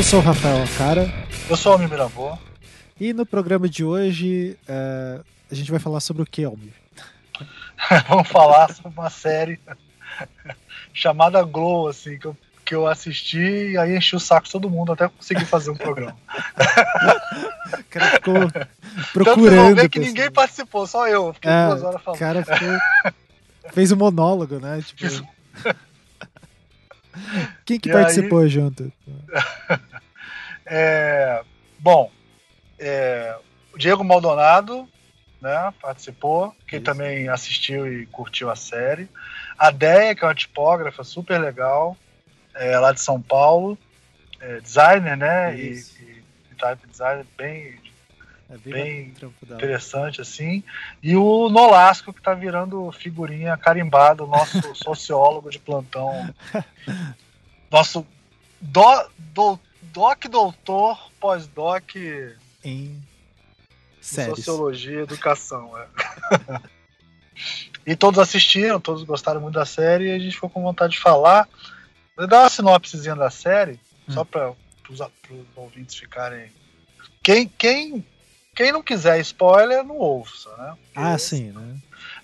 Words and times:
Eu 0.00 0.04
sou 0.04 0.20
o 0.20 0.22
Rafael 0.22 0.64
Cara. 0.78 1.12
Eu 1.46 1.56
sou 1.58 1.72
o 1.72 1.74
Almir 1.74 1.90
Mirabô. 1.90 2.38
E 2.98 3.12
no 3.12 3.26
programa 3.26 3.68
de 3.68 3.84
hoje 3.84 4.56
uh, 4.66 5.22
a 5.52 5.54
gente 5.54 5.70
vai 5.70 5.78
falar 5.78 6.00
sobre 6.00 6.22
o 6.22 6.26
que, 6.26 6.42
Almir? 6.42 6.72
Vamos 8.08 8.26
falar 8.26 8.72
sobre 8.72 8.98
uma 8.98 9.10
série 9.10 9.60
chamada 10.94 11.42
Glow, 11.42 11.86
assim, 11.86 12.18
que 12.18 12.26
eu, 12.26 12.36
que 12.64 12.74
eu 12.74 12.86
assisti 12.86 13.72
e 13.72 13.76
aí 13.76 13.94
enchi 13.94 14.16
o 14.16 14.18
saco 14.18 14.46
de 14.46 14.52
todo 14.52 14.70
mundo 14.70 14.92
até 14.92 15.06
conseguir 15.06 15.44
fazer 15.44 15.70
um 15.70 15.76
programa. 15.76 16.16
o 17.78 17.84
cara 17.90 18.06
ficou 18.12 18.34
procurando. 19.12 19.76
Tanto 19.84 19.90
que 19.90 19.98
ninguém 19.98 20.30
participou, 20.30 20.86
só 20.86 21.06
eu. 21.08 21.34
Fiquei 21.34 21.50
é, 21.50 21.66
duas 21.66 21.82
horas 21.82 22.02
falando. 22.02 22.16
O 22.16 22.18
cara 22.18 22.42
ficou, 22.42 23.12
fez 23.74 23.92
um 23.92 23.96
monólogo, 23.96 24.58
né? 24.60 24.80
Tipo... 24.80 25.28
Quem 27.64 27.78
que 27.78 27.88
e 27.88 27.92
participou 27.92 28.40
aí... 28.40 28.48
junto? 28.48 28.92
é, 30.66 31.42
bom, 31.78 32.10
é, 32.78 33.36
o 33.72 33.78
Diego 33.78 34.04
Maldonado 34.04 34.88
né, 35.40 35.72
participou, 35.80 36.54
que 36.66 36.76
Isso. 36.76 36.84
também 36.84 37.28
assistiu 37.28 37.90
e 37.90 38.06
curtiu 38.06 38.50
a 38.50 38.56
série. 38.56 39.08
A 39.58 39.70
Deia, 39.70 40.14
que 40.14 40.24
é 40.24 40.26
uma 40.26 40.34
tipógrafa 40.34 41.02
super 41.02 41.40
legal, 41.40 41.96
é, 42.54 42.78
lá 42.78 42.92
de 42.92 43.00
São 43.00 43.20
Paulo, 43.20 43.78
é, 44.40 44.60
designer, 44.60 45.16
né? 45.16 45.56
E, 45.56 45.72
e, 45.72 46.22
e, 46.50 46.54
type 46.56 46.86
designer 46.86 47.26
bem, 47.36 47.78
é 48.50 48.58
bem, 48.58 49.14
bem 49.20 49.32
interessante, 49.42 50.20
assim. 50.20 50.64
E 51.00 51.16
o 51.16 51.48
Nolasco, 51.48 52.12
que 52.12 52.18
está 52.18 52.34
virando 52.34 52.90
figurinha 52.90 53.56
carimbado, 53.56 54.26
nosso 54.26 54.60
sociólogo 54.74 55.50
de 55.50 55.60
plantão. 55.60 56.34
Nosso 57.70 58.04
do, 58.60 59.08
do, 59.16 59.60
doc 59.82 60.24
doutor, 60.24 61.10
pós-doc 61.20 61.94
em 62.64 63.00
séries. 64.00 64.36
Sociologia 64.36 64.98
e 64.98 65.02
educação. 65.02 65.72
É. 65.78 65.86
e 67.86 67.94
todos 67.94 68.18
assistiram, 68.18 68.80
todos 68.80 69.04
gostaram 69.04 69.40
muito 69.40 69.54
da 69.54 69.64
série 69.64 70.08
e 70.08 70.10
a 70.12 70.18
gente 70.18 70.34
ficou 70.34 70.50
com 70.50 70.62
vontade 70.62 70.94
de 70.94 70.98
falar. 70.98 71.48
Vou 72.16 72.26
dar 72.26 72.40
uma 72.40 72.50
sinopsezinha 72.50 73.14
da 73.14 73.30
série, 73.30 73.78
hum. 74.08 74.12
só 74.12 74.24
para 74.24 74.52
os 74.88 75.00
ouvintes 75.54 75.94
ficarem. 75.94 76.50
Quem, 77.22 77.46
quem, 77.46 78.04
quem 78.60 78.72
não 78.72 78.82
quiser 78.82 79.18
spoiler, 79.20 79.82
não 79.82 79.96
ouça, 79.96 80.50
né? 80.58 80.74
Porque 80.92 80.98
ah, 81.08 81.16
sim, 81.16 81.50
né? 81.50 81.76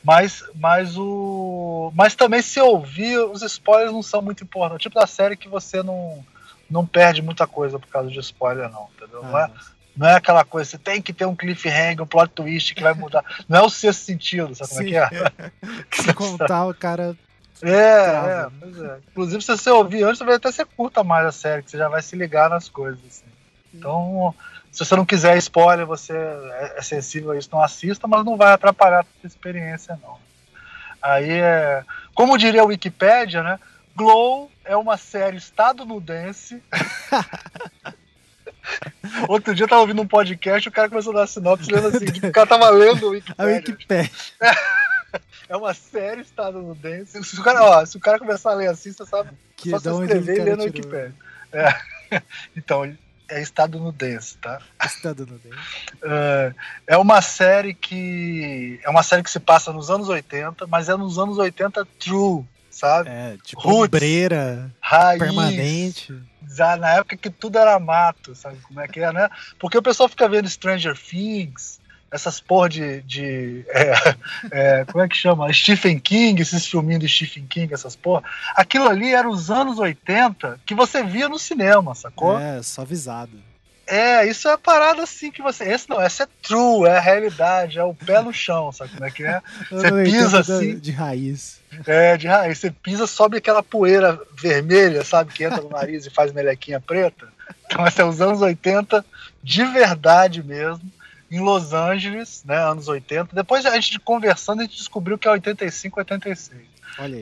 Mas, 0.04 0.44
mas, 0.54 0.94
o, 0.98 1.90
mas 1.94 2.14
também 2.14 2.42
se 2.42 2.60
ouvir, 2.60 3.18
os 3.20 3.40
spoilers 3.40 3.90
não 3.90 4.02
são 4.02 4.20
muito 4.20 4.44
importantes. 4.44 4.82
tipo 4.82 5.00
da 5.00 5.06
série 5.06 5.34
que 5.34 5.48
você 5.48 5.82
não, 5.82 6.22
não 6.70 6.84
perde 6.84 7.22
muita 7.22 7.46
coisa 7.46 7.78
por 7.78 7.88
causa 7.88 8.10
de 8.10 8.18
spoiler, 8.18 8.68
não, 8.68 8.86
entendeu? 8.94 9.22
Ah, 9.24 9.28
não, 9.28 9.38
é, 9.38 9.50
não 9.96 10.08
é 10.08 10.14
aquela 10.16 10.44
coisa, 10.44 10.72
você 10.72 10.78
tem 10.78 11.00
que 11.00 11.10
ter 11.10 11.24
um 11.24 11.34
cliffhanger, 11.34 12.02
um 12.02 12.06
plot 12.06 12.30
twist 12.34 12.74
que 12.74 12.82
vai 12.82 12.92
mudar. 12.92 13.24
não 13.48 13.60
é 13.60 13.62
o 13.62 13.70
sexto 13.70 14.04
sentido, 14.04 14.54
sabe 14.54 14.70
Sim, 14.72 14.76
como 14.76 14.88
é 14.88 15.08
que 15.08 15.16
é? 15.16 15.32
é. 15.40 16.02
se 16.02 16.12
contar, 16.12 16.66
o 16.66 16.74
cara. 16.74 17.16
É, 17.62 17.70
é, 17.70 18.46
pois 18.60 18.78
é. 18.78 18.98
Inclusive, 19.10 19.42
se 19.42 19.56
você 19.56 19.70
ouvir 19.70 20.02
antes, 20.02 20.20
vai 20.20 20.34
até 20.34 20.52
ser 20.52 20.66
curta 20.66 21.02
mais 21.02 21.26
a 21.26 21.32
série, 21.32 21.62
que 21.62 21.70
você 21.70 21.78
já 21.78 21.88
vai 21.88 22.02
se 22.02 22.14
ligar 22.14 22.50
nas 22.50 22.68
coisas. 22.68 23.00
Assim. 23.06 23.24
Então, 23.72 24.34
se 24.76 24.84
você 24.84 24.94
não 24.94 25.06
quiser 25.06 25.38
spoiler, 25.38 25.86
você 25.86 26.12
é 26.76 26.82
sensível 26.82 27.30
a 27.30 27.38
isso, 27.38 27.48
não 27.50 27.62
assista, 27.62 28.06
mas 28.06 28.22
não 28.26 28.36
vai 28.36 28.52
atrapalhar 28.52 29.06
a 29.24 29.26
experiência, 29.26 29.98
não. 30.02 30.18
Aí 31.00 31.30
é. 31.30 31.82
Como 32.14 32.36
diria 32.36 32.60
a 32.60 32.66
Wikipédia, 32.66 33.42
né? 33.42 33.58
Glow 33.94 34.50
é 34.66 34.76
uma 34.76 34.98
série 34.98 35.38
estadunidense 35.38 36.62
Outro 39.26 39.54
dia 39.54 39.64
eu 39.64 39.68
tava 39.68 39.80
ouvindo 39.80 40.02
um 40.02 40.06
podcast, 40.06 40.68
o 40.68 40.72
cara 40.72 40.90
começou 40.90 41.14
a 41.14 41.20
dar 41.20 41.26
sinopse 41.26 41.72
lendo 41.72 41.86
assim, 41.86 42.04
o 42.04 42.32
cara 42.32 42.46
tava 42.46 42.68
lendo 42.68 43.06
o 43.06 43.10
Wikipedia. 43.12 43.34
A 43.38 43.44
Wikipedia. 43.46 44.10
É 45.48 45.56
uma 45.56 45.72
série 45.72 46.20
estadunidense. 46.20 47.24
Se 47.24 47.40
o 47.40 47.42
cara, 47.42 47.62
ó, 47.62 47.86
se 47.86 47.96
o 47.96 48.00
cara 48.00 48.18
começar 48.18 48.50
a 48.50 48.54
ler 48.54 48.66
assim, 48.66 48.92
você 48.92 49.06
sabe 49.06 49.30
que 49.56 49.70
só 49.70 49.78
se 49.78 49.88
escrever 49.88 50.40
e 50.40 50.42
ler 50.42 50.56
no 50.58 50.64
Wikipedia. 50.64 51.14
É. 51.52 51.72
Então, 52.54 52.84
é 53.28 53.40
estadunidense, 53.40 54.36
tá? 54.38 54.60
Estadunidense. 54.82 55.56
É, 56.02 56.54
é 56.86 56.96
uma 56.96 57.20
série 57.20 57.74
que. 57.74 58.80
É 58.82 58.90
uma 58.90 59.02
série 59.02 59.22
que 59.22 59.30
se 59.30 59.40
passa 59.40 59.72
nos 59.72 59.90
anos 59.90 60.08
80, 60.08 60.66
mas 60.66 60.88
é 60.88 60.96
nos 60.96 61.18
anos 61.18 61.38
80 61.38 61.86
true, 61.98 62.44
sabe? 62.70 63.08
É, 63.08 63.36
tipo, 63.42 63.60
Roots, 63.60 63.84
obreira, 63.84 64.70
raiz, 64.80 65.18
permanente 65.18 66.12
na 66.78 66.94
época 66.94 67.16
que 67.16 67.30
tudo 67.30 67.58
era 67.58 67.78
mato, 67.78 68.34
sabe 68.34 68.58
como 68.58 68.80
é 68.80 68.88
que 68.88 69.00
é, 69.00 69.12
né? 69.12 69.28
Porque 69.58 69.76
o 69.76 69.82
pessoal 69.82 70.08
fica 70.08 70.28
vendo 70.28 70.48
Stranger 70.48 70.96
Things, 70.96 71.80
essas 72.10 72.40
porra 72.40 72.68
de. 72.68 73.02
de 73.02 73.64
é, 73.68 73.94
é, 74.50 74.84
como 74.84 75.04
é 75.04 75.08
que 75.08 75.16
chama? 75.16 75.52
Stephen 75.52 75.98
King, 75.98 76.40
esses 76.40 76.66
filminhos 76.66 77.02
do 77.02 77.08
Stephen 77.08 77.46
King, 77.46 77.72
essas 77.72 77.96
porra. 77.96 78.22
Aquilo 78.54 78.88
ali 78.88 79.12
era 79.12 79.28
os 79.28 79.50
anos 79.50 79.78
80 79.78 80.60
que 80.64 80.74
você 80.74 81.02
via 81.02 81.28
no 81.28 81.38
cinema, 81.38 81.94
sacou? 81.94 82.38
É, 82.38 82.62
só 82.62 82.82
avisado. 82.82 83.38
É, 83.86 84.26
isso 84.26 84.48
é 84.48 84.52
a 84.52 84.58
parada 84.58 85.04
assim 85.04 85.30
que 85.30 85.40
você. 85.40 85.64
Esse 85.64 85.88
não, 85.88 86.00
essa 86.00 86.24
é 86.24 86.28
true, 86.42 86.88
é 86.88 86.96
a 86.96 87.00
realidade, 87.00 87.78
é 87.78 87.84
o 87.84 87.94
pé 87.94 88.20
no 88.20 88.32
chão, 88.32 88.72
sabe 88.72 88.90
como 88.90 89.04
é 89.04 89.10
que 89.10 89.22
é? 89.22 89.40
Você 89.70 90.02
pisa 90.02 90.40
assim. 90.40 90.78
De 90.78 90.90
raiz. 90.90 91.60
É, 91.86 92.16
de 92.16 92.26
raiz. 92.26 92.58
Você 92.58 92.70
pisa, 92.70 93.06
sobe 93.06 93.36
aquela 93.36 93.62
poeira 93.62 94.20
vermelha, 94.36 95.04
sabe, 95.04 95.32
que 95.32 95.44
entra 95.44 95.62
no 95.62 95.70
nariz 95.70 96.04
e 96.04 96.10
faz 96.10 96.32
melequinha 96.32 96.80
preta. 96.80 97.28
Então, 97.66 97.86
esse 97.86 98.00
é 98.00 98.04
os 98.04 98.20
anos 98.20 98.40
80, 98.40 99.04
de 99.40 99.64
verdade 99.64 100.42
mesmo, 100.42 100.82
em 101.30 101.40
Los 101.40 101.72
Angeles, 101.72 102.42
né, 102.44 102.56
anos 102.56 102.88
80. 102.88 103.34
Depois 103.34 103.66
a 103.66 103.74
gente 103.74 103.98
conversando, 103.98 104.60
a 104.60 104.62
gente 104.64 104.76
descobriu 104.76 105.18
que 105.18 105.26
é 105.26 105.30
85, 105.30 105.98
86. 106.00 106.62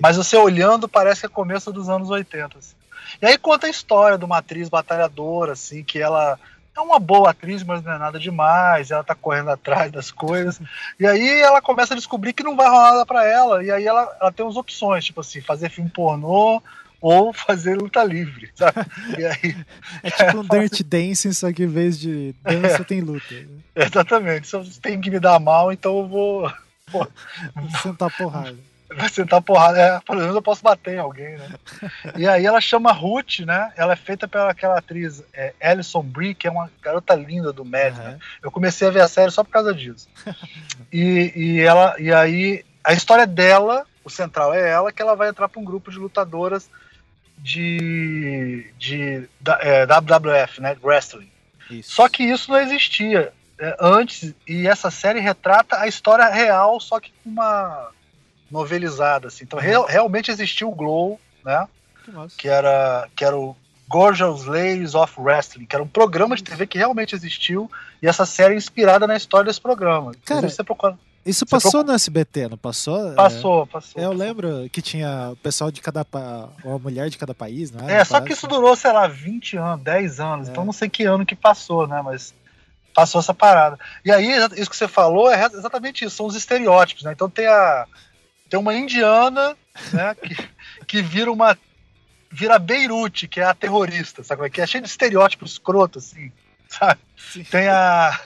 Mas 0.00 0.16
você 0.16 0.36
olhando, 0.36 0.88
parece 0.88 1.20
que 1.20 1.26
é 1.26 1.28
começo 1.28 1.72
dos 1.72 1.88
anos 1.88 2.10
80. 2.10 2.58
Assim. 2.58 2.74
E 3.20 3.26
aí 3.26 3.38
conta 3.38 3.66
a 3.66 3.70
história 3.70 4.18
de 4.18 4.24
uma 4.24 4.38
atriz 4.38 4.68
batalhadora, 4.68 5.52
assim, 5.52 5.82
que 5.82 5.98
ela 5.98 6.38
é 6.76 6.80
uma 6.80 6.98
boa 6.98 7.30
atriz, 7.30 7.62
mas 7.62 7.82
não 7.84 7.92
é 7.92 7.98
nada 7.98 8.18
demais, 8.18 8.90
ela 8.90 9.04
tá 9.04 9.14
correndo 9.14 9.50
atrás 9.50 9.90
das 9.92 10.10
coisas. 10.10 10.60
E 10.98 11.06
aí 11.06 11.40
ela 11.40 11.60
começa 11.60 11.94
a 11.94 11.96
descobrir 11.96 12.32
que 12.32 12.42
não 12.42 12.56
vai 12.56 12.68
rolar 12.68 12.92
nada 12.92 13.06
pra 13.06 13.26
ela. 13.26 13.64
E 13.64 13.70
aí 13.70 13.86
ela, 13.86 14.16
ela 14.20 14.32
tem 14.32 14.44
umas 14.44 14.56
opções, 14.56 15.04
tipo 15.04 15.20
assim, 15.20 15.40
fazer 15.40 15.70
filme 15.70 15.90
pornô 15.90 16.62
ou 17.04 17.34
fazer 17.34 17.76
luta 17.76 18.02
livre, 18.02 18.50
sabe? 18.54 18.80
Aí, 19.18 19.54
é 20.02 20.10
tipo 20.10 20.38
um 20.38 20.42
Dirty 20.42 20.82
Dancing, 20.88 21.34
só 21.34 21.52
que 21.52 21.64
em 21.64 21.68
vez 21.68 22.00
de 22.00 22.34
dança 22.42 22.80
é, 22.80 22.84
tem 22.84 23.02
luta. 23.02 23.34
Exatamente. 23.76 24.48
Se 24.48 24.56
você 24.56 24.80
tem 24.80 24.98
que 24.98 25.10
me 25.10 25.20
dar 25.20 25.38
mal, 25.38 25.70
então 25.70 25.98
eu 25.98 26.08
vou. 26.08 26.52
Vou 26.90 27.08
sentar 27.82 28.10
porrada 28.16 28.56
vai 28.96 29.08
sentar 29.08 29.42
porrada. 29.42 29.80
É, 29.80 30.00
pelo 30.06 30.20
menos 30.20 30.36
eu 30.36 30.42
posso 30.42 30.62
bater 30.62 30.94
em 30.94 30.98
alguém, 30.98 31.36
né? 31.36 31.48
e 32.16 32.28
aí 32.28 32.46
ela 32.46 32.60
chama 32.60 32.92
Ruth, 32.92 33.40
né? 33.40 33.72
Ela 33.76 33.94
é 33.94 33.96
feita 33.96 34.28
pela 34.28 34.50
aquela 34.50 34.78
atriz 34.78 35.20
é, 35.32 35.52
Alison 35.60 36.02
Brie, 36.02 36.32
que 36.32 36.46
é 36.46 36.50
uma 36.50 36.70
garota 36.80 37.14
linda 37.14 37.52
do 37.52 37.64
Mad, 37.64 37.96
uhum. 37.96 38.04
né? 38.04 38.18
Eu 38.40 38.52
comecei 38.52 38.86
a 38.86 38.92
ver 38.92 39.00
a 39.00 39.08
série 39.08 39.32
só 39.32 39.42
por 39.42 39.50
causa 39.50 39.74
disso. 39.74 40.08
e, 40.92 41.32
e 41.34 41.60
ela 41.60 41.96
e 41.98 42.12
aí 42.12 42.64
a 42.84 42.92
história 42.92 43.26
dela, 43.26 43.84
o 44.04 44.10
central 44.10 44.54
é 44.54 44.70
ela, 44.70 44.92
que 44.92 45.02
ela 45.02 45.16
vai 45.16 45.30
entrar 45.30 45.48
para 45.48 45.60
um 45.60 45.64
grupo 45.64 45.90
de 45.90 45.98
lutadoras 45.98 46.70
de, 47.44 48.66
de 48.78 49.28
é, 49.60 49.84
WWF, 49.84 50.62
né? 50.62 50.74
Wrestling. 50.82 51.30
Isso. 51.70 51.92
Só 51.92 52.08
que 52.08 52.22
isso 52.22 52.50
não 52.50 52.58
existia 52.58 53.34
é, 53.58 53.76
antes 53.78 54.34
e 54.48 54.66
essa 54.66 54.90
série 54.90 55.20
retrata 55.20 55.78
a 55.78 55.86
história 55.86 56.26
real, 56.30 56.80
só 56.80 56.98
que 56.98 57.12
com 57.22 57.28
uma 57.28 57.90
novelizada, 58.50 59.28
assim. 59.28 59.44
Então, 59.44 59.58
real, 59.58 59.84
realmente 59.84 60.30
existiu 60.30 60.70
o 60.70 60.74
Glow, 60.74 61.20
né? 61.44 61.68
Que, 62.02 62.12
que, 62.38 62.48
era, 62.48 63.08
que 63.14 63.24
era 63.24 63.36
o 63.36 63.54
Gorgeous 63.88 64.46
Ladies 64.46 64.94
of 64.94 65.12
Wrestling, 65.20 65.66
que 65.66 65.76
era 65.76 65.82
um 65.82 65.88
programa 65.88 66.36
de 66.36 66.42
TV 66.42 66.66
que 66.66 66.78
realmente 66.78 67.14
existiu, 67.14 67.70
e 68.02 68.08
essa 68.08 68.24
série 68.24 68.54
é 68.54 68.56
inspirada 68.56 69.06
na 69.06 69.16
história 69.16 69.46
desse 69.46 69.60
programa. 69.60 70.12
Cara, 70.24 70.48
você 70.48 70.64
procura... 70.64 70.98
Isso 71.24 71.46
passou 71.46 71.70
procura... 71.70 71.92
no 71.92 71.94
SBT, 71.94 72.48
não 72.48 72.58
passou? 72.58 73.14
Passou, 73.14 73.62
é... 73.62 73.66
passou. 73.66 74.02
Eu 74.02 74.10
passou. 74.10 74.24
lembro 74.24 74.68
que 74.70 74.82
tinha 74.82 75.30
o 75.32 75.36
pessoal 75.36 75.70
de 75.70 75.80
cada 75.80 76.04
pa... 76.04 76.48
uma 76.64 76.78
mulher 76.78 77.08
de 77.08 77.16
cada 77.16 77.34
país, 77.34 77.70
não 77.70 77.88
é? 77.88 77.94
É, 78.00 78.04
só 78.04 78.20
que 78.20 78.32
isso 78.32 78.46
durou, 78.46 78.76
sei 78.76 78.92
lá, 78.92 79.06
20 79.06 79.56
anos, 79.56 79.84
10 79.84 80.20
anos, 80.20 80.48
é. 80.48 80.50
então 80.50 80.64
não 80.64 80.72
sei 80.72 80.88
que 80.88 81.04
ano 81.04 81.24
que 81.24 81.34
passou, 81.34 81.86
né? 81.86 82.02
Mas 82.02 82.34
passou 82.94 83.20
essa 83.20 83.34
parada. 83.34 83.78
E 84.04 84.12
aí, 84.12 84.28
isso 84.56 84.70
que 84.70 84.76
você 84.76 84.86
falou 84.86 85.30
é 85.30 85.44
exatamente 85.44 86.04
isso, 86.04 86.16
são 86.16 86.26
os 86.26 86.36
estereótipos, 86.36 87.02
né? 87.04 87.12
Então 87.12 87.28
tem 87.28 87.46
a, 87.46 87.86
tem 88.48 88.60
uma 88.60 88.74
indiana, 88.74 89.56
né, 89.92 90.14
que, 90.14 90.36
que 90.86 91.02
vira 91.02 91.32
uma 91.32 91.58
vira 92.30 92.58
Beirute, 92.58 93.28
que 93.28 93.40
é 93.40 93.44
a 93.44 93.54
terrorista, 93.54 94.24
sabe 94.24 94.38
como 94.38 94.46
é 94.46 94.50
que 94.50 94.60
é? 94.60 94.66
Cheio 94.66 94.82
de 94.82 94.90
estereótipos 94.90 95.52
escroto, 95.52 96.00
assim, 96.00 96.32
sabe? 96.68 97.00
Sim. 97.16 97.44
Tem 97.44 97.68
a 97.68 98.18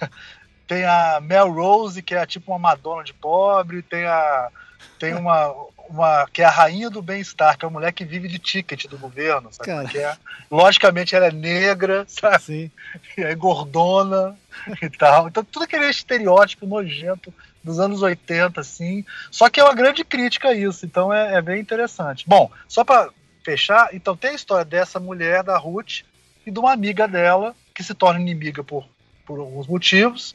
tem 0.69 0.85
a 0.85 1.19
Mel 1.20 1.50
Rose, 1.50 2.03
que 2.03 2.15
é 2.15 2.25
tipo 2.26 2.53
uma 2.53 2.59
Madonna 2.59 3.03
de 3.03 3.15
pobre, 3.15 3.82
tem 3.82 4.05
a 4.05 4.50
tem 4.99 5.15
uma, 5.15 5.53
uma 5.88 6.29
que 6.32 6.43
é 6.43 6.44
a 6.44 6.50
rainha 6.50 6.91
do 6.91 7.00
bem-estar, 7.00 7.56
que 7.56 7.65
é 7.65 7.69
uma 7.69 7.79
mulher 7.79 7.93
que 7.93 8.05
vive 8.05 8.29
de 8.29 8.38
ticket 8.38 8.87
do 8.87 8.99
governo, 8.99 9.49
sabe? 9.50 9.88
Que 9.88 9.99
é, 9.99 10.15
logicamente 10.50 11.17
ela 11.17 11.26
é 11.26 11.32
negra, 11.32 12.05
sabe? 12.06 12.43
Sim. 12.43 12.70
E 13.17 13.23
é 13.23 13.35
gordona 13.35 14.37
e 14.82 14.91
tal. 14.91 15.26
Então 15.26 15.43
tudo 15.43 15.65
aquele 15.65 15.88
estereótipo 15.88 16.67
nojento 16.67 17.32
dos 17.64 17.81
anos 17.81 18.03
80, 18.03 18.61
assim. 18.61 19.05
Só 19.31 19.49
que 19.49 19.61
é 19.61 19.64
uma 19.64 19.75
grande 19.75 20.05
crítica 20.05 20.49
a 20.49 20.55
isso, 20.55 20.85
então 20.85 21.12
é, 21.12 21.35
é 21.35 21.43
bem 21.43 21.61
interessante. 21.61 22.25
Bom, 22.29 22.50
só 22.69 22.85
para 22.85 23.11
fechar, 23.43 23.94
então 23.94 24.14
tem 24.14 24.32
a 24.32 24.35
história 24.35 24.64
dessa 24.64 25.00
mulher, 25.00 25.43
da 25.43 25.56
Ruth, 25.56 26.03
e 26.44 26.50
de 26.50 26.59
uma 26.59 26.73
amiga 26.73 27.09
dela, 27.09 27.55
que 27.75 27.82
se 27.82 27.94
torna 27.94 28.21
inimiga 28.21 28.62
por, 28.62 28.87
por 29.28 29.38
alguns 29.38 29.66
motivos. 29.66 30.34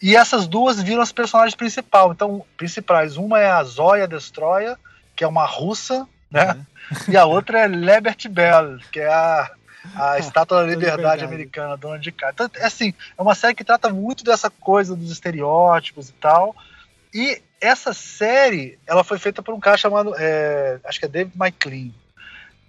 E 0.00 0.14
essas 0.14 0.46
duas 0.46 0.80
viram 0.80 1.00
as 1.00 1.10
personagens 1.10 1.54
principais. 1.54 2.12
Então, 2.12 2.44
principais. 2.58 3.16
Uma 3.16 3.40
é 3.40 3.50
a 3.50 3.64
Zoya 3.64 4.06
Destroyer, 4.06 4.76
que 5.16 5.24
é 5.24 5.26
uma 5.26 5.46
russa, 5.46 6.06
né? 6.30 6.52
Uhum. 6.52 6.96
E 7.08 7.16
a 7.16 7.24
outra 7.24 7.60
é 7.60 7.66
Liberty 7.66 8.28
Bell, 8.28 8.78
que 8.92 9.00
é 9.00 9.08
a, 9.08 9.50
a 9.96 10.18
Estátua 10.20 10.58
da 10.58 10.66
Liberdade, 10.66 10.96
Liberdade, 10.96 11.24
americana, 11.24 11.76
dona 11.76 11.98
de 11.98 12.12
casa. 12.12 12.32
Então, 12.34 12.50
é 12.56 12.66
assim, 12.66 12.92
é 13.16 13.22
uma 13.22 13.34
série 13.34 13.54
que 13.54 13.64
trata 13.64 13.88
muito 13.88 14.22
dessa 14.22 14.50
coisa 14.50 14.94
dos 14.94 15.10
estereótipos 15.10 16.10
e 16.10 16.12
tal. 16.12 16.54
E 17.12 17.40
essa 17.58 17.94
série, 17.94 18.78
ela 18.86 19.02
foi 19.02 19.18
feita 19.18 19.42
por 19.42 19.54
um 19.54 19.58
cara 19.58 19.78
chamado, 19.78 20.14
é, 20.18 20.78
acho 20.84 21.00
que 21.00 21.06
é 21.06 21.08
David 21.08 21.34
McLean. 21.34 21.90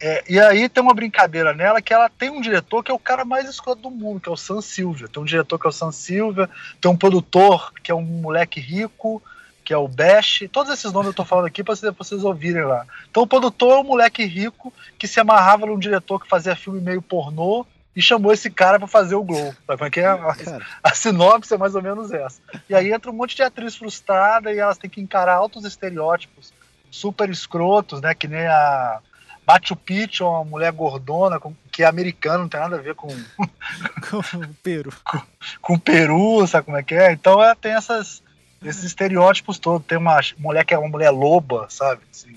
É, 0.02 0.24
e 0.30 0.40
aí 0.40 0.70
tem 0.70 0.82
uma 0.82 0.94
brincadeira 0.94 1.54
nela 1.54 1.82
que 1.82 1.94
ela 1.94 2.10
tem 2.10 2.30
um 2.30 2.40
diretor 2.40 2.84
que 2.84 2.90
é 2.90 2.94
o 2.94 3.00
cara 3.00 3.26
mais 3.26 3.50
escroto 3.50 3.82
do 3.82 3.92
mundo, 3.92 4.22
que 4.22 4.30
é 4.30 4.32
o 4.32 4.38
Sam 4.38 4.62
Silva. 4.62 5.08
Tem 5.10 5.22
um 5.22 5.26
diretor 5.26 5.60
que 5.60 5.68
é 5.68 5.70
o 5.70 5.74
Sam 5.74 5.92
Silva, 5.92 6.50
tem 6.80 6.90
um 6.90 6.96
produtor 6.96 7.74
que 7.84 7.92
é 7.92 7.96
um 7.96 8.02
moleque 8.02 8.62
rico, 8.62 9.22
que 9.64 9.74
é 9.74 9.78
o 9.78 9.88
Bash. 9.88 10.48
Todos 10.52 10.72
esses 10.72 10.94
nomes 10.94 11.08
eu 11.08 11.14
tô 11.14 11.26
falando 11.26 11.48
aqui 11.48 11.64
para 11.64 11.76
vocês, 11.76 12.24
ouvirem 12.24 12.64
lá. 12.64 12.86
Então 13.12 13.24
o 13.24 13.28
produtor 13.28 13.78
é 13.78 13.82
um 13.82 13.84
moleque 13.84 14.24
rico 14.24 14.74
que 14.98 15.08
se 15.08 15.20
amarrava 15.20 15.66
num 15.66 15.78
diretor 15.78 16.22
que 16.22 16.30
fazia 16.30 16.56
filme 16.56 16.80
meio 16.80 17.02
pornô 17.02 17.66
e 17.94 18.02
chamou 18.02 18.32
esse 18.32 18.50
cara 18.50 18.80
para 18.80 18.88
fazer 18.88 19.16
o 19.16 19.24
Glow. 19.24 19.54
Sabe 19.68 19.84
é 19.84 19.90
que 19.90 20.00
é? 20.00 20.06
A, 20.06 20.36
a, 20.82 20.96
sinopse 20.96 21.54
é 21.54 21.58
mais 21.58 21.76
ou 21.76 21.82
menos 21.82 22.12
essa. 22.12 22.42
E 22.70 22.74
aí 22.74 22.94
entra 22.94 23.12
um 23.12 23.14
monte 23.14 23.36
de 23.36 23.44
atriz 23.44 23.76
frustrada 23.76 24.54
e 24.54 24.60
elas 24.60 24.78
têm 24.78 24.90
que 24.90 25.02
encarar 25.02 25.36
altos 25.36 25.66
estereótipos 25.66 26.54
super 26.90 27.30
escrotos, 27.30 28.00
né? 28.00 28.16
Que 28.16 28.28
nem 28.28 28.48
a 28.48 29.02
Machu 29.50 29.76
Picchu, 29.76 30.28
uma 30.28 30.44
mulher 30.44 30.72
gordona, 30.72 31.42
que 31.72 31.82
é 31.82 31.88
americana, 31.88 32.38
não 32.38 32.48
tem 32.48 32.60
nada 32.60 32.76
a 32.76 32.82
ver 32.82 32.94
com. 32.94 33.08
com 34.08 34.38
o 34.38 34.54
Peru. 34.62 34.94
Com, 35.04 35.22
com 35.60 35.80
Peru, 35.80 36.46
sabe 36.46 36.66
como 36.66 36.78
é 36.78 36.84
que 36.84 36.94
é? 36.94 37.12
Então 37.12 37.44
é, 37.44 37.56
tem 37.56 37.72
essas, 37.72 38.22
esses 38.64 38.84
estereótipos 38.84 39.58
todos. 39.58 39.88
Tem 39.88 39.98
uma 39.98 40.20
mulher 40.38 40.64
que 40.64 40.72
é 40.76 40.78
uma 40.78 40.88
mulher 40.88 41.10
loba, 41.10 41.66
sabe? 41.68 42.02
Assim, 42.12 42.36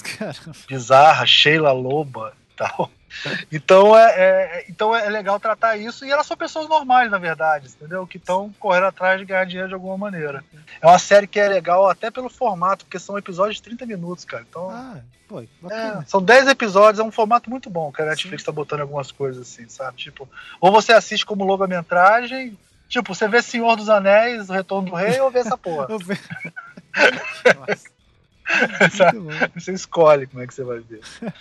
bizarra, 0.67 1.27
Sheila 1.27 1.73
Loba 1.73 2.33
e 2.51 2.57
tal. 2.57 2.91
Então 3.53 3.97
é, 3.97 4.11
é, 4.17 4.65
então 4.69 4.95
é 4.95 5.09
legal 5.09 5.39
tratar 5.39 5.77
isso. 5.77 6.05
E 6.05 6.11
elas 6.11 6.27
são 6.27 6.37
pessoas 6.37 6.69
normais, 6.69 7.11
na 7.11 7.19
verdade, 7.19 7.69
entendeu? 7.69 8.07
Que 8.07 8.17
estão 8.17 8.53
correndo 8.59 8.87
atrás 8.87 9.19
de 9.19 9.25
ganhar 9.25 9.45
dinheiro 9.45 9.69
de 9.69 9.75
alguma 9.75 9.97
maneira. 9.97 10.45
É 10.81 10.87
uma 10.87 10.99
série 10.99 11.27
que 11.27 11.39
é 11.39 11.49
legal 11.49 11.89
até 11.89 12.11
pelo 12.11 12.29
formato, 12.29 12.85
porque 12.85 12.99
são 12.99 13.19
episódios 13.19 13.57
de 13.57 13.63
30 13.63 13.87
minutos, 13.87 14.25
cara. 14.25 14.45
Então. 14.49 14.71
Ah, 14.71 15.01
pô, 15.29 15.41
é, 15.41 16.05
são 16.07 16.23
10 16.23 16.49
episódios, 16.49 16.99
é 16.99 17.03
um 17.03 17.11
formato 17.11 17.51
muito 17.51 17.71
bom, 17.71 17.93
que 17.93 18.03
a 18.03 18.07
Netflix 18.07 18.43
Sim. 18.43 18.47
tá 18.47 18.53
botando 18.53 18.81
algumas 18.81 19.13
coisas 19.13 19.43
assim, 19.43 19.69
sabe? 19.69 19.97
Tipo, 19.99 20.29
ou 20.61 20.73
você 20.73 20.93
assiste 20.93 21.27
como 21.27 21.45
longa-metragem. 21.45 22.59
Tipo, 22.89 23.15
você 23.15 23.27
vê 23.27 23.41
Senhor 23.41 23.75
dos 23.75 23.89
Anéis, 23.89 24.51
O 24.51 24.53
Retorno 24.53 24.91
do 24.91 24.95
Rei, 24.95 25.19
ou 25.21 25.31
vê 25.31 25.39
essa 25.39 25.57
porra. 25.57 25.87
Nossa. 27.57 28.02
você 29.55 29.73
escolhe 29.73 30.27
como 30.27 30.43
é 30.43 30.47
que 30.47 30.55
você 30.55 30.65
vai 30.65 30.81
ver. 30.81 31.01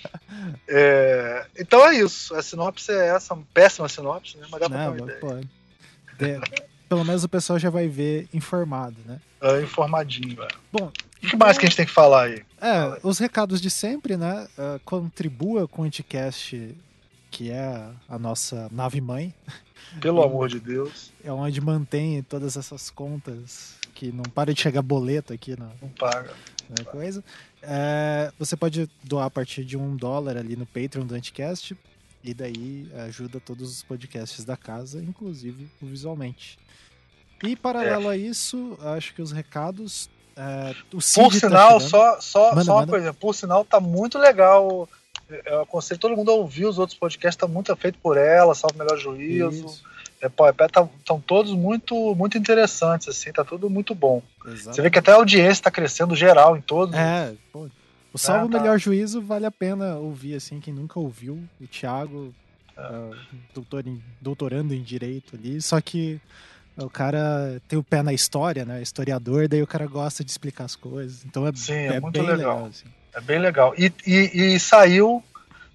É, 0.68 1.46
então 1.60 1.86
é 1.86 1.96
isso. 1.96 2.34
A 2.34 2.42
sinopse 2.42 2.92
é 2.92 3.10
essa, 3.10 3.38
péssima 3.54 3.90
sinopse, 3.90 4.38
né? 4.38 4.48
Mas 4.50 4.62
dá 4.62 4.70
pra 4.70 4.86
Não, 4.86 4.96
ideia. 4.96 6.40
De, 6.40 6.40
pelo 6.88 7.04
menos 7.04 7.24
o 7.24 7.30
pessoal 7.30 7.60
já 7.60 7.70
vai 7.70 7.88
ver 7.88 8.28
informado, 8.34 8.96
né? 9.06 9.20
É, 9.42 9.62
informadinho, 9.62 10.42
é. 10.42 10.48
Bom, 10.72 10.92
o 11.24 11.28
que 11.28 11.36
mais 11.36 11.58
que 11.58 11.66
a 11.66 11.70
gente 11.70 11.78
tem 11.78 11.86
que 11.86 11.92
falar 11.92 12.24
aí? 12.24 12.44
É, 12.62 13.00
os 13.04 13.20
recados 13.20 13.62
de 13.62 13.70
sempre, 13.70 14.18
né? 14.18 14.48
Uh, 14.58 14.80
contribua 14.86 15.68
com 15.68 15.82
o 15.82 15.86
Anticast, 15.86 16.76
que 17.32 17.50
é 17.50 17.90
a 18.08 18.20
nossa 18.20 18.68
nave 18.72 19.00
mãe. 19.00 19.34
Pelo 20.02 20.22
amor 20.22 20.50
de 20.50 20.60
Deus. 20.60 21.12
É 21.24 21.32
onde 21.32 21.60
mantém 21.62 22.22
todas 22.22 22.58
essas 22.58 22.90
contas 22.90 23.76
que 23.96 24.12
não 24.12 24.24
para 24.24 24.54
de 24.54 24.62
chegar 24.62 24.82
boleto 24.82 25.34
aqui. 25.34 25.58
Não, 25.58 25.72
não 25.82 25.90
paga 25.90 26.34
né, 26.70 26.84
coisa. 26.92 27.24
É, 27.62 28.32
você 28.38 28.56
pode 28.58 28.90
doar 29.04 29.26
a 29.26 29.30
partir 29.30 29.64
de 29.64 29.78
um 29.78 29.96
dólar 29.96 30.38
ali 30.38 30.56
no 30.56 30.66
Patreon 30.66 31.06
do 31.06 31.16
Anticast. 31.16 31.76
E 32.24 32.34
daí 32.36 32.88
ajuda 33.08 33.40
todos 33.40 33.72
os 33.72 33.82
podcasts 33.82 34.46
da 34.46 34.56
casa, 34.56 35.02
inclusive 35.02 35.68
visualmente. 35.82 36.60
E 37.44 37.56
paralelo 37.56 38.12
é. 38.12 38.14
a 38.14 38.18
isso, 38.18 38.78
acho 38.82 39.16
que 39.16 39.22
os 39.22 39.32
recados. 39.32 40.08
É, 40.36 40.76
o 40.94 40.98
por 40.98 41.02
tá 41.02 41.32
sinal, 41.32 41.74
tá 41.74 41.80
só, 41.80 42.22
só, 42.22 42.50
manda, 42.52 42.64
só 42.64 42.74
uma 42.74 42.80
manda. 42.82 42.92
coisa, 42.92 43.14
por 43.14 43.34
sinal, 43.34 43.66
tá 43.66 43.80
muito 43.80 44.20
legal. 44.20 44.88
Eu 45.46 45.62
aconselho 45.62 46.00
todo 46.00 46.16
mundo 46.16 46.32
a 46.32 46.36
ouvir 46.36 46.66
os 46.66 46.78
outros 46.78 46.98
podcasts, 46.98 47.36
tá 47.36 47.48
muito 47.48 47.76
feito 47.76 47.98
por 48.00 48.18
ela, 48.18 48.56
salvo 48.56 48.76
o 48.76 48.80
melhor 48.80 48.98
juízo. 48.98 49.66
Isso 49.66 49.92
é, 50.22 50.30
pô, 50.30 50.48
é, 50.48 50.52
estão 50.52 50.88
tá, 51.04 51.18
todos 51.26 51.52
muito, 51.52 52.14
muito 52.16 52.38
interessantes, 52.38 53.08
assim, 53.08 53.32
tá 53.32 53.44
tudo 53.44 53.70
muito 53.70 53.96
bom. 53.96 54.22
Exato. 54.46 54.76
Você 54.76 54.82
vê 54.82 54.90
que 54.90 55.00
até 55.00 55.12
a 55.12 55.16
audiência 55.16 55.54
está 55.54 55.72
crescendo 55.72 56.16
geral 56.16 56.56
em 56.56 56.62
todos. 56.62 56.96
É, 56.96 57.34
pô, 57.52 57.68
o 58.14 58.18
Salvo 58.18 58.46
é, 58.46 58.52
tá. 58.52 58.60
Melhor 58.60 58.78
Juízo 58.78 59.20
vale 59.22 59.48
a 59.48 59.52
pena 59.52 59.96
ouvir, 59.96 60.36
assim, 60.36 60.60
quem 60.60 60.74
nunca 60.74 61.00
ouviu, 61.00 61.44
o 61.60 61.66
Thiago, 61.66 62.34
é. 62.78 62.82
uh, 62.82 63.16
doutor 63.54 63.88
em, 63.88 64.02
doutorando 64.22 64.76
em 64.76 64.84
Direito 64.84 65.36
ali, 65.36 65.60
só 65.60 65.82
que 65.82 66.22
o 66.78 66.90
cara 66.90 67.60
tem 67.68 67.80
o 67.80 67.84
pé 67.84 68.04
na 68.04 68.14
história, 68.14 68.64
né, 68.64 68.82
historiador, 68.82 69.48
daí 69.48 69.64
o 69.64 69.68
cara 69.68 69.88
gosta 69.88 70.24
de 70.24 70.30
explicar 70.30 70.66
as 70.66 70.76
coisas, 70.76 71.26
então 71.26 71.48
é, 71.48 71.52
Sim, 71.54 71.74
é, 71.74 71.96
é 71.96 72.00
muito 72.00 72.22
legal. 72.22 72.38
legal 72.38 72.66
assim. 72.68 72.86
É 73.14 73.22
bem 73.22 73.40
legal. 73.40 73.74
E, 73.78 73.92
e, 74.06 74.54
e 74.56 74.60
saiu 74.60 75.24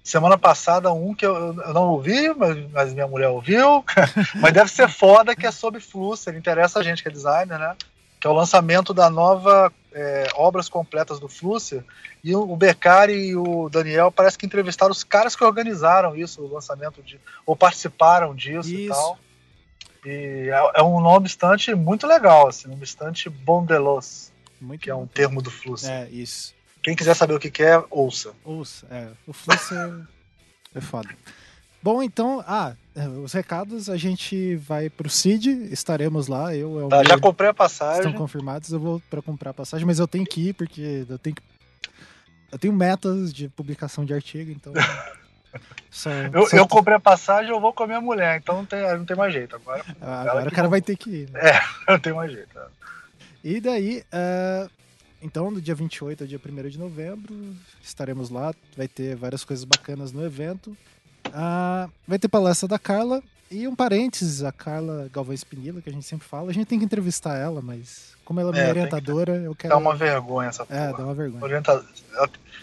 Semana 0.07 0.37
passada, 0.37 0.89
um 0.93 1.13
que 1.13 1.25
eu, 1.25 1.35
eu 1.35 1.73
não 1.73 1.89
ouvi, 1.89 2.33
mas, 2.33 2.71
mas, 2.71 2.93
minha 2.93 3.09
mulher 3.09 3.27
ouviu. 3.27 3.83
mas 4.39 4.53
deve 4.53 4.71
ser 4.71 4.87
foda 4.87 5.35
que 5.35 5.45
é 5.45 5.51
sobre 5.51 5.81
Flusser. 5.81 6.33
Interessa 6.33 6.79
a 6.79 6.83
gente 6.83 7.03
que 7.03 7.09
é 7.09 7.11
designer, 7.11 7.59
né? 7.59 7.75
Que 8.17 8.25
é 8.25 8.29
o 8.29 8.33
lançamento 8.33 8.93
da 8.93 9.09
nova 9.09 9.69
é, 9.91 10.29
Obras 10.35 10.69
Completas 10.69 11.19
do 11.19 11.27
Flusser. 11.27 11.83
E 12.23 12.33
o, 12.33 12.39
o 12.49 12.55
Beccari 12.55 13.31
e 13.31 13.35
o 13.35 13.67
Daniel 13.67 14.09
parece 14.09 14.37
que 14.37 14.45
entrevistaram 14.45 14.93
os 14.93 15.03
caras 15.03 15.35
que 15.35 15.43
organizaram 15.43 16.15
isso, 16.15 16.41
o 16.41 16.53
lançamento 16.53 17.03
de. 17.03 17.19
ou 17.45 17.53
participaram 17.53 18.33
disso 18.33 18.69
isso. 18.69 18.79
e 18.79 18.87
tal. 18.87 19.19
E 20.05 20.49
é, 20.49 20.79
é 20.79 20.83
um 20.83 21.01
nome 21.01 21.27
estante 21.27 21.75
muito 21.75 22.07
legal, 22.07 22.47
assim, 22.47 22.69
um 22.69 22.81
estante 22.81 23.29
bondelos, 23.29 24.31
muito 24.61 24.83
que 24.83 24.89
é 24.89 24.95
um 24.95 25.05
termo 25.05 25.41
do 25.41 25.51
Flusser. 25.51 25.91
É, 25.91 26.09
isso. 26.09 26.55
Quem 26.87 26.95
quiser 26.95 27.15
saber 27.15 27.33
o 27.33 27.39
que, 27.39 27.51
que 27.51 27.63
é, 27.63 27.83
ouça. 27.89 28.31
Ouça, 28.45 28.87
é. 28.89 29.09
O 29.27 29.33
fluxo 29.33 29.75
é, 29.75 29.91
é 30.75 30.79
foda. 30.79 31.09
Bom, 31.83 32.01
então, 32.01 32.41
ah, 32.47 32.75
é, 32.95 33.05
os 33.09 33.33
recados, 33.33 33.89
a 33.89 33.97
gente 33.97 34.55
vai 34.55 34.89
pro 34.89 35.09
CID, 35.09 35.49
estaremos 35.69 36.29
lá, 36.29 36.55
eu... 36.55 36.79
eu 36.79 36.87
tá, 36.87 37.03
já 37.03 37.19
comprei 37.19 37.49
a 37.49 37.53
passagem. 37.53 38.05
Estão 38.05 38.13
confirmados, 38.13 38.71
eu 38.71 38.79
vou 38.79 39.01
para 39.09 39.21
comprar 39.21 39.49
a 39.49 39.53
passagem, 39.53 39.85
mas 39.85 39.99
eu 39.99 40.07
tenho 40.07 40.25
que 40.25 40.47
ir, 40.47 40.53
porque 40.53 41.05
eu 41.09 41.19
tenho 41.19 41.35
que... 41.35 41.41
Eu 42.53 42.57
tenho 42.57 42.73
metas 42.73 43.33
de 43.33 43.49
publicação 43.49 44.05
de 44.05 44.13
artigo, 44.13 44.49
então... 44.49 44.71
Só, 45.89 46.09
eu, 46.09 46.45
só 46.45 46.55
eu 46.55 46.67
comprei 46.67 46.95
a 46.95 46.99
passagem, 46.99 47.51
eu 47.51 47.59
vou 47.59 47.73
com 47.73 47.83
a 47.83 47.87
minha 47.87 47.99
mulher, 47.99 48.37
então 48.37 48.57
não 48.57 48.65
tem, 48.65 48.81
não 48.95 49.05
tem 49.05 49.17
mais 49.17 49.33
jeito. 49.33 49.55
Agora, 49.55 49.83
ah, 49.99 50.21
agora 50.21 50.49
o 50.49 50.51
cara 50.51 50.67
vai 50.67 50.81
ter 50.81 50.95
que 50.95 51.09
ir. 51.09 51.29
Né? 51.31 51.39
É, 51.49 51.59
não 51.91 51.97
tem 51.97 52.13
mais 52.13 52.31
jeito. 52.31 52.59
E 53.43 53.59
daí, 53.59 54.03
uh, 54.13 54.69
então, 55.21 55.51
do 55.51 55.61
dia 55.61 55.75
28 55.75 56.23
ao 56.23 56.27
dia 56.27 56.39
1 56.43 56.69
de 56.69 56.77
novembro, 56.77 57.55
estaremos 57.81 58.29
lá. 58.29 58.53
Vai 58.75 58.87
ter 58.87 59.15
várias 59.15 59.43
coisas 59.43 59.65
bacanas 59.65 60.11
no 60.11 60.25
evento. 60.25 60.75
Ah, 61.33 61.89
vai 62.07 62.19
ter 62.19 62.27
palestra 62.27 62.67
da 62.67 62.79
Carla. 62.79 63.21
E 63.49 63.65
um 63.65 63.75
parênteses, 63.75 64.43
a 64.43 64.51
Carla 64.51 65.09
Galvão 65.11 65.33
Espinila, 65.33 65.81
que 65.81 65.89
a 65.89 65.93
gente 65.93 66.05
sempre 66.05 66.27
fala. 66.27 66.49
A 66.51 66.53
gente 66.53 66.67
tem 66.67 66.77
que 66.77 66.83
entrevistar 66.83 67.37
ela, 67.37 67.61
mas 67.61 68.13
como 68.25 68.41
ela 68.41 68.49
é 68.49 68.53
minha 68.53 68.65
é, 68.65 68.69
orientadora, 68.69 69.35
eu 69.37 69.55
quero. 69.55 69.73
Dá 69.73 69.77
uma 69.77 69.95
vergonha 69.95 70.49
essa 70.49 70.65
porra. 70.65 70.79
É, 70.79 70.91
dá 70.91 71.03
uma 71.03 71.13
vergonha. 71.13 71.43
Orienta... 71.43 71.85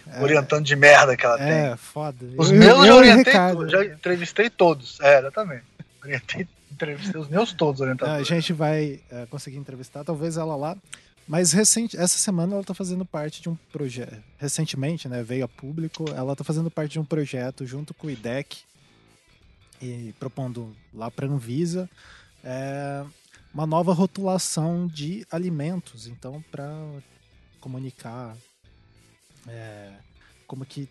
É, 0.06 0.22
orientando 0.22 0.62
de 0.62 0.76
merda 0.76 1.16
que 1.16 1.24
ela 1.24 1.40
é, 1.40 1.46
tem. 1.46 1.72
É, 1.72 1.76
foda. 1.76 2.26
Os 2.36 2.50
eu, 2.50 2.58
meus 2.58 2.78
eu, 2.80 2.84
eu 2.84 2.96
orientei, 2.96 3.32
já 3.32 3.84
entrevistei 3.86 4.50
todos. 4.50 5.00
É, 5.00 5.20
exatamente. 5.20 5.64
Orientei, 6.02 6.46
entrevistei 6.70 7.18
os 7.18 7.28
meus 7.28 7.54
todos 7.54 7.80
orientadores. 7.80 8.30
A 8.30 8.34
gente 8.34 8.52
vai 8.52 9.00
é, 9.10 9.24
conseguir 9.30 9.56
entrevistar, 9.56 10.04
talvez 10.04 10.36
ela 10.36 10.54
lá. 10.54 10.76
Mas 11.26 11.52
recente, 11.52 11.96
essa 11.96 12.18
semana 12.18 12.52
ela 12.52 12.60
está 12.60 12.74
fazendo 12.74 13.04
parte 13.04 13.40
de 13.40 13.48
um 13.48 13.56
projeto. 13.72 14.22
Recentemente, 14.38 15.08
né, 15.08 15.22
veio 15.22 15.44
a 15.44 15.48
público, 15.48 16.04
ela 16.10 16.32
está 16.32 16.44
fazendo 16.44 16.70
parte 16.70 16.92
de 16.92 17.00
um 17.00 17.04
projeto 17.04 17.64
junto 17.64 17.94
com 17.94 18.06
o 18.06 18.10
IDEC 18.10 18.58
e 19.80 20.14
propondo 20.18 20.76
lá 20.92 21.10
para 21.10 21.26
a 21.26 21.30
Anvisa 21.30 21.88
é, 22.44 23.04
uma 23.52 23.66
nova 23.66 23.92
rotulação 23.94 24.86
de 24.86 25.26
alimentos. 25.30 26.06
Então, 26.06 26.44
para 26.50 26.70
comunicar 27.60 28.36
é, 29.48 29.92
como 30.46 30.66
que 30.66 30.88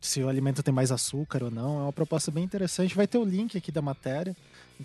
se 0.00 0.22
o 0.22 0.28
alimento 0.28 0.62
tem 0.62 0.74
mais 0.74 0.90
açúcar 0.90 1.44
ou 1.44 1.50
não. 1.50 1.78
É 1.78 1.82
uma 1.84 1.92
proposta 1.92 2.30
bem 2.30 2.44
interessante. 2.44 2.94
Vai 2.94 3.06
ter 3.06 3.18
o 3.18 3.24
link 3.24 3.56
aqui 3.56 3.70
da 3.72 3.80
matéria. 3.80 4.36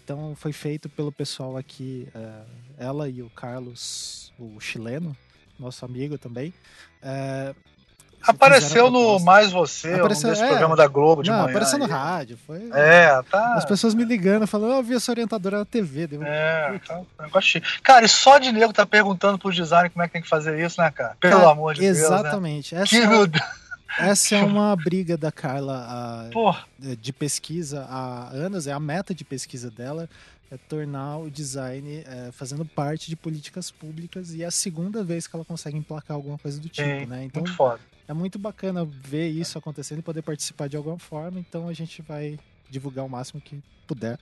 Então 0.03 0.35
foi 0.35 0.53
feito 0.53 0.87
pelo 0.87 1.11
pessoal 1.11 1.57
aqui, 1.57 2.07
é, 2.13 2.41
ela 2.77 3.09
e 3.09 3.23
o 3.23 3.29
Carlos, 3.31 4.31
o 4.37 4.59
chileno, 4.59 5.17
nosso 5.59 5.83
amigo 5.83 6.17
também. 6.17 6.53
É, 7.01 7.55
Apareceu 8.21 8.89
no 8.91 9.19
Mais 9.19 9.51
Você, 9.51 9.93
apareceu, 9.93 10.29
nesse 10.29 10.43
é, 10.43 10.47
programa 10.47 10.75
da 10.75 10.87
Globo 10.87 11.23
de 11.23 11.29
não, 11.29 11.37
manhã. 11.37 11.49
Apareceu 11.49 11.79
no 11.79 11.85
rádio. 11.85 12.37
Foi, 12.45 12.69
é, 12.73 13.21
tá. 13.29 13.53
As 13.53 13.63
pessoas 13.63 13.93
me 13.93 14.03
ligando, 14.03 14.45
falando, 14.45 14.73
eu 14.73 14.83
vi 14.83 14.95
essa 14.95 15.11
orientadora 15.11 15.59
na 15.59 15.65
TV. 15.65 16.07
Deu... 16.07 16.23
É, 16.23 16.79
tá, 16.85 16.99
um 16.99 17.05
negócio 17.19 17.61
Cara, 17.81 18.05
e 18.05 18.09
só 18.09 18.37
de 18.37 18.51
nego 18.51 18.73
tá 18.73 18.85
perguntando 18.85 19.37
pro 19.37 19.51
design 19.51 19.89
como 19.89 20.03
é 20.03 20.07
que 20.07 20.13
tem 20.13 20.21
que 20.21 20.27
fazer 20.27 20.59
isso, 20.59 20.81
né, 20.81 20.91
cara? 20.91 21.15
Pelo 21.19 21.39
cara, 21.39 21.51
amor 21.51 21.75
de 21.75 21.85
exatamente. 21.85 22.75
Deus. 22.75 22.83
Exatamente. 22.83 23.01
Né? 23.01 23.21
Essa, 23.27 23.47
essa 23.97 24.35
é 24.35 24.43
uma 24.43 24.75
briga 24.75 25.17
da 25.17 25.31
Carla 25.31 26.29
a, 26.31 26.95
de 26.95 27.13
pesquisa 27.13 27.85
há 27.89 28.29
anos, 28.29 28.67
é 28.67 28.71
a 28.71 28.79
meta 28.79 29.13
de 29.13 29.23
pesquisa 29.23 29.69
dela 29.69 30.09
é 30.49 30.57
tornar 30.57 31.17
o 31.17 31.29
design 31.29 32.03
é, 32.05 32.31
fazendo 32.31 32.65
parte 32.65 33.09
de 33.09 33.15
políticas 33.15 33.69
públicas 33.69 34.33
e 34.33 34.43
é 34.43 34.45
a 34.45 34.51
segunda 34.51 35.03
vez 35.03 35.27
que 35.27 35.35
ela 35.35 35.43
consegue 35.43 35.77
emplacar 35.77 36.15
alguma 36.15 36.37
coisa 36.37 36.59
do 36.59 36.69
tipo, 36.69 36.87
Sim, 36.87 37.05
né? 37.05 37.25
Então 37.25 37.41
muito 37.41 37.55
foda. 37.55 37.79
é 38.07 38.13
muito 38.13 38.39
bacana 38.39 38.85
ver 38.85 39.27
isso 39.27 39.57
acontecendo 39.57 39.99
e 39.99 40.03
poder 40.03 40.21
participar 40.21 40.69
de 40.69 40.77
alguma 40.77 40.97
forma. 40.97 41.39
Então 41.39 41.67
a 41.67 41.73
gente 41.73 42.01
vai 42.01 42.39
divulgar 42.69 43.05
o 43.05 43.09
máximo 43.09 43.41
que 43.41 43.61
puder. 43.85 44.17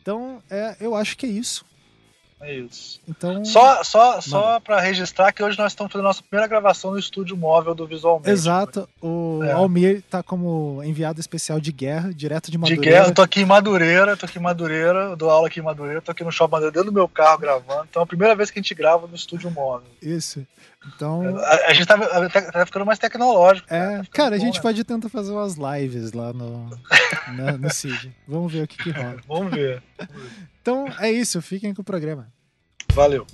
Então 0.00 0.40
é, 0.48 0.76
eu 0.80 0.94
acho 0.94 1.16
que 1.16 1.26
é 1.26 1.28
isso. 1.28 1.64
É 2.40 2.54
isso. 2.54 3.00
Então, 3.08 3.44
só 3.44 3.82
só, 3.82 4.20
só 4.20 4.60
para 4.60 4.80
registrar 4.80 5.32
que 5.32 5.42
hoje 5.42 5.58
nós 5.58 5.72
estamos 5.72 5.92
fazendo 5.92 6.06
a 6.06 6.10
nossa 6.10 6.22
primeira 6.22 6.48
gravação 6.48 6.92
no 6.92 6.98
estúdio 6.98 7.36
móvel 7.36 7.74
do 7.74 7.86
Visualmente. 7.86 8.30
Exato. 8.30 8.88
O 9.02 9.40
é. 9.42 9.52
Almir 9.52 10.02
tá 10.08 10.22
como 10.22 10.80
enviado 10.84 11.18
especial 11.18 11.58
de 11.58 11.72
guerra, 11.72 12.12
direto 12.14 12.50
de 12.50 12.56
Madureira. 12.56 12.82
De 12.82 12.88
guerra, 12.88 13.06
eu 13.08 13.14
tô 13.14 13.22
aqui 13.22 13.40
em 13.40 13.44
Madureira, 13.44 14.16
tô 14.16 14.26
aqui 14.26 14.38
em 14.38 14.42
Madureira, 14.42 14.98
eu 15.10 15.16
dou 15.16 15.30
aula 15.30 15.48
aqui 15.48 15.58
em 15.58 15.64
Madureira, 15.64 16.00
tô 16.00 16.12
aqui 16.12 16.22
no 16.22 16.30
Shopping 16.30 16.52
Madureira, 16.52 16.74
dentro 16.74 16.90
do 16.90 16.94
meu 16.94 17.08
carro 17.08 17.38
gravando. 17.38 17.86
Então 17.90 18.00
é 18.00 18.04
a 18.04 18.06
primeira 18.06 18.36
vez 18.36 18.50
que 18.50 18.58
a 18.58 18.62
gente 18.62 18.74
grava 18.74 19.06
no 19.06 19.16
estúdio 19.16 19.50
móvel. 19.50 19.88
Isso. 20.00 20.46
Então. 20.94 21.36
A, 21.38 21.70
a 21.70 21.74
gente 21.74 21.86
tá, 21.86 21.98
tá, 22.28 22.52
tá, 22.52 22.66
ficando 22.66 22.86
mais 22.86 22.98
tecnológico. 22.98 23.66
É, 23.68 23.78
cara, 23.78 24.02
tá 24.04 24.08
cara 24.12 24.36
a 24.36 24.38
gente 24.38 24.56
né? 24.56 24.62
pode 24.62 24.84
tentar 24.84 25.08
fazer 25.08 25.32
umas 25.32 25.56
lives 25.56 26.12
lá 26.12 26.32
no, 26.32 26.70
no, 27.34 27.58
no 27.58 27.70
CID. 27.70 28.12
Vamos 28.26 28.52
ver 28.52 28.62
o 28.62 28.68
que, 28.68 28.76
que 28.78 28.90
rola. 28.90 29.16
Vamos 29.26 29.50
ver. 29.52 29.82
Então 30.68 30.84
é 30.98 31.10
isso, 31.10 31.40
fiquem 31.40 31.72
com 31.72 31.80
o 31.80 31.84
programa. 31.84 32.30
Valeu. 32.92 33.26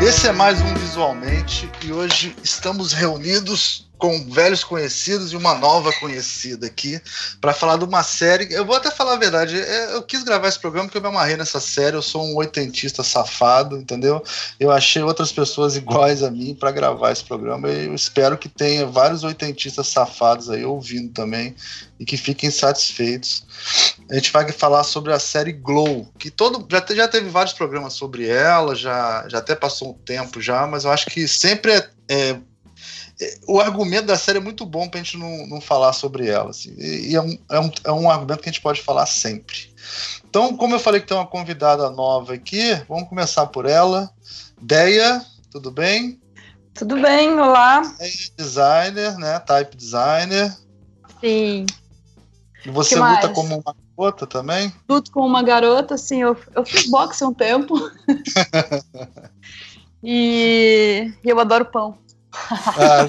Esse 0.00 0.28
é 0.28 0.32
mais 0.32 0.60
um 0.60 0.74
Visualmente 0.76 1.68
e 1.84 1.92
hoje 1.92 2.32
estamos 2.44 2.92
reunidos 2.92 3.85
com 3.98 4.30
velhos 4.30 4.62
conhecidos 4.62 5.32
e 5.32 5.36
uma 5.36 5.54
nova 5.54 5.92
conhecida 5.94 6.66
aqui 6.66 7.00
para 7.40 7.52
falar 7.52 7.76
de 7.76 7.84
uma 7.84 8.02
série. 8.02 8.52
Eu 8.52 8.64
vou 8.64 8.76
até 8.76 8.90
falar 8.90 9.14
a 9.14 9.18
verdade, 9.18 9.58
é, 9.58 9.94
eu 9.94 10.02
quis 10.02 10.22
gravar 10.22 10.48
esse 10.48 10.58
programa 10.58 10.86
porque 10.86 10.98
eu 10.98 11.02
me 11.02 11.08
amarrei 11.08 11.36
nessa 11.36 11.60
série. 11.60 11.96
Eu 11.96 12.02
sou 12.02 12.24
um 12.24 12.36
oitentista 12.36 13.02
safado, 13.02 13.76
entendeu? 13.76 14.22
Eu 14.60 14.70
achei 14.70 15.02
outras 15.02 15.32
pessoas 15.32 15.76
iguais 15.76 16.22
a 16.22 16.30
mim 16.30 16.54
para 16.54 16.70
gravar 16.70 17.12
esse 17.12 17.24
programa 17.24 17.70
e 17.70 17.86
eu 17.86 17.94
espero 17.94 18.36
que 18.36 18.48
tenha 18.48 18.86
vários 18.86 19.24
oitentistas 19.24 19.86
safados 19.88 20.50
aí 20.50 20.64
ouvindo 20.64 21.12
também 21.12 21.54
e 21.98 22.04
que 22.04 22.16
fiquem 22.16 22.50
satisfeitos. 22.50 23.44
A 24.10 24.14
gente 24.14 24.30
vai 24.30 24.50
falar 24.52 24.84
sobre 24.84 25.12
a 25.12 25.18
série 25.18 25.52
Glow, 25.52 26.08
que 26.18 26.30
todo 26.30 26.66
já, 26.70 26.84
já 26.94 27.08
teve 27.08 27.28
vários 27.28 27.54
programas 27.54 27.94
sobre 27.94 28.28
ela, 28.28 28.74
já, 28.74 29.26
já 29.28 29.38
até 29.38 29.54
passou 29.54 29.90
um 29.90 29.94
tempo 29.94 30.40
já, 30.40 30.66
mas 30.66 30.84
eu 30.84 30.90
acho 30.90 31.06
que 31.06 31.26
sempre 31.26 31.72
é, 31.72 31.88
é 32.08 32.36
o 33.46 33.60
argumento 33.60 34.06
da 34.06 34.16
série 34.16 34.38
é 34.38 34.42
muito 34.42 34.66
bom 34.66 34.88
pra 34.88 35.00
gente 35.00 35.16
não, 35.16 35.46
não 35.46 35.60
falar 35.60 35.92
sobre 35.92 36.28
ela. 36.28 36.50
Assim, 36.50 36.74
e 36.78 37.14
é 37.14 37.20
um, 37.20 37.38
é, 37.50 37.60
um, 37.60 37.70
é 37.84 37.92
um 37.92 38.10
argumento 38.10 38.42
que 38.42 38.48
a 38.48 38.52
gente 38.52 38.60
pode 38.60 38.82
falar 38.82 39.06
sempre. 39.06 39.74
Então, 40.28 40.56
como 40.56 40.74
eu 40.74 40.80
falei 40.80 41.00
que 41.00 41.06
tem 41.06 41.16
uma 41.16 41.26
convidada 41.26 41.88
nova 41.90 42.34
aqui, 42.34 42.74
vamos 42.88 43.08
começar 43.08 43.46
por 43.46 43.64
ela. 43.64 44.10
Deia, 44.60 45.24
tudo 45.50 45.70
bem? 45.70 46.20
Tudo 46.74 47.00
bem, 47.00 47.32
olá. 47.40 47.82
É 47.98 48.08
designer, 48.36 49.16
né? 49.16 49.38
Type 49.40 49.76
designer. 49.76 50.54
Sim. 51.20 51.64
E 52.66 52.70
você 52.70 52.96
luta 52.96 53.30
como 53.30 53.54
uma 53.54 53.74
garota 53.96 54.26
também? 54.26 54.70
Luto 54.86 55.10
como 55.10 55.26
uma 55.26 55.42
garota, 55.42 55.96
sim. 55.96 56.20
Eu, 56.20 56.36
eu 56.54 56.66
fiz 56.66 56.90
boxe 56.90 57.24
há 57.24 57.28
um 57.28 57.32
tempo. 57.32 57.74
e 60.04 61.10
eu 61.24 61.40
adoro 61.40 61.64
pão. 61.64 61.96
Ah, 62.50 63.08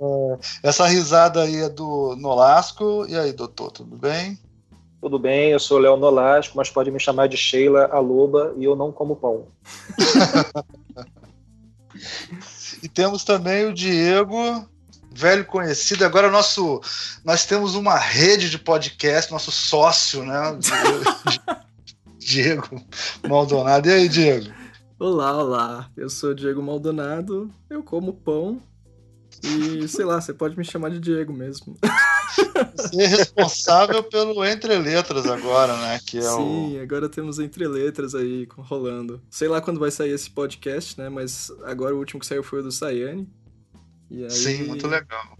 é, 0.00 0.38
essa 0.62 0.86
risada 0.86 1.42
aí 1.42 1.56
é 1.56 1.68
do 1.68 2.14
Nolasco. 2.16 3.06
E 3.08 3.16
aí, 3.16 3.32
doutor, 3.32 3.70
tudo 3.70 3.96
bem? 3.96 4.38
Tudo 5.00 5.18
bem, 5.18 5.50
eu 5.50 5.58
sou 5.58 5.78
Léo 5.78 5.96
Nolasco, 5.96 6.56
mas 6.56 6.68
pode 6.68 6.90
me 6.90 7.00
chamar 7.00 7.26
de 7.26 7.36
Sheila 7.36 7.88
a 7.90 7.98
Loba 7.98 8.52
e 8.58 8.64
eu 8.64 8.76
não 8.76 8.92
como 8.92 9.16
pão. 9.16 9.46
e 12.82 12.88
temos 12.88 13.24
também 13.24 13.64
o 13.64 13.72
Diego, 13.72 14.68
velho 15.10 15.46
conhecido. 15.46 16.04
Agora 16.04 16.30
nosso, 16.30 16.82
nós 17.24 17.46
temos 17.46 17.74
uma 17.74 17.96
rede 17.96 18.50
de 18.50 18.58
podcast, 18.58 19.32
nosso 19.32 19.50
sócio, 19.50 20.22
né? 20.22 20.58
Diego 22.18 22.84
Maldonado. 23.26 23.88
E 23.88 23.92
aí, 23.92 24.08
Diego? 24.08 24.59
Olá, 25.00 25.34
olá. 25.42 25.90
Eu 25.96 26.10
sou 26.10 26.34
Diego 26.34 26.62
Maldonado, 26.62 27.50
eu 27.70 27.82
como 27.82 28.12
pão 28.12 28.60
e 29.42 29.88
sei 29.88 30.04
lá, 30.04 30.20
você 30.20 30.34
pode 30.34 30.58
me 30.58 30.62
chamar 30.62 30.90
de 30.90 31.00
Diego 31.00 31.32
mesmo. 31.32 31.74
Você 32.76 33.02
é 33.02 33.06
responsável 33.06 34.02
pelo 34.04 34.44
Entre 34.44 34.76
Letras 34.78 35.24
agora, 35.24 35.74
né? 35.78 35.98
Que 36.06 36.18
é 36.18 36.20
Sim, 36.20 36.76
o... 36.76 36.82
agora 36.82 37.08
temos 37.08 37.38
Entre 37.38 37.66
Letras 37.66 38.14
aí 38.14 38.46
rolando. 38.58 39.22
Sei 39.30 39.48
lá 39.48 39.62
quando 39.62 39.80
vai 39.80 39.90
sair 39.90 40.10
esse 40.10 40.28
podcast, 40.28 41.00
né? 41.00 41.08
Mas 41.08 41.50
agora 41.64 41.94
o 41.94 41.98
último 41.98 42.20
que 42.20 42.26
saiu 42.26 42.42
foi 42.42 42.60
o 42.60 42.64
do 42.64 42.70
Sayane. 42.70 43.26
Aí... 44.10 44.30
Sim, 44.30 44.64
muito 44.64 44.86
legal. 44.86 45.34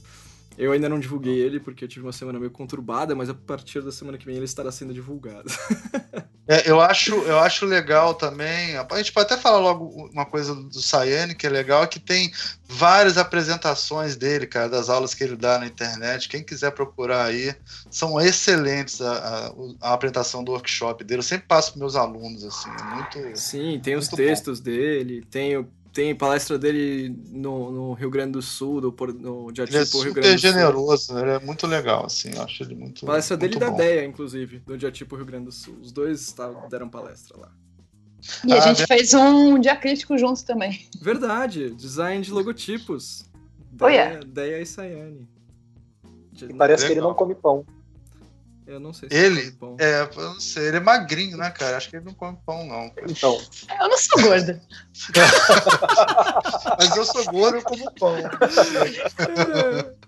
Eu 0.61 0.73
ainda 0.73 0.91
não 0.91 1.01
divulguei 1.01 1.39
ele 1.39 1.59
porque 1.59 1.85
eu 1.85 1.89
tive 1.89 2.05
uma 2.05 2.13
semana 2.13 2.39
meio 2.39 2.51
conturbada, 2.51 3.15
mas 3.15 3.31
a 3.31 3.35
partir 3.35 3.81
da 3.81 3.91
semana 3.91 4.19
que 4.19 4.27
vem 4.27 4.37
ele 4.37 4.45
estará 4.45 4.71
sendo 4.71 4.93
divulgado. 4.93 5.51
É, 6.51 6.69
eu, 6.69 6.81
acho, 6.81 7.15
eu 7.15 7.39
acho 7.39 7.65
legal 7.65 8.13
também. 8.13 8.77
A 8.77 8.97
gente 8.97 9.13
pode 9.13 9.33
até 9.33 9.41
falar 9.41 9.59
logo 9.59 10.11
uma 10.13 10.27
coisa 10.27 10.53
do 10.53 10.83
Sayane 10.83 11.33
que 11.33 11.47
é 11.47 11.49
legal, 11.49 11.85
é 11.85 11.87
que 11.87 12.01
tem 12.01 12.33
várias 12.67 13.17
apresentações 13.17 14.17
dele, 14.17 14.49
cara, 14.49 14.69
das 14.69 14.89
aulas 14.89 15.15
que 15.15 15.23
ele 15.23 15.37
dá 15.37 15.61
na 15.61 15.67
internet. 15.67 16.29
Quem 16.29 16.43
quiser 16.43 16.73
procurar 16.73 17.27
aí, 17.27 17.55
são 17.89 18.21
excelentes 18.21 19.01
a, 19.01 19.13
a, 19.13 19.91
a 19.91 19.93
apresentação 19.93 20.43
do 20.43 20.51
workshop 20.51 21.05
dele. 21.05 21.21
Eu 21.21 21.23
sempre 21.23 21.47
passo 21.47 21.71
para 21.71 21.79
meus 21.79 21.95
alunos, 21.95 22.43
assim, 22.43 22.69
é 22.69 22.95
muito. 22.95 23.39
Sim, 23.39 23.79
tem 23.81 23.95
os 23.95 24.09
textos 24.09 24.59
bom. 24.59 24.65
dele, 24.65 25.25
tem 25.31 25.57
o 25.57 25.69
tem 25.93 26.15
palestra 26.15 26.59
dele 26.59 27.15
no, 27.31 27.71
no, 27.71 27.93
Rio 27.95 28.11
Grande 28.11 28.33
do 28.33 28.43
Sul, 28.43 28.81
do, 28.81 28.95
no 29.19 29.51
Diatipo 29.53 29.77
ele 29.77 30.01
é 30.01 30.05
Rio 30.05 30.15
Grande 30.15 30.35
do 30.35 30.41
Sul. 30.41 30.51
generoso, 30.51 31.19
ele 31.19 31.31
é 31.31 31.39
muito 31.41 31.67
legal, 31.67 32.07
assim, 32.07 32.31
eu 32.35 32.43
acho 32.43 32.63
ele 32.63 32.75
muito 32.75 33.05
Palestra 33.05 33.37
muito 33.37 33.59
dele 33.59 33.65
e 33.65 33.71
da 33.71 33.77
DEA, 33.77 34.05
inclusive, 34.05 34.59
do 34.61 34.79
Diatipo 34.79 35.17
Rio 35.17 35.27
Grande 35.27 35.47
do 35.47 35.53
Sul. 35.53 35.77
Os 35.81 35.93
dois 35.93 36.33
tá, 36.33 36.49
deram 36.69 36.89
palestra 36.89 37.39
lá. 37.39 37.53
E 38.47 38.53
a 38.53 38.57
ah, 38.57 38.61
gente 38.61 38.87
fez 38.87 39.15
um 39.15 39.59
diacrítico 39.59 40.17
juntos 40.19 40.43
também. 40.43 40.87
Verdade, 41.01 41.71
design 41.71 42.23
de 42.23 42.31
logotipos. 42.31 43.25
Oh, 43.81 43.89
yeah. 43.89 44.21
Deia 44.27 44.61
e 44.61 44.67
Sayane. 44.67 45.27
E 46.43 46.55
parece 46.55 46.83
legal. 46.83 46.87
que 46.87 46.93
ele 46.93 47.01
não 47.01 47.15
come 47.15 47.35
pão. 47.35 47.65
Eu 48.71 48.79
não 48.79 48.93
sei 48.93 49.09
se 49.09 49.17
ele, 49.17 49.51
pão. 49.51 49.77
É, 49.81 50.03
eu 50.03 50.23
não 50.23 50.39
sei, 50.39 50.69
ele 50.69 50.77
é 50.77 50.81
magrinho, 50.81 51.37
né, 51.37 51.51
cara? 51.51 51.77
Acho 51.77 51.91
que 51.91 51.97
ele 51.97 52.05
não 52.05 52.15
come 52.15 52.39
pão, 52.47 52.65
não. 52.65 52.93
Então. 53.09 53.37
Eu 53.81 53.89
não 53.89 53.99
sou 53.99 54.23
gorda. 54.23 54.63
Mas 56.79 56.97
eu 56.97 57.05
sou 57.05 57.25
gordo, 57.25 57.57
eu 57.57 57.63
como 57.63 57.93
pão. 57.95 58.15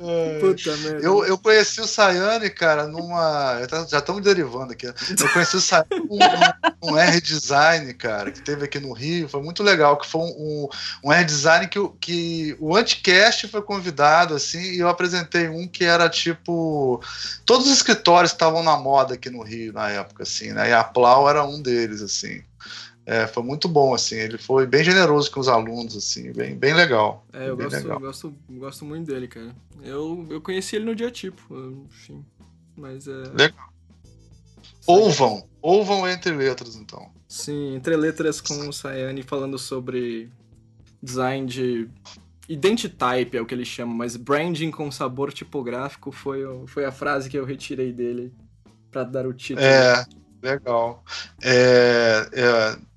É. 0.00 0.38
Puta 0.38 0.76
merda. 0.76 1.04
Eu, 1.04 1.24
eu 1.24 1.36
conheci 1.36 1.80
o 1.80 1.86
Sayane, 1.86 2.50
cara, 2.50 2.86
numa. 2.86 3.60
Já 3.88 3.98
estamos 3.98 4.22
derivando 4.22 4.72
aqui. 4.72 4.86
Eu 4.86 4.94
conheci 5.32 5.56
o 5.56 5.60
Sayane 5.60 5.88
num, 5.90 6.90
um 6.90 6.96
R-Design, 6.96 7.92
cara, 7.94 8.30
que 8.30 8.40
teve 8.40 8.64
aqui 8.64 8.78
no 8.78 8.92
Rio. 8.92 9.28
Foi 9.28 9.42
muito 9.42 9.62
legal. 9.62 9.96
Que 9.96 10.06
foi 10.06 10.20
um, 10.20 10.68
um 11.02 11.12
R-Design 11.12 11.66
que, 11.66 11.80
que 12.00 12.56
o 12.60 12.76
Anticast 12.76 13.48
foi 13.48 13.62
convidado, 13.62 14.34
assim, 14.34 14.60
e 14.60 14.78
eu 14.78 14.88
apresentei 14.88 15.48
um 15.48 15.66
que 15.66 15.84
era 15.84 16.08
tipo. 16.08 17.02
Todos 17.44 17.66
os 17.66 17.72
escritórios 17.72 18.30
estavam 18.30 18.62
na 18.62 18.76
moda 18.76 19.14
aqui 19.14 19.30
no 19.30 19.42
Rio 19.42 19.72
na 19.72 19.90
época, 19.90 20.22
assim, 20.22 20.52
né? 20.52 20.70
E 20.70 20.72
a 20.72 20.84
Plau 20.84 21.28
era 21.28 21.44
um 21.44 21.60
deles, 21.60 22.02
assim. 22.02 22.42
É, 23.08 23.26
foi 23.26 23.42
muito 23.42 23.66
bom, 23.66 23.94
assim. 23.94 24.16
Ele 24.16 24.36
foi 24.36 24.66
bem 24.66 24.84
generoso 24.84 25.30
com 25.30 25.40
os 25.40 25.48
alunos, 25.48 25.96
assim, 25.96 26.30
bem, 26.30 26.54
bem 26.54 26.74
legal. 26.74 27.24
É, 27.32 27.48
eu 27.48 27.56
bem 27.56 27.64
gosto, 27.64 27.82
legal. 27.82 28.00
gosto, 28.00 28.34
gosto 28.50 28.84
muito 28.84 29.06
dele, 29.10 29.26
cara. 29.26 29.56
Eu, 29.82 30.26
eu 30.28 30.42
conheci 30.42 30.76
ele 30.76 30.84
no 30.84 30.94
dia 30.94 31.10
tipo, 31.10 31.42
enfim. 31.86 32.22
Mas 32.76 33.08
é. 33.08 33.22
Legal. 33.34 33.72
Ouvam, 34.86 35.48
ouvam 35.62 36.06
entre 36.06 36.32
letras, 36.32 36.76
então. 36.76 37.10
Sim, 37.26 37.76
entre 37.76 37.96
letras 37.96 38.42
com 38.42 38.68
o 38.68 38.72
Sayane 38.74 39.22
falando 39.22 39.58
sobre 39.58 40.30
design 41.02 41.46
de. 41.46 41.88
Identitype 42.46 43.38
é 43.38 43.40
o 43.40 43.46
que 43.46 43.54
ele 43.54 43.64
chama, 43.64 43.94
mas 43.94 44.16
branding 44.16 44.70
com 44.70 44.90
sabor 44.90 45.32
tipográfico 45.32 46.12
foi, 46.12 46.42
foi 46.66 46.84
a 46.84 46.92
frase 46.92 47.30
que 47.30 47.38
eu 47.38 47.44
retirei 47.46 47.90
dele 47.90 48.34
pra 48.90 49.02
dar 49.02 49.26
o 49.26 49.32
título. 49.32 49.66
É, 49.66 50.04
legal. 50.42 51.02
É, 51.42 52.28
é, 52.32 52.87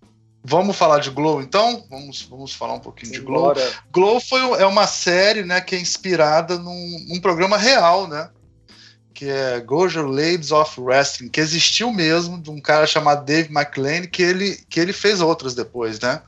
vamos 0.44 0.76
falar 0.76 1.00
de 1.00 1.10
Glow, 1.10 1.42
então? 1.42 1.86
Vamos, 1.90 2.24
vamos 2.24 2.54
falar 2.54 2.74
um 2.74 2.80
pouquinho 2.80 3.12
de 3.12 3.20
Glow. 3.20 3.52
Embora 3.52 3.72
Glow 3.92 4.20
foi, 4.20 4.40
é 4.62 4.66
uma 4.66 4.88
série 4.88 5.44
né, 5.44 5.62
que 5.62 5.76
é 5.76 5.80
inspirada 5.80 6.58
num, 6.58 7.06
num 7.08 7.20
programa 7.20 7.58
real, 7.58 8.08
né? 8.08 8.30
Que 9.14 9.30
é 9.30 9.60
Gojo 9.60 10.02
Ladies 10.02 10.52
of 10.52 10.80
Wrestling, 10.80 11.30
que 11.30 11.40
existiu 11.40 11.92
mesmo, 11.92 12.42
de 12.42 12.50
um 12.50 12.60
cara 12.60 12.88
chamado 12.88 13.24
Dave 13.24 13.54
McLean, 13.54 14.08
que 14.08 14.24
ele, 14.24 14.58
que 14.68 14.80
ele 14.80 14.94
fez 14.94 15.22
outras 15.22 15.54
depois, 15.54 16.00
né? 16.00 16.22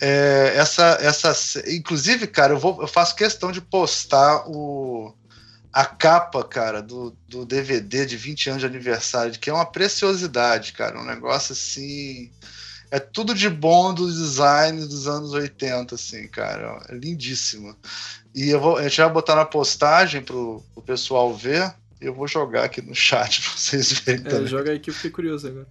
É, 0.00 0.54
essa, 0.56 0.98
essa, 1.00 1.32
inclusive, 1.70 2.26
cara, 2.26 2.54
eu, 2.54 2.58
vou, 2.58 2.80
eu 2.80 2.88
faço 2.88 3.14
questão 3.14 3.52
de 3.52 3.60
postar 3.60 4.44
o, 4.48 5.14
a 5.72 5.84
capa, 5.84 6.44
cara, 6.44 6.80
do, 6.80 7.16
do 7.28 7.44
DVD 7.44 8.06
de 8.06 8.16
20 8.16 8.50
anos 8.50 8.60
de 8.60 8.66
aniversário, 8.66 9.38
que 9.38 9.50
é 9.50 9.52
uma 9.52 9.66
preciosidade, 9.66 10.72
cara, 10.72 11.00
um 11.00 11.04
negócio 11.04 11.52
assim. 11.52 12.30
É 12.94 13.00
tudo 13.00 13.34
de 13.34 13.48
bom 13.50 13.92
do 13.92 14.06
design 14.06 14.80
dos 14.86 15.08
anos 15.08 15.32
80, 15.32 15.94
assim, 15.96 16.28
cara. 16.28 16.80
É 16.88 16.94
lindíssimo. 16.94 17.76
E 18.32 18.50
eu 18.50 18.60
vou, 18.60 18.76
a 18.76 18.82
gente 18.84 19.00
vai 19.00 19.10
botar 19.10 19.34
na 19.34 19.44
postagem 19.44 20.22
pro, 20.22 20.62
pro 20.72 20.82
pessoal 20.82 21.34
ver. 21.34 21.74
E 22.00 22.06
eu 22.06 22.14
vou 22.14 22.28
jogar 22.28 22.64
aqui 22.64 22.80
no 22.80 22.94
chat 22.94 23.40
pra 23.42 23.50
vocês 23.56 23.92
verem 24.00 24.24
É, 24.26 24.28
também. 24.30 24.46
joga 24.46 24.70
aí 24.70 24.78
que 24.78 24.90
eu 24.90 24.94
fiquei 24.94 25.10
curioso 25.10 25.48
agora. 25.48 25.66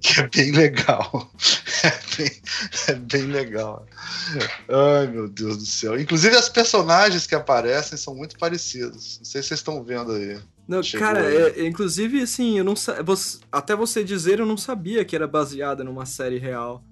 Que 0.00 0.20
é 0.20 0.28
bem 0.28 0.50
legal. 0.52 1.30
É 1.84 2.16
bem, 2.16 2.42
é 2.88 2.94
bem 2.94 3.22
legal. 3.28 3.86
Ai, 4.68 5.06
meu 5.06 5.28
Deus 5.28 5.58
do 5.58 5.64
céu. 5.64 5.98
Inclusive, 5.98 6.34
as 6.34 6.48
personagens 6.48 7.24
que 7.24 7.36
aparecem 7.36 7.96
são 7.96 8.16
muito 8.16 8.36
parecidos. 8.36 9.18
Não 9.18 9.24
sei 9.24 9.40
se 9.40 9.48
vocês 9.48 9.60
estão 9.60 9.84
vendo 9.84 10.10
aí. 10.10 10.40
Não, 10.68 10.82
Chegou 10.82 11.06
cara, 11.06 11.26
aí. 11.26 11.36
é- 11.36 11.66
inclusive, 11.66 12.20
assim, 12.20 12.58
eu 12.58 12.64
não 12.64 12.74
você- 12.76 13.38
até 13.50 13.74
você 13.74 14.04
dizer, 14.04 14.38
eu 14.38 14.44
não 14.46 14.56
sabia 14.58 15.02
que 15.04 15.16
era 15.16 15.26
baseada 15.26 15.82
numa 15.82 16.04
série 16.04 16.38
real. 16.38 16.84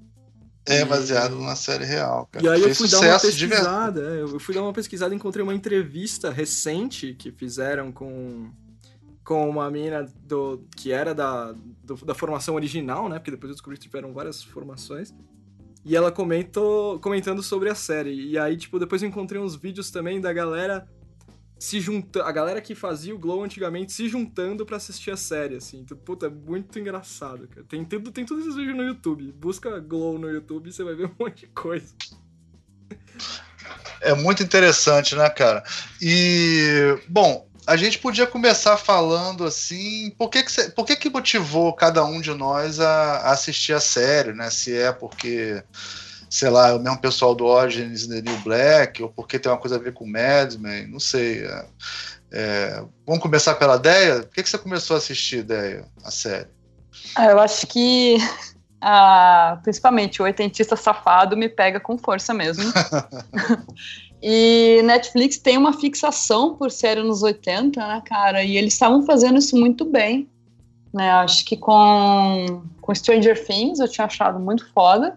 É 0.65 0.85
baseado 0.85 1.37
numa 1.37 1.55
série 1.55 1.85
real, 1.85 2.27
cara. 2.33 2.45
E 2.45 2.49
aí 2.49 2.63
eu 2.63 2.75
fui 2.75 2.89
dar 2.89 2.99
uma 3.01 3.19
sucesso 3.19 3.37
de 3.37 3.47
pesquisada, 3.47 4.01
é, 4.17 4.23
eu 4.23 4.41
fui 4.41 4.55
dar 4.55 4.63
uma 4.63 4.73
pesquisada 4.73 5.13
e 5.15 5.17
encontrei 5.17 5.43
uma 5.43 5.55
entrevista 5.55 6.31
recente 6.31 7.15
que 7.15 7.31
fizeram 7.31 7.93
com, 7.93 8.51
com 9.23 9.49
uma 9.49 9.71
mina 9.71 10.11
do, 10.25 10.65
que 10.75 10.91
era 10.91 11.15
da, 11.15 11.53
do- 11.85 12.05
da 12.05 12.15
formação 12.15 12.55
original, 12.57 13.09
né? 13.09 13.19
Porque 13.19 13.31
depois 13.31 13.51
eu 13.51 13.55
descobri 13.55 13.79
que 13.79 13.85
tiveram 13.87 14.13
várias 14.13 14.43
formações. 14.43 15.15
E 15.85 15.95
ela 15.95 16.11
comentou, 16.11 16.99
comentando 16.99 17.43
sobre 17.45 17.69
a 17.69 17.75
série. 17.77 18.31
E 18.31 18.37
aí, 18.37 18.57
tipo, 18.57 18.77
depois 18.81 19.03
eu 19.03 19.09
encontrei 19.09 19.41
uns 19.41 19.55
vídeos 19.55 19.91
também 19.93 20.21
da 20.21 20.33
galera 20.33 20.89
se 21.59 21.81
juntando. 21.81 22.25
A 22.27 22.33
galera 22.33 22.61
que 22.61 22.75
fazia 22.75 23.15
o 23.15 23.19
Glow 23.19 23.43
antigamente 23.43 23.93
se 23.93 24.09
juntando 24.09 24.65
pra 24.67 24.77
assistir 24.77 25.11
a 25.11 25.17
série, 25.17 25.57
assim. 25.57 25.79
Então, 25.81 25.97
puta, 25.97 26.27
é 26.27 26.31
muito 26.31 26.79
engraçado, 26.79 27.49
cara. 27.49 27.65
Tem 27.69 27.85
tudo, 27.85 28.11
tem 28.13 28.25
todos 28.27 28.45
esses 28.45 28.57
vídeos 28.57 28.77
no 28.77 28.83
YouTube. 28.85 29.33
Busca 29.33 29.79
Glow 29.81 30.19
no 30.19 30.31
YouTube 30.31 30.69
e 30.69 30.73
você 30.73 30.85
vai 30.85 30.95
ver 30.95 31.07
um 31.09 31.15
monte 31.19 31.41
de 31.41 31.47
coisa. 31.49 31.95
É 34.01 34.15
muito 34.15 34.43
interessante, 34.43 35.17
né, 35.17 35.29
cara? 35.31 35.65
E, 36.01 36.99
bom, 37.09 37.49
a 37.67 37.77
gente 37.77 37.99
podia 37.99 38.27
começar 38.27 38.77
falando 38.77 39.45
assim, 39.45 40.11
por 40.17 40.29
que 40.29 40.43
que, 40.43 40.53
cê- 40.53 40.71
por 40.71 40.85
que, 40.87 40.95
que 40.95 41.11
motivou 41.11 41.73
cada 41.73 42.05
um 42.05 42.21
de 42.21 42.33
nós 42.33 42.79
a, 42.79 43.17
a 43.19 43.31
assistir 43.33 43.73
a 43.73 43.81
série, 43.81 44.33
né? 44.33 44.51
Se 44.51 44.77
é 44.77 44.93
porque, 44.93 45.63
sei 46.29 46.51
lá, 46.51 46.75
o 46.75 46.81
mesmo 46.81 46.99
pessoal 46.99 47.35
do 47.35 47.45
Origins 47.45 48.07
The 48.07 48.23
New 48.23 48.39
Black, 48.39 49.03
ou 49.03 49.09
porque 49.09 49.39
tem 49.39 49.51
uma 49.51 49.59
coisa 49.59 49.77
a 49.77 49.79
ver 49.79 49.93
com 49.93 50.07
Mad 50.07 50.55
Men, 50.55 50.89
não 50.89 51.01
sei. 51.01 51.45
é. 51.45 51.67
É, 52.33 52.85
vamos 53.07 53.23
começar 53.23 53.55
pela 53.55 53.79
Deia? 53.79 54.21
Por 54.21 54.35
que, 54.35 54.43
que 54.43 54.51
você 54.51 54.59
começou 54.59 54.95
a 54.95 54.99
assistir, 54.99 55.43
Deia, 55.43 55.87
a 56.05 56.11
série? 56.11 56.49
Ah, 57.15 57.27
eu 57.27 57.39
acho 57.39 57.67
que 57.67 58.17
ah, 58.81 59.59
principalmente 59.63 60.21
o 60.21 60.25
oitentista 60.25 60.77
safado 60.77 61.37
me 61.37 61.49
pega 61.49 61.81
com 61.81 61.97
força 61.97 62.35
mesmo. 62.35 62.65
e 64.23 64.81
Netflix 64.85 65.39
tem 65.39 65.57
uma 65.57 65.73
fixação 65.73 66.57
por 66.57 66.71
série 66.71 67.03
nos 67.03 67.23
80, 67.23 67.81
né, 67.81 68.03
cara? 68.05 68.43
E 68.43 68.57
eles 68.57 68.73
estavam 68.75 69.05
fazendo 69.05 69.39
isso 69.39 69.57
muito 69.57 69.85
bem. 69.85 70.29
Né? 70.93 71.11
Acho 71.11 71.45
que 71.45 71.57
com, 71.57 72.63
com 72.81 72.95
Stranger 72.95 73.47
Things 73.47 73.79
eu 73.79 73.89
tinha 73.89 74.07
achado 74.07 74.39
muito 74.39 74.71
foda. 74.73 75.17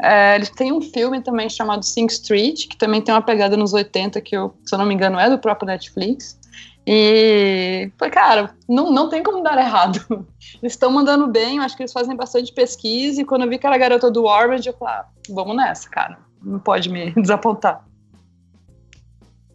É, 0.00 0.36
eles 0.36 0.50
têm 0.50 0.72
um 0.72 0.80
filme 0.80 1.20
também 1.20 1.50
chamado 1.50 1.84
Sing 1.84 2.06
Street, 2.06 2.68
que 2.68 2.76
também 2.76 3.02
tem 3.02 3.12
uma 3.12 3.22
pegada 3.22 3.56
nos 3.56 3.72
80, 3.72 4.20
que 4.20 4.36
eu, 4.36 4.54
se 4.64 4.74
eu 4.74 4.78
não 4.78 4.86
me 4.86 4.94
engano, 4.94 5.18
é 5.18 5.28
do 5.28 5.38
próprio 5.38 5.66
Netflix. 5.66 6.38
E, 6.86 7.90
foi, 7.98 8.08
cara, 8.08 8.54
não, 8.68 8.90
não 8.90 9.08
tem 9.08 9.22
como 9.22 9.42
dar 9.42 9.58
errado. 9.58 9.98
Eles 10.62 10.72
estão 10.72 10.90
mandando 10.90 11.26
bem, 11.26 11.56
eu 11.56 11.62
acho 11.62 11.76
que 11.76 11.82
eles 11.82 11.92
fazem 11.92 12.16
bastante 12.16 12.52
pesquisa. 12.52 13.20
E 13.20 13.24
quando 13.24 13.42
eu 13.42 13.48
vi 13.48 13.58
que 13.58 13.66
era 13.66 13.76
a 13.76 13.78
garota 13.78 14.10
do 14.10 14.24
Orange, 14.24 14.68
eu 14.68 14.72
falei, 14.72 14.94
ah, 14.94 15.06
vamos 15.28 15.54
nessa, 15.54 15.88
cara. 15.88 16.18
Não 16.42 16.58
pode 16.58 16.88
me 16.88 17.12
desapontar. 17.20 17.84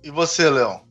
E 0.04 0.12
você, 0.12 0.50
Leão? 0.50 0.82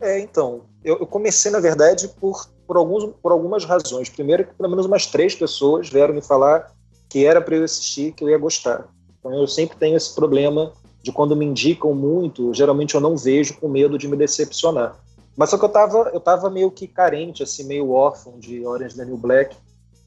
É, 0.00 0.20
então, 0.20 0.62
eu, 0.84 0.98
eu 1.00 1.06
comecei, 1.06 1.50
na 1.50 1.58
verdade, 1.58 2.08
por, 2.20 2.48
por, 2.66 2.76
alguns, 2.76 3.12
por 3.20 3.32
algumas 3.32 3.64
razões. 3.64 4.08
Primeiro, 4.08 4.46
que 4.46 4.54
pelo 4.54 4.70
menos 4.70 4.86
umas 4.86 5.04
três 5.06 5.34
pessoas 5.34 5.90
vieram 5.90 6.14
me 6.14 6.22
falar 6.22 6.70
que 7.10 7.26
era 7.26 7.40
para 7.40 7.56
eu 7.56 7.64
assistir, 7.64 8.12
que 8.12 8.24
eu 8.24 8.30
ia 8.30 8.38
gostar. 8.38 8.88
Então, 9.18 9.34
eu 9.34 9.46
sempre 9.46 9.76
tenho 9.76 9.96
esse 9.96 10.14
problema 10.14 10.72
de 11.02 11.12
quando 11.12 11.36
me 11.36 11.44
indicam 11.44 11.92
muito, 11.94 12.54
geralmente 12.54 12.94
eu 12.94 13.00
não 13.00 13.16
vejo 13.16 13.58
com 13.58 13.68
medo 13.68 13.98
de 13.98 14.06
me 14.06 14.16
decepcionar. 14.16 14.96
Mas 15.36 15.50
só 15.50 15.58
que 15.58 15.64
eu 15.64 15.68
tava, 15.68 16.10
eu 16.12 16.20
tava 16.20 16.48
meio 16.50 16.70
que 16.70 16.86
carente, 16.86 17.42
assim, 17.42 17.64
meio 17.64 17.90
órfão 17.90 18.38
de 18.38 18.64
Orange 18.64 18.96
Daniel 18.96 19.16
Black. 19.16 19.56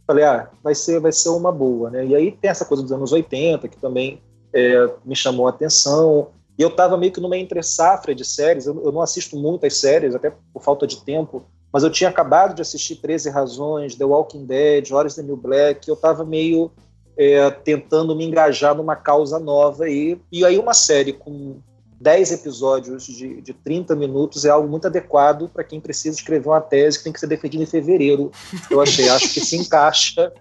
Falei, 0.06 0.24
ah, 0.24 0.50
vai 0.64 0.76
ser, 0.76 1.00
vai 1.00 1.12
ser 1.12 1.30
uma 1.30 1.52
boa, 1.52 1.90
né? 1.90 2.06
E 2.06 2.16
aí 2.16 2.32
tem 2.32 2.50
essa 2.52 2.66
coisa 2.66 2.84
dos 2.84 2.92
anos 2.92 3.12
80, 3.12 3.68
que 3.68 3.78
também 3.78 4.22
é, 4.54 4.90
me 5.04 5.16
chamou 5.16 5.48
a 5.48 5.50
atenção. 5.50 6.30
E 6.58 6.62
eu 6.62 6.70
tava 6.70 6.98
meio 6.98 7.12
que 7.12 7.22
numa 7.22 7.38
entre-safra 7.38 8.14
de 8.14 8.24
séries. 8.24 8.66
Eu, 8.68 8.84
eu 8.84 8.92
não 8.92 9.02
assisto 9.02 9.36
muitas 9.36 9.78
séries, 9.78 10.14
até 10.14 10.32
por 10.54 10.62
falta 10.62 10.86
de 10.86 11.04
tempo. 11.04 11.44
Mas 11.72 11.84
eu 11.84 11.90
tinha 11.90 12.10
acabado 12.10 12.54
de 12.54 12.62
assistir 12.62 12.98
13 12.98 13.32
Razões, 13.32 13.96
The 13.96 14.06
Walking 14.06 14.46
Dead, 14.46 14.92
Orange 14.92 15.16
the 15.16 15.24
New 15.24 15.38
Black. 15.38 15.90
Eu 15.90 15.96
tava 15.96 16.24
meio 16.24 16.72
é, 17.18 17.50
tentando 17.50 18.16
me 18.16 18.26
engajar 18.26 18.76
numa 18.76 18.96
causa 18.96 19.40
nova. 19.40 19.90
E, 19.90 20.20
e 20.32 20.46
aí 20.46 20.58
uma 20.58 20.74
série 20.74 21.14
com 21.14 21.58
10 22.00 22.34
episódios 22.34 23.06
de, 23.06 23.42
de 23.42 23.54
30 23.54 23.96
minutos 23.96 24.44
é 24.44 24.50
algo 24.50 24.68
muito 24.68 24.88
adequado 24.88 25.50
para 25.50 25.64
quem 25.64 25.80
precisa 25.80 26.18
escrever 26.18 26.50
uma 26.50 26.62
tese 26.62 26.98
que 26.98 27.04
tem 27.06 27.14
que 27.14 27.20
ser 27.20 27.28
defendida 27.28 27.64
em 27.64 27.68
fevereiro. 27.68 28.32
Eu 28.70 28.82
achei, 28.82 29.08
acho 29.10 29.34
que 29.34 29.40
se 29.40 29.56
encaixa, 29.56 30.34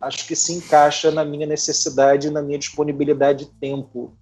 acho 0.00 0.26
que 0.26 0.36
se 0.36 0.52
encaixa 0.52 1.10
na 1.10 1.24
minha 1.24 1.46
necessidade, 1.46 2.30
na 2.30 2.40
minha 2.40 2.58
disponibilidade 2.58 3.46
de 3.46 3.50
tempo. 3.52 4.12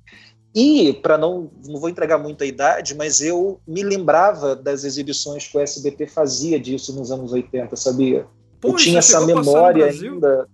E, 0.55 0.95
para 0.95 1.19
não, 1.19 1.51
não 1.67 1.79
vou 1.79 1.91
entregar 1.91 2.17
muita 2.17 2.47
idade, 2.47 2.95
mas 2.95 3.21
eu 3.21 3.61
me 3.69 3.83
lembrava 3.83 4.57
das 4.57 4.85
exibições 4.85 5.47
que 5.47 5.59
o 5.59 5.61
SBT 5.61 6.07
fazia 6.07 6.59
disso 6.59 6.95
nos 6.95 7.13
anos 7.13 7.31
80, 7.31 7.77
sabia? 7.77 8.27
Pô, 8.59 8.69
eu 8.69 8.77
tinha 8.77 9.01
isso 9.01 9.15
essa 9.15 9.23
a 9.23 9.27
memória 9.27 9.85
ainda, 9.85 10.49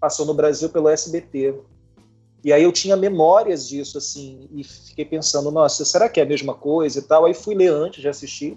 passou 0.00 0.24
no 0.24 0.34
Brasil 0.34 0.68
pelo 0.70 0.88
SBT. 0.88 1.54
E 2.42 2.52
aí 2.52 2.62
eu 2.62 2.72
tinha 2.72 2.96
memórias 2.96 3.68
disso, 3.68 3.98
assim, 3.98 4.48
e 4.50 4.64
fiquei 4.64 5.04
pensando, 5.04 5.50
nossa, 5.50 5.84
será 5.84 6.08
que 6.08 6.18
é 6.18 6.22
a 6.22 6.26
mesma 6.26 6.54
coisa 6.54 6.98
e 6.98 7.02
tal? 7.02 7.26
Aí 7.26 7.34
fui 7.34 7.54
ler 7.54 7.70
antes 7.70 8.00
de 8.00 8.08
assistir, 8.08 8.56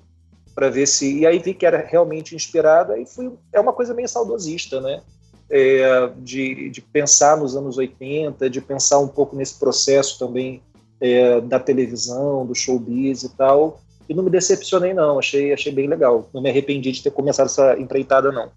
para 0.55 0.69
ver 0.69 0.87
se. 0.87 1.19
E 1.19 1.25
aí 1.25 1.39
vi 1.39 1.53
que 1.53 1.65
era 1.65 1.77
realmente 1.77 2.35
inspirado, 2.35 2.93
aí 2.93 3.05
fui. 3.05 3.31
É 3.51 3.59
uma 3.59 3.73
coisa 3.73 3.93
meio 3.93 4.07
saudosista, 4.07 4.79
né? 4.79 5.01
É, 5.49 6.09
de, 6.17 6.69
de 6.69 6.81
pensar 6.81 7.37
nos 7.37 7.55
anos 7.55 7.77
80, 7.77 8.49
de 8.49 8.61
pensar 8.61 8.99
um 8.99 9.07
pouco 9.07 9.35
nesse 9.35 9.59
processo 9.59 10.17
também 10.17 10.63
é, 10.99 11.41
da 11.41 11.59
televisão, 11.59 12.45
do 12.45 12.55
showbiz 12.55 13.23
e 13.23 13.29
tal. 13.35 13.81
E 14.07 14.13
não 14.13 14.23
me 14.23 14.29
decepcionei, 14.29 14.93
não. 14.93 15.19
Achei, 15.19 15.53
achei 15.53 15.71
bem 15.71 15.87
legal. 15.87 16.29
Não 16.33 16.41
me 16.41 16.49
arrependi 16.49 16.91
de 16.91 17.03
ter 17.03 17.11
começado 17.11 17.47
essa 17.47 17.77
empreitada, 17.79 18.31
não. 18.31 18.51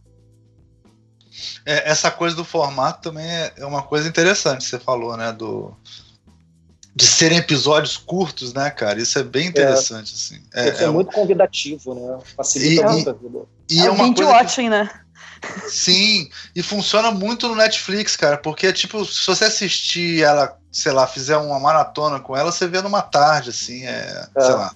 É, 1.64 1.90
essa 1.90 2.10
coisa 2.10 2.34
do 2.36 2.44
formato 2.44 3.02
também 3.10 3.26
é, 3.26 3.52
é 3.58 3.66
uma 3.66 3.82
coisa 3.82 4.08
interessante, 4.08 4.64
você 4.64 4.78
falou, 4.78 5.16
né? 5.16 5.32
Do, 5.32 5.74
de 6.94 7.06
serem 7.06 7.38
episódios 7.38 7.96
curtos, 7.96 8.52
né, 8.54 8.70
cara? 8.70 9.00
Isso 9.00 9.18
é 9.18 9.22
bem 9.22 9.48
interessante, 9.48 10.14
assim. 10.14 10.40
É, 10.54 10.70
Isso 10.70 10.82
é, 10.82 10.84
é 10.84 10.90
um- 10.90 10.94
muito 10.94 11.12
convidativo, 11.12 11.94
né? 11.94 12.18
Facilita 12.36 12.82
E- 12.82 12.86
muito 12.86 13.10
a 13.10 13.12
vida. 13.12 13.38
e 13.70 13.80
é 13.80 13.86
é 13.86 13.90
uma 13.90 14.04
binge 14.04 14.16
coisa 14.16 14.32
que- 14.32 14.38
watching, 14.38 14.68
né? 14.70 14.90
Sim, 15.68 16.28
e 16.54 16.62
funciona 16.62 17.10
muito 17.10 17.46
no 17.48 17.54
Netflix, 17.54 18.16
cara, 18.16 18.38
porque, 18.38 18.72
tipo, 18.72 19.04
se 19.04 19.26
você 19.26 19.44
assistir 19.44 20.22
ela, 20.22 20.56
sei 20.72 20.92
lá, 20.92 21.06
fizer 21.06 21.36
uma 21.36 21.60
maratona 21.60 22.18
com 22.18 22.36
ela, 22.36 22.50
você 22.50 22.66
vê 22.66 22.80
numa 22.80 23.02
tarde, 23.02 23.50
assim, 23.50 23.84
é, 23.84 24.26
é. 24.34 24.40
sei 24.40 24.54
lá. 24.54 24.74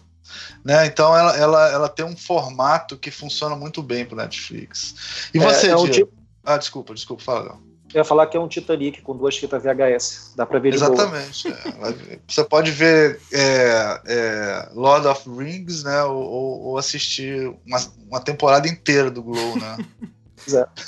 Né? 0.63 0.85
Então 0.87 1.17
ela, 1.17 1.35
ela, 1.37 1.69
ela 1.71 1.89
tem 1.89 2.05
um 2.05 2.15
formato 2.17 2.97
que 2.99 3.11
funciona 3.11 3.57
muito 3.57 3.83
bem 3.83 4.05
pro 4.05 4.15
Netflix. 4.17 4.95
E 5.33 5.39
é, 5.39 5.41
você, 5.41 5.69
é, 5.69 5.71
é 5.71 5.77
um 5.77 5.89
tipo... 5.91 6.13
Ah, 6.51 6.57
desculpa, 6.57 6.93
desculpa, 6.93 7.23
fala. 7.23 7.59
Eu 7.95 7.99
ia 7.99 8.05
falar 8.05 8.27
que 8.27 8.37
é 8.37 8.41
um 8.41 8.49
Titanic 8.49 9.03
com 9.03 9.17
duas 9.17 9.37
fitas 9.37 9.63
VHS. 9.63 10.35
Dá 10.37 10.45
pra 10.45 10.59
ver 10.59 10.71
de 10.71 10.77
Exatamente. 10.77 11.49
É. 11.49 12.19
Você 12.27 12.45
pode 12.45 12.73
ver 12.73 13.21
é, 13.33 14.01
é, 14.07 14.69
Lord 14.75 15.07
of 15.07 15.29
Rings, 15.29 15.85
né? 15.85 16.03
Ou, 16.05 16.23
ou 16.23 16.79
assistir 16.79 17.49
uma, 17.65 17.79
uma, 18.09 18.21
temporada 18.21 18.69
inteira 18.69 19.11
do 19.11 19.23
Glow, 19.23 19.57
né? 19.59 19.77
Exato. 20.47 20.83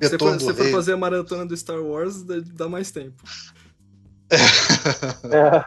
É, 0.00 0.08
se 0.08 0.18
for, 0.18 0.38
for 0.38 0.70
fazer 0.70 0.92
a 0.92 0.96
maratona 0.96 1.46
do 1.46 1.56
Star 1.56 1.80
Wars, 1.80 2.22
dá 2.22 2.68
mais 2.68 2.92
tempo. 2.92 3.24
É. 5.24 5.64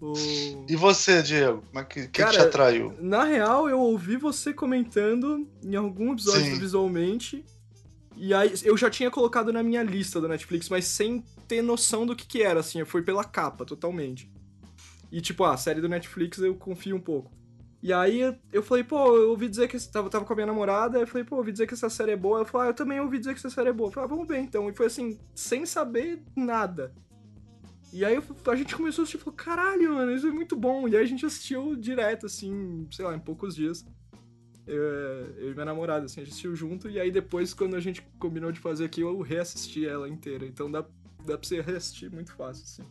O... 0.00 0.12
E 0.68 0.74
você, 0.74 1.22
Diego? 1.22 1.62
Como 1.68 1.78
é 1.78 1.84
que, 1.84 2.02
que, 2.08 2.20
Cara, 2.20 2.32
que 2.32 2.38
te 2.38 2.42
atraiu? 2.42 2.92
Na 3.00 3.22
real, 3.22 3.68
eu 3.68 3.78
ouvi 3.78 4.16
você 4.16 4.52
comentando 4.52 5.48
em 5.64 5.76
algum 5.76 6.12
episódio 6.12 6.54
Sim. 6.54 6.58
visualmente 6.58 7.44
e 8.16 8.34
aí 8.34 8.52
eu 8.64 8.76
já 8.76 8.90
tinha 8.90 9.10
colocado 9.10 9.52
na 9.52 9.62
minha 9.62 9.82
lista 9.82 10.20
do 10.20 10.28
Netflix, 10.28 10.68
mas 10.68 10.84
sem 10.84 11.24
ter 11.48 11.62
noção 11.62 12.06
do 12.06 12.14
que 12.14 12.26
que 12.26 12.42
era, 12.42 12.60
assim, 12.60 12.84
foi 12.84 13.02
pela 13.02 13.24
capa, 13.24 13.64
totalmente. 13.64 14.30
E 15.10 15.20
tipo, 15.20 15.44
ah, 15.44 15.54
a 15.54 15.56
série 15.56 15.80
do 15.80 15.88
Netflix 15.88 16.38
eu 16.38 16.54
confio 16.54 16.96
um 16.96 17.00
pouco. 17.00 17.30
E 17.82 17.92
aí 17.92 18.36
eu 18.52 18.62
falei, 18.62 18.84
pô, 18.84 19.16
eu 19.16 19.30
ouvi 19.30 19.48
dizer 19.48 19.68
que 19.68 19.78
tava, 19.88 20.08
tava 20.08 20.24
com 20.24 20.32
a 20.32 20.36
minha 20.36 20.46
namorada, 20.46 20.98
eu 20.98 21.06
falei, 21.06 21.24
pô, 21.24 21.34
eu 21.34 21.38
ouvi 21.40 21.50
dizer 21.50 21.66
que 21.66 21.74
essa 21.74 21.90
série 21.90 22.12
é 22.12 22.16
boa. 22.16 22.38
Ela 22.38 22.44
falou, 22.44 22.66
ah, 22.66 22.70
eu 22.70 22.74
também 22.74 23.00
ouvi 23.00 23.18
dizer 23.18 23.32
que 23.32 23.38
essa 23.38 23.50
série 23.50 23.70
é 23.70 23.72
boa. 23.72 23.88
Eu 23.88 23.92
falei, 23.92 24.06
ah, 24.06 24.08
vamos 24.08 24.28
ver 24.28 24.38
então. 24.38 24.70
E 24.70 24.72
foi 24.72 24.86
assim, 24.86 25.18
sem 25.34 25.66
saber 25.66 26.22
nada. 26.36 26.94
E 27.92 28.04
aí 28.04 28.16
a 28.46 28.54
gente 28.54 28.76
começou 28.76 29.02
a 29.02 29.04
assistir 29.04 29.18
e 29.18 29.20
falou, 29.20 29.36
caralho, 29.36 29.94
mano, 29.94 30.12
isso 30.12 30.26
é 30.26 30.30
muito 30.30 30.56
bom. 30.56 30.86
E 30.86 30.96
aí 30.96 31.02
a 31.02 31.06
gente 31.06 31.26
assistiu 31.26 31.74
direto, 31.74 32.26
assim, 32.26 32.86
sei 32.90 33.04
lá, 33.04 33.14
em 33.16 33.18
poucos 33.18 33.54
dias 33.54 33.84
eu, 34.66 34.82
eu 35.36 35.50
e 35.50 35.54
minha 35.54 35.64
namorada, 35.64 36.06
assim, 36.06 36.20
a 36.20 36.24
gente 36.24 36.32
assistiu 36.32 36.54
junto, 36.54 36.88
e 36.88 37.00
aí 37.00 37.10
depois, 37.10 37.52
quando 37.52 37.76
a 37.76 37.80
gente 37.80 38.02
combinou 38.18 38.52
de 38.52 38.60
fazer 38.60 38.84
aqui, 38.84 39.00
eu 39.00 39.20
reassisti 39.20 39.86
ela 39.86 40.08
inteira. 40.08 40.46
Então 40.46 40.70
dá, 40.70 40.84
dá 41.24 41.38
pra 41.38 41.48
você 41.48 41.60
reassistir 41.60 42.10
muito 42.10 42.32
fácil, 42.32 42.64
assim. 42.64 42.82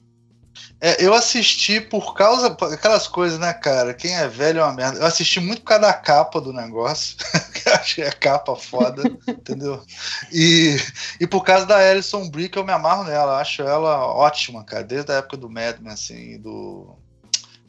É, 0.80 1.04
eu 1.04 1.14
assisti 1.14 1.80
por 1.80 2.14
causa. 2.14 2.48
Aquelas 2.48 3.08
coisas, 3.08 3.40
né, 3.40 3.54
cara? 3.54 3.94
Quem 3.94 4.16
é 4.16 4.28
velho 4.28 4.60
é 4.60 4.64
uma 4.64 4.74
merda. 4.74 5.00
Eu 5.00 5.06
assisti 5.06 5.40
muito 5.40 5.62
por 5.62 5.70
causa 5.70 5.84
da 5.84 5.94
capa 5.94 6.42
do 6.42 6.52
negócio. 6.52 7.18
eu 7.66 7.74
achei 7.74 8.06
a 8.06 8.12
capa 8.12 8.56
foda, 8.56 9.04
entendeu? 9.28 9.84
E, 10.32 10.78
e 11.20 11.28
por 11.28 11.44
causa 11.44 11.66
da 11.66 11.78
Alison 11.78 12.30
Brie, 12.30 12.50
que 12.50 12.58
eu 12.58 12.66
me 12.66 12.74
amarro 12.74 13.04
nela. 13.04 13.40
Acho 13.40 13.62
ela 13.62 14.06
ótima, 14.08 14.64
cara. 14.64 14.84
Desde 14.84 15.12
a 15.12 15.16
época 15.16 15.38
do 15.38 15.50
Mad 15.50 15.80
Men, 15.80 15.94
assim, 15.94 16.40
do. 16.40 16.98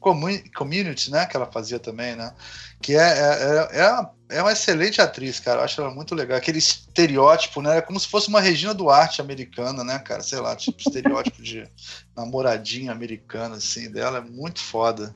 Community, 0.01 1.13
né? 1.13 1.27
Que 1.27 1.37
ela 1.37 1.47
fazia 1.47 1.79
também, 1.79 2.17
né? 2.17 2.35
Que 2.83 2.97
é, 2.97 2.99
é, 2.99 3.69
é, 3.73 3.81
é, 3.81 4.39
é 4.39 4.43
uma 4.43 4.53
excelente 4.53 5.01
atriz, 5.01 5.39
cara. 5.39 5.61
Eu 5.61 5.65
acho 5.65 5.81
ela 5.81 5.91
muito 5.91 6.15
legal. 6.15 6.37
Aquele 6.37 6.59
estereótipo, 6.59 7.63
né? 7.63 7.79
É 7.79 7.81
como 7.81 8.01
se 8.01 8.09
fosse 8.09 8.29
uma 8.29 8.41
Regina 8.41 8.75
Duarte 8.75 9.21
americana, 9.21 9.85
né, 9.85 9.99
cara? 10.01 10.23
Sei 10.23 10.41
lá, 10.41 10.57
tipo 10.57 10.81
estereótipo 10.83 11.41
de 11.41 11.69
namoradinha 12.17 12.93
americana, 12.93 13.57
assim, 13.57 13.91
dela 13.91 14.19
é 14.19 14.21
muito 14.21 14.61
foda. 14.61 15.15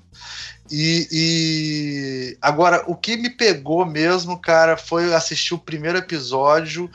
E, 0.71 1.09
e, 1.13 2.39
agora, 2.43 2.83
o 2.87 2.97
que 2.97 3.17
me 3.17 3.31
pegou 3.31 3.87
mesmo, 3.87 4.39
cara, 4.39 4.77
foi 4.77 5.15
assistir 5.15 5.55
o 5.55 5.59
primeiro 5.59 5.99
episódio 5.99 6.91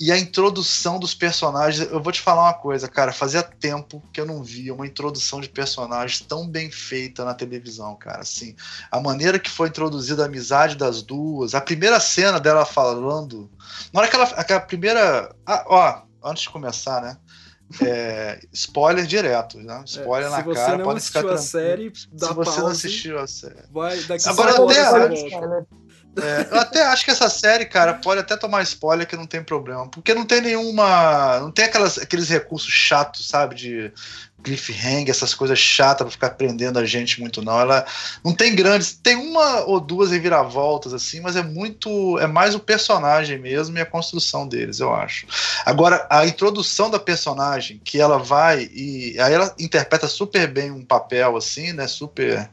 e 0.00 0.10
a 0.10 0.18
introdução 0.18 0.98
dos 0.98 1.14
personagens. 1.14 1.88
Eu 1.88 2.02
vou 2.02 2.10
te 2.10 2.20
falar 2.20 2.42
uma 2.42 2.54
coisa, 2.54 2.88
cara, 2.88 3.12
fazia 3.12 3.42
tempo 3.42 4.02
que 4.12 4.20
eu 4.20 4.26
não 4.26 4.42
via 4.42 4.74
uma 4.74 4.86
introdução 4.86 5.40
de 5.40 5.48
personagens 5.48 6.20
tão 6.20 6.48
bem 6.48 6.70
feita 6.72 7.24
na 7.24 7.34
televisão, 7.34 7.94
cara. 7.94 8.22
Assim, 8.22 8.56
a 8.90 8.98
maneira 8.98 9.38
que 9.38 9.48
foi 9.48 9.68
introduzida 9.68 10.11
a 10.18 10.26
amizade 10.26 10.76
das 10.76 11.02
duas, 11.02 11.54
a 11.54 11.60
primeira 11.60 12.00
cena 12.00 12.38
dela 12.38 12.64
falando. 12.64 13.50
Na 13.92 14.00
hora 14.00 14.08
que 14.08 14.16
ela. 14.16 14.24
Aquela 14.24 14.60
primeira. 14.60 15.34
Ah, 15.46 15.64
ó, 15.66 16.02
antes 16.28 16.44
de 16.44 16.50
começar, 16.50 17.00
né? 17.02 17.16
É, 17.80 18.40
spoiler 18.52 19.06
direto, 19.06 19.58
né? 19.58 19.80
É, 19.80 19.84
spoiler 19.84 20.28
é, 20.28 20.30
na 20.30 20.42
cara. 20.42 20.54
Se 20.54 20.62
você 20.62 20.76
não 20.76 20.90
assistiu 20.90 21.30
a 21.30 21.38
série, 21.38 21.92
Se 21.94 22.34
você 22.34 22.60
não 22.60 22.66
assistiu 22.68 23.18
a 23.18 23.26
série. 23.26 23.62
Vai, 23.72 24.00
daqui 24.02 24.28
Agora 24.28 24.50
até, 24.50 25.66
é, 26.16 26.48
eu 26.50 26.60
até 26.60 26.82
acho 26.82 27.04
que 27.04 27.10
essa 27.10 27.30
série, 27.30 27.64
cara, 27.64 27.94
pode 27.94 28.20
até 28.20 28.36
tomar 28.36 28.62
spoiler 28.62 29.06
que 29.06 29.16
não 29.16 29.26
tem 29.26 29.42
problema. 29.42 29.88
Porque 29.88 30.12
não 30.12 30.24
tem 30.24 30.40
nenhuma. 30.42 31.40
Não 31.40 31.50
tem 31.50 31.64
aquelas, 31.64 31.98
aqueles 31.98 32.28
recursos 32.28 32.70
chatos, 32.70 33.26
sabe? 33.26 33.54
De 33.54 33.92
cliffhanger, 34.42 35.08
essas 35.08 35.32
coisas 35.32 35.58
chatas 35.58 36.04
pra 36.04 36.10
ficar 36.10 36.30
prendendo 36.30 36.78
a 36.78 36.84
gente 36.84 37.20
muito, 37.20 37.40
não. 37.40 37.58
Ela 37.58 37.86
não 38.22 38.34
tem 38.34 38.54
grandes. 38.54 38.92
Tem 38.92 39.16
uma 39.16 39.62
ou 39.62 39.80
duas 39.80 40.10
reviravoltas, 40.10 40.92
assim, 40.92 41.20
mas 41.20 41.34
é 41.34 41.42
muito. 41.42 42.18
É 42.18 42.26
mais 42.26 42.54
o 42.54 42.60
personagem 42.60 43.38
mesmo 43.38 43.78
e 43.78 43.80
a 43.80 43.86
construção 43.86 44.46
deles, 44.46 44.80
eu 44.80 44.94
acho. 44.94 45.26
Agora, 45.64 46.06
a 46.10 46.26
introdução 46.26 46.90
da 46.90 46.98
personagem, 46.98 47.80
que 47.82 47.98
ela 47.98 48.18
vai 48.18 48.68
e. 48.72 49.18
Aí 49.18 49.32
ela 49.32 49.54
interpreta 49.58 50.06
super 50.06 50.46
bem 50.46 50.70
um 50.70 50.84
papel, 50.84 51.36
assim, 51.36 51.72
né? 51.72 51.86
Super 51.86 52.50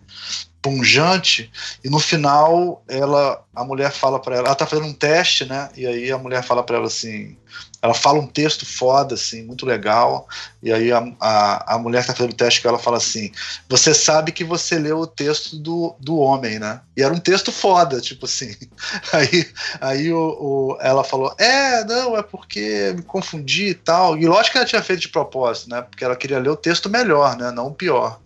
punjante 0.62 1.52
e 1.84 1.90
no 1.90 2.00
final 2.00 2.84
ela 2.88 3.42
a 3.62 3.64
mulher 3.64 3.92
fala 3.92 4.20
para 4.20 4.38
ela 4.38 4.48
ela 4.48 4.56
tá 4.56 4.66
fazendo 4.66 4.88
um 4.88 4.94
teste 4.94 5.46
né 5.46 5.70
e 5.76 5.86
aí 5.86 6.12
a 6.12 6.18
mulher 6.18 6.44
fala 6.44 6.64
para 6.64 6.78
ela 6.78 6.88
assim 6.88 7.38
ela 7.82 7.94
fala 7.94 8.20
um 8.20 8.28
texto 8.28 8.66
foda, 8.66 9.16
assim, 9.16 9.44
muito 9.44 9.66
legal. 9.66 10.28
E 10.62 10.72
aí 10.72 10.92
a, 10.92 11.02
a, 11.20 11.76
a 11.76 11.80
mulher 11.80 12.02
que 12.02 12.08
tá 12.08 12.14
fazendo 12.14 12.34
o 12.34 12.36
teste 12.36 12.66
ela 12.68 12.78
fala 12.78 12.98
assim: 12.98 13.32
Você 13.70 13.94
sabe 13.94 14.34
que 14.34 14.44
você 14.44 14.78
leu 14.78 15.00
o 15.00 15.08
texto 15.08 15.58
do, 15.58 15.96
do 16.00 16.18
homem, 16.18 16.60
né? 16.60 16.82
E 16.96 17.02
era 17.02 17.14
um 17.14 17.20
texto 17.20 17.52
foda, 17.52 18.02
tipo 18.02 18.26
assim. 18.26 18.54
Aí, 19.14 19.48
aí 19.82 20.14
o, 20.14 20.18
o, 20.18 20.78
ela 20.82 21.04
falou: 21.04 21.34
É, 21.38 21.84
não, 21.86 22.18
é 22.18 22.24
porque 22.24 22.94
me 22.96 23.02
confundi 23.02 23.70
e 23.70 23.74
tal. 23.74 24.18
E 24.18 24.26
lógico 24.26 24.54
que 24.54 24.58
ela 24.58 24.68
tinha 24.68 24.84
feito 24.84 25.02
de 25.02 25.10
propósito, 25.10 25.70
né? 25.70 25.82
Porque 25.82 26.04
ela 26.04 26.16
queria 26.16 26.40
ler 26.40 26.50
o 26.50 26.56
texto 26.56 26.90
melhor, 26.90 27.38
né? 27.38 27.52
Não 27.52 27.68
o 27.68 27.74
pior. 27.74 28.20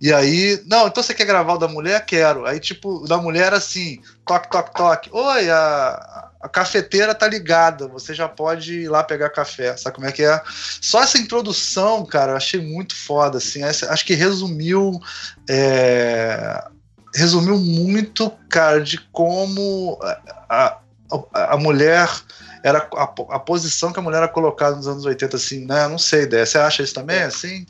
E 0.00 0.12
aí, 0.12 0.62
não, 0.66 0.86
então 0.86 1.02
você 1.02 1.14
quer 1.14 1.24
gravar 1.24 1.54
o 1.54 1.58
da 1.58 1.68
mulher? 1.68 2.04
Quero. 2.04 2.46
Aí, 2.46 2.58
tipo, 2.60 3.04
o 3.04 3.06
da 3.06 3.18
mulher 3.18 3.52
assim: 3.52 4.00
toque, 4.26 4.50
toque, 4.50 4.72
toque. 4.74 5.10
Oi, 5.12 5.50
a 5.50 6.26
a 6.46 6.48
cafeteira 6.48 7.14
tá 7.14 7.26
ligada, 7.26 7.88
você 7.88 8.14
já 8.14 8.28
pode 8.28 8.82
ir 8.82 8.88
lá 8.88 9.02
pegar 9.02 9.30
café, 9.30 9.76
sabe 9.76 9.96
como 9.96 10.06
é 10.06 10.12
que 10.12 10.22
é? 10.22 10.40
Só 10.46 11.02
essa 11.02 11.18
introdução, 11.18 12.06
cara, 12.06 12.32
eu 12.32 12.36
achei 12.36 12.60
muito 12.60 12.94
foda, 12.94 13.38
assim, 13.38 13.62
acho 13.64 14.04
que 14.04 14.14
resumiu, 14.14 15.00
é, 15.50 16.64
resumiu 17.14 17.58
muito, 17.58 18.30
cara, 18.48 18.80
de 18.80 18.98
como 19.10 19.98
a, 20.48 20.78
a, 21.10 21.52
a 21.54 21.56
mulher 21.56 22.08
era 22.62 22.88
a, 22.94 23.02
a, 23.02 23.40
posição 23.40 23.92
que 23.92 23.98
a 23.98 24.02
mulher 24.02 24.18
era 24.18 24.28
colocada 24.28 24.76
nos 24.76 24.86
anos 24.86 25.04
80, 25.04 25.36
assim, 25.36 25.66
né? 25.66 25.86
Não 25.86 25.98
sei 25.98 26.22
ideia. 26.22 26.44
Você 26.44 26.58
acha 26.58 26.82
isso 26.82 26.94
também, 26.94 27.22
assim? 27.22 27.64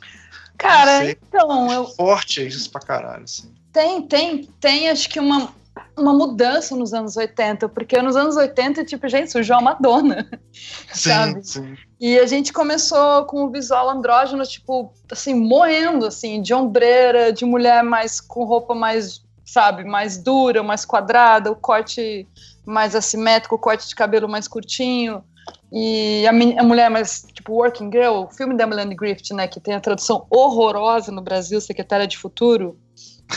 Cara, 0.57 1.05
então. 1.05 1.71
Eu... 1.71 1.85
Forte 1.85 2.45
isso 2.45 2.71
pra 2.71 2.81
caralho, 2.81 3.23
assim. 3.23 3.53
Tem, 3.71 4.01
tem, 4.01 4.49
tem, 4.59 4.89
acho 4.89 5.07
que 5.07 5.19
uma, 5.19 5.53
uma 5.97 6.13
mudança 6.13 6.75
nos 6.75 6.93
anos 6.93 7.17
80, 7.17 7.69
porque 7.69 8.01
nos 8.01 8.15
anos 8.15 8.35
80, 8.35 8.85
tipo, 8.85 9.07
gente, 9.07 9.31
surgiu 9.31 9.55
a 9.55 9.61
Madonna, 9.61 10.27
sim, 10.51 11.09
sabe? 11.09 11.43
Sim. 11.43 11.75
E 11.99 12.17
a 12.19 12.25
gente 12.25 12.53
começou 12.53 13.25
com 13.25 13.43
o 13.43 13.51
visual 13.51 13.89
andrógeno, 13.89 14.43
tipo, 14.43 14.93
assim, 15.11 15.33
morrendo, 15.33 16.05
assim, 16.05 16.41
de 16.41 16.53
ombreira, 16.53 17.33
de 17.33 17.45
mulher 17.45 17.83
mais 17.83 18.21
com 18.21 18.43
roupa 18.43 18.75
mais, 18.75 19.23
sabe, 19.45 19.83
mais 19.83 20.17
dura, 20.17 20.61
mais 20.61 20.85
quadrada, 20.85 21.51
o 21.51 21.55
corte 21.55 22.27
mais 22.65 22.95
assimétrico, 22.95 23.55
o 23.55 23.59
corte 23.59 23.87
de 23.87 23.95
cabelo 23.95 24.27
mais 24.27 24.47
curtinho. 24.47 25.23
E 25.71 26.25
a, 26.27 26.29
a, 26.29 26.63
mulher 26.63 26.89
mais, 26.89 27.25
tipo, 27.33 27.53
Working 27.53 27.91
Girl, 27.91 28.23
o 28.23 28.29
filme 28.29 28.55
da 28.55 28.67
Melanie 28.67 28.95
Griffith, 28.95 29.33
né, 29.33 29.47
que 29.47 29.59
tem 29.59 29.73
a 29.73 29.79
tradução 29.79 30.25
horrorosa 30.29 31.11
no 31.11 31.21
Brasil, 31.21 31.59
Secretária 31.59 32.07
de 32.07 32.17
Futuro, 32.17 32.77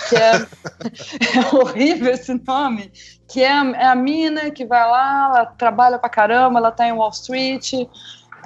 que 0.09 0.16
é, 0.16 0.37
é 1.38 1.57
horrível 1.57 2.12
esse 2.12 2.35
nome, 2.35 2.92
que 3.29 3.42
é 3.42 3.50
a, 3.50 3.64
é 3.70 3.87
a 3.87 3.94
mina 3.94 4.50
que 4.50 4.64
vai 4.64 4.88
lá, 4.88 5.26
ela 5.29 5.46
trabalha 5.46 5.98
pra 5.98 6.09
caramba, 6.09 6.59
ela 6.59 6.70
tá 6.70 6.87
em 6.87 6.92
Wall 6.92 7.11
Street, 7.11 7.72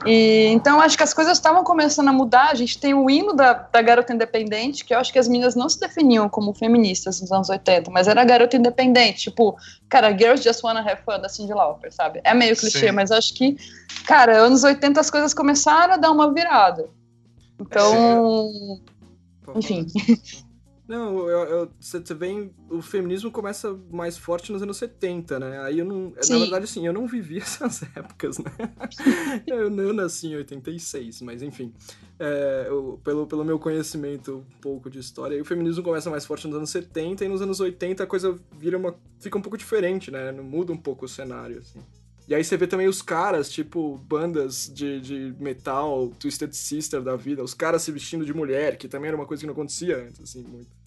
e, 0.05 0.49
então 0.49 0.81
acho 0.81 0.97
que 0.97 1.03
as 1.03 1.15
coisas 1.15 1.39
estavam 1.39 1.63
começando 1.63 2.09
a 2.09 2.13
mudar. 2.13 2.51
A 2.51 2.55
gente 2.55 2.79
tem 2.79 2.93
o 2.93 3.09
hino 3.09 3.33
da, 3.33 3.53
da 3.53 3.81
garota 3.81 4.13
independente, 4.13 4.85
que 4.85 4.95
eu 4.95 4.99
acho 4.99 5.13
que 5.13 5.19
as 5.19 5.29
meninas 5.29 5.55
não 5.55 5.69
se 5.69 5.79
definiam 5.79 6.29
como 6.29 6.53
feministas 6.53 7.21
nos 7.21 7.31
anos 7.31 7.49
80, 7.49 7.91
mas 7.91 8.09
era 8.09 8.25
garota 8.25 8.57
independente, 8.57 9.31
tipo, 9.31 9.57
cara, 9.89 10.11
girls 10.11 10.43
just 10.43 10.63
wanna 10.65 10.81
have 10.81 11.01
fun 11.05 11.21
da 11.21 11.29
Cyndi 11.29 11.55
Lauper, 11.55 11.93
sabe? 11.93 12.21
É 12.25 12.35
meio 12.35 12.57
clichê, 12.57 12.89
Sim. 12.89 12.93
mas 12.93 13.11
acho 13.11 13.35
que, 13.35 13.57
cara, 14.07 14.37
anos 14.37 14.65
80 14.65 15.01
as 15.01 15.11
coisas 15.11 15.33
começaram 15.33 15.95
a 15.95 15.97
dar 15.97 16.11
uma 16.11 16.33
virada. 16.33 16.89
Então, 17.59 18.51
enfim. 19.55 19.87
Não, 20.87 21.17
você 21.81 22.15
vem. 22.15 22.55
O 22.69 22.83
feminismo 22.83 23.31
começa 23.31 23.75
mais 23.91 24.19
forte 24.19 24.53
nos 24.53 24.63
anos 24.63 24.77
70, 24.77 25.41
né? 25.41 25.59
Aí 25.63 25.79
eu 25.79 25.85
não. 25.85 26.13
Sim. 26.21 26.35
Na 26.35 26.39
verdade, 26.41 26.65
assim, 26.65 26.87
eu 26.87 26.93
não 26.93 27.07
vivi 27.07 27.39
essas 27.41 27.83
épocas, 27.97 28.39
né? 28.39 28.51
eu, 29.47 29.75
eu 29.75 29.93
nasci 29.95 30.29
em 30.29 30.37
86, 30.37 31.23
mas 31.23 31.43
enfim. 31.43 31.73
É, 32.19 32.67
eu, 32.69 33.01
pelo, 33.03 33.27
pelo 33.27 33.45
meu 33.45 33.59
conhecimento 33.59 34.45
um 34.47 34.61
pouco 34.61 34.91
de 34.91 34.99
história, 34.99 35.41
o 35.41 35.45
feminismo 35.45 35.83
começa 35.83 36.11
mais 36.11 36.27
forte 36.27 36.47
nos 36.47 36.57
anos 36.57 36.71
70 36.71 37.25
e 37.25 37.29
nos 37.29 37.41
anos 37.41 37.61
80 37.61 38.03
a 38.03 38.07
coisa 38.07 38.39
vira 38.53 38.77
uma. 38.77 38.95
fica 39.19 39.39
um 39.39 39.43
pouco 39.43 39.57
diferente, 39.57 40.11
né? 40.11 40.33
Muda 40.33 40.71
um 40.71 40.77
pouco 40.77 41.07
o 41.07 41.09
cenário, 41.09 41.59
assim. 41.61 41.81
E 42.27 42.35
aí 42.35 42.43
você 42.43 42.57
vê 42.57 42.67
também 42.67 42.89
os 42.89 43.03
caras, 43.03 43.51
tipo, 43.51 43.99
bandas 43.99 44.71
de, 44.73 45.01
de 45.01 45.35
metal, 45.39 46.09
Twisted 46.19 46.53
Sister 46.55 47.03
da 47.03 47.17
vida, 47.17 47.43
os 47.43 47.53
caras 47.53 47.83
se 47.83 47.93
vestindo 47.93 48.25
de 48.25 48.33
mulher, 48.33 48.79
que 48.79 48.89
também 48.89 49.09
era 49.09 49.17
uma 49.17 49.27
coisa 49.27 49.43
que 49.43 49.47
não 49.47 49.53
acontecia 49.53 49.99
antes, 49.99 50.21
assim, 50.21 50.43
muito. 50.43 50.84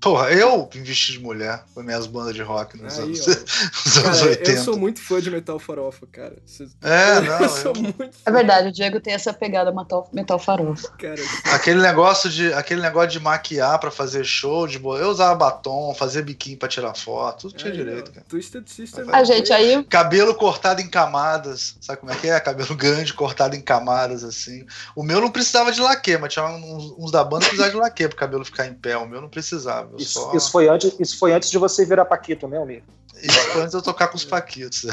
Porra, 0.00 0.30
eu 0.32 0.68
me 0.74 0.80
vesti 0.80 1.12
de 1.12 1.18
mulher 1.18 1.62
com 1.74 1.82
minhas 1.82 2.06
bandas 2.06 2.34
de 2.34 2.40
rock 2.42 2.80
nos, 2.80 2.98
Aí, 2.98 3.04
anos, 3.04 3.26
nos 3.84 3.96
anos 3.98 4.18
Cara, 4.18 4.30
80. 4.30 4.50
eu 4.52 4.64
sou 4.64 4.76
muito 4.78 5.00
fã 5.00 5.20
de 5.20 5.30
metal 5.30 5.58
farofa, 5.58 6.06
cara. 6.10 6.36
Cês- 6.46 6.74
É, 6.80 7.20
não, 7.22 7.40
eu 7.40 7.48
sou 7.50 7.72
eu- 7.74 7.82
muito 7.82 8.08
É 8.24 8.30
verdade, 8.32 8.68
o 8.68 8.72
Diego 8.72 8.98
tem 8.98 9.12
essa 9.12 9.32
pegada 9.34 9.70
metal, 9.70 10.08
metal 10.12 10.38
farofa. 10.38 10.88
cara. 10.98 11.20
Aquele 11.52 11.82
negócio 11.82 12.30
de 12.30 12.50
aquele 12.54 12.80
negócio 12.80 13.10
de 13.10 13.20
maquiar 13.20 13.78
pra 13.78 13.90
fazer 13.90 14.24
show, 14.24 14.66
de 14.66 14.78
bo- 14.78 14.96
eu 14.96 15.08
usava 15.10 15.34
batom, 15.34 15.94
fazia 15.94 16.22
biquinho 16.22 16.56
pra 16.56 16.68
tirar 16.68 16.94
foto, 16.94 17.48
tudo 17.48 17.58
tinha 17.58 17.70
Aí, 17.70 17.76
direito, 17.76 18.10
cara. 18.10 18.24
Twisted 18.26 18.66
Sister. 18.68 19.04
Ah, 19.12 19.22
gente, 19.22 19.52
aí 19.52 19.84
Cabelo 19.84 20.34
cortado 20.34 20.80
em 20.80 20.88
camadas, 20.88 21.76
sabe 21.80 22.00
como 22.00 22.10
é 22.10 22.16
que 22.16 22.26
é? 22.28 22.40
Cabelo 22.40 22.74
grande 22.74 23.12
cortado 23.12 23.54
em 23.54 23.60
camadas 23.60 24.24
assim. 24.24 24.64
O 24.96 25.02
meu 25.02 25.20
não 25.20 25.30
precisava 25.30 25.70
de 25.70 25.80
laque, 25.80 26.16
mas 26.16 26.32
tinha 26.32 26.46
uns, 26.46 26.94
uns 26.98 27.10
da 27.10 27.22
banda 27.22 27.40
que 27.44 27.50
precisavam 27.50 27.72
de 27.72 27.76
laque 27.82 28.08
pro 28.08 28.16
cabelo 28.16 28.44
ficar 28.46 28.66
em 28.66 28.72
pé. 28.74 28.96
O 28.96 29.06
meu 29.06 29.20
não 29.20 29.28
precisava. 29.28 29.89
Eu 29.90 29.96
Isso, 29.98 30.12
só... 30.20 30.32
isso 30.34 30.50
foi 30.50 30.68
antes, 30.68 30.94
isso 31.00 31.18
foi 31.18 31.32
antes 31.32 31.50
de 31.50 31.58
você 31.58 31.84
virar 31.84 32.04
Paquito, 32.04 32.46
né, 32.46 32.58
Almir? 32.58 32.82
Isso 33.22 33.38
foi 33.50 33.60
antes 33.60 33.72
de 33.72 33.76
eu 33.76 33.82
tocar 33.82 34.08
com 34.08 34.16
os 34.16 34.24
paquitos. 34.24 34.86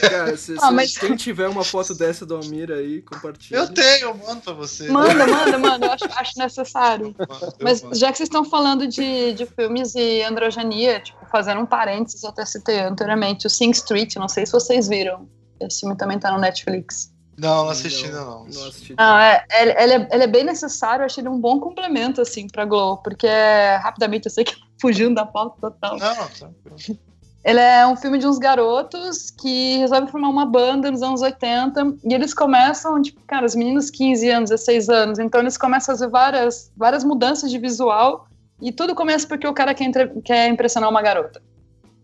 Cara, 0.00 0.36
se, 0.36 0.54
Ah, 0.60 0.68
se 0.68 0.72
mas- 0.74 0.98
quem 0.98 1.16
tiver 1.16 1.48
uma 1.48 1.64
foto 1.64 1.94
dessa 1.94 2.26
do 2.26 2.34
Almir 2.36 2.70
aí, 2.70 3.00
compartilha. 3.02 3.56
Eu 3.58 3.68
tenho, 3.72 4.08
eu 4.08 4.14
mando 4.14 4.40
pra 4.42 4.52
você. 4.52 4.88
manda, 4.88 5.26
manda, 5.26 5.58
manda, 5.58 5.86
eu 5.86 5.92
acho, 5.92 6.04
acho 6.16 6.38
necessário. 6.38 7.14
Eu 7.18 7.26
mando, 7.28 7.44
eu 7.46 7.52
Mas 7.62 7.82
mando. 7.82 7.94
já 7.96 8.10
que 8.10 8.18
vocês 8.18 8.26
estão 8.26 8.44
falando 8.44 8.86
de, 8.86 9.32
de 9.32 9.46
filmes 9.46 9.94
e 9.94 10.22
androgenia, 10.22 11.00
tipo, 11.00 11.24
fazendo 11.30 11.60
um 11.60 11.66
parênteses, 11.66 12.22
eu 12.22 12.30
até 12.30 12.44
citei 12.44 12.80
anteriormente, 12.80 13.46
o 13.46 13.50
Sing 13.50 13.70
Street, 13.70 14.16
não 14.16 14.28
sei 14.28 14.44
se 14.44 14.52
vocês 14.52 14.88
viram. 14.88 15.28
Esse 15.60 15.80
filme 15.80 15.96
também 15.96 16.18
tá 16.18 16.30
no 16.32 16.38
Netflix. 16.40 17.11
Não, 17.42 17.64
não 17.64 17.70
assisti 17.70 18.04
ainda 18.04 18.20
não. 18.20 18.44
Não 18.44 18.68
assisti. 18.68 18.94
Não, 18.96 19.18
é, 19.18 19.44
ele, 19.60 19.72
ele 19.72 19.92
é, 19.94 20.08
ele 20.12 20.22
é 20.22 20.26
bem 20.28 20.44
necessário, 20.44 21.02
eu 21.02 21.06
achei 21.06 21.22
ele 21.22 21.28
um 21.28 21.40
bom 21.40 21.58
complemento, 21.58 22.20
assim, 22.20 22.46
pra 22.46 22.64
Glow, 22.64 22.98
porque 22.98 23.26
é, 23.26 23.74
rapidamente, 23.82 24.26
eu 24.26 24.30
sei 24.30 24.44
que 24.44 24.54
fugindo 24.80 25.16
da 25.16 25.26
pauta 25.26 25.56
total. 25.60 25.98
Não, 25.98 26.28
tranquilo. 26.28 27.00
Ele 27.44 27.58
é 27.58 27.84
um 27.84 27.96
filme 27.96 28.18
de 28.18 28.26
uns 28.28 28.38
garotos 28.38 29.32
que 29.32 29.78
resolvem 29.78 30.08
formar 30.08 30.28
uma 30.28 30.46
banda 30.46 30.88
nos 30.88 31.02
anos 31.02 31.22
80 31.22 31.96
e 32.04 32.14
eles 32.14 32.32
começam, 32.32 33.02
tipo, 33.02 33.20
cara, 33.26 33.44
os 33.44 33.56
meninos 33.56 33.90
15 33.90 34.30
anos, 34.30 34.50
16 34.50 34.88
anos, 34.88 35.18
então 35.18 35.40
eles 35.40 35.58
começam 35.58 35.92
a 35.92 35.98
fazer 35.98 36.08
várias, 36.08 36.70
várias 36.76 37.02
mudanças 37.02 37.50
de 37.50 37.58
visual 37.58 38.28
e 38.60 38.70
tudo 38.70 38.94
começa 38.94 39.26
porque 39.26 39.44
o 39.48 39.52
cara 39.52 39.74
quer, 39.74 39.90
quer 40.22 40.46
impressionar 40.46 40.88
uma 40.88 41.02
garota. 41.02 41.42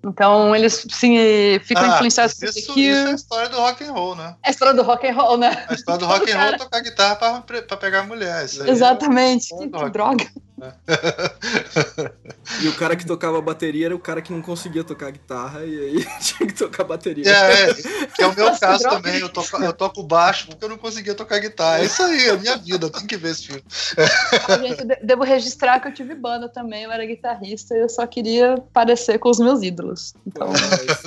Então 0.05 0.55
eles 0.55 0.87
sim, 0.91 1.17
ficam 1.65 1.85
Ah, 1.85 1.95
influenciados 1.95 2.35
por 2.35 2.49
isso, 2.49 2.59
isso 2.79 3.09
é 3.09 3.11
a 3.11 3.15
história 3.15 3.49
do 3.49 3.57
rock 3.57 3.85
and 3.85 3.93
roll, 3.93 4.15
né? 4.15 4.37
É 4.45 4.49
a 4.49 4.51
história 4.51 4.75
do 4.75 4.83
rock 4.83 5.07
and 5.07 5.15
roll, 5.15 5.37
né? 5.37 5.67
A 5.69 5.75
história 5.75 5.99
do 5.99 6.07
rock 6.07 6.31
and 6.31 6.39
roll 6.39 6.55
é 6.55 6.59
tocar 6.59 6.81
guitarra 6.81 7.43
pra, 7.43 7.63
pra 7.63 7.77
pegar 7.77 8.05
mulher. 8.05 8.45
Exatamente. 8.45 9.53
é 9.55 9.59
Que, 9.59 9.67
droga. 9.67 10.27
E 12.61 12.67
o 12.67 12.75
cara 12.75 12.97
que 12.97 13.07
tocava 13.07 13.41
bateria 13.41 13.87
era 13.87 13.95
o 13.95 13.99
cara 13.99 14.23
que 14.23 14.33
não 14.33 14.41
conseguia 14.41 14.83
tocar 14.83 15.11
guitarra 15.11 15.65
e 15.65 15.79
aí 15.79 16.07
tinha 16.21 16.49
que 16.49 16.55
tocar 16.55 16.83
bateria. 16.83 17.31
É, 17.31 17.71
é, 17.71 17.75
que 18.07 18.23
é 18.23 18.27
o 18.27 18.35
meu 18.35 18.59
caso 18.59 18.83
também. 18.85 19.21
Eu 19.21 19.29
toco, 19.29 19.63
eu 19.63 19.73
toco 19.73 20.03
baixo 20.03 20.49
porque 20.49 20.65
eu 20.65 20.69
não 20.69 20.79
conseguia 20.79 21.15
tocar 21.15 21.39
guitarra. 21.39 21.81
É 21.81 21.85
isso 21.85 22.03
aí, 22.03 22.27
é 22.27 22.31
a 22.31 22.37
minha 22.37 22.57
vida. 22.57 22.91
Tenho 22.91 23.07
que 23.07 23.17
ver 23.17 23.31
esse 23.31 23.47
filme. 23.47 23.63
Gente, 24.61 24.85
devo 25.03 25.23
registrar 25.23 25.79
que 25.79 25.89
eu 25.89 25.95
tive 25.95 26.15
banda 26.15 26.49
também, 26.49 26.85
eu 26.85 26.91
era 26.91 27.05
guitarrista 27.05 27.77
e 27.77 27.81
eu 27.81 27.89
só 27.89 28.07
queria 28.07 28.57
parecer 28.73 29.19
com 29.19 29.29
os 29.29 29.39
meus 29.39 29.63
ídolos. 29.63 30.15
Então, 30.27 30.49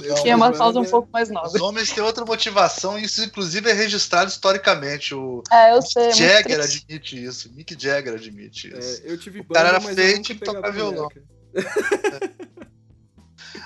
Eu 0.03 0.15
tinha 0.15 0.35
uma 0.35 0.53
causa 0.53 0.79
um 0.79 0.85
pouco 0.85 1.09
mais 1.11 1.29
nova. 1.29 1.47
Os 1.47 1.59
homens 1.59 1.91
têm 1.91 2.03
outra 2.03 2.23
motivação 2.23 2.97
e 2.97 3.03
isso, 3.03 3.23
inclusive, 3.23 3.69
é 3.69 3.73
registrado 3.73 4.29
historicamente. 4.29 5.13
O 5.13 5.43
É, 5.51 5.75
eu 5.75 5.81
sei. 5.81 6.07
é 6.07 6.11
Jagger 6.13 6.61
admite 6.61 7.23
isso. 7.23 7.51
Mick 7.53 7.75
Jagger 7.77 8.13
admite 8.13 8.67
isso. 8.67 9.01
É, 9.05 9.11
eu 9.11 9.17
tive 9.17 9.40
O 9.41 9.53
cara 9.53 9.65
banda, 9.73 9.77
era 9.77 9.83
mas 9.85 9.95
feio 9.95 10.07
eu 10.07 10.11
e 10.11 10.13
nunca 10.15 10.23
tinha 10.23 10.35
que 10.39 10.45
pegava 10.45 10.57
tocar 10.61 10.71
violão. 10.71 11.09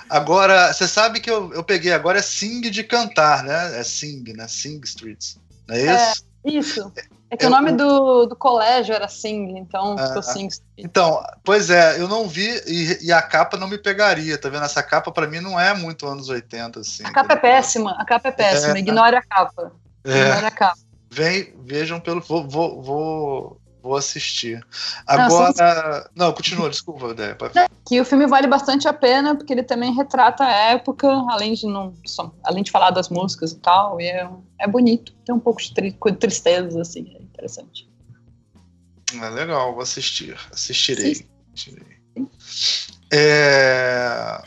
Agora, 0.08 0.72
você 0.72 0.86
sabe 0.86 1.20
que 1.20 1.30
eu, 1.30 1.52
eu 1.52 1.64
peguei 1.64 1.92
agora 1.92 2.18
é 2.18 2.22
Sing 2.22 2.60
de 2.70 2.84
cantar, 2.84 3.42
né? 3.42 3.78
É 3.80 3.82
Sing, 3.82 4.22
né? 4.34 4.46
Sing 4.48 4.80
Streets. 4.84 5.38
Não 5.66 5.74
é 5.74 5.80
É. 5.86 6.12
isso? 6.12 6.26
Isso. 6.44 6.92
É 7.28 7.36
que 7.36 7.44
É 7.44 7.48
o 7.48 7.50
nome 7.50 7.72
do, 7.72 8.24
do 8.26 8.36
colégio 8.36 8.94
era 8.94 9.08
Sing, 9.08 9.58
então 9.58 9.96
Ah, 9.98 10.06
ficou 10.06 10.20
ah. 10.20 10.22
Sing. 10.22 10.48
Então, 10.78 11.20
pois 11.42 11.70
é, 11.70 12.00
eu 12.00 12.06
não 12.06 12.28
vi 12.28 12.48
e, 12.68 13.06
e 13.06 13.12
a 13.12 13.20
capa 13.20 13.56
não 13.56 13.66
me 13.66 13.78
pegaria, 13.78 14.38
tá 14.38 14.48
vendo? 14.48 14.64
Essa 14.64 14.80
capa 14.82 15.10
pra 15.10 15.26
mim 15.26 15.40
não 15.40 15.58
é 15.58 15.74
muito 15.74 16.06
anos 16.06 16.28
80, 16.28 16.80
assim. 16.80 17.04
A 17.04 17.10
capa 17.10 17.32
é 17.32 17.36
péssima, 17.36 17.96
a 17.98 18.04
capa 18.04 18.28
é 18.28 18.32
péssima, 18.32 18.76
É. 18.76 18.78
ignore 18.78 19.16
a 19.16 19.22
capa. 19.22 19.72
É, 20.04 20.20
Ignore 20.20 20.46
a 20.46 20.50
capa. 20.52 20.78
vem, 21.10 21.52
vejam 21.64 21.98
pelo. 21.98 22.20
Vou, 22.20 22.48
vou, 22.48 22.80
vou, 22.80 23.60
vou 23.86 23.96
assistir. 23.96 24.64
Agora. 25.06 26.10
Não, 26.14 26.32
continua, 26.32 26.68
desculpa, 26.68 27.06
ideia. 27.08 27.36
Que 27.86 28.00
o 28.00 28.04
filme 28.04 28.26
vale 28.26 28.46
bastante 28.46 28.88
a 28.88 28.92
pena, 28.92 29.36
porque 29.36 29.52
ele 29.52 29.62
também 29.62 29.94
retrata 29.94 30.44
a 30.44 30.50
época, 30.50 31.08
além 31.30 31.54
de 31.54 31.66
não 31.66 31.94
só, 32.04 32.32
além 32.42 32.62
de 32.62 32.70
falar 32.70 32.90
das 32.90 33.08
músicas 33.08 33.52
e 33.52 33.58
tal, 33.58 34.00
e 34.00 34.06
é, 34.06 34.28
é 34.60 34.66
bonito. 34.66 35.12
Tem 35.24 35.34
um 35.34 35.40
pouco 35.40 35.62
de 35.62 35.72
tri, 35.72 35.96
tristeza, 36.18 36.80
assim, 36.80 37.14
é 37.16 37.22
interessante. 37.22 37.88
É 39.14 39.28
legal, 39.30 39.72
vou 39.72 39.82
assistir. 39.82 40.36
Assistirei. 40.52 41.26
Assistirei. 41.54 41.96
É... 43.12 44.42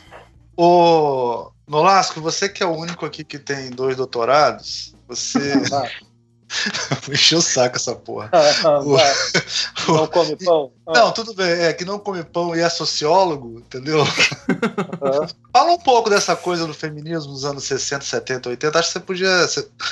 O 0.56 1.50
Nolasco, 1.66 2.20
você 2.20 2.48
que 2.48 2.62
é 2.62 2.66
o 2.66 2.76
único 2.76 3.06
aqui 3.06 3.24
que 3.24 3.38
tem 3.38 3.70
dois 3.70 3.96
doutorados, 3.96 4.94
você. 5.08 5.54
Ah, 6.90 6.98
Encheu 7.12 7.38
o 7.38 7.42
saco 7.42 7.76
essa 7.76 7.94
porra. 7.94 8.28
ah, 8.32 8.80
O- 8.80 8.94
vai. 8.96 9.14
Não 9.88 10.06
come 10.08 10.36
pão? 10.36 10.72
Ah, 10.86 10.92
Não, 10.94 11.12
tudo 11.12 11.32
bem, 11.34 11.48
é 11.48 11.72
que 11.72 11.84
não 11.84 11.98
come 11.98 12.22
pão 12.24 12.54
e 12.54 12.60
é 12.60 12.68
sociólogo, 12.68 13.60
entendeu? 13.60 14.02
ah. 14.02 15.28
Fala 15.52 15.72
um 15.72 15.78
pouco 15.78 16.10
dessa 16.10 16.34
coisa 16.36 16.66
do 16.66 16.74
feminismo 16.74 17.32
nos 17.32 17.44
anos 17.44 17.64
60, 17.64 18.04
70, 18.04 18.48
80. 18.50 18.78
Acho 18.78 18.88
que 18.88 18.92
você 18.94 19.00
podia. 19.00 19.48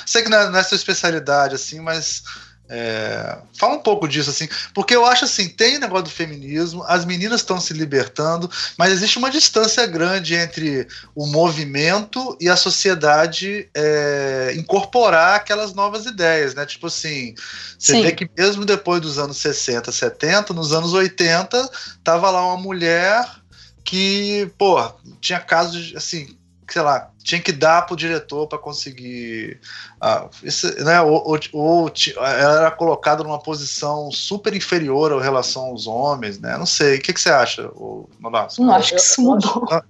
Sei 0.07 0.23
que 0.23 0.29
não 0.29 0.39
é, 0.39 0.51
não 0.51 0.59
é 0.59 0.63
sua 0.63 0.77
especialidade, 0.77 1.55
assim, 1.55 1.81
mas. 1.81 2.23
É, 2.71 3.39
fala 3.59 3.75
um 3.75 3.81
pouco 3.81 4.07
disso, 4.07 4.29
assim, 4.29 4.47
porque 4.75 4.95
eu 4.95 5.07
acho 5.07 5.25
assim: 5.25 5.49
tem 5.49 5.77
o 5.77 5.81
negócio 5.81 6.05
do 6.05 6.11
feminismo, 6.11 6.85
as 6.87 7.05
meninas 7.05 7.41
estão 7.41 7.59
se 7.61 7.73
libertando, 7.73 8.51
mas 8.77 8.93
existe 8.93 9.17
uma 9.19 9.31
distância 9.31 9.87
grande 9.87 10.35
entre 10.35 10.87
o 11.15 11.27
movimento 11.27 12.37
e 12.41 12.49
a 12.49 12.57
sociedade 12.57 13.69
é, 13.75 14.53
incorporar 14.57 15.37
aquelas 15.37 15.73
novas 15.73 16.05
ideias, 16.05 16.55
né? 16.55 16.67
Tipo 16.67 16.89
assim, 16.89 17.35
você 17.79 17.93
Sim. 17.93 18.03
vê 18.03 18.13
que 18.13 18.29
mesmo 18.37 18.65
depois 18.65 19.01
dos 19.01 19.19
anos 19.19 19.39
60, 19.39 19.91
70, 19.91 20.53
nos 20.53 20.73
anos 20.73 20.93
80, 20.93 21.71
tava 22.05 22.31
lá 22.31 22.47
uma 22.47 22.61
mulher 22.61 23.25
que, 23.83 24.51
pô, 24.59 24.79
tinha 25.19 25.41
casos 25.41 25.87
de, 25.87 25.97
assim, 25.97 26.38
sei 26.73 26.83
lá, 26.83 27.11
tinha 27.23 27.41
que 27.41 27.53
dar 27.53 27.87
pro 27.87 27.97
diretor 27.97 28.47
para 28.47 28.59
conseguir. 28.59 29.61
ah, 30.01 30.29
isso, 30.43 30.67
né, 30.85 31.01
ou, 31.01 31.23
ou- 31.27 31.39
ou 31.53 31.93
ela 32.17 32.61
era 32.61 32.71
colocada 32.71 33.23
numa 33.23 33.39
posição 33.39 34.11
super 34.11 34.55
inferior 34.55 35.13
em 35.13 35.23
relação 35.23 35.67
aos 35.67 35.87
homens, 35.87 36.39
né? 36.39 36.57
Não 36.57 36.67
sei. 36.67 36.97
O 36.99 37.01
que, 37.01 37.13
que 37.13 37.21
você 37.21 37.31
acha, 37.31 37.71
Nolasco? 38.21 38.63
Não 38.63 38.75
acho 38.75 38.95
que 38.95 39.01
isso 39.01 39.21
mudou. 39.23 39.67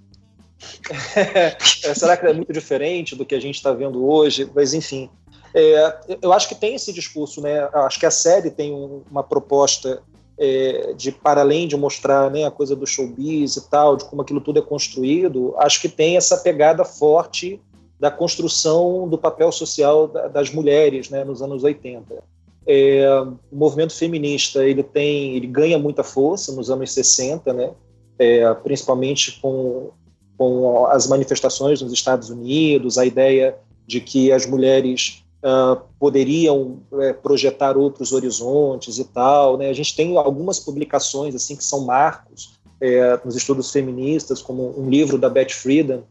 É, 1.14 1.95
será 1.95 2.17
que 2.17 2.27
é 2.27 2.33
muito 2.33 2.53
diferente 2.53 3.14
do 3.14 3.25
que 3.25 3.35
a 3.35 3.41
gente 3.41 3.57
está 3.57 3.73
vendo 3.73 4.05
hoje? 4.05 4.51
Mas, 4.55 4.75
enfim, 4.75 5.09
é, 5.55 5.97
eu 6.21 6.33
acho 6.33 6.49
que 6.49 6.55
tem 6.55 6.75
esse 6.75 6.93
discurso, 6.93 7.41
né? 7.41 7.69
Eu 7.73 7.83
Acho 7.83 7.99
que 8.01 8.07
a 8.07 8.11
série 8.11 8.51
tem 8.51 8.73
um- 8.73 9.03
uma 9.11 9.23
proposta 9.23 10.03
é, 10.38 10.92
de, 10.96 11.11
para 11.11 11.40
além 11.40 11.66
de 11.66 11.77
mostrar 11.77 12.31
né, 12.31 12.44
a 12.44 12.51
coisa 12.51 12.77
do 12.77 12.87
showbiz 12.87 13.57
e 13.57 13.68
tal, 13.68 13.96
de 13.96 14.05
como 14.05 14.22
aquilo 14.22 14.40
tudo 14.40 14.59
é 14.61 14.62
construído, 14.62 15.55
acho 15.59 15.81
que 15.81 15.88
tem 15.88 16.16
essa 16.16 16.37
pegada 16.38 16.85
forte 16.85 17.61
da 17.98 18.11
construção 18.11 19.09
do 19.09 19.18
papel 19.18 19.51
social 19.51 20.07
da- 20.07 20.29
das 20.29 20.51
mulheres 20.51 21.11
né, 21.11 21.24
nos 21.24 21.42
anos 21.42 21.64
80. 21.64 22.22
É, 22.66 23.09
o 23.51 23.57
movimento 23.57 23.94
feminista 23.94 24.64
ele 24.64 24.83
tem 24.83 25.35
ele 25.35 25.46
ganha 25.46 25.79
muita 25.79 26.05
força 26.05 26.53
nos 26.53 26.70
anos 26.70 26.92
60 26.92 27.53
né 27.53 27.70
É, 28.18 28.53
principalmente 28.55 29.40
com 29.40 29.90
com 30.37 30.87
as 30.87 31.07
manifestações 31.09 31.81
nos 31.83 31.92
Estados 31.92 32.31
Unidos, 32.31 32.96
a 32.98 33.05
ideia 33.05 33.57
de 33.87 34.01
que 34.01 34.31
as 34.31 34.46
mulheres 34.46 35.24
uh, 35.44 35.81
poderiam 35.98 36.81
uh, 36.90 37.14
projetar 37.22 37.77
outros 37.77 38.12
horizontes 38.12 38.98
e 38.98 39.05
tal. 39.05 39.57
Né? 39.57 39.68
A 39.68 39.72
gente 39.72 39.94
tem 39.94 40.16
algumas 40.16 40.59
publicações 40.59 41.35
assim 41.35 41.57
que 41.57 41.64
são 41.64 41.85
marcos 41.85 42.59
é, 42.81 43.18
nos 43.24 43.35
estudos 43.35 43.72
feministas, 43.72 44.40
como 44.40 44.79
um 44.79 44.88
livro 44.88 45.18
da 45.18 45.29
Beth 45.29 45.51
Friedan, 45.51 46.03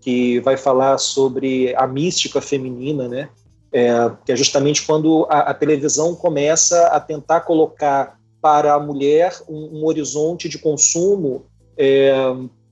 que 0.00 0.40
vai 0.40 0.56
falar 0.56 0.98
sobre 0.98 1.74
a 1.76 1.86
mística 1.86 2.40
feminina, 2.40 3.06
né? 3.08 3.28
É, 3.72 4.10
que 4.24 4.32
é 4.32 4.36
justamente 4.36 4.86
quando 4.86 5.26
a, 5.28 5.50
a, 5.50 5.54
televisão 5.54 6.14
começa 6.14 6.86
a 6.86 6.98
tentar 6.98 7.40
colocar 7.40 8.18
para 8.40 8.74
a 8.74 8.80
mulher 8.80 9.36
um, 9.48 9.80
um 9.80 9.86
horizonte 9.86 10.48
de 10.48 10.58
consumo 10.58 11.44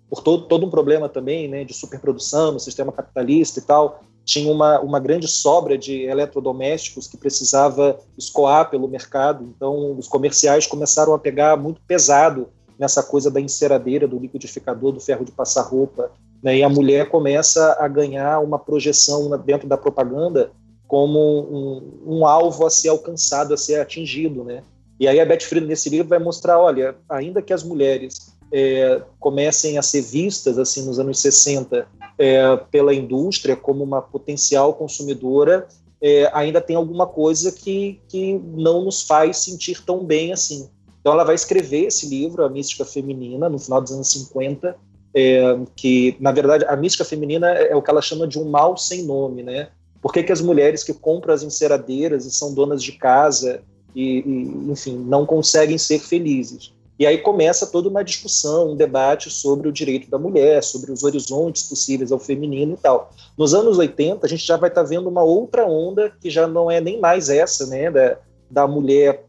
por 0.09 0.22
todo, 0.22 0.46
todo 0.46 0.66
um 0.66 0.70
problema 0.70 1.09
também 1.09 1.48
né, 1.48 1.64
de 1.64 1.74
superprodução 1.74 2.53
no 2.53 2.61
sistema 2.61 2.92
capitalista 2.92 3.59
e 3.59 3.62
tal, 3.62 4.03
tinha 4.25 4.51
uma, 4.51 4.81
uma 4.81 4.99
grande 4.99 5.29
sobra 5.29 5.77
de 5.77 6.03
eletrodomésticos 6.03 7.07
que 7.07 7.17
precisava 7.17 7.99
escoar 8.17 8.71
pelo 8.71 8.89
mercado, 8.89 9.45
então 9.45 9.97
os 9.99 10.09
comerciais 10.09 10.67
começaram 10.67 11.13
a 11.13 11.19
pegar 11.19 11.57
muito 11.57 11.81
pesado 11.87 12.49
nessa 12.79 13.03
coisa 13.03 13.31
da 13.31 13.41
enceradeira, 13.41 14.09
do 14.09 14.19
liquidificador, 14.19 14.93
do 14.93 15.01
ferro 15.01 15.25
de 15.25 15.33
passar 15.33 15.63
roupa, 15.63 16.11
né, 16.43 16.59
e 16.59 16.63
a 16.63 16.69
mulher 16.69 17.09
começa 17.09 17.77
a 17.79 17.87
ganhar 17.87 18.41
uma 18.41 18.59
projeção 18.59 19.31
dentro 19.39 19.69
da 19.69 19.77
propaganda 19.77 20.51
como 20.87 21.19
um, 21.19 22.19
um 22.19 22.27
alvo 22.27 22.67
a 22.67 22.71
ser 22.71 22.89
alcançado, 22.89 23.55
a 23.55 23.57
ser 23.57 23.81
atingido, 23.81 24.45
né? 24.45 24.63
E 25.01 25.09
aí 25.09 25.19
a 25.19 25.27
Beth 25.27 25.41
Friedan 25.41 25.67
nesse 25.67 25.89
livro 25.89 26.09
vai 26.09 26.19
mostrar, 26.19 26.61
olha, 26.61 26.95
ainda 27.09 27.43
que 27.43 27.53
as 27.53 27.65
mulheres 27.65 28.33
é, 28.53 29.03
comecem 29.19 29.77
a 29.77 29.83
ser 29.83 30.03
vistas 30.03 30.59
assim 30.59 30.87
nos 30.87 30.99
anos 30.99 31.19
60 31.19 31.87
é, 32.18 32.57
pela 32.70 32.94
indústria 32.94 33.57
como 33.57 33.83
uma 33.83 34.00
potencial 34.00 34.74
consumidora, 34.74 35.66
é, 36.00 36.31
ainda 36.35 36.61
tem 36.61 36.77
alguma 36.77 37.07
coisa 37.07 37.50
que, 37.50 38.00
que 38.09 38.35
não 38.35 38.85
nos 38.85 39.03
faz 39.03 39.38
sentir 39.38 39.83
tão 39.85 40.05
bem 40.05 40.33
assim. 40.33 40.68
Então 41.00 41.12
ela 41.12 41.24
vai 41.24 41.35
escrever 41.35 41.87
esse 41.87 42.09
livro, 42.09 42.44
A 42.44 42.48
Mística 42.48 42.85
Feminina, 42.85 43.48
no 43.48 43.59
final 43.59 43.81
dos 43.81 43.92
anos 43.92 44.11
50, 44.11 44.77
é, 45.14 45.59
que 45.77 46.16
na 46.18 46.33
verdade 46.33 46.64
a 46.64 46.77
mística 46.77 47.05
feminina 47.05 47.50
é, 47.50 47.68
é 47.68 47.77
o 47.77 47.83
que 47.83 47.90
ela 47.90 48.03
chama 48.03 48.27
de 48.27 48.38
um 48.38 48.50
mal 48.50 48.77
sem 48.77 49.05
nome, 49.05 49.42
né? 49.42 49.68
Por 50.03 50.12
que, 50.12 50.22
que 50.22 50.33
as 50.33 50.40
mulheres 50.40 50.83
que 50.83 50.92
compram 50.92 51.33
as 51.33 51.42
enceradeiras 51.42 52.27
e 52.27 52.31
são 52.31 52.53
donas 52.53 52.83
de 52.83 52.92
casa 52.92 53.62
e, 53.94 54.18
e 54.18 54.70
enfim, 54.70 54.98
não 54.98 55.24
conseguem 55.24 55.79
ser 55.79 56.00
felizes? 56.00 56.74
E 56.99 57.07
aí 57.07 57.19
começa 57.19 57.67
toda 57.67 57.89
uma 57.89 58.05
discussão, 58.05 58.73
um 58.73 58.77
debate 58.77 59.29
sobre 59.29 59.69
o 59.69 59.73
direito 59.73 60.09
da 60.09 60.19
mulher, 60.19 60.63
sobre 60.63 60.93
os 60.93 61.03
horizontes 61.03 61.65
possíveis 61.65 62.13
ao 62.13 62.21
feminino 62.21 62.75
e 62.75 62.77
tal. 62.77 63.11
Nos 63.37 63.53
anos 63.53 63.79
80, 63.79 64.25
a 64.25 64.29
gente 64.29 64.47
já 64.47 64.57
vai 64.57 64.69
estar 64.69 64.83
tá 64.83 64.89
vendo 64.89 65.09
uma 65.09 65.23
outra 65.23 65.67
onda 65.67 66.13
que 66.21 66.31
já 66.31 66.47
não 66.47 66.71
é 66.71 66.81
nem 66.81 67.01
mais 67.01 67.29
essa, 67.29 67.67
né, 67.67 67.91
da, 67.91 68.19
da 68.49 68.69
mulher 68.69 69.25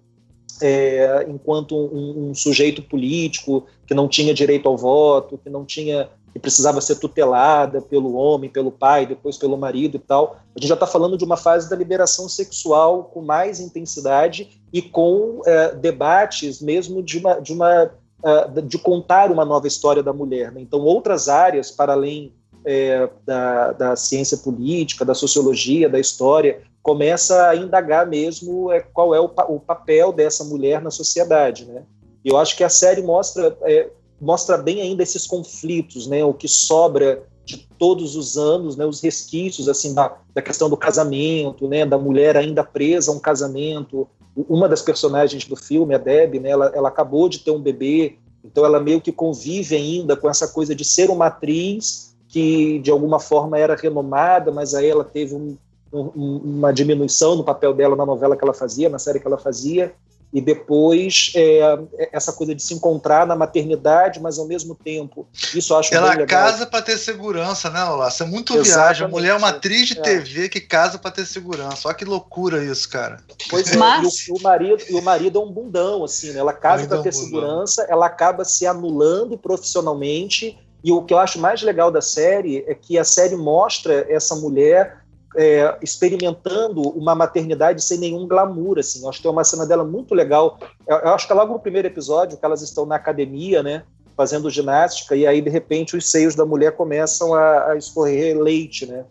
é, 0.61 1.25
enquanto 1.27 1.75
um, 1.75 2.29
um, 2.29 2.35
sujeito 2.35 2.81
político 2.81 3.65
que 3.85 3.93
não 3.93 4.07
tinha 4.07 4.33
direito 4.33 4.69
ao 4.69 4.77
voto, 4.77 5.37
que 5.37 5.49
não 5.49 5.65
tinha 5.65 6.09
que 6.35 6.39
precisava 6.39 6.81
ser 6.81 6.95
tutelada 6.97 7.81
pelo 7.81 8.13
homem, 8.15 8.49
pelo 8.49 8.69
pai, 8.69 9.05
depois 9.05 9.37
pelo 9.37 9.57
marido 9.57 9.95
e 9.95 9.99
tal. 9.99 10.35
A 10.53 10.59
gente 10.59 10.67
já 10.67 10.73
está 10.73 10.85
falando 10.85 11.17
de 11.17 11.23
uma 11.23 11.37
fase 11.37 11.69
da 11.69 11.77
liberação 11.77 12.27
sexual 12.27 13.05
com 13.05 13.21
mais 13.21 13.61
intensidade 13.61 14.61
e 14.73 14.81
com 14.81 15.41
é, 15.45 15.73
debates 15.73 16.61
mesmo 16.61 17.01
de 17.01 17.19
uma, 17.19 17.39
de 17.39 17.53
uma 17.53 17.85
uh, 17.85 18.61
de 18.61 18.77
contar 18.77 19.31
uma 19.31 19.45
nova 19.45 19.65
história 19.65 20.03
da 20.03 20.11
mulher. 20.11 20.51
Né? 20.51 20.59
Então, 20.59 20.81
outras 20.81 21.29
áreas 21.29 21.71
para 21.71 21.93
além 21.93 22.33
é, 22.65 23.07
da, 23.25 23.71
da 23.71 23.95
ciência 23.95 24.37
política, 24.39 25.05
da 25.05 25.13
sociologia, 25.13 25.87
da 25.87 26.01
história, 26.01 26.63
começa 26.83 27.47
a 27.47 27.55
indagar 27.55 28.05
mesmo 28.05 28.73
é, 28.73 28.81
qual 28.81 29.15
é 29.15 29.21
o, 29.21 29.31
o 29.47 29.57
papel 29.61 30.11
dessa 30.11 30.43
mulher 30.43 30.81
na 30.81 30.91
sociedade, 30.91 31.63
né? 31.63 31.83
Eu 32.25 32.37
acho 32.37 32.57
que 32.57 32.63
a 32.63 32.69
série 32.69 33.03
mostra 33.03 33.55
é, 33.61 33.87
mostra 34.19 34.57
bem 34.57 34.81
ainda 34.81 35.03
esses 35.03 35.27
conflitos, 35.27 36.07
né? 36.07 36.23
O 36.23 36.33
que 36.33 36.47
sobra 36.47 37.23
de 37.43 37.67
todos 37.77 38.15
os 38.15 38.37
anos, 38.37 38.75
né? 38.75 38.85
Os 38.85 39.01
resquícios 39.01 39.69
assim 39.69 39.93
da, 39.93 40.17
da 40.33 40.41
questão 40.41 40.69
do 40.69 40.77
casamento, 40.77 41.67
né? 41.67 41.85
Da 41.85 41.97
mulher 41.97 42.37
ainda 42.37 42.63
presa 42.63 43.11
a 43.11 43.15
um 43.15 43.19
casamento. 43.19 44.07
Uma 44.35 44.67
das 44.67 44.81
personagens 44.81 45.45
do 45.45 45.55
filme, 45.55 45.93
a 45.93 45.97
Deb, 45.97 46.35
né? 46.39 46.49
Ela, 46.49 46.71
ela 46.73 46.89
acabou 46.89 47.29
de 47.29 47.39
ter 47.39 47.51
um 47.51 47.61
bebê, 47.61 48.17
então 48.43 48.65
ela 48.65 48.79
meio 48.79 49.01
que 49.01 49.11
convive 49.11 49.75
ainda 49.75 50.15
com 50.15 50.29
essa 50.29 50.47
coisa 50.47 50.75
de 50.75 50.83
ser 50.83 51.09
uma 51.09 51.27
atriz 51.27 52.15
que 52.27 52.79
de 52.79 52.91
alguma 52.91 53.19
forma 53.19 53.57
era 53.57 53.75
renomada, 53.75 54.51
mas 54.51 54.75
aí 54.75 54.87
ela 54.87 55.05
teve 55.05 55.33
um, 55.33 55.55
um, 55.93 56.37
uma 56.43 56.73
diminuição 56.73 57.35
no 57.35 57.43
papel 57.43 57.73
dela 57.73 57.95
na 57.95 58.05
novela 58.05 58.35
que 58.35 58.43
ela 58.43 58.53
fazia, 58.53 58.89
na 58.89 58.99
série 58.99 59.19
que 59.19 59.27
ela 59.27 59.37
fazia 59.37 59.93
e 60.35 60.41
depois 60.41 61.31
é, 61.33 61.79
essa 62.11 62.33
coisa 62.33 62.53
de 62.53 62.61
se 62.61 62.73
encontrar 62.73 63.25
na 63.25 63.37
maternidade, 63.37 64.19
mas 64.19 64.37
ao 64.37 64.45
mesmo 64.45 64.75
tempo, 64.75 65.25
isso 65.55 65.71
eu 65.71 65.77
acho 65.77 65.95
Ela 65.95 66.25
casa 66.25 66.65
para 66.65 66.81
ter 66.81 66.97
segurança, 66.97 67.69
né, 67.69 67.81
Olá? 67.85 68.11
Você 68.11 68.23
é 68.23 68.25
muito 68.25 68.51
Exatamente. 68.51 68.73
viagem. 68.73 69.05
A 69.05 69.07
mulher 69.07 69.29
é 69.29 69.33
uma 69.35 69.47
atriz 69.47 69.87
de 69.87 69.97
é. 69.97 70.01
TV 70.01 70.49
que 70.49 70.59
casa 70.59 70.99
para 70.99 71.09
ter 71.09 71.25
segurança. 71.25 71.87
Olha 71.87 71.95
que 71.95 72.03
loucura 72.03 72.61
isso, 72.61 72.89
cara. 72.89 73.23
Pois 73.49 73.71
é, 73.71 73.77
mas... 73.77 74.27
e, 74.27 74.31
o, 74.33 74.35
o, 74.35 74.41
marido, 74.41 74.83
e 74.89 74.95
o 74.95 75.01
marido 75.01 75.39
é 75.39 75.41
um 75.41 75.49
bundão, 75.49 76.03
assim, 76.03 76.33
né? 76.33 76.39
Ela 76.39 76.51
casa 76.51 76.85
para 76.85 76.99
é 76.99 77.03
ter 77.03 77.13
segurança, 77.13 77.85
ela 77.87 78.05
acaba 78.05 78.43
se 78.43 78.67
anulando 78.67 79.37
profissionalmente. 79.37 80.59
E 80.83 80.91
o 80.91 81.01
que 81.01 81.13
eu 81.13 81.17
acho 81.17 81.39
mais 81.39 81.61
legal 81.61 81.89
da 81.89 82.01
série 82.01 82.65
é 82.67 82.75
que 82.75 82.99
a 82.99 83.05
série 83.05 83.37
mostra 83.37 84.05
essa 84.09 84.35
mulher 84.35 85.04
é, 85.35 85.77
experimentando 85.81 86.81
uma 86.89 87.13
maternidade 87.13 87.83
sem 87.83 87.97
nenhum 87.97 88.27
glamour, 88.27 88.79
assim. 88.79 89.01
Eu 89.01 89.09
acho 89.09 89.19
que 89.19 89.23
tem 89.23 89.31
uma 89.31 89.43
cena 89.43 89.65
dela 89.65 89.83
muito 89.83 90.13
legal. 90.15 90.57
Eu, 90.87 90.97
eu, 90.97 91.13
acho 91.13 91.27
que 91.27 91.33
é 91.33 91.35
logo 91.35 91.53
no 91.53 91.59
primeiro 91.59 91.87
episódio, 91.87 92.37
que 92.37 92.45
elas 92.45 92.61
estão 92.61 92.85
na 92.85 92.95
academia, 92.95 93.61
né, 93.61 93.83
fazendo 94.15 94.49
ginástica, 94.49 95.15
e 95.15 95.27
aí, 95.27 95.41
de 95.41 95.49
repente, 95.49 95.95
os 95.97 96.09
seios 96.09 96.35
da 96.35 96.45
mulher 96.45 96.71
começam 96.73 97.33
a, 97.33 97.71
a 97.71 97.77
escorrer 97.77 98.37
leite, 98.37 98.85
né? 98.85 99.05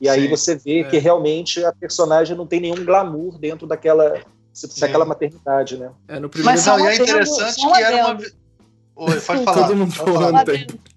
E 0.00 0.08
aí 0.08 0.22
Sim, 0.22 0.28
você 0.28 0.54
vê 0.54 0.80
é. 0.80 0.84
que 0.84 0.98
realmente 0.98 1.62
a 1.64 1.72
personagem 1.72 2.36
não 2.36 2.46
tem 2.46 2.60
nenhum 2.60 2.84
glamour 2.84 3.38
dentro 3.38 3.66
daquela, 3.66 4.20
daquela 4.78 5.04
maternidade, 5.04 5.76
né? 5.76 5.90
É, 6.08 6.18
no 6.18 6.28
primeiro... 6.28 6.58
Mas, 6.58 6.66
não, 6.66 6.80
e 6.80 6.86
é 6.86 6.94
interessante 6.96 7.56
que 7.56 7.82
era 7.82 8.06
uma... 8.06 8.20
Oi, 8.96 9.20
pode 9.20 9.44
falar. 9.44 9.62
Todo 9.66 9.76
mundo 9.76 9.92
falando. 9.92 10.52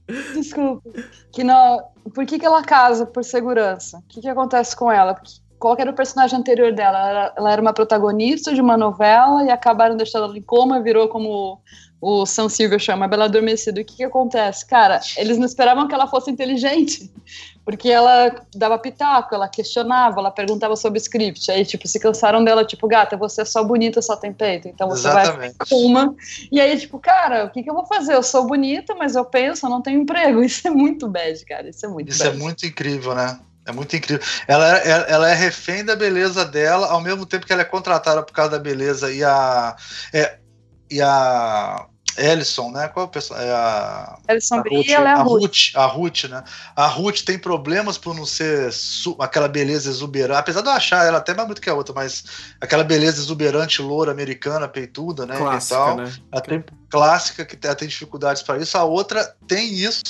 Desculpa. 0.34 0.90
Que 1.32 1.44
não, 1.44 1.84
por 2.14 2.26
que, 2.26 2.40
que 2.40 2.46
ela 2.46 2.64
casa 2.64 3.06
por 3.06 3.24
segurança? 3.24 3.98
O 4.00 4.04
que, 4.08 4.22
que 4.22 4.30
acontece 4.30 4.76
com 4.76 4.92
ela? 4.92 5.20
Qual 5.60 5.76
era 5.80 5.92
o 5.92 5.96
personagem 5.96 6.38
anterior 6.38 6.74
dela? 6.74 7.10
Ela, 7.10 7.34
ela, 7.38 7.52
era 7.52 7.62
uma 7.62 7.74
protagonista 7.74 8.54
de 8.54 8.60
uma 8.60 8.76
novela 8.76 9.44
e 9.44 9.50
acabaram 9.50 9.96
deixando 9.96 10.26
ela 10.26 10.38
em 10.38 10.42
coma, 10.42 10.82
virou 10.82 11.08
como 11.08 11.62
o 12.02 12.26
São 12.26 12.50
Silvio 12.50 12.78
chama, 12.78 13.08
Bela 13.08 13.26
Adormecida. 13.26 13.80
O 13.80 13.86
que, 13.86 13.96
que 13.96 14.04
acontece? 14.04 14.68
Cara, 14.68 15.00
eles 15.16 15.38
não 15.38 15.46
esperavam 15.46 15.88
que 15.88 15.96
ela 15.96 16.06
fosse 16.08 16.30
inteligente, 16.30 17.10
porque 17.66 17.90
ela 17.90 18.36
dava 18.54 18.78
pitaco, 18.78 19.34
ela 19.34 19.48
questionava, 19.48 20.20
ela 20.20 20.32
perguntava 20.32 20.76
sobre 20.76 21.00
o 21.00 21.02
script. 21.02 21.50
Aí, 21.50 21.66
tipo, 21.66 21.88
se 21.88 22.00
cansaram 22.00 22.44
dela, 22.44 22.66
tipo, 22.66 22.88
gata, 22.88 23.16
você 23.16 23.42
é 23.42 23.46
só 23.46 23.64
bonita, 23.64 24.02
só 24.02 24.16
tem 24.16 24.34
peito, 24.34 24.68
então 24.68 24.90
você 24.90 25.08
Exatamente. 25.08 25.56
vai 25.58 25.68
com 25.70 25.86
uma. 25.86 26.16
E 26.52 26.60
aí, 26.60 26.78
tipo, 26.78 27.00
cara, 27.00 27.46
o 27.46 27.50
que, 27.50 27.64
que 27.64 27.70
eu 27.70 27.74
vou 27.74 27.86
fazer? 27.86 28.14
Eu 28.14 28.24
sou 28.24 28.46
bonita, 28.46 28.94
mas 28.96 29.16
eu 29.16 29.24
penso, 29.24 29.66
eu 29.66 29.70
não 29.70 29.82
tenho 29.82 30.02
emprego. 30.02 30.44
Isso 30.44 30.68
é 30.68 30.72
muito 30.72 31.08
bad, 31.08 31.46
cara. 31.46 31.70
Isso 31.70 31.86
é 31.86 31.90
muito 31.90 32.10
Isso 32.10 32.24
é 32.24 32.28
bad. 32.28 32.38
é 32.38 32.42
muito 32.42 32.66
incrível, 32.66 33.16
né? 33.16 33.40
É 33.66 33.72
muito 33.72 33.96
incrível. 33.96 34.26
Ela, 34.46 34.80
é, 34.80 35.06
ela 35.08 35.30
é 35.30 35.34
refém 35.34 35.86
da 35.86 35.96
beleza 35.96 36.44
dela, 36.44 36.88
ao 36.88 37.00
mesmo 37.00 37.26
tempo 37.26 37.46
que 37.46 37.54
ela 37.54 37.62
é 37.62 37.66
contratada 37.66 38.22
por 38.22 38.34
causa 38.34 38.52
da 38.52 38.60
beleza 38.60 39.12
e 39.12 39.24
a. 39.24 39.76
É, 40.12 40.38
e 40.92 41.02
a 41.02 41.88
Ellison, 42.18 42.72
né? 42.72 42.88
Qual 42.88 43.06
é 43.06 43.08
o 43.08 43.12
pessoal? 43.12 43.40
É 43.40 43.52
a. 43.52 44.18
Ellison 44.30 44.56
a 44.56 44.62
Ruth, 44.62 44.90
ela 44.90 45.10
é 45.10 45.14
a, 45.14 45.18
a 45.18 45.24
Ruth. 45.24 45.42
Ruth. 45.42 45.76
A 45.76 45.86
Ruth, 45.86 46.24
né? 46.26 46.44
A 46.76 46.88
Ruth 46.88 47.22
tem 47.22 47.38
problemas 47.38 47.98
por 47.98 48.16
não 48.16 48.26
ser 48.26 48.70
aquela 49.20 49.48
beleza 49.48 49.90
exuberante. 49.90 50.40
Apesar 50.40 50.62
de 50.62 50.68
eu 50.68 50.74
achar 50.74 51.06
ela 51.06 51.18
até 51.18 51.34
mais 51.34 51.48
muito 51.48 51.62
que 51.62 51.70
a 51.70 51.74
outra, 51.74 51.94
mas 51.94 52.24
aquela 52.62 52.84
beleza 52.84 53.20
exuberante, 53.20 53.82
loura, 53.82 54.12
americana, 54.12 54.68
peituda, 54.68 55.26
né? 55.26 55.38
Clássica, 55.38 55.76
e 55.76 55.78
tal. 55.78 55.98
Né? 55.98 56.14
Ela 56.32 56.42
tem 56.42 56.64
clássica 56.90 57.46
que 57.46 57.66
ela 57.66 57.76
tem 57.76 57.88
dificuldades 57.88 58.44
para 58.44 58.62
isso. 58.62 58.78
A 58.78 58.84
outra 58.84 59.36
tem 59.48 59.74
isso, 59.74 60.04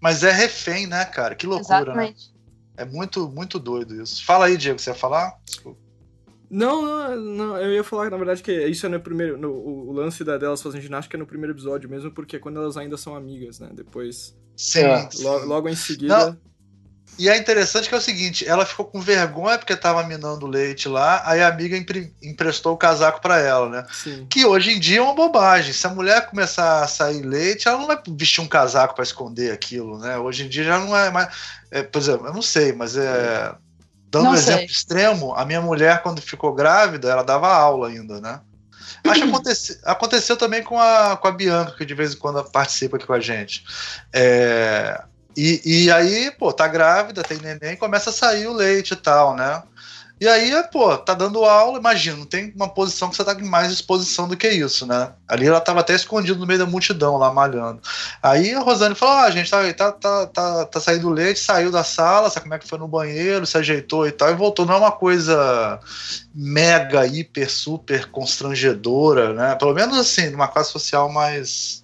mas 0.00 0.22
é 0.22 0.30
refém, 0.30 0.86
né, 0.86 1.04
cara? 1.04 1.34
Que 1.34 1.46
loucura, 1.46 1.78
né? 1.78 1.82
Exatamente. 1.82 2.32
né? 2.34 2.40
É 2.76 2.84
muito, 2.84 3.28
muito 3.28 3.58
doido 3.58 4.02
isso. 4.02 4.24
Fala 4.24 4.46
aí, 4.46 4.56
Diego, 4.56 4.78
você 4.78 4.90
ia 4.90 4.94
falar? 4.94 5.34
Desculpa. 5.44 5.79
Não, 6.50 6.82
não, 6.82 7.16
não, 7.16 7.56
eu 7.58 7.72
ia 7.72 7.84
falar, 7.84 8.10
na 8.10 8.16
verdade, 8.16 8.42
que 8.42 8.52
isso 8.66 8.84
é 8.84 8.88
no 8.88 8.98
primeiro. 8.98 9.38
No, 9.38 9.52
o 9.52 9.92
lance 9.92 10.24
da, 10.24 10.36
delas 10.36 10.60
fazendo 10.60 10.82
ginástica 10.82 11.16
é 11.16 11.20
no 11.20 11.26
primeiro 11.26 11.54
episódio 11.54 11.88
mesmo, 11.88 12.10
porque 12.10 12.36
é 12.36 12.38
quando 12.40 12.60
elas 12.60 12.76
ainda 12.76 12.96
são 12.96 13.14
amigas, 13.14 13.60
né? 13.60 13.70
Depois. 13.72 14.36
Sim. 14.56 14.82
Logo, 15.20 15.46
logo 15.46 15.68
em 15.68 15.76
seguida. 15.76 16.26
Não. 16.26 16.50
E 17.18 17.28
é 17.28 17.36
interessante 17.36 17.88
que 17.88 17.94
é 17.94 17.98
o 17.98 18.00
seguinte, 18.00 18.46
ela 18.46 18.64
ficou 18.64 18.86
com 18.86 19.00
vergonha 19.00 19.58
porque 19.58 19.76
tava 19.76 20.02
minando 20.04 20.46
leite 20.46 20.88
lá, 20.88 21.22
aí 21.26 21.42
a 21.42 21.48
amiga 21.48 21.76
emprestou 22.22 22.72
o 22.72 22.78
casaco 22.78 23.20
para 23.20 23.38
ela, 23.38 23.68
né? 23.68 23.86
Sim. 23.92 24.26
Que 24.30 24.46
hoje 24.46 24.72
em 24.72 24.80
dia 24.80 25.00
é 25.00 25.02
uma 25.02 25.14
bobagem. 25.14 25.72
Se 25.72 25.86
a 25.86 25.90
mulher 25.90 26.26
começar 26.28 26.82
a 26.82 26.88
sair 26.88 27.22
leite, 27.22 27.68
ela 27.68 27.78
não 27.78 27.86
vai 27.86 28.00
vestir 28.08 28.40
um 28.40 28.48
casaco 28.48 28.94
para 28.94 29.04
esconder 29.04 29.52
aquilo, 29.52 29.98
né? 29.98 30.16
Hoje 30.18 30.44
em 30.46 30.48
dia 30.48 30.64
já 30.64 30.78
não 30.78 30.96
é 30.96 31.10
mais. 31.10 31.28
É, 31.70 31.82
por 31.82 31.98
exemplo, 31.98 32.26
eu 32.26 32.32
não 32.32 32.42
sei, 32.42 32.72
mas 32.72 32.96
é. 32.96 33.54
Dando 34.10 34.24
Não 34.24 34.32
um 34.32 34.36
sei. 34.36 34.54
exemplo 34.54 34.66
extremo, 34.72 35.34
a 35.34 35.44
minha 35.44 35.60
mulher, 35.60 36.02
quando 36.02 36.20
ficou 36.20 36.52
grávida, 36.52 37.08
ela 37.10 37.22
dava 37.22 37.48
aula 37.48 37.88
ainda, 37.88 38.20
né? 38.20 38.40
Acho 39.04 39.22
que 39.22 39.28
aconte- 39.28 39.78
aconteceu 39.84 40.36
também 40.36 40.62
com 40.62 40.78
a, 40.78 41.16
com 41.16 41.28
a 41.28 41.32
Bianca, 41.32 41.72
que 41.76 41.86
de 41.86 41.94
vez 41.94 42.14
em 42.14 42.18
quando 42.18 42.42
participa 42.50 42.96
aqui 42.96 43.06
com 43.06 43.12
a 43.12 43.20
gente. 43.20 43.64
É, 44.12 45.00
e, 45.36 45.84
e 45.84 45.90
aí, 45.92 46.30
pô, 46.32 46.52
tá 46.52 46.66
grávida, 46.66 47.22
tem 47.22 47.38
neném, 47.38 47.76
começa 47.76 48.10
a 48.10 48.12
sair 48.12 48.46
o 48.46 48.52
leite 48.52 48.92
e 48.94 48.96
tal, 48.96 49.34
né? 49.34 49.62
E 50.20 50.28
aí, 50.28 50.52
pô, 50.70 50.98
tá 50.98 51.14
dando 51.14 51.42
aula, 51.46 51.78
imagina, 51.78 52.18
não 52.18 52.26
tem 52.26 52.52
uma 52.54 52.68
posição 52.68 53.08
que 53.08 53.16
você 53.16 53.24
tá 53.24 53.34
com 53.34 53.46
mais 53.46 53.72
exposição 53.72 54.28
do 54.28 54.36
que 54.36 54.50
isso, 54.50 54.86
né? 54.86 55.14
Ali 55.26 55.46
ela 55.46 55.62
tava 55.62 55.80
até 55.80 55.94
escondida 55.94 56.38
no 56.38 56.46
meio 56.46 56.58
da 56.58 56.66
multidão, 56.66 57.16
lá 57.16 57.32
malhando. 57.32 57.80
Aí 58.22 58.52
a 58.52 58.60
Rosane 58.60 58.94
falou: 58.94 59.14
ah, 59.14 59.30
gente, 59.30 59.50
tá, 59.50 59.72
tá, 59.72 59.92
tá, 59.92 60.26
tá, 60.26 60.66
tá 60.66 60.80
saindo 60.80 61.08
leite, 61.08 61.40
saiu 61.40 61.70
da 61.70 61.82
sala, 61.82 62.28
sabe 62.28 62.44
como 62.44 62.54
é 62.54 62.58
que 62.58 62.68
foi 62.68 62.78
no 62.78 62.86
banheiro, 62.86 63.46
se 63.46 63.56
ajeitou 63.56 64.06
e 64.06 64.12
tal, 64.12 64.28
e 64.30 64.34
voltou. 64.34 64.66
Não 64.66 64.74
é 64.74 64.78
uma 64.78 64.92
coisa 64.92 65.80
mega, 66.34 67.06
hiper, 67.06 67.50
super 67.50 68.10
constrangedora, 68.10 69.32
né? 69.32 69.54
Pelo 69.54 69.72
menos 69.72 69.96
assim, 69.96 70.28
numa 70.28 70.48
classe 70.48 70.70
social 70.70 71.10
mais, 71.10 71.82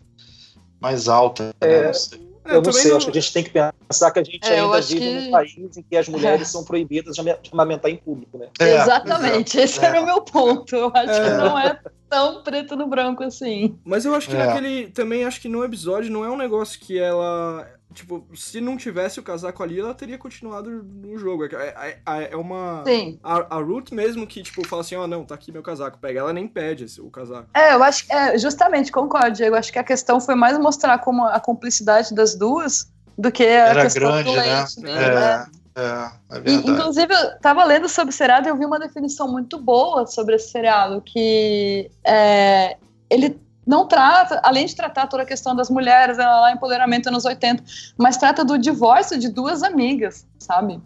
mais 0.79 1.09
alta. 1.09 1.45
né? 1.45 1.53
É. 1.63 1.87
Não 1.87 1.95
sei. 1.95 2.26
É, 2.47 2.51
Eu 2.53 2.55
não 2.57 2.63
também 2.63 2.81
sei, 2.83 2.97
acho 2.97 3.07
que 3.11 3.19
a 3.19 3.21
gente 3.21 3.33
tem 3.33 3.45
que 3.45 3.51
pensar 3.51 4.11
que 4.11 4.19
a 4.19 4.23
gente 4.25 4.47
É, 4.49 4.61
eu 4.61 4.65
ainda 4.73 4.81
vive 4.87 5.01
que- 5.01 5.15
num 5.21 5.31
país 5.31 5.57
em 5.77 5.83
que 5.83 5.97
as 5.97 6.09
mulheres 6.09 6.49
são 6.49 6.65
proibidas 6.65 7.15
de 7.15 7.21
ama- 7.21 7.39
de 7.43 7.51
amamentar 7.53 7.91
em 7.91 7.97
público, 7.97 8.39
né? 8.39 8.49
É, 8.61 8.75
Exatamente, 8.77 9.59
esse 9.59 9.81
é. 9.81 9.89
era 9.89 10.01
o 10.01 10.07
meu 10.07 10.21
ponto. 10.23 10.75
Eu 10.75 10.87
acho 10.95 11.05
que 11.07 11.29
É. 11.29 11.37
não 11.37 11.59
é 11.59 11.79
tão 12.09 12.43
preto 12.43 12.77
no 12.77 12.87
branco 12.87 13.23
assim. 13.25 13.77
Mas 13.85 14.05
eu 14.05 14.15
acho 14.15 14.29
que 14.29 14.37
É. 14.37 14.47
naquele. 14.47 14.89
Também 14.89 15.25
acho 15.25 15.41
que 15.41 15.49
no 15.49 15.65
episódio 15.65 16.11
não 16.11 16.25
é 16.25 16.31
um 16.31 16.37
negócio 16.37 16.79
que 16.81 16.99
ela. 16.99 17.67
Tipo, 17.97 18.27
se 18.35 18.61
não 18.61 18.77
tivesse 18.77 19.19
o 19.19 19.23
casaco 19.23 19.63
ali, 19.63 19.81
ela 19.81 19.95
teria 19.95 20.19
continuado 20.19 20.71
no 20.71 21.17
jogo. 21.17 21.47
É, 21.47 21.49
é- 21.57 21.99
é- 22.07 22.29
é 22.33 22.37
uma. 22.37 22.83
Sim. 22.87 23.19
A, 23.25 23.57
a 23.57 23.59
Ruth 23.59 23.91
mesmo 23.91 24.27
que, 24.27 24.43
tipo, 24.43 24.67
fala 24.69 24.83
assim, 24.83 24.95
ó, 24.97 25.07
não, 25.07 25.25
tá 25.25 25.35
aqui 25.35 25.51
meu 25.51 25.63
casaco, 25.63 25.99
pega. 25.99 26.21
Ela 26.21 26.33
nem 26.35 26.47
pede 26.47 26.85
esse- 26.85 27.01
o 27.01 27.11
casaco. 27.11 27.49
É, 27.55 27.73
eu 27.73 27.83
acho 27.83 28.07
que. 28.07 28.13
É, 28.13 28.37
justamente, 28.37 28.93
concordo, 28.93 29.33
Diego. 29.33 29.57
Acho 29.57 29.73
que 29.73 29.79
a 29.79 29.85
questão 29.85 30.21
foi 30.21 30.35
mais 30.35 30.59
mostrar 30.59 30.99
como 30.99 31.25
a 31.25 31.41
cumplicidade 31.41 32.15
das 32.15 32.35
duas 32.35 32.93
do 33.17 33.33
que 33.33 33.43
a 33.45 33.47
Era 33.69 33.83
questão 33.83 34.03
grande, 34.13 34.31
do 34.31 34.37
né? 34.37 34.43
leite. 34.57 34.81
mesmo, 34.81 34.83
né? 35.01 35.47
É, 35.75 35.81
é, 35.81 36.39
é 36.39 36.51
E, 36.51 36.55
inclusive, 36.55 37.15
eu 37.15 37.39
tava 37.41 37.65
lendo 37.65 37.89
sobre 37.89 38.13
o 38.13 38.17
seriado 38.17 38.47
e 38.47 38.51
eu 38.51 38.57
vi 38.57 38.67
uma 38.67 38.79
definição 38.79 39.27
muito 39.27 39.59
boa 39.59 40.07
sobre 40.07 40.37
esse 40.37 40.51
seriado, 40.51 41.01
que 41.01 41.91
é, 42.05 42.77
ele 43.09 43.41
não 43.67 43.87
trata, 43.89 44.41
além 44.45 44.67
de 44.67 44.77
tratar 44.77 45.07
toda 45.09 45.25
a 45.25 45.27
questão 45.27 45.55
das 45.57 45.69
mulheres, 45.69 46.19
lá, 46.19 46.41
lá, 46.41 46.53
empoderamento 46.53 47.09
anos 47.09 47.25
80, 47.25 47.65
mas 47.99 48.17
trata 48.17 48.45
do 48.45 48.57
divórcio 48.57 49.19
de 49.19 49.29
duas 49.29 49.63
amigas, 49.63 50.27
sabe? 50.39 50.81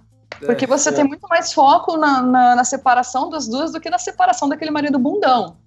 Porque 0.46 0.66
você 0.66 0.88
é. 0.88 0.92
tem 0.92 1.04
muito 1.04 1.26
mais 1.28 1.52
foco 1.52 1.96
na, 1.96 2.22
na, 2.22 2.56
na 2.56 2.64
separação 2.64 3.28
das 3.28 3.46
duas 3.46 3.72
do 3.72 3.80
que 3.80 3.90
na 3.90 3.98
separação 3.98 4.48
daquele 4.48 4.70
marido 4.70 4.98
bundão. 4.98 5.58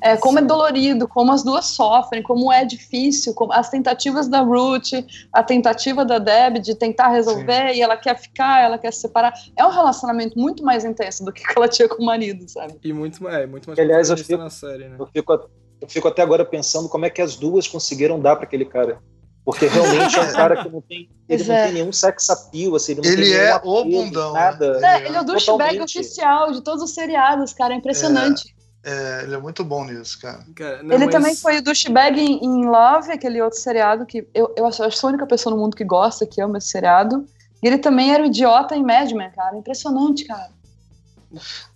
É, 0.00 0.16
como 0.16 0.40
é 0.40 0.42
dolorido, 0.42 1.06
como 1.06 1.30
as 1.30 1.44
duas 1.44 1.66
sofrem, 1.66 2.24
como 2.24 2.52
é 2.52 2.64
difícil, 2.64 3.32
como 3.34 3.52
as 3.52 3.70
tentativas 3.70 4.26
da 4.26 4.40
Ruth, 4.40 4.90
a 5.32 5.44
tentativa 5.44 6.04
da 6.04 6.18
Deb 6.18 6.58
de 6.58 6.74
tentar 6.74 7.08
resolver 7.08 7.72
e 7.72 7.80
ela 7.80 7.96
quer 7.96 8.18
ficar, 8.18 8.64
ela 8.64 8.78
quer 8.78 8.92
se 8.92 9.00
separar. 9.00 9.32
É 9.56 9.64
um 9.64 9.70
relacionamento 9.70 10.36
muito 10.36 10.64
mais 10.64 10.84
intenso 10.84 11.24
do 11.24 11.32
que 11.32 11.44
que 11.44 11.52
ela 11.56 11.68
tinha 11.68 11.88
com 11.88 12.02
o 12.02 12.06
marido, 12.06 12.48
sabe? 12.48 12.80
E 12.82 12.92
muito, 12.92 13.28
é, 13.28 13.46
muito 13.46 13.68
mais 13.68 13.78
Aliás, 13.78 14.10
eu 14.10 14.16
fico- 14.16 14.36
na 14.36 14.50
série, 14.50 14.88
né? 14.88 14.96
Eu 14.98 15.06
fico, 15.06 15.32
a- 15.34 15.46
eu 15.82 15.88
fico 15.88 16.08
até 16.08 16.22
agora 16.22 16.44
pensando 16.44 16.88
como 16.88 17.04
é 17.04 17.10
que 17.10 17.20
as 17.20 17.36
duas 17.36 17.66
conseguiram 17.68 18.18
dar 18.20 18.36
para 18.36 18.44
aquele 18.44 18.64
cara. 18.64 18.98
Porque 19.44 19.66
realmente 19.66 20.16
é 20.16 20.22
um 20.22 20.32
cara 20.32 20.62
que 20.62 20.68
não 20.68 20.80
tem, 20.80 21.10
ele 21.28 21.42
não 21.42 21.54
é. 21.54 21.64
tem 21.64 21.72
nenhum 21.74 21.92
sex 21.92 22.30
appeal, 22.30 22.76
assim, 22.76 22.92
ele 22.92 23.00
não 23.00 23.10
Ele 23.10 23.22
tem 23.24 23.34
é 23.34 23.52
o 23.52 23.56
apelo, 23.56 23.84
bundão, 23.84 24.32
Nada. 24.32 24.78
né? 24.78 25.02
É, 25.02 25.06
ele 25.06 25.16
é 25.16 25.20
o 25.20 25.24
douchebag 25.24 25.58
Totalmente. 25.70 25.98
oficial 25.98 26.52
de 26.52 26.60
todos 26.62 26.80
os 26.84 26.94
seriados, 26.94 27.52
cara, 27.52 27.74
é 27.74 27.76
impressionante. 27.76 28.54
É, 28.84 29.22
ele 29.24 29.34
é 29.34 29.38
muito 29.38 29.64
bom 29.64 29.84
nisso, 29.84 30.20
cara. 30.20 30.44
Cara, 30.54 30.82
não, 30.84 30.94
ele 30.94 31.06
mas- 31.06 31.14
também 31.14 31.34
foi 31.34 31.58
o 31.58 31.62
douchebag 31.62 32.20
em, 32.20 32.38
em 32.44 32.66
Love, 32.68 33.10
aquele 33.10 33.42
outro 33.42 33.58
seriado 33.58 34.06
que 34.06 34.24
eu, 34.32 34.54
eu 34.56 34.64
acho, 34.64 34.80
eu 34.84 34.90
sou 34.92 35.08
a 35.08 35.12
única 35.12 35.26
pessoa 35.26 35.52
no 35.54 35.60
mundo 35.60 35.76
que 35.76 35.84
gosta, 35.84 36.24
que 36.24 36.40
ama 36.40 36.58
esse 36.58 36.68
seriado. 36.68 37.26
E 37.60 37.66
ele 37.66 37.78
também 37.78 38.12
era 38.14 38.22
o 38.22 38.26
idiota 38.26 38.76
em 38.76 38.82
Mad 38.84 39.10
Men, 39.10 39.30
cara. 39.32 39.56
Impressionante, 39.56 40.24
cara. 40.24 40.50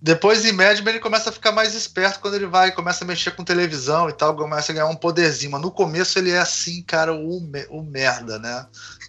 Depois 0.01 0.45
em 0.45 0.53
Mad 0.53 0.79
Men 0.81 0.95
ele 0.95 1.01
começa 1.01 1.31
a 1.31 1.33
ficar 1.33 1.53
mais 1.53 1.75
esperto 1.75 2.21
quando 2.21 2.35
ele 2.35 2.47
vai, 2.47 2.73
começa 2.73 3.05
a 3.05 3.07
mexer 3.07 3.33
com 3.33 3.45
televisão 3.45 4.09
e 4.09 4.13
tal, 4.13 4.37
começa 4.37 4.73
a 4.73 4.75
ganhar 4.75 4.87
um 4.89 4.97
poderzinho. 4.97 5.53
Mas 5.53 5.63
no 5.63 5.71
começo 5.71 6.19
ele 6.19 6.31
é 6.31 6.39
assim, 6.39 6.83
cara, 6.83 7.15
o, 7.15 7.41
me- 7.41 7.67
o 7.71 7.83
merda, 7.83 8.39
né? 8.39 8.67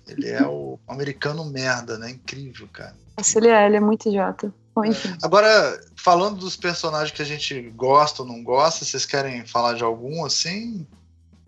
Ele 0.07 0.29
é 0.29 0.45
o 0.45 0.79
americano 0.87 1.43
merda, 1.45 1.97
né? 1.97 2.11
Incrível, 2.11 2.67
cara. 2.71 2.95
Nossa, 3.17 3.37
ele 3.39 3.49
é, 3.49 3.65
ele 3.65 3.77
é 3.77 3.81
muito 3.81 4.07
idiota. 4.07 4.53
Bom, 4.75 4.85
enfim. 4.85 5.17
Agora, 5.23 5.81
falando 5.95 6.37
dos 6.37 6.55
personagens 6.55 7.11
que 7.11 7.21
a 7.21 7.25
gente 7.25 7.59
gosta 7.71 8.21
ou 8.21 8.27
não 8.27 8.43
gosta, 8.43 8.85
vocês 8.85 9.05
querem 9.05 9.45
falar 9.45 9.73
de 9.73 9.83
algum 9.83 10.23
assim? 10.23 10.85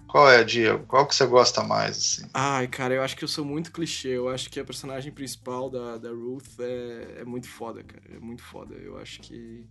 Qual 0.10 0.28
é, 0.30 0.44
Diego? 0.44 0.86
Qual 0.88 1.06
que 1.06 1.14
você 1.14 1.24
gosta 1.28 1.62
mais, 1.64 1.98
assim? 1.98 2.30
Ai, 2.34 2.68
cara, 2.68 2.96
eu 2.96 3.04
acho 3.04 3.16
que 3.16 3.24
eu 3.24 3.28
sou 3.28 3.46
muito 3.46 3.72
clichê. 3.72 4.10
Eu 4.10 4.28
acho 4.28 4.50
que 4.50 4.60
a 4.60 4.66
personagem 4.66 5.12
principal 5.12 5.70
da, 5.70 5.98
da 6.00 6.10
Ruth 6.10 6.60
é, 6.60 7.20
é 7.22 7.24
muito 7.24 7.48
foda, 7.48 7.84
cara. 7.84 8.04
É 8.16 8.20
muito 8.20 8.42
foda. 8.42 8.74
Eu 8.74 8.98
acho 8.98 9.22
que. 9.22 9.64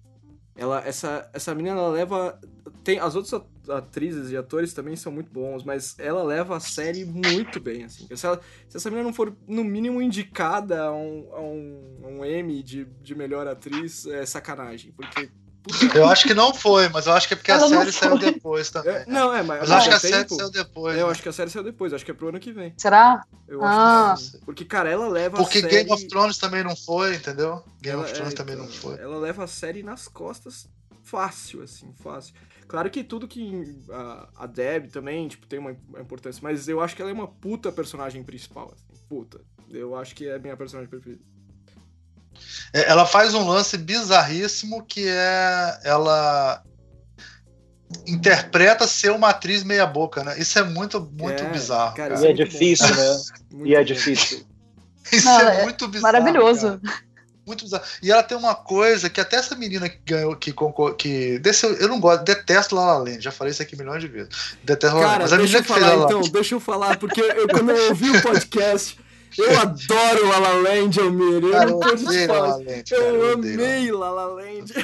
Ela, 0.55 0.80
essa, 0.86 1.28
essa 1.32 1.53
menina, 1.57 1.76
ela 1.76 1.91
leva. 1.91 2.41
Tem, 2.84 3.01
as 3.01 3.16
outras 3.16 3.34
at- 3.34 3.70
atrizes 3.70 4.30
e 4.30 4.36
atores 4.36 4.72
também 4.72 4.95
são 4.95 5.11
muito 5.11 5.30
bons, 5.32 5.64
mas 5.64 5.97
ela 5.99 6.22
leva 6.22 6.57
a 6.57 6.61
série 6.61 7.05
muito 7.05 7.59
bem, 7.59 7.82
assim. 7.84 8.07
Se, 8.14 8.24
ela- 8.24 8.41
se 8.68 8.76
essa 8.76 8.89
menina 8.91 9.09
não 9.09 9.14
for, 9.14 9.36
no 9.47 9.64
mínimo, 9.64 10.01
indicada 10.01 10.84
a 10.84 10.93
um, 10.93 11.28
a 11.32 11.41
um, 11.41 12.01
a 12.05 12.07
um 12.09 12.24
Emmy 12.24 12.62
de, 12.62 12.84
de 12.84 13.14
melhor 13.16 13.49
atriz, 13.49 14.07
é 14.07 14.24
sacanagem. 14.24 14.93
Porque. 14.93 15.28
Eu 15.95 16.09
acho 16.09 16.27
que 16.27 16.35
não 16.35 16.55
foi, 16.55 16.89
mas 16.89 17.07
eu 17.07 17.13
acho 17.13 17.29
que 17.29 17.35
é 17.35 17.37
porque 17.37 17.51
a 17.51 17.57
Ela 17.57 17.69
não 17.69 17.79
série 17.81 17.93
saiu 17.93 18.19
depois 18.19 18.71
também. 18.71 18.95
é, 18.95 19.05
não, 19.07 19.35
é, 19.35 19.43
mas. 19.43 19.61
Mas 19.61 19.69
eu 19.71 19.77
acho 19.77 19.89
que 19.89 19.95
a 19.95 20.01
tem, 20.01 20.11
série 20.13 20.29
saiu 20.29 20.51
depois. 20.51 20.97
É, 20.97 21.03
eu 21.03 21.07
né? 21.07 21.13
acho 21.13 21.23
que 21.23 21.29
a 21.29 21.33
série 21.33 21.51
saiu 21.51 21.65
depois, 21.65 21.93
acho 21.93 22.05
que 22.05 22.11
é 22.11 22.15
pro 22.15 22.29
ano 22.29 22.41
que 22.41 22.53
vem. 22.53 22.73
Será? 22.79 23.23
Eu 23.47 23.63
Ah. 23.63 24.13
acho 24.13 24.31
que 24.31 24.37
é. 24.37 24.41
Porque, 24.45 24.65
cara, 24.65 24.89
ela 24.89 25.09
leva 25.09 25.37
Porque 25.37 25.59
a 25.59 25.61
série... 25.63 25.75
Game 25.75 25.93
of 25.93 26.07
Thrones 26.09 26.39
também 26.39 26.65
não 26.65 26.75
foi, 26.75 27.17
entendeu? 27.17 27.63
Game 27.83 27.97
ela, 27.97 28.05
of 28.05 28.15
Thrones 28.15 28.33
é, 28.33 28.37
também 28.37 28.55
então, 28.55 28.67
não 28.67 28.73
foi. 28.73 28.99
Ela 28.99 29.19
leva 29.19 29.45
a 29.45 29.47
série 29.47 29.83
nas 29.83 30.09
costas 30.09 30.69
fácil, 31.03 31.63
assim, 31.63 31.93
fácil. 32.03 32.35
Claro 32.67 32.91
que 32.91 33.03
tudo 33.03 33.27
que 33.27 33.79
a, 33.91 34.29
a 34.37 34.47
Deb 34.47 34.91
também, 34.91 35.27
tipo, 35.27 35.47
tem 35.47 35.59
uma, 35.59 35.73
importância, 35.99 36.41
mas 36.43 36.69
eu 36.69 36.81
acho 36.81 36.95
que 36.95 37.01
ela 37.01 37.11
é 37.11 37.15
uma 37.15 37.27
puta 37.29 37.73
personagem 37.73 38.23
principal, 38.23 38.73
assim, 38.75 39.03
puta. 39.09 39.41
Eu 39.71 39.97
acho 39.97 40.15
que 40.15 40.27
é 40.29 40.35
a 40.37 40.39
minha 40.39 40.57
personagem 40.57 40.89
preferida. 40.89 41.23
Ela 42.72 43.07
faz 43.07 43.34
um 43.34 43.47
lance 43.47 43.76
bizarríssimo 43.76 44.84
que 44.84 45.07
é 45.09 45.78
ela 45.84 46.62
interpreta 48.07 48.86
ser 48.86 49.11
uma 49.12 49.30
atriz 49.30 49.62
meia 49.64 49.86
boca, 49.86 50.22
né? 50.22 50.39
Isso 50.39 50.59
é 50.59 50.62
muito 50.62 51.01
muito 51.01 51.43
É, 51.43 51.49
bizarro. 51.51 51.95
cara, 51.95 52.14
cara. 52.14 52.20
E 52.20 52.24
é 52.24 52.34
muito 52.34 52.39
bom. 52.45 52.45
difícil, 52.51 52.95
né? 52.95 53.18
Muito 53.51 53.66
E 53.66 53.74
é 53.74 53.84
difícil. 53.84 54.47
Isso 55.11 55.24
Não, 55.24 55.41
é 55.41 55.61
é 55.61 55.62
muito 55.62 55.89
bizarro. 55.89 56.12
Maravilhoso. 56.12 56.78
cara. 56.84 56.99
Muito 57.47 57.64
bizarro. 57.64 57.84
E 58.03 58.12
ela 58.12 58.22
tem 58.22 58.36
uma 58.36 58.55
coisa 58.55 59.09
que 59.09 59.18
até 59.22 59.36
essa 59.36 59.57
menina 59.57 59.89
que 59.89 59.99
ganhou, 60.05 60.36
que 60.36 60.53
concor... 60.53 60.95
que 60.97 61.39
desse, 61.39 61.64
eu 61.64 61.89
não 61.89 61.99
gosto, 61.99 62.22
detesto 62.24 62.74
La 62.74 62.84
La 62.84 62.99
Land, 62.99 63.22
já 63.22 63.32
falei 63.32 63.53
isso 63.53 63.62
aqui 63.62 63.74
milhões 63.74 64.03
de 64.03 64.09
vezes. 64.09 64.28
Detesto 64.62 64.97
La 64.97 65.01
La 65.03 65.07
Land, 65.07 65.12
Cara, 65.12 65.22
mas 65.24 65.32
a 65.32 65.36
menina 65.39 65.59
eu 65.59 65.62
que 65.62 65.68
fez 65.72 65.80
falar 65.80 65.95
La 65.97 66.01
La 66.01 66.05
então, 66.05 66.20
deixa 66.30 66.55
eu 66.55 66.61
falar, 66.61 66.99
porque 66.99 67.22
eu, 67.22 67.49
quando 67.49 67.70
eu 67.70 67.89
ouvi 67.89 68.11
o 68.11 68.20
podcast, 68.20 68.99
eu 69.37 69.61
adoro 69.61 70.29
La 70.29 70.39
La 70.39 70.53
Land, 70.55 71.01
Almir, 71.01 71.43
eu 71.45 71.51
Cara, 71.51 71.70
não 71.70 71.81
eu 71.83 71.97
te 71.97 72.05
La. 72.26 72.41
La 72.41 72.57
Land, 72.57 72.85
Eu 72.91 73.33
odeio 73.33 73.99
La 73.99 74.11
La 74.11 74.24
amei 74.24 74.24
La 74.24 74.24
La 74.24 74.26
Land. 74.26 74.74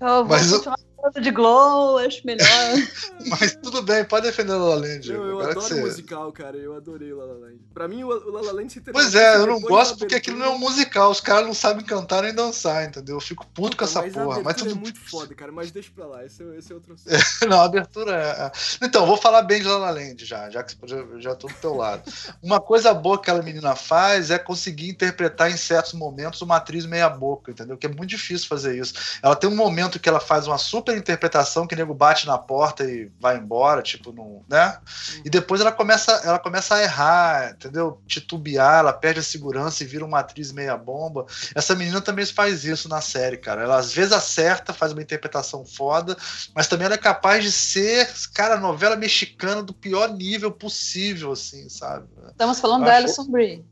Eu 0.00 0.24
vou 0.24 0.24
Mas 0.26 0.52
o- 0.52 0.56
continuar 0.56 0.78
falando 1.12 1.22
de 1.22 1.30
Glow, 1.30 1.98
acho 1.98 2.26
melhor. 2.26 2.46
Mas 3.26 3.56
tudo 3.56 3.82
bem, 3.82 4.04
pode 4.04 4.26
defender 4.26 4.54
La 4.54 4.64
La 4.70 4.74
Land. 4.76 5.10
Eu, 5.10 5.24
eu 5.24 5.40
adoro 5.40 5.60
você- 5.60 5.80
musical, 5.80 6.32
cara. 6.32 6.56
Eu 6.56 6.74
adorei 6.76 7.12
o 7.12 7.18
La 7.18 7.24
La 7.26 7.34
Land. 7.34 7.58
Pra 7.72 7.88
mim, 7.88 8.02
o, 8.04 8.08
o 8.08 8.30
La 8.30 8.40
La 8.40 8.52
Land 8.52 8.72
se 8.72 8.80
Pois 8.80 9.14
é, 9.14 9.36
eu 9.36 9.46
não 9.46 9.60
gosto 9.60 9.98
porque 9.98 10.14
aquilo 10.14 10.38
não 10.38 10.46
é 10.46 10.50
um 10.50 10.58
musical. 10.58 11.10
Os 11.10 11.20
caras 11.20 11.46
não 11.46 11.54
sabem 11.54 11.84
cantar 11.84 12.22
nem 12.22 12.34
dançar, 12.34 12.84
entendeu? 12.86 13.16
Eu 13.16 13.20
fico 13.20 13.46
puto 13.48 13.76
com 13.76 13.84
essa 13.84 14.00
mas 14.00 14.16
a 14.16 14.24
porra. 14.24 14.42
Mas 14.42 14.56
tudo 14.56 14.70
é 14.70 14.74
muito 14.74 15.00
foda, 15.00 15.34
cara. 15.34 15.52
Mas 15.52 15.70
deixa 15.70 15.90
pra 15.94 16.06
lá. 16.06 16.24
Esse, 16.24 16.42
é- 16.42 16.56
esse 16.58 16.72
é 16.72 16.74
outro. 16.74 16.94
Não, 17.48 17.60
a 17.60 17.64
abertura 17.64 18.12
é. 18.14 18.84
Então, 18.84 19.06
vou 19.06 19.16
falar 19.16 19.42
bem 19.42 19.60
de 19.60 19.68
La 19.68 19.78
La 19.78 19.90
Land 19.90 20.24
já, 20.24 20.48
já 20.50 20.62
que 20.62 20.74
eu 20.82 21.20
já 21.20 21.34
tô 21.34 21.48
do 21.48 21.54
teu 21.54 21.74
lado. 21.74 22.02
Uma 22.42 22.60
coisa 22.60 22.94
boa 22.94 23.16
que 23.16 23.30
aquela 23.30 23.42
menina 23.42 23.74
faz 23.74 24.30
é 24.30 24.38
conseguir 24.38 24.88
interpretar 24.88 25.50
em 25.50 25.56
certos 25.56 25.92
momentos 25.94 26.40
uma 26.42 26.56
atriz 26.56 26.86
meia-boca, 26.86 27.50
entendeu? 27.50 27.76
Que 27.76 27.86
é 27.86 27.88
muito 27.88 28.10
difícil 28.10 28.46
fazer 28.48 28.78
isso. 28.78 28.94
Ela 29.22 29.34
tem 29.36 29.48
um 29.48 29.56
momento 29.56 29.98
que 29.98 30.08
ela 30.08 30.20
faz 30.20 30.46
uma 30.46 30.58
super 30.58 30.93
interpretação 30.98 31.66
que 31.66 31.74
o 31.74 31.76
nego 31.76 31.94
bate 31.94 32.26
na 32.26 32.38
porta 32.38 32.84
e 32.84 33.10
vai 33.20 33.36
embora, 33.36 33.82
tipo, 33.82 34.12
não, 34.12 34.44
né? 34.48 34.78
E 35.24 35.30
depois 35.30 35.60
ela 35.60 35.72
começa, 35.72 36.12
ela 36.24 36.38
começa 36.38 36.74
a 36.74 36.82
errar, 36.82 37.52
entendeu? 37.52 38.00
Titubear, 38.06 38.80
ela 38.80 38.92
perde 38.92 39.20
a 39.20 39.22
segurança 39.22 39.82
e 39.82 39.86
vira 39.86 40.04
uma 40.04 40.20
atriz 40.20 40.52
meia-bomba. 40.52 41.26
Essa 41.54 41.74
menina 41.74 42.00
também 42.00 42.26
faz 42.26 42.64
isso 42.64 42.88
na 42.88 43.00
série, 43.00 43.36
cara. 43.36 43.62
Ela 43.62 43.76
às 43.76 43.92
vezes 43.92 44.12
acerta, 44.12 44.72
faz 44.72 44.92
uma 44.92 45.02
interpretação 45.02 45.64
foda, 45.64 46.16
mas 46.54 46.66
também 46.66 46.86
ela 46.86 46.94
é 46.94 46.98
capaz 46.98 47.42
de 47.42 47.52
ser, 47.52 48.08
cara, 48.32 48.56
novela 48.56 48.96
mexicana 48.96 49.62
do 49.62 49.74
pior 49.74 50.10
nível 50.12 50.50
possível, 50.50 51.32
assim, 51.32 51.68
sabe? 51.68 52.06
Estamos 52.28 52.60
falando 52.60 52.84
da 52.84 52.96
Alison 52.96 53.30
Brie. 53.30 53.64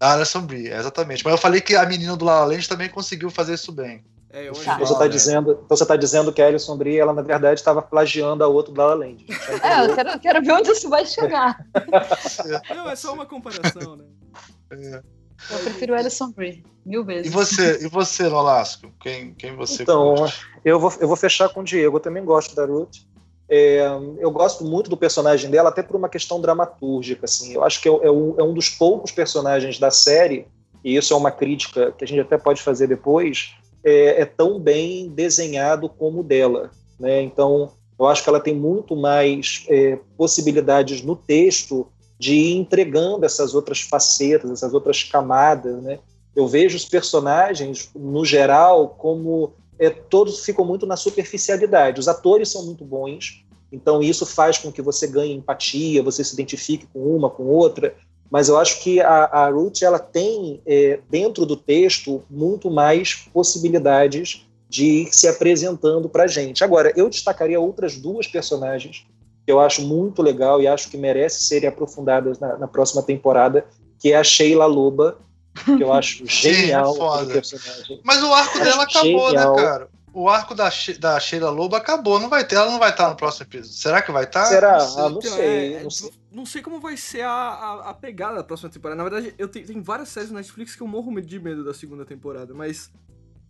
Alison 0.00 0.42
Brie, 0.42 0.68
exatamente. 0.68 1.24
Mas 1.24 1.32
eu 1.32 1.38
falei 1.38 1.60
que 1.60 1.74
a 1.74 1.86
menina 1.86 2.16
do 2.16 2.24
La 2.24 2.40
La 2.40 2.46
Land 2.46 2.68
também 2.68 2.88
conseguiu 2.88 3.30
fazer 3.30 3.54
isso 3.54 3.72
bem. 3.72 4.04
É, 4.34 4.48
eu 4.48 4.52
então, 4.52 4.78
você 4.80 4.98
tá 4.98 5.06
dizendo, 5.06 5.52
então 5.64 5.76
você 5.76 5.86
tá 5.86 5.94
dizendo 5.94 6.32
que 6.32 6.42
a 6.42 6.48
Alison 6.48 6.76
Brie, 6.76 6.98
ela 6.98 7.12
na 7.12 7.22
verdade 7.22 7.60
estava 7.60 7.80
plagiando 7.80 8.42
a 8.42 8.48
La 8.48 8.86
La 8.88 8.94
Land. 8.94 9.24
É, 9.62 9.86
eu 9.86 9.94
quero, 9.94 10.18
quero 10.18 10.42
ver 10.42 10.52
onde 10.54 10.70
isso 10.72 10.88
vai 10.90 11.06
chegar. 11.06 11.64
Não, 12.74 12.90
é 12.90 12.96
só 12.96 13.14
uma 13.14 13.26
comparação, 13.26 13.94
né? 13.94 14.04
É. 14.72 15.02
Eu 15.50 15.58
prefiro 15.60 15.94
Alison 15.94 16.32
Brie, 16.32 16.64
mil 16.84 17.04
vezes. 17.04 17.30
E 17.30 17.34
você, 17.34 17.84
e 17.84 17.88
você 17.88 18.28
Nolasco? 18.28 18.92
Quem, 19.00 19.34
quem 19.34 19.54
você 19.54 19.84
Então, 19.84 20.16
eu 20.64 20.80
vou, 20.80 20.92
eu 21.00 21.06
vou 21.06 21.16
fechar 21.16 21.48
com 21.50 21.60
o 21.60 21.64
Diego. 21.64 21.96
Eu 21.98 22.00
também 22.00 22.24
gosto 22.24 22.56
da 22.56 22.66
Ruth. 22.66 22.96
É, 23.48 23.86
eu 24.18 24.32
gosto 24.32 24.64
muito 24.64 24.90
do 24.90 24.96
personagem 24.96 25.48
dela, 25.48 25.68
até 25.68 25.82
por 25.82 25.94
uma 25.94 26.08
questão 26.08 26.40
dramatúrgica. 26.40 27.26
Assim. 27.26 27.54
Eu 27.54 27.62
acho 27.62 27.80
que 27.80 27.88
é, 27.88 27.92
é, 27.92 28.10
um, 28.10 28.34
é 28.36 28.42
um 28.42 28.52
dos 28.52 28.68
poucos 28.68 29.12
personagens 29.12 29.78
da 29.78 29.92
série, 29.92 30.48
e 30.82 30.96
isso 30.96 31.14
é 31.14 31.16
uma 31.16 31.30
crítica 31.30 31.92
que 31.92 32.02
a 32.02 32.06
gente 32.06 32.20
até 32.20 32.36
pode 32.36 32.62
fazer 32.62 32.88
depois, 32.88 33.54
é, 33.84 34.22
é 34.22 34.24
tão 34.24 34.58
bem 34.58 35.08
desenhado 35.08 35.88
como 35.88 36.20
o 36.20 36.24
dela. 36.24 36.70
Né? 36.98 37.22
Então, 37.22 37.72
eu 37.98 38.06
acho 38.06 38.22
que 38.22 38.28
ela 38.28 38.40
tem 38.40 38.54
muito 38.54 38.96
mais 38.96 39.64
é, 39.68 39.98
possibilidades 40.16 41.02
no 41.02 41.14
texto 41.14 41.86
de 42.18 42.34
ir 42.34 42.56
entregando 42.56 43.26
essas 43.26 43.54
outras 43.54 43.80
facetas, 43.80 44.50
essas 44.50 44.72
outras 44.72 45.02
camadas. 45.02 45.82
Né? 45.82 45.98
Eu 46.34 46.48
vejo 46.48 46.76
os 46.76 46.84
personagens, 46.84 47.90
no 47.94 48.24
geral, 48.24 48.88
como 48.88 49.52
é, 49.78 49.90
todos 49.90 50.44
ficam 50.44 50.64
muito 50.64 50.86
na 50.86 50.96
superficialidade. 50.96 52.00
Os 52.00 52.08
atores 52.08 52.50
são 52.50 52.64
muito 52.64 52.84
bons, 52.84 53.44
então 53.70 54.02
isso 54.02 54.24
faz 54.24 54.58
com 54.58 54.72
que 54.72 54.80
você 54.80 55.06
ganhe 55.06 55.34
empatia, 55.34 56.02
você 56.02 56.22
se 56.22 56.34
identifique 56.34 56.86
com 56.92 57.00
uma, 57.16 57.28
com 57.28 57.44
outra 57.44 57.94
mas 58.34 58.48
eu 58.48 58.58
acho 58.58 58.82
que 58.82 59.00
a, 59.00 59.26
a 59.26 59.48
Ruth 59.48 59.80
ela 59.82 60.00
tem 60.00 60.60
é, 60.66 60.98
dentro 61.08 61.46
do 61.46 61.54
texto 61.54 62.24
muito 62.28 62.68
mais 62.68 63.14
possibilidades 63.32 64.44
de 64.68 64.84
ir 64.84 65.14
se 65.14 65.28
apresentando 65.28 66.08
para 66.08 66.24
a 66.24 66.26
gente. 66.26 66.64
Agora, 66.64 66.92
eu 66.96 67.08
destacaria 67.08 67.60
outras 67.60 67.96
duas 67.96 68.26
personagens 68.26 69.06
que 69.46 69.52
eu 69.52 69.60
acho 69.60 69.82
muito 69.82 70.20
legal 70.20 70.60
e 70.60 70.66
acho 70.66 70.90
que 70.90 70.96
merecem 70.96 71.46
serem 71.46 71.68
aprofundadas 71.68 72.40
na, 72.40 72.58
na 72.58 72.66
próxima 72.66 73.04
temporada, 73.04 73.64
que 74.00 74.10
é 74.10 74.16
a 74.16 74.24
Sheila 74.24 74.66
Loba, 74.66 75.16
que 75.64 75.80
eu 75.80 75.92
acho 75.94 76.26
genial 76.26 76.92
Sim, 76.92 77.30
é 77.30 77.32
personagem. 77.34 78.00
Mas 78.02 78.20
o 78.20 78.34
arco 78.34 78.58
dela 78.58 78.82
acabou, 78.82 79.32
né, 79.32 79.38
genial. 79.38 79.54
né, 79.54 79.62
cara? 79.62 79.88
O 80.14 80.28
arco 80.28 80.54
da, 80.54 80.70
da 81.00 81.18
Sheila 81.18 81.50
Lobo 81.50 81.74
acabou, 81.74 82.20
não 82.20 82.28
vai 82.28 82.46
ter, 82.46 82.54
ela 82.54 82.70
não 82.70 82.78
vai 82.78 82.90
estar 82.90 83.10
no 83.10 83.16
próximo 83.16 83.46
episódio. 83.46 83.76
Será 83.76 84.00
que 84.00 84.12
vai 84.12 84.22
estar? 84.22 84.46
Será? 84.46 84.78
Não 84.78 84.80
sei, 84.80 85.02
ah, 85.02 85.08
não, 85.10 85.20
sei, 85.20 85.74
é, 85.74 85.82
não 85.82 85.90
sei. 85.90 86.10
Não 86.30 86.46
sei 86.46 86.62
como 86.62 86.80
vai 86.80 86.96
ser 86.96 87.22
a, 87.22 87.30
a, 87.30 87.90
a, 87.90 87.94
pegada 87.94 88.36
da 88.36 88.44
próxima 88.44 88.70
temporada. 88.70 89.02
Na 89.02 89.08
verdade, 89.08 89.34
eu 89.36 89.48
tenho, 89.48 89.66
tem 89.66 89.82
várias 89.82 90.08
séries 90.08 90.30
na 90.30 90.38
Netflix 90.38 90.76
que 90.76 90.82
eu 90.82 90.86
morro 90.86 91.20
de 91.20 91.40
medo 91.40 91.64
da 91.64 91.74
segunda 91.74 92.04
temporada, 92.04 92.54
mas. 92.54 92.92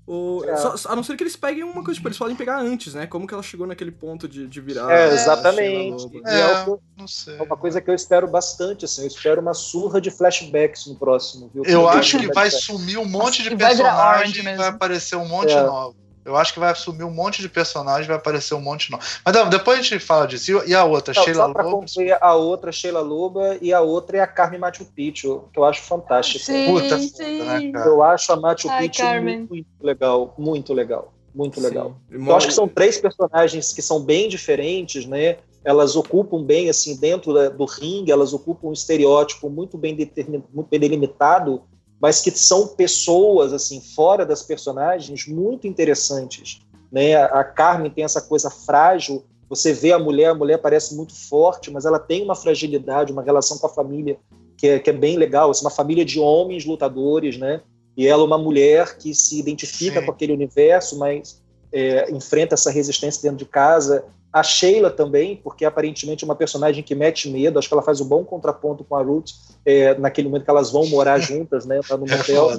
O, 0.06 0.42
é. 0.44 0.56
só, 0.56 0.74
a 0.90 0.96
não 0.96 1.02
ser 1.02 1.16
que 1.16 1.22
eles 1.22 1.36
peguem 1.36 1.64
uma 1.64 1.82
coisa, 1.82 1.94
tipo, 1.94 2.08
eles 2.08 2.18
podem 2.18 2.36
pegar 2.36 2.60
antes, 2.60 2.92
né? 2.92 3.06
Como 3.06 3.26
que 3.26 3.32
ela 3.32 3.42
chegou 3.42 3.66
naquele 3.66 3.90
ponto 3.90 4.28
de, 4.28 4.46
de 4.46 4.60
virar. 4.60 4.90
É, 4.90 5.12
exatamente. 5.12 6.10
É, 6.26 6.40
é, 6.40 6.66
não 6.96 7.08
sei. 7.08 7.38
É 7.38 7.42
uma 7.42 7.56
coisa 7.56 7.80
que 7.80 7.90
eu 7.90 7.94
espero 7.94 8.26
bastante, 8.26 8.86
assim. 8.86 9.02
Eu 9.02 9.08
espero 9.08 9.40
uma 9.40 9.54
surra 9.54 10.00
de 10.00 10.10
flashbacks 10.10 10.86
no 10.86 10.96
próximo, 10.96 11.50
viu? 11.52 11.62
Eu 11.64 11.88
acho 11.88 12.18
que 12.18 12.32
vai 12.32 12.50
sumir 12.50 12.98
um 12.98 13.06
monte 13.06 13.42
de 13.42 13.54
personagens 13.54 14.44
vai, 14.44 14.56
vai 14.56 14.68
aparecer 14.68 15.16
um 15.16 15.28
monte 15.28 15.52
é. 15.52 15.62
novo. 15.62 16.03
Eu 16.24 16.36
acho 16.36 16.54
que 16.54 16.58
vai 16.58 16.70
assumir 16.70 17.04
um 17.04 17.10
monte 17.10 17.42
de 17.42 17.48
personagens, 17.48 18.06
vai 18.06 18.16
aparecer 18.16 18.54
um 18.54 18.60
monte 18.60 18.90
novo. 18.90 19.02
Mas 19.24 19.34
não, 19.34 19.48
depois 19.48 19.78
a 19.78 19.82
gente 19.82 19.98
fala 19.98 20.26
disso. 20.26 20.62
E 20.66 20.74
a 20.74 20.84
outra, 20.84 21.12
não, 21.14 21.22
Sheila 21.22 21.46
Loba? 21.46 21.84
A 22.20 22.34
outra, 22.34 22.72
Sheila 22.72 23.00
Loba, 23.00 23.58
e 23.60 23.72
a 23.72 23.80
outra 23.80 24.18
é 24.18 24.20
a 24.20 24.26
Carmen 24.26 24.58
Machu 24.58 24.86
Picchu, 24.86 25.44
que 25.52 25.58
eu 25.58 25.64
acho 25.64 25.82
fantástica. 25.82 26.44
Sim, 26.44 26.66
Puta 26.66 26.98
sim. 26.98 27.42
Né, 27.42 27.72
eu 27.84 28.02
acho 28.02 28.32
a 28.32 28.36
Machu 28.36 28.68
Ai, 28.70 28.88
Picchu 28.88 29.04
muito, 29.22 29.50
muito 29.50 29.68
legal, 29.82 30.34
muito 30.38 30.72
legal, 30.72 31.12
muito 31.34 31.60
sim. 31.60 31.66
legal. 31.66 31.96
Eu 32.10 32.36
acho 32.36 32.48
que 32.48 32.54
são 32.54 32.66
três 32.66 32.98
personagens 32.98 33.72
que 33.72 33.82
são 33.82 34.00
bem 34.00 34.28
diferentes, 34.28 35.04
né? 35.04 35.38
Elas 35.62 35.96
ocupam 35.96 36.42
bem, 36.42 36.68
assim, 36.68 36.96
dentro 36.96 37.32
do 37.50 37.64
ringue, 37.64 38.12
elas 38.12 38.34
ocupam 38.34 38.68
um 38.68 38.72
estereótipo 38.72 39.48
muito 39.48 39.78
bem, 39.78 39.94
determinado, 39.94 40.44
muito 40.52 40.68
bem 40.68 40.78
delimitado, 40.78 41.62
mas 42.00 42.20
que 42.20 42.30
são 42.30 42.68
pessoas 42.68 43.52
assim 43.52 43.80
fora 43.80 44.26
das 44.26 44.42
personagens 44.42 45.26
muito 45.26 45.66
interessantes, 45.66 46.60
né? 46.90 47.16
A 47.16 47.42
Carmen 47.42 47.90
tem 47.90 48.04
essa 48.04 48.20
coisa 48.20 48.50
frágil. 48.50 49.24
Você 49.48 49.72
vê 49.72 49.92
a 49.92 49.98
mulher, 49.98 50.30
a 50.30 50.34
mulher 50.34 50.58
parece 50.58 50.94
muito 50.94 51.14
forte, 51.14 51.70
mas 51.70 51.84
ela 51.84 51.98
tem 51.98 52.22
uma 52.22 52.34
fragilidade, 52.34 53.12
uma 53.12 53.22
relação 53.22 53.58
com 53.58 53.66
a 53.66 53.70
família 53.70 54.18
que 54.56 54.68
é, 54.68 54.78
que 54.78 54.90
é 54.90 54.92
bem 54.92 55.16
legal. 55.16 55.50
Assim, 55.50 55.64
uma 55.64 55.70
família 55.70 56.04
de 56.04 56.20
homens 56.20 56.64
lutadores, 56.64 57.36
né? 57.36 57.60
E 57.96 58.06
ela 58.06 58.22
é 58.22 58.26
uma 58.26 58.38
mulher 58.38 58.96
que 58.96 59.14
se 59.14 59.38
identifica 59.38 60.00
Sim. 60.00 60.06
com 60.06 60.12
aquele 60.12 60.32
universo, 60.32 60.98
mas 60.98 61.42
é, 61.72 62.10
enfrenta 62.10 62.54
essa 62.54 62.70
resistência 62.70 63.22
dentro 63.22 63.38
de 63.38 63.44
casa. 63.44 64.04
A 64.34 64.42
Sheila 64.42 64.90
também, 64.90 65.36
porque 65.36 65.64
aparentemente 65.64 66.24
é 66.24 66.26
uma 66.26 66.34
personagem 66.34 66.82
que 66.82 66.92
mete 66.92 67.30
medo, 67.30 67.56
acho 67.56 67.68
que 67.68 67.74
ela 67.74 67.84
faz 67.84 68.00
um 68.00 68.04
bom 68.04 68.24
contraponto 68.24 68.82
com 68.82 68.96
a 68.96 69.00
Ruth, 69.00 69.30
é, 69.64 69.94
naquele 69.94 70.26
momento 70.26 70.42
que 70.42 70.50
elas 70.50 70.72
vão 70.72 70.84
morar 70.88 71.20
juntas, 71.22 71.64
né? 71.64 71.78
Tá 71.86 71.96
no 71.96 72.04
é 72.10 72.16
motel. 72.16 72.50
É 72.50 72.56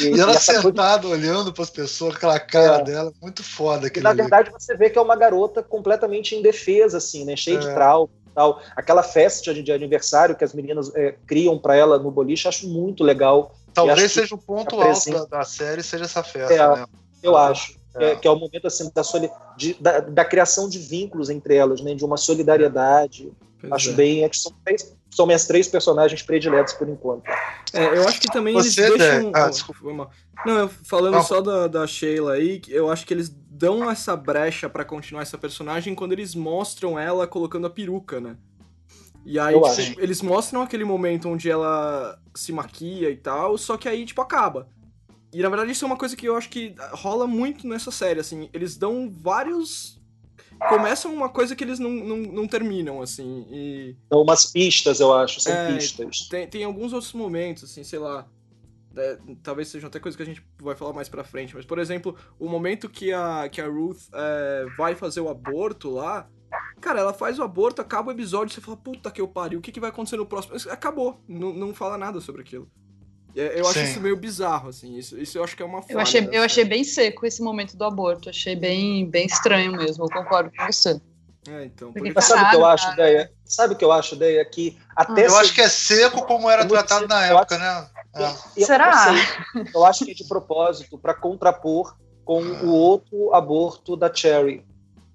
e, 0.00 0.14
e, 0.14 0.20
ela 0.20 0.30
e 0.30 0.38
sentada 0.38 1.08
coisa... 1.08 1.16
olhando 1.16 1.52
para 1.52 1.64
as 1.64 1.70
pessoas, 1.70 2.14
aquela 2.14 2.38
cara 2.38 2.76
é. 2.76 2.84
dela, 2.84 3.12
muito 3.20 3.42
foda. 3.42 3.90
E, 3.92 4.00
na 4.00 4.10
ali. 4.10 4.18
verdade, 4.18 4.52
você 4.52 4.76
vê 4.76 4.88
que 4.90 4.96
é 4.96 5.02
uma 5.02 5.16
garota 5.16 5.60
completamente 5.60 6.36
indefesa, 6.36 6.98
assim, 6.98 7.24
né? 7.24 7.34
Cheia 7.34 7.58
de 7.58 7.66
é. 7.66 7.74
trauma. 7.74 8.08
Tal. 8.32 8.62
Aquela 8.76 9.02
festa 9.02 9.52
de, 9.52 9.64
de 9.64 9.72
aniversário 9.72 10.36
que 10.36 10.44
as 10.44 10.54
meninas 10.54 10.94
é, 10.94 11.16
criam 11.26 11.58
para 11.58 11.74
ela 11.74 11.98
no 11.98 12.12
boliche, 12.12 12.46
acho 12.46 12.68
muito 12.68 13.02
legal. 13.02 13.56
Talvez 13.74 14.12
seja 14.12 14.36
o 14.36 14.38
ponto 14.38 14.80
alto 14.80 15.10
da, 15.10 15.24
da, 15.38 15.44
série, 15.44 15.82
seja 15.82 16.04
essa 16.04 16.22
festa, 16.22 16.76
né? 16.76 16.86
Eu 17.20 17.36
acho. 17.36 17.77
É. 17.98 18.16
Que, 18.16 18.28
é, 18.28 18.30
o 18.30 18.36
momento 18.36 18.66
assim 18.66 18.90
da, 18.94 19.02
de, 19.56 19.74
da, 19.74 20.00
da, 20.00 20.24
criação 20.24 20.68
de 20.68 20.78
vínculos 20.78 21.30
entre 21.30 21.54
elas, 21.54 21.80
né? 21.80 21.94
De 21.94 22.04
uma 22.04 22.16
solidariedade. 22.16 23.32
Pois 23.60 23.72
acho 23.72 23.92
bem. 23.92 24.24
É 24.24 24.28
que 24.28 24.36
são 24.36 24.52
três 24.64 24.96
são 25.10 25.26
minhas 25.26 25.46
três 25.46 25.66
personagens 25.66 26.22
prediletos 26.22 26.74
por 26.74 26.88
enquanto. 26.88 27.24
É, 27.72 27.96
eu 27.96 28.06
acho 28.06 28.20
que 28.20 28.28
também 28.28 28.54
Você 28.54 28.84
eles 28.84 28.98
deixam. 28.98 29.32
Ah, 29.34 29.48
desculpa. 29.48 30.10
Não, 30.46 30.68
falando 30.68 31.14
Não. 31.14 31.22
só 31.22 31.40
da, 31.40 31.66
da 31.66 31.86
Sheila 31.86 32.34
aí, 32.34 32.60
eu 32.68 32.90
acho 32.90 33.06
que 33.06 33.14
eles 33.14 33.28
dão 33.28 33.90
essa 33.90 34.14
brecha 34.14 34.68
para 34.68 34.84
continuar 34.84 35.22
essa 35.22 35.36
personagem 35.36 35.94
quando 35.94 36.12
eles 36.12 36.34
mostram 36.34 36.98
ela 36.98 37.26
colocando 37.26 37.66
a 37.66 37.70
peruca, 37.70 38.20
né? 38.20 38.36
E 39.24 39.38
aí, 39.38 39.60
tipo, 39.60 40.00
eles 40.00 40.22
mostram 40.22 40.62
aquele 40.62 40.84
momento 40.84 41.28
onde 41.28 41.50
ela 41.50 42.18
se 42.34 42.52
maquia 42.52 43.10
e 43.10 43.16
tal, 43.16 43.58
só 43.58 43.76
que 43.76 43.88
aí, 43.88 44.06
tipo, 44.06 44.22
acaba. 44.22 44.68
E 45.32 45.42
na 45.42 45.48
verdade 45.48 45.72
isso 45.72 45.84
é 45.84 45.86
uma 45.86 45.96
coisa 45.96 46.16
que 46.16 46.26
eu 46.26 46.36
acho 46.36 46.48
que 46.48 46.74
rola 46.92 47.26
muito 47.26 47.66
nessa 47.66 47.90
série, 47.90 48.20
assim. 48.20 48.48
Eles 48.52 48.76
dão 48.76 49.10
vários 49.10 49.98
começam 50.66 51.14
uma 51.14 51.28
coisa 51.28 51.54
que 51.54 51.62
eles 51.62 51.78
não, 51.78 51.90
não, 51.90 52.16
não 52.16 52.48
terminam, 52.48 53.00
assim. 53.00 53.46
E... 53.50 53.96
São 54.12 54.22
umas 54.22 54.46
pistas, 54.46 55.00
eu 55.00 55.12
acho, 55.14 55.40
são 55.40 55.52
é, 55.52 55.74
pistas. 55.74 56.28
Tem, 56.28 56.46
tem 56.48 56.64
alguns 56.64 56.92
outros 56.92 57.12
momentos, 57.12 57.64
assim, 57.64 57.84
sei 57.84 57.98
lá. 57.98 58.26
É, 58.96 59.18
talvez 59.42 59.68
sejam 59.68 59.86
até 59.86 60.00
coisas 60.00 60.16
que 60.16 60.22
a 60.22 60.26
gente 60.26 60.42
vai 60.60 60.74
falar 60.74 60.92
mais 60.92 61.08
pra 61.08 61.22
frente, 61.22 61.54
mas, 61.54 61.64
por 61.64 61.78
exemplo, 61.78 62.16
o 62.38 62.48
momento 62.48 62.88
que 62.88 63.12
a, 63.12 63.48
que 63.48 63.60
a 63.60 63.68
Ruth 63.68 64.08
é, 64.12 64.66
vai 64.76 64.94
fazer 64.94 65.20
o 65.20 65.28
aborto 65.28 65.90
lá. 65.90 66.28
Cara, 66.80 67.00
ela 67.00 67.12
faz 67.12 67.38
o 67.38 67.42
aborto, 67.42 67.82
acaba 67.82 68.08
o 68.08 68.14
episódio, 68.14 68.54
você 68.54 68.60
fala, 68.60 68.76
puta 68.76 69.10
que 69.10 69.20
eu 69.20 69.28
pariu, 69.28 69.58
o 69.58 69.62
que, 69.62 69.70
que 69.70 69.80
vai 69.80 69.90
acontecer 69.90 70.16
no 70.16 70.24
próximo? 70.24 70.54
Acabou, 70.70 71.20
não, 71.28 71.52
não 71.52 71.74
fala 71.74 71.98
nada 71.98 72.20
sobre 72.20 72.40
aquilo. 72.40 72.68
É, 73.38 73.60
eu 73.60 73.68
acho 73.68 73.78
Sim. 73.78 73.84
isso 73.84 74.00
meio 74.00 74.16
bizarro, 74.16 74.68
assim. 74.68 74.96
Isso, 74.96 75.16
isso 75.16 75.38
eu 75.38 75.44
acho 75.44 75.56
que 75.56 75.62
é 75.62 75.66
uma 75.66 75.80
falha. 75.80 75.92
Eu 75.92 76.00
achei, 76.00 76.28
eu 76.32 76.42
achei 76.42 76.64
bem 76.64 76.82
seco 76.82 77.24
esse 77.24 77.40
momento 77.40 77.76
do 77.76 77.84
aborto. 77.84 78.28
Achei 78.28 78.56
bem, 78.56 79.08
bem 79.08 79.26
estranho 79.26 79.72
mesmo. 79.72 80.04
Eu 80.04 80.08
concordo 80.10 80.50
com 80.50 80.66
você. 80.66 81.00
É, 81.48 81.64
então. 81.66 81.92
Porque... 81.92 82.12
Mas 82.12 82.24
sabe 82.24 82.42
o 82.42 82.50
que 82.50 82.56
eu 82.56 82.66
acho, 82.66 82.92
ideia? 82.92 83.32
Sabe 83.44 83.74
o 83.74 83.76
que 83.76 83.84
eu 83.84 83.92
acho, 83.92 84.14
ideia? 84.16 84.44
Que 84.44 84.76
até 84.96 85.26
eu 85.26 85.30
se... 85.30 85.36
acho 85.36 85.54
que 85.54 85.60
é 85.60 85.68
seco 85.68 86.26
como 86.26 86.50
era 86.50 86.62
é 86.62 86.66
tratado 86.66 87.06
na 87.06 87.26
época, 87.26 87.54
acho... 87.54 87.64
né? 87.64 87.88
É. 88.56 88.64
Será? 88.64 89.14
Eu, 89.54 89.64
eu 89.72 89.84
acho 89.84 90.04
que 90.04 90.10
é 90.10 90.14
de 90.14 90.24
propósito 90.24 90.98
para 90.98 91.14
contrapor 91.14 91.96
com 92.24 92.42
o 92.42 92.70
outro 92.70 93.32
aborto 93.32 93.96
da 93.96 94.12
Cherry 94.12 94.66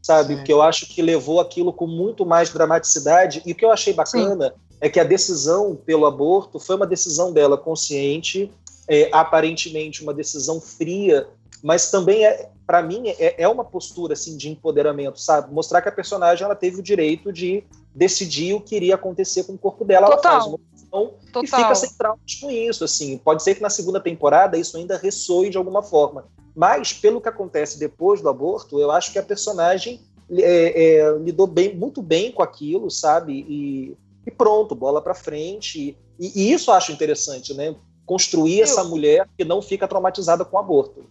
sabe? 0.02 0.30
Sim. 0.30 0.36
Porque 0.38 0.52
eu 0.52 0.62
acho 0.62 0.86
que 0.86 1.02
levou 1.02 1.40
aquilo 1.40 1.72
com 1.72 1.88
muito 1.88 2.26
mais 2.26 2.50
dramaticidade. 2.50 3.42
E 3.46 3.54
o 3.54 3.56
que 3.56 3.64
eu 3.64 3.72
achei 3.72 3.94
bacana 3.94 4.50
Sim 4.50 4.73
é 4.84 4.90
que 4.90 5.00
a 5.00 5.04
decisão 5.06 5.78
pelo 5.78 6.06
aborto 6.06 6.60
foi 6.60 6.76
uma 6.76 6.86
decisão 6.86 7.32
dela 7.32 7.58
consciente, 7.58 8.52
é, 8.86 9.10
aparentemente 9.14 10.04
uma 10.04 10.14
decisão 10.14 10.60
fria, 10.60 11.26
mas 11.64 11.90
também 11.90 12.26
é, 12.26 12.50
para 12.68 12.84
mim, 12.84 13.08
é, 13.08 13.42
é, 13.42 13.48
uma 13.48 13.64
postura 13.64 14.12
assim 14.12 14.36
de 14.36 14.50
empoderamento, 14.50 15.22
sabe? 15.22 15.54
Mostrar 15.54 15.82
que 15.82 15.88
a 15.88 15.92
personagem 15.92 16.44
ela 16.44 16.54
teve 16.54 16.82
o 16.82 16.84
direito 16.84 17.32
de 17.32 17.64
decidir 17.96 18.56
o 18.56 18.60
que 18.60 18.76
iria 18.76 18.96
acontecer 18.96 19.46
com 19.46 19.54
o 19.54 19.58
corpo 19.58 19.86
dela. 19.86 20.06
Total. 20.08 20.34
Ela 20.34 20.42
faz 20.42 20.54
uma 20.54 20.60
decisão 20.74 21.14
e 21.42 21.48
fica 21.48 21.76
sem 21.76 21.94
traumas 21.94 22.36
com 22.42 22.52
isso, 22.52 22.84
assim. 22.84 23.18
Pode 23.18 23.42
ser 23.42 23.56
que 23.56 23.62
na 23.62 23.70
segunda 23.70 24.02
temporada 24.02 24.58
isso 24.58 24.76
ainda 24.76 24.98
ressoe 24.98 25.50
de 25.50 25.58
alguma 25.58 25.82
forma, 25.82 26.26
mas 26.54 26.92
pelo 26.92 27.22
que 27.22 27.30
acontece 27.30 27.80
depois 27.80 28.20
do 28.20 28.28
aborto, 28.28 28.82
eu 28.82 28.92
acho 28.92 29.14
que 29.14 29.18
a 29.18 29.24
personagem 29.24 30.02
é, 30.30 30.98
é, 30.98 31.18
lidou 31.20 31.48
bem, 31.48 31.74
muito 31.74 32.02
bem 32.02 32.34
com 32.34 32.44
aquilo, 32.44 32.92
sabe? 32.92 33.46
E 33.48 33.98
e 34.26 34.32
pronto, 34.32 34.76
bola 34.76 35.02
para 35.02 35.14
frente. 35.14 35.98
E, 36.20 36.32
e, 36.36 36.52
isso 36.54 36.72
eu 36.72 36.76
acho 36.76 36.92
interessante, 36.92 37.54
né? 37.54 37.76
construir 38.06 38.60
Eu... 38.60 38.64
essa 38.64 38.84
mulher 38.84 39.28
que 39.38 39.46
não 39.46 39.62
fica 39.62 39.88
traumatizada 39.88 40.44
com 40.46 40.58
o 40.58 40.60
aborto. 40.60 41.06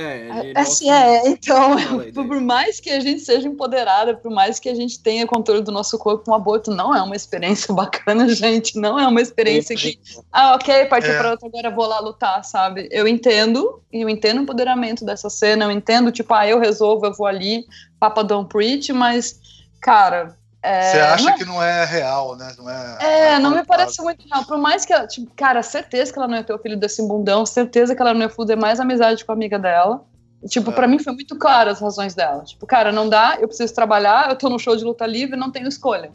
É, 0.00 0.52
assim, 0.54 0.88
é, 0.88 1.28
então, 1.28 1.74
por 2.14 2.40
mais 2.40 2.78
que 2.78 2.88
a 2.88 3.00
gente 3.00 3.20
seja 3.20 3.48
empoderada, 3.48 4.16
por 4.16 4.30
mais 4.30 4.60
que 4.60 4.68
a 4.68 4.74
gente 4.74 5.02
tenha 5.02 5.26
controle 5.26 5.60
do 5.60 5.72
nosso 5.72 5.98
corpo, 5.98 6.30
um 6.30 6.34
aborto 6.34 6.70
não 6.70 6.94
é 6.94 7.02
uma 7.02 7.16
experiência 7.16 7.74
bacana, 7.74 8.28
gente, 8.28 8.78
não 8.78 8.96
é 8.96 9.08
uma 9.08 9.20
experiência 9.20 9.74
que, 9.74 9.98
ah, 10.30 10.54
ok, 10.54 10.86
partiu 10.86 11.10
é. 11.10 11.18
para 11.18 11.30
outra, 11.32 11.48
agora 11.48 11.74
vou 11.74 11.84
lá 11.84 11.98
lutar, 11.98 12.44
sabe? 12.44 12.88
Eu 12.92 13.08
entendo, 13.08 13.82
eu 13.92 14.08
entendo 14.08 14.38
o 14.38 14.42
empoderamento 14.42 15.04
dessa 15.04 15.28
cena, 15.28 15.64
eu 15.64 15.70
entendo, 15.72 16.12
tipo, 16.12 16.32
ah, 16.32 16.46
eu 16.46 16.60
resolvo, 16.60 17.04
eu 17.04 17.12
vou 17.12 17.26
ali, 17.26 17.64
Papa 17.98 18.22
Don't 18.22 18.48
Preach, 18.48 18.92
mas, 18.92 19.40
cara, 19.80 20.38
é, 20.62 20.82
Você 20.82 20.98
acha 20.98 21.30
não, 21.30 21.38
que 21.38 21.44
não 21.44 21.62
é 21.62 21.84
real, 21.84 22.36
né? 22.36 22.52
Não 22.58 22.68
é, 22.68 22.98
é, 23.00 23.24
é 23.34 23.38
não 23.38 23.52
me 23.52 23.64
parece 23.64 24.02
muito 24.02 24.26
real. 24.28 24.44
Por 24.44 24.58
mais 24.58 24.84
que 24.84 24.92
ela, 24.92 25.06
tipo, 25.06 25.30
cara, 25.36 25.62
certeza 25.62 26.12
que 26.12 26.18
ela 26.18 26.26
não 26.26 26.36
ia 26.36 26.44
ter 26.44 26.52
o 26.52 26.58
filho 26.58 26.76
desse 26.76 27.06
bundão, 27.06 27.46
certeza 27.46 27.94
que 27.94 28.02
ela 28.02 28.12
não 28.12 28.22
ia 28.22 28.28
fuder 28.28 28.56
mais 28.56 28.80
amizade 28.80 29.24
com 29.24 29.32
a 29.32 29.34
amiga 29.34 29.58
dela. 29.58 30.04
Tipo, 30.48 30.70
é. 30.70 30.74
para 30.74 30.88
mim 30.88 30.98
foi 30.98 31.12
muito 31.12 31.36
claro 31.36 31.70
as 31.70 31.80
razões 31.80 32.14
dela. 32.14 32.42
Tipo, 32.44 32.66
cara, 32.66 32.90
não 32.90 33.08
dá, 33.08 33.38
eu 33.40 33.46
preciso 33.46 33.72
trabalhar, 33.72 34.30
eu 34.30 34.36
tô 34.36 34.48
no 34.48 34.58
show 34.58 34.76
de 34.76 34.84
luta 34.84 35.06
livre, 35.06 35.36
não 35.36 35.50
tenho 35.50 35.68
escolha. 35.68 36.10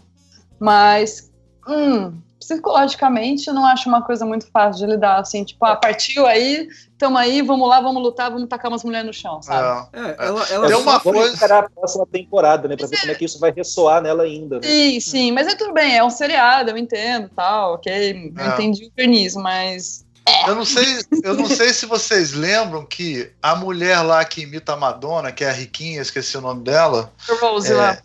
Mas, 0.60 1.32
hum, 1.68 2.14
psicologicamente 2.44 3.48
eu 3.48 3.54
não 3.54 3.66
acho 3.66 3.88
uma 3.90 4.02
coisa 4.02 4.26
muito 4.26 4.48
fácil 4.48 4.86
de 4.86 4.94
lidar, 4.94 5.20
assim, 5.20 5.44
tipo, 5.44 5.64
ah, 5.66 5.76
partiu 5.76 6.26
aí, 6.26 6.68
tamo 6.98 7.18
aí, 7.18 7.42
vamos 7.42 7.68
lá, 7.68 7.82
vamos 7.82 8.02
lutar, 8.02 8.32
vamos 8.32 8.48
tacar 8.48 8.72
umas 8.72 8.84
mulheres 8.84 9.08
no 9.08 9.14
chão, 9.14 9.42
sabe? 9.42 9.88
É, 9.94 10.00
é 10.00 10.16
ela, 10.28 10.46
ela 10.50 10.72
é 10.72 10.76
uma 10.76 11.00
coisa... 11.00 11.34
esperar 11.34 11.64
a 11.64 11.70
próxima 11.70 12.06
temporada, 12.06 12.68
né, 12.68 12.76
pra 12.76 12.88
ver 12.88 13.00
como 13.00 13.12
é 13.12 13.16
que 13.16 13.26
isso 13.26 13.40
vai 13.40 13.52
ressoar 13.52 14.02
nela 14.02 14.24
ainda. 14.24 14.60
Né? 14.60 14.68
Sim, 14.68 15.00
sim, 15.00 15.32
mas 15.32 15.48
é 15.48 15.56
tudo 15.56 15.74
bem, 15.74 15.98
é 15.98 16.04
um 16.04 16.10
seriado, 16.10 16.70
eu 16.70 16.78
entendo, 16.78 17.30
tal, 17.36 17.76
ok, 17.76 18.32
eu 18.36 18.44
é. 18.44 18.48
entendi 18.50 18.86
o 18.86 18.92
verniz, 18.96 19.36
mas... 19.36 20.06
É. 20.26 20.50
Eu 20.50 20.56
não 20.56 20.64
sei, 20.64 20.86
eu 21.22 21.34
não 21.34 21.46
sei 21.48 21.74
se 21.74 21.86
vocês 21.86 22.32
lembram 22.32 22.86
que 22.86 23.30
a 23.42 23.56
mulher 23.56 24.02
lá 24.02 24.24
que 24.24 24.44
imita 24.44 24.72
a 24.72 24.78
Madonna, 24.78 25.34
que 25.34 25.44
é 25.44 25.50
a 25.50 25.54
riquinha, 25.54 26.02
esqueci 26.02 26.38
o 26.38 26.42
nome 26.42 26.64
dela. 26.64 27.12
Rose 27.42 27.74
é, 27.74 27.76
lá. 27.76 27.98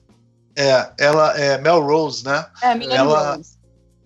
É, 0.56 0.90
ela 0.98 1.38
é 1.38 1.58
Mel 1.58 1.80
Rose, 1.80 2.24
né? 2.24 2.44
É, 2.60 2.74
Melanie 2.74 2.96
ela, 2.96 3.36
Rose. 3.36 3.57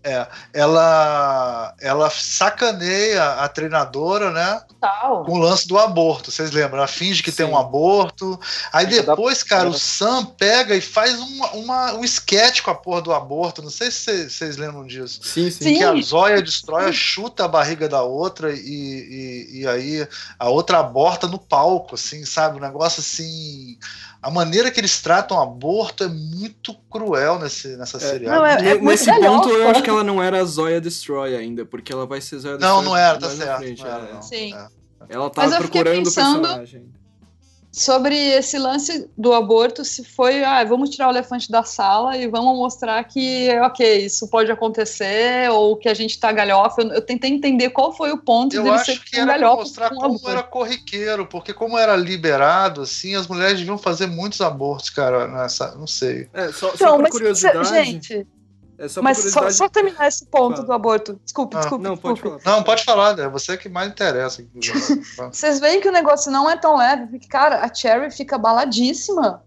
É, 0.04 0.26
ela, 0.52 1.74
ela 1.80 2.10
sacaneia 2.10 3.34
a 3.34 3.48
treinadora, 3.48 4.30
né? 4.30 4.60
Total. 4.68 5.24
Com 5.24 5.32
o 5.32 5.38
lance 5.38 5.68
do 5.68 5.78
aborto. 5.78 6.30
Vocês 6.30 6.50
lembram? 6.50 6.78
Ela 6.78 6.88
finge 6.88 7.22
que 7.22 7.30
Sim. 7.30 7.36
tem 7.38 7.46
um 7.46 7.56
aborto. 7.56 8.38
Aí 8.72 8.86
depois, 8.86 9.44
cara, 9.44 9.68
o 9.68 9.74
Sam 9.74 10.24
pega 10.24 10.74
e 10.74 10.80
faz 10.80 11.18
uma, 11.20 11.50
uma, 11.52 11.92
um 11.94 12.04
sketch 12.04 12.62
com 12.62 12.70
a 12.70 12.74
porra 12.74 13.00
do 13.00 13.12
aborto. 13.12 13.62
Não 13.62 13.70
sei 13.70 13.90
se 13.92 14.28
vocês 14.28 14.56
lembram 14.56 14.84
disso. 14.84 15.20
Sim, 15.22 15.50
sim. 15.50 15.78
Que 15.78 15.84
a 15.84 15.94
Zóia 16.00 16.42
destrói, 16.42 16.92
chuta 16.92 17.44
a 17.44 17.48
barriga 17.48 17.88
da 17.88 18.02
outra 18.02 18.52
e, 18.52 18.58
e, 18.58 19.60
e 19.60 19.68
aí 19.68 20.08
a 20.38 20.48
outra 20.48 20.80
aborta 20.80 21.28
no 21.28 21.38
palco, 21.38 21.94
assim, 21.94 22.24
sabe? 22.24 22.58
Um 22.58 22.60
negócio 22.60 23.00
assim 23.00 23.78
a 24.22 24.30
maneira 24.30 24.70
que 24.70 24.78
eles 24.78 25.00
tratam 25.00 25.40
aborto 25.40 26.04
é 26.04 26.08
muito 26.08 26.72
cruel 26.88 27.40
nesse, 27.40 27.76
nessa 27.76 27.96
é, 27.96 28.00
serial. 28.00 28.36
Não, 28.36 28.46
é, 28.46 28.70
é 28.70 28.78
nesse 28.78 29.12
ponto, 29.12 29.48
eu 29.48 29.68
acho 29.68 29.82
que 29.82 29.90
ela 29.92 30.04
não 30.04 30.22
era 30.22 30.40
a 30.40 30.44
Zoya 30.44 30.80
Destroy 30.80 31.36
ainda, 31.36 31.64
porque 31.64 31.92
ela 31.92 32.06
vai 32.06 32.20
ser 32.20 32.38
Zoya 32.38 32.56
Destroy. 32.56 32.76
Não, 32.76 32.82
não 32.82 32.96
era, 32.96 33.18
tá 33.18 33.30
certo. 33.30 33.58
Frente, 33.58 33.82
não 33.82 33.90
era, 33.90 34.04
é. 34.04 34.12
não. 34.14 34.22
Sim. 34.22 34.54
É. 34.54 34.68
Ela 35.08 35.30
tá 35.30 35.48
procurando 35.58 36.08
o 36.08 36.14
personagem 36.14 36.92
sobre 37.72 38.14
esse 38.14 38.58
lance 38.58 39.08
do 39.16 39.32
aborto, 39.32 39.82
se 39.82 40.04
foi, 40.04 40.44
ah, 40.44 40.62
vamos 40.62 40.90
tirar 40.90 41.08
o 41.08 41.10
elefante 41.10 41.50
da 41.50 41.64
sala 41.64 42.18
e 42.18 42.28
vamos 42.28 42.54
mostrar 42.58 43.02
que, 43.04 43.48
ok, 43.60 44.04
isso 44.04 44.28
pode 44.28 44.52
acontecer, 44.52 45.50
ou 45.50 45.74
que 45.76 45.88
a 45.88 45.94
gente 45.94 46.20
tá 46.20 46.30
galhofa. 46.30 46.82
Eu, 46.82 46.92
eu 46.92 47.00
tentei 47.00 47.30
entender 47.30 47.70
qual 47.70 47.96
foi 47.96 48.12
o 48.12 48.18
ponto 48.18 48.54
eu 48.54 48.62
dele 48.62 48.74
acho 48.74 48.92
ser 48.92 49.00
que 49.02 49.16
era 49.16 49.38
galhofa. 49.38 49.56
mostrar 49.56 49.88
como 49.88 50.04
aborto. 50.04 50.28
era 50.28 50.42
corriqueiro, 50.42 51.26
porque 51.26 51.54
como 51.54 51.78
era 51.78 51.96
liberado, 51.96 52.82
assim, 52.82 53.14
as 53.14 53.26
mulheres 53.26 53.58
deviam 53.58 53.78
fazer 53.78 54.06
muitos 54.06 54.42
abortos, 54.42 54.90
cara, 54.90 55.26
nessa, 55.26 55.74
não 55.74 55.86
sei. 55.86 56.28
É, 56.34 56.52
só, 56.52 56.72
então, 56.74 56.88
só 56.88 56.98
por 56.98 57.08
curiosidade... 57.08 57.68
Gente 57.68 58.26
é 58.78 58.88
só 58.88 59.02
Mas 59.02 59.18
só, 59.18 59.50
só, 59.50 59.68
terminar 59.68 60.08
esse 60.08 60.26
ponto 60.26 60.56
Fala. 60.56 60.66
do 60.66 60.72
aborto. 60.72 61.20
Desculpe, 61.24 61.56
ah, 61.56 61.60
desculpe. 61.60 61.84
Não, 61.84 61.94
desculpe. 61.94 62.20
pode 62.20 62.42
falar. 62.42 62.56
Não, 62.56 62.62
pode 62.62 62.84
falar, 62.84 63.18
é 63.18 63.28
você 63.28 63.56
que 63.56 63.68
mais 63.68 63.88
interessa. 63.88 64.44
Vocês 65.30 65.60
veem 65.60 65.80
que 65.80 65.88
o 65.88 65.92
negócio 65.92 66.32
não 66.32 66.50
é 66.50 66.56
tão 66.56 66.76
leve, 66.76 67.06
porque, 67.06 67.28
cara, 67.28 67.64
a 67.64 67.72
Cherry 67.72 68.10
fica 68.10 68.38
baladíssima. 68.38 69.42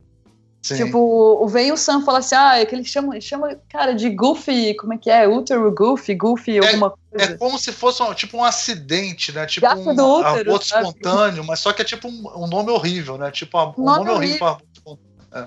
Sim. 0.66 0.78
Tipo, 0.78 1.46
vem 1.48 1.72
o 1.72 1.78
Sam 1.78 2.02
fala 2.02 2.20
assim: 2.20 2.34
ah, 2.34 2.58
é 2.58 2.66
que 2.66 2.74
ele 2.74 2.84
chama, 2.84 3.14
ele 3.14 3.22
chama, 3.22 3.56
cara, 3.70 3.94
de 3.94 4.10
Goofy, 4.10 4.76
como 4.76 4.96
é 4.96 4.98
que 4.98 5.12
é? 5.12 5.28
Útero 5.28 5.72
Goofy, 5.72 6.16
Goofy, 6.16 6.58
é, 6.58 6.66
alguma 6.66 6.90
coisa. 6.90 7.34
É 7.34 7.38
como 7.38 7.60
se 7.60 7.72
fosse 7.72 8.02
um, 8.02 8.12
tipo 8.16 8.36
um 8.38 8.44
acidente, 8.44 9.32
né? 9.32 9.46
Tipo 9.46 9.68
Gato 9.68 9.88
um 9.88 9.96
do 9.96 10.04
útero, 10.04 10.50
aborto 10.50 10.66
sabe? 10.66 10.88
espontâneo, 10.88 11.44
mas 11.44 11.60
só 11.60 11.72
que 11.72 11.84
é 11.84 11.86
tipo 11.86 12.08
um, 12.08 12.24
um 12.36 12.48
nome 12.48 12.72
horrível, 12.72 13.16
né? 13.16 13.30
Tipo 13.30 13.60
um, 13.60 13.84
nome, 13.84 14.06
nome 14.06 14.10
horrível. 14.10 14.58
horrível. 14.84 15.00
É. 15.32 15.46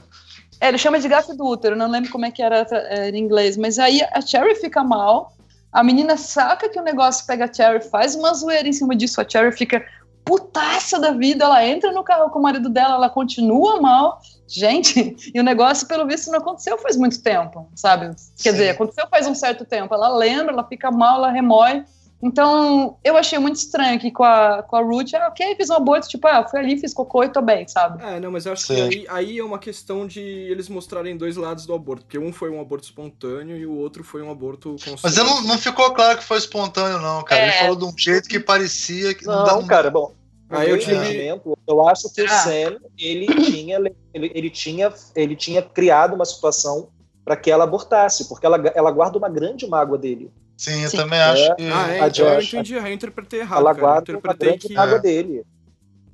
É, 0.61 0.69
ele 0.69 0.79
chama 0.79 0.99
de 0.99 1.09
gato 1.09 1.37
do 1.37 1.45
útero, 1.45 1.77
não 1.77 1.89
lembro 1.89 2.11
como 2.11 2.27
é 2.27 2.31
que 2.31 2.43
era 2.43 2.67
é, 2.71 3.11
em 3.11 3.19
inglês, 3.19 3.57
mas 3.57 3.79
aí 3.79 4.03
a 4.13 4.21
Cherry 4.21 4.57
fica 4.57 4.83
mal, 4.83 5.33
a 5.73 5.85
menina 5.85 6.17
saca 6.17 6.69
que 6.69 6.79
o 6.79 6.83
negócio 6.83 7.27
pega 7.27 7.45
a 7.45 7.53
Cherry, 7.53 7.81
faz 7.81 8.15
uma 8.15 8.35
zoeira 8.35 8.69
em 8.69 8.73
cima 8.73 8.97
disso, 8.97 9.21
a 9.21 9.29
Cherry 9.29 9.53
fica 9.53 9.85
putaça 10.29 10.99
da 10.99 11.13
vida, 11.13 11.45
ela 11.45 11.67
entra 11.67 11.91
no 11.91 12.05
carro 12.05 12.29
com 12.29 12.39
o 12.39 12.43
marido 12.43 12.69
dela, 12.69 12.97
ela 12.97 13.09
continua 13.09 13.81
mal. 13.81 14.21
Gente, 14.47 15.17
e 15.35 15.41
o 15.41 15.43
negócio, 15.43 15.89
pelo 15.89 16.07
visto, 16.07 16.31
não 16.31 16.39
aconteceu 16.39 16.77
faz 16.77 16.97
muito 16.97 17.23
tempo, 17.23 17.67
sabe? 17.75 18.15
Quer 18.37 18.51
Sim. 18.51 18.53
dizer, 18.53 18.71
aconteceu 18.71 19.07
faz 19.09 19.27
um 19.27 19.35
certo 19.35 19.65
tempo. 19.65 19.95
Ela 19.95 20.09
lembra, 20.09 20.53
ela 20.53 20.65
fica 20.65 20.91
mal, 20.91 21.17
ela 21.17 21.31
remói. 21.31 21.83
Então, 22.21 22.99
eu 23.05 23.17
achei 23.17 23.39
muito 23.39 23.57
estranho 23.57 23.99
que 23.99 24.11
com 24.11 24.25
a, 24.25 24.63
com 24.63 24.75
a 24.75 24.81
Ruth, 24.81 25.15
ah, 25.15 25.29
ok, 25.29 25.55
fiz 25.55 25.71
um 25.71 25.75
aborto, 25.75 26.09
tipo, 26.09 26.27
ah, 26.27 26.47
fui 26.49 26.59
ali, 26.59 26.77
fiz 26.77 26.93
cocô 26.93 27.23
e 27.23 27.29
tô 27.29 27.41
bem, 27.41 27.67
sabe? 27.69 28.03
É, 28.03 28.19
não, 28.19 28.33
mas 28.33 28.45
eu 28.45 28.53
acho 28.53 28.67
Sim. 28.67 28.75
que 28.75 28.81
aí, 28.81 29.07
aí 29.09 29.39
é 29.39 29.45
uma 29.45 29.59
questão 29.59 30.05
de 30.05 30.21
eles 30.21 30.69
mostrarem 30.69 31.17
dois 31.17 31.37
lados 31.37 31.65
do 31.65 31.73
aborto, 31.73 32.05
porque 32.05 32.19
um 32.19 32.33
foi 32.33 32.51
um 32.51 32.61
aborto 32.61 32.87
espontâneo 32.87 33.57
e 33.57 33.65
o 33.65 33.77
outro 33.77 34.03
foi 34.03 34.21
um 34.21 34.33
aborto 34.33 34.71
consciente. 34.71 35.01
Mas 35.03 35.17
não, 35.17 35.43
não 35.43 35.57
ficou 35.57 35.93
claro 35.93 36.19
que 36.19 36.25
foi 36.25 36.39
espontâneo, 36.39 37.01
não, 37.01 37.23
cara. 37.23 37.41
É. 37.41 37.45
Ele 37.45 37.59
falou 37.59 37.77
de 37.77 37.85
um 37.85 37.97
jeito 37.97 38.29
que 38.29 38.41
parecia 38.41 39.15
que. 39.15 39.25
Não, 39.25 39.47
não 39.47 39.67
cara, 39.67 39.89
bom. 39.89 40.13
Aí 40.51 40.71
eu, 40.71 40.79
tive... 40.79 41.27
eu 41.67 41.89
acho 41.89 42.13
que 42.13 42.23
ah. 42.23 42.25
o 42.25 42.29
Sam, 42.29 42.79
ele 42.99 43.27
tinha, 43.27 43.77
ele, 43.77 44.33
ele, 44.35 44.51
tinha, 44.51 44.93
ele 45.15 45.37
tinha 45.37 45.63
criado 45.63 46.15
uma 46.15 46.25
situação 46.25 46.89
para 47.25 47.37
que 47.37 47.51
ela 47.51 47.65
abortasse, 47.65 48.27
porque 48.27 48.47
ela, 48.47 48.57
ela 48.75 48.91
guarda 48.91 49.19
uma 49.19 49.29
grande 49.29 49.67
mágoa 49.69 49.99
dele. 49.99 50.33
Sim, 50.59 50.83
eu 50.83 50.91
Sim. 50.91 50.97
também 50.97 51.21
acho 51.21 51.53
é. 51.53 51.55
que. 51.55 51.71
Ah, 51.71 51.89
é, 51.89 52.01
a 52.01 52.09
Josh, 52.09 52.53
eu 52.53 52.61
entendi, 52.61 52.75
eu 52.75 52.93
interpretei 52.93 53.41
errado. 53.41 53.61
Ela 53.61 53.75
cara. 53.75 53.87
guarda 53.87 54.13
eu 54.13 54.19
interpretei 54.19 54.59
que... 54.59 54.77
água 54.77 54.99
dele. 54.99 55.45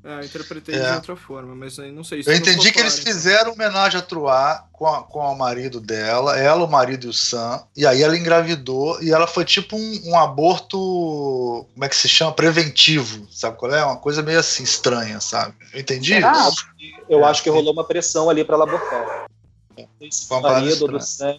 É, 0.04 0.18
eu 0.18 0.24
interpretei 0.24 0.74
é. 0.74 0.90
de 0.90 0.96
outra 0.96 1.16
forma, 1.16 1.54
mas 1.54 1.78
aí 1.78 1.90
não 1.90 2.04
sei 2.04 2.22
se. 2.22 2.28
Eu 2.28 2.36
entendi 2.36 2.70
que 2.70 2.78
eles 2.78 2.98
fizeram 2.98 3.54
homenagem 3.54 3.98
a 3.98 4.02
Truá 4.02 4.66
com, 4.70 4.86
a, 4.86 5.02
com 5.02 5.18
o 5.18 5.34
marido 5.34 5.80
dela, 5.80 6.38
ela, 6.38 6.62
o 6.62 6.70
marido 6.70 7.06
e 7.06 7.08
o 7.08 7.12
Sam, 7.12 7.64
e 7.74 7.86
aí 7.86 8.02
ela 8.02 8.18
engravidou 8.18 9.02
e 9.02 9.10
ela 9.10 9.26
foi 9.26 9.46
tipo 9.46 9.78
um, 9.78 10.10
um 10.10 10.18
aborto. 10.18 10.76
Como 11.72 11.84
é 11.84 11.88
que 11.88 11.96
se 11.96 12.06
chama? 12.06 12.32
Preventivo, 12.32 13.26
sabe 13.30 13.56
qual 13.56 13.74
é? 13.74 13.82
Uma 13.82 13.96
coisa 13.96 14.22
meio 14.22 14.40
assim 14.40 14.62
estranha, 14.62 15.22
sabe? 15.22 15.54
Eu 15.72 15.80
entendi? 15.80 16.22
Ah, 16.22 16.50
eu 17.08 17.24
acho 17.24 17.42
que 17.42 17.48
rolou 17.48 17.72
uma 17.72 17.84
pressão 17.84 18.28
ali 18.28 18.44
para 18.44 18.56
ela 18.56 18.64
abortar. 18.64 19.24
O 20.28 20.40
marido 20.42 20.86
do 20.86 21.00
Sam 21.00 21.38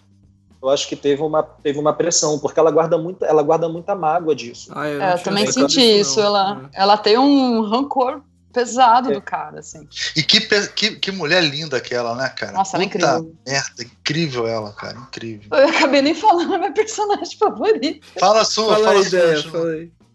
eu 0.66 0.70
acho 0.72 0.88
que 0.88 0.96
teve 0.96 1.22
uma, 1.22 1.42
teve 1.42 1.78
uma 1.78 1.92
pressão, 1.92 2.38
porque 2.38 2.58
ela 2.58 2.70
guarda 2.70 2.98
muita, 2.98 3.26
ela 3.26 3.42
guarda 3.42 3.68
muita 3.68 3.94
mágoa 3.94 4.34
disso. 4.34 4.70
Ah, 4.74 4.88
eu, 4.88 5.02
é, 5.02 5.14
eu 5.14 5.22
também 5.22 5.50
senti 5.50 5.80
isso. 5.80 6.20
Ela, 6.20 6.68
é. 6.72 6.82
ela 6.82 6.96
tem 6.96 7.16
um 7.18 7.62
rancor 7.62 8.20
pesado 8.52 9.10
é. 9.10 9.14
do 9.14 9.20
cara, 9.20 9.60
assim. 9.60 9.86
E 10.16 10.22
que, 10.22 10.40
que, 10.70 10.96
que 10.96 11.12
mulher 11.12 11.42
linda 11.44 11.76
aquela, 11.76 12.14
né, 12.14 12.28
cara? 12.30 12.52
Nossa, 12.52 12.76
ela 12.76 12.84
é 12.84 12.86
incrível. 12.86 13.34
Merda, 13.46 13.82
incrível 13.82 14.46
ela, 14.46 14.72
cara, 14.72 14.98
incrível. 14.98 15.48
Eu 15.52 15.68
acabei 15.68 16.02
nem 16.02 16.14
falando 16.14 16.54
a 16.54 16.58
minha 16.58 16.72
personagem 16.72 17.36
favorita. 17.38 18.06
Fala 18.18 18.40
a 18.40 18.44
sua, 18.44 18.74
fala, 18.74 18.86
fala 18.86 18.98
a 18.98 19.02
ideia, 19.02 19.36
sua. 19.38 19.60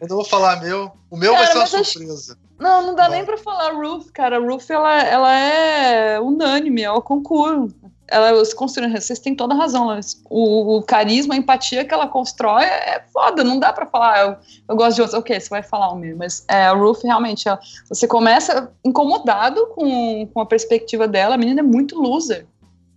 Eu 0.02 0.08
não 0.10 0.16
vou 0.16 0.26
falar 0.26 0.60
meu. 0.62 0.91
O 1.12 1.16
meu 1.16 1.34
cara, 1.34 1.54
vai 1.54 1.68
ser 1.68 1.76
uma 1.78 1.84
surpresa. 1.84 2.34
Acho... 2.34 2.52
Não, 2.60 2.88
não 2.88 2.95
dá 2.95 3.06
Bom. 3.06 3.12
nem 3.12 3.26
pra 3.26 3.38
falar 3.38 3.74
Ruth, 3.74 4.08
cara. 4.12 4.39
Ruth, 4.39 4.70
ela, 4.70 5.04
ela 5.04 5.34
é 5.34 6.20
unânime, 6.20 6.82
é 6.82 6.91
o 6.91 7.02
concurso 7.02 7.76
ela 8.12 8.43
se 8.43 8.55
construindo, 8.55 8.99
vocês 8.99 9.20
têm 9.20 9.34
toda 9.34 9.53
a 9.53 9.57
razão, 9.57 9.88
o, 10.30 10.78
o, 10.78 10.84
carisma, 10.84 11.34
a 11.34 11.38
empatia 11.38 11.86
que 11.86 11.93
ela 11.93 12.07
constrói 12.07 12.66
é 12.66 13.03
foda, 13.12 13.43
não 13.43 13.57
dá 13.57 13.72
para 13.72 13.86
falar, 13.86 14.26
eu, 14.26 14.36
eu, 14.68 14.76
gosto 14.76 14.95
de 14.95 15.01
outros, 15.01 15.20
ok, 15.20 15.39
você 15.39 15.49
vai 15.49 15.64
falar 15.64 15.91
o 15.91 15.95
meu, 15.95 16.18
mas 16.18 16.43
é, 16.47 16.66
a 16.66 16.74
Ruth 16.74 17.03
realmente, 17.03 17.47
ela, 17.47 17.59
você 17.88 18.07
começa 18.07 18.72
incomodado 18.84 19.68
com, 19.68 20.28
com 20.28 20.41
a 20.41 20.45
perspectiva 20.45 21.07
dela, 21.07 21.36
a 21.36 21.38
menina 21.38 21.62
é 21.62 21.64
muito 21.64 21.99
loser, 21.99 22.45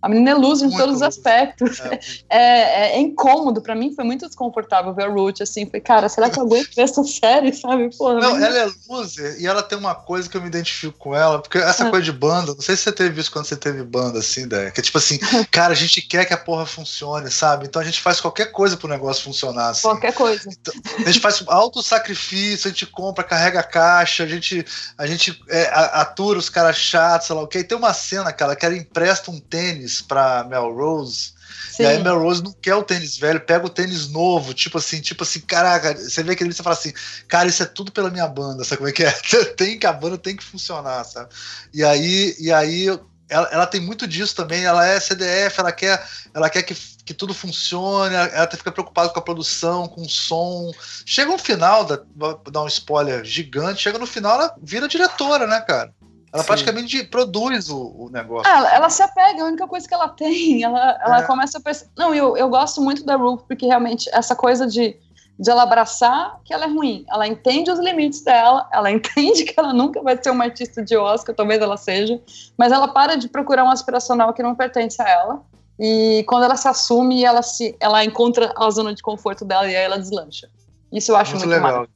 A 0.05 0.07
menina 0.07 0.29
é 0.29 0.33
loser 0.35 0.67
em 0.67 0.77
todos 0.77 0.97
os 0.97 1.01
aspectos. 1.01 1.81
É. 2.29 2.35
É, 2.37 2.97
é, 2.97 2.99
incômodo, 2.99 3.61
pra 3.61 3.75
mim 3.75 3.93
foi 3.93 4.03
muito 4.03 4.25
desconfortável 4.25 4.93
ver 4.93 5.05
a 5.05 5.07
Ruth, 5.07 5.41
assim. 5.41 5.65
Foi, 5.69 5.79
cara, 5.79 6.09
será 6.09 6.29
que 6.29 6.39
eu 6.39 6.43
aguento 6.43 6.73
ver 6.75 6.83
essa 6.83 7.03
série, 7.05 7.53
sabe? 7.53 7.95
Porra, 7.95 8.15
não, 8.15 8.37
ela 8.37 8.57
é 8.57 8.69
loser 8.89 9.39
e 9.39 9.47
ela 9.47 9.61
tem 9.63 9.77
uma 9.77 9.95
coisa 9.95 10.29
que 10.29 10.35
eu 10.35 10.41
me 10.41 10.47
identifico 10.47 10.97
com 10.97 11.15
ela, 11.15 11.39
porque 11.39 11.57
essa 11.57 11.87
ah. 11.87 11.89
coisa 11.89 12.03
de 12.03 12.11
banda, 12.11 12.53
não 12.53 12.61
sei 12.61 12.75
se 12.75 12.83
você 12.83 12.91
teve 12.91 13.19
isso 13.19 13.31
quando 13.31 13.45
você 13.45 13.55
teve 13.55 13.83
banda, 13.83 14.19
assim, 14.19 14.43
ideia, 14.43 14.71
que 14.71 14.79
é 14.79 14.83
tipo 14.83 14.97
assim, 14.97 15.17
cara, 15.51 15.73
a 15.73 15.75
gente 15.75 16.01
quer 16.01 16.25
que 16.25 16.33
a 16.33 16.37
porra 16.37 16.65
funcione, 16.65 17.31
sabe? 17.31 17.65
Então 17.65 17.81
a 17.81 17.85
gente 17.85 18.01
faz 18.01 18.19
qualquer 18.19 18.51
coisa 18.51 18.77
pro 18.77 18.87
negócio 18.87 19.23
funcionar, 19.23 19.69
assim. 19.69 19.83
Qualquer 19.83 20.13
coisa. 20.13 20.49
Então, 20.49 20.73
a 20.97 21.11
gente 21.11 21.19
faz 21.19 21.43
alto 21.47 21.81
sacrifício, 21.81 22.67
a 22.67 22.71
gente 22.71 22.85
compra, 22.85 23.23
carrega 23.23 23.59
a 23.59 23.63
caixa, 23.63 24.23
a 24.23 24.27
gente, 24.27 24.65
a 24.97 25.05
gente 25.05 25.39
é, 25.49 25.69
atura 25.73 26.39
os 26.39 26.49
caras 26.49 26.77
chatos, 26.77 27.27
sei 27.27 27.35
lá 27.35 27.41
o 27.41 27.47
que. 27.47 27.63
Tem 27.63 27.77
uma 27.77 27.93
cena, 27.93 28.31
cara, 28.33 28.55
que 28.55 28.65
ela 28.65 28.75
empresta 28.75 29.31
um 29.31 29.39
tênis 29.39 29.94
pra 30.01 30.43
Melrose. 30.43 31.33
Sim. 31.71 31.83
E 31.83 31.85
aí 31.85 32.03
Melrose 32.03 32.43
não 32.43 32.53
quer 32.53 32.75
o 32.75 32.83
tênis 32.83 33.17
velho, 33.17 33.41
pega 33.41 33.65
o 33.65 33.69
tênis 33.69 34.07
novo, 34.07 34.53
tipo 34.53 34.77
assim, 34.77 35.01
tipo 35.01 35.23
assim, 35.23 35.41
caraca, 35.41 35.93
você 35.95 36.23
vê 36.23 36.31
aquele 36.31 36.53
você 36.53 36.63
fala 36.63 36.75
assim, 36.75 36.93
cara, 37.27 37.49
isso 37.49 37.61
é 37.63 37.65
tudo 37.65 37.91
pela 37.91 38.09
minha 38.09 38.27
banda, 38.27 38.63
sabe 38.63 38.77
como 38.77 38.89
é 38.89 38.93
que 38.93 39.03
é? 39.03 39.11
tem 39.57 39.77
que 39.77 39.85
a 39.85 39.91
banda 39.91 40.17
tem 40.17 40.35
que 40.35 40.43
funcionar, 40.43 41.03
sabe? 41.03 41.29
E 41.73 41.83
aí, 41.83 42.35
e 42.39 42.51
aí 42.51 42.87
ela, 43.27 43.49
ela, 43.51 43.67
tem 43.67 43.81
muito 43.81 44.07
disso 44.07 44.35
também, 44.35 44.63
ela 44.63 44.85
é 44.85 44.99
CDF, 44.99 45.59
ela 45.59 45.71
quer, 45.71 46.07
ela 46.33 46.49
quer 46.49 46.63
que, 46.63 46.75
que 46.75 47.13
tudo 47.13 47.33
funcione, 47.33 48.13
ela 48.13 48.47
fica 48.49 48.71
preocupada 48.71 49.09
com 49.09 49.19
a 49.19 49.23
produção, 49.23 49.87
com 49.87 50.01
o 50.01 50.09
som. 50.09 50.71
Chega 51.05 51.31
no 51.31 51.37
final, 51.37 51.85
dá, 51.85 51.99
vou 52.15 52.39
dar 52.51 52.61
um 52.61 52.67
spoiler 52.67 53.25
gigante, 53.25 53.81
chega 53.81 53.97
no 53.97 54.05
final, 54.05 54.35
ela 54.35 54.55
vira 54.61 54.87
diretora, 54.87 55.47
né, 55.47 55.59
cara? 55.61 55.91
Ela 56.35 56.43
Sim. 56.43 56.47
praticamente 56.47 57.03
produz 57.05 57.69
o, 57.69 57.95
o 57.97 58.09
negócio. 58.09 58.51
Ela, 58.51 58.75
ela, 58.75 58.89
se 58.89 59.01
apega, 59.01 59.39
é 59.39 59.41
a 59.41 59.45
única 59.45 59.65
coisa 59.65 59.87
que 59.87 59.93
ela 59.93 60.09
tem. 60.09 60.61
Ela, 60.65 60.99
ela 61.01 61.19
é. 61.19 61.23
começa 61.23 61.57
a 61.57 61.61
pensar. 61.61 61.85
Não, 61.97 62.13
eu, 62.13 62.35
eu 62.35 62.49
gosto 62.49 62.81
muito 62.81 63.05
da 63.05 63.15
Ruth, 63.15 63.43
porque 63.47 63.65
realmente 63.65 64.09
essa 64.11 64.35
coisa 64.35 64.67
de, 64.67 64.97
de 65.39 65.49
ela 65.49 65.63
abraçar 65.63 66.41
que 66.43 66.53
ela 66.53 66.65
é 66.65 66.67
ruim. 66.67 67.05
Ela 67.09 67.25
entende 67.25 67.71
os 67.71 67.79
limites 67.79 68.21
dela, 68.21 68.67
ela 68.73 68.91
entende 68.91 69.45
que 69.45 69.57
ela 69.57 69.73
nunca 69.73 70.01
vai 70.01 70.21
ser 70.21 70.29
uma 70.29 70.43
artista 70.43 70.83
de 70.83 70.97
Oscar, 70.97 71.33
talvez 71.33 71.61
ela 71.61 71.77
seja, 71.77 72.21
mas 72.57 72.73
ela 72.73 72.89
para 72.89 73.15
de 73.15 73.29
procurar 73.29 73.63
um 73.63 73.71
aspiracional 73.71 74.33
que 74.33 74.43
não 74.43 74.55
pertence 74.55 75.01
a 75.01 75.07
ela. 75.07 75.41
E 75.79 76.25
quando 76.27 76.43
ela 76.43 76.57
se 76.57 76.67
assume, 76.67 77.23
ela, 77.23 77.41
se, 77.41 77.77
ela 77.79 78.03
encontra 78.03 78.53
a 78.57 78.69
zona 78.69 78.93
de 78.93 79.01
conforto 79.01 79.45
dela 79.45 79.69
e 79.69 79.75
aí 79.75 79.83
ela 79.83 79.97
deslancha. 79.97 80.49
Isso 80.91 81.11
eu 81.11 81.15
acho 81.15 81.31
muito, 81.31 81.47
muito 81.47 81.63
legal. 81.63 81.87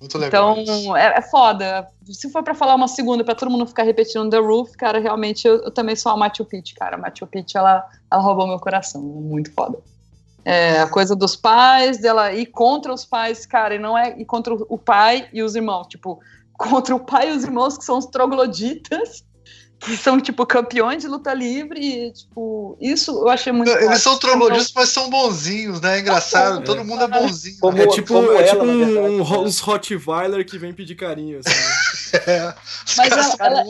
Muito 0.00 0.18
legal. 0.18 0.58
Então, 0.58 0.96
é, 0.96 1.18
é, 1.18 1.22
foda. 1.22 1.88
Se 2.04 2.30
for 2.30 2.42
para 2.42 2.54
falar 2.54 2.74
uma 2.74 2.88
segunda, 2.88 3.24
para 3.24 3.34
todo 3.34 3.50
mundo 3.50 3.66
ficar 3.66 3.82
repetindo 3.82 4.28
The 4.28 4.38
Roof, 4.38 4.72
cara, 4.72 4.98
realmente 4.98 5.46
eu, 5.46 5.56
eu 5.62 5.70
também 5.70 5.96
sou 5.96 6.12
a 6.12 6.16
Machu 6.16 6.44
Picchu, 6.44 6.74
cara. 6.76 6.96
A 6.96 6.98
Machu 6.98 7.26
Picchu, 7.26 7.58
ela, 7.58 7.86
ela 8.12 8.22
roubou 8.22 8.46
meu 8.46 8.58
coração. 8.58 9.00
Muito 9.00 9.52
foda. 9.52 9.78
É, 10.44 10.80
a 10.80 10.88
coisa 10.88 11.16
dos 11.16 11.34
pais, 11.34 11.98
dela 11.98 12.32
ir 12.32 12.46
contra 12.46 12.92
os 12.92 13.04
pais, 13.04 13.44
cara, 13.46 13.74
e 13.74 13.78
não 13.78 13.98
é 13.98 14.18
ir 14.20 14.24
contra 14.24 14.54
o 14.54 14.78
pai 14.78 15.28
e 15.32 15.42
os 15.42 15.56
irmãos. 15.56 15.86
Tipo, 15.88 16.20
contra 16.56 16.94
o 16.94 17.00
pai 17.00 17.30
e 17.30 17.36
os 17.36 17.44
irmãos 17.44 17.76
que 17.78 17.84
são 17.84 17.98
os 17.98 18.06
trogloditas 18.06 19.24
que 19.78 19.96
são, 19.96 20.20
tipo, 20.20 20.44
campeões 20.46 21.02
de 21.02 21.08
luta 21.08 21.32
livre. 21.34 21.80
E, 21.80 22.12
tipo, 22.12 22.76
isso 22.80 23.10
eu 23.10 23.28
achei 23.28 23.52
muito. 23.52 23.70
Eles 23.70 24.02
são 24.02 24.18
trogloditas, 24.18 24.72
mas 24.74 24.88
são 24.88 25.10
bonzinhos, 25.10 25.80
né? 25.80 25.96
É 25.96 26.00
engraçado. 26.00 26.60
É, 26.60 26.64
Todo 26.64 26.84
mundo 26.84 27.04
é 27.04 27.08
bonzinho. 27.08 27.58
Como, 27.60 27.78
é 27.78 27.86
tipo, 27.86 28.32
é 28.32 28.44
tipo 28.44 28.64
um, 28.64 29.20
um, 29.20 29.42
uns 29.42 29.60
Rottweiler 29.60 30.44
que 30.46 30.58
vem 30.58 30.72
pedir 30.72 30.94
carinho. 30.94 31.40
Assim. 31.40 32.16
é. 32.26 32.54
Mas 32.96 33.12
ela, 33.12 33.36
ela, 33.38 33.64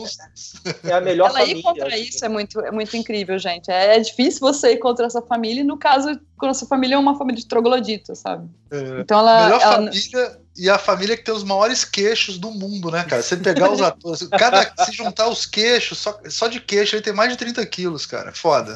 é 0.83 0.93
a 0.93 1.01
melhor 1.01 1.29
ela 1.29 1.39
família. 1.39 1.59
ir 1.59 1.63
contra 1.63 1.97
isso 1.97 2.25
é 2.25 2.29
muito, 2.29 2.59
é 2.61 2.71
muito 2.71 2.95
incrível, 2.95 3.37
gente. 3.37 3.69
É, 3.69 3.97
é 3.97 3.99
difícil 3.99 4.39
você 4.39 4.73
ir 4.73 4.77
contra 4.77 5.05
essa 5.05 5.21
família, 5.21 5.61
e 5.61 5.65
no 5.65 5.77
caso, 5.77 6.19
quando 6.37 6.51
essa 6.51 6.65
família 6.65 6.95
é 6.95 6.97
uma 6.97 7.17
família 7.17 7.41
de 7.41 7.47
trogloditas, 7.47 8.19
sabe? 8.19 8.49
É. 8.71 9.01
Então 9.01 9.19
ela. 9.19 9.43
Melhor 9.43 9.61
ela, 9.61 9.73
família 9.75 10.46
e 10.57 10.69
a 10.69 10.77
família 10.77 11.15
que 11.15 11.23
tem 11.23 11.33
os 11.33 11.43
maiores 11.43 11.85
queixos 11.85 12.37
do 12.37 12.49
mundo, 12.49 12.89
né, 12.89 13.03
cara? 13.03 13.21
Você 13.21 13.37
pegar 13.37 13.71
os 13.71 13.81
atores, 13.81 14.27
cada, 14.37 14.73
se 14.85 14.91
juntar 14.91 15.27
os 15.27 15.45
queixos, 15.45 15.99
só, 15.99 16.19
só 16.29 16.47
de 16.47 16.59
queixo, 16.59 16.95
ele 16.95 17.03
tem 17.03 17.13
mais 17.13 17.29
de 17.29 17.37
30 17.37 17.65
quilos, 17.67 18.05
cara. 18.05 18.31
Foda. 18.33 18.75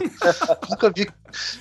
nunca 0.70 0.92
vi. 0.96 1.10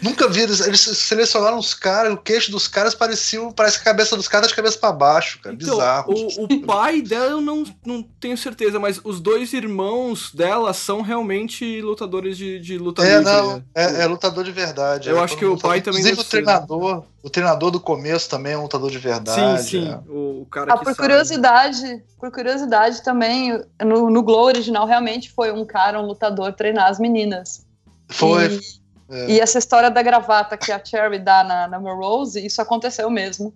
Nunca 0.02 0.28
vi. 0.28 0.40
Eles, 0.42 0.60
eles 0.60 0.80
selecionaram 0.80 1.58
os 1.58 1.74
caras, 1.74 2.12
o 2.12 2.16
queixo 2.16 2.50
dos 2.50 2.68
caras 2.68 2.94
parecia, 2.94 3.40
parece 3.54 3.78
a 3.78 3.82
cabeça 3.82 4.16
dos 4.16 4.28
caras 4.28 4.48
tá 4.48 4.50
de 4.50 4.56
cabeça 4.56 4.78
para 4.78 4.92
baixo, 4.92 5.40
cara. 5.40 5.54
Então, 5.54 5.76
Bizarro. 5.76 6.12
O, 6.12 6.44
o, 6.44 6.62
pai 6.66 7.00
dela 7.00 7.30
eu 7.30 7.40
não, 7.40 7.64
não 7.84 8.02
tenho 8.02 8.36
certeza, 8.36 8.78
mas 8.78 9.00
os 9.02 9.20
dois 9.20 9.52
irmãos 9.52 10.32
dela 10.34 10.72
são 10.72 11.00
realmente 11.02 11.80
lutadores 11.80 12.36
de, 12.36 12.58
de 12.60 12.78
luta 12.78 13.02
é, 13.02 13.18
livre. 13.18 13.24
Não, 13.24 13.64
é, 13.74 14.02
é, 14.02 14.06
lutador 14.06 14.44
de 14.44 14.52
verdade. 14.52 15.08
Eu 15.08 15.18
é, 15.18 15.22
acho 15.22 15.36
que 15.36 15.44
o 15.44 15.56
pai 15.56 15.80
também. 15.80 16.00
Inclusive 16.00 16.20
o 16.20 16.24
treinador. 16.24 17.04
O 17.22 17.28
treinador 17.28 17.70
do 17.70 17.78
começo 17.78 18.30
também 18.30 18.54
é 18.54 18.58
um 18.58 18.62
lutador 18.62 18.90
de 18.90 18.98
verdade. 18.98 19.62
Sim, 19.62 19.82
sim. 19.82 19.90
É. 19.90 20.10
O, 20.10 20.42
o, 20.42 20.46
cara 20.46 20.72
ah, 20.72 20.78
que 20.78 20.84
por 20.84 20.94
sabe. 20.94 20.96
curiosidade, 20.96 22.04
por 22.18 22.30
curiosidade 22.30 23.02
também, 23.02 23.62
no, 23.84 24.08
no 24.08 24.22
Glow 24.22 24.44
original 24.44 24.86
realmente 24.86 25.30
foi 25.30 25.52
um 25.52 25.64
cara, 25.64 26.00
um 26.00 26.06
lutador, 26.06 26.52
treinar 26.54 26.88
as 26.88 26.98
meninas. 26.98 27.66
Foi. 28.08 28.46
E, 28.46 29.14
é. 29.14 29.30
e 29.32 29.40
essa 29.40 29.58
história 29.58 29.90
da 29.90 30.02
gravata 30.02 30.56
que 30.56 30.72
a 30.72 30.82
Cherry 30.82 31.18
dá 31.18 31.44
na, 31.44 31.68
na 31.68 31.78
Rose, 31.78 32.44
isso 32.44 32.62
aconteceu 32.62 33.10
mesmo. 33.10 33.52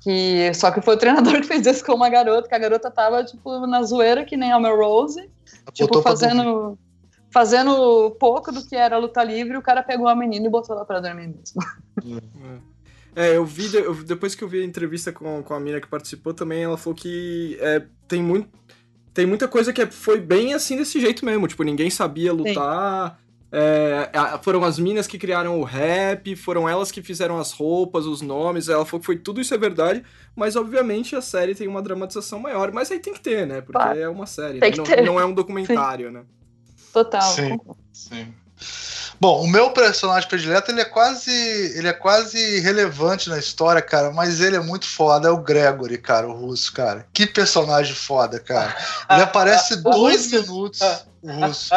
Que, 0.00 0.52
só 0.54 0.70
que 0.70 0.80
foi 0.80 0.94
o 0.94 0.98
treinador 0.98 1.34
que 1.42 1.48
fez 1.48 1.66
isso 1.66 1.84
com 1.84 1.94
uma 1.94 2.08
garota, 2.08 2.48
que 2.48 2.54
a 2.54 2.58
garota 2.58 2.90
tava, 2.90 3.24
tipo, 3.24 3.66
na 3.66 3.82
zoeira, 3.82 4.24
que 4.24 4.36
nem 4.36 4.52
a 4.52 4.58
Rose. 4.58 5.28
Tipo, 5.72 6.00
fazendo 6.00 6.78
fazendo 7.34 8.12
pouco 8.12 8.52
do 8.52 8.64
que 8.64 8.76
era 8.76 8.96
luta 8.96 9.24
livre, 9.24 9.56
o 9.56 9.62
cara 9.62 9.82
pegou 9.82 10.06
a 10.06 10.14
menina 10.14 10.46
e 10.46 10.48
botou 10.48 10.76
ela 10.76 10.84
pra 10.84 11.00
dormir 11.00 11.26
mesmo. 11.26 11.60
É. 11.98 12.73
É, 13.16 13.36
eu 13.36 13.44
vi, 13.44 13.74
eu, 13.74 13.94
depois 13.94 14.34
que 14.34 14.42
eu 14.42 14.48
vi 14.48 14.60
a 14.60 14.64
entrevista 14.64 15.12
com, 15.12 15.42
com 15.42 15.54
a 15.54 15.60
mina 15.60 15.80
que 15.80 15.86
participou 15.86 16.34
também, 16.34 16.64
ela 16.64 16.76
falou 16.76 16.96
que 16.96 17.56
é, 17.60 17.82
tem, 18.08 18.22
muito, 18.22 18.48
tem 19.12 19.24
muita 19.24 19.46
coisa 19.46 19.72
que 19.72 19.82
é, 19.82 19.86
foi 19.86 20.20
bem 20.20 20.52
assim 20.52 20.76
desse 20.76 21.00
jeito 21.00 21.24
mesmo. 21.24 21.46
Tipo, 21.46 21.62
ninguém 21.62 21.90
sabia 21.90 22.32
lutar. 22.32 23.20
É, 23.56 24.10
foram 24.42 24.64
as 24.64 24.80
minas 24.80 25.06
que 25.06 25.16
criaram 25.16 25.60
o 25.60 25.62
rap, 25.62 26.34
foram 26.34 26.68
elas 26.68 26.90
que 26.90 27.00
fizeram 27.00 27.38
as 27.38 27.52
roupas, 27.52 28.04
os 28.04 28.20
nomes. 28.20 28.68
Ela 28.68 28.84
falou 28.84 28.98
que 28.98 29.06
foi 29.06 29.16
tudo 29.16 29.40
isso 29.40 29.54
é 29.54 29.58
verdade, 29.58 30.02
mas 30.34 30.56
obviamente 30.56 31.14
a 31.14 31.20
série 31.20 31.54
tem 31.54 31.68
uma 31.68 31.80
dramatização 31.80 32.40
maior. 32.40 32.72
Mas 32.72 32.90
aí 32.90 32.98
tem 32.98 33.14
que 33.14 33.20
ter, 33.20 33.46
né? 33.46 33.60
Porque 33.60 33.98
é 34.00 34.08
uma 34.08 34.26
série, 34.26 34.58
né? 34.58 34.70
não, 34.76 35.14
não, 35.14 35.20
é 35.20 35.24
um 35.24 35.32
documentário, 35.32 36.08
Sim. 36.08 36.14
né? 36.14 36.24
Total. 36.92 37.22
Sim, 37.22 37.60
sim. 37.92 38.34
Bom, 39.24 39.40
o 39.40 39.48
meu 39.48 39.70
personagem 39.70 40.28
predileto, 40.28 40.70
ele 40.70 40.82
é 40.82 40.84
quase 40.84 41.30
ele 41.30 41.88
é 41.88 41.94
quase 41.94 42.60
relevante 42.60 43.30
na 43.30 43.38
história, 43.38 43.80
cara, 43.80 44.10
mas 44.10 44.38
ele 44.38 44.54
é 44.54 44.60
muito 44.60 44.86
foda, 44.86 45.28
é 45.28 45.30
o 45.30 45.38
Gregory, 45.38 45.96
cara, 45.96 46.28
o 46.28 46.34
russo, 46.34 46.70
cara. 46.74 47.06
Que 47.10 47.26
personagem 47.26 47.94
foda, 47.94 48.38
cara. 48.38 48.76
Ele 49.08 49.22
aparece 49.22 49.76
dois 49.80 50.30
minutos, 50.30 50.78
o 51.22 51.32
russo, 51.32 51.74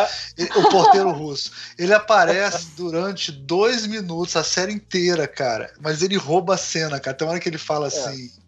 o 0.57 0.69
porteiro 0.69 1.09
russo. 1.11 1.53
Ele 1.79 1.93
aparece 1.93 2.67
durante 2.75 3.31
dois 3.31 3.87
minutos, 3.87 4.35
a 4.35 4.43
série 4.43 4.73
inteira, 4.73 5.25
cara, 5.25 5.71
mas 5.79 6.03
ele 6.03 6.17
rouba 6.17 6.55
a 6.55 6.57
cena, 6.57 6.99
cara. 6.99 7.15
Tem 7.15 7.25
uma 7.25 7.31
hora 7.31 7.39
que 7.39 7.47
ele 7.47 7.57
fala 7.57 7.85
é. 7.85 7.87
assim... 7.87 8.25
É. 8.43 8.47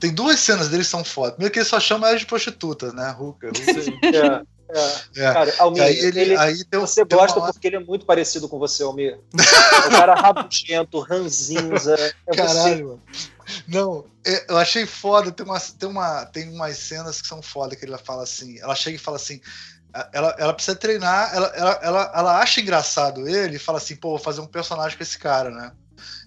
Tem 0.00 0.14
duas 0.14 0.40
cenas 0.40 0.70
dele 0.70 0.82
que 0.82 0.88
são 0.88 1.04
fodas. 1.04 1.32
Primeiro 1.32 1.52
que 1.52 1.58
ele 1.58 1.66
só 1.66 1.78
chama 1.78 2.08
ela 2.08 2.18
de 2.18 2.24
prostituta, 2.24 2.90
né? 2.90 3.14
Hooker. 3.18 3.50
É. 4.74 5.20
É. 5.20 5.24
é. 5.24 5.32
Cara, 5.32 5.54
Almir, 5.58 5.82
aí 5.82 5.98
ele, 5.98 6.20
ele, 6.20 6.36
aí 6.36 6.64
deu, 6.70 6.80
você 6.80 7.04
deu 7.04 7.18
gosta 7.18 7.38
uma... 7.38 7.52
porque 7.52 7.66
ele 7.66 7.76
é 7.76 7.80
muito 7.80 8.04
parecido 8.04 8.48
com 8.48 8.58
você, 8.58 8.82
Almir. 8.82 9.18
é 9.34 9.88
um 9.88 9.90
cara 9.90 10.14
rabugento, 10.14 11.00
ranzinza. 11.00 11.94
É 12.26 12.36
Caralho, 12.36 13.00
você. 13.06 13.30
Não, 13.66 14.04
é, 14.24 14.52
eu 14.52 14.56
achei 14.56 14.86
foda. 14.86 15.30
Tem, 15.32 15.44
uma, 15.44 15.60
tem, 15.60 15.88
uma, 15.88 16.26
tem 16.26 16.48
umas 16.50 16.76
cenas 16.76 17.20
que 17.20 17.28
são 17.28 17.42
foda 17.42 17.74
que 17.74 17.84
ele 17.84 17.96
fala 17.98 18.22
assim. 18.22 18.58
Ela 18.60 18.74
chega 18.74 18.96
e 18.96 19.00
fala 19.00 19.16
assim. 19.16 19.40
Ela, 20.12 20.36
ela 20.38 20.54
precisa 20.54 20.76
treinar, 20.76 21.34
ela, 21.34 21.48
ela, 21.48 21.80
ela, 21.82 22.12
ela 22.14 22.38
acha 22.38 22.60
engraçado 22.60 23.28
ele 23.28 23.56
e 23.56 23.58
fala 23.58 23.78
assim, 23.78 23.96
pô, 23.96 24.10
vou 24.10 24.18
fazer 24.20 24.40
um 24.40 24.46
personagem 24.46 24.96
com 24.96 25.02
esse 25.02 25.18
cara, 25.18 25.50
né? 25.50 25.72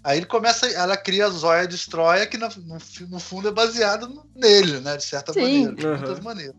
Aí 0.03 0.17
ele 0.17 0.25
começa, 0.25 0.67
ela 0.67 0.97
cria 0.97 1.27
a 1.27 1.29
Zóia 1.29 1.65
Destroia, 1.65 2.27
que 2.27 2.37
no, 2.37 2.49
no, 2.49 2.77
no, 3.07 3.19
fundo 3.19 3.47
é 3.47 3.51
baseado 3.51 4.25
nele, 4.35 4.81
né? 4.81 4.97
De 4.97 5.03
certa 5.05 5.31
Sim. 5.31 5.41
maneira, 5.41 5.75
de 5.75 5.87
uhum. 5.87 5.97
muitas 5.97 6.19
maneiras. 6.19 6.55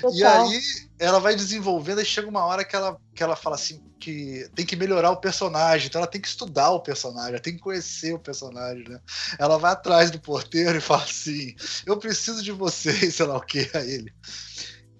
Total. 0.00 0.14
E 0.14 0.24
aí 0.24 0.62
ela 0.98 1.18
vai 1.18 1.34
desenvolvendo 1.34 2.00
e 2.00 2.04
chega 2.04 2.28
uma 2.28 2.44
hora 2.44 2.64
que 2.64 2.76
ela, 2.76 2.96
que 3.14 3.22
ela 3.22 3.36
fala 3.36 3.56
assim 3.56 3.82
que 3.98 4.48
tem 4.54 4.66
que 4.66 4.76
melhorar 4.76 5.10
o 5.10 5.16
personagem, 5.16 5.86
então 5.86 6.00
ela 6.00 6.10
tem 6.10 6.20
que 6.20 6.28
estudar 6.28 6.70
o 6.70 6.80
personagem, 6.80 7.30
ela 7.30 7.40
tem 7.40 7.54
que 7.54 7.60
conhecer 7.60 8.12
o 8.12 8.18
personagem, 8.18 8.88
né? 8.88 9.00
Ela 9.38 9.58
vai 9.58 9.72
atrás 9.72 10.10
do 10.10 10.20
porteiro 10.20 10.76
e 10.76 10.80
fala 10.80 11.04
assim: 11.04 11.54
Eu 11.86 11.96
preciso 11.96 12.42
de 12.42 12.52
vocês, 12.52 13.14
sei 13.14 13.26
lá 13.26 13.36
o 13.36 13.40
que, 13.40 13.70
a 13.74 13.80
ele. 13.80 14.12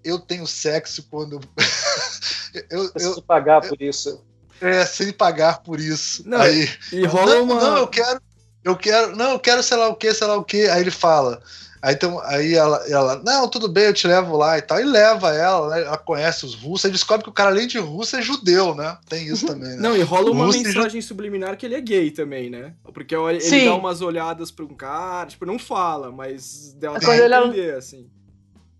Eu 0.04 0.18
tenho 0.18 0.46
sexo 0.46 1.06
quando. 1.10 1.40
eu, 2.70 2.90
preciso 2.90 3.18
eu, 3.18 3.22
pagar 3.22 3.62
eu, 3.64 3.68
por 3.70 3.82
isso. 3.82 4.24
É, 4.60 4.86
sem 4.86 5.12
pagar 5.12 5.62
por 5.62 5.80
isso. 5.80 6.22
Não, 6.26 6.40
Aí, 6.40 6.68
e 6.92 7.04
rola 7.04 7.34
não, 7.34 7.44
uma. 7.44 7.60
Não, 7.60 7.76
eu 7.78 7.88
quero 7.88 8.20
eu 8.64 8.76
quero, 8.76 9.16
não, 9.16 9.32
eu 9.32 9.40
quero 9.40 9.62
sei 9.62 9.76
lá 9.76 9.88
o 9.88 9.96
que, 9.96 10.14
sei 10.14 10.26
lá 10.26 10.36
o 10.36 10.44
que. 10.44 10.68
Aí 10.68 10.80
ele 10.80 10.90
fala. 10.90 11.42
Aí, 11.82 11.94
então, 11.94 12.20
aí 12.20 12.54
ela, 12.54 12.76
ela, 12.88 13.16
não, 13.24 13.48
tudo 13.48 13.66
bem, 13.66 13.86
eu 13.86 13.92
te 13.92 14.06
levo 14.06 14.36
lá 14.36 14.56
e 14.56 14.62
tal. 14.62 14.78
E 14.78 14.84
leva 14.84 15.34
ela, 15.34 15.68
né? 15.68 15.82
Ela 15.82 15.98
conhece 15.98 16.46
os 16.46 16.54
russos, 16.54 16.88
e 16.88 16.92
descobre 16.92 17.24
que 17.24 17.28
o 17.28 17.32
cara, 17.32 17.50
além 17.50 17.66
de 17.66 17.78
russo, 17.78 18.14
é 18.14 18.22
judeu, 18.22 18.72
né? 18.72 18.96
Tem 19.08 19.26
isso 19.26 19.44
também, 19.44 19.70
né? 19.70 19.76
Não, 19.78 19.96
e 19.96 20.02
rola 20.02 20.30
uma 20.30 20.44
Russo 20.44 20.62
mensagem 20.62 21.00
ju... 21.00 21.08
subliminar 21.08 21.56
que 21.56 21.66
ele 21.66 21.74
é 21.74 21.80
gay 21.80 22.12
também, 22.12 22.48
né? 22.48 22.74
Porque 22.94 23.16
ele 23.16 23.40
Sim. 23.40 23.64
dá 23.64 23.74
umas 23.74 24.00
olhadas 24.00 24.52
pra 24.52 24.64
um 24.64 24.76
cara, 24.76 25.26
tipo, 25.26 25.44
não 25.44 25.58
fala, 25.58 26.12
mas 26.12 26.72
deu 26.74 26.94
a 26.94 26.96
entender, 26.98 27.74
assim. 27.74 28.08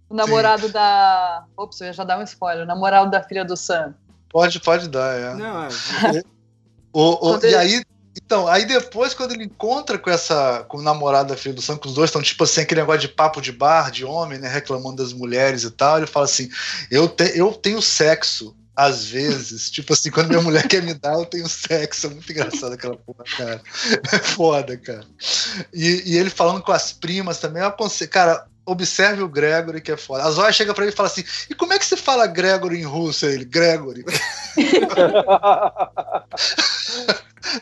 O 0.09 0.15
namorado 0.15 0.67
Sim. 0.67 0.73
da. 0.73 1.45
Ops, 1.57 1.81
eu 1.81 1.89
ia 1.89 1.93
já 1.93 2.05
dar 2.05 2.21
um 2.21 2.23
spoiler. 2.23 2.63
O 2.63 2.69
namorado 2.69 3.11
da 3.11 3.23
filha 3.23 3.45
do 3.45 3.57
Sam. 3.57 3.95
Pode, 4.29 4.61
pode 4.61 4.89
dar, 4.89 5.19
é. 5.19 5.35
Não, 5.35 5.65
é. 5.65 5.69
o, 6.93 7.31
o, 7.31 7.45
e 7.45 7.55
aí 7.55 7.83
então, 8.17 8.47
aí 8.47 8.67
depois, 8.67 9.15
quando 9.15 9.33
ele 9.33 9.45
encontra 9.45 9.99
com 9.99 10.11
essa 10.11 10.65
com 10.69 10.79
o 10.79 10.83
namorado 10.83 11.31
da 11.31 11.37
filha 11.37 11.55
do 11.55 11.63
Sam, 11.63 11.79
que 11.79 11.87
os 11.87 11.95
dois 11.95 12.11
estão 12.11 12.21
tipo 12.21 12.45
assim, 12.45 12.61
aquele 12.61 12.81
negócio 12.81 13.01
de 13.01 13.09
papo 13.09 13.41
de 13.41 13.53
bar, 13.53 13.91
de 13.91 14.05
homem, 14.05 14.39
né? 14.39 14.49
Reclamando 14.49 15.03
das 15.03 15.13
mulheres 15.13 15.65
e 15.65 15.71
tal, 15.71 15.99
ele 15.99 16.07
fala 16.07 16.27
assim: 16.27 16.51
eu, 16.91 17.09
te, 17.09 17.37
eu 17.37 17.53
tenho 17.53 17.81
sexo. 17.81 18.57
Às 18.75 19.05
vezes, 19.05 19.69
tipo 19.71 19.93
assim, 19.93 20.11
quando 20.11 20.29
minha 20.29 20.41
mulher 20.41 20.67
quer 20.67 20.83
me 20.83 20.95
dar, 20.95 21.13
eu 21.13 21.27
tenho 21.27 21.47
sexo. 21.47 22.07
É 22.07 22.11
muito 22.11 22.33
engraçado 22.33 22.73
aquela 22.73 22.97
porra, 22.97 23.25
cara. 23.37 23.63
É 24.13 24.19
foda, 24.19 24.77
cara. 24.79 25.05
E, 25.75 26.03
e 26.07 26.17
ele 26.17 26.31
falando 26.31 26.63
com 26.63 26.73
as 26.73 26.91
primas 26.91 27.39
também, 27.39 27.63
eu 27.63 27.69
aconselho, 27.69 28.11
cara, 28.11 28.47
observe 28.67 29.23
o 29.23 29.29
Gregory, 29.29 29.81
que 29.81 29.93
é 29.93 29.97
foda. 29.97 30.25
A 30.25 30.31
Zóia 30.31 30.53
chega 30.53 30.75
pra 30.75 30.85
ele 30.85 30.93
e 30.93 30.97
fala 30.97 31.09
assim: 31.09 31.25
e 31.51 31.55
como 31.55 31.73
é 31.73 31.79
que 31.79 31.87
se 31.87 31.97
fala 31.97 32.27
Gregory 32.27 32.79
em 32.79 32.85
russo? 32.85 33.27
Ele, 33.27 33.45
Gregory. 33.45 34.05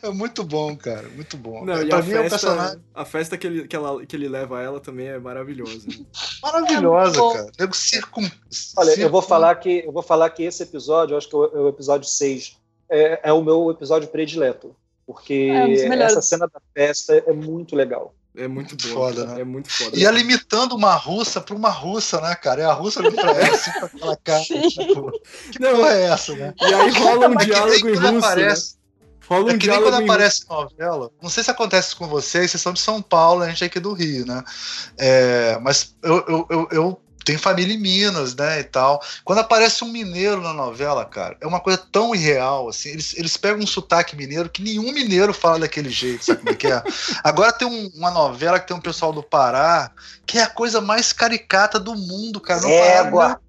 É 0.02 0.10
muito 0.10 0.44
bom, 0.44 0.76
cara. 0.76 1.08
Muito 1.08 1.36
bom. 1.36 1.64
Não, 1.64 1.82
e 1.82 1.92
a 1.92 2.02
festa, 2.02 2.18
é 2.18 2.28
personagem... 2.28 2.84
a 2.94 3.04
festa 3.04 3.38
que 3.38 3.46
ele, 3.46 3.66
que, 3.66 3.74
ela, 3.74 4.04
que 4.04 4.14
ele 4.14 4.28
leva 4.28 4.62
ela 4.62 4.78
também 4.78 5.08
é 5.08 5.18
maravilhosa. 5.18 5.86
Maravilhosa, 6.42 7.18
é 7.18 7.32
cara. 7.32 7.50
Eu 7.58 7.72
circum... 7.72 8.30
Olha, 8.76 8.90
circum... 8.90 9.02
eu 9.02 9.10
vou 9.10 9.22
falar 9.22 9.54
que 9.56 9.82
eu 9.84 9.92
vou 9.92 10.02
falar 10.02 10.30
que 10.30 10.42
esse 10.42 10.62
episódio, 10.62 11.14
eu 11.14 11.18
acho 11.18 11.28
que 11.28 11.34
é 11.34 11.38
o 11.38 11.68
episódio 11.68 12.08
6, 12.08 12.56
é, 12.90 13.20
é 13.24 13.32
o 13.32 13.42
meu 13.42 13.70
episódio 13.70 14.08
predileto. 14.08 14.76
Porque 15.06 15.50
é 15.52 16.02
essa 16.02 16.22
cena 16.22 16.46
da 16.46 16.60
festa 16.72 17.14
é 17.26 17.32
muito 17.32 17.74
legal. 17.74 18.14
É 18.36 18.46
muito, 18.46 18.70
muito 18.70 18.88
boa, 18.88 19.08
foda, 19.08 19.26
né? 19.26 19.40
É 19.40 19.44
muito 19.44 19.70
foda. 19.70 19.96
E 19.96 20.04
ela 20.04 20.18
imitando 20.18 20.74
uma 20.74 20.94
russa 20.94 21.40
pra 21.40 21.54
uma 21.54 21.70
russa, 21.70 22.20
né, 22.20 22.34
cara? 22.36 22.62
É 22.62 22.64
a 22.64 22.72
russa 22.72 23.00
olhando 23.00 23.16
pra 23.20 23.32
ela 23.32 23.54
assim 23.54 23.72
com 23.72 23.86
aquela 23.86 24.16
cara. 24.16 24.44
Tipo, 24.44 25.12
que 25.50 25.60
Não, 25.60 25.76
porra 25.76 25.92
é 25.92 26.02
essa, 26.02 26.36
né? 26.36 26.54
E 26.60 26.74
aí 26.74 26.90
rola 26.90 27.28
um 27.28 27.36
diálogo 27.36 27.88
em 27.88 27.94
russo. 27.94 28.12
Né? 28.12 28.18
Aparece, 28.18 28.74
né? 28.74 28.80
Rola 29.28 29.44
um 29.44 29.50
é 29.50 29.58
que 29.58 29.66
nem 29.68 29.82
quando 29.82 30.00
em... 30.00 30.04
aparece 30.04 30.48
novela. 30.48 31.10
Não 31.20 31.28
sei 31.28 31.42
se 31.42 31.50
acontece 31.50 31.96
com 31.96 32.06
vocês, 32.06 32.50
vocês 32.50 32.60
são 32.60 32.72
de 32.72 32.80
São 32.80 33.02
Paulo, 33.02 33.42
a 33.42 33.48
gente 33.48 33.64
é 33.64 33.66
aqui 33.66 33.80
do 33.80 33.92
Rio, 33.92 34.24
né? 34.24 34.44
É, 34.96 35.58
mas 35.60 35.94
eu, 36.02 36.24
eu, 36.28 36.46
eu, 36.50 36.68
eu 36.70 37.00
tenho 37.24 37.38
família 37.38 37.74
em 37.74 37.78
Minas, 37.78 38.34
né, 38.34 38.60
e 38.60 38.64
tal. 38.64 39.02
Quando 39.24 39.40
aparece 39.40 39.84
um 39.84 39.92
mineiro 39.92 40.40
na 40.40 40.52
novela, 40.52 41.04
cara, 41.04 41.36
é 41.40 41.46
uma 41.46 41.60
coisa 41.60 41.78
tão 41.90 42.14
irreal, 42.14 42.68
assim, 42.68 42.90
eles, 42.90 43.14
eles 43.16 43.36
pegam 43.36 43.62
um 43.62 43.66
sotaque 43.66 44.16
mineiro 44.16 44.48
que 44.48 44.62
nenhum 44.62 44.92
mineiro 44.92 45.32
fala 45.32 45.60
daquele 45.60 45.90
jeito, 45.90 46.24
sabe 46.24 46.38
como 46.38 46.50
é 46.50 46.54
que 46.54 46.66
é? 46.66 46.82
Agora 47.22 47.52
tem 47.52 47.68
um, 47.68 47.90
uma 47.94 48.10
novela 48.10 48.58
que 48.58 48.66
tem 48.66 48.76
um 48.76 48.80
pessoal 48.80 49.12
do 49.12 49.22
Pará, 49.22 49.90
que 50.26 50.38
é 50.38 50.42
a 50.42 50.50
coisa 50.50 50.80
mais 50.80 51.12
caricata 51.12 51.78
do 51.78 51.94
mundo, 51.94 52.40
cara. 52.40 52.68
Égua! 52.68 53.40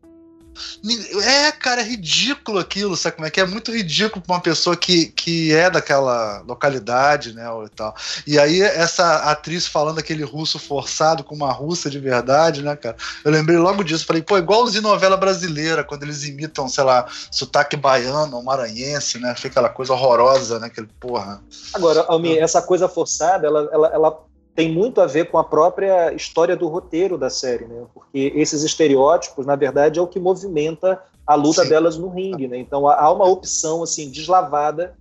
É, 1.23 1.51
cara, 1.51 1.81
é 1.81 1.83
ridículo 1.83 2.59
aquilo, 2.59 2.97
sabe 2.97 3.15
como 3.15 3.27
é 3.27 3.29
que 3.29 3.39
é? 3.39 3.45
muito 3.45 3.71
ridículo 3.71 4.23
pra 4.23 4.35
uma 4.35 4.41
pessoa 4.41 4.75
que, 4.75 5.07
que 5.07 5.53
é 5.53 5.69
daquela 5.69 6.41
localidade, 6.41 7.33
né, 7.33 7.45
e 7.65 7.69
tal. 7.69 7.95
E 8.25 8.39
aí 8.39 8.61
essa 8.61 9.31
atriz 9.31 9.67
falando 9.67 9.99
aquele 9.99 10.23
russo 10.23 10.57
forçado 10.57 11.23
com 11.23 11.35
uma 11.35 11.51
russa 11.51 11.89
de 11.89 11.99
verdade, 11.99 12.63
né, 12.63 12.75
cara? 12.75 12.95
Eu 13.23 13.31
lembrei 13.31 13.57
logo 13.57 13.83
disso, 13.83 14.05
falei, 14.05 14.21
pô, 14.21 14.37
igualzinho 14.37 14.81
novela 14.81 15.17
brasileira, 15.17 15.83
quando 15.83 16.03
eles 16.03 16.23
imitam, 16.23 16.67
sei 16.67 16.83
lá, 16.83 17.05
sotaque 17.29 17.75
baiano 17.75 18.37
ou 18.37 18.43
maranhense, 18.43 19.19
né? 19.19 19.35
Fica 19.35 19.49
aquela 19.51 19.69
coisa 19.69 19.93
horrorosa, 19.93 20.59
né, 20.59 20.67
aquele 20.67 20.87
porra. 20.99 21.41
Agora, 21.73 22.05
Almi, 22.07 22.37
essa 22.37 22.61
coisa 22.61 22.87
forçada, 22.87 23.45
ela, 23.47 23.69
ela, 23.71 23.87
ela 23.93 24.30
tem 24.55 24.71
muito 24.71 24.99
a 24.99 25.05
ver 25.05 25.29
com 25.29 25.37
a 25.37 25.43
própria 25.43 26.13
história 26.13 26.55
do 26.55 26.67
roteiro 26.67 27.17
da 27.17 27.29
série, 27.29 27.65
né? 27.65 27.83
Porque 27.93 28.33
esses 28.35 28.63
estereótipos, 28.63 29.45
na 29.45 29.55
verdade, 29.55 29.99
é 29.99 30.01
o 30.01 30.07
que 30.07 30.19
movimenta 30.19 31.01
a 31.25 31.35
luta 31.35 31.63
Sim. 31.63 31.69
delas 31.69 31.97
no 31.97 32.09
ringue, 32.09 32.47
né? 32.47 32.57
Então 32.57 32.87
há 32.87 33.11
uma 33.11 33.25
opção 33.25 33.83
assim 33.83 34.09
deslavada 34.09 34.95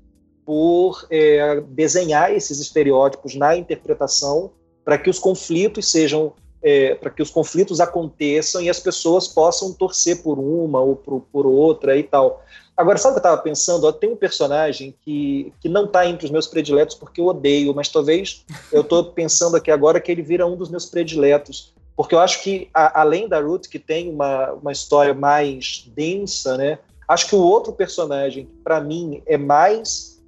por 0.44 1.06
é, 1.10 1.60
desenhar 1.68 2.32
esses 2.32 2.60
estereótipos 2.60 3.34
na 3.34 3.56
interpretação 3.56 4.50
para 4.84 4.98
que 4.98 5.10
os 5.10 5.18
conflitos 5.18 5.90
sejam 5.90 6.32
é, 6.62 6.94
para 6.94 7.10
que 7.10 7.22
os 7.22 7.30
conflitos 7.30 7.80
aconteçam 7.80 8.60
e 8.60 8.68
as 8.68 8.78
pessoas 8.78 9.26
possam 9.26 9.72
torcer 9.72 10.22
por 10.22 10.38
uma 10.38 10.80
ou 10.80 10.94
por, 10.94 11.22
por 11.32 11.46
outra 11.46 11.96
e 11.96 12.02
tal. 12.02 12.44
Agora, 12.76 12.98
sabe 12.98 13.12
o 13.12 13.14
que 13.14 13.26
eu 13.26 13.30
estava 13.30 13.42
pensando? 13.42 13.86
Ó, 13.86 13.92
tem 13.92 14.10
um 14.10 14.16
personagem 14.16 14.94
que, 15.04 15.52
que 15.60 15.68
não 15.68 15.84
está 15.84 16.06
entre 16.06 16.24
os 16.24 16.30
meus 16.30 16.46
prediletos 16.46 16.94
porque 16.94 17.20
eu 17.20 17.26
odeio, 17.26 17.74
mas 17.74 17.88
talvez 17.88 18.44
eu 18.72 18.80
estou 18.80 19.04
pensando 19.04 19.56
aqui 19.56 19.70
agora 19.70 20.00
que 20.00 20.10
ele 20.10 20.22
vira 20.22 20.46
um 20.46 20.56
dos 20.56 20.70
meus 20.70 20.86
prediletos. 20.86 21.74
Porque 21.96 22.14
eu 22.14 22.20
acho 22.20 22.42
que, 22.42 22.70
a, 22.72 23.02
além 23.02 23.28
da 23.28 23.40
Ruth, 23.40 23.66
que 23.66 23.78
tem 23.78 24.10
uma, 24.10 24.52
uma 24.52 24.72
história 24.72 25.12
mais 25.12 25.84
densa, 25.94 26.56
né? 26.56 26.78
Acho 27.06 27.28
que 27.28 27.34
o 27.34 27.42
outro 27.42 27.72
personagem, 27.72 28.48
para 28.64 28.80
mim, 28.80 29.22
é 29.26 29.36
mais 29.36 30.22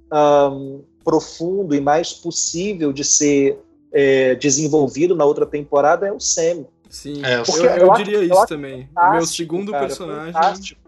um, 0.51 0.83
profundo 1.03 1.73
e 1.73 1.81
mais 1.81 2.13
possível 2.13 2.93
de 2.93 3.03
ser 3.03 3.57
é, 3.91 4.35
desenvolvido 4.35 5.15
na 5.15 5.25
outra 5.25 5.45
temporada 5.45 6.07
é 6.07 6.11
o 6.11 6.19
Sam. 6.19 6.65
Sim, 6.89 7.25
é, 7.25 7.37
eu, 7.39 7.65
eu, 7.65 7.87
eu, 7.87 7.93
diria 7.93 8.23
isso 8.23 8.45
também. 8.45 8.87
O 8.95 9.11
meu 9.13 9.25
segundo 9.25 9.71
cara, 9.71 9.87
personagem. 9.87 10.33
Fantástico 10.33 10.82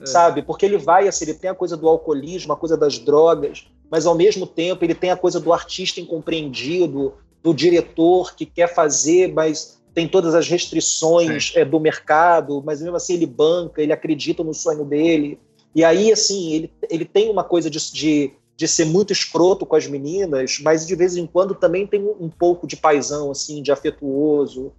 é. 0.00 0.06
sabe? 0.06 0.42
Porque 0.42 0.64
ele 0.64 0.78
vai, 0.78 1.08
assim, 1.08 1.24
ele 1.24 1.34
tem 1.34 1.50
a 1.50 1.54
coisa 1.54 1.76
do 1.76 1.88
alcoolismo, 1.88 2.52
a 2.52 2.56
coisa 2.56 2.76
das 2.76 2.98
drogas, 2.98 3.66
mas 3.90 4.06
ao 4.06 4.14
mesmo 4.14 4.46
tempo 4.46 4.84
ele 4.84 4.94
tem 4.94 5.10
a 5.10 5.16
coisa 5.16 5.40
do 5.40 5.52
artista 5.52 6.00
incompreendido, 6.00 7.14
do 7.42 7.54
diretor 7.54 8.34
que 8.34 8.44
quer 8.44 8.72
fazer, 8.74 9.32
mas 9.32 9.78
tem 9.94 10.06
todas 10.06 10.34
as 10.34 10.48
restrições 10.48 11.52
é, 11.56 11.64
do 11.64 11.80
mercado, 11.80 12.62
mas 12.64 12.80
mesmo 12.80 12.96
assim 12.96 13.14
ele 13.14 13.26
banca, 13.26 13.82
ele 13.82 13.92
acredita 13.92 14.44
no 14.44 14.54
sonho 14.54 14.84
dele. 14.84 15.38
E 15.74 15.84
aí, 15.84 16.12
assim, 16.12 16.52
ele, 16.52 16.72
ele 16.90 17.04
tem 17.04 17.30
uma 17.30 17.44
coisa 17.44 17.70
de, 17.70 17.92
de, 17.92 18.32
de 18.56 18.68
ser 18.68 18.84
muito 18.84 19.12
escroto 19.12 19.66
com 19.66 19.76
as 19.76 19.86
meninas, 19.86 20.58
mas 20.60 20.86
de 20.86 20.94
vez 20.94 21.16
em 21.16 21.26
quando 21.26 21.54
também 21.54 21.86
tem 21.86 22.00
um, 22.02 22.16
um 22.20 22.28
pouco 22.28 22.66
de 22.66 22.76
paisão, 22.76 23.30
assim, 23.30 23.62
de 23.62 23.72
afetuoso. 23.72 24.72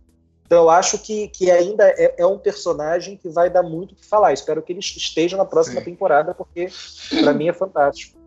Então 0.50 0.64
eu 0.64 0.70
acho 0.72 0.98
que, 0.98 1.28
que 1.28 1.52
ainda 1.52 1.88
é, 1.90 2.16
é, 2.18 2.26
um 2.26 2.40
personagem 2.40 3.16
que 3.16 3.30
vai 3.30 3.52
dar 3.52 3.62
muito 3.62 3.92
o 3.92 3.96
que 3.96 4.04
falar. 4.04 4.34
Espero 4.34 4.64
que 4.64 4.74
ele 4.74 4.80
esteja 4.80 5.38
na 5.38 5.46
próxima 5.46 5.80
Sim. 5.80 5.86
temporada, 5.86 6.34
porque 6.34 6.70
para 7.22 7.34
mim 7.34 7.50
é 7.50 7.54
fantástico. 7.54 8.18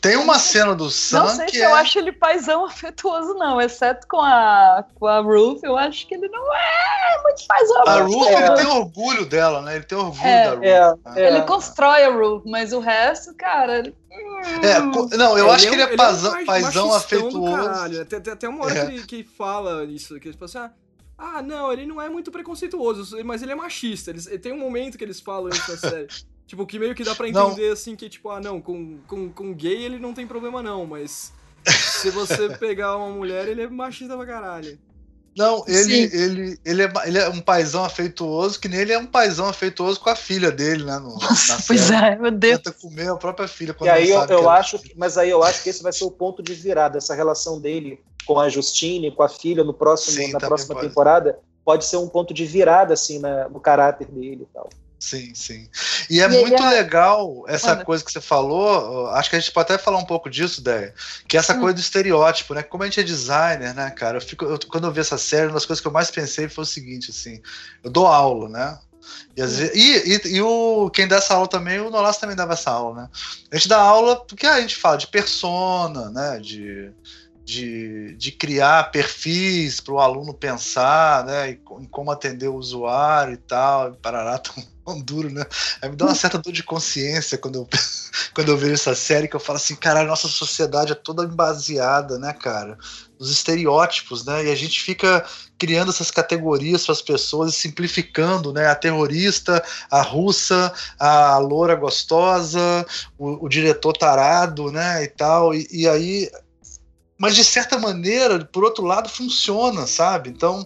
Tem 0.00 0.16
uma 0.16 0.38
cena 0.38 0.74
do 0.74 0.88
Sam 0.90 1.24
Não 1.24 1.28
sei 1.28 1.48
se 1.50 1.60
é... 1.60 1.66
eu 1.66 1.74
acho 1.74 1.98
ele 1.98 2.12
paizão 2.12 2.64
afetuoso, 2.64 3.34
não. 3.34 3.60
Exceto 3.60 4.06
com 4.08 4.22
a, 4.22 4.86
com 4.94 5.06
a 5.06 5.20
Ruth, 5.20 5.64
eu 5.64 5.76
acho 5.76 6.06
que 6.06 6.14
ele 6.14 6.28
não 6.28 6.54
é 6.54 7.22
muito 7.22 7.46
paizão 7.46 7.82
A 7.86 8.00
Ruth, 8.00 8.26
ele 8.26 8.50
tem 8.52 8.66
orgulho 8.66 9.26
dela, 9.26 9.60
né? 9.60 9.76
Ele 9.76 9.84
tem 9.84 9.98
orgulho 9.98 10.26
é, 10.26 10.44
da 10.44 10.54
Ruth. 10.54 10.64
É, 10.64 11.10
né? 11.10 11.26
Ele 11.28 11.42
constrói 11.42 12.04
a 12.04 12.10
Ruth, 12.10 12.44
mas 12.46 12.72
o 12.72 12.80
resto, 12.80 13.34
cara... 13.34 13.92
É, 14.62 14.80
não, 15.14 15.36
eu 15.36 15.44
ele 15.44 15.54
acho 15.54 15.68
que 15.68 15.74
ele 15.74 15.82
é, 15.82 15.94
paizão, 15.94 16.36
é 16.38 16.44
paizão 16.46 16.94
afetuoso. 16.94 18.04
Tem, 18.06 18.18
tem, 18.18 18.34
tem 18.34 18.48
uma 18.48 18.64
hora 18.64 18.78
é. 18.78 18.86
que, 18.86 19.06
que 19.06 19.24
fala 19.24 19.84
isso, 19.84 20.18
que 20.18 20.28
ele 20.28 20.38
fala 20.38 20.46
assim, 20.46 20.58
ah, 20.58 20.85
ah, 21.18 21.40
não, 21.42 21.72
ele 21.72 21.86
não 21.86 22.00
é 22.00 22.08
muito 22.08 22.30
preconceituoso, 22.30 23.16
mas 23.24 23.42
ele 23.42 23.52
é 23.52 23.54
machista. 23.54 24.10
Eles, 24.10 24.26
tem 24.42 24.52
um 24.52 24.58
momento 24.58 24.98
que 24.98 25.04
eles 25.04 25.20
falam 25.20 25.48
isso 25.48 25.70
na 25.70 25.76
série. 25.78 26.08
tipo, 26.46 26.66
que 26.66 26.78
meio 26.78 26.94
que 26.94 27.04
dá 27.04 27.14
pra 27.14 27.28
entender, 27.28 27.66
não. 27.66 27.72
assim, 27.72 27.96
que, 27.96 28.08
tipo, 28.08 28.28
ah, 28.28 28.40
não, 28.40 28.60
com, 28.60 28.98
com, 29.06 29.30
com 29.30 29.54
gay 29.54 29.84
ele 29.84 29.98
não 29.98 30.12
tem 30.12 30.26
problema 30.26 30.62
não, 30.62 30.84
mas 30.84 31.32
se 31.66 32.10
você 32.10 32.50
pegar 32.58 32.96
uma 32.96 33.10
mulher, 33.10 33.48
ele 33.48 33.62
é 33.62 33.68
machista 33.68 34.16
pra 34.16 34.26
caralho. 34.26 34.78
Não, 35.36 35.64
ele, 35.68 35.94
ele, 36.14 36.58
ele, 36.64 36.82
é, 36.82 36.92
ele 37.04 37.18
é 37.18 37.28
um 37.28 37.42
paizão 37.42 37.84
afeituoso, 37.84 38.58
que 38.58 38.68
nem 38.68 38.80
ele 38.80 38.92
é 38.92 38.98
um 38.98 39.04
paizão 39.04 39.46
afeituoso 39.46 40.00
com 40.00 40.08
a 40.08 40.16
filha 40.16 40.50
dele, 40.50 40.84
né? 40.84 40.98
No, 40.98 41.14
Nossa, 41.18 41.62
pois 41.66 41.90
é, 41.90 42.16
meu 42.16 42.30
Deus. 42.30 42.56
Tenta 42.56 42.72
comer 42.72 43.10
a 43.10 43.16
própria 43.16 43.46
filha. 43.46 43.76
e 43.82 43.88
aí 43.88 44.08
eu, 44.08 44.24
eu 44.24 44.48
acho, 44.48 44.78
que, 44.78 44.94
mas 44.96 45.18
aí 45.18 45.28
eu 45.28 45.42
acho 45.42 45.62
que 45.62 45.68
esse 45.68 45.82
vai 45.82 45.92
ser 45.92 46.04
o 46.04 46.10
ponto 46.10 46.42
de 46.42 46.54
virada, 46.54 46.96
essa 46.96 47.14
relação 47.14 47.60
dele 47.60 48.02
com 48.26 48.40
a 48.40 48.48
Justine, 48.48 49.10
com 49.10 49.22
a 49.22 49.28
filha 49.28 49.62
no 49.62 49.72
próximo, 49.72 50.16
Sim, 50.16 50.32
na 50.32 50.40
próxima 50.40 50.74
pode. 50.74 50.88
temporada, 50.88 51.38
pode 51.64 51.84
ser 51.84 51.96
um 51.96 52.08
ponto 52.08 52.34
de 52.34 52.44
virada 52.44 52.92
assim 52.92 53.18
na, 53.18 53.48
no 53.48 53.60
caráter 53.60 54.06
dele 54.08 54.46
e 54.50 54.54
tal. 54.54 54.68
Sim, 54.98 55.34
sim. 55.34 55.68
E 56.08 56.20
é 56.20 56.24
e 56.24 56.28
muito 56.28 56.62
é... 56.62 56.70
legal 56.70 57.44
essa 57.46 57.74
Mano. 57.74 57.84
coisa 57.84 58.04
que 58.04 58.10
você 58.10 58.20
falou. 58.20 59.08
Acho 59.10 59.30
que 59.30 59.36
a 59.36 59.38
gente 59.38 59.52
pode 59.52 59.72
até 59.72 59.82
falar 59.82 59.98
um 59.98 60.04
pouco 60.04 60.30
disso, 60.30 60.62
Déia. 60.62 60.94
Que 61.28 61.36
é 61.36 61.40
essa 61.40 61.54
hum. 61.54 61.60
coisa 61.60 61.74
do 61.74 61.80
estereótipo, 61.80 62.54
né? 62.54 62.62
Como 62.62 62.82
a 62.82 62.86
gente 62.86 63.00
é 63.00 63.02
designer, 63.02 63.74
né, 63.74 63.90
cara? 63.90 64.16
Eu 64.16 64.22
fico, 64.22 64.44
eu, 64.44 64.58
quando 64.68 64.86
eu 64.86 64.92
vi 64.92 65.00
essa 65.00 65.18
série, 65.18 65.46
uma 65.46 65.54
das 65.54 65.66
coisas 65.66 65.80
que 65.80 65.86
eu 65.86 65.92
mais 65.92 66.10
pensei 66.10 66.48
foi 66.48 66.62
o 66.62 66.66
seguinte, 66.66 67.10
assim. 67.10 67.40
Eu 67.84 67.90
dou 67.90 68.06
aula, 68.06 68.48
né? 68.48 68.78
E, 69.36 69.42
hum. 69.42 69.46
vezes, 69.46 69.70
e, 69.74 70.12
e, 70.12 70.36
e, 70.36 70.42
o, 70.42 70.90
quem 70.90 71.06
dá 71.06 71.16
essa 71.16 71.34
aula 71.34 71.46
também, 71.46 71.78
o 71.78 71.90
Nolas 71.90 72.16
também 72.16 72.34
dava 72.34 72.54
essa 72.54 72.70
aula, 72.70 73.02
né? 73.02 73.08
A 73.52 73.56
gente 73.56 73.68
dá 73.68 73.78
aula 73.78 74.16
porque 74.16 74.46
a 74.46 74.60
gente 74.60 74.76
fala 74.76 74.96
de 74.96 75.08
persona, 75.08 76.10
né? 76.10 76.38
De 76.40 76.90
de, 77.46 78.16
de 78.16 78.32
criar 78.32 78.90
perfis 78.90 79.80
para 79.80 79.94
o 79.94 80.00
aluno 80.00 80.34
pensar, 80.34 81.24
né, 81.24 81.50
em 81.52 81.84
como 81.88 82.10
atender 82.10 82.48
o 82.48 82.56
usuário 82.56 83.34
e 83.34 83.36
tal, 83.36 83.94
parará 84.02 84.36
tão, 84.42 84.54
tão 84.84 85.00
duro, 85.00 85.30
né? 85.30 85.46
Aí 85.80 85.88
me 85.88 85.94
dá 85.94 86.06
uma 86.06 86.14
certa 86.16 86.38
dor 86.38 86.52
de 86.52 86.64
consciência 86.64 87.38
quando 87.38 87.60
eu, 87.60 87.68
quando 88.34 88.48
eu 88.48 88.58
vejo 88.58 88.74
essa 88.74 88.96
série, 88.96 89.28
que 89.28 89.36
eu 89.36 89.40
falo 89.40 89.58
assim, 89.58 89.76
cara, 89.76 90.00
a 90.00 90.04
nossa 90.04 90.26
sociedade 90.26 90.90
é 90.90 90.96
toda 90.96 91.24
baseada, 91.24 92.18
né, 92.18 92.32
cara, 92.32 92.76
nos 93.16 93.30
estereótipos, 93.30 94.26
né, 94.26 94.46
e 94.46 94.50
a 94.50 94.56
gente 94.56 94.82
fica 94.82 95.24
criando 95.56 95.90
essas 95.90 96.10
categorias 96.10 96.84
para 96.84 96.94
as 96.94 97.00
pessoas 97.00 97.54
e 97.54 97.56
simplificando, 97.56 98.52
né, 98.52 98.66
a 98.66 98.74
terrorista, 98.74 99.62
a 99.88 100.02
russa, 100.02 100.72
a 100.98 101.38
loura 101.38 101.76
gostosa, 101.76 102.84
o, 103.16 103.46
o 103.46 103.48
diretor 103.48 103.92
tarado, 103.92 104.72
né, 104.72 105.04
e 105.04 105.06
tal, 105.06 105.54
e, 105.54 105.68
e 105.70 105.88
aí 105.88 106.28
mas 107.18 107.34
de 107.34 107.44
certa 107.44 107.78
maneira, 107.78 108.44
por 108.44 108.64
outro 108.64 108.84
lado, 108.84 109.08
funciona, 109.08 109.86
sabe? 109.86 110.30
Então 110.30 110.64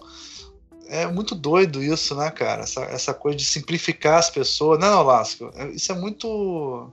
é 0.87 1.07
muito 1.07 1.33
doido 1.33 1.81
isso, 1.81 2.13
né, 2.15 2.29
cara? 2.29 2.63
Essa, 2.63 2.81
essa 2.81 3.13
coisa 3.13 3.37
de 3.37 3.45
simplificar 3.45 4.19
as 4.19 4.29
pessoas. 4.29 4.77
Não, 4.77 4.91
não, 4.91 5.03
Lasco, 5.03 5.49
é, 5.55 5.69
isso 5.69 5.91
é 5.91 5.95
muito. 5.95 6.91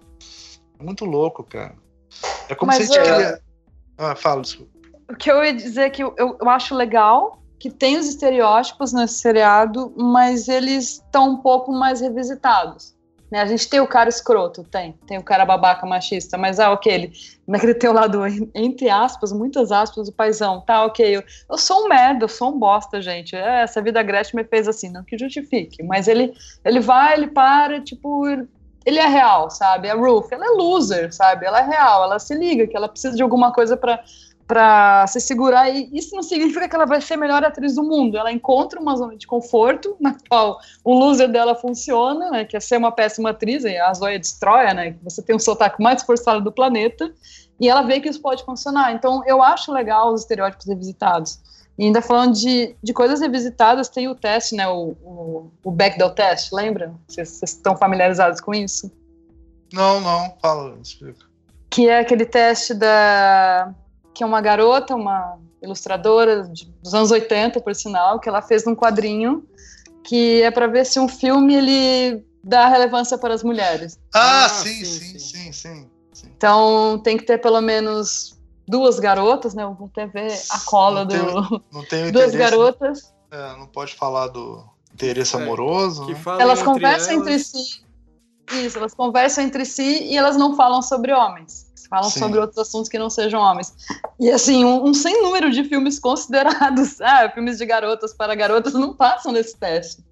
muito 0.81 1.05
louco, 1.05 1.43
cara. 1.43 1.75
É 2.49 2.55
como 2.55 2.71
Mas, 2.71 2.87
se 2.87 2.97
a 2.97 3.05
gente 3.05 3.13
queria. 3.13 3.43
Ah, 3.99 4.15
fala, 4.15 4.43
desculpa. 4.43 4.71
O 5.11 5.17
que 5.17 5.31
eu 5.31 5.43
ia 5.43 5.53
dizer 5.53 5.83
é 5.83 5.91
que 5.91 6.03
eu, 6.03 6.15
eu 6.17 6.49
acho 6.49 6.75
legal 6.75 7.43
que 7.59 7.71
tem 7.71 7.97
os 7.97 8.07
estereótipos 8.07 8.93
nesse 8.93 9.15
seriado, 9.15 9.93
mas 9.97 10.47
eles 10.47 11.03
estão 11.05 11.31
um 11.31 11.37
pouco 11.39 11.73
mais 11.73 12.01
revisitados. 12.01 12.95
Né? 13.31 13.41
A 13.41 13.47
gente 13.47 13.69
tem 13.69 13.81
o 13.81 13.87
cara 13.87 14.09
escroto, 14.09 14.65
tem. 14.65 14.93
Tem 15.07 15.19
o 15.19 15.23
cara 15.23 15.45
babaca 15.45 15.87
machista, 15.87 16.39
mas 16.39 16.59
ah, 16.59 16.73
ok, 16.73 16.93
ele, 16.93 17.13
naquele 17.47 17.75
teu 17.75 17.93
lado, 17.93 18.21
entre 18.55 18.89
aspas, 18.89 19.33
muitas 19.33 19.71
aspas, 19.71 20.09
o 20.09 20.13
paizão, 20.13 20.61
tá, 20.61 20.85
ok. 20.85 21.17
Eu, 21.17 21.23
eu 21.51 21.59
sou 21.59 21.85
um 21.85 21.89
merda, 21.89 22.25
eu 22.25 22.29
sou 22.29 22.51
um 22.51 22.59
bosta, 22.59 23.01
gente. 23.01 23.37
É, 23.37 23.63
essa 23.63 23.83
vida 23.83 24.03
Gretchen 24.03 24.41
me 24.41 24.45
fez 24.45 24.67
assim, 24.67 24.91
não 24.91 25.05
que 25.05 25.19
justifique. 25.19 25.83
Mas 25.83 26.09
ele, 26.09 26.33
ele 26.65 26.81
vai, 26.81 27.15
ele 27.15 27.29
para, 27.29 27.81
tipo, 27.81 28.27
ele 28.89 28.99
é 28.99 29.07
real, 29.07 29.51
sabe? 29.51 29.91
A 29.91 29.95
Ruth, 29.95 30.33
ela 30.33 30.47
é 30.47 30.51
loser, 30.51 31.13
sabe? 31.13 31.45
Ela 31.45 31.61
é 31.61 31.67
real, 31.67 32.05
ela 32.05 32.19
se 32.19 32.35
liga 32.35 32.67
que 32.67 32.77
ela 32.77 32.89
precisa 32.89 33.15
de 33.15 33.23
alguma 33.23 33.53
coisa 33.53 33.77
para 33.77 34.03
para 34.49 35.07
se 35.07 35.21
segurar, 35.21 35.69
e 35.69 35.91
isso 35.93 36.17
não 36.17 36.23
significa 36.23 36.67
que 36.67 36.75
ela 36.75 36.87
vai 36.87 37.03
ser 37.03 37.15
a 37.15 37.17
melhor 37.19 37.45
atriz 37.45 37.75
do 37.75 37.83
mundo. 37.83 38.17
Ela 38.17 38.33
encontra 38.33 38.81
uma 38.81 38.97
zona 38.97 39.15
de 39.15 39.27
conforto 39.27 39.95
na 40.01 40.17
qual 40.27 40.59
o 40.83 40.99
loser 40.99 41.31
dela 41.31 41.55
funciona, 41.55 42.31
né, 42.31 42.45
que 42.47 42.57
é 42.57 42.61
ser 42.61 42.79
uma 42.79 42.91
péssima 42.91 43.31
atriz, 43.31 43.65
e 43.65 43.77
a 43.77 43.93
Zoya 43.93 44.19
destrói, 44.19 44.73
né, 44.73 44.93
que 44.93 45.05
você 45.05 45.21
tem 45.21 45.37
o 45.37 45.39
sotaque 45.39 45.83
mais 45.83 46.03
forçado 46.03 46.41
do 46.41 46.51
planeta, 46.51 47.13
e 47.61 47.69
ela 47.69 47.83
vê 47.83 48.01
que 48.01 48.09
isso 48.09 48.23
pode 48.23 48.43
funcionar. 48.43 48.95
Então, 48.95 49.23
eu 49.27 49.43
acho 49.43 49.71
legal 49.71 50.15
os 50.15 50.23
estereótipos 50.23 50.67
revisitados. 50.67 51.39
E 51.79 51.85
ainda 51.85 52.01
falando 52.01 52.33
de, 52.33 52.75
de 52.83 52.93
coisas 52.95 53.21
revisitadas, 53.21 53.91
tem 53.91 54.09
o 54.09 54.15
teste, 54.15 54.57
né, 54.57 54.67
o, 54.67 54.97
o, 55.05 55.51
o 55.63 55.71
Bechdel 55.71 56.09
test, 56.11 56.53
lembra? 56.55 56.95
Vocês, 57.07 57.29
vocês 57.29 57.51
estão 57.53 57.77
familiarizados 57.77 58.41
com 58.41 58.55
isso? 58.55 58.91
Não, 59.75 60.01
não, 60.01 60.35
fala, 60.41 60.75
explica. 60.83 61.27
Que 61.69 61.87
é 61.87 61.99
aquele 61.99 62.25
teste 62.25 62.73
da 62.73 63.75
que 64.19 64.25
é 64.25 64.27
uma 64.27 64.41
garota, 64.41 64.97
uma 64.97 65.39
ilustradora 65.63 66.43
dos 66.83 66.93
anos 66.93 67.13
80, 67.13 67.61
por 67.61 67.73
sinal, 67.73 68.19
que 68.19 68.29
ela 68.29 68.43
fez 68.43 68.67
um 68.67 68.75
quadrinho 68.75 69.47
que 70.03 70.43
é 70.43 70.51
para 70.51 70.67
ver 70.67 70.85
se 70.85 70.99
um 70.99 71.07
filme 71.07 71.55
ele 71.55 72.25
dá 72.43 72.67
relevância 72.67 73.17
para 73.17 73.33
as 73.33 73.45
mulheres. 73.45 73.97
Ah, 74.13 74.47
ah 74.47 74.49
sim, 74.49 74.85
sim, 74.85 75.19
sim, 75.21 75.53
sim, 75.53 75.89
sim, 76.13 76.33
Então 76.37 76.99
tem 76.99 77.17
que 77.17 77.23
ter 77.23 77.39
pelo 77.39 77.61
menos 77.61 78.37
duas 78.67 78.99
garotas, 78.99 79.55
né? 79.55 79.63
Eu 79.63 79.75
vou 79.75 79.87
até 79.87 80.05
ver 80.09 80.33
a 80.51 80.59
cola 80.61 81.05
não 81.05 81.47
do 81.47 81.63
não 81.71 81.85
tenho 81.85 82.11
duas 82.13 82.35
garotas. 82.35 83.15
É, 83.31 83.57
não 83.57 83.69
pode 83.69 83.95
falar 83.95 84.27
do 84.29 84.65
interesse 84.93 85.37
é, 85.37 85.41
amoroso. 85.41 86.07
Né? 86.07 86.17
Elas 86.41 86.61
conversam 86.61 87.13
elas... 87.13 87.21
entre 87.21 87.39
si. 87.39 87.85
Isso, 88.51 88.79
elas 88.79 88.95
conversam 88.95 89.45
entre 89.45 89.65
si 89.65 90.09
e 90.09 90.17
elas 90.17 90.37
não 90.37 90.57
falam 90.57 90.83
sobre 90.83 91.13
homens 91.13 91.68
falam 91.89 92.11
Sim. 92.11 92.21
sobre 92.21 92.39
outros 92.39 92.59
assuntos 92.59 92.89
que 92.89 92.99
não 92.99 93.11
sejam 93.11 93.41
homens. 93.41 93.75
E 94.21 94.31
assim, 94.31 94.65
um, 94.65 94.87
um 94.87 94.95
sem 94.95 95.23
número 95.23 95.51
de 95.51 95.65
filmes 95.65 95.99
considerados, 96.01 97.01
ah, 97.01 97.31
filmes 97.33 97.59
de 97.59 97.67
garotas 97.67 98.15
para 98.15 98.35
garotas 98.35 98.75
não 98.75 98.95
passam 98.95 99.33
nesse 99.33 99.57
teste. 99.57 100.03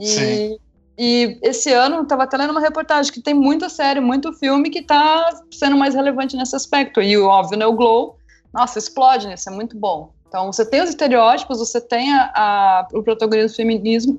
E, 0.00 0.06
Sim. 0.06 0.58
e 0.98 1.38
esse 1.42 1.72
ano, 1.72 2.02
estava 2.02 2.24
até 2.24 2.36
lendo 2.36 2.50
uma 2.50 2.60
reportagem 2.60 3.12
que 3.12 3.20
tem 3.20 3.34
muita 3.34 3.68
série, 3.68 4.00
muito 4.00 4.32
filme 4.32 4.70
que 4.70 4.80
está 4.80 5.30
sendo 5.52 5.76
mais 5.76 5.94
relevante 5.94 6.36
nesse 6.36 6.56
aspecto. 6.56 7.00
E 7.00 7.16
óbvio, 7.18 7.58
né, 7.58 7.66
o 7.66 7.74
Glow, 7.74 8.16
nossa, 8.52 8.78
explode 8.78 9.26
nisso, 9.26 9.48
é 9.48 9.52
muito 9.52 9.76
bom. 9.76 10.12
Então, 10.28 10.52
você 10.52 10.64
tem 10.64 10.82
os 10.82 10.90
estereótipos, 10.90 11.58
você 11.58 11.80
tem 11.80 12.12
a, 12.12 12.30
a 12.34 12.88
o 12.92 13.02
protagonismo 13.02 13.56
feminismo, 13.56 14.18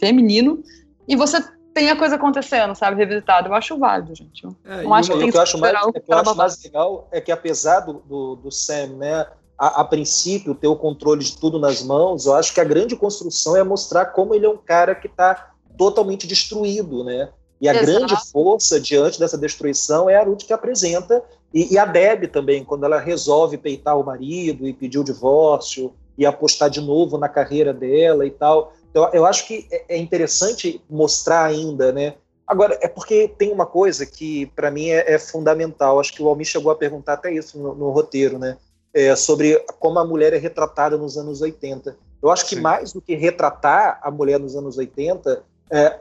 feminino, 0.00 0.62
e 1.06 1.14
você 1.14 1.40
tem 1.74 1.90
a 1.90 1.96
coisa 1.96 2.14
acontecendo, 2.14 2.74
sabe, 2.74 2.96
revisitado. 2.96 3.48
Eu 3.48 3.54
acho 3.54 3.76
válido, 3.76 4.14
gente. 4.14 4.46
É, 4.64 4.82
não 4.82 4.94
acho 4.94 5.10
que, 5.10 5.24
o 5.24 5.30
que 5.32 5.36
eu 5.36 5.42
acho 5.42 5.58
mais, 5.58 5.74
o 5.84 5.92
que 5.92 6.00
eu 6.08 6.18
acho 6.18 6.34
mais 6.36 6.62
legal 6.62 7.08
é 7.10 7.20
que 7.20 7.32
apesar 7.32 7.80
do, 7.80 7.94
do, 7.94 8.36
do 8.36 8.50
Sam, 8.52 8.96
né, 8.96 9.26
a, 9.58 9.80
a, 9.80 9.84
princípio 9.84 10.54
ter 10.54 10.68
o 10.68 10.76
controle 10.76 11.24
de 11.24 11.36
tudo 11.36 11.58
nas 11.58 11.82
mãos, 11.82 12.26
eu 12.26 12.34
acho 12.34 12.54
que 12.54 12.60
a 12.60 12.64
grande 12.64 12.94
construção 12.94 13.56
é 13.56 13.64
mostrar 13.64 14.06
como 14.06 14.34
ele 14.34 14.46
é 14.46 14.48
um 14.48 14.56
cara 14.56 14.94
que 14.94 15.08
está 15.08 15.50
totalmente 15.76 16.26
destruído, 16.26 17.02
né? 17.02 17.30
E 17.60 17.68
a 17.68 17.72
Exato. 17.72 17.86
grande 17.86 18.30
força 18.30 18.80
diante 18.80 19.18
dessa 19.18 19.36
destruição 19.36 20.08
é 20.08 20.16
a 20.16 20.22
Ruth 20.22 20.44
que 20.44 20.52
apresenta, 20.52 21.22
e, 21.52 21.72
e, 21.72 21.78
a 21.78 21.84
Deb 21.84 22.26
também, 22.26 22.64
quando 22.64 22.84
ela 22.84 22.98
resolve 22.98 23.56
peitar 23.56 23.96
o 23.96 24.04
marido 24.04 24.66
e 24.66 24.72
pedir 24.72 24.98
o 24.98 25.04
divórcio 25.04 25.92
e 26.16 26.24
apostar 26.24 26.70
de 26.70 26.80
novo 26.80 27.18
na 27.18 27.28
carreira 27.28 27.72
dela 27.72 28.26
e 28.26 28.30
tal. 28.30 28.72
Então, 28.90 29.10
eu 29.12 29.26
acho 29.26 29.46
que 29.46 29.66
é, 29.70 29.96
é 29.96 29.98
interessante 29.98 30.80
mostrar 30.88 31.44
ainda, 31.44 31.92
né? 31.92 32.14
Agora, 32.46 32.78
é 32.82 32.88
porque 32.88 33.28
tem 33.28 33.50
uma 33.50 33.66
coisa 33.66 34.04
que, 34.04 34.46
para 34.54 34.70
mim, 34.70 34.90
é, 34.90 35.14
é, 35.14 35.18
fundamental. 35.18 35.98
Acho 35.98 36.12
que 36.12 36.22
o 36.22 36.28
Almir 36.28 36.46
chegou 36.46 36.70
a 36.70 36.76
perguntar 36.76 37.14
até 37.14 37.32
isso 37.32 37.58
no, 37.58 37.74
no 37.74 37.90
roteiro, 37.90 38.38
né? 38.38 38.58
É, 38.92 39.16
sobre 39.16 39.58
como 39.80 39.98
a 39.98 40.04
mulher 40.04 40.32
é 40.32 40.38
retratada 40.38 40.96
nos 40.96 41.16
anos 41.16 41.40
80. 41.40 41.96
Eu 42.22 42.30
acho 42.30 42.46
que 42.46 42.54
Sim. 42.54 42.60
mais 42.60 42.92
do 42.92 43.00
que 43.00 43.14
retratar 43.14 43.98
a 44.02 44.10
mulher 44.10 44.38
nos 44.38 44.54
anos 44.54 44.78
80, 44.78 45.42
é, 45.70 45.98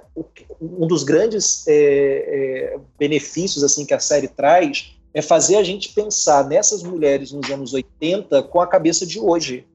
um 0.62 0.86
dos 0.86 1.04
grandes 1.04 1.66
é, 1.68 1.74
é, 1.74 2.80
benefícios 3.00 3.64
assim 3.64 3.86
que 3.86 3.94
a 3.94 4.00
série 4.00 4.28
traz 4.28 4.96
é 5.14 5.22
fazer 5.22 5.58
a 5.58 5.64
gente 5.64 5.94
pensar 5.94 6.48
nessas 6.48 6.84
mulheres 6.84 7.32
nos 7.32 7.50
anos 7.50 7.74
80 7.74 8.44
com 8.44 8.60
a 8.60 8.68
cabeça 8.68 9.06
de 9.06 9.20
hoje. 9.20 9.66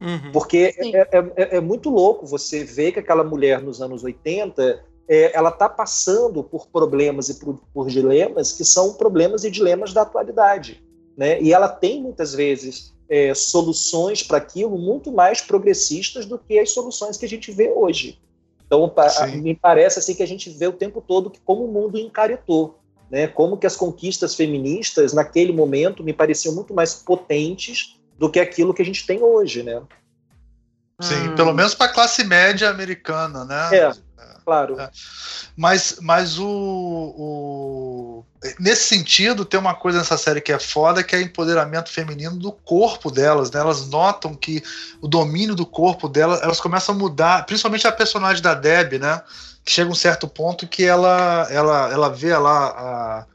Uhum. 0.00 0.32
Porque 0.32 0.74
é, 0.78 0.98
é, 0.98 1.08
é, 1.36 1.56
é, 1.56 1.60
muito 1.60 1.90
louco 1.90 2.26
você 2.26 2.64
ver 2.64 2.92
que 2.92 3.00
aquela 3.00 3.22
mulher 3.22 3.60
nos 3.60 3.82
anos 3.82 4.02
80 4.02 4.82
é, 5.06 5.36
ela 5.36 5.50
está 5.50 5.68
passando 5.68 6.42
por 6.42 6.68
problemas 6.68 7.28
e 7.28 7.34
por, 7.34 7.60
por, 7.74 7.88
dilemas 7.88 8.52
que 8.52 8.64
são 8.64 8.94
problemas 8.94 9.44
e 9.44 9.50
dilemas 9.50 9.92
da 9.92 10.02
atualidade. 10.02 10.82
Né? 11.16 11.40
E 11.42 11.52
ela 11.52 11.68
tem 11.68 12.00
muitas 12.00 12.32
vezes 12.32 12.94
é, 13.10 13.34
soluções 13.34 14.22
para 14.22 14.38
aquilo 14.38 14.78
muito 14.78 15.12
mais 15.12 15.42
progressistas 15.42 16.24
do 16.24 16.38
que 16.38 16.58
as 16.58 16.70
soluções 16.70 17.18
que 17.18 17.26
a 17.26 17.28
gente 17.28 17.52
vê 17.52 17.70
hoje. 17.70 18.18
Então, 18.64 18.90
me 19.42 19.54
parece 19.54 19.98
assim 19.98 20.14
que 20.14 20.22
a 20.22 20.26
gente 20.26 20.48
vê 20.48 20.68
o 20.68 20.72
tempo 20.72 21.02
todo 21.06 21.28
que 21.28 21.40
como 21.40 21.64
o 21.64 21.72
mundo 21.72 21.98
encaretou. 21.98 22.76
Né, 23.10 23.26
como 23.26 23.56
que 23.56 23.66
as 23.66 23.74
conquistas 23.74 24.36
feministas 24.36 25.12
naquele 25.12 25.52
momento 25.52 26.04
me 26.04 26.12
pareciam 26.12 26.54
muito 26.54 26.72
mais 26.72 26.94
potentes 26.94 27.99
do 28.20 28.30
que 28.30 28.38
aquilo 28.38 28.74
que 28.74 28.82
a 28.82 28.84
gente 28.84 29.06
tem 29.06 29.22
hoje, 29.22 29.62
né? 29.62 29.80
Sim, 31.00 31.30
hum. 31.30 31.34
pelo 31.34 31.54
menos 31.54 31.74
para 31.74 31.86
a 31.86 31.92
classe 31.94 32.22
média 32.22 32.68
americana, 32.68 33.46
né? 33.46 33.74
É, 33.74 33.90
claro. 34.44 34.78
É. 34.78 34.90
Mas, 35.56 35.96
mas 36.02 36.38
o, 36.38 36.46
o, 36.46 38.24
nesse 38.58 38.84
sentido 38.84 39.46
tem 39.46 39.58
uma 39.58 39.74
coisa 39.74 39.98
nessa 39.98 40.18
série 40.18 40.42
que 40.42 40.52
é 40.52 40.58
foda, 40.58 41.02
que 41.02 41.16
é 41.16 41.22
empoderamento 41.22 41.88
feminino 41.88 42.36
do 42.36 42.52
corpo 42.52 43.10
delas. 43.10 43.50
Né? 43.50 43.58
Elas 43.58 43.88
notam 43.88 44.34
que 44.34 44.62
o 45.00 45.08
domínio 45.08 45.54
do 45.54 45.64
corpo 45.64 46.06
delas, 46.06 46.42
elas 46.42 46.60
começam 46.60 46.94
a 46.94 46.98
mudar, 46.98 47.46
principalmente 47.46 47.86
a 47.86 47.92
personagem 47.92 48.42
da 48.42 48.52
Deb, 48.52 48.98
né? 49.00 49.22
Que 49.64 49.72
chega 49.72 49.90
um 49.90 49.94
certo 49.94 50.28
ponto 50.28 50.68
que 50.68 50.84
ela, 50.84 51.48
ela, 51.50 51.90
ela 51.90 52.10
vê 52.10 52.36
lá 52.36 52.66
a 52.66 53.26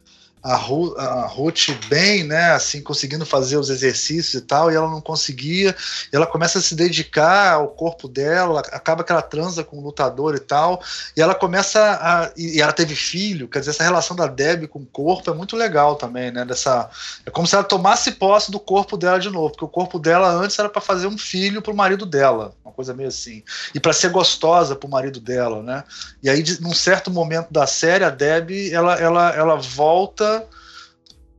a, 0.46 0.56
Ru, 0.56 0.96
a 0.96 1.26
Ruth 1.26 1.72
bem, 1.90 2.24
né, 2.24 2.52
assim, 2.52 2.80
conseguindo 2.80 3.26
fazer 3.26 3.58
os 3.58 3.72
exercícios 3.72 4.36
e 4.36 4.42
tal, 4.42 4.72
e 4.72 4.76
ela 4.76 4.88
não 4.88 5.02
conseguia, 5.02 5.76
ela 6.12 6.28
começa 6.28 6.60
a 6.60 6.62
se 6.62 6.76
dedicar 6.76 7.54
ao 7.54 7.70
corpo 7.70 8.08
dela, 8.08 8.60
acaba 8.72 9.04
que 9.04 9.12
ela 9.12 9.24
transa 9.24 9.64
com 9.64 9.80
o 9.80 9.82
lutador 9.82 10.36
e 10.36 10.40
tal, 10.40 10.84
e 11.18 11.22
ela 11.22 11.34
começa 11.34 11.80
a, 12.00 12.32
e 12.38 12.62
ela 12.62 12.72
teve 12.72 12.94
filho, 12.96 13.48
quer 13.48 13.58
dizer, 13.58 13.72
essa 13.72 13.84
relação 13.84 14.16
da 14.16 14.28
Deb 14.28 14.68
com 14.68 14.78
o 14.80 14.86
corpo 14.86 15.32
é 15.32 15.34
muito 15.34 15.56
legal 15.56 15.96
também, 15.96 16.30
né, 16.30 16.46
dessa, 16.46 16.92
é 17.26 17.32
como 17.32 17.48
se 17.48 17.56
ela 17.56 17.64
tomasse 17.64 18.12
posse 18.12 18.52
do 18.52 18.60
corpo 18.60 18.96
dela 18.98 19.18
de 19.18 19.32
novo, 19.32 19.50
porque 19.50 19.66
o 19.66 19.70
corpo 19.70 19.98
dela 19.98 20.30
antes 20.30 20.60
era 20.60 20.70
para 20.70 20.82
fazer 20.82 21.08
um 21.08 21.18
filho 21.18 21.60
pro 21.60 21.76
marido 21.76 22.06
dela, 22.06 22.54
uma 22.64 22.72
coisa 22.72 22.94
meio 22.94 23.10
assim, 23.10 23.42
e 23.74 23.80
para 23.80 23.94
ser 23.94 24.10
gostosa 24.12 24.76
pro 24.76 24.88
marido 24.88 25.20
dela, 25.20 25.64
né, 25.64 25.84
e 26.22 26.30
aí, 26.30 26.44
num 26.60 26.74
certo 26.74 27.10
momento 27.10 27.52
da 27.52 27.66
série, 27.66 28.04
a 28.04 28.12
Deb, 28.12 28.52
ela, 28.72 28.94
ela, 28.94 29.36
ela 29.36 29.56
volta 29.56 30.35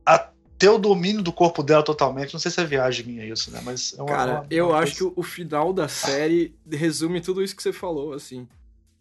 a 0.05 0.29
ter 0.57 0.69
o 0.69 0.77
domínio 0.77 1.21
do 1.21 1.31
corpo 1.31 1.61
dela 1.61 1.83
totalmente. 1.83 2.33
Não 2.33 2.39
sei 2.39 2.51
se 2.51 2.59
é 2.59 2.65
viagem 2.65 3.05
minha 3.05 3.25
isso, 3.25 3.51
né? 3.51 3.61
Mas 3.63 3.93
é 3.97 4.01
uma, 4.01 4.07
Cara, 4.07 4.33
uma, 4.33 4.47
eu 4.49 4.69
uma 4.69 4.79
acho 4.79 4.97
coisa... 4.97 5.13
que 5.13 5.19
o, 5.19 5.21
o 5.21 5.23
final 5.23 5.73
da 5.73 5.87
série 5.87 6.55
resume 6.69 7.21
tudo 7.21 7.43
isso 7.43 7.55
que 7.55 7.63
você 7.63 7.73
falou, 7.73 8.13
assim. 8.13 8.47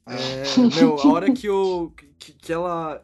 É, 0.06 0.44
meu, 0.78 0.96
a 1.00 1.12
hora 1.12 1.32
que, 1.32 1.48
o, 1.48 1.92
que, 2.18 2.32
que 2.32 2.52
ela. 2.52 3.02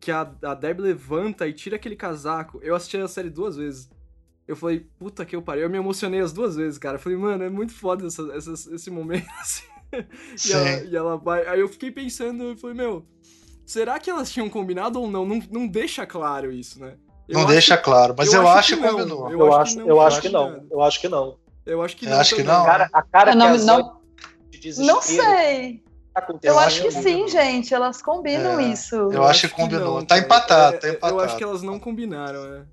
Que 0.00 0.10
a, 0.10 0.28
a 0.42 0.54
Deb 0.54 0.80
levanta 0.80 1.46
e 1.46 1.52
tira 1.52 1.76
aquele 1.76 1.94
casaco. 1.94 2.58
Eu 2.62 2.74
assisti 2.74 2.96
a 2.96 3.06
série 3.06 3.30
duas 3.30 3.56
vezes. 3.56 3.88
Eu 4.48 4.56
falei, 4.56 4.84
puta 4.98 5.24
que 5.24 5.36
eu 5.36 5.42
parei. 5.42 5.62
Eu 5.62 5.70
me 5.70 5.78
emocionei 5.78 6.20
as 6.20 6.32
duas 6.32 6.56
vezes, 6.56 6.78
cara. 6.78 6.96
Eu 6.96 7.00
falei, 7.00 7.16
mano, 7.16 7.44
é 7.44 7.48
muito 7.48 7.72
foda 7.72 8.06
essa, 8.06 8.22
essa, 8.34 8.74
esse 8.74 8.90
momento, 8.90 9.28
assim. 9.40 9.62
E 10.48 10.52
ela, 10.52 10.84
e 10.84 10.96
ela 10.96 11.16
vai. 11.16 11.46
Aí 11.46 11.60
eu 11.60 11.68
fiquei 11.68 11.90
pensando, 11.90 12.42
eu 12.42 12.56
falei, 12.56 12.74
meu, 12.74 13.06
será 13.72 13.98
que 13.98 14.10
elas 14.10 14.30
tinham 14.30 14.48
combinado 14.50 15.00
ou 15.00 15.10
não? 15.10 15.24
Não, 15.24 15.42
não 15.50 15.66
deixa 15.66 16.06
claro 16.06 16.52
isso, 16.52 16.78
né? 16.80 16.94
Eu 17.28 17.34
não 17.34 17.40
acho 17.42 17.52
deixa 17.52 17.76
que- 17.76 17.82
claro, 17.84 18.14
mas 18.18 18.32
eu, 18.32 18.46
acho 18.48 18.74
que 18.76 18.80
não. 18.82 18.90
combinou. 18.90 19.30
Eu 19.30 19.38
Eu, 19.40 19.46
acho 19.54 19.60
acho, 19.62 19.72
que 19.72 19.78
não, 19.78 19.86
eu 19.86 19.94
eu 19.96 20.00
acho 20.02 20.08
acho 20.08 20.20
que 20.20 20.28
que 20.28 20.32
não. 20.34 20.50
não. 20.50 20.66
Eu 20.70 20.82
acho 20.82 21.00
que 21.00 21.08
não. 21.08 21.36
Eu 21.64 21.82
acho 21.82 21.96
que 21.96 22.04
Eu 22.06 22.10
não. 22.10 22.18
acho 22.20 22.34
que 22.34 22.42
não. 22.42 22.62
A 22.62 22.66
cara, 22.66 22.90
a 22.92 23.02
cara 23.02 23.30
Eu 23.30 23.32
que 23.32 23.38
não, 23.38 23.78
não, 23.78 24.00
não 24.84 25.02
sei. 25.02 25.82
tá. 26.12 26.26
Eu 26.42 26.58
acho 26.58 26.82
que 26.82 26.88
acho 26.88 26.96
que 26.98 27.02
sim, 27.02 27.26
gente. 27.28 27.72
Elas 27.72 28.02
combinam 28.02 28.60
É, 28.60 28.64
isso. 28.64 28.94
Eu 28.96 29.22
acho 29.24 29.48
que 29.48 29.54
combinou. 29.54 30.00
Tá 30.02 30.16
cara. 30.16 30.20
empatado, 30.20 30.74
É, 30.74 30.78
tá 30.78 30.88
é, 30.88 30.90
empatado. 30.90 31.14
Eu 31.20 31.24
acho 31.24 31.36
que 31.38 31.44
elas 31.44 31.62
não 31.62 31.78
combinaram, 31.78 32.44
né? 32.50 32.64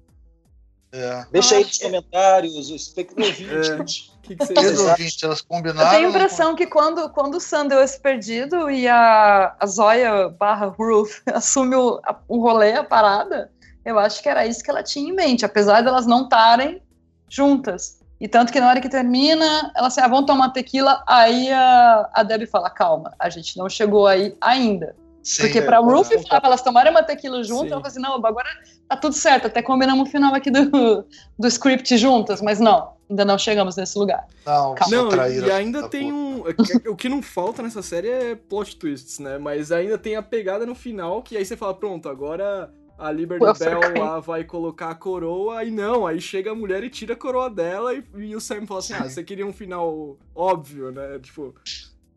É. 0.92 1.26
Deixa 1.32 1.56
aí 1.56 1.62
Eu 1.62 1.68
nos 1.68 1.70
acho 1.70 1.80
que- 1.80 1.86
comentários, 1.86 2.56
os 2.58 2.70
ouvintes. 2.72 4.12
O 4.30 4.32
que, 4.32 4.36
que 4.36 4.46
você 4.46 4.54
Queridos 4.54 4.80
Exato. 4.82 4.92
ouvintes, 4.92 5.24
elas 5.24 5.42
combinaram. 5.42 5.88
Eu 5.88 5.90
tenho 5.96 6.08
a 6.08 6.10
impressão 6.12 6.56
que 6.56 6.68
quando, 6.68 7.10
quando 7.10 7.36
o 7.36 7.40
Sam 7.40 7.66
deu 7.66 7.82
esse 7.82 8.00
perdido 8.00 8.70
e 8.70 8.88
a, 8.88 9.56
a 9.60 9.66
Zoya 9.66 10.30
barra 10.30 10.68
Ruth 10.68 11.10
assume 11.34 11.76
o, 11.76 12.00
a- 12.06 12.16
o 12.28 12.40
rolê, 12.40 12.74
a 12.74 12.84
parada, 12.84 13.52
eu 13.84 13.98
acho 13.98 14.22
que 14.22 14.30
era 14.30 14.46
isso 14.46 14.64
que 14.64 14.70
ela 14.70 14.84
tinha 14.84 15.10
em 15.10 15.16
mente, 15.16 15.44
apesar 15.44 15.82
delas 15.82 16.06
não 16.06 16.26
estarem 16.26 16.80
juntas. 17.28 17.98
E 18.22 18.28
tanto 18.28 18.52
que 18.54 18.60
na 18.60 18.68
hora 18.70 18.80
que 18.82 18.90
termina, 18.90 19.72
elas 19.76 19.98
assim, 19.98 20.02
ah, 20.06 20.08
vão 20.08 20.24
tomar 20.24 20.50
tequila, 20.50 21.02
aí 21.08 21.52
a, 21.52 22.08
a 22.14 22.22
Debbie 22.22 22.46
fala, 22.46 22.70
calma, 22.70 23.14
a 23.18 23.30
gente 23.30 23.58
não 23.58 23.68
chegou 23.68 24.06
aí 24.06 24.36
ainda. 24.40 24.96
Sim, 25.24 25.44
Porque 25.44 25.60
é, 25.60 25.62
pra 25.62 25.78
é. 25.78 25.80
Ruth 25.80 26.08
falar 26.28 26.40
pra 26.42 26.50
elas 26.50 26.62
tomarem 26.62 26.92
uma 26.92 27.02
tequila 27.04 27.42
junto, 27.44 27.64
Sim. 27.68 27.72
ela 27.72 27.82
fala 27.82 27.88
assim, 27.88 28.00
não, 28.02 28.14
agora 28.16 28.48
tá 28.88 28.96
tudo 28.96 29.14
certo, 29.16 29.48
até 29.48 29.62
combinamos 29.64 30.08
o 30.08 30.12
final 30.12 30.36
aqui 30.36 30.52
do, 30.52 31.06
do 31.38 31.48
script 31.48 31.98
juntas, 31.98 32.42
mas 32.42 32.60
não, 32.60 32.92
ainda 33.10 33.26
não 33.26 33.38
chegamos 33.38 33.76
nesse 33.76 33.98
lugar. 33.98 34.28
Não, 34.46 34.76
Calma. 34.76 35.16
Não, 35.16 35.28
e 35.32 35.52
ainda 35.52 35.82
da 35.84 35.90
tem 35.90 36.12
puta. 36.12 36.62
um. 36.88 36.92
O 36.92 36.96
que 36.96 37.10
não 37.10 37.22
falta 37.22 37.62
nessa 37.64 37.82
série 37.82 38.08
é 38.10 38.36
plot 38.36 38.76
twists, 38.78 39.20
né? 39.20 39.38
Mas 39.38 39.72
ainda 39.72 39.98
tem 39.98 40.16
a 40.16 40.22
pegada 40.22 40.66
no 40.66 40.76
final, 40.76 41.22
que 41.24 41.36
aí 41.36 41.44
você 41.46 41.58
fala, 41.58 41.74
pronto, 41.74 42.08
agora 42.08 42.72
a 42.98 43.12
Liberty 43.12 43.46
Bell 43.60 43.80
lá 43.98 44.20
vai 44.20 44.44
colocar 44.44 44.90
a 44.90 44.96
coroa, 44.96 45.64
e 45.64 45.72
não, 45.72 46.06
aí 46.06 46.20
chega 46.20 46.52
a 46.52 46.56
mulher 46.56 46.84
e 46.84 46.90
tira 46.90 47.14
a 47.14 47.18
coroa 47.18 47.50
dela, 47.50 47.94
e, 47.96 48.04
e 48.18 48.36
o 48.36 48.42
Sam 48.42 48.66
fala 48.68 48.80
assim: 48.82 48.94
ah, 48.94 49.10
você 49.10 49.24
queria 49.24 49.46
um 49.48 49.54
final 49.54 50.18
óbvio, 50.36 50.92
né? 50.92 51.18
Tipo. 51.20 51.56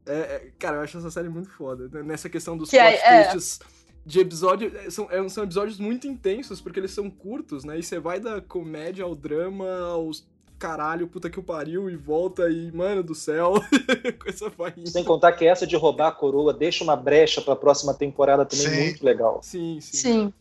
é- 0.07 0.13
é- 0.13 0.51
cara, 0.59 0.77
eu 0.79 0.81
acho 0.83 0.99
essa 0.99 1.11
série 1.11 1.29
muito 1.29 1.51
foda. 1.51 1.89
né? 1.93 2.03
Nessa 2.03 2.29
questão 2.29 2.57
dos 2.57 2.69
Que 2.71 2.79
plot 2.79 2.95
é. 3.05 3.25
twists 3.31 3.61
de 4.05 4.19
episódio. 4.19 4.73
é, 4.77 4.91
São, 4.91 5.07
é- 5.11 5.29
são 5.29 5.45
episódios 5.45 5.79
muito 5.79 6.09
intensos, 6.09 6.61
porque 6.61 6.81
eles 6.81 6.91
são 6.91 7.09
curtos, 7.09 7.63
né? 7.63 7.79
E 7.79 7.83
você 7.85 8.01
vai 8.01 8.19
da 8.19 8.41
comédia 8.41 9.05
ao 9.05 9.15
drama, 9.15 9.69
aos 9.93 10.27
caralho, 10.63 11.09
puta 11.09 11.29
que 11.29 11.41
o 11.41 11.43
pariu, 11.43 11.91
e 11.91 11.97
volta 11.97 12.49
e, 12.49 12.71
mano 12.71 13.03
do 13.03 13.17
céu, 13.17 13.55
coisa 14.23 14.49
vai 14.57 14.73
indo. 14.77 14.89
Sem 14.89 15.03
contar 15.03 15.33
que 15.33 15.45
essa 15.45 15.67
de 15.67 15.75
roubar 15.75 16.07
a 16.07 16.13
coroa 16.13 16.55
deixa 16.55 16.85
uma 16.85 16.95
brecha 16.95 17.43
pra 17.43 17.57
próxima 17.57 17.93
temporada 17.93 18.47
também 18.47 18.69
Sim. 18.69 18.83
muito 18.85 19.05
legal. 19.05 19.41
Sim, 19.43 19.81
sim. 19.81 19.97
Sim. 19.97 20.35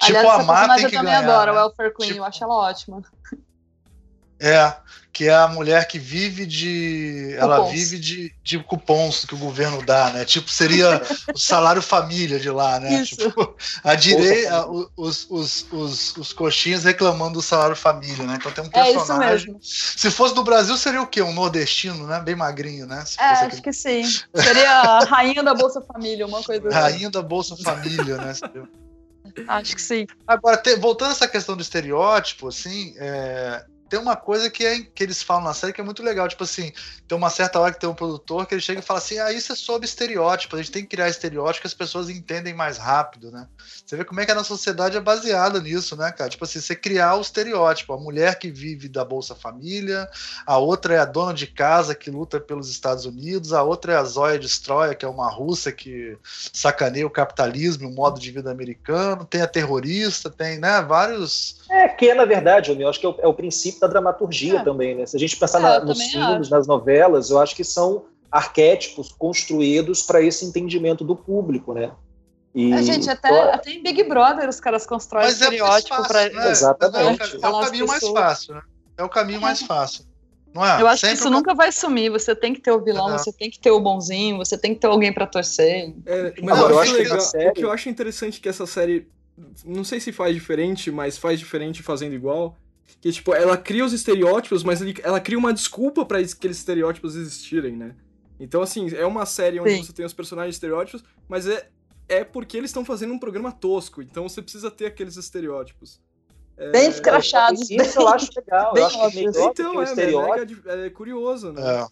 Tipo, 0.00 0.18
Aliás, 0.18 0.26
a 0.26 0.28
essa 0.28 0.36
personagem 0.46 0.76
tem 0.76 0.84
eu 0.84 0.90
que 0.90 0.96
também 0.96 1.12
ganhar, 1.12 1.30
adoro, 1.34 1.52
né? 1.52 1.58
a 1.58 1.62
Welfare 1.64 1.94
Queen, 1.94 2.08
Tipo- 2.08 2.20
eu 2.20 2.24
acho 2.24 2.44
ela 2.44 2.54
ótima. 2.54 3.02
É, 4.38 4.74
que 5.12 5.28
é 5.28 5.34
a 5.34 5.48
mulher 5.48 5.88
que 5.88 5.98
vive 5.98 6.44
de. 6.44 7.34
Ela 7.38 7.56
Cupons. 7.56 7.72
vive 7.72 7.98
de, 7.98 8.34
de 8.44 8.58
cupons 8.58 9.24
que 9.24 9.34
o 9.34 9.38
governo 9.38 9.80
dá, 9.80 10.10
né? 10.10 10.26
Tipo, 10.26 10.50
seria 10.50 11.00
o 11.34 11.38
salário 11.38 11.80
família 11.80 12.38
de 12.38 12.50
lá, 12.50 12.78
né? 12.78 13.00
Isso. 13.00 13.16
Tipo, 13.16 13.56
a 13.82 13.94
direita, 13.94 14.66
os, 14.94 15.26
os, 15.30 15.66
os, 15.72 16.16
os 16.18 16.32
coxinhas 16.34 16.84
reclamando 16.84 17.32
do 17.34 17.42
salário 17.42 17.74
família, 17.74 18.24
né? 18.26 18.36
Então 18.38 18.52
tem 18.52 18.62
um 18.64 18.70
É 18.74 18.90
isso 18.90 18.98
personagem. 18.98 19.46
mesmo. 19.54 19.58
Se 19.62 20.10
fosse 20.10 20.34
do 20.34 20.44
Brasil, 20.44 20.76
seria 20.76 21.00
o 21.00 21.06
quê? 21.06 21.22
Um 21.22 21.32
nordestino, 21.32 22.06
né? 22.06 22.20
Bem 22.20 22.36
magrinho, 22.36 22.86
né? 22.86 22.98
É, 23.18 23.28
fosse 23.36 23.44
acho 23.46 23.62
que 23.62 23.72
sim. 23.72 24.02
Seria 24.34 24.70
a 24.70 25.04
rainha 25.06 25.42
da 25.42 25.54
Bolsa 25.54 25.80
Família, 25.80 26.26
uma 26.26 26.42
coisa 26.42 26.68
assim. 26.68 26.76
Rainha 26.76 27.08
da 27.10 27.22
Bolsa 27.22 27.56
Família, 27.56 28.18
né? 28.18 28.34
Acho 29.48 29.74
que 29.74 29.82
sim. 29.82 30.06
Agora, 30.26 30.56
te- 30.58 30.76
voltando 30.76 31.08
a 31.08 31.12
essa 31.12 31.26
questão 31.26 31.56
do 31.56 31.62
estereótipo, 31.62 32.48
assim, 32.48 32.94
é, 32.98 33.64
tem 33.88 33.98
uma 33.98 34.16
coisa 34.16 34.50
que, 34.50 34.64
é, 34.64 34.80
que 34.80 35.02
eles 35.02 35.22
falam 35.22 35.44
na 35.44 35.54
série 35.54 35.72
que 35.72 35.80
é 35.80 35.84
muito 35.84 36.02
legal. 36.02 36.28
Tipo 36.28 36.44
assim, 36.44 36.72
tem 37.06 37.16
uma 37.16 37.30
certa 37.30 37.60
hora 37.60 37.72
que 37.72 37.80
tem 37.80 37.88
um 37.88 37.94
produtor 37.94 38.46
que 38.46 38.54
ele 38.54 38.60
chega 38.60 38.80
e 38.80 38.82
fala 38.82 38.98
assim: 38.98 39.18
ah, 39.18 39.32
isso 39.32 39.52
é 39.52 39.56
sobre 39.56 39.86
estereótipo, 39.86 40.56
a 40.56 40.58
gente 40.58 40.72
tem 40.72 40.82
que 40.82 40.88
criar 40.88 41.08
estereótipo 41.08 41.62
que 41.62 41.66
as 41.66 41.74
pessoas 41.74 42.10
entendem 42.10 42.54
mais 42.54 42.78
rápido, 42.78 43.30
né? 43.30 43.46
Você 43.84 43.96
vê 43.96 44.04
como 44.04 44.20
é 44.20 44.26
que 44.26 44.32
a 44.32 44.34
nossa 44.34 44.48
sociedade 44.48 44.96
é 44.96 45.00
baseada 45.00 45.60
nisso, 45.60 45.96
né, 45.96 46.10
cara? 46.10 46.30
Tipo 46.30 46.44
assim, 46.44 46.60
você 46.60 46.74
criar 46.74 47.14
o 47.14 47.20
estereótipo, 47.20 47.92
a 47.92 47.98
mulher 47.98 48.38
que 48.38 48.50
vive 48.50 48.88
da 48.88 49.04
Bolsa 49.04 49.34
Família, 49.34 50.08
a 50.44 50.58
outra 50.58 50.94
é 50.94 50.98
a 50.98 51.04
dona 51.04 51.32
de 51.32 51.46
casa 51.46 51.94
que 51.94 52.10
luta 52.10 52.40
pelos 52.40 52.70
Estados 52.70 53.04
Unidos, 53.04 53.52
a 53.52 53.62
outra 53.62 53.92
é 53.92 53.96
a 53.96 54.04
Zóia 54.04 54.38
Destroyer, 54.38 54.96
que 54.96 55.04
é 55.04 55.08
uma 55.08 55.30
russa 55.30 55.70
que 55.70 56.16
sacaneia 56.52 57.06
o 57.06 57.10
capitalismo, 57.10 57.88
o 57.88 57.94
modo 57.94 58.20
de 58.20 58.30
vida 58.30 58.50
americano, 58.50 59.24
tem 59.24 59.42
a 59.42 59.46
terrorista, 59.46 60.30
tem, 60.30 60.58
né, 60.58 60.82
vários. 60.82 61.56
É, 61.70 61.88
que 61.88 62.10
é, 62.10 62.14
na 62.14 62.24
verdade, 62.24 62.70
eu 62.78 62.88
acho 62.88 63.00
que 63.00 63.06
é 63.06 63.08
o, 63.08 63.16
é 63.20 63.26
o 63.26 63.34
princípio 63.34 63.75
da 63.80 63.86
dramaturgia 63.86 64.58
É. 64.60 64.62
também, 64.64 64.94
né? 64.94 65.06
Se 65.06 65.16
a 65.16 65.20
gente 65.20 65.36
pensar 65.36 65.58
É, 65.58 65.62
na- 65.62 65.80
nos 65.80 66.02
filmes, 66.02 66.48
nas 66.50 66.66
novelas, 66.66 67.30
eu 67.30 67.38
acho 67.40 67.54
que 67.54 67.64
são 67.64 68.04
arquétipos 68.30 69.12
construídos 69.12 70.02
para 70.02 70.20
esse 70.22 70.44
entendimento 70.44 71.04
do 71.04 71.16
público, 71.16 71.72
né? 71.72 71.90
E, 72.54 72.72
A 72.72 72.80
gente, 72.82 73.08
até, 73.10 73.52
até 73.52 73.70
em 73.70 73.82
Big 73.82 74.02
Brother 74.04 74.48
os 74.48 74.58
caras 74.60 74.86
constroem 74.86 75.26
é 75.26 75.30
estereótipo 75.30 75.88
fácil, 75.94 76.08
pra. 76.08 76.28
né? 76.44 76.50
Exatamente. 76.50 77.22
É 77.42 77.48
o, 77.48 77.60
é 77.60 77.64
caminho 77.64 77.86
mais 77.86 78.08
fácil, 78.08 78.54
né? 78.54 78.62
É 78.96 79.04
o 79.04 79.08
caminho 79.08 79.40
mais 79.40 79.62
fácil. 79.62 80.04
Não 80.54 80.64
é? 80.64 80.80
Eu 80.80 80.86
acho 80.86 81.02
Sempre 81.02 81.16
que 81.16 81.20
isso 81.20 81.28
o 81.28 81.30
nunca 81.30 81.54
vai 81.54 81.70
sumir. 81.70 82.08
Você 82.10 82.34
tem 82.34 82.54
que 82.54 82.60
ter 82.62 82.70
o 82.70 82.82
vilão, 82.82 83.14
É. 83.14 83.18
você 83.18 83.30
tem 83.30 83.50
que 83.50 83.58
ter 83.60 83.70
o 83.70 83.78
bonzinho, 83.78 84.38
você 84.38 84.56
tem 84.56 84.72
que 84.74 84.80
ter 84.80 84.86
alguém 84.86 85.12
pra 85.12 85.26
torcer. 85.26 85.92
É, 86.06 86.32
mas 86.42 86.58
Agora, 86.58 86.72
eu 86.72 86.76
eu 86.76 86.80
acho 86.80 86.80
acho 86.80 86.92
que 86.92 87.02
legal. 87.02 87.16
na 87.18 87.22
série- 87.22 87.50
O 87.50 87.52
que 87.52 87.64
eu 87.64 87.70
acho 87.70 87.88
interessante 87.90 88.40
que 88.40 88.48
essa 88.48 88.66
série. 88.66 89.06
Não 89.66 89.84
sei 89.84 90.00
se 90.00 90.10
faz 90.12 90.34
diferente, 90.34 90.90
mas 90.90 91.18
faz 91.18 91.38
diferente 91.38 91.82
fazendo 91.82 92.14
igual. 92.14 92.56
Que, 93.00 93.12
tipo, 93.12 93.34
ela 93.34 93.56
cria 93.56 93.84
os 93.84 93.92
estereótipos, 93.92 94.62
mas 94.64 94.80
ele- 94.80 94.94
ela 95.02 95.20
cria 95.20 95.38
uma 95.38 95.52
desculpa 95.52 96.04
pra 96.04 96.20
es- 96.20 96.32
aqueles 96.32 96.56
estereótipos 96.58 97.14
existirem, 97.16 97.76
né? 97.76 97.94
Então, 98.38 98.62
assim, 98.62 98.88
é 98.94 99.04
uma 99.06 99.24
série 99.26 99.60
onde 99.60 99.70
Sim. 99.76 99.82
você 99.84 99.92
tem 99.92 100.04
os 100.04 100.12
personagens 100.12 100.54
estereótipos, 100.56 101.02
mas 101.28 101.46
é, 101.46 101.68
é 102.08 102.24
porque 102.24 102.56
eles 102.56 102.70
estão 102.70 102.84
fazendo 102.84 103.12
um 103.12 103.18
programa 103.18 103.50
tosco, 103.52 104.02
então 104.02 104.28
você 104.28 104.40
precisa 104.42 104.70
ter 104.70 104.86
aqueles 104.86 105.16
estereótipos. 105.16 106.00
É, 106.56 106.70
Bem 106.70 106.88
escrachados. 106.88 107.70
Isso 107.70 108.00
eu 108.00 108.08
acho 108.08 108.30
legal. 108.34 108.72
bem 108.72 108.82
eu 108.82 108.86
acho 108.88 109.10
que 109.10 109.16
melhor 109.16 109.32
do 109.32 109.54
que 109.54 109.62
Então, 109.62 109.76
o 109.76 109.80
é, 109.80 109.84
estereótipo. 109.84 110.68
é, 110.70 110.86
é 110.86 110.90
curioso, 110.90 111.52
né? 111.52 111.62
É. 111.82 111.86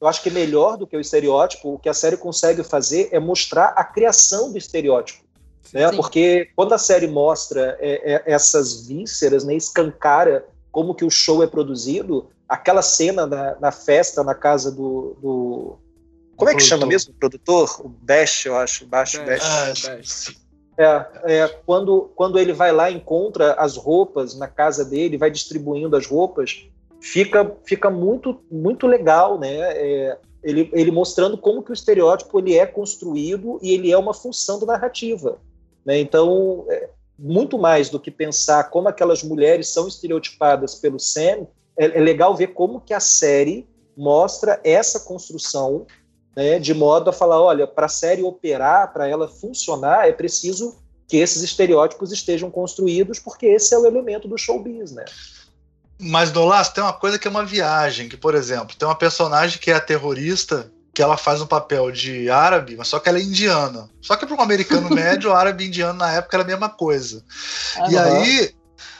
Eu 0.00 0.06
acho 0.08 0.22
que 0.22 0.30
melhor 0.30 0.76
do 0.76 0.86
que 0.86 0.96
o 0.96 1.00
estereótipo, 1.00 1.74
o 1.74 1.78
que 1.78 1.88
a 1.88 1.94
série 1.94 2.16
consegue 2.16 2.62
fazer 2.62 3.08
é 3.12 3.18
mostrar 3.18 3.74
a 3.76 3.84
criação 3.84 4.50
do 4.50 4.56
estereótipo. 4.56 5.24
Né? 5.72 5.88
Sim. 5.88 5.96
Porque 5.96 6.48
quando 6.56 6.72
a 6.72 6.78
série 6.78 7.06
mostra 7.06 7.76
é, 7.80 8.14
é, 8.14 8.22
essas 8.26 8.86
vísceras, 8.86 9.44
né, 9.44 9.54
escancara 9.54 10.44
como 10.72 10.94
que 10.94 11.04
o 11.04 11.10
show 11.10 11.42
é 11.42 11.46
produzido, 11.46 12.28
aquela 12.48 12.82
cena 12.82 13.26
na, 13.26 13.56
na 13.60 13.72
festa 13.72 14.22
na 14.22 14.34
casa 14.34 14.70
do, 14.70 15.16
do- 15.20 15.78
como 16.36 16.50
é 16.50 16.54
que 16.54 16.62
chama 16.62 16.86
mesmo 16.86 17.12
o 17.12 17.16
produtor? 17.16 17.80
O 17.84 17.88
Bash, 17.88 18.46
eu 18.46 18.56
acho, 18.56 18.86
Bash, 18.86 19.16
Bash. 19.18 19.26
Bash. 19.26 19.84
É, 19.84 19.96
Bash. 19.96 20.36
É, 20.78 21.06
é, 21.24 21.48
quando, 21.66 22.10
quando 22.16 22.38
ele 22.38 22.54
vai 22.54 22.72
lá 22.72 22.90
e 22.90 22.94
encontra 22.94 23.52
as 23.54 23.76
roupas 23.76 24.34
na 24.34 24.48
casa 24.48 24.82
dele, 24.82 25.18
vai 25.18 25.30
distribuindo 25.30 25.94
as 25.94 26.06
roupas, 26.06 26.66
fica, 26.98 27.54
fica 27.66 27.90
muito, 27.90 28.40
muito 28.50 28.86
legal, 28.86 29.38
né? 29.38 29.58
É, 29.58 30.18
ele, 30.42 30.70
ele 30.72 30.90
mostrando 30.90 31.36
como 31.36 31.62
que 31.62 31.70
o 31.70 31.74
estereótipo 31.74 32.38
ele 32.38 32.56
é 32.56 32.64
construído 32.64 33.58
e 33.60 33.74
ele 33.74 33.92
é 33.92 33.98
uma 33.98 34.14
função 34.14 34.58
da 34.58 34.64
narrativa. 34.64 35.38
Né? 35.84 35.98
Então, 35.98 36.66
é, 36.68 36.88
muito 37.18 37.58
mais 37.58 37.88
do 37.88 38.00
que 38.00 38.10
pensar 38.10 38.64
como 38.70 38.88
aquelas 38.88 39.22
mulheres 39.22 39.68
são 39.68 39.86
estereotipadas 39.86 40.74
pelo 40.74 40.98
Sam, 40.98 41.46
é, 41.76 41.98
é 41.98 42.00
legal 42.00 42.34
ver 42.34 42.48
como 42.48 42.80
que 42.80 42.94
a 42.94 43.00
série 43.00 43.68
mostra 43.96 44.60
essa 44.64 45.00
construção 45.00 45.86
né, 46.36 46.58
de 46.58 46.72
modo 46.72 47.10
a 47.10 47.12
falar, 47.12 47.40
olha, 47.40 47.66
para 47.66 47.86
a 47.86 47.88
série 47.88 48.22
operar, 48.22 48.92
para 48.92 49.08
ela 49.08 49.28
funcionar, 49.28 50.08
é 50.08 50.12
preciso 50.12 50.78
que 51.08 51.16
esses 51.16 51.42
estereótipos 51.42 52.12
estejam 52.12 52.50
construídos, 52.50 53.18
porque 53.18 53.46
esse 53.46 53.74
é 53.74 53.78
o 53.78 53.86
elemento 53.86 54.28
do 54.28 54.38
showbiz, 54.38 54.92
né? 54.92 55.04
Mas, 55.98 56.30
Dolas, 56.30 56.70
tem 56.70 56.82
uma 56.82 56.92
coisa 56.92 57.18
que 57.18 57.26
é 57.26 57.30
uma 57.30 57.44
viagem, 57.44 58.08
que, 58.08 58.16
por 58.16 58.34
exemplo, 58.34 58.76
tem 58.76 58.86
uma 58.88 58.94
personagem 58.94 59.58
que 59.58 59.70
é 59.70 59.74
a 59.74 59.80
terrorista, 59.80 60.72
que 60.92 61.02
ela 61.02 61.16
faz 61.16 61.40
um 61.40 61.46
papel 61.46 61.90
de 61.90 62.28
árabe, 62.30 62.76
mas 62.76 62.88
só 62.88 62.98
que 62.98 63.08
ela 63.08 63.18
é 63.18 63.22
indiana. 63.22 63.88
Só 64.00 64.16
que 64.16 64.26
para 64.26 64.36
um 64.36 64.40
americano 64.40 64.90
médio, 64.94 65.32
árabe 65.32 65.64
e 65.64 65.68
indiano 65.68 65.98
na 65.98 66.12
época 66.12 66.36
era 66.36 66.44
a 66.44 66.46
mesma 66.46 66.68
coisa. 66.68 67.24
E 67.88 67.96
aí, 67.96 68.54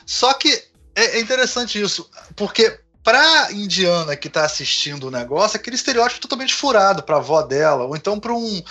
Só 0.06 0.32
que 0.34 0.52
é, 0.94 1.18
é 1.18 1.20
interessante 1.20 1.80
isso, 1.80 2.08
porque 2.36 2.80
pra 3.02 3.50
indiana 3.52 4.16
que 4.16 4.28
tá 4.28 4.44
assistindo 4.44 5.08
o 5.08 5.10
negócio, 5.10 5.56
aquele 5.56 5.76
estereótipo 5.76 6.20
totalmente 6.20 6.54
furado 6.54 7.02
pra 7.02 7.16
avó 7.16 7.42
dela, 7.42 7.84
ou 7.84 7.96
então 7.96 8.18
pra 8.18 8.34
um, 8.34 8.62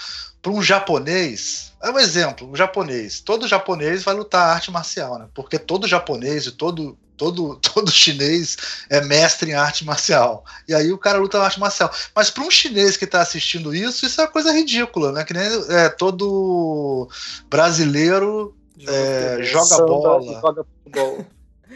pra 0.41 0.51
um 0.51 0.61
japonês. 0.61 1.68
É 1.81 1.89
um 1.89 1.99
exemplo, 1.99 2.49
um 2.49 2.55
japonês. 2.55 3.19
Todo 3.21 3.47
japonês 3.47 4.03
vai 4.03 4.13
lutar 4.13 4.55
arte 4.55 4.71
marcial, 4.71 5.17
né? 5.17 5.27
Porque 5.33 5.57
todo 5.57 5.87
japonês 5.87 6.45
e 6.45 6.51
todo 6.51 6.97
todo, 7.19 7.57
todo 7.61 7.91
chinês 7.91 8.57
é 8.89 9.01
mestre 9.01 9.51
em 9.51 9.53
arte 9.53 9.85
marcial. 9.85 10.43
E 10.67 10.73
aí 10.73 10.91
o 10.91 10.97
cara 10.97 11.19
luta 11.19 11.39
arte 11.39 11.59
marcial. 11.59 11.91
Mas 12.15 12.31
para 12.31 12.43
um 12.43 12.49
chinês 12.49 12.95
que 12.95 13.05
está 13.05 13.21
assistindo 13.21 13.75
isso, 13.75 14.05
isso 14.05 14.19
é 14.21 14.23
uma 14.23 14.31
coisa 14.31 14.53
ridícula, 14.53 15.11
né? 15.11 15.23
Que 15.23 15.33
nem 15.33 15.43
é, 15.69 15.89
todo 15.89 17.09
brasileiro 17.49 18.55
joga, 18.77 18.97
é, 18.97 19.43
joga 19.43 19.85
bola. 19.85 20.41
Joga 20.41 20.63
futebol. 20.63 21.25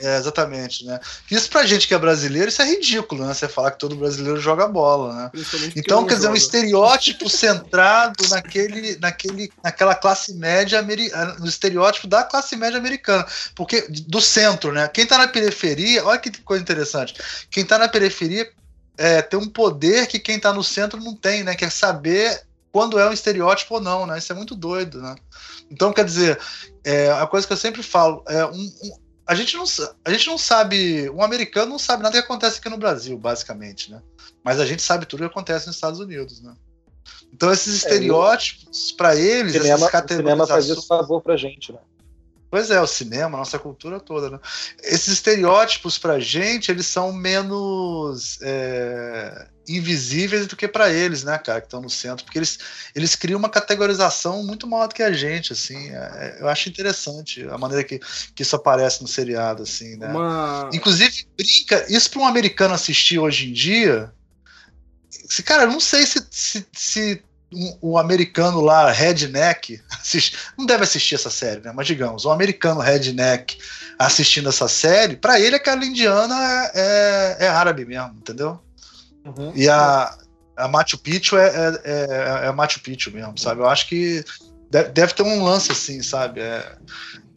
É, 0.04 0.18
exatamente, 0.18 0.86
né? 0.86 1.00
Isso 1.32 1.50
pra 1.50 1.66
gente 1.66 1.88
que 1.88 1.94
é 1.94 1.98
brasileiro, 1.98 2.50
isso 2.50 2.62
é 2.62 2.66
ridículo, 2.66 3.26
né? 3.26 3.34
Você 3.34 3.48
falar 3.48 3.72
que 3.72 3.80
todo 3.80 3.96
brasileiro 3.96 4.38
joga 4.38 4.68
bola, 4.68 5.14
né? 5.14 5.32
Então, 5.78 6.06
quer 6.06 6.16
dizer, 6.16 6.28
um 6.28 6.36
estereótipo 6.36 7.30
centrado 7.32 8.28
naquele, 8.28 8.98
naquele, 8.98 9.50
naquela 9.64 9.96
classe 9.96 10.34
média 10.34 10.78
americana, 10.78 11.36
no 11.40 11.48
estereótipo 11.48 12.06
da 12.06 12.22
classe 12.22 12.58
média 12.58 12.78
americana. 12.78 13.26
Porque, 13.56 13.88
do 13.88 14.20
centro, 14.20 14.74
né? 14.74 14.90
Quem 14.90 15.06
tá 15.06 15.18
na 15.18 15.30
periferia, 15.30 16.04
olha 16.04 16.20
que 16.20 16.30
coisa 16.42 16.62
interessante. 16.62 17.16
Quem 17.50 17.64
tá 17.64 17.80
na 17.80 17.88
periferia 17.88 18.52
é, 18.98 19.22
tem 19.22 19.40
um 19.40 19.48
poder 19.48 20.08
que 20.08 20.20
quem 20.20 20.38
tá 20.38 20.52
no 20.52 20.66
centro 20.66 21.00
não 21.00 21.16
tem, 21.16 21.46
né? 21.46 21.56
Quer 21.56 21.72
saber 21.72 22.42
quando 22.74 23.00
é 23.00 23.08
um 23.08 23.14
estereótipo 23.14 23.76
ou 23.76 23.82
não, 23.82 24.06
né? 24.06 24.18
Isso 24.18 24.34
é 24.34 24.36
muito 24.36 24.54
doido, 24.54 25.02
né? 25.02 25.16
Então, 25.72 25.94
quer 25.94 26.04
dizer, 26.04 26.38
é, 26.84 27.10
a 27.10 27.26
coisa 27.26 27.48
que 27.48 27.54
eu 27.54 27.58
sempre 27.58 27.82
falo, 27.82 28.22
é 28.28 28.46
um, 28.46 28.52
um 28.52 29.03
a 29.26 29.36
gente 29.36 29.56
não, 29.56 29.64
a 30.04 30.12
gente 30.12 30.28
não 30.28 30.38
sabe, 30.38 31.10
um 31.10 31.24
americano 31.24 31.72
não 31.72 31.80
sabe 31.80 32.04
nada 32.04 32.18
que 32.18 32.26
acontece 32.26 32.60
aqui 32.60 32.70
no 32.70 32.78
Brasil, 32.78 33.18
basicamente, 33.18 33.92
né? 33.92 34.02
Mas 34.44 34.60
a 34.60 34.66
gente 34.66 34.82
sabe 34.82 35.06
tudo 35.06 35.20
que 35.22 35.26
acontece 35.26 35.68
nos 35.68 35.76
Estados 35.76 36.00
Unidos, 36.00 36.42
né? 36.42 36.54
Então 37.34 37.52
esses 37.52 37.74
é, 37.74 37.78
estereótipos 37.78 38.92
é, 38.92 38.98
para 38.98 39.16
eles, 39.16 39.54
cinema, 39.54 39.88
essas 39.88 40.04
O 40.04 40.08
cinema 40.08 40.48
faz 40.48 40.70
esse 40.70 40.88
favor 40.88 41.22
pra 41.22 41.38
gente, 41.38 41.72
né? 41.72 41.80
Pois 42.52 42.70
é, 42.70 42.80
o 42.80 42.86
cinema, 42.86 43.38
a 43.38 43.40
nossa 43.40 43.58
cultura 43.58 44.00
toda, 44.00 44.30
né? 44.30 44.40
Esses 44.84 45.08
estereótipos 45.08 45.98
pra 45.98 46.20
gente, 46.20 46.70
eles 46.70 46.86
são 46.86 47.12
menos 47.12 48.40
é, 48.44 49.48
invisíveis 49.68 50.48
do 50.48 50.56
que 50.56 50.68
para 50.68 50.92
eles, 50.92 51.24
né, 51.24 51.38
cara, 51.38 51.62
que 51.62 51.68
estão 51.68 51.82
no 51.82 51.90
centro, 51.90 52.26
porque 52.26 52.38
eles, 52.38 52.60
eles 52.94 53.16
criam 53.16 53.40
uma 53.40 53.50
categorização 53.50 54.44
muito 54.44 54.68
maior 54.68 54.88
do 54.88 54.96
que 54.96 55.04
a 55.04 55.12
gente, 55.12 55.54
assim. 55.54 55.90
É, 55.90 55.96
é 55.96 56.38
eu 56.42 56.50
acho 56.50 56.70
interessante 56.70 57.44
a 57.50 57.58
maneira 57.58 57.84
que, 57.84 58.00
que 58.36 58.44
isso 58.44 58.56
aparece 58.56 59.02
no 59.02 59.08
seriado, 59.08 59.64
assim, 59.64 59.96
né? 59.98 60.08
Uma... 60.10 60.70
Inclusive, 60.74 61.28
brinca, 61.38 61.86
isso 61.90 62.10
para 62.10 62.22
um 62.22 62.26
americano 62.26 62.74
assistir 62.74 63.20
hoje 63.20 63.50
em 63.50 63.54
dia. 63.54 64.12
Se, 65.10 65.42
cara, 65.42 65.64
eu 65.64 65.72
não 65.72 65.80
sei 65.80 66.06
se, 66.06 66.26
se, 66.30 66.66
se 66.74 67.24
um, 67.54 67.92
um, 67.92 67.98
americano 67.98 68.60
lá, 68.60 68.92
redneck, 68.92 69.82
assiste, 70.02 70.38
não 70.58 70.66
deve 70.66 70.84
assistir 70.84 71.16
essa 71.16 71.30
série, 71.30 71.62
né? 71.62 71.72
Mas 71.74 71.88
digamos, 71.88 72.26
um 72.26 72.32
americano 72.32 72.82
redneck 72.82 73.58
assistindo 73.98 74.50
essa 74.50 74.68
série, 74.68 75.16
para 75.16 75.40
ele 75.40 75.56
aquela 75.56 75.86
indiana 75.86 76.36
é, 76.74 77.38
é, 77.40 77.46
é, 77.46 77.48
árabe 77.48 77.86
mesmo, 77.86 78.16
entendeu? 78.18 78.60
Uhum. 79.26 79.52
E 79.56 79.70
a, 79.70 80.18
a 80.56 80.68
Machu 80.68 80.98
Picchu 80.98 81.38
é, 81.38 81.48
é, 81.48 81.82
é, 81.84 82.48
é 82.48 82.52
Machu 82.52 82.82
Picchu 82.82 83.12
mesmo, 83.12 83.38
sabe? 83.38 83.62
Eu 83.62 83.68
acho 83.68 83.88
que 83.88 84.24
deve, 84.70 84.90
deve 84.90 85.14
ter 85.14 85.24
um 85.24 85.44
lance 85.44 85.72
assim, 85.72 86.02
sabe? 86.02 86.42
É, 86.42 86.78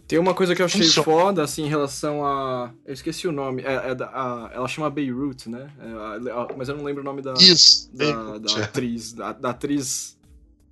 tem 0.07 0.21
uma 0.21 0.35
coisa 0.35 0.55
que 0.55 0.63
eu 0.63 0.67
achei 0.67 0.83
Funciona. 0.83 1.05
foda, 1.05 1.43
assim, 1.43 1.65
em 1.65 1.69
relação 1.69 2.25
a. 2.25 2.73
Eu 2.85 2.95
esqueci 2.95 3.27
o 3.27 3.33
nome. 3.33 3.63
É, 3.63 3.91
é 3.91 3.95
da, 3.95 4.07
a, 4.07 4.51
ela 4.55 4.69
chama 4.69 4.89
Beirut, 4.89 5.49
né? 5.49 5.69
É, 5.81 6.31
a, 6.31 6.49
mas 6.57 6.69
eu 6.69 6.77
não 6.77 6.85
lembro 6.85 7.03
o 7.03 7.05
nome 7.05 7.23
da. 7.23 7.35
Isso! 7.35 7.91
Da, 7.93 8.39
da 8.39 8.65
atriz. 8.65 9.13
Da, 9.13 9.33
da, 9.33 9.51
atriz. 9.51 10.15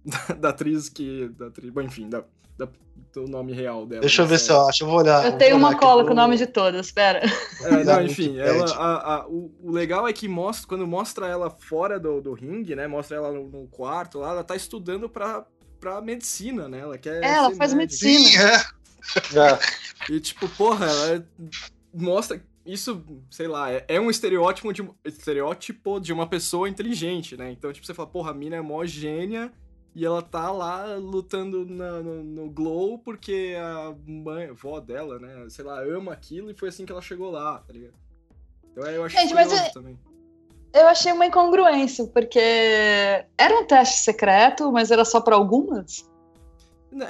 Da, 0.05 0.35
da, 0.35 0.49
atriz 0.51 0.91
que. 0.91 1.31
Da 1.31 1.47
atriz, 1.47 1.71
bom, 1.71 1.81
enfim, 1.81 2.11
da, 2.11 2.23
do 3.15 3.29
nome 3.29 3.53
real 3.53 3.87
dela. 3.87 4.01
Deixa 4.01 4.23
eu 4.23 4.27
ver 4.27 4.39
se 4.39 4.51
eu 4.51 4.67
acho, 4.67 4.83
eu 4.83 4.89
vou 4.89 4.99
olhar. 4.99 5.25
Eu 5.25 5.39
tenho 5.39 5.57
uma 5.57 5.77
cola 5.77 6.05
com 6.05 6.11
o 6.11 6.15
nome 6.15 6.37
de 6.37 6.47
todas, 6.47 6.87
espera. 6.87 7.23
É, 7.63 7.85
não, 7.85 8.03
enfim, 8.03 8.39
ela, 8.39 8.71
a, 8.75 9.15
a, 9.15 9.29
o, 9.29 9.55
o, 9.63 9.71
legal 9.71 10.07
é 10.09 10.13
que 10.13 10.27
mostra, 10.27 10.69
quando 10.69 10.87
mostra 10.87 11.27
ela 11.27 11.51
fora 11.51 11.99
do, 11.99 12.21
do 12.21 12.33
ringue, 12.33 12.75
né? 12.75 12.87
Mostra 12.87 13.17
ela 13.17 13.33
no, 13.33 13.49
no 13.49 13.67
quarto 13.69 14.19
lá, 14.19 14.31
ela 14.31 14.45
tá 14.45 14.57
estudando 14.57 15.09
pra, 15.09 15.47
pra 15.79 16.01
medicina, 16.01 16.69
né? 16.69 16.81
Ela 16.81 16.99
quer. 16.99 17.23
É, 17.23 17.35
ela 17.35 17.55
faz 17.55 17.73
médica. 17.73 18.05
medicina. 18.07 18.29
Sim, 18.29 18.39
é. 18.39 18.75
É. 19.39 20.13
E 20.13 20.21
tipo, 20.21 20.49
porra, 20.49 20.87
ela 20.87 21.27
mostra. 21.93 22.43
Isso, 22.67 23.05
sei 23.31 23.47
lá, 23.47 23.71
é, 23.71 23.85
é 23.89 24.01
um 24.01 24.09
estereótipo 24.09 24.73
de, 24.73 24.89
estereótipo 25.05 26.01
de 26.01 26.15
uma 26.15 26.27
pessoa 26.27 26.67
inteligente, 26.67 27.37
né? 27.37 27.51
Então, 27.51 27.71
tipo, 27.71 27.87
você 27.87 27.93
fala, 27.93 28.09
porra, 28.09 28.31
a 28.31 28.35
mina 28.35 28.57
é 28.57 28.61
mó 28.63 28.85
gênia 28.87 29.53
e 29.95 30.05
ela 30.05 30.21
tá 30.21 30.51
lá 30.51 30.97
lutando 30.97 31.65
na, 31.65 32.03
no, 32.03 32.25
no, 32.25 32.51
Glow 32.51 32.99
porque 32.99 33.55
a 33.59 33.95
mãe, 34.07 34.47
a 34.47 34.51
avó 34.51 34.81
dela, 34.81 35.19
né, 35.19 35.47
sei 35.49 35.65
lá, 35.65 35.81
ama 35.83 36.13
aquilo 36.13 36.51
e 36.51 36.55
foi 36.55 36.69
assim 36.69 36.85
que 36.85 36.91
ela 36.91 37.01
chegou 37.01 37.31
lá, 37.31 37.59
tá 37.59 37.73
ligado? 37.73 37.95
Então 38.73 38.85
eu 38.87 39.05
achei 39.05 39.21
Gente, 39.21 39.35
mas 39.35 39.53
eu, 39.53 39.73
também. 39.73 39.99
Eu 40.73 40.89
achei 40.89 41.13
uma 41.13 41.27
incongruência, 41.27 42.07
porque 42.09 42.41
era 42.41 43.61
um 43.61 43.65
teste 43.65 44.01
secreto, 44.01 44.73
mas 44.73 44.91
era 44.91 45.05
só 45.05 45.21
para 45.21 45.37
algumas? 45.37 46.11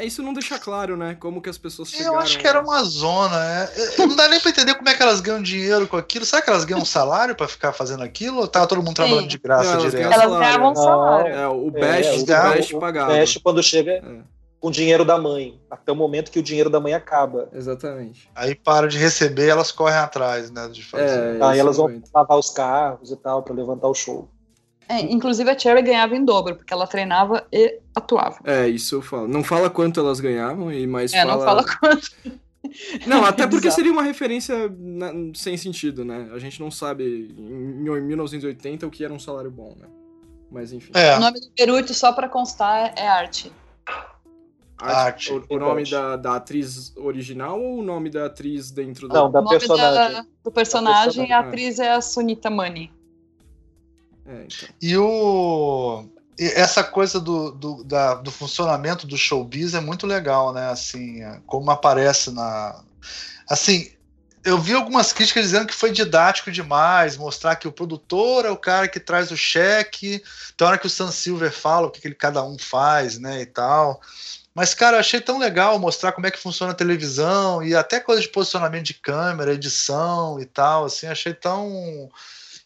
Isso 0.01 0.23
não 0.23 0.32
deixa 0.32 0.59
claro, 0.59 0.97
né? 0.97 1.16
Como 1.20 1.43
que 1.43 1.51
as 1.51 1.59
pessoas 1.59 1.90
chegaram... 1.90 2.15
Eu 2.15 2.20
acho 2.20 2.39
que 2.39 2.47
era 2.47 2.61
uma 2.61 2.82
zona, 2.85 3.36
é. 3.36 3.98
Não 3.98 4.16
dá 4.16 4.28
nem 4.28 4.40
pra 4.40 4.51
entender 4.51 4.74
como 4.74 4.89
é 4.89 4.94
que 4.94 5.02
elas 5.02 5.20
ganham 5.20 5.43
dinheiro 5.43 5.86
com 5.86 5.97
aquilo. 5.97 6.24
Será 6.24 6.40
que 6.40 6.48
elas 6.48 6.65
ganham 6.65 6.82
um 6.82 6.86
salário 6.86 7.35
pra 7.35 7.47
ficar 7.47 7.73
fazendo 7.73 8.02
aquilo? 8.02 8.40
Ou 8.40 8.48
tava 8.48 8.66
todo 8.66 8.82
mundo 8.82 8.94
trabalhando 8.94 9.23
Sim. 9.23 9.28
de 9.28 9.39
graça 9.39 9.74
não, 9.74 9.89
direto? 9.89 10.12
Elas 10.12 10.39
ganhavam 10.39 10.73
um 10.73 10.74
salário. 10.74 11.35
É, 11.35 11.48
o 11.48 11.70
Best, 11.70 12.31
é, 12.31 12.39
o, 12.39 12.51
o 12.51 12.55
Best 12.55 12.77
pagava. 12.78 13.12
O 13.12 13.15
Best, 13.15 13.40
quando 13.40 13.62
chega 13.62 13.93
é. 13.93 14.02
com 14.61 14.69
o 14.69 14.70
dinheiro 14.70 15.05
da 15.05 15.19
mãe. 15.19 15.61
Até 15.70 15.93
o 15.93 15.97
momento 15.97 16.31
que 16.31 16.39
o 16.39 16.43
dinheiro 16.43 16.70
da 16.70 16.81
mãe 16.81 16.94
acaba. 16.94 17.48
Exatamente. 17.52 18.31
Aí 18.35 18.55
para 18.55 18.89
de 18.89 18.97
receber, 18.97 19.48
elas 19.48 19.70
correm 19.70 19.98
atrás, 19.98 20.51
né? 20.51 20.69
De 20.69 20.82
fazer. 20.85 21.36
É, 21.36 21.44
Aí 21.44 21.59
elas 21.59 21.77
vão 21.77 22.02
lavar 22.15 22.39
os 22.39 22.51
carros 22.51 23.11
e 23.11 23.16
tal, 23.16 23.43
pra 23.43 23.55
levantar 23.55 23.89
o 23.89 23.94
show. 23.94 24.28
É, 24.89 25.01
inclusive 25.01 25.51
a 25.51 25.59
Cherry 25.59 25.82
ganhava 25.82 26.15
em 26.15 26.24
dobro, 26.24 26.56
porque 26.56 26.73
ela 26.73 26.86
treinava 26.86 27.47
e 27.52 27.81
atuava. 27.94 28.39
É, 28.44 28.69
isso 28.69 28.97
eu 28.97 29.02
falo. 29.02 29.27
Não 29.27 29.43
fala 29.43 29.70
quanto 29.70 30.01
elas 30.01 30.20
ganhavam, 30.20 30.73
e 30.73 30.86
mais 30.86 31.12
é, 31.12 31.23
fala... 31.23 31.35
não 31.35 31.44
fala 31.44 31.65
quanto. 31.65 32.11
Não, 33.06 33.24
até 33.24 33.47
porque 33.48 33.70
seria 33.70 33.93
uma 33.93 34.02
referência 34.02 34.74
na, 34.78 35.12
sem 35.35 35.56
sentido, 35.56 36.02
né? 36.02 36.31
A 36.32 36.39
gente 36.39 36.59
não 36.61 36.70
sabe 36.70 37.35
em 37.39 38.01
1980 38.01 38.86
o 38.86 38.90
que 38.90 39.05
era 39.05 39.12
um 39.12 39.19
salário 39.19 39.51
bom, 39.51 39.77
né? 39.78 39.86
Mas 40.51 40.73
enfim. 40.73 40.90
É. 40.94 41.15
O 41.16 41.20
nome 41.20 41.40
do 41.40 41.51
Peruito, 41.51 41.93
só 41.93 42.12
pra 42.12 42.27
constar, 42.27 42.94
é 42.97 43.06
Arte. 43.06 43.52
Arte. 44.78 45.32
O, 45.32 45.44
o 45.51 45.59
nome 45.59 45.89
da, 45.89 46.16
da 46.16 46.36
atriz 46.36 46.94
original 46.97 47.61
ou 47.61 47.81
o 47.81 47.82
nome 47.82 48.11
da 48.11 48.27
atriz 48.27 48.70
dentro 48.70 49.09
do... 49.09 49.15
Não, 49.15 49.31
da 49.31 49.43
personagem. 49.43 50.15
Da, 50.15 50.27
do 50.43 50.51
personagem, 50.51 51.32
a 51.32 51.40
atriz 51.40 51.78
é 51.78 51.93
a 51.93 52.01
Sunita 52.01 52.51
Mani. 52.51 52.90
É, 54.26 54.44
então. 54.44 54.68
E 54.80 54.96
o 54.96 56.09
essa 56.38 56.82
coisa 56.82 57.20
do, 57.20 57.52
do, 57.52 57.84
da, 57.84 58.14
do 58.14 58.30
funcionamento 58.30 59.06
do 59.06 59.16
showbiz 59.16 59.74
é 59.74 59.80
muito 59.80 60.06
legal, 60.06 60.52
né? 60.52 60.68
Assim, 60.68 61.22
é, 61.22 61.40
como 61.46 61.70
aparece 61.70 62.30
na. 62.30 62.82
Assim, 63.48 63.92
eu 64.44 64.59
vi 64.59 64.74
algumas 64.74 65.12
críticas 65.12 65.44
dizendo 65.44 65.66
que 65.66 65.74
foi 65.74 65.92
didático 65.92 66.51
demais, 66.51 67.16
mostrar 67.16 67.56
que 67.56 67.68
o 67.68 67.72
produtor 67.72 68.44
é 68.44 68.51
o 68.51 68.56
cara 68.56 68.88
que 68.88 69.01
traz 69.01 69.30
o 69.30 69.36
cheque, 69.36 70.22
tem 70.56 70.66
hora 70.66 70.78
que 70.78 70.86
o 70.86 70.90
Sam 70.90 71.10
Silver 71.10 71.52
fala 71.52 71.86
o 71.86 71.90
que, 71.90 72.01
que 72.01 72.14
cada 72.14 72.44
um 72.44 72.59
faz, 72.59 73.18
né? 73.18 73.42
E 73.42 73.46
tal. 73.46 74.01
Mas, 74.55 74.72
cara, 74.72 74.96
eu 74.96 75.01
achei 75.01 75.20
tão 75.20 75.38
legal 75.38 75.78
mostrar 75.78 76.12
como 76.12 76.26
é 76.26 76.30
que 76.30 76.38
funciona 76.38 76.72
a 76.72 76.76
televisão 76.76 77.62
e 77.62 77.74
até 77.74 77.98
coisa 77.98 78.22
de 78.22 78.28
posicionamento 78.28 78.84
de 78.84 78.94
câmera, 78.94 79.52
edição 79.52 80.38
e 80.40 80.44
tal, 80.44 80.84
assim, 80.84 81.06
achei 81.06 81.34
tão 81.34 82.09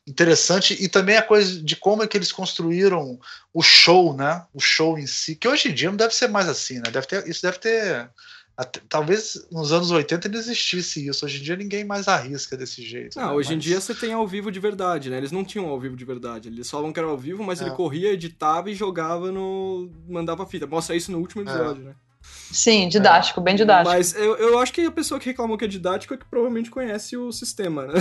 interessante 0.09 0.77
e 0.83 0.89
também 0.89 1.17
a 1.17 1.23
coisa 1.23 1.63
de 1.63 1.77
como 1.77 2.03
é 2.03 2.07
que 2.07 2.17
eles 2.17 2.33
construíram 2.33 3.19
o 3.53 3.63
show, 3.63 4.17
né? 4.17 4.45
O 4.55 4.61
show 4.61 4.99
em 4.99 5.07
si, 5.07 5.37
que 5.37 5.47
hoje 5.47 5.69
em 5.69 5.75
dia 5.75 5.91
não 5.91 5.97
deve 5.97 6.15
ser 6.15 6.29
mais 6.29 6.49
assim, 6.49 6.79
né? 6.79 6.91
Deve 6.91 7.07
ter, 7.07 7.29
isso 7.29 7.43
deve 7.43 7.59
ter 7.59 8.11
até, 8.57 8.81
talvez 8.89 9.47
nos 9.53 9.73
anos 9.73 9.93
80 9.93 10.29
não 10.29 10.37
existisse 10.37 11.07
isso. 11.07 11.25
Hoje 11.25 11.39
em 11.39 11.43
dia 11.45 11.55
ninguém 11.55 11.85
mais 11.85 12.09
arrisca 12.09 12.57
desse 12.57 12.83
jeito. 12.83 13.17
Não, 13.17 13.29
né? 13.29 13.33
hoje 13.35 13.51
mas... 13.51 13.57
em 13.57 13.59
dia 13.61 13.81
você 13.81 13.95
tem 13.95 14.13
ao 14.13 14.27
vivo 14.27 14.51
de 14.51 14.59
verdade, 14.59 15.11
né? 15.11 15.17
Eles 15.17 15.31
não 15.31 15.45
tinham 15.45 15.69
ao 15.69 15.79
vivo 15.79 15.95
de 15.95 16.05
verdade. 16.05 16.49
Eles 16.49 16.69
falavam 16.69 16.93
que 16.93 16.99
era 16.99 17.09
ao 17.09 17.17
vivo, 17.17 17.45
mas 17.45 17.61
é. 17.61 17.67
ele 17.67 17.75
corria, 17.77 18.13
editava 18.13 18.69
e 18.69 18.75
jogava 18.75 19.31
no. 19.31 19.89
mandava 20.09 20.45
fita. 20.45 20.67
Mostra 20.67 20.97
isso 20.97 21.13
no 21.13 21.19
último 21.19 21.43
episódio, 21.43 21.83
é. 21.83 21.85
né? 21.91 21.95
Sim, 22.23 22.89
didático, 22.89 23.41
é. 23.41 23.43
bem 23.43 23.55
didático. 23.55 23.95
Mas 23.95 24.15
eu, 24.15 24.37
eu 24.37 24.59
acho 24.59 24.73
que 24.73 24.87
a 24.87 24.91
pessoa 24.91 25.21
que 25.21 25.27
reclamou 25.27 25.59
que 25.59 25.65
é 25.65 25.69
didático 25.69 26.15
é 26.15 26.17
que 26.17 26.25
provavelmente 26.25 26.71
conhece 26.71 27.17
o 27.17 27.31
sistema, 27.31 27.87
né? 27.87 27.95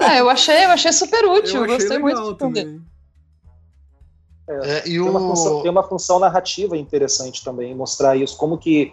É, 0.00 0.20
eu 0.20 0.30
achei, 0.30 0.64
eu 0.64 0.70
achei 0.70 0.92
super 0.92 1.24
útil, 1.26 1.64
eu 1.64 1.66
gostei 1.66 1.98
muito 1.98 2.34
também. 2.34 2.82
É, 4.48 4.78
é, 4.78 4.80
tem, 4.80 5.00
uma 5.00 5.20
função, 5.20 5.62
tem, 5.62 5.70
uma 5.70 5.82
função, 5.82 6.18
narrativa 6.18 6.76
interessante 6.76 7.44
também, 7.44 7.74
mostrar 7.74 8.16
isso, 8.16 8.36
como 8.36 8.58
que, 8.58 8.92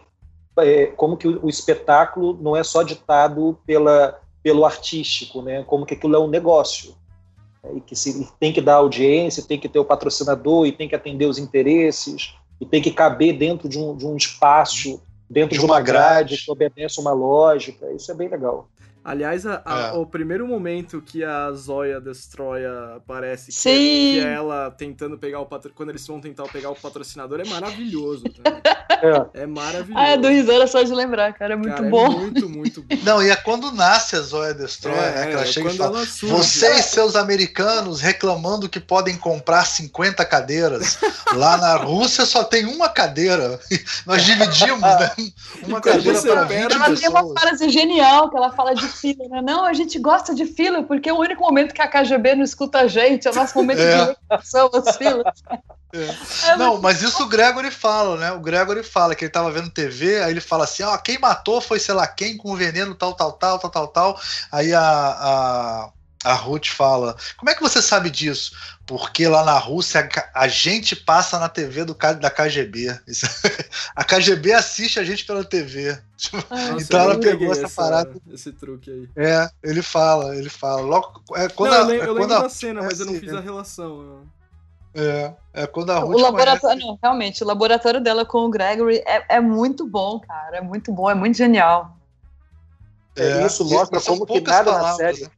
é, 0.57 0.87
como 0.87 1.17
que 1.17 1.27
o, 1.27 1.45
o, 1.45 1.49
espetáculo 1.49 2.37
não 2.39 2.55
é 2.55 2.63
só 2.63 2.83
ditado 2.83 3.57
pela, 3.65 4.19
pelo 4.43 4.65
artístico, 4.65 5.41
né? 5.41 5.63
Como 5.63 5.85
que 5.85 5.95
aquilo 5.95 6.15
é 6.15 6.19
um 6.19 6.27
negócio. 6.27 6.95
Né? 7.63 7.77
E 7.77 7.81
que 7.81 7.95
se, 7.95 8.29
tem 8.39 8.53
que 8.53 8.61
dar 8.61 8.75
audiência, 8.75 9.41
tem 9.41 9.59
que 9.59 9.67
ter 9.67 9.79
o 9.79 9.85
patrocinador, 9.85 10.67
e 10.67 10.71
tem 10.71 10.87
que 10.87 10.95
atender 10.95 11.25
os 11.25 11.39
interesses, 11.39 12.35
e 12.59 12.65
tem 12.65 12.81
que 12.81 12.91
caber 12.91 13.37
dentro 13.37 13.69
de 13.69 13.77
um, 13.79 13.95
de 13.95 14.05
um 14.05 14.15
espaço, 14.15 15.01
dentro 15.29 15.55
de, 15.55 15.59
de 15.59 15.65
uma 15.65 15.79
grade, 15.79 16.29
grade 16.29 16.45
que 16.45 16.51
obedece 16.51 16.99
uma 16.99 17.11
lógica. 17.11 17.91
Isso 17.91 18.11
é 18.11 18.15
bem 18.15 18.27
legal. 18.27 18.67
Aliás, 19.07 19.45
a, 19.45 19.61
a, 19.63 19.79
é. 19.87 19.91
o 19.93 20.05
primeiro 20.05 20.45
momento 20.45 21.01
que 21.01 21.23
a 21.23 21.49
Zoya 21.53 22.01
Destroya 22.01 22.97
aparece, 22.97 23.53
que, 23.53 23.57
que, 23.57 24.19
é 24.19 24.33
ela 24.33 24.69
tentando 24.69 25.17
pegar 25.17 25.39
o 25.39 25.45
patro... 25.45 25.71
quando 25.73 25.91
eles 25.91 26.05
vão 26.05 26.19
tentar 26.19 26.43
pegar 26.49 26.71
o 26.71 26.75
patrocinador, 26.75 27.39
é 27.39 27.45
maravilhoso. 27.45 28.25
É. 29.33 29.43
é 29.43 29.45
maravilhoso. 29.45 29.93
Ah, 29.95 30.09
é 30.09 30.17
do 30.17 30.27
risada 30.27 30.67
só 30.67 30.83
de 30.83 30.91
lembrar, 30.93 31.31
cara, 31.33 31.53
é 31.53 31.55
muito 31.55 31.75
cara, 31.75 31.87
é 31.87 31.89
bom. 31.89 32.05
É 32.05 32.09
muito, 32.09 32.49
muito 32.49 32.81
bom. 32.81 32.97
Não, 33.03 33.23
e 33.23 33.29
é 33.29 33.35
quando 33.37 33.71
nasce 33.71 34.17
a 34.17 34.19
Zoya 34.19 34.53
Destroya, 34.53 34.97
é, 34.97 35.15
né, 35.15 35.27
que 35.27 35.33
ela 35.33 35.43
é, 35.43 35.45
chega 35.45 35.69
e 35.69 35.77
fala, 35.77 36.03
vocês, 36.23 36.85
seus 36.87 37.15
americanos, 37.15 38.01
reclamando 38.01 38.67
que 38.67 38.79
podem 38.81 39.15
comprar 39.15 39.63
50 39.65 40.25
cadeiras, 40.25 40.97
lá 41.33 41.55
na 41.55 41.75
Rússia 41.75 42.25
só 42.25 42.43
tem 42.43 42.65
uma 42.65 42.89
cadeira. 42.89 43.57
Nós 44.05 44.25
dividimos, 44.25 44.81
né? 44.81 45.11
Uma 45.65 45.81
cadeira 45.81 46.21
para 46.21 46.43
20 46.43 46.67
pessoas. 46.67 46.81
Ela 46.81 46.95
tem 46.95 47.09
uma 47.09 47.39
frase 47.39 47.69
genial, 47.69 48.29
que 48.29 48.37
ela 48.37 48.51
fala 48.51 48.73
de 48.73 48.87
fila, 48.99 49.27
né? 49.29 49.41
Não, 49.41 49.65
a 49.65 49.73
gente 49.73 49.99
gosta 49.99 50.33
de 50.33 50.45
fila, 50.45 50.83
porque 50.83 51.09
é 51.09 51.13
o 51.13 51.19
único 51.19 51.43
momento 51.43 51.73
que 51.73 51.81
a 51.81 51.87
KGB 51.87 52.35
não 52.35 52.43
escuta 52.43 52.79
a 52.79 52.87
gente, 52.87 53.27
é 53.27 53.31
o 53.31 53.35
nosso 53.35 53.55
momento 53.55 53.79
é. 53.79 53.91
de 53.91 54.05
recuperação, 54.05 54.69
as 54.73 54.97
filas. 54.97 55.43
É. 55.93 56.49
É 56.49 56.55
não, 56.57 56.81
mas 56.81 57.01
isso 57.01 57.23
o 57.23 57.27
Gregory 57.27 57.71
fala, 57.71 58.17
né? 58.17 58.31
O 58.31 58.41
Gregory 58.41 58.83
fala 58.83 59.15
que 59.15 59.23
ele 59.23 59.31
tava 59.31 59.49
vendo 59.49 59.69
TV, 59.69 60.21
aí 60.21 60.31
ele 60.31 60.41
fala 60.41 60.65
assim: 60.65 60.83
ó, 60.83 60.97
quem 60.97 61.17
matou 61.17 61.61
foi 61.61 61.79
sei 61.79 61.95
lá 61.95 62.05
quem 62.05 62.35
com 62.35 62.55
veneno 62.55 62.93
tal, 62.93 63.13
tal, 63.13 63.31
tal, 63.31 63.57
tal, 63.57 63.71
tal, 63.71 63.87
tal. 63.87 64.21
Aí 64.51 64.73
a, 64.73 64.81
a, 64.81 65.89
a 66.27 66.33
Ruth 66.33 66.67
fala: 66.67 67.15
como 67.37 67.49
é 67.49 67.55
que 67.55 67.61
você 67.61 67.81
sabe 67.81 68.09
disso? 68.09 68.51
Porque 68.85 69.27
lá 69.27 69.43
na 69.43 69.57
Rússia 69.57 70.07
a 70.33 70.47
gente 70.47 70.95
passa 70.95 71.39
na 71.39 71.47
TV 71.47 71.85
do, 71.85 71.93
da 71.93 72.29
KGB. 72.29 72.87
a 73.95 74.03
KGB 74.03 74.53
assiste 74.53 74.99
a 74.99 75.03
gente 75.03 75.25
pela 75.25 75.43
TV. 75.43 75.97
Nossa, 76.49 76.83
então 76.83 76.99
ela 76.99 77.19
pegou 77.19 77.51
essa, 77.51 77.65
essa, 77.65 77.81
parada. 77.81 78.13
Esse 78.31 78.51
truque 78.51 78.91
aí. 78.91 79.09
É, 79.15 79.49
ele 79.63 79.81
fala, 79.81 80.35
ele 80.35 80.49
fala. 80.49 80.81
Logo, 80.81 81.21
é 81.35 81.47
quando 81.47 81.71
não, 81.71 81.77
a, 81.77 81.81
eu, 81.81 81.87
lembro, 81.87 82.05
é 82.05 82.09
eu 82.09 82.13
lembro 82.13 82.41
da 82.41 82.49
cena, 82.49 82.81
mas 82.81 82.99
eu 82.99 83.05
não 83.05 83.13
fiz 83.15 83.33
a 83.33 83.39
relação. 83.39 84.21
É, 84.93 85.33
é 85.53 85.67
quando 85.67 85.91
a 85.91 85.99
Ruth 85.99 86.15
O 86.15 86.21
laboratório, 86.21 86.81
conhece... 86.81 86.87
não, 86.87 86.99
realmente, 87.01 87.43
o 87.43 87.47
laboratório 87.47 88.01
dela 88.01 88.25
com 88.25 88.39
o 88.39 88.49
Gregory 88.49 88.97
é, 89.05 89.35
é 89.37 89.39
muito 89.39 89.87
bom, 89.87 90.19
cara. 90.19 90.57
É 90.57 90.61
muito 90.61 90.91
bom, 90.91 91.09
é 91.09 91.13
muito 91.13 91.37
genial. 91.37 91.95
É, 93.15 93.45
isso 93.45 93.65
mostra 93.65 93.99
como 93.99 94.25
que 94.25 94.39
nada 94.41 94.71
palavras, 94.71 94.91
na 94.91 94.95
série. 94.95 95.23
Né? 95.23 95.31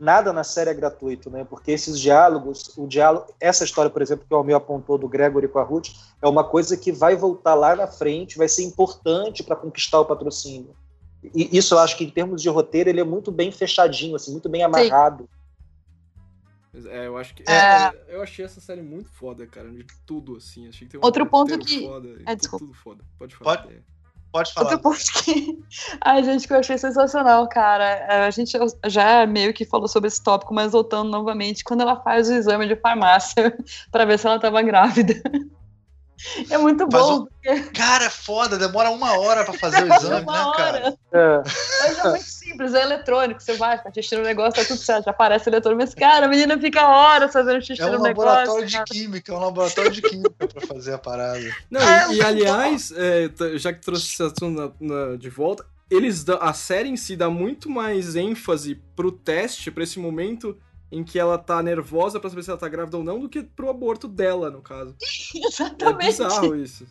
Nada 0.00 0.32
na 0.32 0.42
série 0.42 0.70
é 0.70 0.74
gratuito, 0.74 1.30
né? 1.30 1.44
Porque 1.44 1.70
esses 1.70 2.00
diálogos, 2.00 2.76
o 2.76 2.86
diálogo, 2.86 3.26
essa 3.38 3.64
história, 3.64 3.90
por 3.90 4.00
exemplo, 4.00 4.24
que 4.26 4.34
o 4.34 4.36
Almir 4.36 4.56
apontou 4.56 4.96
do 4.96 5.06
Gregory 5.06 5.46
com 5.46 5.58
a 5.58 5.62
Ruth, 5.62 5.90
é 6.22 6.26
uma 6.26 6.42
coisa 6.42 6.76
que 6.76 6.90
vai 6.90 7.14
voltar 7.14 7.54
lá 7.54 7.76
na 7.76 7.86
frente, 7.86 8.38
vai 8.38 8.48
ser 8.48 8.64
importante 8.64 9.42
para 9.42 9.54
conquistar 9.54 10.00
o 10.00 10.06
patrocínio. 10.06 10.74
E 11.22 11.56
isso 11.56 11.74
eu 11.74 11.78
acho 11.78 11.98
que 11.98 12.04
em 12.04 12.10
termos 12.10 12.40
de 12.40 12.48
roteiro 12.48 12.88
ele 12.88 13.00
é 13.00 13.04
muito 13.04 13.30
bem 13.30 13.52
fechadinho, 13.52 14.16
assim, 14.16 14.32
muito 14.32 14.48
bem 14.48 14.62
amarrado. 14.62 15.28
É, 16.86 17.06
eu 17.06 17.18
acho 17.18 17.34
que 17.34 17.42
é, 17.50 17.92
eu 18.08 18.22
achei 18.22 18.44
essa 18.44 18.60
série 18.60 18.80
muito 18.80 19.10
foda, 19.10 19.46
cara, 19.46 19.68
de 19.70 19.84
tudo 20.06 20.36
assim. 20.36 20.68
Achei 20.68 20.86
que 20.86 20.92
tem 20.92 21.00
um 21.00 21.04
Outro 21.04 21.26
ponto 21.26 21.58
que 21.58 21.86
foda, 21.86 22.08
é, 22.24 22.34
desculpa. 22.36 22.64
tudo 22.64 22.74
foda. 22.74 23.04
Pode 23.18 23.34
falar. 23.34 23.64
Pode. 23.64 23.82
Pode 24.32 24.52
falar. 24.52 24.70
Outro 24.70 24.82
ponto 24.82 25.24
que. 25.24 25.58
Ai, 26.00 26.22
gente, 26.22 26.46
que 26.46 26.52
eu 26.52 26.58
achei 26.58 26.78
sensacional, 26.78 27.48
cara. 27.48 27.84
É, 27.84 28.26
a 28.26 28.30
gente 28.30 28.56
já 28.86 29.26
meio 29.26 29.52
que 29.52 29.64
falou 29.64 29.88
sobre 29.88 30.08
esse 30.08 30.22
tópico, 30.22 30.54
mas 30.54 30.72
voltando 30.72 31.10
novamente, 31.10 31.64
quando 31.64 31.80
ela 31.80 31.96
faz 31.96 32.28
o 32.28 32.34
exame 32.34 32.66
de 32.68 32.76
farmácia 32.76 33.56
para 33.90 34.04
ver 34.04 34.18
se 34.18 34.26
ela 34.26 34.36
estava 34.36 34.62
grávida. 34.62 35.14
É 36.50 36.58
muito 36.58 36.86
bom. 36.86 37.20
Um... 37.20 37.26
Porque... 37.26 37.70
Cara, 37.70 38.04
é 38.04 38.10
foda, 38.10 38.58
demora 38.58 38.90
uma 38.90 39.18
hora 39.18 39.44
para 39.44 39.54
fazer 39.54 39.84
o 39.84 39.94
exame, 39.94 40.22
uma 40.22 40.32
né, 40.32 40.44
hora. 40.44 40.56
cara? 40.56 40.98
É. 41.12 41.42
Mas 41.80 41.98
é 41.98 42.08
muito 42.10 42.24
simples, 42.24 42.74
é 42.74 42.82
eletrônico. 42.82 43.40
Você 43.40 43.54
vai, 43.54 43.82
tá 43.82 43.90
xixi 43.92 44.16
no 44.16 44.22
negócio, 44.22 44.60
tá 44.60 44.64
tudo 44.68 44.78
certo, 44.78 45.06
já 45.06 45.10
aparece 45.10 45.48
eletrônico. 45.48 45.82
Mas, 45.82 45.94
cara, 45.94 46.26
a 46.26 46.28
menina 46.28 46.58
fica 46.58 46.86
horas 46.86 47.32
fazendo 47.32 47.62
xixi 47.62 47.82
é 47.82 47.86
um 47.86 47.92
no 47.92 48.02
negócio. 48.02 48.28
É 48.28 48.32
um 48.32 48.36
laboratório 48.36 48.66
de 48.66 48.84
química, 48.84 49.32
é 49.32 49.36
um 49.36 49.40
laboratório 49.40 49.90
de 49.90 50.02
química 50.02 50.48
pra 50.48 50.66
fazer 50.66 50.94
a 50.94 50.98
parada. 50.98 51.56
Não, 51.70 51.80
é, 51.80 52.12
e, 52.12 52.16
e 52.16 52.22
aliás, 52.22 52.92
é, 52.96 53.30
já 53.56 53.72
que 53.72 53.80
trouxe 53.80 54.06
esse 54.06 54.22
assunto 54.22 54.50
na, 54.50 54.70
na, 54.80 55.16
de 55.16 55.30
volta, 55.30 55.64
eles 55.90 56.24
a 56.28 56.52
série 56.52 56.88
em 56.88 56.96
si 56.96 57.16
dá 57.16 57.28
muito 57.28 57.68
mais 57.68 58.14
ênfase 58.14 58.76
pro 58.94 59.10
teste, 59.10 59.70
pra 59.70 59.82
esse 59.82 59.98
momento 59.98 60.56
em 60.90 61.04
que 61.04 61.18
ela 61.18 61.38
tá 61.38 61.62
nervosa 61.62 62.18
para 62.18 62.30
saber 62.30 62.42
se 62.42 62.50
ela 62.50 62.58
tá 62.58 62.68
grávida 62.68 62.96
ou 62.96 63.04
não, 63.04 63.20
do 63.20 63.28
que 63.28 63.42
pro 63.42 63.70
aborto 63.70 64.08
dela, 64.08 64.50
no 64.50 64.60
caso. 64.60 64.94
Exatamente. 65.34 66.20
É 66.20 66.26
bizarro 66.26 66.56
isso. 66.56 66.86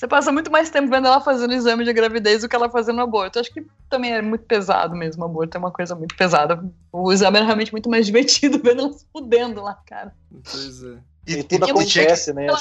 Você 0.00 0.08
passa 0.08 0.32
muito 0.32 0.50
mais 0.50 0.70
tempo 0.70 0.88
vendo 0.88 1.06
ela 1.06 1.20
fazendo 1.20 1.52
exame 1.52 1.84
de 1.84 1.92
gravidez 1.92 2.40
do 2.40 2.48
que 2.48 2.56
ela 2.56 2.70
fazendo 2.70 3.02
aborto. 3.02 3.38
Acho 3.38 3.52
que 3.52 3.66
também 3.86 4.14
é 4.14 4.22
muito 4.22 4.46
pesado 4.46 4.96
mesmo. 4.96 5.22
O 5.22 5.26
aborto 5.26 5.54
é 5.54 5.60
uma 5.60 5.70
coisa 5.70 5.94
muito 5.94 6.16
pesada. 6.16 6.64
O 6.90 7.12
exame 7.12 7.38
é 7.38 7.42
realmente 7.42 7.70
muito 7.70 7.90
mais 7.90 8.06
divertido 8.06 8.58
vendo 8.64 8.80
ela 8.80 8.92
se 8.94 9.04
fudendo 9.12 9.60
lá, 9.60 9.74
cara. 9.86 10.14
Pois 10.50 10.82
é. 10.82 10.98
E, 11.26 11.32
e 11.34 11.42
tudo 11.42 11.66
acontece, 11.66 12.32
né? 12.32 12.46
Ela, 12.46 12.58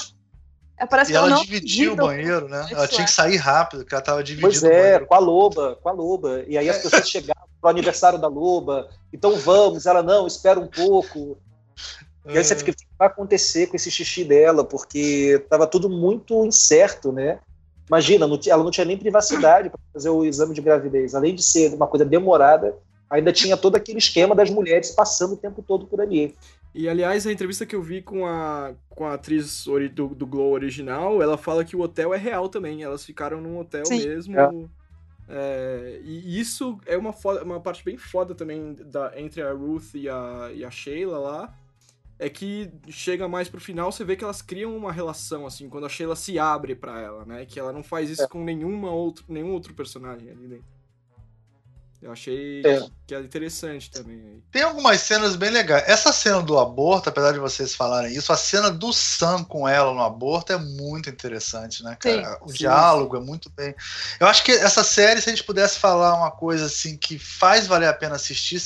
parece 0.86 1.12
e 1.12 1.14
que 1.14 1.18
ela, 1.18 1.28
ela 1.28 1.42
dividiu 1.42 1.94
o 1.94 1.96
banheiro, 1.96 2.48
né? 2.48 2.66
Ela 2.72 2.88
tinha 2.88 3.06
que 3.06 3.12
sair 3.12 3.38
rápido, 3.38 3.82
porque 3.82 3.94
ela 3.94 4.04
tava 4.04 4.24
dividindo 4.24 4.50
pois 4.50 4.64
é, 4.64 5.00
com 5.00 5.14
a 5.14 5.20
loba, 5.20 5.78
com 5.82 5.90
a 5.90 5.92
loba. 5.92 6.44
E 6.48 6.58
aí 6.58 6.70
as 6.70 6.78
pessoas 6.78 7.10
chegavam 7.10 7.48
pro 7.60 7.70
aniversário 7.70 8.20
da 8.20 8.28
loba. 8.28 8.90
Então 9.12 9.36
vamos. 9.38 9.86
Ela, 9.86 10.02
não, 10.02 10.26
espera 10.26 10.60
um 10.60 10.68
pouco. 10.68 11.38
E 12.26 12.38
aí 12.38 12.44
você 12.44 12.56
fica, 12.56 12.72
o 12.72 12.76
que 12.76 12.86
vai 12.98 13.08
acontecer 13.08 13.68
com 13.68 13.76
esse 13.76 13.90
xixi 13.90 14.24
dela? 14.24 14.64
Porque 14.64 15.42
estava 15.44 15.66
tudo 15.66 15.90
muito 15.90 16.46
incerto, 16.46 17.12
né? 17.12 17.40
Imagina, 17.88 18.30
ela 18.48 18.64
não 18.64 18.72
tinha 18.72 18.86
nem 18.86 18.98
privacidade 18.98 19.70
para 19.70 19.80
fazer 19.92 20.10
o 20.10 20.24
exame 20.24 20.54
de 20.54 20.62
gravidez. 20.62 21.16
Além 21.16 21.34
de 21.34 21.42
ser 21.42 21.74
uma 21.74 21.88
coisa 21.88 22.06
demorada, 22.06 22.76
ainda 23.10 23.34
tinha 23.34 23.58
todo 23.58 23.76
aquele 23.76 23.98
esquema 23.98 24.36
das 24.36 24.52
mulheres 24.52 24.92
passando 24.92 25.34
o 25.34 25.38
tempo 25.38 25.64
todo 25.68 25.88
por 25.88 26.00
ali. 26.00 26.36
E 26.74 26.88
aliás, 26.88 27.26
a 27.26 27.32
entrevista 27.32 27.66
que 27.66 27.76
eu 27.76 27.82
vi 27.82 28.02
com 28.02 28.26
a, 28.26 28.74
com 28.90 29.06
a 29.06 29.16
atriz 29.16 29.66
do, 29.94 30.10
do 30.10 30.28
Glow 30.28 30.52
original, 30.52 31.22
ela 31.22 31.38
fala 31.38 31.66
que 31.66 31.76
o 31.76 31.82
hotel 31.82 32.14
é 32.14 32.18
real 32.18 32.48
também. 32.48 32.84
Elas 32.84 33.04
ficaram 33.04 33.42
num 33.42 33.58
hotel 33.58 33.86
Sim. 33.86 34.08
mesmo. 34.08 34.40
É. 34.40 34.80
É, 35.32 36.02
e 36.04 36.40
isso 36.40 36.80
é 36.88 36.98
uma, 36.98 37.14
foda, 37.14 37.44
uma 37.44 37.60
parte 37.60 37.86
bem 37.86 37.98
foda 37.98 38.34
também 38.34 38.74
da, 38.74 39.14
entre 39.16 39.44
a 39.44 39.52
Ruth 39.54 39.94
e 39.94 40.10
a, 40.10 40.52
e 40.54 40.66
a 40.66 40.72
Sheila 40.72 41.20
lá. 41.20 41.56
É 42.22 42.28
que 42.30 42.70
chega 42.90 43.30
mais 43.30 43.48
pro 43.48 43.62
final, 43.62 43.94
você 43.94 44.04
vê 44.04 44.14
que 44.14 44.26
elas 44.26 44.42
criam 44.42 44.76
uma 44.76 44.92
relação, 44.92 45.46
assim, 45.46 45.70
quando 45.70 45.86
a 45.86 45.90
Sheila 45.90 46.18
se 46.18 46.38
abre 46.38 46.76
para 46.76 47.00
ela, 47.00 47.24
né? 47.24 47.46
Que 47.46 47.58
ela 47.58 47.72
não 47.72 47.82
faz 47.82 48.10
isso 48.10 48.24
é. 48.24 48.28
com 48.28 48.44
nenhuma 48.44 48.92
outro, 48.92 49.24
nenhum 49.30 49.54
outro 49.54 49.74
personagem 49.74 50.30
ali 50.30 50.48
dentro. 50.48 50.79
Eu 52.02 52.14
achei 52.14 52.62
é. 52.66 52.88
que 53.06 53.14
é 53.14 53.20
interessante 53.20 53.92
também. 53.92 54.42
Tem 54.50 54.62
algumas 54.62 55.02
cenas 55.02 55.36
bem 55.36 55.50
legais. 55.50 55.84
Essa 55.86 56.14
cena 56.14 56.42
do 56.42 56.58
aborto, 56.58 57.10
apesar 57.10 57.34
de 57.34 57.40
vocês 57.40 57.76
falarem 57.76 58.16
isso, 58.16 58.32
a 58.32 58.38
cena 58.38 58.72
do 58.72 58.94
Sam 58.94 59.44
com 59.44 59.68
ela 59.68 59.94
no 59.94 60.02
aborto 60.02 60.54
é 60.54 60.58
muito 60.58 61.10
interessante, 61.10 61.84
né, 61.84 61.98
cara? 62.00 62.36
Sim. 62.36 62.38
O 62.42 62.50
Sim. 62.50 62.58
diálogo 62.60 63.18
é 63.18 63.20
muito 63.20 63.50
bem. 63.50 63.76
Eu 64.18 64.28
acho 64.28 64.46
que 64.46 64.52
essa 64.52 64.82
série, 64.82 65.22
se 65.22 65.30
a 65.30 65.34
gente 65.34 65.44
pudesse 65.44 65.78
falar 65.78 66.16
uma 66.16 66.32
coisa 66.32 66.68
assim 66.68 66.96
que 66.96 67.20
faz 67.20 67.68
valer 67.68 67.90
a 67.90 67.94
pena 67.94 68.16
assistir, 68.16 68.62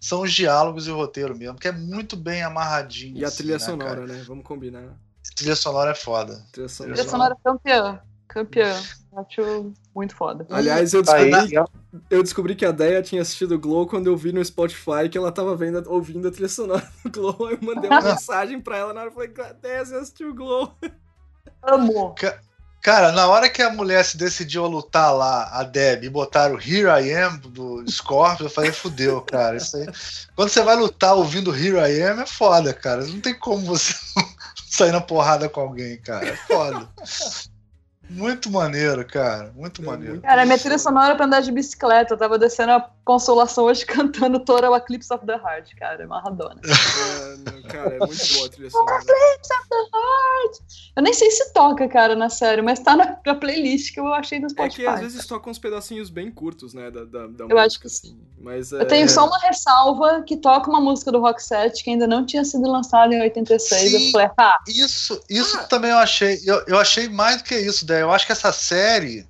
são 0.00 0.22
os 0.22 0.32
diálogos 0.32 0.88
e 0.88 0.90
o 0.90 0.96
roteiro 0.96 1.38
mesmo, 1.38 1.58
que 1.58 1.68
é 1.68 1.72
muito 1.72 2.16
bem 2.16 2.42
amarradinho. 2.42 3.16
E 3.16 3.24
a 3.24 3.28
assim, 3.28 3.38
trilha 3.38 3.58
né, 3.58 3.64
sonora, 3.64 3.94
cara? 3.94 4.06
né? 4.06 4.24
Vamos 4.26 4.44
combinar. 4.44 4.82
A 4.82 5.34
trilha 5.36 5.54
sonora 5.54 5.92
é 5.92 5.94
foda. 5.94 6.44
A 6.48 6.52
trilha 6.52 6.68
sonora, 6.68 6.94
trilha 6.96 7.10
sonora 7.10 7.34
é 7.34 7.44
campeã. 7.44 8.00
Campeã. 8.26 8.82
Acho 9.16 9.72
muito 9.94 10.14
foda. 10.14 10.46
Aliás, 10.50 10.92
eu 10.94 11.02
descobri, 11.02 11.54
eu 12.10 12.22
descobri 12.22 12.54
que 12.54 12.64
a 12.64 12.72
Deia 12.72 13.02
tinha 13.02 13.22
assistido 13.22 13.54
o 13.54 13.58
Glow 13.58 13.86
quando 13.86 14.06
eu 14.06 14.16
vi 14.16 14.32
no 14.32 14.44
Spotify 14.44 15.08
que 15.10 15.18
ela 15.18 15.30
tava 15.30 15.54
vendo, 15.54 15.82
ouvindo 15.90 16.28
a 16.28 16.30
trilha 16.30 16.48
sonora 16.48 16.88
do 17.04 17.10
Glow. 17.10 17.46
Aí 17.46 17.54
eu 17.54 17.58
mandei 17.62 17.90
uma 17.90 18.00
mensagem 18.02 18.60
pra 18.60 18.78
ela 18.78 18.92
na 18.92 19.02
hora 19.02 19.10
e 19.10 19.14
falei, 19.14 19.32
Deia, 19.60 19.84
você 19.84 19.94
assistiu 19.96 20.30
o 20.30 20.34
Glow? 20.34 20.74
Amo. 21.62 22.14
Cara, 22.82 23.12
na 23.12 23.28
hora 23.28 23.48
que 23.48 23.62
a 23.62 23.70
mulher 23.70 24.04
se 24.04 24.16
decidiu 24.16 24.64
a 24.64 24.68
lutar 24.68 25.14
lá, 25.14 25.48
a 25.52 25.62
Deb, 25.62 26.02
e 26.02 26.10
botaram 26.10 26.56
Here 26.56 26.88
I 26.88 27.14
Am 27.14 27.38
do 27.38 27.88
Scorpio, 27.88 28.46
eu 28.46 28.50
falei, 28.50 28.72
fudeu, 28.72 29.20
cara. 29.20 29.56
Isso 29.56 29.76
aí. 29.76 29.86
Quando 30.34 30.48
você 30.48 30.62
vai 30.62 30.74
lutar 30.74 31.14
ouvindo 31.14 31.54
Here 31.54 31.76
I 31.76 32.02
Am, 32.02 32.20
é 32.20 32.26
foda, 32.26 32.74
cara. 32.74 33.06
Não 33.06 33.20
tem 33.20 33.38
como 33.38 33.64
você 33.64 33.94
sair 34.68 34.90
na 34.90 35.00
porrada 35.00 35.48
com 35.48 35.60
alguém, 35.60 35.96
cara. 35.98 36.26
É 36.26 36.36
foda. 36.36 36.88
Muito 38.12 38.50
maneiro, 38.50 39.04
cara. 39.06 39.52
Muito 39.56 39.82
é 39.82 39.84
maneiro. 39.84 40.20
Cara, 40.20 40.44
minha 40.44 40.58
trilha 40.58 40.78
sonora 40.78 41.16
pra 41.16 41.24
andar 41.24 41.40
de 41.40 41.50
bicicleta. 41.50 42.14
Eu 42.14 42.18
tava 42.18 42.38
descendo 42.38 42.72
a 42.72 42.90
consolação 43.04 43.64
hoje 43.64 43.84
cantando 43.86 44.38
Total 44.40 44.74
Eclipse 44.76 45.12
of 45.12 45.24
the 45.26 45.34
Heart, 45.34 45.74
cara. 45.76 46.06
Marradona. 46.06 46.60
É, 46.62 47.68
cara, 47.68 47.94
é 47.94 47.98
muito 47.98 48.34
boa 48.34 48.46
a 48.46 48.50
trilha 48.50 48.70
sonora. 48.70 48.96
Eclipse 48.96 49.52
of 49.52 49.68
the 49.68 49.76
Heart! 49.76 50.58
Eu 50.96 51.02
nem 51.02 51.14
sei 51.14 51.30
se 51.30 51.52
toca, 51.52 51.88
cara, 51.88 52.14
na 52.14 52.28
série, 52.28 52.60
mas 52.60 52.80
tá 52.80 52.94
na, 52.94 53.16
na 53.24 53.34
playlist 53.34 53.94
que 53.94 54.00
eu 54.00 54.12
achei 54.12 54.38
no 54.38 54.50
Spotify. 54.50 54.82
É 54.82 54.84
que 54.84 54.86
às 54.86 55.00
vezes 55.00 55.26
toca 55.26 55.48
uns 55.48 55.58
pedacinhos 55.58 56.10
bem 56.10 56.30
curtos, 56.30 56.74
né? 56.74 56.90
Da, 56.90 57.04
da, 57.04 57.26
da 57.26 57.44
eu 57.44 57.48
música, 57.48 57.60
acho 57.62 57.80
que 57.80 57.86
assim. 57.86 58.20
Mas, 58.38 58.72
é... 58.72 58.82
Eu 58.82 58.86
tenho 58.86 59.08
só 59.08 59.26
uma 59.26 59.38
ressalva 59.38 60.22
que 60.22 60.36
toca 60.36 60.68
uma 60.68 60.80
música 60.80 61.10
do 61.10 61.20
Rock 61.20 61.42
7 61.42 61.82
que 61.82 61.90
ainda 61.90 62.06
não 62.06 62.26
tinha 62.26 62.44
sido 62.44 62.68
lançada 62.70 63.14
em 63.14 63.22
86. 63.22 63.90
Sim, 63.90 64.06
eu 64.06 64.12
falei, 64.12 64.30
ah. 64.36 64.58
Isso, 64.68 65.20
isso 65.30 65.56
ah. 65.58 65.64
também 65.64 65.90
eu 65.90 65.98
achei. 65.98 66.40
Eu, 66.44 66.62
eu 66.66 66.78
achei 66.78 67.08
mais 67.08 67.38
do 67.38 67.44
que 67.44 67.56
isso, 67.56 67.86
Dé. 67.86 68.01
Eu 68.02 68.12
acho 68.12 68.26
que 68.26 68.32
essa 68.32 68.52
série 68.52 69.26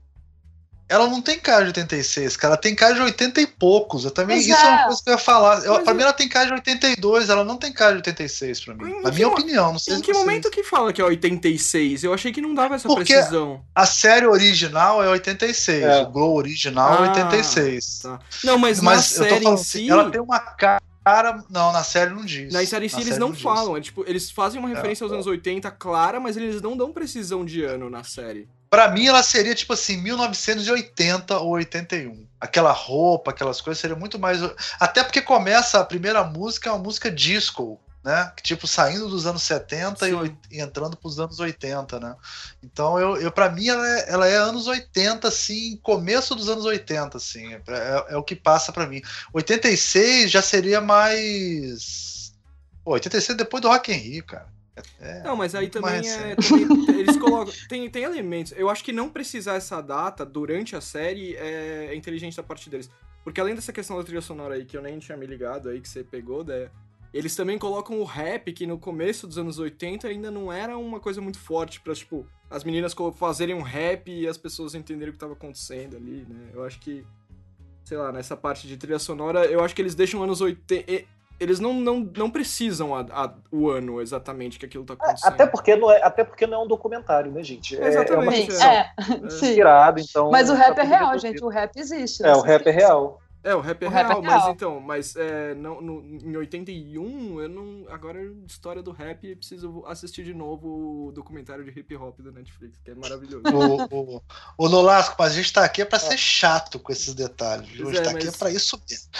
ela 0.92 1.08
não 1.08 1.22
tem 1.22 1.38
cara 1.38 1.62
de 1.62 1.68
86, 1.68 2.36
cara. 2.36 2.52
Ela 2.52 2.60
tem 2.60 2.74
cara 2.74 2.92
de 2.92 3.00
80 3.00 3.40
e 3.40 3.46
poucos. 3.46 4.04
Eu 4.04 4.10
também, 4.10 4.38
isso 4.38 4.52
é. 4.52 4.54
é. 4.54 4.68
uma 4.68 4.84
coisa 4.84 5.02
que 5.02 5.08
eu 5.08 5.12
ia 5.12 5.18
falar. 5.18 5.64
Eu, 5.64 5.82
pra 5.82 5.94
mim, 5.94 6.02
ela 6.02 6.12
tem 6.12 6.28
cara 6.28 6.46
de 6.46 6.52
82, 6.52 7.30
ela 7.30 7.44
não 7.44 7.56
tem 7.56 7.72
cara 7.72 7.92
de 7.92 7.96
86 7.98 8.60
pra 8.60 8.74
mim. 8.74 9.00
Na 9.00 9.10
minha 9.10 9.28
opinião, 9.28 9.72
não 9.72 9.78
sei 9.78 9.96
Em 9.96 10.00
que 10.02 10.12
vocês... 10.12 10.18
momento 10.18 10.50
que 10.50 10.62
fala 10.62 10.92
que 10.92 11.00
é 11.00 11.04
86? 11.04 12.04
Eu 12.04 12.12
achei 12.12 12.30
que 12.30 12.42
não 12.42 12.54
dava 12.54 12.74
essa 12.74 12.88
Porque 12.88 13.14
precisão. 13.14 13.64
A 13.74 13.86
série 13.86 14.26
original 14.26 15.02
é 15.02 15.08
86, 15.08 15.82
é. 15.82 16.02
o 16.02 16.10
Glow 16.10 16.36
original 16.36 17.04
é 17.04 17.08
ah, 17.08 17.20
é 17.20 17.24
86. 17.24 17.98
Tá. 18.00 18.20
Não, 18.44 18.58
mas, 18.58 18.80
mas 18.80 18.96
na 18.96 19.02
série 19.26 19.48
em 19.48 19.56
si. 19.56 19.88
Ela 19.88 20.10
tem 20.10 20.20
uma 20.20 20.40
cara. 20.40 20.82
Não, 21.48 21.72
na 21.72 21.82
série 21.82 22.10
não 22.10 22.24
diz. 22.24 22.52
Na 22.52 22.64
série 22.66 22.86
em 22.86 22.88
si 22.90 23.00
eles 23.00 23.16
não, 23.16 23.30
não 23.30 23.34
falam. 23.34 23.78
É, 23.78 23.80
tipo, 23.80 24.04
eles 24.06 24.30
fazem 24.30 24.60
uma 24.60 24.70
é. 24.70 24.74
referência 24.74 25.04
aos 25.04 25.12
anos 25.12 25.26
80 25.26 25.70
clara, 25.70 26.20
mas 26.20 26.36
eles 26.36 26.60
não 26.60 26.76
dão 26.76 26.92
precisão 26.92 27.46
de 27.46 27.64
ano 27.64 27.88
na 27.88 28.04
série. 28.04 28.46
Para 28.72 28.90
mim, 28.90 29.06
ela 29.06 29.22
seria 29.22 29.54
tipo 29.54 29.74
assim, 29.74 29.98
1980 29.98 31.38
ou 31.40 31.50
81. 31.50 32.26
Aquela 32.40 32.72
roupa, 32.72 33.30
aquelas 33.30 33.60
coisas 33.60 33.78
seriam 33.78 33.98
muito 33.98 34.18
mais. 34.18 34.40
Até 34.80 35.04
porque 35.04 35.20
começa 35.20 35.78
a 35.78 35.84
primeira 35.84 36.24
música, 36.24 36.70
é 36.70 36.72
uma 36.72 36.78
música 36.78 37.10
disco, 37.10 37.78
né? 38.02 38.32
Tipo, 38.42 38.66
saindo 38.66 39.10
dos 39.10 39.26
anos 39.26 39.42
70 39.42 40.08
e, 40.08 40.36
e, 40.52 40.60
entrando 40.62 40.96
pros 40.96 41.20
anos 41.20 41.38
80, 41.38 42.00
né? 42.00 42.16
Então, 42.62 42.98
eu, 42.98 43.18
eu 43.18 43.30
para 43.30 43.50
mim, 43.50 43.68
ela 43.68 43.86
é, 43.86 44.10
ela 44.10 44.26
é, 44.26 44.36
anos 44.36 44.66
80, 44.66 45.28
assim, 45.28 45.78
começo 45.82 46.34
dos 46.34 46.48
anos 46.48 46.64
80, 46.64 47.18
assim. 47.18 47.52
É, 47.52 47.60
é, 47.68 48.14
é 48.14 48.16
o 48.16 48.24
que 48.24 48.34
passa 48.34 48.72
para 48.72 48.86
mim. 48.86 49.02
86 49.34 50.30
já 50.30 50.40
seria 50.40 50.80
mais. 50.80 52.32
Pô, 52.82 52.92
86 52.92 53.36
depois 53.36 53.60
do 53.60 53.68
Rock 53.68 53.92
in 53.92 53.96
Rio, 53.96 54.24
cara. 54.24 54.48
É, 55.00 55.22
não, 55.22 55.36
mas 55.36 55.54
aí 55.54 55.68
também, 55.68 56.08
é, 56.08 56.34
também 56.34 56.88
eles 56.98 57.16
colocam. 57.16 57.52
Tem, 57.68 57.88
tem 57.90 58.04
elementos. 58.04 58.52
Eu 58.56 58.70
acho 58.70 58.82
que 58.82 58.92
não 58.92 59.08
precisar 59.10 59.54
essa 59.54 59.80
data 59.80 60.24
durante 60.24 60.74
a 60.74 60.80
série 60.80 61.36
é, 61.36 61.94
inteligente 61.94 62.36
da 62.36 62.42
parte 62.42 62.70
deles. 62.70 62.90
Porque 63.22 63.40
além 63.40 63.54
dessa 63.54 63.72
questão 63.72 63.96
da 63.96 64.02
trilha 64.02 64.22
sonora 64.22 64.54
aí, 64.54 64.64
que 64.64 64.76
eu 64.76 64.82
nem 64.82 64.98
tinha 64.98 65.16
me 65.16 65.26
ligado 65.26 65.68
aí, 65.68 65.80
que 65.80 65.88
você 65.88 66.02
pegou, 66.02 66.42
né, 66.42 66.70
eles 67.12 67.36
também 67.36 67.58
colocam 67.58 68.00
o 68.00 68.04
rap, 68.04 68.52
que 68.52 68.66
no 68.66 68.78
começo 68.78 69.26
dos 69.26 69.36
anos 69.36 69.58
80 69.58 70.08
ainda 70.08 70.30
não 70.30 70.52
era 70.52 70.76
uma 70.78 70.98
coisa 70.98 71.20
muito 71.20 71.38
forte 71.38 71.80
pra, 71.80 71.94
tipo, 71.94 72.26
as 72.50 72.64
meninas 72.64 72.94
fazerem 73.14 73.54
um 73.54 73.62
rap 73.62 74.10
e 74.10 74.26
as 74.26 74.38
pessoas 74.38 74.74
entenderem 74.74 75.10
o 75.10 75.12
que 75.12 75.18
tava 75.18 75.34
acontecendo 75.34 75.96
ali, 75.96 76.26
né? 76.28 76.50
Eu 76.54 76.64
acho 76.64 76.80
que, 76.80 77.04
sei 77.84 77.98
lá, 77.98 78.10
nessa 78.10 78.36
parte 78.36 78.66
de 78.66 78.76
trilha 78.78 78.98
sonora, 78.98 79.44
eu 79.44 79.62
acho 79.62 79.74
que 79.74 79.82
eles 79.82 79.94
deixam 79.94 80.22
anos 80.22 80.40
80 80.40 81.06
eles 81.42 81.58
não, 81.58 81.74
não, 81.74 82.08
não 82.16 82.30
precisam 82.30 82.94
a, 82.94 83.00
a, 83.10 83.32
o 83.50 83.68
ano 83.68 84.00
exatamente 84.00 84.58
que 84.58 84.66
aquilo 84.66 84.84
tá 84.84 84.94
é, 84.94 84.96
acontecendo. 84.96 85.32
Até 85.32 85.46
porque 85.46 85.76
não 85.76 85.90
é, 85.90 86.02
até 86.02 86.22
porque 86.22 86.46
não 86.46 86.60
é 86.60 86.64
um 86.64 86.68
documentário, 86.68 87.32
né, 87.32 87.42
gente? 87.42 87.80
É, 87.80 87.88
exatamente. 87.88 88.52
É, 88.62 88.64
é, 88.64 88.78
é. 88.78 89.26
Inspirado, 89.26 90.00
então. 90.00 90.30
Mas 90.30 90.48
o 90.48 90.54
rap 90.54 90.76
tá 90.76 90.82
é 90.82 90.86
real, 90.86 91.18
gente. 91.18 91.42
O 91.42 91.48
rap 91.48 91.76
existe. 91.76 92.24
É, 92.24 92.32
o 92.34 92.40
rap 92.40 92.66
é 92.66 92.70
real. 92.70 93.21
É, 93.44 93.54
o 93.54 93.60
rap 93.60 93.82
é, 93.82 93.88
o 93.88 93.90
real, 93.90 94.06
rap 94.06 94.24
é 94.24 94.28
real, 94.28 94.40
mas 94.40 94.54
então, 94.54 94.80
mas 94.80 95.16
é, 95.16 95.54
não, 95.54 95.80
no, 95.80 96.00
em 96.00 96.36
81, 96.36 97.40
eu 97.40 97.48
não. 97.48 97.84
Agora, 97.88 98.22
história 98.46 98.80
do 98.80 98.92
rap, 98.92 99.34
preciso 99.34 99.82
assistir 99.86 100.24
de 100.24 100.32
novo 100.32 101.08
o 101.08 101.12
documentário 101.12 101.64
de 101.64 101.70
hip 101.70 101.96
hop 101.96 102.20
da 102.20 102.30
Netflix, 102.30 102.78
que 102.84 102.92
é 102.92 102.94
maravilhoso. 102.94 103.42
o, 103.52 104.16
o, 104.16 104.22
o 104.56 104.68
Nolasco, 104.68 105.16
mas 105.18 105.32
a 105.32 105.34
gente 105.34 105.52
tá 105.52 105.64
aqui 105.64 105.82
é 105.82 105.84
pra 105.84 105.98
ser 105.98 106.16
chato 106.16 106.78
com 106.78 106.92
esses 106.92 107.14
detalhes. 107.14 107.68
A 107.68 107.84
gente 107.84 107.98
é, 107.98 108.02
tá 108.02 108.12
mas... 108.12 108.14
aqui 108.14 108.28
é 108.28 108.38
pra 108.38 108.50
isso 108.50 108.80
mesmo. 108.88 109.10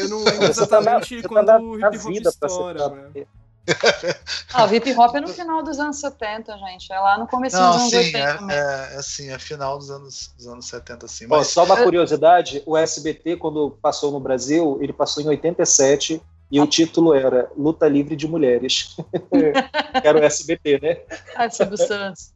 Eu 0.00 0.08
não 0.08 0.24
lembro 0.24 0.44
exatamente 0.50 1.22
tá 1.22 1.28
quando 1.28 1.50
o 1.50 1.78
hip 1.78 1.98
hop 1.98 2.26
estoura, 2.26 2.88
né? 2.88 3.26
Ah, 4.54 4.64
o 4.64 4.74
hip 4.74 4.90
hop 4.94 5.14
é 5.14 5.20
no 5.20 5.28
final 5.28 5.62
dos 5.62 5.78
anos 5.78 5.98
70, 5.98 6.56
gente. 6.56 6.90
É 6.90 6.98
lá 6.98 7.18
no 7.18 7.26
começo 7.26 7.56
dos 7.56 7.76
anos 7.76 7.90
sim, 7.90 7.96
80. 7.96 8.18
É, 8.18 8.22
é, 8.22 8.94
é, 8.94 8.96
assim, 8.96 9.30
é 9.30 9.38
final 9.38 9.76
dos 9.76 9.90
anos, 9.90 10.32
dos 10.36 10.46
anos 10.46 10.66
70, 10.66 11.08
sim. 11.08 11.26
Mas... 11.26 11.48
só 11.48 11.64
uma 11.64 11.76
curiosidade: 11.76 12.62
o 12.64 12.76
SBT, 12.76 13.36
quando 13.36 13.76
passou 13.82 14.10
no 14.10 14.20
Brasil, 14.20 14.78
ele 14.80 14.92
passou 14.92 15.22
em 15.22 15.26
87 15.26 16.22
e 16.50 16.60
o 16.60 16.66
título 16.66 17.12
era 17.12 17.50
Luta 17.56 17.88
Livre 17.88 18.16
de 18.16 18.26
Mulheres. 18.26 18.96
era 20.02 20.18
o 20.18 20.24
SBT, 20.24 20.80
né? 20.80 21.00
Ah, 21.34 21.50
Silvio 21.50 21.76
Santos. 21.76 22.32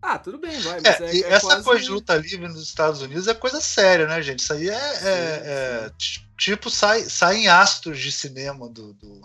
Ah, 0.00 0.18
tudo 0.18 0.38
bem, 0.38 0.56
vai. 0.60 0.80
Mas 0.80 1.00
é, 1.00 1.04
é, 1.04 1.20
é 1.20 1.32
essa 1.32 1.46
quase... 1.46 1.64
coisa 1.64 1.82
de 1.82 1.90
luta 1.90 2.14
livre 2.14 2.46
nos 2.46 2.62
Estados 2.62 3.02
Unidos 3.02 3.26
é 3.26 3.34
coisa 3.34 3.60
séria, 3.60 4.06
né, 4.06 4.22
gente? 4.22 4.40
Isso 4.40 4.52
aí 4.52 4.68
é, 4.68 4.72
é 4.72 4.94
sim, 4.94 5.06
é, 5.06 5.90
tipo 6.36 6.70
sai, 6.70 7.02
sai 7.02 7.38
em 7.38 7.48
astros 7.48 7.98
de 7.98 8.12
cinema 8.12 8.68
do. 8.68 8.92
do 8.94 9.20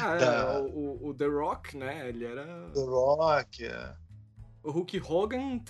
ah, 0.00 0.16
da... 0.18 0.60
o, 0.60 1.08
o, 1.08 1.14
The 1.14 1.26
Rock, 1.26 1.76
né? 1.76 2.08
Ele 2.08 2.24
era. 2.24 2.70
The 2.74 2.80
Rock, 2.80 3.64
é. 3.64 3.94
O 4.60 4.70
Hulk 4.70 5.00
Hogan 5.00 5.60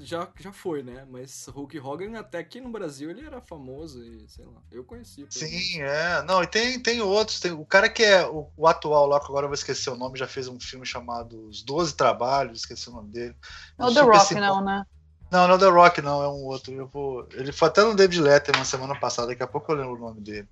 já, 0.00 0.28
já 0.38 0.52
foi, 0.52 0.82
né? 0.82 1.06
Mas 1.08 1.46
o 1.48 1.52
Hulk 1.52 1.78
Hogan, 1.78 2.18
até 2.18 2.38
aqui 2.38 2.60
no 2.60 2.68
Brasil, 2.68 3.08
ele 3.08 3.24
era 3.24 3.40
famoso 3.40 4.04
e, 4.04 4.28
sei 4.28 4.44
lá, 4.44 4.60
eu 4.70 4.84
conheci. 4.84 5.24
Sim, 5.30 5.80
é. 5.80 6.22
Não, 6.22 6.42
e 6.42 6.46
tem, 6.46 6.78
tem 6.78 7.00
outros. 7.00 7.40
Tem, 7.40 7.52
o 7.52 7.64
cara 7.64 7.88
que 7.88 8.02
é 8.02 8.26
o, 8.26 8.50
o, 8.56 8.66
atual 8.66 9.06
lá, 9.06 9.20
que 9.20 9.26
agora 9.26 9.44
eu 9.44 9.48
vou 9.48 9.54
esquecer 9.54 9.90
o 9.90 9.96
nome, 9.96 10.18
já 10.18 10.26
fez 10.26 10.48
um 10.48 10.58
filme 10.60 10.84
chamado 10.84 11.46
Os 11.46 11.62
Doze 11.62 11.94
Trabalhos, 11.94 12.60
esqueci 12.60 12.90
o 12.90 12.92
nome 12.92 13.10
dele. 13.10 13.34
É 13.78 13.86
o 13.86 13.94
The 13.94 14.00
Rock, 14.00 14.34
não, 14.34 14.62
né? 14.62 14.84
Não, 15.30 15.48
não 15.48 15.56
é 15.56 15.58
The 15.58 15.66
Rock, 15.66 16.02
não, 16.02 16.22
é 16.22 16.28
um 16.28 16.44
outro. 16.44 16.72
Eu 16.72 16.86
vou... 16.86 17.28
Ele 17.32 17.52
foi 17.52 17.68
até 17.68 17.82
no 17.82 17.94
David 17.94 18.20
Letterman 18.20 18.64
semana 18.64 18.98
passada, 18.98 19.28
daqui 19.28 19.42
a 19.42 19.46
pouco 19.46 19.72
eu 19.72 19.76
lembro 19.76 19.94
o 19.94 19.98
nome 19.98 20.20
dele. 20.20 20.48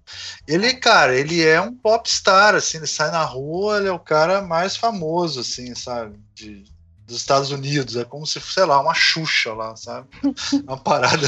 Ele, 0.47 0.75
cara, 0.75 1.15
ele 1.15 1.43
é 1.43 1.61
um 1.61 1.75
popstar, 1.75 2.55
assim, 2.55 2.79
ele 2.79 2.87
sai 2.87 3.11
na 3.11 3.23
rua, 3.23 3.79
ele 3.79 3.89
é 3.89 3.93
o 3.93 3.99
cara 3.99 4.43
mais 4.43 4.77
famoso, 4.77 5.41
assim, 5.41 5.75
sabe? 5.75 6.19
De, 6.35 6.65
dos 7.07 7.17
Estados 7.17 7.51
Unidos. 7.51 7.97
É 7.97 8.05
como 8.05 8.27
se, 8.27 8.41
sei 8.41 8.65
lá, 8.65 8.81
uma 8.81 8.95
Xuxa 8.95 9.53
lá, 9.53 9.77
sabe? 9.77 10.09
Uma 10.67 10.77
parada. 10.77 11.27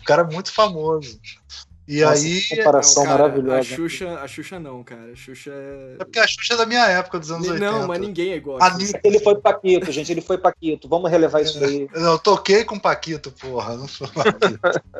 o 0.00 0.04
cara 0.04 0.22
é 0.22 0.32
muito 0.32 0.52
famoso. 0.52 1.20
E 1.90 2.02
Nossa, 2.02 2.24
aí. 2.24 2.46
comparação 2.56 3.02
não, 3.02 3.10
cara, 3.10 3.22
maravilhosa. 3.24 3.58
A 3.58 3.62
Xuxa, 3.64 4.20
a 4.20 4.28
Xuxa 4.28 4.60
não, 4.60 4.84
cara. 4.84 5.10
A 5.10 5.16
Xuxa 5.16 5.50
é. 5.52 5.94
É 5.94 6.04
porque 6.04 6.20
a 6.20 6.26
Xuxa 6.28 6.54
é 6.54 6.56
da 6.56 6.64
minha 6.64 6.86
época, 6.86 7.18
dos 7.18 7.32
anos 7.32 7.48
não, 7.48 7.54
80. 7.54 7.72
Não, 7.72 7.88
mas 7.88 8.00
ninguém 8.00 8.30
é 8.30 8.36
igual. 8.36 8.62
A 8.62 8.70
Xuxa. 8.78 9.00
Ele 9.02 9.18
foi 9.18 9.34
Paquito, 9.40 9.90
gente. 9.90 10.12
Ele 10.12 10.20
foi 10.20 10.38
Paquito. 10.38 10.88
Vamos 10.88 11.10
relevar 11.10 11.42
isso 11.42 11.62
aí. 11.64 11.88
Não, 11.92 12.12
eu 12.12 12.18
toquei 12.20 12.64
com 12.64 12.78
Paquito, 12.78 13.32
porra. 13.32 13.74
Não 13.76 13.88
sou 13.88 14.08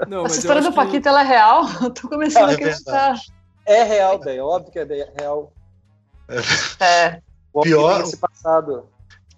Não, 0.09 0.27
Essa 0.27 0.41
história 0.41 0.63
do 0.63 0.73
Paquito, 0.73 1.03
que... 1.03 1.09
ela 1.09 1.21
é 1.21 1.25
real? 1.25 1.65
Eu 1.81 1.91
tô 1.91 2.09
começando 2.09 2.49
é, 2.49 2.53
a 2.53 2.55
acreditar. 2.57 3.21
É 3.65 3.83
real, 3.85 4.19
daí. 4.19 4.39
É 4.39 4.43
óbvio 4.43 4.73
que 4.73 4.79
é 4.81 5.13
real. 5.17 5.53
É. 6.29 6.85
é. 6.85 7.23
Pior. 7.63 8.01
Esse 8.01 8.17
passado. 8.17 8.89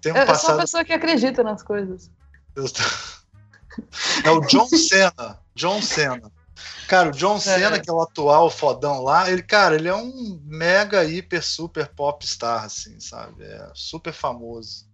Tem 0.01 0.11
um 0.11 0.17
eu, 0.17 0.25
passado... 0.25 0.33
eu 0.33 0.39
sou 0.39 0.55
uma 0.55 0.61
pessoa 0.61 0.83
que 0.83 0.93
acredita 0.93 1.43
nas 1.43 1.61
coisas. 1.61 2.09
É 4.25 4.31
o 4.31 4.39
John 4.41 4.65
Cena. 4.65 5.39
John 5.53 5.81
Cena. 5.83 6.31
Cara, 6.87 7.09
o 7.09 7.11
John 7.11 7.39
Cena, 7.39 7.77
é. 7.77 7.79
que 7.79 7.89
é 7.89 7.93
o 7.93 8.01
atual 8.01 8.49
fodão 8.49 9.01
lá, 9.01 9.29
ele, 9.29 9.41
cara, 9.41 9.75
ele 9.75 9.87
é 9.87 9.95
um 9.95 10.39
mega, 10.45 11.03
hiper, 11.03 11.43
super 11.43 11.87
pop 11.87 12.25
star, 12.25 12.65
assim, 12.65 12.99
sabe? 12.99 13.43
É 13.43 13.71
super 13.73 14.13
famoso. 14.13 14.85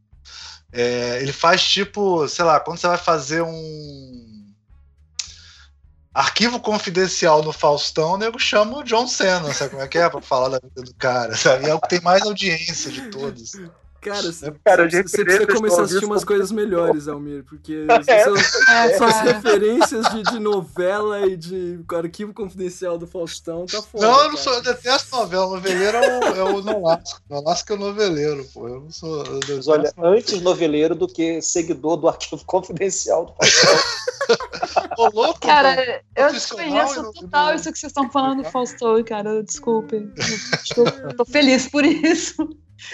É, 0.71 1.19
ele 1.21 1.33
faz 1.33 1.63
tipo, 1.63 2.27
sei 2.27 2.45
lá, 2.45 2.59
quando 2.59 2.77
você 2.77 2.87
vai 2.87 2.97
fazer 2.97 3.41
um 3.41 4.39
arquivo 6.13 6.59
confidencial 6.59 7.43
no 7.43 7.51
Faustão, 7.51 8.13
o 8.13 8.17
nego 8.17 8.39
chama 8.39 8.77
o 8.77 8.83
John 8.83 9.07
Cena, 9.07 9.53
sabe 9.53 9.71
como 9.71 9.83
é 9.83 9.87
que 9.87 9.97
é? 9.97 10.09
Pra 10.09 10.21
falar 10.21 10.49
da 10.49 10.59
vida 10.59 10.81
do 10.81 10.93
cara, 10.93 11.35
sabe? 11.35 11.65
E 11.65 11.69
é 11.69 11.73
o 11.73 11.79
que 11.79 11.89
tem 11.89 12.01
mais 12.01 12.23
audiência 12.23 12.91
de 12.91 13.09
todos. 13.09 13.53
Cara, 14.01 14.21
cara 14.63 14.89
você, 14.89 15.03
você 15.03 15.25
precisa 15.25 15.47
começar 15.47 15.81
a 15.81 15.85
assistir 15.85 16.05
umas 16.05 16.23
coisas 16.23 16.51
melhores, 16.51 17.07
Almir, 17.07 17.43
porque 17.43 17.85
é. 18.07 18.23
são, 18.23 18.35
é. 18.35 18.97
são 18.97 19.07
as 19.07 19.21
referências 19.21 20.07
de, 20.09 20.23
de, 20.23 20.39
novela 20.39 21.27
e 21.27 21.35
de 21.35 21.79
arquivo 21.93 22.33
confidencial 22.33 22.97
do 22.97 23.05
Faustão, 23.05 23.65
tá 23.65 23.81
foda. 23.81 24.07
Não, 24.07 24.23
eu 24.23 24.29
não 24.29 24.37
sou, 24.37 24.53
eu 24.53 24.61
detesto 24.61 25.15
novela, 25.15 25.47
noveleiro 25.47 25.97
é 25.97 26.19
o, 26.19 26.35
é 26.35 26.43
o 26.43 26.61
Nolasco. 26.61 27.21
Nolasco 27.29 27.73
é 27.73 27.75
o 27.75 27.79
noveleiro, 27.79 28.45
pô. 28.53 28.67
Eu 28.67 28.81
não 28.81 28.91
sou. 28.91 29.25
Eu 29.25 29.39
Mas 29.57 29.67
olha, 29.67 29.93
antes 29.97 30.41
noveleiro 30.41 30.95
do 30.95 31.07
que 31.07 31.41
seguidor 31.41 31.97
do 31.97 32.07
arquivo 32.07 32.43
confidencial 32.45 33.25
do 33.25 33.33
Faustão. 33.33 33.79
Ô, 34.97 35.09
louco, 35.09 35.39
cara, 35.41 36.01
eu 36.15 36.31
desconheço 36.31 37.11
total 37.13 37.55
isso 37.55 37.71
que 37.71 37.79
vocês 37.79 37.89
estão 37.89 38.09
falando 38.09 38.43
do 38.43 38.49
Faustão, 38.49 39.03
cara. 39.03 39.43
Desculpe. 39.43 40.09
Eu 40.77 41.15
tô 41.15 41.25
feliz 41.25 41.67
por 41.67 41.83
isso. 41.83 42.47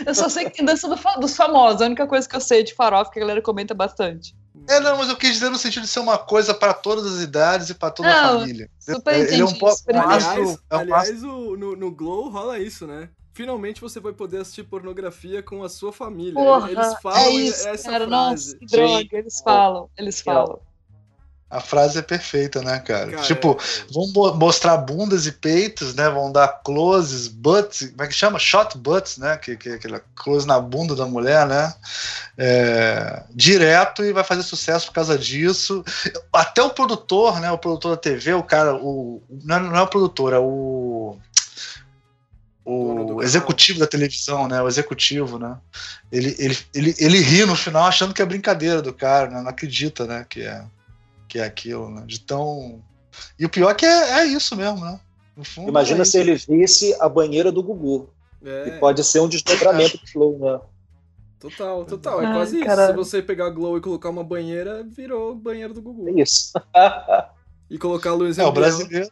Eu 0.05 0.15
só 0.15 0.27
sei 0.29 0.45
que 0.45 0.51
tem 0.57 0.65
dança 0.65 0.87
do, 0.87 0.95
dos 1.19 1.35
famosos, 1.35 1.81
a 1.81 1.85
única 1.85 2.07
coisa 2.07 2.27
que 2.27 2.35
eu 2.35 2.41
sei 2.41 2.63
de 2.63 2.73
farofa 2.73 3.11
que 3.11 3.19
a 3.19 3.21
galera 3.21 3.41
comenta 3.41 3.73
bastante. 3.73 4.35
É, 4.67 4.79
não, 4.79 4.97
mas 4.97 5.09
eu 5.09 5.15
quis 5.17 5.33
dizer 5.33 5.49
no 5.49 5.57
sentido 5.57 5.83
de 5.83 5.89
ser 5.89 5.99
uma 5.99 6.17
coisa 6.17 6.53
para 6.53 6.73
todas 6.73 7.05
as 7.05 7.21
idades 7.21 7.69
e 7.69 7.73
para 7.75 7.91
toda 7.91 8.09
Não, 8.09 8.15
a 8.35 8.39
família. 8.39 8.69
super 8.79 9.13
Ele 9.13 9.41
é 9.41 9.45
um 9.45 9.47
entendi, 9.49 9.59
po- 9.59 9.71
super 9.75 9.95
um 9.95 9.99
astro- 9.99 10.31
Aliás, 10.31 10.59
é 10.69 10.75
um 10.75 10.79
aliás 10.79 11.23
o- 11.23 11.55
no, 11.57 11.75
no 11.75 11.91
Glow 11.91 12.29
rola 12.29 12.57
isso, 12.57 12.87
né? 12.87 13.09
Finalmente 13.33 13.81
você 13.81 13.99
vai 13.99 14.13
poder 14.13 14.37
assistir 14.37 14.63
pornografia 14.63 15.43
com 15.43 15.61
a 15.61 15.67
sua 15.69 15.91
família. 15.91 16.33
Porra, 16.33 16.71
Eles 16.71 16.95
falam 17.01 17.19
é 17.19 17.29
isso, 17.31 17.67
essa 17.67 17.91
cara. 17.91 18.07
frase. 18.07 18.45
Nossa, 18.53 18.57
que 18.57 18.65
droga. 18.65 19.07
Eles 19.11 19.41
falam, 19.41 19.89
eles 19.97 20.21
falam. 20.21 20.59
A 21.47 21.61
frase 21.61 21.99
é 21.99 22.01
perfeita, 22.01 22.61
né, 22.61 22.79
cara? 22.79 23.11
Cara, 23.11 23.21
tipo, 23.23 23.51
é- 23.51 23.93
vão 23.93 24.07
mo- 24.07 24.33
mostrar 24.33 24.75
bundas 24.77 25.27
e 25.27 25.31
peitos, 25.31 25.93
né? 25.93 26.09
Vão 26.09 26.31
dar 26.31 26.47
closes, 26.65 27.27
butts, 27.27 27.91
como 27.91 28.01
é 28.01 28.07
que 28.07 28.13
chama? 28.15 28.39
Shot 28.39 28.75
butts, 28.77 29.17
né? 29.17 29.37
Que, 29.37 29.55
que, 29.55 29.69
aquela 29.69 30.01
close 30.15 30.47
na 30.47 30.59
bunda 30.59 30.95
da 30.95 31.05
mulher, 31.05 31.45
né? 31.45 31.71
É, 32.35 33.23
direto 33.29 34.03
e 34.03 34.11
vai 34.11 34.23
fazer 34.23 34.41
sucesso 34.41 34.87
por 34.87 34.93
causa 34.93 35.17
disso. 35.17 35.85
Até 36.33 36.63
o 36.63 36.71
produtor, 36.71 37.39
né? 37.39 37.51
O 37.51 37.59
produtor 37.59 37.91
da 37.91 37.97
TV, 38.01 38.33
o 38.33 38.43
cara, 38.43 38.75
o, 38.75 39.21
não, 39.43 39.55
é, 39.55 39.59
não 39.59 39.77
é 39.77 39.81
o 39.83 39.87
produtor, 39.87 40.33
é 40.33 40.39
o. 40.39 41.17
O 42.67 43.21
executivo 43.21 43.77
da 43.77 43.85
televisão, 43.85 44.47
né? 44.47 44.59
O 44.59 44.67
executivo, 44.67 45.37
né? 45.37 45.55
Ele, 46.11 46.35
ele, 46.39 46.57
ele, 46.73 46.95
ele 46.97 47.19
ri 47.19 47.45
no 47.45 47.55
final 47.55 47.85
achando 47.85 48.11
que 48.13 48.21
é 48.23 48.25
brincadeira 48.25 48.81
do 48.81 48.91
cara, 48.91 49.29
né? 49.29 49.39
Não 49.41 49.49
acredita, 49.49 50.05
né? 50.07 50.25
Que 50.27 50.41
é, 50.41 50.63
que 51.35 51.39
é 51.39 51.43
aquilo, 51.43 51.89
né? 51.89 52.03
De 52.07 52.21
tão. 52.21 52.81
E 53.37 53.45
o 53.45 53.49
pior 53.49 53.69
é 53.71 53.73
que 53.75 53.85
é, 53.85 54.19
é 54.19 54.25
isso 54.25 54.55
mesmo, 54.55 54.79
né? 54.79 54.97
No 55.35 55.43
fundo, 55.43 55.67
Imagina 55.67 56.03
é 56.03 56.05
se 56.05 56.17
isso. 56.17 56.49
ele 56.51 56.61
visse 56.61 56.95
a 57.01 57.09
banheira 57.09 57.51
do 57.51 57.61
Gugu. 57.61 58.09
É, 58.41 58.63
Que 58.63 58.71
pode 58.79 59.03
ser 59.03 59.19
um 59.19 59.27
desdobramento 59.27 59.97
do 59.97 60.07
Flow, 60.07 60.39
né? 60.39 60.61
total, 61.37 61.83
total. 61.83 62.21
É 62.21 62.25
Ai, 62.27 62.33
quase 62.33 62.55
isso. 62.55 62.65
caralho. 62.65 62.91
Se 62.91 62.95
você 62.97 63.21
pegar 63.21 63.49
Glow 63.49 63.77
e 63.77 63.81
colocar 63.81 64.09
uma 64.09 64.23
banheira, 64.23 64.81
virou 64.83 65.35
banheiro 65.35 65.73
do 65.73 65.81
Gugu. 65.81 66.07
É 66.07 66.21
isso. 66.21 66.53
E 67.67 67.79
colocar 67.79 68.11
a 68.11 68.13
luz 68.13 68.37
É, 68.37 68.45
o 68.45 68.51
brasileiro. 68.51 69.09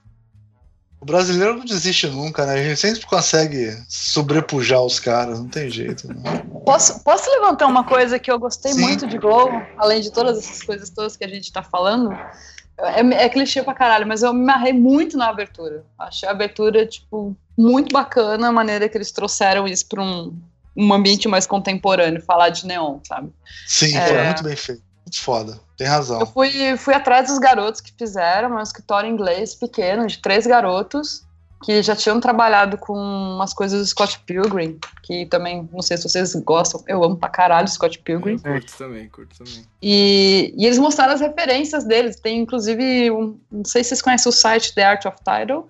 O 1.03 1.05
brasileiro 1.05 1.57
não 1.57 1.65
desiste 1.65 2.07
nunca, 2.07 2.45
né? 2.45 2.53
A 2.53 2.63
gente 2.63 2.79
sempre 2.79 3.05
consegue 3.05 3.77
sobrepujar 3.89 4.81
os 4.81 5.01
caras, 5.01 5.37
não 5.37 5.49
tem 5.49 5.69
jeito. 5.69 6.07
Né? 6.07 6.45
Posso, 6.65 7.03
posso 7.03 7.29
levantar 7.29 7.67
uma 7.67 7.83
coisa 7.83 8.17
que 8.17 8.31
eu 8.31 8.39
gostei 8.39 8.71
Sim. 8.71 8.79
muito 8.79 9.05
de 9.05 9.17
Glow, 9.17 9.51
além 9.77 9.99
de 9.99 10.13
todas 10.13 10.37
essas 10.37 10.63
coisas 10.63 10.89
todas 10.89 11.17
que 11.17 11.25
a 11.25 11.27
gente 11.27 11.51
tá 11.51 11.61
falando? 11.61 12.17
É, 12.77 13.01
é 13.25 13.27
clichê 13.27 13.61
pra 13.61 13.73
caralho, 13.73 14.07
mas 14.07 14.23
eu 14.23 14.33
me 14.33 14.43
amarrei 14.43 14.71
muito 14.71 15.17
na 15.17 15.27
abertura. 15.27 15.83
Achei 15.99 16.29
a 16.29 16.31
abertura, 16.31 16.85
tipo, 16.85 17.35
muito 17.57 17.91
bacana 17.91 18.47
a 18.47 18.51
maneira 18.53 18.87
que 18.87 18.97
eles 18.97 19.11
trouxeram 19.11 19.67
isso 19.67 19.85
pra 19.89 20.01
um, 20.01 20.33
um 20.73 20.93
ambiente 20.93 21.27
mais 21.27 21.45
contemporâneo, 21.45 22.21
falar 22.21 22.47
de 22.47 22.65
neon, 22.65 22.99
sabe? 23.05 23.29
Sim, 23.67 23.93
É. 23.97 24.07
foi 24.07 24.23
muito 24.23 24.43
bem 24.43 24.55
feito. 24.55 24.92
Muito 25.05 25.21
foda. 25.21 25.59
Tem 25.77 25.87
Eu 25.87 25.93
razão. 25.93 26.25
fui, 26.25 26.77
fui 26.77 26.93
atrás 26.93 27.27
dos 27.27 27.37
garotos 27.39 27.81
que 27.81 27.91
fizeram, 27.97 28.55
um 28.55 28.61
escritório 28.61 29.09
inglês 29.09 29.53
pequeno, 29.55 30.07
de 30.07 30.17
três 30.19 30.47
garotos, 30.47 31.23
que 31.63 31.81
já 31.81 31.95
tinham 31.95 32.19
trabalhado 32.19 32.77
com 32.77 32.93
umas 32.93 33.53
coisas 33.53 33.79
do 33.79 33.85
Scott 33.87 34.19
Pilgrim, 34.25 34.77
que 35.01 35.25
também, 35.27 35.67
não 35.71 35.81
sei 35.81 35.95
se 35.97 36.03
vocês 36.07 36.35
gostam, 36.35 36.83
eu 36.87 37.03
amo 37.03 37.15
pra 37.17 37.29
caralho 37.29 37.67
Scott 37.69 37.99
Pilgrim. 37.99 38.33
Eu 38.43 38.51
curto 38.53 38.77
também, 38.77 39.09
curto 39.09 39.37
também. 39.37 39.65
E, 39.81 40.53
e 40.57 40.65
eles 40.65 40.77
mostraram 40.77 41.13
as 41.13 41.21
referências 41.21 41.85
deles. 41.85 42.17
Tem 42.19 42.39
inclusive, 42.39 43.11
um, 43.11 43.39
não 43.51 43.63
sei 43.65 43.81
se 43.83 43.89
vocês 43.89 44.01
conhecem 44.01 44.29
o 44.29 44.33
site 44.33 44.75
The 44.75 44.83
Art 44.85 45.05
of 45.05 45.17
Title. 45.19 45.69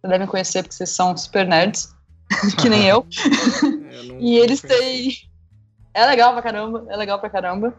Vocês 0.00 0.10
devem 0.10 0.26
conhecer 0.26 0.62
porque 0.62 0.74
vocês 0.74 0.90
são 0.90 1.14
super 1.16 1.46
nerds, 1.46 1.94
que 2.60 2.68
nem 2.70 2.86
eu. 2.86 3.06
É, 3.90 3.98
eu 3.98 4.04
não- 4.04 4.20
E 4.20 4.36
eles 4.38 4.60
têm. 4.60 5.12
É 5.94 6.04
legal 6.06 6.32
pra 6.32 6.42
caramba, 6.42 6.84
é 6.88 6.96
legal 6.96 7.18
pra 7.18 7.30
caramba. 7.30 7.74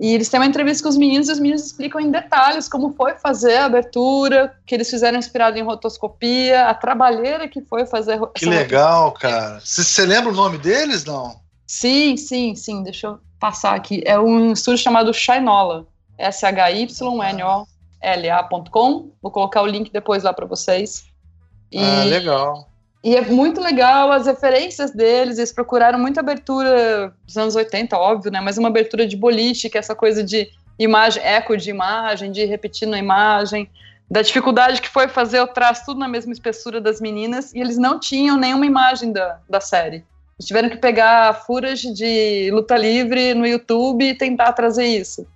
E 0.00 0.14
eles 0.14 0.28
têm 0.28 0.38
uma 0.38 0.46
entrevista 0.46 0.84
com 0.84 0.88
os 0.88 0.96
meninos 0.96 1.28
e 1.28 1.32
os 1.32 1.40
meninos 1.40 1.64
explicam 1.64 2.00
em 2.00 2.08
detalhes 2.10 2.68
como 2.68 2.94
foi 2.94 3.14
fazer 3.14 3.56
a 3.56 3.64
abertura, 3.64 4.54
que 4.64 4.72
eles 4.74 4.88
fizeram 4.88 5.18
inspirado 5.18 5.58
em 5.58 5.62
rotoscopia, 5.62 6.68
a 6.68 6.74
trabalheira 6.74 7.48
que 7.48 7.60
foi 7.62 7.84
fazer. 7.84 8.20
Que 8.34 8.46
legal, 8.46 9.10
cara. 9.12 9.60
Você 9.64 10.06
lembra 10.06 10.30
o 10.30 10.34
nome 10.34 10.58
deles, 10.58 11.04
não? 11.04 11.40
Sim, 11.66 12.16
sim, 12.16 12.54
sim. 12.54 12.82
Deixa 12.84 13.08
eu 13.08 13.18
passar 13.40 13.74
aqui. 13.74 14.02
É 14.06 14.18
um 14.18 14.52
estúdio 14.52 14.82
chamado 14.82 15.12
Shinola. 15.12 15.86
S-H-Y-N-O-L-A.com. 16.16 19.10
Vou 19.20 19.32
colocar 19.32 19.62
o 19.62 19.66
link 19.66 19.90
depois 19.92 20.22
lá 20.22 20.32
para 20.32 20.46
vocês. 20.46 21.06
E, 21.70 21.78
Ah, 21.78 22.04
legal. 22.04 22.67
E 23.02 23.14
é 23.14 23.20
muito 23.20 23.60
legal 23.60 24.10
as 24.10 24.26
referências 24.26 24.90
deles. 24.90 25.38
Eles 25.38 25.52
procuraram 25.52 25.98
muita 25.98 26.20
abertura 26.20 27.12
dos 27.24 27.36
anos 27.36 27.54
80, 27.54 27.96
óbvio, 27.96 28.30
né? 28.30 28.40
Mas 28.40 28.58
uma 28.58 28.68
abertura 28.68 29.06
de 29.06 29.16
boliche, 29.16 29.70
que 29.70 29.78
é 29.78 29.80
essa 29.80 29.94
coisa 29.94 30.22
de 30.22 30.48
imagem, 30.78 31.22
eco 31.22 31.56
de 31.56 31.70
imagem, 31.70 32.32
de 32.32 32.44
repetir 32.44 32.88
na 32.88 32.98
imagem. 32.98 33.70
Da 34.10 34.22
dificuldade 34.22 34.80
que 34.80 34.88
foi 34.88 35.06
fazer 35.06 35.40
o 35.40 35.46
traço 35.46 35.84
tudo 35.84 36.00
na 36.00 36.08
mesma 36.08 36.32
espessura 36.32 36.80
das 36.80 37.00
meninas. 37.00 37.54
E 37.54 37.60
eles 37.60 37.78
não 37.78 38.00
tinham 38.00 38.36
nenhuma 38.36 38.66
imagem 38.66 39.12
da, 39.12 39.38
da 39.48 39.60
série. 39.60 40.04
Eles 40.38 40.46
tiveram 40.46 40.68
que 40.68 40.76
pegar 40.76 41.34
furas 41.46 41.80
de 41.80 42.50
luta 42.52 42.76
livre 42.76 43.34
no 43.34 43.46
YouTube 43.46 44.04
e 44.04 44.14
tentar 44.14 44.52
trazer 44.52 44.86
isso. 44.86 45.26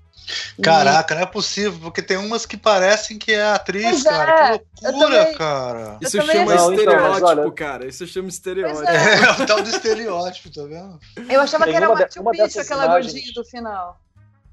E- 0.59 0.63
Caraca, 0.63 1.15
não 1.15 1.23
é 1.23 1.27
possível, 1.27 1.79
porque 1.81 2.03
tem 2.03 2.17
umas 2.17 2.45
que 2.47 2.57
parecem 2.57 3.19
que 3.19 3.33
é 3.33 3.43
atriz, 3.43 3.83
Pois 3.85 4.03
cara. 4.05 4.55
é, 4.55 4.59
que 4.59 4.85
loucura, 4.87 5.19
também- 5.19 5.35
cara. 5.39 5.99
Isso 6.01 6.11
chama 6.23 6.35
Não, 6.35 6.43
então, 6.43 6.73
estereótipo, 6.73 7.27
olha- 7.27 7.53
cara. 7.53 7.87
Isso 7.87 8.07
chama 8.07 8.29
estereótipo. 8.29 8.83
Pois 8.85 8.89
é. 8.89 9.15
É, 9.25 9.31
o 9.43 9.47
tal 9.47 9.63
do 9.63 9.69
estereótipo, 9.69 10.51
tá 10.53 10.63
vendo? 10.65 10.99
Eu 11.31 11.41
achava 11.41 11.65
Tem 11.65 11.73
que 11.73 11.77
era 11.77 11.89
uma 11.89 11.95
uma 11.99 12.07
de- 12.09 12.19
uma 12.19 12.31
Bicho, 12.33 12.61
aquela 12.61 12.85
imagens. 12.87 13.13
gordinha 13.13 13.33
do 13.35 13.45
final. 13.45 14.01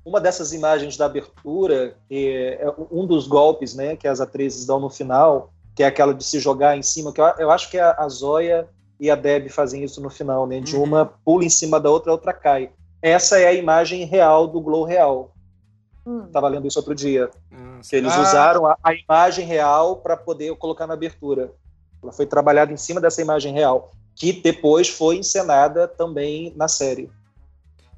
Uma 0.05 0.19
dessas 0.21 0.53
imagens 0.53 0.97
da 0.97 1.05
abertura, 1.05 1.95
que 2.07 2.57
é 2.59 2.65
um 2.91 3.05
dos 3.05 3.27
golpes 3.27 3.75
né, 3.75 3.95
que 3.95 4.07
as 4.07 4.19
atrizes 4.21 4.65
dão 4.65 4.79
no 4.79 4.89
final, 4.89 5.51
que 5.75 5.83
é 5.83 5.87
aquela 5.87 6.13
de 6.13 6.23
se 6.23 6.39
jogar 6.39 6.75
em 6.77 6.81
cima, 6.81 7.13
que 7.13 7.21
eu, 7.21 7.25
eu 7.37 7.51
acho 7.51 7.69
que 7.69 7.77
a, 7.77 7.91
a 7.97 8.07
Zoya 8.09 8.67
e 8.99 9.09
a 9.11 9.15
Deb 9.15 9.49
fazem 9.49 9.83
isso 9.83 10.01
no 10.01 10.09
final, 10.09 10.45
né? 10.47 10.59
De 10.59 10.75
Uhum. 10.75 10.83
uma 10.83 11.05
pula 11.05 11.45
em 11.45 11.49
cima 11.49 11.79
da 11.79 11.89
outra, 11.89 12.11
a 12.11 12.13
outra 12.13 12.33
cai. 12.33 12.69
Essa 13.01 13.39
é 13.39 13.47
a 13.47 13.53
imagem 13.53 14.03
real 14.05 14.47
do 14.47 14.59
Glow 14.59 14.83
Real. 14.83 15.31
Hum. 16.09 16.25
Estava 16.25 16.47
lendo 16.47 16.67
isso 16.67 16.79
outro 16.79 16.95
dia. 16.95 17.29
Nossa. 17.51 17.89
Que 17.89 17.95
eles 17.95 18.11
Ah. 18.13 18.21
usaram 18.21 18.65
a, 18.65 18.75
a 18.83 18.93
imagem 18.93 19.45
real 19.45 19.97
para 19.97 20.17
poder 20.17 20.55
colocar 20.55 20.87
na 20.87 20.95
abertura. 20.95 21.51
Ela 22.01 22.11
foi 22.11 22.25
trabalhada 22.25 22.71
em 22.73 22.77
cima 22.77 22.99
dessa 22.99 23.21
imagem 23.21 23.53
real, 23.53 23.91
que 24.15 24.33
depois 24.33 24.89
foi 24.89 25.17
encenada 25.17 25.87
também 25.87 26.51
na 26.55 26.67
série. 26.67 27.11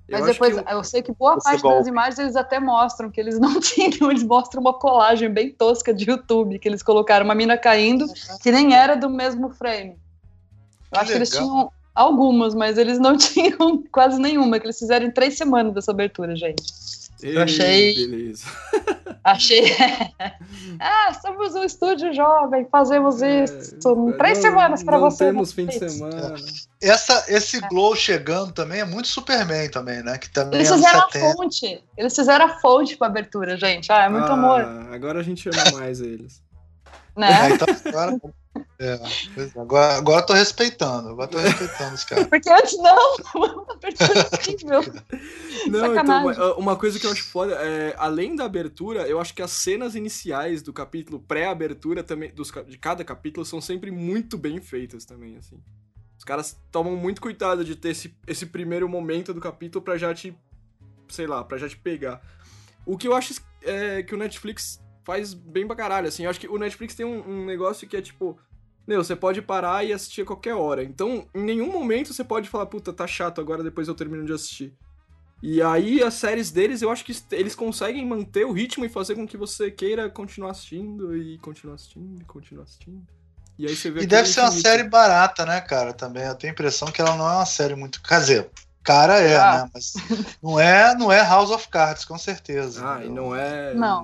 Eu 0.09 0.19
Mas 0.19 0.23
acho 0.23 0.33
depois, 0.33 0.57
o- 0.57 0.69
eu 0.69 0.83
sei 0.83 1.01
que 1.01 1.13
boa 1.13 1.37
parte 1.37 1.61
golpe. 1.61 1.77
das 1.77 1.87
imagens 1.87 2.19
eles 2.19 2.35
até 2.35 2.59
mostram 2.59 3.09
que 3.09 3.21
eles 3.21 3.39
não 3.39 3.59
tinham, 3.61 4.09
eles 4.11 4.23
mostram 4.23 4.59
uma 4.59 4.73
colagem 4.73 5.29
bem 5.29 5.53
tosca 5.53 5.93
de 5.93 6.09
YouTube, 6.09 6.59
que 6.59 6.67
eles 6.67 6.83
colocaram 6.83 7.23
uma 7.23 7.35
mina 7.35 7.57
caindo, 7.57 8.05
que 8.41 8.51
nem 8.51 8.75
era 8.75 8.95
do 8.95 9.09
mesmo 9.09 9.51
frame. 9.51 9.91
Eu 9.91 9.97
Que 10.91 10.99
acho 10.99 11.11
que 11.11 11.17
eles 11.17 11.31
legal. 11.31 11.47
tinham 11.47 11.71
algumas, 11.95 12.53
mas 12.53 12.77
eles 12.77 12.99
não 12.99 13.15
tinham 13.17 13.81
quase 13.89 14.19
nenhuma, 14.19 14.59
que 14.59 14.65
eles 14.65 14.77
fizeram 14.79 15.05
em 15.05 15.11
três 15.11 15.37
semanas 15.37 15.73
dessa 15.73 15.91
abertura, 15.91 16.35
gente. 16.35 16.61
Ei, 17.23 17.37
achei- 17.37 17.95
Beleza. 17.95 18.45
Achei. 19.23 19.65
ah, 20.79 21.13
somos 21.21 21.53
um 21.53 21.63
estúdio 21.63 22.11
jovem, 22.11 22.67
fazemos 22.71 23.21
isso. 23.21 23.75
em 23.75 24.11
três 24.17 24.37
Não- 24.39 24.49
semanas 24.49 24.83
pra 24.83 24.97
não 24.97 25.11
você. 25.11 25.25
temos 25.25 25.53
fim 25.53 25.67
de 25.67 25.77
semana. 25.77 26.33
Essa, 26.81 27.25
esse 27.27 27.59
glow 27.67 27.95
chegando 27.95 28.51
também 28.51 28.79
é 28.79 28.83
muito 28.85 29.07
Superman 29.07 29.69
também, 29.69 30.01
né? 30.01 30.17
Que 30.17 30.27
também 30.29 30.59
Eles 30.59 30.71
é 30.71 30.75
fizeram 30.75 30.99
a 31.01 31.11
70. 31.11 31.33
fonte. 31.35 31.83
Eles 31.95 32.15
fizeram 32.15 32.45
a 32.45 32.59
fonte 32.59 32.97
pra 32.97 33.05
abertura, 33.07 33.55
gente. 33.55 33.91
Ah, 33.91 34.05
é 34.05 34.09
muito 34.09 34.25
Ah, 34.25 34.33
amor. 34.33 34.61
Agora 34.91 35.19
a 35.19 35.23
gente 35.23 35.47
ama 35.49 35.77
mais 35.79 36.01
eles. 36.01 36.41
Né? 37.15 37.27
É, 37.31 37.49
então 37.53 37.67
agora, 37.85 38.19
é, 38.81 38.93
é, 38.93 39.59
agora, 39.59 39.97
agora 39.97 40.21
eu 40.21 40.25
tô 40.25 40.33
respeitando, 40.33 41.09
agora 41.09 41.27
eu 41.27 41.31
tô 41.31 41.37
respeitando 41.37 41.93
os 41.93 42.03
caras. 42.03 42.27
Porque 42.27 42.49
antes 42.49 42.77
não. 42.79 43.15
Uma 43.35 43.73
abertura 43.73 44.29
incrível. 44.49 44.81
Não, 45.67 45.79
então, 45.79 45.95
Sacanagem. 45.95 46.41
uma, 46.41 46.55
uma 46.55 46.75
coisa 46.75 46.99
que 46.99 47.05
eu 47.05 47.11
acho 47.11 47.23
foda, 47.23 47.53
é, 47.53 47.93
além 47.97 48.35
da 48.35 48.45
abertura, 48.45 49.07
eu 49.07 49.21
acho 49.21 49.35
que 49.35 49.41
as 49.43 49.51
cenas 49.51 49.93
iniciais 49.93 50.63
do 50.63 50.73
capítulo, 50.73 51.19
pré-abertura 51.19 52.03
também, 52.03 52.33
dos, 52.33 52.51
de 52.67 52.77
cada 52.79 53.03
capítulo, 53.03 53.45
são 53.45 53.61
sempre 53.61 53.91
muito 53.91 54.35
bem 54.35 54.59
feitas 54.59 55.05
também, 55.05 55.37
assim. 55.37 55.61
Os 56.17 56.23
caras 56.23 56.59
tomam 56.71 56.95
muito 56.95 57.21
cuidado 57.21 57.63
de 57.63 57.75
ter 57.75 57.89
esse, 57.89 58.15
esse 58.25 58.47
primeiro 58.47 58.89
momento 58.89 59.31
do 59.31 59.39
capítulo 59.39 59.83
pra 59.83 59.97
já 59.97 60.11
te, 60.11 60.35
sei 61.07 61.27
lá, 61.27 61.43
pra 61.43 61.59
já 61.59 61.69
te 61.69 61.77
pegar. 61.77 62.19
O 62.83 62.97
que 62.97 63.07
eu 63.07 63.13
acho 63.13 63.39
é 63.63 64.01
que 64.01 64.15
o 64.15 64.17
Netflix 64.17 64.81
faz 65.03 65.33
bem 65.33 65.67
pra 65.67 65.75
caralho, 65.75 66.07
assim. 66.07 66.23
Eu 66.23 66.29
acho 66.29 66.39
que 66.39 66.47
o 66.47 66.57
Netflix 66.57 66.95
tem 66.95 67.05
um, 67.05 67.27
um 67.27 67.45
negócio 67.45 67.87
que 67.87 67.97
é 67.97 68.01
tipo. 68.01 68.39
Meu, 68.91 69.01
você 69.05 69.15
pode 69.15 69.41
parar 69.41 69.85
e 69.85 69.93
assistir 69.93 70.23
a 70.23 70.25
qualquer 70.25 70.53
hora. 70.53 70.83
Então, 70.83 71.25
em 71.33 71.41
nenhum 71.41 71.71
momento 71.71 72.13
você 72.13 72.25
pode 72.25 72.49
falar, 72.49 72.65
puta, 72.65 72.91
tá 72.91 73.07
chato 73.07 73.39
agora, 73.39 73.63
depois 73.63 73.87
eu 73.87 73.95
termino 73.95 74.25
de 74.25 74.33
assistir. 74.33 74.73
E 75.41 75.61
aí, 75.61 76.03
as 76.03 76.15
séries 76.15 76.51
deles, 76.51 76.81
eu 76.81 76.91
acho 76.91 77.05
que 77.05 77.15
eles 77.31 77.55
conseguem 77.55 78.05
manter 78.05 78.45
o 78.45 78.51
ritmo 78.51 78.83
e 78.83 78.89
fazer 78.89 79.15
com 79.15 79.25
que 79.25 79.37
você 79.37 79.71
queira 79.71 80.09
continuar 80.09 80.51
assistindo 80.51 81.15
e 81.15 81.37
continuar 81.37 81.75
assistindo 81.75 82.21
e 82.21 82.25
continuar 82.25 82.63
assistindo. 82.63 83.01
E 83.57 83.65
aí 83.65 83.73
você 83.73 83.89
vê 83.89 84.01
E 84.01 84.05
deve 84.07 84.27
ser 84.27 84.41
uma 84.41 84.51
série 84.51 84.83
barata, 84.83 85.45
né, 85.45 85.61
cara? 85.61 85.93
Também. 85.93 86.23
Eu 86.23 86.35
tenho 86.35 86.51
a 86.51 86.53
impressão 86.53 86.91
que 86.91 86.99
ela 87.01 87.15
não 87.15 87.25
é 87.25 87.35
uma 87.35 87.45
série 87.45 87.75
muito. 87.75 88.03
Quer 88.03 88.19
dizer, 88.19 88.49
Cara 88.83 89.19
é, 89.19 89.35
Ah. 89.37 89.63
né? 89.63 89.71
Mas 89.73 89.93
não 90.41 90.59
é, 90.59 90.95
não 90.95 91.11
é 91.11 91.21
House 91.21 91.51
of 91.51 91.67
Cards, 91.69 92.03
com 92.03 92.17
certeza. 92.17 92.81
Ah, 92.83 93.05
e 93.05 93.09
não 93.09 93.35
é 93.35 93.73
Não. 93.75 94.03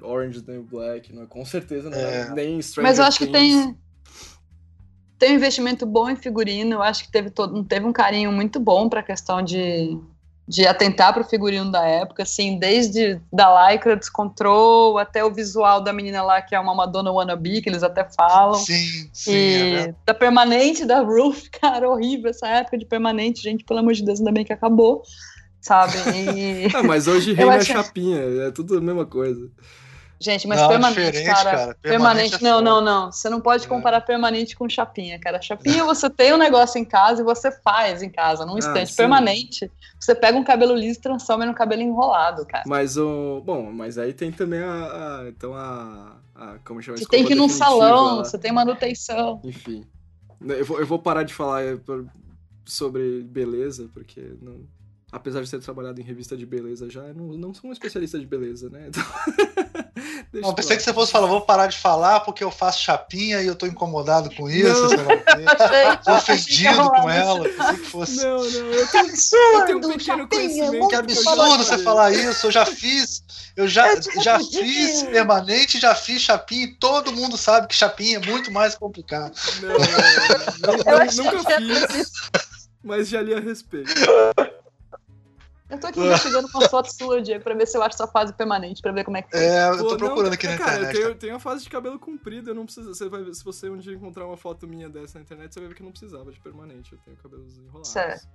Orange 0.00 0.38
is 0.38 0.42
the 0.44 0.58
Black, 0.60 1.12
não 1.12 1.24
é, 1.24 1.26
com 1.26 1.44
certeza 1.44 1.90
não 1.90 1.98
é, 1.98 2.20
É. 2.20 2.30
nem 2.30 2.62
Stranger 2.62 2.88
Mas 2.88 2.98
eu 3.00 3.04
acho 3.04 3.18
que 3.18 3.26
Things. 3.26 3.64
tem, 3.64 3.78
tem 5.22 5.30
um 5.30 5.36
investimento 5.36 5.86
bom 5.86 6.10
em 6.10 6.16
figurino. 6.16 6.74
Eu 6.74 6.82
acho 6.82 7.04
que 7.04 7.12
teve, 7.12 7.30
todo, 7.30 7.62
teve 7.62 7.86
um 7.86 7.92
carinho 7.92 8.32
muito 8.32 8.58
bom 8.58 8.88
para 8.88 8.98
a 8.98 9.02
questão 9.04 9.40
de, 9.40 9.96
de 10.48 10.66
atentar 10.66 11.12
para 11.12 11.22
o 11.22 11.28
figurino 11.28 11.70
da 11.70 11.86
época, 11.86 12.24
assim, 12.24 12.58
desde 12.58 13.20
da 13.32 13.70
Lycra 13.70 13.94
Descontrol 13.96 14.98
até 14.98 15.24
o 15.24 15.32
visual 15.32 15.80
da 15.80 15.92
menina 15.92 16.24
lá, 16.24 16.42
que 16.42 16.56
é 16.56 16.58
uma 16.58 16.74
Madonna 16.74 17.12
wannabe, 17.12 17.62
que 17.62 17.68
eles 17.68 17.84
até 17.84 18.04
falam. 18.16 18.58
Sim, 18.58 19.08
sim. 19.12 19.30
é 19.30 19.36
E 19.36 19.70
verdade. 19.74 19.96
da 20.04 20.14
permanente 20.14 20.84
da 20.84 20.98
Ruth, 21.02 21.44
cara, 21.60 21.88
horrível 21.88 22.30
essa 22.30 22.48
época 22.48 22.76
de 22.76 22.84
permanente, 22.84 23.40
gente, 23.42 23.62
pelo 23.64 23.78
amor 23.78 23.92
de 23.94 24.04
Deus, 24.04 24.18
ainda 24.18 24.32
bem 24.32 24.44
que 24.44 24.52
acabou, 24.52 25.02
sabe? 25.60 25.92
E, 26.16 26.66
Ah, 26.74 26.82
mas 26.82 27.06
hoje 27.06 27.32
reina 27.32 27.52
a 27.52 27.56
acho- 27.58 27.72
chapinha, 27.72 28.18
é 28.18 28.50
tudo 28.50 28.76
a 28.76 28.80
mesma 28.80 29.06
coisa. 29.06 29.48
Gente, 30.24 30.46
mas 30.46 30.60
Não, 30.60 30.68
permanente, 30.68 31.00
diferente, 31.12 31.26
cara, 31.26 31.50
cara. 31.50 31.76
permanente, 31.80 31.82
Permanente 31.82 32.34
é 32.34 32.38
não, 32.48 32.58
foda. 32.58 32.70
não, 32.70 32.80
não, 32.80 33.12
você 33.12 33.28
não 33.30 33.40
pode 33.40 33.64
É. 33.64 33.68
comparar 33.68 34.00
permanente 34.02 34.56
com 34.56 34.68
chapinha, 34.68 35.18
cara. 35.18 35.40
Chapinha 35.42 35.84
você 35.84 36.08
tem 36.08 36.32
um 36.32 36.36
negócio 36.38 36.78
em 36.78 36.84
casa 36.84 37.20
e 37.22 37.24
você 37.24 37.50
faz 37.50 38.02
em 38.02 38.10
casa, 38.10 38.46
num 38.46 38.56
instante. 38.58 38.92
Ah, 38.92 38.96
permanente, 38.96 39.70
você 39.98 40.14
pega 40.14 40.38
um 40.38 40.44
cabelo 40.44 40.74
liso 40.74 40.98
e 40.98 41.02
transforma 41.02 41.44
num 41.46 41.54
cabelo 41.54 41.82
enrolado, 41.82 42.46
cara. 42.46 42.64
Mas 42.66 42.96
o. 42.96 43.42
Bom, 43.44 43.70
mas 43.72 43.98
aí 43.98 44.12
tem 44.12 44.30
também 44.32 44.60
a. 44.60 44.72
a- 45.22 45.28
então 45.28 45.54
a, 45.54 46.16
a. 46.34 46.54
Como 46.64 46.80
chama 46.82 46.96
Você 46.98 47.06
tem 47.06 47.24
que 47.24 47.32
ir 47.32 47.36
num 47.36 47.48
salão, 47.48 48.16
lá. 48.16 48.24
você 48.24 48.38
tem 48.38 48.52
manutenção. 48.52 49.40
Enfim. 49.44 49.84
Eu 50.40 50.64
vou, 50.64 50.80
eu 50.80 50.86
vou 50.86 50.98
parar 50.98 51.22
de 51.22 51.32
falar 51.32 51.76
por- 51.78 52.06
sobre 52.64 53.22
beleza, 53.22 53.88
porque 53.94 54.34
não- 54.40 54.60
apesar 55.12 55.42
de 55.42 55.50
ter 55.50 55.60
trabalhado 55.60 56.00
em 56.00 56.04
revista 56.04 56.34
de 56.36 56.46
beleza 56.46 56.88
já, 56.88 57.02
eu 57.02 57.14
não, 57.14 57.26
não 57.34 57.54
sou 57.54 57.68
um 57.68 57.72
especialista 57.72 58.18
de 58.18 58.26
beleza, 58.26 58.70
né? 58.70 58.90
Então, 59.94 60.22
deixa 60.32 60.46
Não, 60.48 60.54
pensei 60.54 60.68
pra 60.68 60.76
que 60.78 60.82
você 60.82 60.92
fosse 60.94 61.12
falar, 61.12 61.26
vou 61.26 61.42
parar 61.42 61.66
de 61.66 61.78
falar 61.78 62.20
porque 62.20 62.42
eu 62.42 62.50
faço 62.50 62.82
chapinha 62.82 63.42
e 63.42 63.46
eu 63.46 63.54
tô 63.54 63.66
incomodado 63.66 64.34
com 64.34 64.48
isso. 64.48 64.82
Não. 64.82 64.88
sei 64.88 65.84
lá 65.84 65.96
Tô 66.02 66.14
ofendido 66.14 66.90
com 66.90 67.10
ela. 67.10 67.48
Pensei 67.48 67.76
que 67.76 67.86
fosse. 67.86 68.16
Não, 68.16 68.38
não, 68.38 68.44
eu 68.44 68.86
tenho, 68.88 69.06
eu 69.06 69.64
tenho 69.66 69.78
um 69.78 69.80
pequeno 69.80 69.98
chapinha, 69.98 70.26
conhecimento. 70.26 70.88
Que 70.88 70.94
absurdo 70.96 71.58
você 71.58 71.78
falar 71.78 72.12
isso. 72.12 72.46
Eu 72.46 72.50
já 72.50 72.64
fiz. 72.64 73.22
Eu 73.54 73.68
já, 73.68 73.92
Eu 73.92 74.22
já 74.22 74.38
fiz 74.40 75.02
permanente, 75.02 75.78
já 75.78 75.94
fiz 75.94 76.22
chapinha 76.22 76.64
e 76.64 76.74
todo 76.74 77.12
mundo 77.12 77.36
sabe 77.36 77.66
que 77.66 77.74
chapinha 77.74 78.16
é 78.16 78.26
muito 78.26 78.50
mais 78.50 78.74
complicado. 78.74 79.34
Não, 79.60 79.68
não, 79.68 80.92
Eu 80.92 80.98
não, 81.04 81.32
nunca 81.32 81.56
fiz, 81.56 82.12
mas 82.82 83.08
já 83.08 83.20
li 83.20 83.34
a 83.34 83.40
respeito. 83.40 83.92
Eu 85.72 85.80
tô 85.80 85.86
aqui 85.86 86.00
investigando 86.00 86.48
uma 86.54 86.68
foto 86.68 86.86
sua, 86.92 87.22
Diego, 87.22 87.42
pra 87.42 87.54
ver 87.54 87.66
se 87.66 87.78
eu 87.78 87.82
acho 87.82 87.96
sua 87.96 88.06
fase 88.06 88.32
permanente, 88.34 88.82
pra 88.82 88.92
ver 88.92 89.04
como 89.04 89.16
é 89.16 89.22
que 89.22 89.30
foi. 89.30 89.40
É, 89.40 89.70
eu 89.70 89.78
Pô, 89.78 89.84
tô 89.84 89.90
não, 89.92 89.96
procurando 89.96 90.34
aqui 90.34 90.46
na 90.46 90.58
cara, 90.58 90.72
internet. 90.72 90.94
Eu 90.96 91.00
tenho, 91.00 91.08
eu 91.08 91.18
tenho 91.18 91.36
a 91.36 91.40
fase 91.40 91.64
de 91.64 91.70
cabelo 91.70 91.98
comprido, 91.98 92.50
eu 92.50 92.54
não 92.54 92.66
preciso. 92.66 92.94
Você 92.94 93.08
vai 93.08 93.22
ver, 93.24 93.34
se 93.34 93.42
você 93.42 93.70
um 93.70 93.78
dia 93.78 93.94
encontrar 93.94 94.26
uma 94.26 94.36
foto 94.36 94.68
minha 94.68 94.90
dessa 94.90 95.18
na 95.18 95.22
internet, 95.22 95.54
você 95.54 95.60
vai 95.60 95.68
ver 95.70 95.74
que 95.74 95.82
eu 95.82 95.86
não 95.86 95.92
precisava 95.92 96.30
de 96.30 96.38
permanente. 96.40 96.92
Eu 96.92 96.98
tenho 96.98 97.16
cabelos 97.16 97.56
enrolados. 97.56 97.88
Certo. 97.88 98.28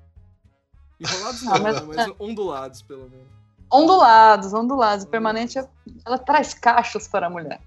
Enrolados 0.99 1.47
Ah, 1.47 1.53
não, 1.59 1.61
mas- 1.63 1.81
né, 1.87 1.93
mas 1.95 2.15
ondulados, 2.19 2.81
pelo 2.81 3.07
menos. 3.07 3.27
Ondulados, 3.71 4.53
ondulados. 4.53 5.05
Permanente, 5.05 5.59
é- 5.59 5.69
ela 6.05 6.17
traz 6.17 6.55
cachos 6.55 7.07
para 7.07 7.27
a 7.27 7.29
mulher. 7.29 7.61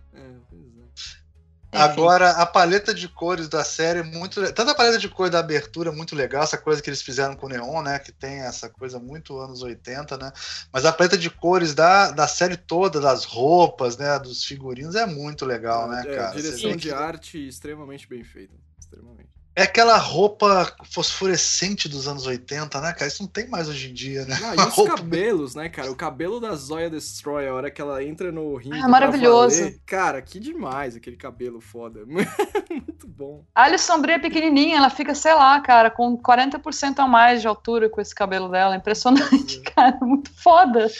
Agora, 1.72 2.30
a 2.32 2.44
paleta 2.46 2.92
de 2.92 3.08
cores 3.08 3.48
da 3.48 3.62
série 3.62 4.00
é 4.00 4.02
muito. 4.02 4.40
Tanto 4.52 4.70
a 4.70 4.74
paleta 4.74 4.98
de 4.98 5.08
cor 5.08 5.30
da 5.30 5.38
abertura 5.38 5.90
é 5.90 5.94
muito 5.94 6.16
legal, 6.16 6.42
essa 6.42 6.58
coisa 6.58 6.82
que 6.82 6.90
eles 6.90 7.00
fizeram 7.00 7.36
com 7.36 7.46
o 7.46 7.48
Neon, 7.48 7.82
né? 7.82 7.98
Que 7.98 8.10
tem 8.10 8.40
essa 8.40 8.68
coisa 8.68 8.98
muito 8.98 9.38
anos 9.38 9.62
80, 9.62 10.16
né? 10.16 10.32
Mas 10.72 10.84
a 10.84 10.92
paleta 10.92 11.16
de 11.16 11.30
cores 11.30 11.72
da, 11.74 12.10
da 12.10 12.26
série 12.26 12.56
toda, 12.56 13.00
das 13.00 13.24
roupas, 13.24 13.96
né? 13.96 14.18
Dos 14.18 14.44
figurinos, 14.44 14.96
é 14.96 15.06
muito 15.06 15.46
legal, 15.46 15.88
né, 15.88 16.02
É, 16.06 16.16
cara? 16.16 16.32
Você 16.32 16.42
direção 16.42 16.70
vê 16.70 16.76
de 16.76 16.88
que- 16.88 16.94
arte 16.94 17.48
extremamente 17.48 18.08
bem 18.08 18.24
feita. 18.24 18.54
Extremamente. 18.78 19.29
É 19.60 19.64
aquela 19.64 19.96
roupa 19.98 20.72
fosforescente 20.90 21.88
dos 21.88 22.08
anos 22.08 22.26
80, 22.26 22.80
né, 22.80 22.92
cara? 22.92 23.06
Isso 23.06 23.22
não 23.22 23.28
tem 23.28 23.46
mais 23.48 23.68
hoje 23.68 23.90
em 23.90 23.94
dia, 23.94 24.24
né? 24.24 24.38
Ah, 24.42 24.54
e 24.56 24.60
os 24.68 24.74
roupa- 24.74 24.96
cabelos, 24.96 25.54
né, 25.54 25.68
cara? 25.68 25.90
O 25.90 25.94
cabelo 25.96 26.40
da 26.40 26.54
Zoya 26.54 26.88
Destroy, 26.88 27.46
a 27.46 27.54
hora 27.54 27.70
que 27.70 27.80
ela 27.80 28.02
entra 28.02 28.32
no 28.32 28.56
ringue. 28.56 28.80
Ah, 28.80 28.88
maravilhoso. 28.88 29.58
valer, 29.58 29.78
Cara, 29.86 30.22
que 30.22 30.40
demais 30.40 30.96
aquele 30.96 31.16
cabelo 31.16 31.60
foda. 31.60 32.00
Muito 32.70 33.06
bom. 33.06 33.44
A 33.54 33.64
Alice 33.64 33.84
Sombria 33.84 34.14
é 34.16 34.18
pequenininha, 34.18 34.76
ela 34.78 34.90
fica, 34.90 35.14
sei 35.14 35.34
lá, 35.34 35.60
cara, 35.60 35.90
com 35.90 36.16
40% 36.16 36.98
a 36.98 37.06
mais 37.08 37.40
de 37.40 37.46
altura 37.48 37.88
com 37.88 38.00
esse 38.00 38.14
cabelo 38.14 38.48
dela. 38.48 38.76
Impressionante, 38.76 39.60
cara. 39.76 39.98
Muito 40.00 40.30
foda. 40.32 40.90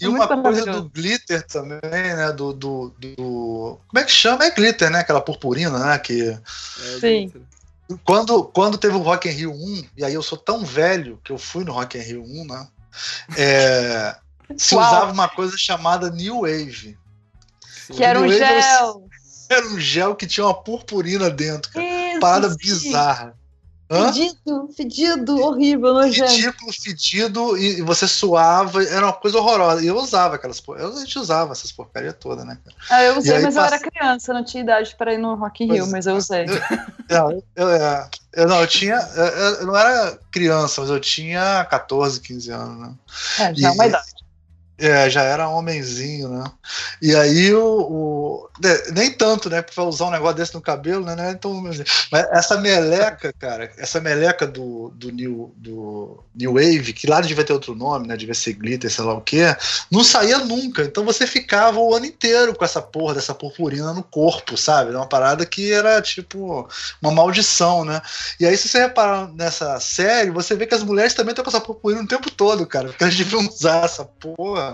E 0.00 0.04
É 0.04 0.08
uma 0.08 0.26
muito 0.26 0.42
coisa 0.42 0.64
do 0.72 0.88
glitter 0.88 1.46
também, 1.46 1.80
né? 1.82 2.32
Do, 2.32 2.52
do, 2.52 2.94
do- 2.98 3.78
Como 3.88 3.98
é 4.00 4.04
que 4.04 4.10
chama? 4.12 4.44
É 4.44 4.50
glitter, 4.50 4.90
né? 4.90 5.00
Aquela 5.00 5.20
purpurina, 5.20 5.78
né? 5.78 5.98
Que 5.98 6.22
É, 6.30 6.38
Sim. 7.00 7.28
glitter. 7.28 7.42
Quando, 8.04 8.44
quando 8.44 8.78
teve 8.78 8.96
o 8.96 9.02
Rock 9.02 9.28
in 9.28 9.32
Rio 9.32 9.52
1, 9.52 9.84
e 9.98 10.04
aí 10.04 10.14
eu 10.14 10.22
sou 10.22 10.36
tão 10.38 10.64
velho 10.64 11.20
que 11.24 11.30
eu 11.32 11.38
fui 11.38 11.64
no 11.64 11.72
Rock 11.72 11.96
in 11.96 12.02
Rio 12.02 12.22
1, 12.24 12.44
né? 12.46 12.68
É, 13.36 14.16
se 14.56 14.74
Uau. 14.74 14.84
usava 14.86 15.12
uma 15.12 15.28
coisa 15.28 15.56
chamada 15.56 16.10
New 16.10 16.40
Wave. 16.42 16.98
Que 17.92 18.02
era 18.02 18.18
um 18.18 18.24
New 18.26 18.38
Wave 18.38 18.44
o- 18.52 18.62
gel. 18.62 19.08
Era 19.48 19.64
um 19.68 19.78
gel 19.78 20.16
que 20.16 20.26
tinha 20.26 20.44
uma 20.44 20.60
purpurina 20.60 21.30
dentro, 21.30 21.70
cara. 21.70 21.86
Isso, 21.86 22.18
Parada 22.18 22.50
sim. 22.50 22.56
bizarra. 22.56 23.38
Hã? 23.88 24.12
Fedido, 24.12 24.68
fedido, 24.76 25.40
horrível, 25.40 25.94
nojento. 25.94 26.32
Ridículo, 26.32 26.72
fedido, 26.72 27.56
e, 27.56 27.78
e 27.78 27.82
você 27.82 28.08
suava, 28.08 28.82
era 28.82 29.06
uma 29.06 29.12
coisa 29.12 29.38
horrorosa. 29.38 29.82
E 29.82 29.86
eu 29.86 29.96
usava 29.96 30.34
aquelas 30.34 30.60
por- 30.60 30.78
eu, 30.78 30.92
A 30.96 31.00
gente 31.00 31.18
usava 31.18 31.52
essas 31.52 31.70
porcarias 31.70 32.16
todas, 32.18 32.44
né, 32.44 32.58
cara? 32.64 32.76
Ah, 32.90 33.02
eu 33.04 33.18
usei, 33.18 33.38
mas 33.38 33.54
eu 33.56 33.62
passa- 33.62 33.76
era 33.76 33.84
criança, 33.90 34.34
não 34.34 34.44
tinha 34.44 34.62
idade 34.62 34.94
para 34.96 35.14
ir 35.14 35.18
no 35.18 35.34
Rock 35.36 35.62
in 35.64 35.68
Rio, 35.68 35.78
Pois 35.78 35.92
mas 35.92 36.06
eu 36.06 36.16
usei. 36.16 36.46
Não, 37.08 37.30
eu, 37.30 37.42
eu, 37.54 37.70
é, 37.70 38.10
eu- 38.32 38.48
não, 38.48 38.60
eu 38.60 38.66
tinha. 38.66 38.96
Eu, 39.14 39.24
eu 39.24 39.66
não 39.66 39.76
era 39.76 40.18
criança, 40.32 40.80
mas 40.80 40.90
eu 40.90 40.98
tinha 40.98 41.64
14, 41.66 42.20
15 42.20 42.50
anos, 42.50 42.80
né? 42.80 42.94
É, 43.38 43.54
já 43.54 43.68
é 43.68 43.70
E- 43.70 43.74
uma 43.74 43.86
idade. 43.86 44.15
É, 44.78 45.08
já 45.08 45.22
era 45.22 45.48
homenzinho, 45.48 46.28
né? 46.28 46.44
E 47.00 47.14
aí 47.16 47.54
o. 47.54 47.64
o- 47.64 48.48
nem 48.92 49.10
tanto, 49.10 49.48
né? 49.48 49.62
Pra 49.62 49.84
usar 49.84 50.06
um 50.06 50.10
negócio 50.10 50.36
desse 50.36 50.54
no 50.54 50.60
cabelo, 50.60 51.02
né? 51.04 51.16
né, 51.16 51.30
Então, 51.30 51.54
mas 51.62 51.82
essa 52.30 52.58
meleca, 52.60 53.32
cara, 53.38 53.70
essa 53.78 54.00
meleca 54.00 54.46
do, 54.46 54.90
do, 54.94 55.10
New, 55.10 55.52
do 55.56 56.22
New 56.34 56.54
Wave, 56.54 56.92
que 56.92 57.06
lá 57.06 57.20
devia 57.22 57.44
ter 57.44 57.54
outro 57.54 57.74
nome, 57.74 58.06
né? 58.06 58.16
Devia 58.16 58.34
ser 58.34 58.52
glitter, 58.52 58.90
sei 58.90 59.04
lá 59.04 59.14
o 59.14 59.20
quê, 59.22 59.56
não 59.90 60.04
saía 60.04 60.38
nunca. 60.38 60.82
Então 60.82 61.04
você 61.04 61.26
ficava 61.26 61.78
o 61.78 61.94
ano 61.94 62.06
inteiro 62.06 62.54
com 62.54 62.64
essa 62.64 62.82
porra 62.82 63.14
dessa 63.14 63.34
purpurina 63.34 63.92
no 63.94 64.02
corpo, 64.02 64.56
sabe? 64.56 64.94
Uma 64.94 65.06
parada 65.08 65.46
que 65.46 65.72
era 65.72 66.00
tipo 66.02 66.68
uma 67.00 67.12
maldição, 67.12 67.84
né? 67.84 68.00
E 68.40 68.46
aí, 68.46 68.56
se 68.56 68.68
você 68.68 68.78
reparar 68.80 69.28
nessa 69.32 69.78
série, 69.80 70.30
você 70.30 70.54
vê 70.54 70.66
que 70.66 70.74
as 70.74 70.82
mulheres 70.82 71.14
também 71.14 71.30
estão 71.32 71.44
com 71.44 71.50
essa 71.50 71.60
purpurina 71.60 72.02
o 72.02 72.06
tempo 72.08 72.30
todo, 72.30 72.66
cara. 72.66 72.88
Porque 72.88 73.04
elas 73.04 73.16
deviam 73.16 73.46
usar 73.46 73.84
essa 73.84 74.04
porra. 74.04 74.65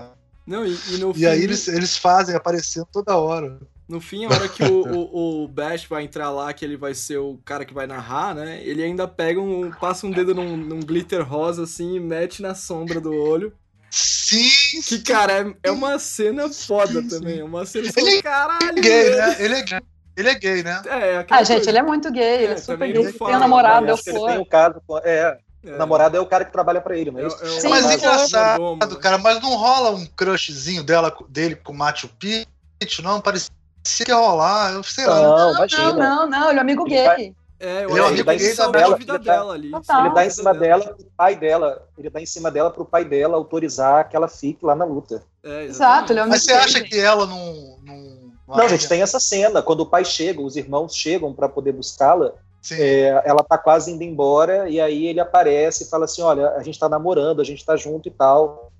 Não, 0.45 0.65
e, 0.65 0.81
e 0.87 0.97
no 0.97 1.13
E 1.13 1.25
fim, 1.25 1.25
aí 1.25 1.41
eles, 1.43 1.67
eles 1.67 1.97
fazem 1.97 2.35
aparecendo 2.35 2.87
toda 2.91 3.17
hora. 3.17 3.59
no 3.87 3.99
fim, 4.01 4.25
a 4.25 4.31
hora 4.31 4.49
que 4.49 4.63
o, 4.63 4.81
o, 4.89 5.43
o 5.43 5.47
Bash 5.47 5.85
vai 5.85 6.03
entrar 6.03 6.29
lá, 6.31 6.53
que 6.53 6.63
ele 6.65 6.77
vai 6.77 6.93
ser 6.93 7.17
o 7.17 7.37
cara 7.45 7.65
que 7.65 7.73
vai 7.73 7.85
narrar, 7.87 8.33
né? 8.35 8.61
Ele 8.63 8.83
ainda 8.83 9.07
pega 9.07 9.41
um. 9.41 9.73
passa 9.73 10.07
um 10.07 10.11
dedo 10.11 10.33
num, 10.35 10.57
num 10.57 10.79
glitter 10.83 11.27
rosa 11.27 11.63
assim 11.63 11.95
e 11.95 11.99
mete 11.99 12.41
na 12.41 12.55
sombra 12.55 12.99
do 13.01 13.13
olho. 13.13 13.53
Sim, 13.89 14.81
Que, 14.81 14.99
cara, 15.03 15.33
é, 15.63 15.69
é 15.69 15.71
uma 15.71 15.99
cena 15.99 16.49
foda 16.51 17.01
Sim, 17.01 17.09
sim. 17.09 17.19
também. 17.19 17.39
É 17.39 17.43
uma 17.43 17.65
cena 17.65 17.89
Ele 17.95 18.09
assim, 18.09 18.09
é 18.09 18.21
caralho. 18.21 18.81
gay, 18.81 19.15
né? 19.15 19.35
Ele 19.39 19.55
é 19.55 19.61
gay. 19.63 19.79
Ele 20.15 20.29
é 20.29 20.35
gay, 20.35 20.63
né? 20.63 20.81
É, 20.85 21.25
Ah, 21.29 21.43
gente, 21.43 21.65
coisa. 21.65 21.69
ele 21.69 21.77
é 21.79 21.83
muito 21.83 22.11
gay, 22.11 22.43
ele 22.43 22.53
é, 22.53 22.55
É, 22.55 22.57
super 22.57 22.91
gay. 22.91 23.11
fala, 23.13 23.31
tem 23.31 23.35
um 23.35 23.39
namorado, 23.39 23.89
é 23.89 23.91
acho 23.91 24.03
que 24.03 24.09
ele 24.09 24.21
tem 24.21 24.37
um 24.39 24.45
caso. 24.45 24.81
É, 25.03 25.37
É. 25.65 25.75
o 25.75 25.77
namorado 25.77 26.17
é 26.17 26.19
o 26.19 26.25
cara 26.25 26.43
que 26.45 26.51
trabalha 26.51 26.81
pra 26.81 26.97
ele, 26.97 27.09
não 27.11 27.19
é 27.19 27.23
É- 27.23 27.27
isso? 27.27 27.37
é 27.43 27.47
o- 27.47 27.61
Sim, 27.61 27.69
Mas 27.69 27.85
sim. 27.85 27.93
engraçado, 27.93 28.99
cara, 28.99 29.17
mas 29.17 29.41
não 29.41 29.55
rola 29.55 29.91
um 29.91 30.05
crushzinho 30.05 30.83
dela, 30.83 31.15
dele 31.29 31.55
com 31.55 31.71
o 31.71 31.75
Machu 31.75 32.09
Picchu, 32.19 33.01
não? 33.01 33.21
Parecia 33.21 33.49
que 34.05 34.11
ia 34.11 34.15
rolar, 34.15 34.73
eu 34.73 34.83
sei 34.83 35.05
lá. 35.05 35.15
Não, 35.21 35.37
Não, 35.37 35.55
imagina. 35.55 35.93
não, 35.93 36.29
não, 36.29 36.49
ele 36.49 36.59
é 36.59 36.61
amigo 36.61 36.83
Ele 36.87 36.95
gay. 36.95 37.05
vai- 37.05 37.35
É, 37.59 37.85
eu 37.85 37.91
Ele 37.91 37.99
é 37.99 38.07
amigo 38.07 38.29
ele 38.31 38.39
gay 38.39 38.49
da 38.49 38.55
salvou 38.55 38.73
Bela, 38.73 38.93
a 38.95 38.97
vida 38.97 39.13
ele 39.15 39.23
tá- 39.23 39.31
dela 39.33 39.53
ali. 39.53 39.71
Total. 39.71 40.05
Ele 40.05 40.13
dá 40.15 40.25
em 40.25 40.29
cima 40.29 40.53
dela. 40.53 40.83
dela 40.83 40.95
pro 40.97 41.05
pai 41.15 41.35
dela. 41.37 41.87
Ele 41.97 42.09
dá 42.09 42.19
em 42.21 42.25
cima 42.25 42.51
dela 42.51 42.69
pro 42.71 42.83
pai 42.83 43.05
dela 43.05 43.37
autorizar 43.37 44.09
que 44.09 44.17
ela 44.17 44.27
fique 44.27 44.65
lá 44.65 44.75
na 44.75 44.83
luta. 44.83 45.23
É, 45.41 45.63
Exato, 45.63 46.11
ele 46.11 46.19
é 46.19 46.23
um 46.25 46.27
Mas 46.27 46.43
você 46.43 46.51
acha 46.51 46.81
que 46.81 46.99
ela 46.99 47.25
não. 47.25 47.77
Não, 47.85 48.57
Não, 48.57 48.67
gente, 48.67 48.85
tem 48.89 49.01
essa 49.01 49.17
cena. 49.17 49.61
Quando 49.61 49.79
o 49.79 49.85
pai 49.85 50.03
chega, 50.03 50.41
os 50.41 50.57
irmãos 50.57 50.93
chegam 50.93 51.33
pra 51.33 51.47
poder 51.47 51.71
buscá-la. 51.71 52.33
É, 52.71 53.21
ela 53.25 53.43
tá 53.43 53.57
quase 53.57 53.91
indo 53.91 54.03
embora, 54.03 54.69
e 54.69 54.79
aí 54.79 55.07
ele 55.07 55.19
aparece 55.19 55.83
e 55.83 55.89
fala 55.89 56.05
assim: 56.05 56.21
Olha, 56.21 56.51
a 56.51 56.63
gente 56.63 56.79
tá 56.79 56.87
namorando, 56.87 57.41
a 57.41 57.43
gente 57.43 57.65
tá 57.65 57.75
junto 57.75 58.07
e 58.07 58.11
tal, 58.11 58.71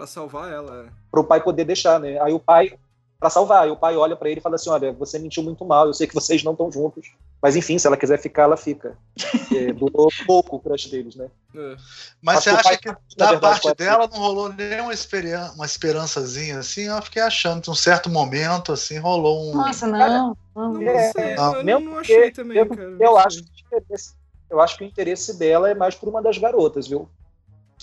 Pra 0.00 0.06
salvar 0.06 0.50
ela, 0.50 0.86
é. 0.86 0.90
pro 1.10 1.22
pai 1.22 1.42
poder 1.42 1.66
deixar, 1.66 2.00
né? 2.00 2.18
Aí 2.22 2.32
o 2.32 2.40
pai. 2.40 2.72
Para 3.20 3.28
salvar. 3.28 3.68
E 3.68 3.70
o 3.70 3.76
pai 3.76 3.94
olha 3.96 4.16
para 4.16 4.30
ele 4.30 4.40
e 4.40 4.42
fala 4.42 4.54
assim: 4.54 4.70
Olha, 4.70 4.92
você 4.92 5.18
mentiu 5.18 5.42
muito 5.42 5.64
mal, 5.64 5.86
eu 5.86 5.92
sei 5.92 6.06
que 6.06 6.14
vocês 6.14 6.42
não 6.42 6.52
estão 6.52 6.72
juntos. 6.72 7.12
Mas 7.40 7.54
enfim, 7.54 7.78
se 7.78 7.86
ela 7.86 7.96
quiser 7.96 8.18
ficar, 8.18 8.44
ela 8.44 8.56
fica. 8.56 8.96
É, 9.54 9.72
durou 9.74 10.08
pouco 10.26 10.56
o 10.56 10.60
crush 10.60 10.90
deles, 10.90 11.14
né? 11.14 11.28
É. 11.54 11.76
Mas 12.22 12.38
Acho 12.38 12.44
você 12.44 12.50
acha 12.50 12.78
que, 12.78 12.94
que 12.94 13.16
da 13.16 13.38
parte 13.38 13.74
dela 13.74 14.08
não 14.10 14.18
rolou 14.18 14.52
nem 14.52 14.80
uma, 14.80 14.92
esperança, 14.92 15.52
uma 15.54 15.66
esperançazinha 15.66 16.58
assim? 16.58 16.82
Eu 16.82 17.02
fiquei 17.02 17.22
achando 17.22 17.60
que 17.60 17.70
um 17.70 17.74
certo 17.74 18.08
momento 18.08 18.72
assim 18.72 18.98
rolou 18.98 19.50
um. 19.50 19.54
Nossa, 19.54 19.86
não. 19.86 20.36
não, 20.54 20.82
é, 20.82 21.36
não, 21.36 21.56
eu 21.56 21.64
não, 21.64 21.80
não 21.80 21.98
achei 21.98 22.30
também, 22.30 22.56
eu, 22.56 22.66
cara. 22.66 22.96
Eu 22.98 23.18
acho, 23.18 23.42
que, 23.42 23.64
eu 24.50 24.60
acho 24.60 24.78
que 24.78 24.84
o 24.84 24.86
interesse 24.86 25.38
dela 25.38 25.70
é 25.70 25.74
mais 25.74 25.94
por 25.94 26.08
uma 26.08 26.22
das 26.22 26.38
garotas, 26.38 26.88
viu? 26.88 27.08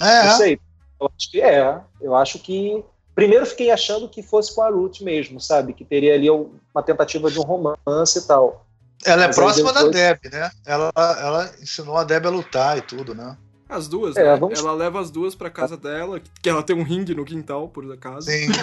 É. 0.01 0.23
Não 0.23 0.38
sei. 0.38 0.59
Eu 0.99 1.11
acho 1.15 1.31
que 1.31 1.41
é. 1.41 1.81
Eu 2.01 2.15
acho 2.15 2.39
que. 2.39 2.84
Primeiro 3.18 3.48
fiquei 3.48 3.72
achando 3.72 4.07
que 4.07 4.22
fosse 4.22 4.53
com 4.53 4.61
a 4.61 4.69
Ruth 4.69 5.02
mesmo, 5.02 5.41
sabe? 5.41 5.73
Que 5.73 5.84
teria 5.84 6.14
ali 6.14 6.30
uma 6.30 6.84
tentativa 6.85 7.31
de 7.31 7.39
um 7.39 7.41
romance 7.41 8.19
e 8.19 8.22
tal. 8.22 8.64
Ela 9.03 9.23
é 9.23 9.27
Mas 9.27 9.35
próxima 9.35 9.73
depois... 9.73 9.91
da 9.91 9.99
Deb, 9.99 10.19
né? 10.31 10.52
Ela, 10.64 10.91
ela 10.95 11.52
ensinou 11.60 11.98
a 11.98 12.03
Deb 12.03 12.27
a 12.27 12.30
lutar 12.30 12.77
e 12.77 12.81
tudo, 12.81 13.15
né? 13.15 13.35
As 13.68 13.88
duas, 13.88 14.15
é, 14.15 14.23
né? 14.23 14.35
Vamos... 14.35 14.60
Ela 14.60 14.72
leva 14.72 15.02
as 15.02 15.10
duas 15.10 15.34
pra 15.34 15.49
casa 15.49 15.76
dela, 15.76 16.22
que 16.44 16.48
ela 16.48 16.61
tem 16.61 16.76
um 16.76 16.84
ringue 16.84 17.15
no 17.15 17.26
quintal, 17.26 17.68
por 17.68 17.91
acaso. 17.91 18.30
Sim. 18.30 18.49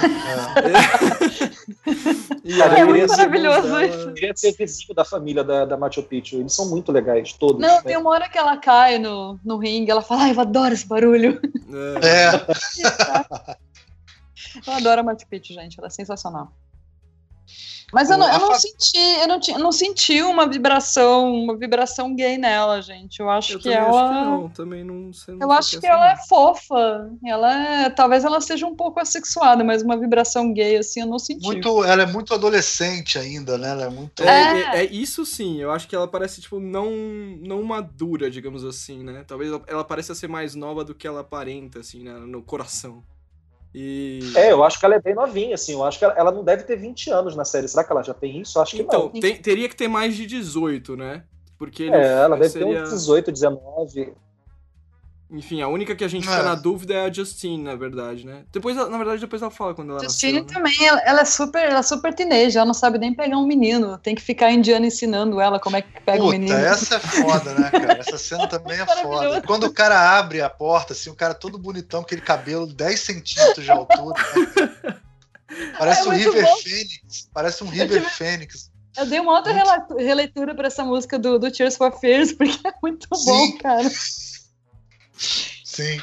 É, 2.44 2.44
e 2.44 2.62
é 2.62 2.84
muito 2.84 3.08
maravilhoso 3.08 3.62
dela... 3.62 3.84
isso. 3.84 4.12
Queria 4.12 4.36
ser 4.36 4.52
vizinho 4.52 4.94
da 4.94 5.04
família 5.04 5.42
da, 5.42 5.64
da 5.64 5.76
Machu 5.76 6.02
Picchu. 6.02 6.36
Eles 6.36 6.54
são 6.54 6.68
muito 6.68 6.92
legais, 6.92 7.32
todos. 7.32 7.60
Não, 7.60 7.76
né? 7.76 7.82
tem 7.82 7.96
uma 7.96 8.10
hora 8.10 8.28
que 8.28 8.38
ela 8.38 8.56
cai 8.56 8.98
no, 8.98 9.38
no 9.44 9.58
ringue, 9.58 9.90
ela 9.90 10.02
fala, 10.02 10.22
ai, 10.24 10.32
eu 10.32 10.40
adoro 10.40 10.74
esse 10.74 10.86
barulho. 10.86 11.40
É. 12.00 12.06
é. 12.06 13.54
eu 14.66 14.72
adoro 14.72 15.00
a 15.00 15.04
Machu 15.04 15.26
Picchu, 15.28 15.52
gente. 15.52 15.78
Ela 15.78 15.88
é 15.88 15.90
sensacional. 15.90 16.52
Mas 17.94 18.10
eu 18.10 18.18
não, 18.18 18.28
eu 18.28 18.40
não 18.40 18.54
senti, 18.54 18.98
eu 18.98 19.28
não, 19.28 19.40
eu 19.46 19.58
não 19.60 19.72
senti 19.72 20.20
uma 20.20 20.48
vibração, 20.48 21.32
uma 21.32 21.56
vibração 21.56 22.12
gay 22.12 22.36
nela, 22.36 22.82
gente. 22.82 23.20
Eu 23.20 23.30
acho 23.30 23.52
eu 23.52 23.58
que 23.60 23.68
ela. 23.68 24.02
Acho 24.02 24.08
que 24.08 24.24
não, 24.24 24.48
também 24.48 24.82
não 24.82 25.12
sei. 25.12 25.36
Eu 25.40 25.52
acho 25.52 25.78
que 25.78 25.86
ela 25.86 26.10
é 26.10 26.16
fofa. 26.26 27.08
Ela 27.24 27.84
é, 27.84 27.90
talvez 27.90 28.24
ela 28.24 28.40
seja 28.40 28.66
um 28.66 28.74
pouco 28.74 28.98
assexuada, 28.98 29.62
mas 29.62 29.82
uma 29.82 29.96
vibração 29.96 30.52
gay 30.52 30.76
assim 30.76 31.02
eu 31.02 31.06
não 31.06 31.20
senti. 31.20 31.46
Muito, 31.46 31.84
ela 31.84 32.02
é 32.02 32.06
muito 32.06 32.34
adolescente 32.34 33.16
ainda, 33.16 33.56
né? 33.56 33.70
Ela 33.70 33.84
é 33.84 33.90
muito. 33.90 34.24
É, 34.24 34.62
é, 34.62 34.76
é 34.78 34.84
isso 34.86 35.24
sim. 35.24 35.60
Eu 35.60 35.70
acho 35.70 35.86
que 35.86 35.94
ela 35.94 36.08
parece 36.08 36.40
tipo 36.40 36.58
não, 36.58 36.90
não 37.40 37.62
madura, 37.62 38.28
digamos 38.28 38.64
assim, 38.64 39.04
né? 39.04 39.24
Talvez 39.24 39.52
ela, 39.52 39.62
ela 39.68 39.84
pareça 39.84 40.16
ser 40.16 40.28
mais 40.28 40.56
nova 40.56 40.84
do 40.84 40.96
que 40.96 41.06
ela 41.06 41.20
aparenta, 41.20 41.78
assim, 41.78 42.02
né? 42.02 42.12
no 42.12 42.42
coração. 42.42 43.04
E... 43.74 44.20
É, 44.36 44.52
eu 44.52 44.62
acho 44.62 44.78
que 44.78 44.86
ela 44.86 44.94
é 44.94 45.00
bem 45.00 45.14
novinha, 45.14 45.56
assim. 45.56 45.72
Eu 45.72 45.82
acho 45.82 45.98
que 45.98 46.04
ela, 46.04 46.14
ela 46.16 46.30
não 46.30 46.44
deve 46.44 46.62
ter 46.62 46.76
20 46.76 47.10
anos 47.10 47.34
na 47.34 47.44
série. 47.44 47.66
Será 47.66 47.82
que 47.82 47.90
ela 47.90 48.02
já 48.02 48.14
tem 48.14 48.40
isso? 48.40 48.60
Acho 48.60 48.76
que 48.76 48.82
então, 48.82 49.04
não. 49.04 49.10
Então, 49.12 49.42
teria 49.42 49.68
que 49.68 49.74
ter 49.74 49.88
mais 49.88 50.14
de 50.14 50.26
18, 50.26 50.96
né? 50.96 51.24
Porque 51.58 51.84
é, 51.84 52.22
ela 52.22 52.36
deve 52.36 52.50
seria... 52.50 52.74
ter 52.74 52.82
uns 52.82 52.90
18, 52.90 53.32
19. 53.32 54.14
Enfim, 55.30 55.62
a 55.62 55.68
única 55.68 55.96
que 55.96 56.04
a 56.04 56.08
gente 56.08 56.28
é. 56.28 56.30
fica 56.30 56.42
na 56.42 56.54
dúvida 56.54 56.94
é 56.94 57.06
a 57.06 57.12
Justine, 57.12 57.62
na 57.62 57.74
verdade, 57.74 58.26
né? 58.26 58.44
Depois, 58.52 58.76
na 58.76 58.96
verdade, 58.96 59.20
depois 59.20 59.40
ela 59.40 59.50
fala 59.50 59.74
quando 59.74 59.90
ela 59.90 60.02
Justine 60.02 60.40
nasceu, 60.40 60.46
né? 60.46 60.54
também, 60.54 60.86
ela, 60.86 61.00
ela, 61.00 61.20
é 61.22 61.24
super, 61.24 61.62
ela 61.62 61.78
é 61.78 61.82
super 61.82 62.14
teenager, 62.14 62.56
ela 62.56 62.66
não 62.66 62.74
sabe 62.74 62.98
nem 62.98 63.14
pegar 63.14 63.38
um 63.38 63.46
menino. 63.46 63.98
Tem 63.98 64.14
que 64.14 64.22
ficar 64.22 64.52
indiana 64.52 64.86
ensinando 64.86 65.40
ela 65.40 65.58
como 65.58 65.76
é 65.76 65.82
que 65.82 66.00
pega 66.02 66.18
Puta, 66.18 66.28
um 66.28 66.30
menino. 66.38 66.54
essa 66.54 66.96
é 66.96 67.00
foda, 67.00 67.54
né, 67.54 67.70
cara? 67.70 67.98
Essa 67.98 68.18
cena 68.18 68.46
também 68.46 68.78
é 68.78 68.86
foda. 68.86 69.42
Quando 69.42 69.64
o 69.64 69.72
cara 69.72 70.18
abre 70.18 70.42
a 70.42 70.50
porta, 70.50 70.92
assim, 70.92 71.10
o 71.10 71.14
cara 71.14 71.34
todo 71.34 71.58
bonitão, 71.58 72.02
aquele 72.02 72.20
cabelo 72.20 72.66
10 72.66 73.00
centímetros 73.00 73.64
de 73.64 73.70
altura. 73.70 74.22
Né? 74.36 74.96
Parece 75.78 76.06
é 76.06 76.10
um 76.10 76.14
River 76.14 76.44
bom. 76.44 76.56
Fênix. 76.58 77.28
Parece 77.32 77.64
um 77.64 77.68
River 77.68 78.02
tive... 78.02 78.10
Fênix. 78.10 78.70
Eu 78.96 79.06
dei 79.06 79.18
uma 79.18 79.32
outra 79.32 79.52
releitura 79.98 80.54
pra 80.54 80.68
essa 80.68 80.84
música 80.84 81.18
do, 81.18 81.38
do 81.38 81.50
Tears 81.50 81.76
for 81.76 81.92
Fears, 81.98 82.32
porque 82.34 82.66
é 82.66 82.72
muito 82.82 83.08
Sim. 83.16 83.24
bom, 83.24 83.58
cara. 83.58 83.90
Sim. 85.16 86.00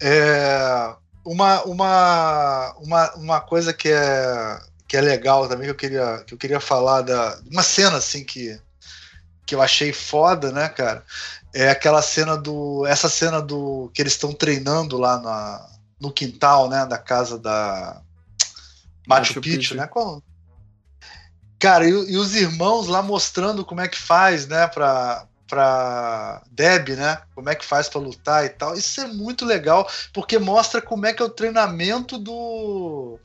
É, 0.00 0.94
uma, 1.24 1.62
uma, 1.64 2.74
uma, 2.78 3.14
uma 3.14 3.40
coisa 3.40 3.72
que 3.72 3.88
é, 3.88 4.60
que 4.88 4.96
é 4.96 5.00
legal 5.00 5.48
também 5.48 5.66
que 5.66 5.70
eu 5.70 5.76
queria, 5.76 6.24
que 6.26 6.34
eu 6.34 6.38
queria 6.38 6.60
falar 6.60 7.02
da 7.02 7.38
uma 7.50 7.62
cena 7.62 7.96
assim 7.96 8.24
que, 8.24 8.60
que 9.46 9.54
eu 9.54 9.62
achei 9.62 9.92
foda, 9.92 10.50
né, 10.50 10.68
cara? 10.68 11.04
É 11.54 11.70
aquela 11.70 12.00
cena 12.02 12.36
do 12.36 12.86
essa 12.86 13.08
cena 13.08 13.40
do 13.40 13.90
que 13.94 14.00
eles 14.00 14.12
estão 14.12 14.32
treinando 14.32 14.96
lá 14.96 15.18
na, 15.18 15.68
no 16.00 16.12
quintal, 16.12 16.68
né, 16.68 16.86
da 16.86 16.98
casa 16.98 17.38
da 17.38 18.00
Machu, 19.06 19.34
Machu 19.34 19.40
Picchu, 19.40 19.58
Picchu, 19.58 19.74
né? 19.74 19.86
Qual, 19.86 20.22
Cara, 21.60 21.86
e, 21.86 21.90
e, 21.90 22.16
os 22.16 22.34
irmãos 22.34 22.86
lá 22.86 23.02
mostrando 23.02 23.66
como 23.66 23.82
é 23.82 23.86
que 23.86 23.98
faz, 23.98 24.46
né, 24.46 24.66
pra, 24.66 25.26
pra 25.50 26.40
Deb, 26.52 26.90
né? 26.90 27.20
Como 27.34 27.50
é 27.50 27.54
que 27.56 27.66
faz 27.66 27.88
para 27.88 28.00
lutar 28.00 28.44
e 28.44 28.50
tal. 28.50 28.74
Isso 28.74 29.00
é 29.00 29.06
muito 29.08 29.44
legal, 29.44 29.90
porque 30.12 30.38
mostra 30.38 30.80
como 30.80 31.04
é 31.04 31.12
que 31.12 31.20
é 31.20 31.26
o 31.26 31.30
treinamento 31.30 32.16
do 32.16 33.18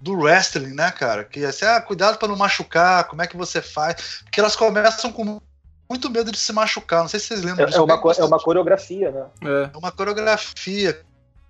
do 0.00 0.14
wrestling, 0.14 0.74
né, 0.74 0.90
cara? 0.90 1.24
Que 1.24 1.44
é 1.44 1.46
assim, 1.46 1.64
ah, 1.64 1.80
cuidado 1.80 2.18
para 2.18 2.28
não 2.28 2.36
machucar, 2.36 3.04
como 3.04 3.22
é 3.22 3.26
que 3.26 3.36
você 3.36 3.62
faz? 3.62 4.20
Porque 4.24 4.40
elas 4.40 4.56
começam 4.56 5.12
com 5.12 5.40
muito 5.88 6.10
medo 6.10 6.30
de 6.30 6.38
se 6.38 6.52
machucar. 6.52 7.02
Não 7.02 7.08
sei 7.08 7.20
se 7.20 7.28
vocês 7.28 7.42
lembram 7.42 7.64
é, 7.64 7.66
disso. 7.66 7.78
É 7.78 7.82
uma, 7.82 8.12
é 8.18 8.24
uma 8.24 8.38
coreografia, 8.38 9.10
né? 9.10 9.26
É. 9.42 9.70
é 9.72 9.78
uma 9.78 9.92
coreografia, 9.92 11.00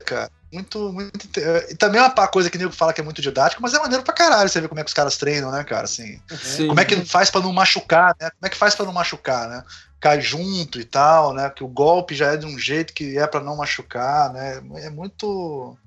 cara. 0.05 0.31
Muito, 0.53 0.93
muito. 0.93 1.29
E 1.71 1.75
também 1.77 1.99
é 1.99 2.05
uma 2.05 2.29
coisa 2.29 2.51
que 2.51 2.59
o 2.59 2.61
nego 2.61 2.73
fala 2.73 2.93
que 2.93 3.01
é 3.01 3.05
muito 3.05 3.23
didático, 3.23 3.63
mas 3.63 3.73
é 3.73 3.79
maneiro 3.79 4.05
pra 4.05 4.13
caralho 4.13 4.51
você 4.51 4.61
ver 4.61 4.69
como 4.69 4.81
é 4.81 4.85
que 4.85 4.89
os 4.89 4.95
caras 4.95 5.17
treinam, 5.17 5.51
né, 5.51 5.65
cara? 5.65 5.85
Assim, 5.85 6.21
Sim. 6.29 6.69
Como 6.69 6.79
é 6.79 6.85
que 6.85 6.95
faz 7.07 7.31
para 7.31 7.41
não 7.41 7.55
machucar, 7.55 8.15
né? 8.21 8.29
Como 8.29 8.47
é 8.47 8.49
que 8.51 8.57
faz 8.57 8.75
para 8.75 8.85
não 8.85 8.93
machucar, 8.93 9.49
né? 9.49 9.65
Cai 10.03 10.21
junto 10.21 10.81
e 10.81 10.85
tal, 10.85 11.33
né? 11.33 11.49
Que 11.49 11.63
o 11.63 11.69
golpe 11.69 12.13
já 12.13 12.33
é 12.33 12.37
de 12.37 12.45
um 12.45 12.59
jeito 12.59 12.93
que 12.93 13.17
é 13.17 13.25
para 13.25 13.41
não 13.41 13.57
machucar, 13.57 14.33
né? 14.33 14.61
É 14.85 14.91
muito 14.91 15.79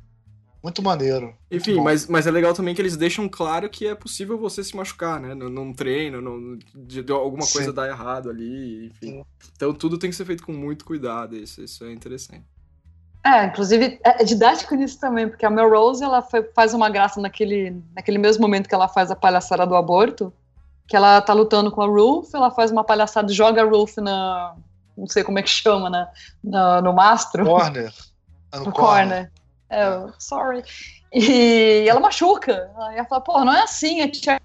muito 0.63 0.81
maneiro. 0.81 1.35
Enfim, 1.51 1.79
mas, 1.79 2.07
mas 2.07 2.25
é 2.25 2.31
legal 2.31 2.51
também 2.51 2.73
que 2.73 2.81
eles 2.81 2.97
deixam 2.97 3.29
claro 3.29 3.69
que 3.69 3.85
é 3.85 3.93
possível 3.93 4.35
você 4.35 4.63
se 4.63 4.75
machucar, 4.75 5.19
né? 5.19 5.35
Num, 5.35 5.73
treino, 5.73 6.21
num, 6.21 6.57
de, 6.73 7.03
de 7.03 7.11
alguma 7.11 7.43
Sim. 7.43 7.53
coisa 7.53 7.73
dar 7.73 7.87
errado 7.87 8.31
ali, 8.31 8.87
enfim. 8.87 9.17
Sim. 9.17 9.25
Então 9.55 9.73
tudo 9.73 9.99
tem 9.99 10.09
que 10.09 10.15
ser 10.15 10.25
feito 10.25 10.43
com 10.43 10.53
muito 10.53 10.85
cuidado, 10.85 11.35
isso, 11.35 11.61
isso 11.61 11.83
é 11.83 11.91
interessante. 11.91 12.45
É, 13.23 13.45
inclusive 13.45 13.99
é, 14.03 14.21
é 14.21 14.23
didático 14.23 14.73
nisso 14.75 14.99
também, 14.99 15.27
porque 15.27 15.45
a 15.45 15.49
Melrose 15.49 16.03
ela 16.03 16.21
foi, 16.21 16.41
faz 16.55 16.73
uma 16.73 16.89
graça 16.89 17.19
naquele, 17.19 17.79
naquele 17.93 18.17
mesmo 18.17 18.41
momento 18.41 18.69
que 18.69 18.75
ela 18.75 18.87
faz 18.87 19.11
a 19.11 19.15
palhaçada 19.15 19.67
do 19.67 19.75
aborto, 19.75 20.33
que 20.87 20.95
ela 20.95 21.21
tá 21.21 21.33
lutando 21.33 21.71
com 21.71 21.81
a 21.81 21.87
Ruth, 21.87 22.33
ela 22.33 22.51
faz 22.51 22.71
uma 22.71 22.83
palhaçada, 22.83 23.33
joga 23.33 23.61
a 23.61 23.65
Ruth 23.65 23.97
na. 23.97 24.55
não 24.97 25.07
sei 25.07 25.23
como 25.23 25.39
é 25.39 25.43
que 25.43 25.49
chama, 25.49 25.89
né? 25.89 26.07
Na, 26.43 26.81
no 26.81 26.93
mastro. 26.93 27.45
Corner. 27.45 27.91
No, 28.53 28.63
no 28.63 28.71
corner. 28.71 29.29
corner. 29.29 29.31
É, 29.69 30.13
sorry. 30.17 30.63
E 31.11 31.85
ela 31.89 31.99
machuca. 31.99 32.71
Aí 32.77 32.97
ela 32.97 33.05
fala, 33.05 33.21
pô, 33.21 33.43
não 33.43 33.53
é 33.53 33.63
assim, 33.63 34.01
a 34.01 34.09
tia. 34.09 34.39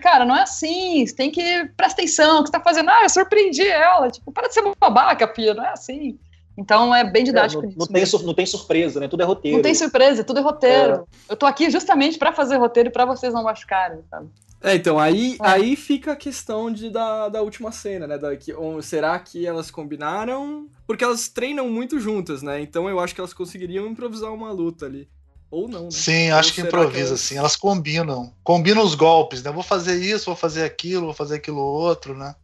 Cara, 0.00 0.24
não 0.24 0.36
é 0.36 0.42
assim, 0.42 1.04
você 1.04 1.14
tem 1.14 1.30
que 1.30 1.64
prestar 1.76 2.02
atenção, 2.02 2.38
o 2.38 2.42
que 2.42 2.48
você 2.48 2.52
tá 2.52 2.60
fazendo? 2.60 2.90
Ah, 2.90 3.02
eu 3.02 3.10
surpreendi 3.10 3.66
ela. 3.66 4.10
Tipo, 4.10 4.32
para 4.32 4.48
de 4.48 4.54
ser 4.54 4.62
babaca, 4.80 5.26
Pia, 5.26 5.52
não 5.52 5.64
é 5.64 5.70
assim. 5.70 6.18
Então 6.56 6.94
é 6.94 7.02
bem 7.02 7.24
didático. 7.24 7.64
É, 7.64 7.66
não, 7.66 7.74
não, 7.78 7.86
tem, 7.86 8.04
não 8.24 8.34
tem 8.34 8.46
surpresa, 8.46 9.00
né? 9.00 9.08
Tudo 9.08 9.22
é 9.22 9.26
roteiro. 9.26 9.56
Não 9.56 9.62
tem 9.62 9.74
surpresa, 9.74 10.22
tudo 10.22 10.38
é 10.38 10.42
roteiro. 10.42 11.06
É. 11.28 11.32
Eu 11.32 11.36
tô 11.36 11.46
aqui 11.46 11.68
justamente 11.70 12.18
para 12.18 12.32
fazer 12.32 12.56
roteiro 12.56 12.88
e 12.88 12.92
pra 12.92 13.04
vocês 13.04 13.34
não 13.34 13.42
machucarem, 13.42 14.00
sabe? 14.08 14.28
É, 14.62 14.74
então, 14.74 14.98
aí, 14.98 15.36
é. 15.42 15.46
aí 15.46 15.76
fica 15.76 16.12
a 16.12 16.16
questão 16.16 16.72
de, 16.72 16.88
da, 16.88 17.28
da 17.28 17.42
última 17.42 17.70
cena, 17.70 18.06
né? 18.06 18.16
Da, 18.16 18.34
que, 18.34 18.52
ou, 18.54 18.80
será 18.80 19.18
que 19.18 19.46
elas 19.46 19.70
combinaram? 19.70 20.68
Porque 20.86 21.04
elas 21.04 21.28
treinam 21.28 21.68
muito 21.68 22.00
juntas, 22.00 22.40
né? 22.40 22.62
Então 22.62 22.88
eu 22.88 22.98
acho 22.98 23.14
que 23.14 23.20
elas 23.20 23.34
conseguiriam 23.34 23.86
improvisar 23.86 24.32
uma 24.32 24.50
luta 24.50 24.86
ali. 24.86 25.06
Ou 25.50 25.68
não, 25.68 25.84
né? 25.84 25.90
Sim, 25.90 26.30
acho 26.30 26.48
ou 26.48 26.54
que 26.54 26.60
improvisa, 26.62 26.94
que 26.94 27.08
elas... 27.08 27.20
sim. 27.20 27.36
Elas 27.36 27.56
combinam. 27.56 28.32
Combinam 28.42 28.82
os 28.82 28.94
golpes, 28.94 29.42
né? 29.42 29.52
Vou 29.52 29.62
fazer 29.62 29.96
isso, 29.96 30.26
vou 30.26 30.36
fazer 30.36 30.64
aquilo, 30.64 31.06
vou 31.06 31.14
fazer 31.14 31.36
aquilo 31.36 31.60
outro, 31.60 32.16
né? 32.16 32.34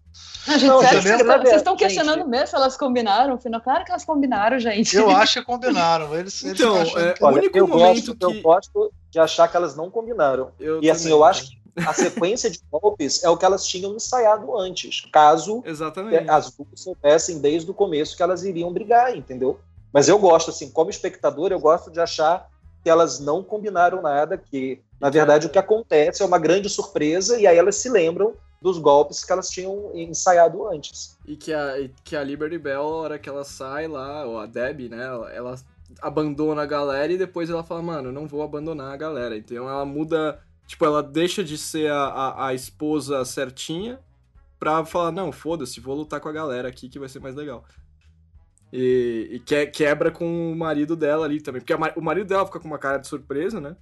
Não, 0.47 0.59
gente, 0.59 0.69
não, 0.69 0.81
sério, 0.81 1.03
vocês, 1.03 1.23
vocês 1.23 1.57
estão 1.57 1.77
questionando 1.77 2.19
gente. 2.19 2.29
mesmo 2.29 2.47
se 2.47 2.57
elas 2.57 2.77
combinaram? 2.77 3.39
Claro 3.63 3.85
que 3.85 3.91
elas 3.91 4.05
combinaram, 4.05 4.59
gente. 4.59 4.97
Eu 4.97 5.11
acho 5.11 5.41
que 5.41 5.47
combinaram. 5.47 6.15
Eles, 6.17 6.43
então, 6.43 6.79
eles 6.79 6.97
é, 6.97 7.15
o 7.21 7.29
único 7.29 7.59
eu 7.59 7.69
momento 7.69 8.15
gosto, 8.15 8.17
que... 8.17 8.25
Eu 8.25 8.43
gosto 8.43 8.93
de 9.11 9.19
achar 9.19 9.49
que 9.49 9.57
elas 9.57 9.77
não 9.77 9.91
combinaram. 9.91 10.51
Eu 10.59 10.77
e 10.77 10.81
também. 10.81 10.91
assim, 10.91 11.11
eu 11.11 11.23
acho 11.23 11.51
que 11.51 11.61
a 11.87 11.93
sequência 11.93 12.51
de 12.51 12.59
golpes 12.71 13.23
é 13.23 13.29
o 13.29 13.37
que 13.37 13.45
elas 13.45 13.67
tinham 13.67 13.95
ensaiado 13.95 14.57
antes, 14.59 15.07
caso 15.13 15.63
Exatamente. 15.65 16.29
as 16.29 16.51
duas 16.51 16.81
soubessem 16.81 17.39
desde 17.39 17.71
o 17.71 17.75
começo 17.75 18.17
que 18.17 18.23
elas 18.23 18.43
iriam 18.43 18.73
brigar, 18.73 19.17
entendeu? 19.17 19.61
Mas 19.93 20.09
eu 20.09 20.19
gosto, 20.19 20.51
assim, 20.51 20.71
como 20.71 20.91
espectador, 20.91 21.53
eu 21.53 21.61
gosto 21.61 21.91
de 21.91 22.01
achar 22.01 22.49
que 22.83 22.89
elas 22.89 23.21
não 23.21 23.43
combinaram 23.43 24.01
nada, 24.01 24.39
que, 24.39 24.81
na 24.99 25.11
verdade, 25.11 25.47
o 25.47 25.51
que 25.51 25.59
acontece 25.59 26.23
é 26.23 26.27
uma 26.27 26.39
grande 26.39 26.69
surpresa 26.69 27.39
e 27.39 27.47
aí 27.47 27.59
elas 27.59 27.77
se 27.77 27.89
lembram 27.89 28.35
dos 28.61 28.78
golpes 28.78 29.24
que 29.24 29.32
elas 29.32 29.49
tinham 29.49 29.91
ensaiado 29.95 30.69
antes. 30.69 31.19
E 31.27 31.37
que 31.37 31.53
a, 31.53 31.89
que 32.05 32.15
a 32.15 32.23
Liberty 32.23 32.59
Bell, 32.59 32.82
na 32.82 32.97
hora 32.97 33.19
que 33.19 33.28
ela 33.28 33.45
sai 33.45 33.89
lá, 33.89 34.24
ou 34.27 34.39
a 34.39 34.47
Debbie, 34.47 34.89
né, 34.89 35.05
ela 35.35 35.55
abandona 36.03 36.62
a 36.62 36.66
galera 36.66 37.12
e 37.12 37.19
depois 37.19 37.49
ela 37.51 37.65
fala, 37.65 37.82
mano, 37.82 38.12
não 38.12 38.27
vou 38.27 38.43
abandonar 38.43 38.93
a 38.93 38.97
galera. 38.97 39.37
Então 39.37 39.69
ela 39.69 39.85
muda 39.85 40.41
Tipo, 40.70 40.85
ela 40.85 41.03
deixa 41.03 41.43
de 41.43 41.59
ser 41.59 41.91
a, 41.91 42.05
a, 42.05 42.47
a 42.47 42.55
esposa 42.55 43.24
certinha 43.24 43.99
pra 44.57 44.85
falar, 44.85 45.11
não, 45.11 45.32
foda-se, 45.32 45.81
vou 45.81 45.97
lutar 45.97 46.20
com 46.20 46.28
a 46.28 46.32
galera 46.32 46.69
aqui 46.69 46.89
que 46.89 46.97
vai 46.97 47.09
ser 47.09 47.19
mais 47.19 47.35
legal. 47.35 47.65
E, 48.73 49.31
e 49.32 49.41
que, 49.41 49.66
quebra 49.66 50.12
com 50.12 50.53
o 50.53 50.55
marido 50.55 50.95
dela 50.95 51.27
ali 51.27 51.41
também. 51.41 51.61
Porque 51.61 51.73
a, 51.73 51.93
o 51.97 52.01
marido 52.01 52.28
dela 52.28 52.47
fica 52.47 52.61
com 52.61 52.69
uma 52.69 52.78
cara 52.78 52.99
de 52.99 53.09
surpresa, 53.09 53.61
né? 53.61 53.77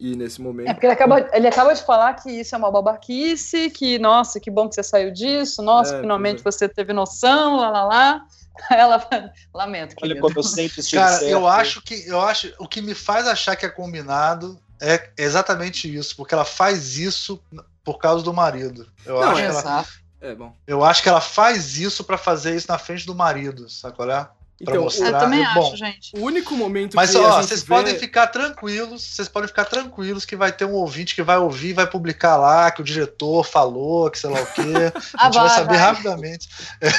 E 0.00 0.16
nesse 0.16 0.40
momento. 0.40 0.68
É 0.68 0.72
porque 0.72 0.86
ele 0.86 0.94
acaba, 0.94 1.28
ele 1.32 1.46
acaba 1.46 1.74
de 1.74 1.82
falar 1.82 2.14
que 2.14 2.30
isso 2.30 2.54
é 2.54 2.58
uma 2.58 2.70
babaquice, 2.70 3.68
que, 3.70 3.98
nossa, 3.98 4.40
que 4.40 4.50
bom 4.50 4.66
que 4.66 4.74
você 4.74 4.82
saiu 4.82 5.10
disso, 5.12 5.60
nossa, 5.60 5.96
É, 5.96 6.00
finalmente 6.00 6.42
pois 6.42 6.54
você 6.54 6.66
teve 6.68 6.92
noção, 6.94 7.56
lá 7.56 7.68
lá 7.70 7.84
lá. 7.84 8.22
Ela 8.70 9.06
lamento. 9.54 9.94
Olha 10.02 10.14
querido. 10.14 10.20
como 10.20 10.38
eu 10.38 10.42
sempre 10.42 10.80
estive 10.80 11.00
Cara, 11.00 11.18
certo. 11.18 11.30
eu 11.30 11.46
acho 11.46 11.82
que 11.82 12.06
eu 12.08 12.20
acho 12.20 12.52
o 12.58 12.66
que 12.66 12.82
me 12.82 12.94
faz 12.94 13.26
achar 13.26 13.56
que 13.56 13.64
é 13.64 13.68
combinado 13.70 14.58
é 14.80 15.10
exatamente 15.16 15.94
isso, 15.94 16.16
porque 16.16 16.34
ela 16.34 16.44
faz 16.44 16.96
isso 16.98 17.40
por 17.84 17.98
causa 17.98 18.22
do 18.24 18.32
marido. 18.34 18.86
Eu 19.04 19.20
Não, 19.20 19.30
acho 19.30 19.40
é 19.40 19.50
que 19.50 19.56
ela. 19.56 19.86
É, 20.22 20.34
bom. 20.34 20.54
eu 20.66 20.84
acho 20.84 21.02
que 21.02 21.08
ela 21.08 21.20
faz 21.20 21.78
isso 21.78 22.04
pra 22.04 22.18
fazer 22.18 22.54
isso 22.54 22.66
na 22.68 22.76
frente 22.78 23.06
do 23.06 23.14
marido, 23.14 23.68
sabe 23.70 23.96
qual 23.96 24.10
é? 24.10 24.28
Então, 24.60 24.82
mostrar. 24.82 25.06
Eu 25.08 25.18
também 25.18 25.42
Bom, 25.54 25.66
acho, 25.68 25.76
gente. 25.76 26.10
o 26.14 26.20
único 26.20 26.54
momento 26.54 26.94
Mas 26.94 27.10
que 27.12 27.16
ó, 27.16 27.42
vocês 27.42 27.62
vê... 27.62 27.66
podem 27.68 27.98
ficar 27.98 28.26
tranquilos, 28.26 29.02
vocês 29.02 29.26
podem 29.28 29.48
ficar 29.48 29.64
tranquilos 29.64 30.24
que 30.26 30.36
vai 30.36 30.52
ter 30.52 30.66
um 30.66 30.72
ouvinte 30.74 31.14
que 31.14 31.22
vai 31.22 31.38
ouvir, 31.38 31.72
vai 31.72 31.86
publicar 31.88 32.36
lá 32.36 32.70
que 32.70 32.82
o 32.82 32.84
diretor 32.84 33.42
falou, 33.44 34.10
que 34.10 34.18
sei 34.18 34.28
lá 34.28 34.40
o 34.42 34.46
quê. 34.52 34.60
A 35.18 35.26
Ah, 35.28 35.30
gente 35.30 35.34
vai, 35.34 35.48
vai, 35.48 35.48
saber 35.48 35.66
vai. 35.68 35.78
rapidamente. 35.78 36.48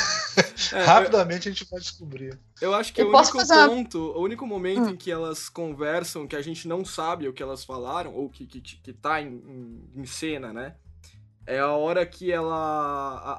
É, 0.74 0.82
rapidamente 0.86 1.50
a 1.50 1.52
gente 1.52 1.68
vai 1.70 1.80
descobrir. 1.80 2.40
Eu 2.62 2.74
acho 2.74 2.94
que 2.94 3.02
é 3.02 3.04
Eu 3.04 3.10
o 3.10 3.14
único 3.18 3.48
ponto, 3.48 3.98
o 4.00 4.22
único 4.24 4.48
momento 4.48 4.82
Hum. 4.84 4.90
em 4.92 4.96
que 4.96 5.12
elas 5.12 5.50
conversam, 5.50 6.26
que 6.26 6.36
a 6.36 6.42
gente 6.42 6.68
não 6.68 6.86
sabe 6.86 7.28
o 7.28 7.34
que 7.34 7.44
elas 7.44 7.66
falaram, 7.66 8.14
ou 8.16 8.30
que, 8.30 8.46
que, 8.46 8.62
que 8.62 8.94
tá 8.94 9.22
em, 9.22 9.28
em, 9.28 10.02
em 10.02 10.06
cena, 10.06 10.54
né? 10.54 10.76
É 11.46 11.60
a 11.60 11.72
hora 11.72 12.06
que 12.06 12.32
ela. 12.32 12.56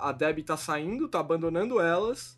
A, 0.02 0.08
a 0.10 0.12
Debbie 0.12 0.42
tá 0.42 0.56
saindo, 0.56 1.08
tá 1.08 1.20
abandonando 1.20 1.80
elas. 1.80 2.36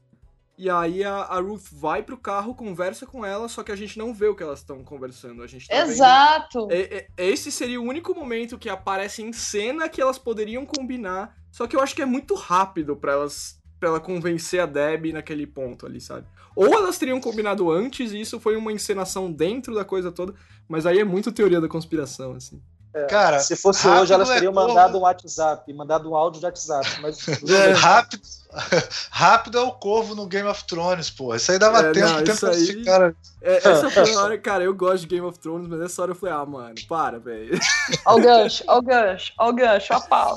E 0.56 0.70
aí 0.70 1.02
a, 1.02 1.14
a 1.16 1.40
Ruth 1.40 1.64
vai 1.72 2.02
pro 2.02 2.16
carro, 2.16 2.54
conversa 2.54 3.04
com 3.04 3.24
ela, 3.24 3.48
só 3.48 3.62
que 3.64 3.72
a 3.72 3.76
gente 3.76 3.98
não 3.98 4.14
vê 4.14 4.28
o 4.28 4.36
que 4.36 4.42
elas 4.42 4.60
estão 4.60 4.84
conversando. 4.84 5.42
A 5.42 5.46
gente 5.48 5.66
tá 5.66 5.74
vendo- 5.74 5.90
Exato. 5.90 6.68
É- 6.70 7.06
Esse 7.16 7.50
seria 7.50 7.80
o 7.80 7.84
único 7.84 8.14
momento 8.14 8.56
que 8.58 8.68
aparece 8.68 9.20
em 9.22 9.32
cena 9.32 9.88
que 9.88 10.00
elas 10.00 10.16
poderiam 10.18 10.64
combinar. 10.64 11.36
Só 11.50 11.66
que 11.66 11.74
eu 11.74 11.80
acho 11.80 11.94
que 11.94 12.02
é 12.02 12.06
muito 12.06 12.34
rápido 12.34 12.94
pra 12.96 13.12
elas 13.12 13.58
para 13.80 13.88
ela 13.90 14.00
convencer 14.00 14.60
a 14.60 14.66
Debbie 14.66 15.12
naquele 15.12 15.46
ponto 15.46 15.84
ali, 15.84 16.00
sabe? 16.00 16.26
Ou 16.56 16.72
elas 16.72 16.96
teriam 16.96 17.20
combinado 17.20 17.70
antes 17.70 18.12
e 18.12 18.20
isso 18.20 18.40
foi 18.40 18.56
uma 18.56 18.72
encenação 18.72 19.30
dentro 19.30 19.74
da 19.74 19.84
coisa 19.84 20.10
toda, 20.10 20.32
mas 20.66 20.86
aí 20.86 21.00
é 21.00 21.04
muito 21.04 21.30
teoria 21.32 21.60
da 21.60 21.68
conspiração, 21.68 22.32
assim. 22.34 22.62
Cara, 23.08 23.40
Se 23.40 23.56
fosse 23.56 23.86
hoje, 23.88 24.12
elas 24.12 24.30
é 24.30 24.34
teriam 24.34 24.52
corvo. 24.52 24.68
mandado 24.68 24.98
um 24.98 25.00
WhatsApp, 25.02 25.72
mandado 25.72 26.10
um 26.10 26.14
áudio 26.14 26.40
de 26.40 26.46
WhatsApp. 26.46 26.88
Mas 27.00 27.18
É, 27.50 27.72
rápido, 27.72 28.22
rápido 29.10 29.58
é 29.58 29.60
o 29.62 29.72
corvo 29.72 30.14
no 30.14 30.26
Game 30.26 30.48
of 30.48 30.64
Thrones, 30.64 31.10
pô. 31.10 31.34
Isso 31.34 31.50
aí 31.52 31.58
dava 31.58 31.80
É, 31.80 31.92
tempo, 31.92 32.06
não, 32.08 32.22
tempo 32.24 32.46
aí- 32.46 32.84
cara. 32.84 33.16
É, 33.42 33.56
essa 33.68 33.90
foi 33.90 34.14
a 34.14 34.20
hora, 34.20 34.38
cara, 34.38 34.64
eu 34.64 34.72
gosto 34.74 35.00
de 35.00 35.06
Game 35.08 35.26
of 35.26 35.38
Thrones, 35.38 35.66
mas 35.68 35.78
nessa 35.80 36.02
hora 36.02 36.12
eu 36.12 36.14
falei, 36.14 36.34
ah, 36.34 36.46
mano, 36.46 36.74
para, 36.88 37.18
velho. 37.18 37.58
Ó 38.06 38.14
o 38.16 38.20
gancho, 38.20 38.64
ó 38.66 38.78
o 38.78 38.82
gancho, 38.82 39.32
ó 39.38 39.48
o 39.48 39.52
gancho, 39.52 39.92
ó 39.92 39.96
a 39.96 40.00
pau. 40.00 40.36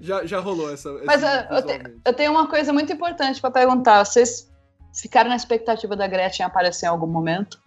Já, 0.00 0.24
já 0.26 0.38
rolou 0.40 0.72
essa. 0.72 0.90
Mas, 1.04 1.22
é, 1.22 1.48
eu 1.50 1.62
te-. 1.62 1.82
Eu 2.04 2.12
tenho 2.12 2.30
uma 2.32 2.46
coisa 2.46 2.72
muito 2.72 2.92
importante 2.92 3.40
pra 3.40 3.50
perguntar. 3.50 4.04
Vocês 4.04 4.48
ficaram 4.94 5.30
na 5.30 5.36
expectativa 5.36 5.96
da 5.96 6.06
Gretchen 6.06 6.44
aparecer 6.44 6.86
em 6.86 6.88
algum 6.90 7.06
momento? 7.06 7.58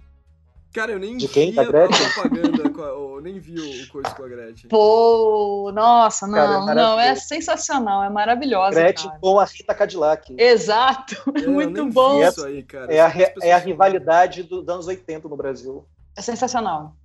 Cara, 0.73 0.91
eu 0.91 0.99
nem 0.99 1.15
De 1.17 1.27
quem? 1.27 1.51
vi 1.51 1.55
Da 1.55 1.61
a 1.61 1.65
propaganda, 1.67 2.69
com 2.71 2.81
a- 2.81 2.87
eu 2.87 3.21
nem 3.21 3.39
vi 3.39 3.59
o, 3.59 3.83
o 3.83 3.87
coisa 3.89 4.09
com 4.09 4.23
a 4.23 4.27
Gretchen. 4.27 4.67
Pô, 4.69 5.71
nossa, 5.73 6.25
não, 6.25 6.33
Cara, 6.33 6.47
é 6.47 6.57
não, 6.57 6.63
é 6.71 6.75
maravilhoso. 6.95 7.27
sensacional, 7.27 8.03
é 8.03 8.09
maravilhosa. 8.09 8.79
Gretchen 8.79 9.07
cara. 9.09 9.19
com 9.21 9.39
a 9.39 9.45
Rita 9.45 9.75
Cadillac. 9.75 10.35
Exato, 10.37 11.15
É, 11.37 11.45
eu 11.45 11.51
muito 11.51 11.71
nem 11.73 11.85
vi 11.87 11.93
bom. 11.93 12.23
Isso 12.27 12.43
aí, 12.43 12.63
cara. 12.63 12.91
É 12.91 12.99
a, 13.01 13.13
é 13.43 13.51
a 13.53 13.57
rivalidade 13.59 14.41
do- 14.43 14.61
dos 14.63 14.73
anos 14.73 14.87
80 14.87 15.29
no 15.29 15.37
Brasil. 15.37 15.87
É 16.17 16.21
sensacional. 16.23 16.95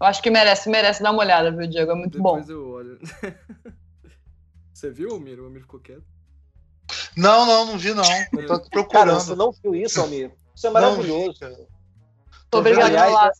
Eu 0.00 0.06
acho 0.06 0.22
que 0.22 0.30
merece, 0.30 0.70
merece 0.70 1.02
dar 1.02 1.10
uma 1.10 1.20
olhada, 1.22 1.50
viu, 1.50 1.66
Diego? 1.68 1.90
É 1.92 1.94
muito 1.94 2.18
bom. 2.22 2.38
Depois 2.40 2.48
eu 2.48 2.66
olho. 2.70 2.98
Você 4.72 4.90
viu, 4.90 5.10
Almir? 5.10 5.40
O 5.40 5.44
Almir 5.44 5.62
ficou 5.62 5.80
quieto. 5.80 6.04
Não, 7.16 7.44
não, 7.44 7.66
não 7.66 7.78
vi 7.78 7.92
não. 7.92 8.04
Eu 8.04 8.46
tô 8.46 8.52
aqui 8.54 8.70
Cara, 8.70 8.84
procurando. 8.84 9.20
você 9.20 9.34
não 9.34 9.50
viu 9.52 9.74
isso, 9.74 10.00
Almir? 10.00 10.30
Isso 10.54 10.66
é 10.66 10.70
Não 10.70 10.80
maravilhoso. 10.80 11.32
vi, 11.32 11.38
cara. 11.40 11.66
Obrigado, 12.52 12.86
Aliás, 12.86 13.10
Olá. 13.12 13.32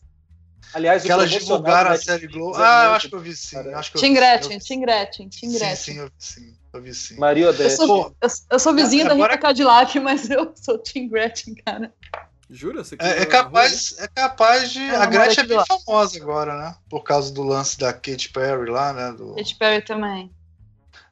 Aliás, 0.73 1.03
Que 1.03 1.11
elas 1.11 1.29
divulgaram 1.31 1.89
a 1.89 1.93
da 1.93 1.99
série 2.01 2.27
Globo. 2.27 2.55
É 2.59 2.61
Ah, 2.63 2.83
eu 2.85 2.91
acho 2.91 3.09
que 3.09 3.15
eu 3.15 3.19
vi 3.19 3.35
sim. 3.35 3.55
cara. 3.55 3.79
Acho 3.79 3.91
que 3.91 3.97
eu 3.97 4.01
Tim 4.01 4.13
Gretchen, 4.13 4.53
eu- 4.53 4.59
Tim 4.59 4.81
Gretchen, 4.81 5.29
Tim 5.29 5.49
Sim, 5.49 5.57
Gretchen. 5.57 5.75
sim, 5.95 5.99
eu 5.99 6.05
vi 6.07 6.13
sim. 6.19 6.55
Eu 6.71 6.81
vi 6.83 6.93
sim. 6.93 7.15
Maria 7.17 7.45
Eu 7.45 7.49
Odete. 7.49 7.75
sou, 7.75 8.15
eu, 8.21 8.29
eu 8.51 8.59
sou 8.59 8.75
vizinha 8.75 9.05
da 9.05 9.13
Agora- 9.13 9.33
Rita 9.33 9.47
Cadillac, 9.47 9.97
mas 9.99 10.29
eu 10.29 10.53
sou 10.55 10.77
Tim 10.77 11.09
Gretchen, 11.09 11.55
cara. 11.55 11.91
Jura? 12.51 12.83
Você 12.83 12.95
É, 12.99 13.21
é 13.21 13.25
capaz, 13.25 13.95
é 13.99 14.07
capaz 14.07 14.71
de. 14.71 14.79
É, 14.79 14.95
a 14.95 15.05
Gretchen 15.07 15.43
é 15.43 15.47
bem 15.47 15.57
lá. 15.57 15.65
famosa 15.65 16.17
agora, 16.21 16.55
né? 16.57 16.75
Por 16.89 17.03
causa 17.03 17.31
do 17.31 17.41
lance 17.43 17.77
da 17.77 17.91
Katy 17.93 18.29
Perry 18.31 18.69
lá, 18.69 18.93
né? 18.93 19.11
Do... 19.11 19.35
Katy 19.35 19.55
Perry 19.55 19.81
também. 19.83 20.31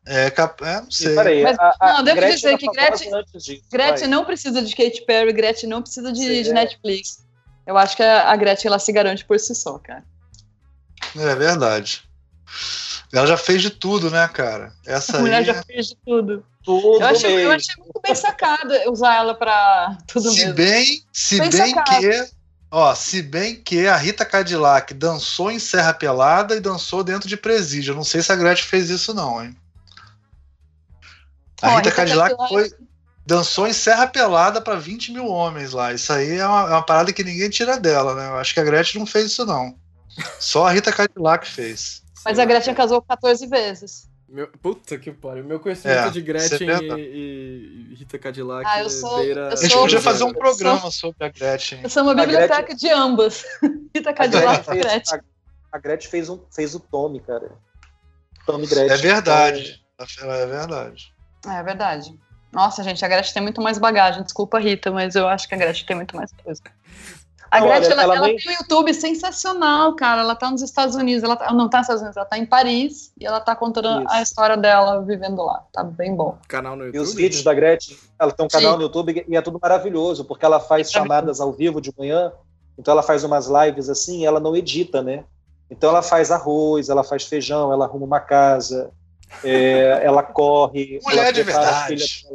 É, 0.05 0.29
cap... 0.31 0.63
é, 0.63 0.81
não 0.81 0.89
sei. 0.91 1.13
Peraí, 1.15 1.43
Mas- 1.43 1.57
a, 1.59 1.75
a 1.79 1.93
não, 1.97 2.03
devo 2.03 2.17
Gretchen 2.17 2.35
dizer 2.35 2.47
era 2.49 2.57
que 2.57 2.67
Gretchen- 2.71 3.11
disso, 3.35 3.61
Gretchen 3.71 3.99
vai. 4.01 4.07
não 4.07 4.25
precisa 4.25 4.61
de 4.61 4.75
Katy 4.75 5.05
Perry, 5.05 5.33
Gretchen 5.33 5.69
não 5.69 5.81
precisa 5.81 6.11
de, 6.11 6.19
Sim, 6.19 6.43
de 6.43 6.49
é. 6.49 6.53
Netflix. 6.53 7.25
Eu 7.67 7.77
acho 7.77 7.95
que 7.97 8.01
a, 8.03 8.33
Gretchen 8.35 8.69
ela 8.69 8.79
se 8.79 8.91
garante 8.93 9.25
por 9.25 9.37
si 9.39 9.53
só, 9.53 9.77
cara. 9.77 10.03
É 11.15 11.35
verdade. 11.35 12.01
Ela 13.13 13.27
já 13.27 13.37
fez 13.37 13.61
de 13.61 13.69
tudo, 13.69 14.09
né, 14.09 14.27
cara? 14.29 14.71
Essa 14.85 15.17
A 15.17 15.19
mulher 15.19 15.37
aí. 15.39 15.45
já 15.45 15.61
fez 15.63 15.87
de 15.87 15.95
tudo. 16.05 16.45
Tudo 16.63 17.01
Eu 17.01 17.07
achei, 17.07 17.45
eu 17.45 17.51
achei 17.51 17.75
muito 17.77 18.01
bem 18.01 18.15
sacada 18.15 18.89
usar 18.91 19.15
ela 19.15 19.33
pra 19.35 19.97
tudo 20.07 20.29
Se 20.31 20.39
mesmo. 20.39 20.53
bem, 20.53 21.03
se 21.13 21.39
Bem 21.39 21.49
bem 21.49 21.69
sacado. 21.75 21.99
que. 21.99 22.29
Ó, 22.69 22.93
se 22.95 23.21
bem 23.21 23.55
que 23.55 23.87
a 23.87 23.95
Rita 23.95 24.25
Cadillac 24.25 24.93
dançou 24.93 25.49
em 25.49 25.59
Serra 25.59 25.93
Pelada 25.93 26.55
e 26.55 26.59
dançou 26.59 27.01
dentro 27.03 27.27
de 27.29 27.37
presídio. 27.37 27.91
Eu 27.91 27.95
não 27.95 28.03
sei 28.03 28.21
se 28.21 28.31
a 28.31 28.35
Gretchen 28.35 28.65
fez 28.67 28.89
isso, 28.89 29.13
não, 29.13 29.41
hein? 29.41 29.55
A 31.61 31.67
Rita 31.77 31.77
Rita 31.89 31.91
Cadillac 31.91 32.35
Cadillac- 32.35 32.49
foi. 32.69 32.86
Dançou 33.27 33.67
em 33.67 33.73
Serra 33.73 34.07
Pelada 34.07 34.61
para 34.61 34.75
20 34.79 35.11
mil 35.11 35.25
homens 35.27 35.73
lá. 35.73 35.91
Isso 35.93 36.13
aí 36.13 36.37
é 36.37 36.47
uma, 36.47 36.61
é 36.61 36.71
uma 36.71 36.81
parada 36.81 37.11
que 37.11 37.25
ninguém 37.25 37.49
tira 37.49 37.77
dela, 37.77 38.15
né? 38.15 38.27
Eu 38.29 38.37
acho 38.37 38.53
que 38.53 38.59
a 38.61 38.63
Gretchen 38.63 38.99
não 38.99 39.05
fez 39.05 39.25
isso, 39.25 39.45
não. 39.45 39.75
Só 40.39 40.65
a 40.65 40.71
Rita 40.71 40.93
Cadillac 40.93 41.45
fez. 41.45 42.01
Mas 42.23 42.39
a 42.39 42.45
Gretchen 42.45 42.73
casou 42.73 43.01
14 43.01 43.45
vezes. 43.47 44.07
Meu, 44.29 44.47
puta 44.47 44.97
que 44.97 45.11
pariu. 45.11 45.43
Meu 45.43 45.59
conhecimento 45.59 46.07
É, 46.07 46.09
de 46.09 46.21
Gretchen 46.21 46.69
é 46.69 46.99
e, 46.99 47.91
e- 47.91 47.95
Rita 47.95 48.17
Cadillac 48.17 48.65
Ah, 48.65 48.79
eu 48.81 48.89
sou- 48.89 49.19
beira... 49.19 49.41
eu 49.41 49.47
A 49.47 49.55
gente 49.57 49.71
sou- 49.71 49.81
podia 49.81 50.01
fazer 50.01 50.23
um 50.23 50.27
eu 50.27 50.33
sou- 50.33 50.41
programa 50.41 50.91
sobre 50.91 51.25
a 51.25 51.29
Gretchen. 51.29 51.79
Eu 51.83 51.89
sou 51.89 52.03
uma 52.03 52.13
A 52.13 52.15
biblioteca 52.15 52.61
Gretchen- 52.61 52.75
de 52.77 52.89
ambas. 52.89 53.43
Rita 53.93 54.13
Cadillac 54.13 54.69
e 54.71 54.79
Gretchen. 54.79 55.19
a, 55.19 55.77
a 55.77 55.79
Gretchen 55.79 56.09
fez, 56.11 56.29
um, 56.29 56.39
fez 56.53 56.73
o 56.75 56.79
Tommy, 56.79 57.19
cara. 57.19 57.51
Tommy 58.45 58.67
Gretchen. 58.67 58.93
É 58.93 58.97
verdade. 58.97 59.83
É 59.99 60.45
verdade. 60.45 61.13
É 61.45 61.63
verdade. 61.63 62.19
Nossa, 62.51 62.81
gente, 62.83 63.03
a 63.03 63.07
Gretchen 63.07 63.33
tem 63.33 63.43
muito 63.43 63.61
mais 63.61 63.77
bagagem. 63.77 64.23
Desculpa, 64.23 64.59
Rita, 64.59 64.91
mas 64.91 65.15
eu 65.15 65.27
acho 65.27 65.47
que 65.47 65.55
a 65.55 65.57
Gretchen 65.57 65.85
tem 65.85 65.95
muito 65.95 66.15
mais 66.15 66.31
coisa. 66.43 66.61
A 67.49 67.59
Não, 67.59 67.67
Gretchen, 67.67 67.93
olha, 67.93 68.01
ela, 68.01 68.03
ela 68.03 68.15
ela 68.17 68.27
nem- 68.27 68.35
tem 68.37 68.51
um 68.51 68.57
YouTube 68.59 68.93
sensacional, 68.93 69.95
cara. 69.95 70.21
Ela 70.21 70.35
tá 70.35 70.51
nos 70.51 70.61
Estados 70.61 70.95
Unidos. 70.95 71.23
Ela, 71.23 71.35
tá, 71.37 71.53
não 71.53 71.69
tá 71.69 71.77
nos 71.77 71.85
Estados 71.85 72.01
Unidos, 72.01 72.17
ela 72.17 72.25
tá 72.25 72.37
em 72.37 72.45
Paris. 72.45 73.11
E 73.19 73.25
ela 73.25 73.39
tá 73.39 73.55
contando 73.55 74.01
Isso. 74.03 74.11
a 74.11 74.21
história 74.21 74.57
dela 74.57 75.01
vivendo 75.01 75.41
lá. 75.43 75.63
Tá 75.71 75.83
bem 75.83 76.13
bom. 76.15 76.37
Canal 76.47 76.75
no 76.75 76.83
E 76.83 76.87
YouTube. 76.87 77.01
os 77.03 77.13
vídeos 77.13 77.43
da 77.43 77.53
Gretchen, 77.53 77.95
ela 78.19 78.31
tem 78.31 78.45
um 78.45 78.49
canal 78.49 78.71
Sim. 78.71 78.77
no 78.77 78.83
YouTube 78.83 79.25
e 79.27 79.35
é 79.37 79.41
tudo 79.41 79.59
maravilhoso, 79.61 80.25
porque 80.25 80.43
ela 80.45 80.59
faz 80.59 80.91
Maravilhoso. 80.91 80.93
chamadas 80.93 81.39
ao 81.39 81.53
vivo 81.53 81.79
de 81.79 81.93
manhã, 81.97 82.31
então 82.77 82.91
ela 82.91 83.03
faz 83.03 83.23
umas 83.23 83.47
lives 83.47 83.87
assim, 83.89 84.21
e 84.21 84.25
ela 84.25 84.39
não 84.41 84.53
edita, 84.55 85.01
né? 85.01 85.23
Então 85.71 85.89
ela 85.89 86.01
faz 86.01 86.31
arroz, 86.31 86.89
ela 86.89 87.03
faz 87.03 87.23
feijão, 87.25 87.71
ela 87.71 87.85
arruma 87.85 88.05
uma 88.05 88.19
casa, 88.19 88.89
é, 89.43 90.01
ela 90.03 90.23
corre, 90.23 90.99
Mulher 91.03 91.23
ela 91.23 91.31
de 91.33 91.43
verdade. 91.43 92.25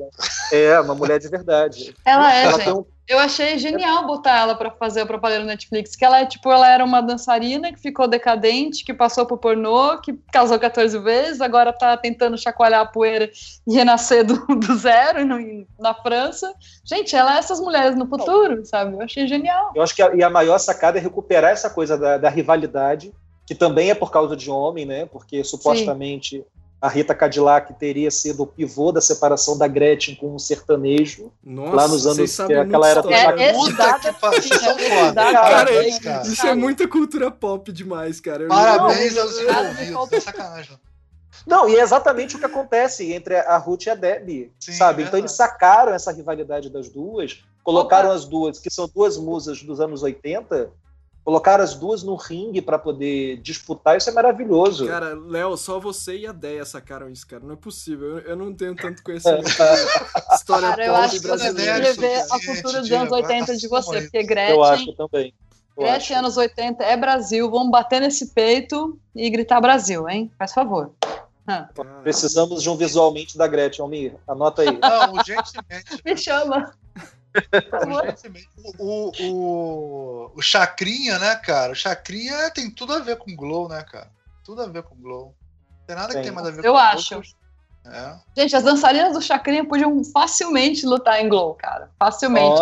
É, 0.53 0.81
uma 0.81 0.95
mulher 0.95 1.19
de 1.19 1.29
verdade. 1.29 1.95
Ela 2.05 2.35
é, 2.35 2.43
ela 2.45 2.53
gente. 2.55 2.65
tem 2.65 2.73
um, 2.75 2.85
Eu 3.09 3.19
achei 3.19 3.59
genial 3.59 4.07
botar 4.07 4.39
ela 4.41 4.55
pra 4.55 4.71
fazer 4.71 5.01
a 5.01 5.07
propaganda 5.07 5.41
no 5.41 5.47
Netflix, 5.47 5.97
que 5.97 6.05
ela 6.05 6.21
é 6.21 6.27
tipo, 6.27 6.51
ela 6.51 6.69
era 6.69 6.85
uma 6.85 7.01
dançarina 7.01 7.73
que 7.73 7.81
ficou 7.81 8.07
decadente, 8.07 8.85
que 8.85 8.95
passou 8.95 9.27
por 9.27 9.39
pornô, 9.39 9.99
que 10.01 10.13
casou 10.33 10.59
14 10.59 10.99
vezes, 11.01 11.41
agora 11.41 11.73
tá 11.73 11.97
tentando 11.97 12.39
chacoalhar 12.39 12.81
a 12.83 12.87
poeira 12.87 13.31
e 13.67 13.75
renascer 13.75 14.25
do, 14.25 14.37
do 14.57 14.77
zero 14.77 15.25
no- 15.25 15.67
na 15.79 15.95
França. 15.95 16.53
Gente, 16.85 17.17
ela 17.17 17.35
é 17.37 17.39
essas 17.39 17.59
mulheres 17.61 17.97
no 17.97 18.07
futuro, 18.07 18.65
sabe? 18.65 18.95
Eu 18.95 19.03
achei 19.03 19.27
genial. 19.27 19.73
eu 19.75 19.83
acho 19.83 19.95
que 19.95 20.03
a, 20.03 20.15
e 20.15 20.23
a 20.23 20.31
maior 20.31 20.59
sacada 20.59 20.99
é 20.99 21.01
recuperar 21.01 21.51
essa 21.51 21.69
coisa 21.69 21.99
da, 21.99 22.17
da 22.19 22.29
rivalidade, 22.29 23.13
que 23.45 23.55
também 23.57 23.91
é 23.91 23.95
por 23.95 24.11
causa 24.13 24.37
de 24.37 24.49
homem, 24.51 24.87
né? 24.87 25.07
Porque 25.07 25.43
supostamente 25.43 26.45
a 26.83 26.89
Rita 26.89 27.15
Cadillac 27.15 27.73
teria 27.75 28.11
sido 28.11 28.43
o 28.43 28.47
pivô 28.47 28.91
da 28.91 29.01
separação 29.01 29.57
da 29.57 29.69
Gretchen 29.69 30.17
com 30.17 30.35
um 30.35 30.39
sertanejo. 30.39 31.31
Nossa, 31.45 31.77
lá 31.77 31.87
nos 31.87 32.05
anos 32.09 32.37
que 32.37 32.53
aquela 32.55 32.89
era. 32.89 33.01
É, 33.41 33.53
Puta 33.53 33.99
que 34.01 34.09
é 34.09 34.13
pariu, 34.13 34.43
foda. 34.43 35.13
dado- 35.13 35.33
Cara, 35.33 35.71
cara. 36.03 36.27
Isso 36.27 36.45
é 36.45 36.55
muita 36.57 36.89
cultura 36.89 37.31
pop 37.31 37.71
demais, 37.71 38.21
cara. 38.21 38.43
Eu- 38.43 38.49
Parabéns 38.49 39.15
Não, 39.15 39.23
aos 39.23 39.39
envolvidos, 39.39 40.13
é 40.13 40.21
sacanagem. 40.21 40.77
Não, 41.47 41.69
e 41.69 41.77
é 41.77 41.81
exatamente 41.83 42.35
o 42.35 42.39
que 42.41 42.45
acontece 42.45 43.13
entre 43.13 43.37
a 43.37 43.57
Ruth 43.59 43.87
e 43.87 43.91
a 43.91 43.95
Debbie, 43.95 44.53
Sim, 44.61 44.73
sabe? 44.73 45.03
é 45.03 45.07
Então 45.07 45.19
eles 45.19 45.33
sacaram 45.33 45.93
essa 45.95 46.13
rivalidade 46.13 46.69
das 46.69 46.89
duas, 46.89 47.43
colocaram 47.65 48.09
Opa. 48.09 48.17
as 48.17 48.25
duas, 48.25 48.59
que 48.59 48.71
são 48.71 48.89
duas 48.93 49.17
musas 49.17 49.63
dos 49.63 49.81
anos 49.81 50.03
80, 50.03 50.71
colocaram 51.25 51.63
as 51.63 51.75
duas 51.75 52.03
no 52.03 52.17
ringue 52.17 52.61
para 52.61 52.79
poder 52.79 53.37
disputar, 53.39 53.97
isso 53.97 54.11
é 54.11 54.13
maravilhoso. 54.13 54.87
Cara, 54.87 55.15
Léo, 55.15 55.57
só 55.57 55.79
você 55.79 56.19
e 56.19 56.27
a 56.27 56.33
Deia 56.33 56.65
sacaram 56.65 57.09
isso, 57.09 57.27
cara. 57.27 57.43
Não 57.45 57.55
é 57.55 57.57
possível. 57.57 58.19
Eu, 58.19 58.31
eu 58.31 58.37
não 58.37 58.53
tenho 58.53 58.75
tanto 58.75 59.03
conhecimento 59.03 59.45
de 59.45 59.51
história 60.35 60.69
Cara, 60.69 60.87
eu 60.87 60.97
acho 60.97 61.21
que 61.21 61.27
eu 61.27 61.31
brasileira. 61.37 61.81
deveria 61.81 61.95
ver 61.95 62.27
a 62.31 62.41
cultura 62.45 62.81
dos 62.81 62.93
anos 62.93 63.13
80 63.13 63.57
de 63.57 63.69
você, 63.69 64.01
porque 64.03 64.19
Eu 64.19 64.27
Gretchen, 64.27 64.63
acho 64.65 64.93
também. 64.95 65.35
Eu 65.77 65.85
Gretchen 65.85 66.17
acho. 66.17 66.25
anos 66.25 66.37
80 66.37 66.83
é 66.85 66.97
Brasil, 66.97 67.51
vamos 67.51 67.71
bater 67.71 68.01
nesse 68.01 68.29
peito 68.29 68.99
e 69.15 69.31
gritar 69.31 69.61
Brasil, 69.61 70.09
hein? 70.09 70.31
Faz 70.39 70.53
favor. 70.53 70.91
Precisamos 72.03 72.63
de 72.63 72.71
um 72.71 72.77
visualmente 72.77 73.37
da 73.37 73.47
Gretchen, 73.47 73.83
Almir. 73.83 74.15
Anota 74.29 74.63
aí. 74.63 74.79
Não, 74.79 75.13
urgentemente. 75.15 76.03
Me 76.05 76.17
chama. 76.17 76.73
O, 78.79 79.13
o, 79.21 80.33
o, 80.35 80.43
Chacrinha, 80.43 81.19
né, 81.19 81.35
cara? 81.37 81.73
O 81.73 81.77
Chacrinha 81.77 82.51
tem 82.51 82.71
tudo 82.71 82.93
a 82.93 82.99
ver 82.99 83.17
com 83.17 83.35
Glow, 83.35 83.69
né, 83.69 83.83
cara? 83.83 84.11
Tudo 84.45 84.63
a 84.63 84.67
ver 84.67 84.83
com 84.83 84.97
Glow. 84.97 85.35
Não 85.69 85.87
tem 85.87 85.97
nada 85.97 86.09
que 86.09 86.15
Tem. 86.15 86.23
tem 86.25 86.33
mais 86.33 86.47
a 86.47 86.51
ver 86.51 86.65
Eu 86.65 86.73
com 86.73 86.79
acho. 86.79 87.15
Glow. 87.15 87.25
É. 87.85 88.15
Gente, 88.37 88.55
as 88.55 88.63
dançarinas 88.63 89.13
do 89.13 89.21
Chacrinha 89.21 89.67
podiam 89.67 90.05
facilmente 90.05 90.87
lutar 90.87 91.21
em 91.21 91.29
Glow, 91.29 91.55
cara. 91.55 91.91
Facilmente. 91.99 92.61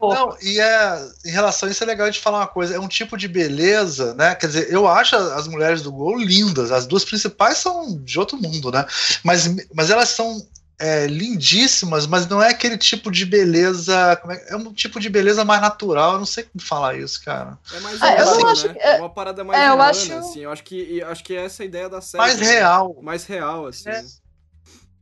Não, 0.00 0.36
e 0.40 0.58
é, 0.58 1.06
em 1.26 1.30
relação 1.30 1.68
a 1.68 1.72
isso 1.72 1.84
é 1.84 1.86
legal 1.86 2.10
de 2.10 2.18
falar 2.18 2.38
uma 2.38 2.46
coisa, 2.46 2.74
é 2.74 2.80
um 2.80 2.88
tipo 2.88 3.16
de 3.16 3.28
beleza, 3.28 4.14
né? 4.14 4.34
Quer 4.34 4.46
dizer, 4.46 4.72
eu 4.72 4.88
acho 4.88 5.16
as 5.16 5.46
mulheres 5.46 5.82
do 5.82 5.92
Gol 5.92 6.18
lindas, 6.18 6.72
as 6.72 6.86
duas 6.86 7.04
principais 7.04 7.58
são 7.58 8.02
de 8.02 8.18
outro 8.18 8.38
mundo, 8.38 8.70
né? 8.72 8.86
Mas, 9.22 9.54
mas 9.74 9.90
elas 9.90 10.08
são 10.08 10.40
é, 10.78 11.06
lindíssimas, 11.06 12.06
mas 12.06 12.26
não 12.26 12.42
é 12.42 12.50
aquele 12.50 12.76
tipo 12.76 13.10
de 13.10 13.24
beleza. 13.24 14.16
como 14.20 14.32
é, 14.32 14.44
é 14.48 14.56
um 14.56 14.72
tipo 14.72 14.98
de 14.98 15.08
beleza 15.08 15.44
mais 15.44 15.60
natural, 15.60 16.14
eu 16.14 16.18
não 16.18 16.26
sei 16.26 16.44
como 16.44 16.64
falar 16.64 16.96
isso, 16.98 17.24
cara. 17.24 17.58
É 17.72 17.80
mais 17.80 18.02
Ah, 18.02 18.16
eu 18.16 18.48
acho 18.48 18.66
né? 18.68 18.74
que- 18.74 18.80
É 18.80 18.96
uma 18.98 19.10
parada 19.10 19.44
mais 19.44 19.60
é, 19.60 19.68
eu 19.68 19.74
humana, 19.74 19.90
acho- 19.90 20.12
assim. 20.14 20.40
Eu 20.40 20.50
acho 20.50 20.64
que, 20.64 20.76
e 20.94 21.02
acho 21.02 21.22
que 21.24 21.34
essa 21.36 21.62
é 21.62 21.64
a 21.64 21.66
ideia 21.66 21.88
da 21.88 22.00
série. 22.00 22.22
Mais 22.24 22.38
né? 22.40 22.46
real. 22.46 22.96
Mais 23.02 23.24
real, 23.24 23.66
assim. 23.66 23.88
É. 23.88 24.04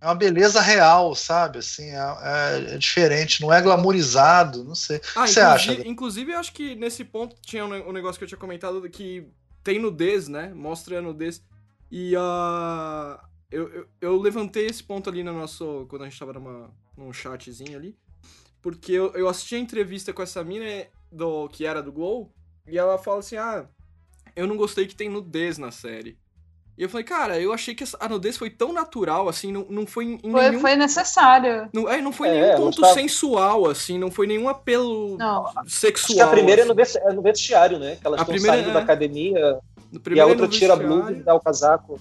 É 0.03 0.07
uma 0.07 0.17
beleza 0.17 0.61
real, 0.61 1.15
sabe? 1.15 1.59
Assim, 1.61 1.91
é, 1.91 1.95
é- 1.97 2.75
é 2.75 2.79
diferente, 2.79 3.41
não 3.41 3.53
é 3.53 3.63
glamourizado, 3.63 4.65
não 4.65 4.75
sei. 4.75 5.01
Ah, 5.15 5.21
O 5.23 5.25
que 5.25 5.31
você 5.31 5.41
inclusive, 5.41 5.73
acha? 5.73 5.89
inclusive, 5.89 6.33
eu 6.33 6.39
acho 6.39 6.53
que 6.53 6.75
nesse 6.75 7.05
ponto 7.05 7.37
tinha 7.41 7.65
um, 7.65 7.89
um 7.89 7.93
negócio 7.93 8.19
que 8.19 8.25
eu 8.25 8.29
tinha 8.29 8.39
comentado 8.39 8.83
que 8.91 9.27
tem 9.63 9.79
nudez, 9.79 10.27
né? 10.27 10.53
Mostra 10.55 10.99
a 10.99 11.03
nudez. 11.03 11.41
E 11.89 12.17
a. 12.19 13.21
eu, 13.53 13.69
eu, 13.69 13.87
eu 14.01 14.17
levantei 14.21 14.67
esse 14.67 14.83
ponto 14.83 15.09
ali 15.09 15.23
no 15.23 15.33
nosso. 15.33 15.87
Quando 15.89 16.03
a 16.03 16.09
gente 16.09 16.19
tava 16.19 16.33
numa, 16.33 16.71
num 16.97 17.13
chatzinho 17.13 17.77
ali. 17.77 17.97
Porque 18.61 18.93
eu, 18.93 19.13
eu 19.15 19.29
assisti 19.29 19.55
a 19.57 19.59
entrevista 19.59 20.13
com 20.13 20.23
essa 20.23 20.43
mina 20.45 20.87
do, 21.11 21.49
que 21.49 21.65
era 21.67 21.83
do 21.83 21.93
Glow. 21.93 22.31
E 22.67 22.79
ela 22.79 22.97
fala 22.99 23.19
assim: 23.21 23.37
ah, 23.37 23.67
eu 24.35 24.47
não 24.47 24.57
gostei 24.57 24.87
que 24.87 24.95
tem 24.97 25.09
nudez 25.09 25.59
na 25.59 25.71
série. 25.71 26.17
E 26.79 26.83
eu 26.85 26.89
falei, 26.89 27.05
cara, 27.05 27.39
eu 27.39 27.53
achei 27.53 27.75
que 27.75 27.83
essa- 27.83 27.99
a 28.01 28.09
nudez 28.09 28.39
foi 28.39 28.49
tão 28.49 28.73
natural, 28.73 29.29
assim, 29.29 29.53
não, 29.53 29.67
não 29.69 29.87
foi 29.87 30.07
em 30.07 30.19
Foi, 30.19 30.49
nenhum 30.49 30.61
foi 30.61 30.75
necessário. 30.75 31.69
não, 31.71 31.87
é, 31.87 32.01
não 32.01 32.11
foi 32.13 32.29
É, 32.29 32.41
nenhum 32.47 32.57
ponto 32.65 32.81
tava- 32.81 32.95
sensual, 32.95 33.69
assim, 33.69 33.99
não 33.99 34.11
foi 34.11 34.27
nenhum 34.27 34.49
apelo 34.49 35.19
Não. 35.19 35.45
sexual. 35.67 36.07
Acho 36.07 36.15
que 36.15 36.21
a 36.23 36.29
primeira 36.29 36.63
é 36.63 36.65
no, 36.65 36.81
assim. 36.81 36.99
é 36.99 37.13
no 37.13 37.21
vestiário, 37.21 37.79
né? 37.79 37.97
Que 37.97 38.07
elas 38.07 38.21
A 38.21 38.23
estão 38.23 38.33
primeira 38.35 38.57
saindo 38.57 38.71
é- 38.71 38.73
da 38.73 38.81
academia 38.81 39.59
No 39.93 40.01
e 40.15 40.19
a 40.19 40.23
é 40.23 40.27
outra 40.27 40.49
tira 40.49 40.73
a 40.73 40.77
blusa 40.77 41.13
e 41.13 41.23
dá 41.23 41.35
o 41.35 41.41
casaco. 41.41 42.01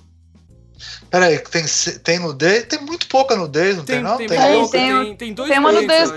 Peraí, 1.10 1.40
tem, 1.40 1.64
tem 2.04 2.20
nudez? 2.20 2.66
Tem 2.66 2.80
muito 2.82 3.08
pouca 3.08 3.36
nudez, 3.36 3.78
não 3.78 3.84
tem, 3.86 3.96
Tem, 3.98 4.04
não? 4.04 4.18
tem, 4.18 4.28
Tem, 4.28 4.38
pouca, 4.40 4.72
tem- 4.78 4.92
tem, 5.06 5.16
tem 5.18 5.34
dois 5.34 5.50
tem 5.50 5.60
uma 5.60 5.72
nudez. 5.72 6.12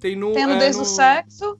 Tem 0.00 0.16
no. 0.16 0.32
Tem 0.32 0.42
é, 0.42 0.46
nudez 0.46 0.76
no, 0.76 0.82
do 0.82 0.88
sexo. 0.88 1.58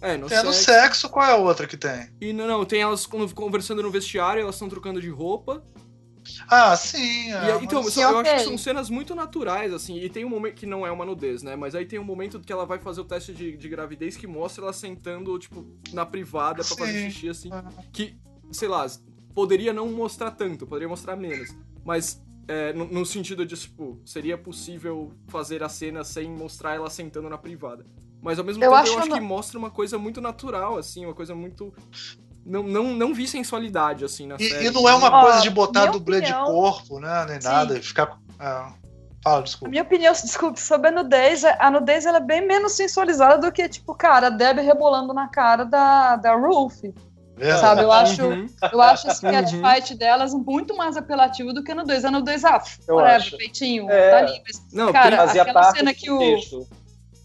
É, 0.00 0.16
no 0.16 0.26
É 0.26 0.42
no 0.42 0.52
sexo. 0.52 0.64
sexo, 0.64 1.08
qual 1.08 1.26
é 1.26 1.32
a 1.32 1.36
outra 1.36 1.66
que 1.66 1.76
tem? 1.76 2.10
E 2.20 2.32
não, 2.32 2.46
não, 2.46 2.64
tem 2.64 2.82
elas 2.82 3.06
con- 3.06 3.28
conversando 3.30 3.82
no 3.82 3.90
vestiário, 3.90 4.42
elas 4.42 4.54
estão 4.54 4.68
trocando 4.68 5.00
de 5.00 5.08
roupa. 5.08 5.62
Ah, 6.48 6.76
sim. 6.76 7.28
E 7.30 7.32
É, 7.32 7.58
então, 7.62 7.82
mas- 7.84 7.94
só- 7.94 8.02
eu 8.02 8.18
ok. 8.18 8.30
acho 8.32 8.42
que 8.42 8.48
são 8.48 8.58
cenas 8.58 8.90
muito 8.90 9.14
naturais, 9.14 9.72
assim, 9.72 9.96
e 9.98 10.08
tem 10.10 10.24
um 10.24 10.28
momento 10.28 10.54
que 10.54 10.66
não 10.66 10.84
é 10.86 10.90
uma 10.90 11.04
nudez, 11.04 11.42
né? 11.42 11.54
Mas 11.54 11.74
aí 11.74 11.86
tem 11.86 11.98
um 12.00 12.04
momento 12.04 12.40
que 12.40 12.52
ela 12.52 12.66
vai 12.66 12.78
fazer 12.78 13.00
o 13.00 13.04
teste 13.04 13.32
de, 13.32 13.56
de 13.56 13.68
gravidez 13.68 14.16
que 14.16 14.26
mostra 14.26 14.64
ela 14.64 14.72
sentando, 14.72 15.38
tipo, 15.38 15.64
na 15.92 16.04
privada 16.04 16.64
pra 16.64 16.76
fazer 16.76 16.92
Sim. 16.92 17.10
xixi, 17.10 17.28
assim. 17.28 17.50
Que, 17.92 18.16
sei 18.50 18.66
lá, 18.68 18.84
poderia 19.36 19.70
não 19.72 19.86
mostrar 19.92 20.30
tanto, 20.30 20.66
poderia 20.66 20.88
mostrar 20.88 21.14
menos. 21.14 21.54
Mas, 21.84 22.20
é, 22.48 22.72
no, 22.72 22.86
no 22.86 23.04
sentido 23.04 23.44
de, 23.44 23.54
tipo, 23.54 24.00
seria 24.04 24.38
possível 24.38 25.12
fazer 25.28 25.62
a 25.62 25.68
cena 25.68 26.02
sem 26.02 26.30
mostrar 26.30 26.74
ela 26.74 26.88
sentando 26.88 27.28
na 27.28 27.36
privada. 27.36 27.84
Mas 28.22 28.38
ao 28.38 28.44
mesmo 28.44 28.64
Eu 28.64 28.70
tempo 28.70 28.82
acho 28.82 28.92
eu 28.94 28.98
acho 28.98 29.10
que 29.10 29.20
mostra 29.20 29.58
uma 29.58 29.70
coisa 29.70 29.98
muito 29.98 30.20
natural, 30.22 30.78
assim, 30.78 31.04
uma 31.04 31.14
coisa 31.14 31.34
muito. 31.34 31.72
Não, 32.44 32.62
não, 32.62 32.94
não 32.94 33.12
vi 33.12 33.28
sensualidade, 33.28 34.04
assim, 34.04 34.26
na 34.26 34.36
E, 34.40 34.48
série. 34.48 34.66
e 34.68 34.70
não 34.70 34.88
é 34.88 34.94
uma 34.94 35.10
Ó, 35.10 35.22
coisa 35.24 35.40
de 35.42 35.50
botar 35.50 35.86
dublê 35.86 36.20
de 36.22 36.32
opinião- 36.32 36.46
corpo, 36.46 36.98
né? 36.98 37.26
Nem 37.28 37.40
Sim. 37.40 37.48
nada. 37.48 37.80
Ficar. 37.82 38.18
é. 38.40 38.86
Fala, 39.22 39.38
A 39.38 39.42
desculpa. 39.42 39.68
minha 39.70 39.82
opinião, 39.82 40.12
desculpe, 40.14 40.58
sobre 40.60 40.88
a 40.88 40.92
nudez, 40.92 41.44
a 41.44 41.68
nudez 41.70 42.06
ela 42.06 42.18
é 42.18 42.20
bem 42.20 42.46
menos 42.46 42.72
sensualizada 42.72 43.38
do 43.38 43.52
que, 43.52 43.68
tipo, 43.68 43.92
cara, 43.94 44.28
a 44.28 44.30
Debbie 44.30 44.62
rebolando 44.62 45.12
na 45.12 45.26
cara 45.28 45.64
da, 45.64 46.14
da 46.16 46.34
Ruth. 46.36 46.84
Verdade. 47.36 47.60
Sabe, 47.60 47.82
eu 47.82 47.92
acho, 47.92 48.24
Uhum. 48.24 48.46
eu 48.72 48.80
acho 48.80 49.08
esse 49.08 49.26
Uhum. 49.26 49.32
catfight 49.32 49.94
delas 49.94 50.32
muito 50.32 50.74
mais 50.76 50.96
apelativo 50.96 51.52
do 51.52 51.62
que 51.62 51.70
a 51.70 51.74
nudez. 51.74 52.04
A 52.04 52.10
nudez, 52.10 52.44
ah, 52.44 52.62
Eu 52.88 52.96
whatever, 52.96 53.36
peitinho, 53.36 53.90
É. 53.90 54.10
tá 54.10 54.18
ali. 54.18 54.42
Mas, 54.46 54.62
Não, 54.72 54.90
cara, 54.92 55.22
aquela 55.24 55.52
parte 55.52 55.78
cena 55.78 55.92
que 55.92 56.10
o. 56.10 56.18
texto. 56.18 56.66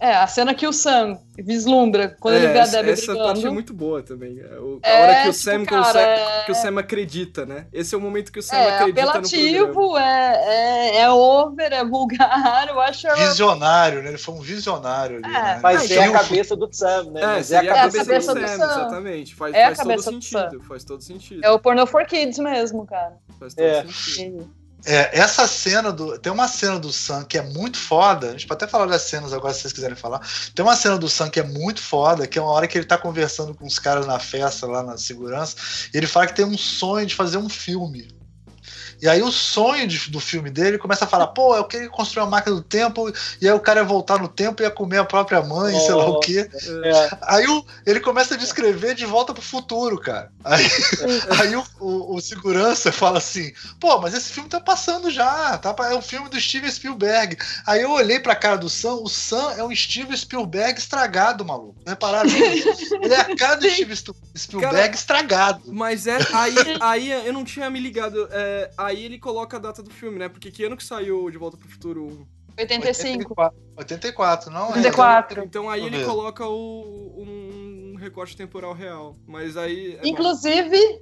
É, 0.04 0.16
a 0.16 0.26
cena 0.26 0.56
que 0.56 0.66
o 0.66 0.74
Sam 0.74 1.20
vislumbra 1.38 2.18
quando 2.20 2.34
ele 2.38 2.48
É, 2.48 2.54
vê 2.54 2.60
a 2.60 2.62
essa, 2.64 2.78
Debbie 2.78 2.90
essa 2.94 3.06
brigando. 3.06 3.24
parte 3.34 3.46
é 3.46 3.50
muito 3.52 3.72
boa 3.72 4.02
também. 4.02 4.40
É, 4.40 4.58
o- 4.60 4.80
a 4.84 4.90
É, 4.90 5.02
hora 5.04 5.14
que 5.14 5.30
o, 5.30 5.32
tipo, 5.32 5.44
Sam 5.44 5.66
cara, 5.66 5.84
consegue, 5.84 6.22
é- 6.22 6.44
que 6.46 6.52
o 6.52 6.56
Sam 6.56 6.80
acredita, 6.80 7.46
né? 7.46 7.68
Esse 7.72 7.94
é 7.94 7.98
o 8.00 8.02
momento 8.02 8.32
que 8.32 8.40
o 8.40 8.42
Sam 8.42 8.56
É 8.58 8.78
acredita 8.80 9.06
no 9.06 9.12
programa. 9.12 9.28
apelativo, 9.28 9.98
é, 10.00 10.44
é, 10.44 10.98
é 11.02 11.10
over, 11.12 11.72
é 11.72 11.86
vulgar, 11.86 12.68
eu 12.70 12.82
acho. 12.82 13.08
Visionário, 13.16 14.02
né? 14.02 14.10
Ele 14.10 14.18
foi 14.18 14.34
um 14.34 14.40
visionário 14.42 15.18
ali. 15.18 15.26
É. 15.26 15.30
né? 15.42 15.60
Mas 15.62 15.92
Ele 15.92 16.00
é 16.00 16.06
a 16.06 16.12
cabeça 16.14 16.56
do 16.56 16.70
Sam, 16.74 17.04
né? 17.12 17.22
É, 17.22 17.26
Mas 17.28 17.52
é 17.52 17.58
a 17.58 17.60
seria 17.60 17.72
a 17.72 17.76
cabeça, 17.76 17.98
cabeça, 18.06 18.34
cabeça 18.34 18.34
do, 18.34 18.40
do 18.42 18.48
Sam, 18.48 18.58
Sam. 18.58 18.82
exatamente. 18.82 19.36
Faz, 19.36 19.54
É 19.54 19.64
a 19.64 19.66
faz 19.68 19.78
todo 19.78 19.88
cabeça 19.88 20.12
do 20.12 20.22
sentido. 20.24 20.64
Faz 20.64 20.84
todo 20.84 21.02
sentido. 21.04 21.46
É 21.46 21.52
o 21.52 21.60
porno 21.60 21.86
for 21.86 22.06
kids 22.08 22.40
mesmo, 22.40 22.88
cara. 22.88 23.14
Faz 23.40 23.54
todo 23.54 23.64
É. 23.64 23.84
sentido. 23.84 24.50
É, 24.86 25.20
essa 25.20 25.48
cena 25.48 25.92
do. 25.92 26.18
Tem 26.18 26.32
uma 26.32 26.48
cena 26.48 26.80
do 26.80 26.92
Sam 26.92 27.24
que 27.24 27.38
é 27.38 27.42
muito 27.42 27.78
foda. 27.78 28.30
A 28.30 28.32
gente 28.32 28.48
pode 28.48 28.64
até 28.64 28.72
falar 28.72 28.88
das 28.88 29.04
cenas 29.04 29.34
agora 29.34 29.54
se 29.54 29.62
vocês 29.62 29.74
quiserem 29.74 29.96
falar. 29.96 30.22
Tem 30.56 30.64
uma 30.64 30.76
cena 30.76 30.98
do 30.98 31.08
Sam 31.08 31.30
que 31.30 31.40
é 31.40 31.44
muito 31.44 31.82
foda, 31.82 32.28
que 32.28 32.40
é 32.40 32.42
uma 32.42 32.52
hora 32.52 32.68
que 32.68 32.78
ele 32.78 32.86
tá 32.86 32.98
conversando 32.98 33.54
com 33.54 33.66
os 33.66 33.78
caras 33.78 34.08
na 34.08 34.20
festa, 34.20 34.66
lá 34.66 34.82
na 34.82 34.98
segurança, 34.98 35.56
e 35.94 35.98
ele 35.98 36.08
fala 36.08 36.28
que 36.28 36.36
tem 36.36 36.46
um 36.46 36.58
sonho 36.58 37.06
de 37.06 37.16
fazer 37.16 37.38
um 37.38 37.50
filme. 37.50 38.21
E 39.02 39.08
aí 39.10 39.22
o 39.24 39.32
sonho 39.32 39.88
de- 39.88 40.12
do 40.12 40.20
filme 40.20 40.50
dele 40.50 40.78
começa 40.78 41.06
a 41.06 41.08
falar, 41.08 41.28
pô, 41.28 41.56
eu 41.56 41.64
queria 41.66 41.90
construir 41.90 42.24
uma 42.24 42.30
máquina 42.30 42.56
do 42.56 42.62
tempo, 42.62 43.12
e 43.42 43.48
aí 43.48 43.54
o 43.54 43.60
cara 43.60 43.80
ia 43.82 43.86
voltar 43.86 44.20
no 44.20 44.28
tempo 44.28 44.62
e 44.62 44.66
ia 44.66 44.72
comer 44.72 45.00
a 45.00 45.06
própria 45.06 45.42
mãe, 45.42 45.80
sei 45.80 45.94
lá 45.96 46.06
o 46.08 46.20
quê. 46.20 46.50
É, 46.84 47.10
Aí 47.24 47.48
o- 47.48 47.66
ele 47.86 48.00
começa 48.00 48.36
a 48.36 48.38
descrever 48.38 48.94
de 48.94 49.06
volta 49.06 49.34
pro 49.34 49.42
futuro, 49.42 49.98
cara. 50.00 50.32
Aí, 50.44 50.64
aí 51.52 51.56
o, 51.56 51.64
o- 51.80 52.16
o 52.16 52.22
segurança 52.22 52.92
fala 52.92 53.18
assim: 53.18 53.52
pô, 53.80 54.00
mas 54.00 54.14
esse 54.14 54.32
filme 54.32 54.50
tá 54.50 54.60
passando 54.60 55.10
já, 55.10 55.58
tá? 55.58 55.74
É 55.90 55.96
um 55.96 56.02
filme 56.02 56.30
do 56.30 56.40
Steven 56.40 56.70
Spielberg. 56.70 57.38
Aí 57.66 57.82
eu 57.82 57.92
olhei 57.92 58.20
pra 58.20 58.36
cara 58.36 58.58
do 58.58 58.70
Sam, 58.70 58.96
o 58.96 59.08
Sam 59.10 59.54
é 59.58 59.64
um 59.64 59.76
Steven 59.76 60.16
Spielberg 60.16 60.80
estragado, 60.80 61.44
maluco. 61.44 61.76
Repararam? 61.88 62.30
Ele 62.30 63.14
é 63.14 63.20
a 63.20 63.36
cara 63.36 63.56
do 63.56 63.68
Steven 63.70 63.96
Spielberg 64.38 64.76
Cara, 64.76 64.94
estragado. 64.96 65.62
Mas 65.68 66.06
é. 66.08 66.18
Aí, 66.34 66.56
aí 66.80 67.28
eu 67.28 67.34
não 67.34 67.44
tinha 67.44 67.70
me 67.70 67.80
ligado. 67.80 68.28
é, 68.32 68.70
aí 68.78 68.91
ele 69.00 69.20
coloca 69.20 69.58
a 69.58 69.60
data 69.60 69.82
do 69.82 69.90
filme, 69.90 70.20
né? 70.20 70.28
Porque 70.30 70.52
que 70.52 70.64
ano 70.64 70.78
que 70.78 70.84
saiu 70.84 71.30
De 71.30 71.38
Volta 71.38 71.58
pro 71.58 71.70
Futuro 71.70 72.06
1? 72.06 72.42
85. 72.58 73.34
84, 73.38 73.62
84 73.78 74.52
não? 74.52 74.68
é? 74.68 74.78
84. 74.78 75.44
Então 75.44 75.70
aí 75.70 75.86
ele 75.86 76.04
coloca 76.04 76.46
o, 76.46 77.16
um 77.18 77.96
recorte 77.98 78.36
temporal 78.36 78.74
real. 78.74 79.16
Mas 79.28 79.56
aí. 79.56 79.94
é 79.94 80.02
bom. 80.02 80.08
Inclusive, 80.08 81.02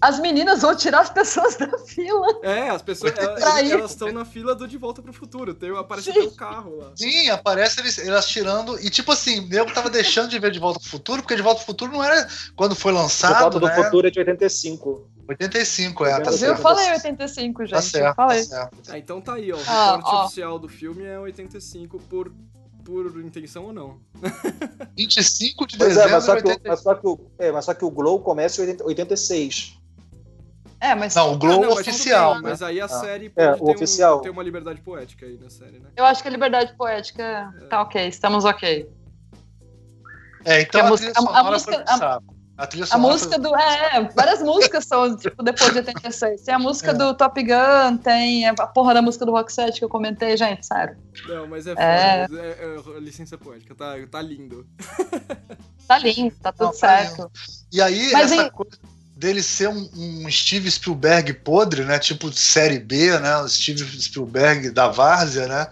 as 0.00 0.18
meninas 0.18 0.62
vão 0.62 0.74
tirar 0.76 1.00
as 1.00 1.10
pessoas 1.10 1.56
da 1.56 1.78
fila. 1.78 2.26
É, 2.42 2.70
as 2.70 2.82
pessoas 2.82 3.12
elas 3.16 3.90
estão 3.90 4.12
na 4.12 4.24
fila 4.24 4.54
do 4.54 4.66
De 4.66 4.76
Volta 4.76 5.02
pro 5.02 5.12
Futuro. 5.12 5.54
Tem, 5.54 5.70
aparece 5.76 6.10
o 6.10 6.30
carro 6.32 6.76
lá. 6.76 6.92
Sim, 6.96 7.28
aparece 7.30 7.80
eles, 7.80 7.98
elas 7.98 8.26
tirando. 8.28 8.78
E 8.80 8.90
tipo 8.90 9.12
assim, 9.12 9.48
eu 9.52 9.66
tava 9.66 9.90
deixando 9.90 10.28
de 10.28 10.38
ver 10.38 10.50
De 10.50 10.58
Volta 10.58 10.80
pro 10.80 10.88
Futuro, 10.88 11.22
porque 11.22 11.36
De 11.36 11.42
Volta 11.42 11.58
pro 11.58 11.66
Futuro 11.66 11.92
não 11.92 12.02
era 12.02 12.28
quando 12.56 12.74
foi 12.74 12.92
lançado. 12.92 13.34
De 13.34 13.40
Volta 13.40 13.60
né? 13.60 13.76
do 13.76 13.84
Futuro 13.84 14.06
é 14.06 14.10
de 14.10 14.18
85. 14.18 15.17
85, 15.28 16.06
é. 16.06 16.20
Tá 16.20 16.30
eu 16.30 16.56
falei 16.56 16.90
85, 16.92 17.66
gente. 17.66 17.74
Tá 17.74 17.82
certo, 17.82 18.06
eu 18.06 18.14
falei. 18.14 18.46
Tá 18.46 18.56
certo. 18.56 18.78
Ah, 18.88 18.98
então 18.98 19.20
tá 19.20 19.34
aí, 19.34 19.52
ó. 19.52 19.56
O 19.56 19.60
ah, 19.66 19.96
recorte 19.96 20.14
ó. 20.14 20.24
oficial 20.24 20.58
do 20.58 20.68
filme 20.68 21.04
é 21.04 21.18
85 21.18 21.98
por 22.00 22.32
por 22.88 23.20
intenção 23.20 23.66
ou 23.66 23.72
não. 23.72 24.00
25 24.96 25.66
de 25.66 25.76
pois 25.76 25.90
dezembro. 25.90 26.08
É, 26.08 26.12
mas, 26.14 26.24
só 26.24 26.36
que, 26.40 26.60
mas, 26.66 26.80
só 26.80 26.94
que 26.94 27.06
o, 27.06 27.20
é, 27.38 27.52
mas 27.52 27.64
só 27.66 27.74
que 27.74 27.84
o 27.84 27.90
Glow 27.90 28.18
começa 28.20 28.64
em 28.64 28.76
86. 28.82 29.78
É, 30.80 30.94
mas. 30.94 31.14
Não, 31.14 31.34
o 31.34 31.38
Glow 31.38 31.64
ah, 31.64 31.66
não, 31.66 31.72
oficial. 31.72 32.34
Bem, 32.34 32.42
né? 32.44 32.48
Mas 32.48 32.62
aí 32.62 32.80
a 32.80 32.86
ah. 32.86 32.88
série 32.88 33.26
é, 33.36 33.48
pode 33.48 33.64
ter, 33.64 33.76
oficial. 33.76 34.18
Um, 34.18 34.20
ter 34.22 34.30
uma 34.30 34.42
liberdade 34.42 34.80
poética 34.80 35.26
aí 35.26 35.36
na 35.36 35.50
série, 35.50 35.78
né? 35.78 35.90
Eu 35.94 36.06
acho 36.06 36.22
que 36.22 36.28
a 36.28 36.30
liberdade 36.30 36.72
poética 36.78 37.52
é. 37.60 37.64
tá 37.66 37.82
ok, 37.82 38.08
estamos 38.08 38.46
ok. 38.46 38.88
É, 40.46 40.62
então 40.62 40.80
a, 40.80 40.84
a, 40.84 40.88
música, 40.88 41.12
a, 41.14 41.40
a 41.40 41.44
música, 41.44 41.84
a, 41.86 42.20
a 42.58 42.66
trilha 42.66 42.86
sonora. 42.86 43.08
A 43.08 43.12
música 43.12 43.38
do. 43.38 43.56
É, 43.56 44.10
várias 44.14 44.42
músicas 44.42 44.84
são, 44.84 45.16
tipo, 45.16 45.42
depois 45.42 45.70
de 45.70 45.78
86. 45.78 46.42
Tem 46.42 46.54
a 46.54 46.58
música 46.58 46.90
é. 46.90 46.94
do 46.94 47.14
Top 47.14 47.40
Gun, 47.40 47.96
tem 47.98 48.48
a 48.48 48.54
porra 48.54 48.94
da 48.94 49.00
música 49.00 49.24
do 49.24 49.30
Rock 49.30 49.52
7 49.52 49.78
que 49.78 49.84
eu 49.84 49.88
comentei, 49.88 50.36
gente, 50.36 50.66
sério. 50.66 50.96
Não, 51.28 51.46
mas 51.46 51.68
é, 51.68 51.74
é... 51.78 52.26
Foda, 52.26 52.42
é, 52.42 52.96
é 52.96 53.00
licença 53.00 53.38
poética, 53.38 53.74
tá, 53.74 53.94
tá 54.10 54.20
lindo. 54.20 54.66
Tá 55.88 55.96
lindo, 55.96 56.34
tá 56.42 56.52
tudo 56.52 56.66
Não, 56.66 56.70
tá 56.72 56.76
certo. 56.76 57.32
E 57.72 57.80
aí, 57.80 58.12
mas 58.12 58.30
essa 58.30 58.42
em... 58.42 58.50
coisa 58.50 58.78
dele 59.16 59.42
ser 59.42 59.70
um, 59.70 59.90
um, 59.96 60.30
Steve 60.30 60.70
Spielberg 60.70 61.32
podre, 61.32 61.82
né? 61.82 61.98
Tipo 61.98 62.30
série 62.30 62.78
B, 62.78 63.18
né? 63.18 63.38
O 63.38 63.48
Steve 63.48 63.82
Spielberg 63.98 64.70
da 64.70 64.88
Várzea, 64.88 65.48
né? 65.48 65.66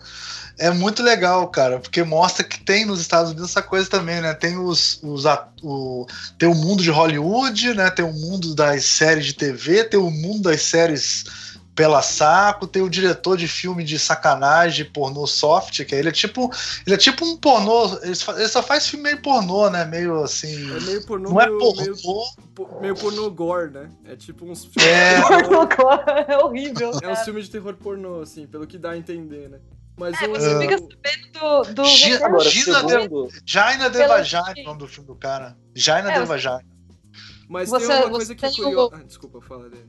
É 0.59 0.71
muito 0.71 1.03
legal, 1.03 1.49
cara, 1.49 1.79
porque 1.79 2.03
mostra 2.03 2.45
que 2.45 2.59
tem 2.61 2.85
nos 2.85 3.01
Estados 3.01 3.31
Unidos 3.31 3.51
essa 3.51 3.63
coisa 3.63 3.89
também, 3.89 4.21
né? 4.21 4.33
Tem 4.33 4.57
os, 4.57 4.99
os 5.03 5.25
o, 5.63 6.07
tem 6.39 6.49
o 6.49 6.55
mundo 6.55 6.83
de 6.83 6.91
Hollywood, 6.91 7.75
né? 7.75 7.91
Tem 7.91 8.05
o 8.05 8.13
mundo 8.13 8.55
das 8.55 8.85
séries 8.85 9.27
de 9.27 9.35
TV, 9.35 9.85
tem 9.85 10.01
o 10.01 10.11
mundo 10.11 10.43
das 10.43 10.63
séries 10.63 11.25
pela 11.75 12.01
saco, 12.01 12.67
tem 12.67 12.81
o 12.81 12.89
diretor 12.89 13.37
de 13.37 13.47
filme 13.47 13.85
de 13.85 13.99
sacanagem, 13.99 14.87
pornô 14.87 15.27
soft, 15.27 15.85
que 15.85 15.95
é, 15.95 15.99
ele 15.99 16.09
é 16.09 16.13
tipo, 16.13 16.51
ele 16.87 16.95
é 16.95 16.99
tipo 16.99 17.23
um 17.23 17.37
pornô, 17.37 17.99
ele 18.03 18.49
só 18.49 18.63
faz 18.63 18.89
filme 18.89 19.03
meio 19.03 19.21
pornô, 19.21 19.69
né? 19.69 19.85
Meio 19.85 20.23
assim, 20.23 20.75
é 20.75 20.81
meio 20.81 21.05
pornô, 21.05 21.29
não 21.29 21.41
é 21.41 21.47
meio, 21.47 21.59
é 21.59 21.61
pornô, 21.61 22.27
meio, 22.57 22.81
meio 22.81 22.97
pornô 22.97 23.31
gore, 23.31 23.71
né? 23.71 23.91
É 24.07 24.17
tipo 24.17 24.47
uns 24.47 24.65
filmes 24.65 24.87
é, 24.87 25.21
pornô 25.29 25.67
gore, 25.67 26.03
é 26.27 26.39
horrível. 26.39 26.93
É 27.03 27.09
um 27.11 27.17
filme 27.17 27.43
de 27.43 27.51
terror 27.51 27.75
pornô 27.75 28.23
assim, 28.23 28.47
pelo 28.47 28.67
que 28.67 28.79
dá 28.79 28.93
a 28.93 28.97
entender, 28.97 29.51
né? 29.51 29.59
Mas 29.99 30.21
é, 30.21 30.27
o... 30.27 30.31
você 30.31 30.59
fica 30.59 30.79
sabendo 30.79 31.33
do. 31.33 31.75
do 31.75 31.85
Gina, 31.87 32.27
Agora, 32.27 32.45
Gina 32.49 32.81
segundo... 32.81 33.29
de, 33.29 33.41
Jaina 33.45 33.91
Devajai, 33.91 34.55
o 34.59 34.65
nome 34.65 34.79
do 34.79 34.89
filme 34.89 35.07
do 35.07 35.15
cara. 35.15 35.57
Jaina 35.75 36.13
é, 36.13 36.21
Devajai. 36.21 36.61
Mas 37.49 37.71
você, 37.71 37.87
tem 37.87 37.97
uma 37.97 38.11
coisa 38.11 38.35
que 38.35 38.45
é 38.45 38.51
curiosa. 38.51 38.95
O... 38.95 38.99
Ah, 38.99 39.03
desculpa, 39.05 39.41
fala 39.41 39.71
dele. 39.71 39.87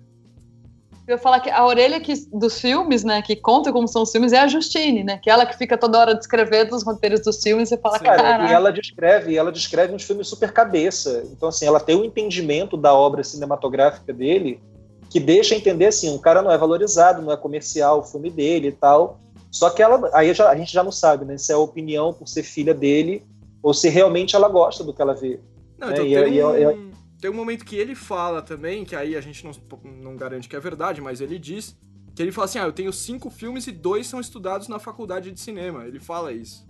Eu 1.08 1.14
ia 1.14 1.18
falar 1.18 1.40
que 1.40 1.50
a 1.50 1.66
orelha 1.66 2.02
que, 2.02 2.14
dos 2.34 2.60
filmes, 2.60 3.06
né, 3.06 3.22
que 3.22 3.34
conta 3.34 3.72
como 3.72 3.88
são 3.88 4.04
os 4.04 4.12
filmes, 4.12 4.34
é 4.34 4.40
a 4.40 4.48
Justine, 4.48 5.06
né? 5.06 5.18
Que 5.24 5.30
é 5.30 5.34
ela 5.34 5.46
que 5.46 5.58
fica 5.58 5.78
toda 5.78 5.98
hora 5.98 6.14
descrevendo 6.14 6.76
os 6.76 6.84
roteiros 6.84 7.22
dos 7.22 7.42
filmes 7.42 7.72
e 7.72 7.78
fala, 7.78 7.98
cara. 7.98 8.50
E 8.50 8.52
ela 8.52 8.74
descreve, 8.74 9.38
ela 9.38 9.50
descreve 9.50 9.94
uns 9.94 10.04
filmes 10.04 10.28
super 10.28 10.52
cabeça. 10.52 11.24
Então, 11.32 11.48
assim, 11.48 11.66
ela 11.66 11.80
tem 11.80 11.96
um 11.96 12.04
entendimento 12.04 12.76
da 12.76 12.94
obra 12.94 13.24
cinematográfica 13.24 14.12
dele 14.12 14.62
que 15.10 15.22
deixa 15.22 15.56
entender 15.56 15.86
assim, 15.86 16.14
um 16.14 16.18
cara 16.18 16.42
não 16.42 16.52
é 16.52 16.58
valorizado, 16.58 17.22
não 17.22 17.32
é 17.32 17.38
comercial 17.38 18.00
o 18.00 18.04
filme 18.04 18.30
dele 18.30 18.68
e 18.68 18.72
tal. 18.74 19.18
Só 19.52 19.70
que 19.70 19.82
ela, 19.82 20.10
aí 20.14 20.34
já, 20.34 20.50
a 20.50 20.56
gente 20.56 20.72
já 20.72 20.84
não 20.84 20.92
sabe, 20.92 21.26
né? 21.26 21.38
Se 21.38 21.52
é 21.52 21.56
a 21.56 21.60
opinião 21.60 22.14
por 22.14 22.28
ser 22.28 22.44
filha 22.44 22.74
dele 22.74 23.26
ou 23.62 23.74
se 23.74 23.90
realmente 23.90 24.36
ela 24.36 24.48
gosta 24.48 24.84
do 24.84 24.94
que 24.94 25.02
ela 25.02 25.14
vê. 25.14 25.40
Não, 25.78 25.88
né? 25.88 25.94
então 25.94 26.06
e, 26.06 26.14
tem, 26.14 26.34
e, 26.34 26.44
um, 26.44 26.56
e, 26.56 26.92
tem 27.20 27.32
um 27.32 27.34
momento 27.34 27.66
que 27.66 27.76
ele 27.76 27.96
fala 27.96 28.42
também, 28.42 28.86
que 28.86 28.96
aí 28.96 29.16
a 29.16 29.22
gente 29.22 29.44
não, 29.44 29.52
não 29.84 30.16
garante 30.16 30.48
que 30.48 30.56
é 30.56 30.60
verdade, 30.60 31.02
mas 31.02 31.22
ele 31.22 31.40
diz 31.40 31.76
que 32.16 32.22
ele 32.22 32.32
fala 32.32 32.46
assim: 32.46 32.60
ah, 32.60 32.64
eu 32.64 32.74
tenho 32.74 32.92
cinco 32.92 33.30
filmes 33.30 33.68
e 33.68 33.72
dois 33.72 34.08
são 34.08 34.20
estudados 34.20 34.68
na 34.68 34.80
faculdade 34.80 35.32
de 35.32 35.40
cinema. 35.40 35.86
Ele 35.86 36.00
fala 36.00 36.32
isso. 36.32 36.66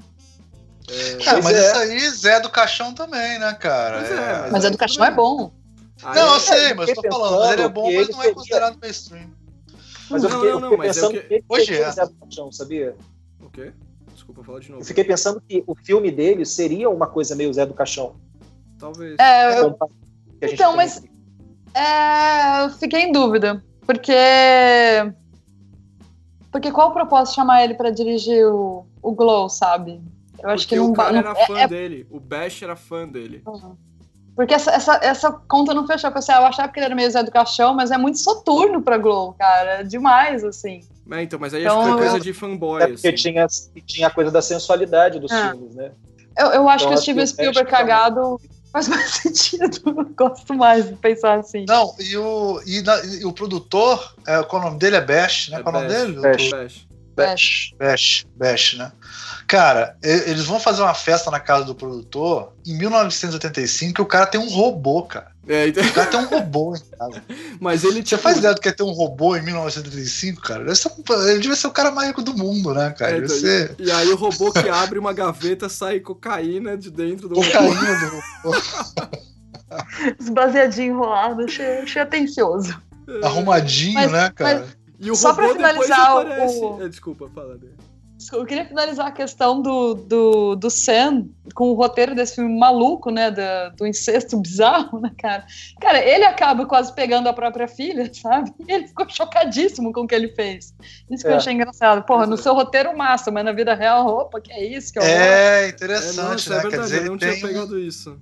É, 0.89 1.23
é 1.23 1.41
mas 1.41 1.55
é. 1.55 1.67
isso 1.67 1.77
aí 1.77 2.09
Zé 2.09 2.39
do 2.39 2.49
Caixão 2.49 2.93
também, 2.93 3.39
né, 3.39 3.53
cara? 3.53 4.01
Mas, 4.01 4.11
é, 4.11 4.15
mas, 4.15 4.51
mas 4.51 4.63
Zé 4.63 4.69
do 4.69 4.77
Caixão 4.77 5.05
é 5.05 5.11
bom. 5.11 5.51
não, 6.03 6.33
eu 6.33 6.39
sei, 6.39 6.73
mas 6.73 6.89
eu 6.89 6.95
tô 6.95 7.01
falando, 7.09 7.39
mas 7.39 7.51
ele 7.53 7.61
é 7.61 7.69
bom, 7.69 7.93
mas 7.93 8.09
não 8.09 8.23
é 8.23 8.33
considerado 8.33 8.77
mainstream. 8.81 9.29
Mas 10.09 10.23
eu 10.23 10.29
fiquei, 10.29 10.51
não, 10.51 10.59
não, 10.59 10.67
eu 10.67 10.71
fiquei 10.71 10.87
pensando 10.87 11.17
é 11.17 11.21
que... 11.21 11.43
Hoje 11.47 11.73
é. 11.75 11.91
Paixão, 12.19 12.51
sabia? 12.51 12.95
O 13.41 13.49
quê? 13.49 13.73
Desculpa, 14.13 14.43
falar 14.43 14.59
de 14.59 14.69
novo. 14.69 14.81
Eu 14.81 14.85
fiquei 14.85 15.03
pensando 15.03 15.41
que 15.41 15.63
o 15.67 15.75
filme 15.75 16.11
dele 16.11 16.45
seria 16.45 16.89
uma 16.89 17.07
coisa 17.07 17.35
meio 17.35 17.53
Zé 17.53 17.65
do 17.65 17.73
Caixão. 17.73 18.15
Talvez. 18.79 19.15
É, 19.19 19.59
eu... 19.59 19.77
Então, 20.41 20.75
mas. 20.75 21.03
É, 21.73 22.63
eu 22.63 22.69
fiquei 22.71 23.01
em 23.01 23.11
dúvida. 23.11 23.63
Porque. 23.85 24.13
Porque 26.51 26.71
qual 26.71 26.89
o 26.89 26.93
propósito 26.93 27.29
de 27.29 27.35
chamar 27.35 27.63
ele 27.63 27.75
para 27.75 27.89
dirigir 27.89 28.45
o, 28.47 28.87
o 29.01 29.11
Glow, 29.11 29.49
sabe? 29.49 30.01
Eu 30.39 30.49
acho 30.49 30.63
Porque 30.63 30.75
que 30.75 30.81
não. 30.81 30.91
O 30.91 30.93
cara 30.93 31.17
era 31.17 31.35
fã 31.35 31.59
é, 31.59 31.67
dele. 31.67 32.07
O 32.09 32.19
Bash 32.19 32.61
era 32.61 32.75
fã 32.75 33.07
dele. 33.07 33.41
Uhum. 33.45 33.75
Porque 34.37 34.53
essa, 34.53 34.69
essa, 34.69 34.99
essa 35.01 35.31
conta 35.31 35.73
não 35.73 35.87
fechou. 35.87 36.11
Eu, 36.11 36.15
eu 36.15 36.45
achava 36.45 36.71
que 36.71 36.77
ele 36.77 36.85
era 36.85 36.95
meio 36.95 37.09
Zé 37.09 37.23
do 37.23 37.31
Caixão, 37.31 37.73
mas 37.73 37.89
é 37.89 37.97
muito 37.97 38.19
soturno 38.19 38.83
pra 38.83 38.95
Globo, 38.95 39.33
cara. 39.33 39.79
É 39.79 39.83
demais, 39.83 40.43
assim. 40.43 40.83
É, 41.09 41.23
então, 41.23 41.39
mas 41.39 41.55
aí 41.55 41.63
então, 41.63 41.79
acho 41.79 41.87
que 41.89 41.93
foi 41.93 42.01
coisa 42.03 42.19
de 42.19 42.33
fanboy. 42.33 42.83
É 42.83 42.87
porque 42.87 43.07
assim. 43.07 43.17
tinha, 43.17 43.47
tinha 43.83 44.07
a 44.07 44.11
coisa 44.11 44.29
da 44.29 44.39
sensualidade 44.39 45.19
dos 45.19 45.31
é. 45.31 45.49
filmes, 45.49 45.73
né? 45.73 45.91
Eu, 46.37 46.49
eu 46.49 46.69
acho 46.69 46.85
então, 46.85 46.93
que 46.93 46.99
o 46.99 47.01
Steven 47.01 47.25
Spielberg 47.25 47.67
cagado 47.67 48.39
faz 48.71 48.87
mais 48.87 49.09
sentido. 49.25 49.81
Eu 49.83 50.05
gosto 50.15 50.53
mais 50.53 50.87
de 50.87 50.95
pensar 50.97 51.39
assim. 51.39 51.65
Não, 51.67 51.95
e 51.99 52.15
o, 52.15 52.61
e, 52.63 52.83
na, 52.83 53.03
e 53.05 53.25
o 53.25 53.33
produtor, 53.33 54.13
é, 54.27 54.43
qual 54.43 54.61
o 54.61 54.65
nome 54.65 54.77
dele? 54.77 54.97
É 54.97 55.01
Bash, 55.01 55.49
né? 55.49 55.61
É 55.61 55.63
qual 55.63 55.73
o 55.73 55.79
nome 55.79 55.91
dele? 55.91 56.19
Bash. 56.19 56.51
Bash. 56.51 56.87
Bash. 57.15 57.73
Bash, 57.79 58.27
Bash, 58.35 58.73
né? 58.77 58.91
Cara, 59.47 59.95
eles 60.03 60.43
vão 60.43 60.59
fazer 60.59 60.81
uma 60.81 60.93
festa 60.93 61.31
na 61.31 61.39
casa 61.39 61.63
do 61.63 61.73
produtor 61.73 62.51
em 62.65 62.77
1985 62.77 64.01
e 64.01 64.03
o 64.03 64.05
cara 64.05 64.25
tem 64.25 64.41
um 64.41 64.49
robô, 64.49 65.03
cara. 65.03 65.31
É, 65.47 65.69
então... 65.69 65.81
O 65.85 65.93
cara 65.93 66.07
tem 66.07 66.19
um 66.19 66.25
robô 66.25 66.75
em 66.75 66.97
casa. 66.97 67.23
Mas 67.57 67.85
ele. 67.85 67.99
Você 67.99 68.03
tipo... 68.03 68.21
faz 68.21 68.39
ideia 68.39 68.53
do 68.53 68.59
que 68.59 68.67
é 68.67 68.73
ter 68.73 68.83
um 68.83 68.91
robô 68.91 69.37
em 69.37 69.41
1985, 69.41 70.41
cara? 70.41 70.65
Deve 70.65 70.75
ser. 70.75 70.91
Ele 71.29 71.39
devia 71.39 71.55
ser 71.55 71.67
o 71.67 71.71
cara 71.71 71.91
mais 71.91 72.09
rico 72.09 72.21
do 72.21 72.35
mundo, 72.35 72.73
né, 72.73 72.89
cara? 72.91 73.13
É, 73.13 73.17
então, 73.19 73.29
ser... 73.29 73.73
E 73.79 73.89
aí 73.89 74.09
o 74.09 74.17
robô 74.17 74.51
que 74.51 74.67
abre 74.67 74.99
uma 74.99 75.13
gaveta 75.13 75.69
sai 75.69 76.01
cocaína 76.01 76.77
de 76.77 76.91
dentro 76.91 77.29
do 77.29 77.35
cocaína 77.35 77.99
robô. 77.99 78.17
do 78.43 78.51
robô. 78.51 78.61
Os 80.19 80.29
baseadinhos 80.29 80.95
enrolados, 80.95 81.45
achei, 81.45 81.77
achei 81.79 82.01
atencioso. 82.01 82.81
Arrumadinho, 83.23 83.93
mas, 83.93 84.11
né, 84.11 84.29
cara? 84.35 84.59
Mas... 84.59 84.77
E 84.99 85.11
o 85.11 85.15
Só 85.15 85.29
robô 85.29 85.41
pra 85.41 85.53
finalizar 85.53 86.15
o... 86.17 86.83
É, 86.83 86.89
desculpa, 86.89 87.29
fala 87.33 87.57
dele. 87.57 87.86
Eu 88.33 88.45
queria 88.45 88.65
finalizar 88.65 89.07
a 89.07 89.11
questão 89.11 89.61
do, 89.61 89.93
do, 89.93 90.55
do 90.55 90.69
Sam 90.69 91.27
com 91.53 91.69
o 91.69 91.73
roteiro 91.73 92.15
desse 92.15 92.35
filme 92.35 92.57
maluco, 92.57 93.11
né? 93.11 93.29
Do, 93.29 93.77
do 93.77 93.87
incesto 93.87 94.37
bizarro, 94.37 94.99
né, 94.99 95.11
cara? 95.17 95.45
Cara, 95.79 96.03
ele 96.03 96.25
acaba 96.25 96.65
quase 96.65 96.93
pegando 96.93 97.29
a 97.29 97.33
própria 97.33 97.67
filha, 97.67 98.09
sabe? 98.13 98.51
E 98.67 98.71
ele 98.71 98.87
ficou 98.87 99.07
chocadíssimo 99.07 99.93
com 99.93 100.01
o 100.01 100.07
que 100.07 100.15
ele 100.15 100.29
fez. 100.29 100.73
Isso 101.09 101.23
que 101.23 101.29
é. 101.29 101.33
eu 101.33 101.37
achei 101.37 101.53
engraçado. 101.53 102.03
Porra, 102.03 102.25
no 102.25 102.37
seu 102.37 102.53
roteiro 102.53 102.97
massa, 102.97 103.29
mas 103.29 103.45
na 103.45 103.51
vida 103.51 103.75
real, 103.75 104.07
opa, 104.07 104.41
que 104.41 104.51
é 104.51 104.65
isso? 104.65 104.93
Que 104.93 104.99
é, 104.99 105.69
interessante, 105.69 106.49
é, 106.49 106.55
não, 106.55 106.55
né? 106.55 106.59
É 106.59 106.69
verdade, 106.69 106.83
dizer, 106.83 107.05
eu 107.05 107.11
não 107.11 107.17
tinha 107.17 107.31
tem... 107.31 107.41
pegado 107.41 107.79
isso. 107.79 108.19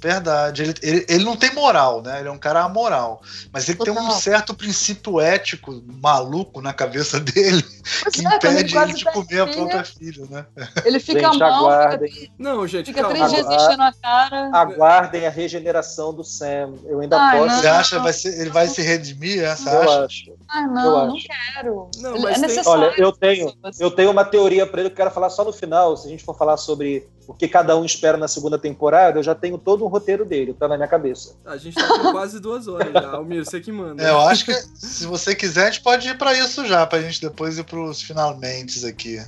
Verdade. 0.00 0.62
Ele, 0.62 0.74
ele, 0.82 1.06
ele 1.08 1.24
não 1.24 1.36
tem 1.36 1.52
moral, 1.52 2.02
né? 2.02 2.20
Ele 2.20 2.28
é 2.28 2.32
um 2.32 2.38
cara 2.38 2.62
amoral. 2.62 3.20
Mas 3.52 3.68
ele 3.68 3.78
Total. 3.78 3.94
tem 3.94 4.04
um 4.04 4.10
certo 4.12 4.54
princípio 4.54 5.20
ético 5.20 5.82
maluco 6.00 6.60
na 6.60 6.72
cabeça 6.72 7.18
dele 7.18 7.64
pois 8.02 8.14
que 8.14 8.26
é, 8.26 8.36
impede 8.36 8.76
ele 8.76 8.92
de 8.92 9.04
comer 9.06 9.40
a 9.40 9.46
própria 9.46 9.84
filha, 9.84 10.26
né? 10.30 10.46
Ele 10.84 11.00
fica 11.00 11.20
gente, 11.20 11.38
mal, 11.38 11.66
aguardem. 11.66 12.10
fica, 12.10 12.32
não, 12.38 12.66
gente, 12.66 12.86
fica 12.86 13.02
calma. 13.02 13.16
três 13.16 13.30
dias 13.30 13.46
enchendo 13.46 13.82
a 13.82 13.92
cara. 13.92 14.50
Aguardem 14.52 15.26
a 15.26 15.30
regeneração 15.30 16.14
do 16.14 16.22
Sam. 16.22 16.74
Eu 16.84 17.00
ainda 17.00 17.20
Ai, 17.20 17.38
posso. 17.38 17.60
Você 17.60 17.66
acha 17.66 17.98
vai 17.98 18.12
ser, 18.12 18.40
ele 18.40 18.50
vai 18.50 18.68
se 18.68 18.82
redimir? 18.82 19.42
Essa 19.42 19.70
eu 19.70 19.82
acha? 19.82 20.04
acho. 20.04 20.32
Ah, 20.48 20.66
não, 20.66 20.84
eu 20.84 21.06
não 21.08 21.16
acho. 21.16 21.26
quero. 21.26 21.90
Não, 21.98 22.20
mas 22.20 22.42
é 22.42 22.46
tem... 22.46 22.62
Olha, 22.66 22.94
eu 22.96 23.12
tenho, 23.12 23.52
eu 23.78 23.90
tenho 23.90 24.10
uma 24.10 24.24
teoria 24.24 24.66
para 24.66 24.80
ele 24.80 24.90
que 24.90 24.94
eu 24.94 25.04
quero 25.04 25.10
falar 25.10 25.30
só 25.30 25.44
no 25.44 25.52
final. 25.52 25.96
Se 25.96 26.06
a 26.06 26.10
gente 26.10 26.24
for 26.24 26.36
falar 26.36 26.56
sobre 26.56 27.08
o 27.28 27.34
que 27.34 27.46
cada 27.46 27.76
um 27.76 27.84
espera 27.84 28.16
na 28.16 28.26
segunda 28.26 28.58
temporada, 28.58 29.18
eu 29.18 29.22
já 29.22 29.34
tenho 29.34 29.58
todo 29.58 29.84
um 29.84 29.88
roteiro 29.88 30.24
dele, 30.24 30.54
tá 30.54 30.66
na 30.66 30.76
minha 30.76 30.88
cabeça. 30.88 31.36
A 31.44 31.58
gente 31.58 31.74
tá 31.74 31.86
com 31.86 32.10
quase 32.10 32.40
duas 32.40 32.66
horas 32.66 32.90
já, 32.90 33.10
Almir, 33.12 33.44
você 33.44 33.60
que 33.60 33.70
manda. 33.70 34.02
É, 34.02 34.08
eu 34.08 34.18
acho 34.20 34.46
que 34.46 34.54
se 34.74 35.04
você 35.04 35.34
quiser, 35.34 35.64
a 35.64 35.70
gente 35.70 35.82
pode 35.82 36.08
ir 36.08 36.16
para 36.16 36.32
isso 36.32 36.64
já, 36.64 36.86
pra 36.86 37.02
gente 37.02 37.20
depois 37.20 37.58
ir 37.58 37.64
pros 37.64 38.00
finalmente 38.00 38.84
aqui. 38.86 39.22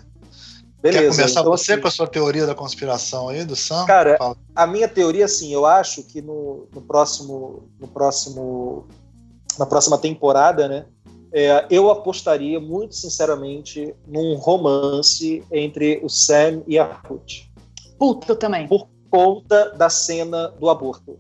Beleza. 0.82 1.02
Quer 1.02 1.10
começar 1.10 1.40
então, 1.40 1.52
você 1.52 1.72
assim, 1.74 1.82
com 1.82 1.88
a 1.88 1.90
sua 1.90 2.06
teoria 2.06 2.46
da 2.46 2.54
conspiração 2.54 3.28
aí, 3.28 3.44
do 3.44 3.54
Sam? 3.54 3.84
Cara, 3.84 4.16
Fala. 4.16 4.34
a 4.56 4.66
minha 4.66 4.88
teoria, 4.88 5.26
assim, 5.26 5.52
eu 5.52 5.66
acho 5.66 6.02
que 6.02 6.22
no, 6.22 6.68
no 6.72 6.80
próximo, 6.80 7.68
no 7.78 7.86
próximo 7.86 8.88
na 9.58 9.66
próxima 9.66 9.98
temporada, 9.98 10.66
né? 10.66 10.86
É, 11.32 11.66
eu 11.70 11.90
apostaria 11.90 12.58
muito 12.58 12.94
sinceramente 12.94 13.94
num 14.06 14.36
romance 14.36 15.44
entre 15.52 16.00
o 16.02 16.08
Sam 16.08 16.62
e 16.66 16.78
a 16.78 16.84
Ruth. 16.84 17.49
Puta, 18.00 18.34
também. 18.34 18.66
Por 18.66 18.88
conta 19.10 19.72
da 19.76 19.90
cena 19.90 20.48
do 20.58 20.70
aborto. 20.70 21.18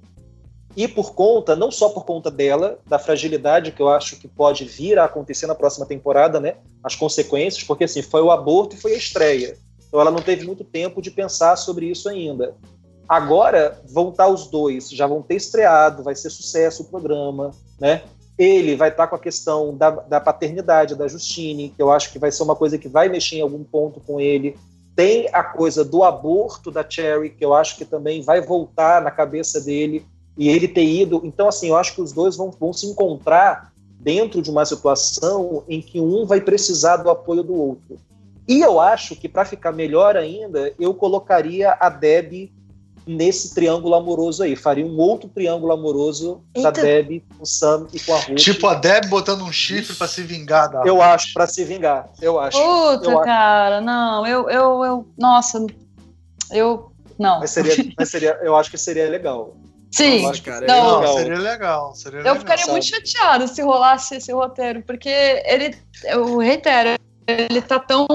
E 0.74 0.88
por 0.88 1.12
conta, 1.12 1.54
não 1.54 1.70
só 1.70 1.90
por 1.90 2.06
conta 2.06 2.30
dela, 2.30 2.78
da 2.86 2.98
fragilidade 2.98 3.70
que 3.70 3.82
eu 3.82 3.88
acho 3.90 4.16
que 4.16 4.26
pode 4.26 4.64
vir 4.64 4.98
a 4.98 5.04
acontecer 5.04 5.46
na 5.46 5.54
próxima 5.54 5.84
temporada, 5.84 6.40
né? 6.40 6.54
As 6.82 6.96
consequências, 6.96 7.62
porque 7.64 7.84
assim, 7.84 8.00
foi 8.00 8.22
o 8.22 8.30
aborto 8.30 8.76
e 8.76 8.78
foi 8.78 8.94
a 8.94 8.96
estreia. 8.96 9.58
Então 9.86 10.00
ela 10.00 10.10
não 10.10 10.22
teve 10.22 10.46
muito 10.46 10.64
tempo 10.64 11.02
de 11.02 11.10
pensar 11.10 11.56
sobre 11.56 11.84
isso 11.84 12.08
ainda. 12.08 12.54
Agora 13.06 13.82
vão 13.92 14.08
estar 14.08 14.28
os 14.28 14.46
dois, 14.46 14.88
já 14.88 15.06
vão 15.06 15.20
ter 15.20 15.34
estreado, 15.34 16.02
vai 16.02 16.14
ser 16.14 16.30
sucesso 16.30 16.84
o 16.84 16.86
programa, 16.86 17.50
né? 17.78 18.04
Ele 18.38 18.74
vai 18.74 18.88
estar 18.88 19.06
com 19.08 19.16
a 19.16 19.18
questão 19.18 19.76
da, 19.76 19.90
da 19.90 20.18
paternidade 20.18 20.94
da 20.94 21.06
Justine, 21.06 21.74
que 21.76 21.82
eu 21.82 21.90
acho 21.90 22.10
que 22.10 22.18
vai 22.18 22.32
ser 22.32 22.42
uma 22.42 22.56
coisa 22.56 22.78
que 22.78 22.88
vai 22.88 23.08
mexer 23.10 23.36
em 23.36 23.42
algum 23.42 23.62
ponto 23.64 24.00
com 24.00 24.18
ele. 24.18 24.56
Tem 24.94 25.28
a 25.32 25.42
coisa 25.42 25.84
do 25.84 26.02
aborto 26.02 26.70
da 26.70 26.88
Cherry, 26.88 27.30
que 27.30 27.44
eu 27.44 27.54
acho 27.54 27.76
que 27.76 27.84
também 27.84 28.22
vai 28.22 28.40
voltar 28.40 29.00
na 29.02 29.10
cabeça 29.10 29.60
dele, 29.60 30.04
e 30.36 30.48
ele 30.48 30.68
ter 30.68 30.84
ido. 30.84 31.20
Então, 31.24 31.48
assim, 31.48 31.68
eu 31.68 31.76
acho 31.76 31.94
que 31.94 32.00
os 32.00 32.12
dois 32.12 32.36
vão, 32.36 32.50
vão 32.50 32.72
se 32.72 32.86
encontrar 32.86 33.72
dentro 33.98 34.40
de 34.40 34.50
uma 34.50 34.64
situação 34.64 35.62
em 35.68 35.80
que 35.82 36.00
um 36.00 36.24
vai 36.24 36.40
precisar 36.40 36.96
do 36.98 37.10
apoio 37.10 37.42
do 37.42 37.54
outro. 37.54 37.98
E 38.48 38.60
eu 38.60 38.80
acho 38.80 39.14
que, 39.14 39.28
para 39.28 39.44
ficar 39.44 39.72
melhor 39.72 40.16
ainda, 40.16 40.72
eu 40.78 40.94
colocaria 40.94 41.76
a 41.78 41.88
Deb 41.88 42.50
nesse 43.10 43.54
triângulo 43.54 43.94
amoroso 43.94 44.42
aí. 44.42 44.54
Faria 44.54 44.86
um 44.86 44.96
outro 44.98 45.28
triângulo 45.28 45.72
amoroso 45.72 46.42
Eita. 46.54 46.70
da 46.70 46.82
Deb 46.82 47.22
com 47.36 47.42
o 47.42 47.46
Sam 47.46 47.86
e 47.92 48.00
com 48.00 48.14
a 48.14 48.18
Ruth. 48.18 48.38
Tipo 48.38 48.66
a 48.66 48.74
Deb 48.74 49.06
botando 49.06 49.42
um 49.42 49.52
chifre 49.52 49.94
para 49.94 50.06
se 50.06 50.22
vingar 50.22 50.70
da 50.70 50.82
Eu 50.84 51.02
acho, 51.02 51.32
para 51.32 51.46
se 51.46 51.64
vingar. 51.64 52.08
Eu 52.20 52.38
acho. 52.38 52.58
Puta, 52.58 53.10
eu 53.10 53.20
cara, 53.20 53.76
acho. 53.76 53.84
não. 53.84 54.26
Eu, 54.26 54.48
eu, 54.48 54.84
eu. 54.84 55.08
Nossa. 55.18 55.66
Eu. 56.50 56.92
Não. 57.18 57.40
Mas 57.40 57.50
seria, 57.50 57.92
mas 57.98 58.08
seria, 58.08 58.38
eu 58.42 58.56
acho 58.56 58.70
que 58.70 58.78
seria 58.78 59.08
legal. 59.08 59.54
Sim, 59.92 60.24
acho, 60.28 60.42
cara, 60.42 60.64
não, 60.66 61.02
não, 61.02 61.16
seria 61.18 61.38
legal. 61.38 61.94
Seria 61.94 62.18
eu 62.18 62.22
legal, 62.22 62.36
ficaria 62.36 62.64
sabe? 62.64 62.72
muito 62.72 62.86
chateado 62.86 63.48
se 63.48 63.60
rolasse 63.60 64.14
esse 64.14 64.32
roteiro, 64.32 64.82
porque 64.86 65.08
ele, 65.08 65.76
eu 66.04 66.38
reitero, 66.38 66.96
ele 67.26 67.60
tá 67.60 67.80
tão 67.80 68.06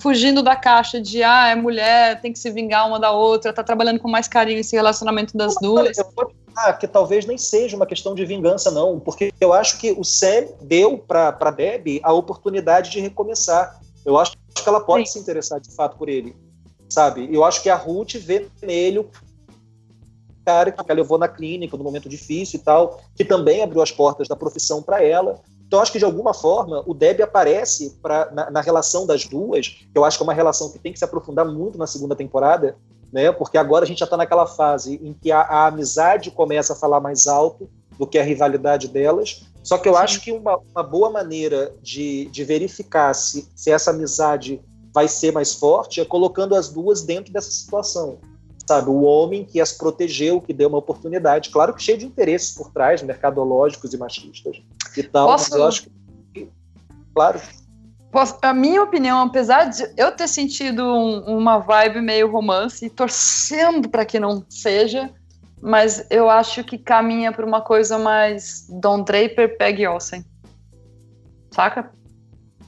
fugindo 0.00 0.42
da 0.42 0.56
caixa 0.56 1.00
de 1.00 1.22
ah, 1.22 1.48
é 1.48 1.54
mulher, 1.54 2.20
tem 2.20 2.32
que 2.32 2.38
se 2.38 2.50
vingar 2.50 2.88
uma 2.88 2.98
da 2.98 3.12
outra, 3.12 3.52
tá 3.52 3.62
trabalhando 3.62 4.00
com 4.00 4.08
mais 4.08 4.26
carinho 4.26 4.60
esse 4.60 4.74
relacionamento 4.74 5.36
das 5.36 5.54
não, 5.60 5.74
duas. 5.74 5.98
Eu 5.98 6.10
vou 6.16 6.32
ah, 6.56 6.72
que 6.72 6.88
talvez 6.88 7.26
nem 7.26 7.38
seja 7.38 7.76
uma 7.76 7.86
questão 7.86 8.14
de 8.14 8.24
vingança, 8.24 8.70
não, 8.70 8.98
porque 8.98 9.32
eu 9.40 9.52
acho 9.52 9.78
que 9.78 9.92
o 9.92 10.04
Sam 10.04 10.48
deu 10.60 10.98
para 10.98 11.50
Deb 11.50 12.00
a 12.02 12.12
oportunidade 12.12 12.90
de 12.90 13.00
recomeçar. 13.00 13.80
Eu 14.04 14.18
acho 14.18 14.32
que 14.54 14.68
ela 14.68 14.80
pode 14.80 15.06
Sim. 15.06 15.12
se 15.12 15.18
interessar 15.20 15.60
de 15.60 15.74
fato 15.74 15.96
por 15.96 16.08
ele, 16.08 16.34
sabe? 16.88 17.28
Eu 17.32 17.44
acho 17.44 17.62
que 17.62 17.70
a 17.70 17.76
Ruth 17.76 18.14
vê 18.14 18.48
nele 18.62 19.06
cara 20.44 20.72
que 20.72 20.80
ela 20.80 20.94
levou 20.94 21.18
na 21.18 21.28
clínica 21.28 21.76
no 21.76 21.84
momento 21.84 22.08
difícil 22.08 22.58
e 22.58 22.62
tal, 22.62 23.00
que 23.14 23.24
também 23.24 23.62
abriu 23.62 23.80
as 23.80 23.92
portas 23.92 24.26
da 24.26 24.34
profissão 24.34 24.82
para 24.82 25.04
ela. 25.04 25.40
Então, 25.70 25.78
acho 25.78 25.92
que 25.92 26.00
de 26.00 26.04
alguma 26.04 26.34
forma 26.34 26.82
o 26.84 26.92
Deb 26.92 27.20
aparece 27.20 27.96
pra, 28.02 28.28
na, 28.32 28.50
na, 28.50 28.60
relação 28.60 29.06
das 29.06 29.24
duas, 29.24 29.68
que 29.68 29.88
eu 29.94 30.04
acho 30.04 30.18
que 30.18 30.22
é 30.24 30.26
uma 30.26 30.34
relação 30.34 30.68
que 30.72 30.80
tem 30.80 30.92
que 30.92 30.98
se 30.98 31.04
aprofundar 31.04 31.46
muito 31.46 31.78
na 31.78 31.86
segunda 31.86 32.16
temporada, 32.16 32.76
né? 33.12 33.30
Porque 33.30 33.56
agora 33.56 33.84
a 33.84 33.86
gente 33.86 34.00
já 34.00 34.04
está 34.04 34.16
naquela 34.16 34.48
fase 34.48 34.96
em 35.00 35.12
que 35.14 35.30
a, 35.30 35.42
a, 35.42 35.66
amizade 35.68 36.32
começa 36.32 36.72
a 36.72 36.76
falar 36.76 36.98
mais 36.98 37.28
alto 37.28 37.70
do 37.96 38.04
que 38.04 38.18
a 38.18 38.24
rivalidade 38.24 38.88
delas. 38.88 39.44
Só 39.62 39.78
que 39.78 39.88
eu 39.88 39.94
Sim. 39.94 40.00
acho 40.00 40.20
que 40.22 40.32
uma, 40.32 40.58
uma, 40.74 40.82
boa 40.82 41.08
maneira 41.08 41.72
de, 41.80 42.24
de 42.32 42.42
verificar 42.42 43.14
se, 43.14 43.48
se 43.54 43.70
essa 43.70 43.92
amizade 43.92 44.60
vai 44.92 45.06
ser 45.06 45.30
mais 45.30 45.54
forte 45.54 46.00
é 46.00 46.04
colocando 46.04 46.56
as 46.56 46.68
duas 46.68 47.02
dentro 47.02 47.32
dessa 47.32 47.52
situação 47.52 48.18
sabe? 48.70 48.88
O 48.88 49.02
homem 49.02 49.44
que 49.44 49.60
as 49.60 49.72
protegeu, 49.72 50.40
que 50.40 50.52
deu 50.52 50.68
uma 50.68 50.78
oportunidade, 50.78 51.50
claro 51.50 51.74
que 51.74 51.82
cheio 51.82 51.98
de 51.98 52.06
interesses 52.06 52.54
por 52.54 52.70
trás, 52.70 53.02
mercadológicos 53.02 53.92
e 53.92 53.98
machistas 53.98 54.62
e 54.96 55.02
tal, 55.02 55.26
Posso... 55.26 55.50
mas 55.50 55.58
eu 55.58 55.66
acho 55.66 55.90
que, 56.32 56.48
claro. 57.12 57.40
Posso, 58.12 58.38
a 58.40 58.54
minha 58.54 58.80
opinião, 58.80 59.22
apesar 59.22 59.64
de 59.64 59.92
eu 59.96 60.12
ter 60.12 60.28
sentido 60.28 60.84
um, 60.84 61.38
uma 61.38 61.58
vibe 61.58 62.00
meio 62.00 62.30
romance 62.30 62.86
e 62.86 62.90
torcendo 62.90 63.88
para 63.88 64.04
que 64.04 64.20
não 64.20 64.44
seja, 64.48 65.10
mas 65.60 66.06
eu 66.08 66.30
acho 66.30 66.62
que 66.62 66.78
caminha 66.78 67.32
para 67.32 67.44
uma 67.44 67.60
coisa 67.60 67.98
mais 67.98 68.68
Don 68.68 69.02
Draper, 69.02 69.58
Peg 69.58 69.84
Olsen. 69.86 70.24
Saca? 71.50 71.90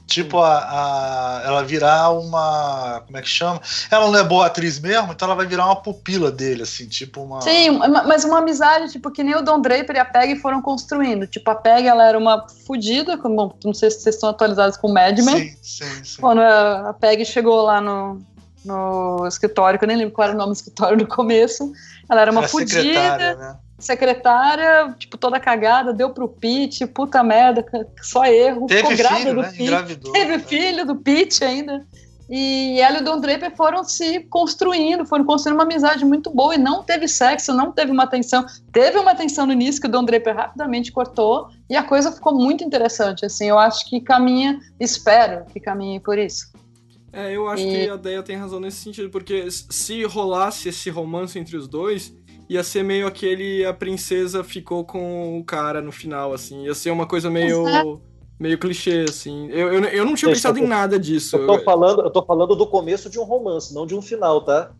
Tipo, 0.05 0.39
a, 0.39 0.57
a, 0.57 1.41
ela 1.45 1.63
virar 1.63 2.11
uma. 2.11 3.01
Como 3.05 3.17
é 3.17 3.21
que 3.21 3.29
chama? 3.29 3.61
Ela 3.89 4.11
não 4.11 4.19
é 4.19 4.23
boa 4.23 4.47
atriz 4.47 4.79
mesmo, 4.79 5.13
então 5.13 5.27
ela 5.27 5.35
vai 5.35 5.45
virar 5.45 5.65
uma 5.65 5.77
pupila 5.77 6.29
dele, 6.29 6.63
assim, 6.63 6.87
tipo 6.87 7.21
uma. 7.21 7.41
Sim, 7.41 7.79
mas 8.05 8.23
uma 8.25 8.39
amizade, 8.39 8.91
tipo, 8.91 9.09
que 9.09 9.23
nem 9.23 9.35
o 9.35 9.41
Don 9.41 9.61
Draper 9.61 9.95
e 9.95 9.99
a 9.99 10.05
Peg 10.05 10.35
foram 10.35 10.61
construindo. 10.61 11.25
Tipo, 11.25 11.49
a 11.51 11.55
Peg, 11.55 11.87
ela 11.87 12.05
era 12.05 12.17
uma 12.17 12.45
fodida, 12.67 13.17
não 13.63 13.73
sei 13.73 13.89
se 13.89 14.01
vocês 14.01 14.15
estão 14.15 14.29
atualizados 14.29 14.77
com 14.77 14.89
o 14.89 14.93
Mad 14.93 15.17
Men. 15.19 15.37
Sim, 15.37 15.57
sim, 15.61 16.03
sim. 16.03 16.21
Quando 16.21 16.39
a, 16.41 16.89
a 16.89 16.93
Peg 16.93 17.23
chegou 17.25 17.61
lá 17.61 17.79
no, 17.79 18.21
no 18.65 19.25
escritório, 19.25 19.79
que 19.79 19.85
eu 19.85 19.87
nem 19.87 19.97
lembro 19.97 20.13
qual 20.13 20.27
era 20.27 20.35
o 20.35 20.37
nome 20.37 20.51
do 20.51 20.55
escritório 20.55 20.97
no 20.97 21.07
começo, 21.07 21.71
ela 22.09 22.21
era 22.21 22.31
uma 22.31 22.47
fodida. 22.47 23.35
Né? 23.35 23.57
Secretária, 23.83 24.93
tipo, 24.97 25.17
toda 25.17 25.39
cagada, 25.39 25.93
deu 25.93 26.09
pro 26.09 26.27
Pete, 26.27 26.85
puta 26.85 27.23
merda, 27.23 27.65
só 28.01 28.25
erro. 28.25 28.67
Teve 28.67 28.81
ficou 28.81 28.97
grávida 28.97 29.19
filho, 29.21 29.35
do 29.35 29.41
né? 29.41 29.49
Pete. 29.49 29.63
Engravidou, 29.63 30.11
Teve 30.13 30.37
né? 30.37 30.39
filho 30.39 30.85
do 30.85 30.95
Pete 30.95 31.43
ainda. 31.43 31.85
E 32.29 32.79
ela 32.79 32.97
e 32.97 33.01
o 33.01 33.03
Don 33.03 33.19
Draper 33.19 33.55
foram 33.55 33.83
se 33.83 34.21
construindo, 34.21 35.05
foram 35.05 35.25
construindo 35.25 35.55
uma 35.55 35.63
amizade 35.63 36.05
muito 36.05 36.29
boa 36.31 36.55
e 36.55 36.57
não 36.57 36.81
teve 36.81 37.07
sexo, 37.07 37.53
não 37.53 37.71
teve 37.71 37.91
uma 37.91 38.07
tensão. 38.07 38.45
Teve 38.71 38.97
uma 38.97 39.13
tensão 39.13 39.45
no 39.45 39.51
início 39.51 39.81
que 39.81 39.87
o 39.87 39.91
Don 39.91 40.05
Draper 40.05 40.35
rapidamente 40.35 40.91
cortou 40.91 41.49
e 41.69 41.75
a 41.75 41.83
coisa 41.83 42.11
ficou 42.11 42.33
muito 42.33 42.63
interessante. 42.63 43.25
Assim, 43.25 43.49
eu 43.49 43.59
acho 43.59 43.89
que 43.89 43.99
caminha, 43.99 44.59
espero 44.79 45.45
que 45.45 45.59
caminhe 45.59 45.99
por 45.99 46.17
isso. 46.17 46.51
É, 47.11 47.31
eu 47.35 47.47
acho 47.47 47.63
e... 47.63 47.69
que 47.69 47.89
a 47.89 47.95
Deia 47.95 48.23
tem 48.23 48.35
razão 48.35 48.59
nesse 48.59 48.77
sentido, 48.77 49.09
porque 49.09 49.47
se 49.51 50.03
rolasse 50.03 50.69
esse 50.69 50.89
romance 50.89 51.37
entre 51.37 51.55
os 51.55 51.67
dois, 51.67 52.11
ia 52.49 52.63
ser 52.63 52.83
meio 52.83 53.07
aquele 53.07 53.65
a 53.65 53.73
princesa 53.73 54.43
ficou 54.43 54.83
com 54.83 55.39
o 55.39 55.43
cara 55.43 55.81
no 55.81 55.91
final, 55.91 56.33
assim. 56.33 56.65
Ia 56.65 56.75
ser 56.75 56.91
uma 56.91 57.05
coisa 57.05 57.29
meio. 57.29 58.01
meio 58.39 58.57
clichê, 58.57 59.05
assim. 59.07 59.49
Eu, 59.49 59.73
eu, 59.73 59.83
eu 59.85 60.05
não 60.05 60.15
tinha 60.15 60.31
pensado 60.31 60.59
em 60.59 60.67
nada 60.67 60.99
disso. 60.99 61.37
Eu 61.37 61.47
tô, 61.47 61.59
falando, 61.63 62.01
eu 62.01 62.09
tô 62.09 62.23
falando 62.23 62.55
do 62.55 62.67
começo 62.67 63.09
de 63.09 63.19
um 63.19 63.23
romance, 63.23 63.73
não 63.73 63.85
de 63.85 63.95
um 63.95 64.01
final, 64.01 64.41
tá? 64.41 64.71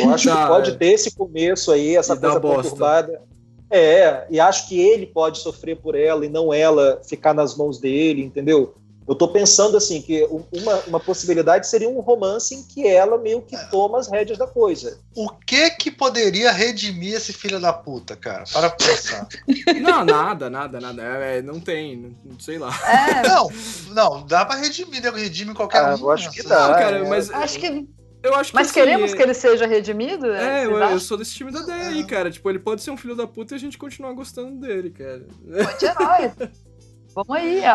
Eu 0.00 0.10
acho 0.12 0.28
tá, 0.28 0.42
que 0.42 0.48
pode 0.48 0.70
é. 0.70 0.74
ter 0.74 0.92
esse 0.92 1.14
começo 1.14 1.70
aí, 1.70 1.96
essa 1.96 2.16
coisa 2.16 2.40
conturbada. 2.40 3.22
É, 3.70 4.26
e 4.30 4.40
acho 4.40 4.66
que 4.68 4.80
ele 4.80 5.06
pode 5.06 5.38
sofrer 5.38 5.76
por 5.76 5.94
ela 5.94 6.24
e 6.24 6.28
não 6.28 6.52
ela 6.54 7.02
ficar 7.06 7.34
nas 7.34 7.54
mãos 7.54 7.78
dele, 7.78 8.22
entendeu? 8.22 8.74
Eu 9.08 9.14
tô 9.14 9.26
pensando 9.26 9.74
assim, 9.74 10.02
que 10.02 10.28
uma, 10.52 10.74
uma 10.86 11.00
possibilidade 11.00 11.66
seria 11.66 11.88
um 11.88 12.00
romance 12.00 12.54
em 12.54 12.62
que 12.62 12.86
ela 12.86 13.16
meio 13.16 13.40
que 13.40 13.56
toma 13.70 13.98
as 13.98 14.06
rédeas 14.06 14.38
da 14.38 14.46
coisa. 14.46 15.00
O 15.16 15.30
que 15.30 15.70
que 15.70 15.90
poderia 15.90 16.52
redimir 16.52 17.14
esse 17.14 17.32
filho 17.32 17.58
da 17.58 17.72
puta, 17.72 18.14
cara? 18.14 18.44
Para 18.52 18.68
pensar. 18.68 19.26
não, 19.80 20.04
nada, 20.04 20.50
nada, 20.50 20.78
nada. 20.78 21.02
É, 21.02 21.38
é 21.38 21.42
não 21.42 21.58
tem, 21.58 22.14
não, 22.22 22.38
sei 22.38 22.58
lá. 22.58 22.70
É. 22.86 23.26
Não, 23.26 23.50
não, 23.94 24.26
dá 24.26 24.44
pra 24.44 24.56
redimir, 24.56 25.02
né? 25.02 25.08
Redime 25.08 25.54
qualquer 25.54 25.86
ah, 25.86 25.94
um. 25.94 26.00
Eu 26.00 26.10
acho 26.10 26.30
que 26.30 26.42
dá. 26.42 26.68
Não, 26.68 26.74
cara, 26.74 26.98
é. 26.98 27.08
mas... 27.08 27.30
Acho 27.30 27.58
que... 27.58 27.88
Eu 28.20 28.34
acho 28.34 28.50
que 28.50 28.56
Mas 28.56 28.66
assim, 28.66 28.80
queremos 28.80 29.14
que 29.14 29.22
ele 29.22 29.32
seja 29.32 29.64
redimido? 29.64 30.26
É, 30.32 30.66
eu, 30.66 30.76
eu, 30.76 31.00
sou 31.00 31.16
desse 31.16 31.32
time 31.32 31.52
da 31.52 31.60
D 31.60 31.70
aí, 31.70 32.04
cara. 32.04 32.30
Tipo, 32.30 32.50
ele 32.50 32.58
pode 32.58 32.82
ser 32.82 32.90
um 32.90 32.96
filho 32.96 33.14
da 33.14 33.28
puta 33.28 33.54
e 33.54 33.56
a 33.56 33.60
gente 33.60 33.78
continuar 33.78 34.12
gostando 34.12 34.60
dele, 34.60 34.90
cara. 34.90 35.24
Pode 35.64 35.84
herói. 35.86 36.32
Vamos 37.14 37.36
aí. 37.36 37.64
A, 37.64 37.74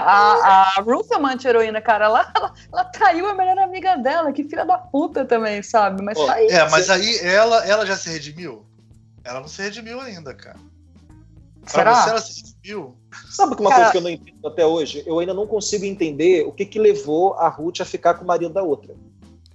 a 0.78 0.82
Ruth 0.82 1.12
é 1.12 1.18
uma 1.18 1.34
anti-heroína, 1.34 1.82
cara. 1.82 2.06
Ela, 2.06 2.32
ela, 2.36 2.54
ela, 2.72 2.86
traiu 2.86 3.28
a 3.28 3.34
melhor 3.34 3.58
amiga 3.60 3.96
dela. 3.98 4.32
Que 4.32 4.44
filha 4.44 4.66
da 4.66 4.78
puta 4.78 5.26
também, 5.26 5.62
sabe? 5.62 6.02
Mas 6.02 6.18
oh, 6.18 6.26
tá 6.26 6.34
aí. 6.34 6.48
É, 6.48 6.70
mas 6.70 6.90
aí 6.90 7.20
ela, 7.20 7.66
ela 7.66 7.86
já 7.86 7.96
se 7.96 8.10
redimiu? 8.10 8.66
Ela 9.24 9.40
não 9.40 9.48
se 9.48 9.62
redimiu 9.62 10.00
ainda, 10.00 10.34
cara. 10.34 10.58
Será? 11.66 11.92
Pra 11.92 12.04
você 12.04 12.10
ela 12.10 12.22
se 12.22 12.42
redimiu? 12.42 12.96
Sabe 13.30 13.56
uma 13.60 13.70
cara... 13.70 13.76
coisa 13.76 13.92
que 13.92 13.98
eu 13.98 14.02
não 14.02 14.10
entendo 14.10 14.48
até 14.48 14.66
hoje? 14.66 15.04
Eu 15.06 15.20
ainda 15.20 15.34
não 15.34 15.48
consigo 15.48 15.86
entender 15.86 16.46
o 16.46 16.52
que 16.52 16.66
que 16.66 16.80
levou 16.80 17.34
a 17.36 17.48
Ruth 17.48 17.82
a 17.82 17.86
ficar 17.86 18.16
com 18.16 18.24
o 18.24 18.28
marido 18.28 18.54
da 18.54 18.64
outra. 18.64 18.96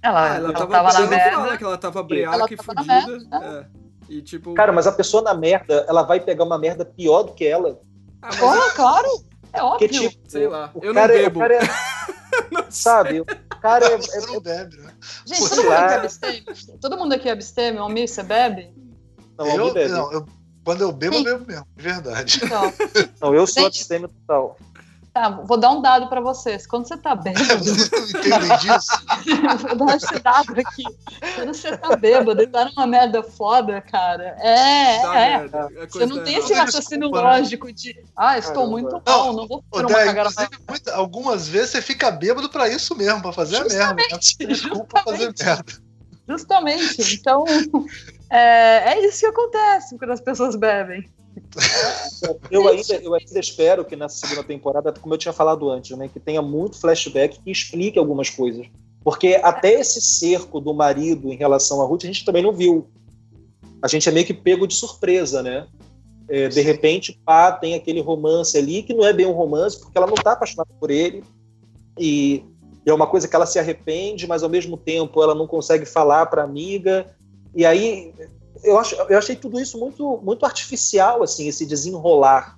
Ela, 0.01 0.23
ah, 0.23 0.35
ela, 0.35 0.49
ela 0.49 0.53
tava, 0.53 0.71
tava 0.71 0.93
na 0.93 1.07
merda. 1.07 1.57
que 1.57 1.63
ela 1.63 1.77
tava 1.77 2.03
breaca 2.03 2.53
e 2.53 2.57
fudida. 2.57 3.17
É. 3.43 3.65
E, 4.09 4.21
tipo... 4.21 4.53
Cara, 4.53 4.71
mas 4.71 4.87
a 4.87 4.91
pessoa 4.91 5.21
na 5.21 5.33
merda, 5.33 5.85
ela 5.87 6.03
vai 6.03 6.19
pegar 6.19 6.43
uma 6.43 6.57
merda 6.57 6.83
pior 6.85 7.23
do 7.23 7.33
que 7.33 7.45
ela. 7.45 7.79
Ah, 8.21 8.29
mas... 8.29 8.41
oh, 8.41 8.75
claro! 8.75 9.28
É 9.53 9.61
óbvio. 9.63 9.89
Que, 9.89 10.09
tipo, 10.09 10.29
sei 10.29 10.47
lá. 10.47 10.71
Eu 10.81 10.93
não 10.93 11.01
é- 11.01 11.07
bebo. 11.07 11.43
É, 11.43 11.59
sabe? 12.69 13.21
O 13.21 13.25
cara 13.61 13.85
é. 13.85 13.97
Você 13.97 14.19
não 14.27 14.39
bebe, 14.39 14.77
né? 14.77 14.93
Gente, 15.25 15.49
todo 15.49 15.57
mundo, 15.57 15.63
aqui 15.73 15.93
é 15.93 15.95
abstêmio? 15.97 16.79
todo 16.79 16.97
mundo 16.97 17.13
aqui 17.13 17.29
é 17.29 17.31
abstêmio? 17.31 17.81
Almir, 17.81 18.07
você 18.07 18.23
bebe? 18.23 18.73
Não, 19.37 19.47
eu, 19.47 19.73
bebe. 19.73 19.91
Não, 19.91 20.11
eu, 20.11 20.25
Quando 20.63 20.81
eu 20.81 20.91
bebo, 20.91 21.15
eu 21.15 21.23
bebo 21.23 21.45
mesmo, 21.45 21.67
de 21.75 21.83
verdade. 21.83 22.41
Então, 22.43 22.73
não, 23.21 23.33
eu 23.35 23.47
sou 23.47 23.65
abstêmio 23.65 24.07
total. 24.09 24.57
Tá, 25.19 25.27
vou 25.31 25.57
dar 25.57 25.71
um 25.71 25.81
dado 25.81 26.07
pra 26.07 26.21
vocês. 26.21 26.65
Quando 26.65 26.87
você 26.87 26.95
tá 26.95 27.13
bêbado. 27.13 27.43
Não 27.51 28.07
entendem 28.21 28.57
disso? 28.59 28.87
vou 29.77 29.85
dar 29.87 29.97
esse 29.97 30.17
dado 30.19 30.53
aqui. 30.57 30.83
Quando 31.35 31.53
você 31.53 31.75
tá 31.75 31.93
bêbado 31.97 32.41
e 32.41 32.47
tá 32.47 32.63
numa 32.65 32.87
merda 32.87 33.21
foda, 33.21 33.81
cara. 33.81 34.37
É, 34.39 35.01
Dá 35.01 35.15
é. 35.19 35.37
merda, 35.39 35.65
a 35.65 35.87
Você 35.87 36.05
não 36.05 36.23
tem 36.23 36.35
esse 36.35 36.53
raciocínio 36.53 37.09
Desculpa, 37.09 37.21
né? 37.31 37.37
lógico 37.37 37.73
de, 37.73 38.01
ah, 38.15 38.37
estou 38.37 38.53
Caramba. 38.53 38.71
muito 38.71 39.01
mal, 39.05 39.33
não 39.33 39.45
vou 39.45 39.61
fazer 39.69 39.85
uma 39.87 39.93
cagada. 40.05 40.49
muita- 40.69 40.95
algumas 40.95 41.49
vezes 41.49 41.71
você 41.71 41.81
fica 41.81 42.09
bêbado 42.11 42.47
pra 42.49 42.69
isso 42.69 42.95
mesmo, 42.95 43.21
pra 43.21 43.33
fazer 43.33 43.57
a 43.57 43.65
merda. 43.65 43.93
Né? 43.95 44.03
Justamente, 44.21 44.47
Desculpa 44.47 45.01
fazer 45.03 45.25
justamente. 45.25 45.43
merda. 45.45 45.73
Justamente. 46.29 47.15
Então, 47.15 47.43
é, 48.31 48.93
é 48.93 49.05
isso 49.05 49.19
que 49.19 49.25
acontece 49.25 49.97
quando 49.97 50.11
as 50.11 50.21
pessoas 50.21 50.55
bebem. 50.55 51.09
Eu 52.51 52.67
ainda, 52.67 52.95
eu 52.95 53.13
ainda 53.13 53.39
espero 53.39 53.85
que 53.85 53.95
nessa 53.95 54.27
segunda 54.27 54.43
temporada, 54.43 54.91
como 54.91 55.13
eu 55.13 55.17
tinha 55.17 55.31
falado 55.31 55.69
antes, 55.69 55.97
né, 55.97 56.09
que 56.09 56.19
tenha 56.19 56.41
muito 56.41 56.77
flashback 56.77 57.39
que 57.39 57.49
explique 57.49 57.97
algumas 57.97 58.29
coisas. 58.29 58.67
Porque 59.03 59.39
até 59.41 59.79
esse 59.79 60.01
cerco 60.01 60.59
do 60.59 60.73
marido 60.73 61.31
em 61.31 61.37
relação 61.37 61.81
a 61.81 61.85
Ruth, 61.85 62.03
a 62.03 62.07
gente 62.07 62.25
também 62.25 62.43
não 62.43 62.51
viu. 62.51 62.87
A 63.81 63.87
gente 63.87 64.09
é 64.09 64.11
meio 64.11 64.25
que 64.25 64.33
pego 64.33 64.67
de 64.67 64.75
surpresa, 64.75 65.41
né? 65.41 65.67
É, 66.27 66.47
de 66.47 66.61
repente, 66.61 67.19
pá, 67.25 67.51
tem 67.51 67.73
aquele 67.73 68.01
romance 68.01 68.57
ali, 68.57 68.83
que 68.83 68.93
não 68.93 69.05
é 69.05 69.13
bem 69.13 69.25
um 69.25 69.31
romance, 69.31 69.79
porque 69.79 69.97
ela 69.97 70.07
não 70.07 70.15
está 70.15 70.33
apaixonada 70.33 70.69
por 70.79 70.91
ele. 70.91 71.23
E, 71.97 72.43
e 72.85 72.89
é 72.89 72.93
uma 72.93 73.07
coisa 73.07 73.27
que 73.27 73.35
ela 73.35 73.45
se 73.45 73.57
arrepende, 73.57 74.27
mas 74.27 74.43
ao 74.43 74.49
mesmo 74.49 74.77
tempo 74.77 75.23
ela 75.23 75.33
não 75.33 75.47
consegue 75.47 75.85
falar 75.85 76.25
para 76.25 76.43
amiga. 76.43 77.07
E 77.55 77.65
aí 77.65 78.13
eu, 78.63 78.77
acho, 78.77 78.95
eu 78.95 79.17
achei 79.17 79.35
tudo 79.35 79.59
isso 79.59 79.77
muito, 79.79 80.19
muito 80.23 80.45
artificial, 80.45 81.23
assim, 81.23 81.47
esse 81.47 81.65
desenrolar 81.65 82.57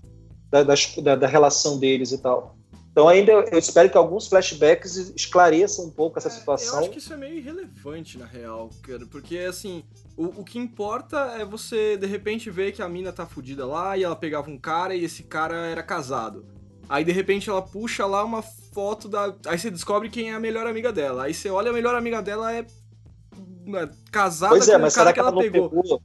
da, 0.50 0.64
das- 0.64 0.96
da, 0.98 1.16
da 1.16 1.28
relação 1.28 1.78
deles 1.80 2.12
e 2.12 2.18
tal. 2.18 2.56
Então 2.92 3.08
ainda 3.08 3.32
eu 3.32 3.58
espero 3.58 3.90
que 3.90 3.98
alguns 3.98 4.28
flashbacks 4.28 4.98
esclareçam 5.16 5.86
um 5.86 5.90
pouco 5.90 6.20
essa 6.20 6.28
É, 6.28 6.32
Eu 6.32 6.36
situação. 6.36 6.80
acho 6.80 6.90
que 6.90 6.98
isso 6.98 7.14
é 7.14 7.16
meio 7.18 7.36
irrelevante, 7.38 8.18
na 8.18 8.26
real, 8.26 8.70
cara. 8.84 9.06
Porque, 9.10 9.38
assim, 9.38 9.84
o, 10.18 10.26
o 10.42 10.44
que 10.44 10.60
importa 10.60 11.18
é 11.40 11.46
você, 11.46 11.96
de 11.96 12.06
repente, 12.06 12.50
ver 12.50 12.74
que 12.74 12.82
a 12.82 12.90
mina 12.90 13.14
tá 13.14 13.26
fudida 13.26 13.66
lá 13.66 13.96
e 13.98 14.04
ela 14.04 14.16
pegava 14.16 14.50
um 14.50 14.58
cara 14.58 14.94
e 14.94 15.06
esse 15.06 15.24
cara 15.24 15.56
era 15.68 15.82
casado. 15.82 16.46
Aí, 16.90 17.06
de 17.06 17.14
repente, 17.14 17.50
ela 17.50 17.62
puxa 17.62 18.06
lá 18.06 18.26
uma 18.26 18.42
foto 18.42 19.08
da. 19.08 19.34
Aí 19.46 19.58
você 19.58 19.72
descobre 19.72 20.10
quem 20.10 20.32
é 20.32 20.34
a 20.34 20.40
melhor 20.42 20.68
amiga 20.68 20.92
dela. 20.92 21.24
Aí 21.24 21.34
você 21.34 21.50
olha, 21.50 21.70
a 21.70 21.74
melhor 21.74 21.96
amiga 21.96 22.22
dela 22.22 22.54
é. 22.54 22.66
É 23.68 23.90
casada 24.12 24.50
Pois 24.56 24.68
é, 24.68 24.74
com 24.74 24.78
o 24.80 24.82
mas 24.82 24.96
cara 24.96 25.10
que 25.10 25.14
que 25.16 25.20
ela 25.20 25.30
ela 25.30 25.42
pegou. 25.42 25.70
pegou? 25.70 26.02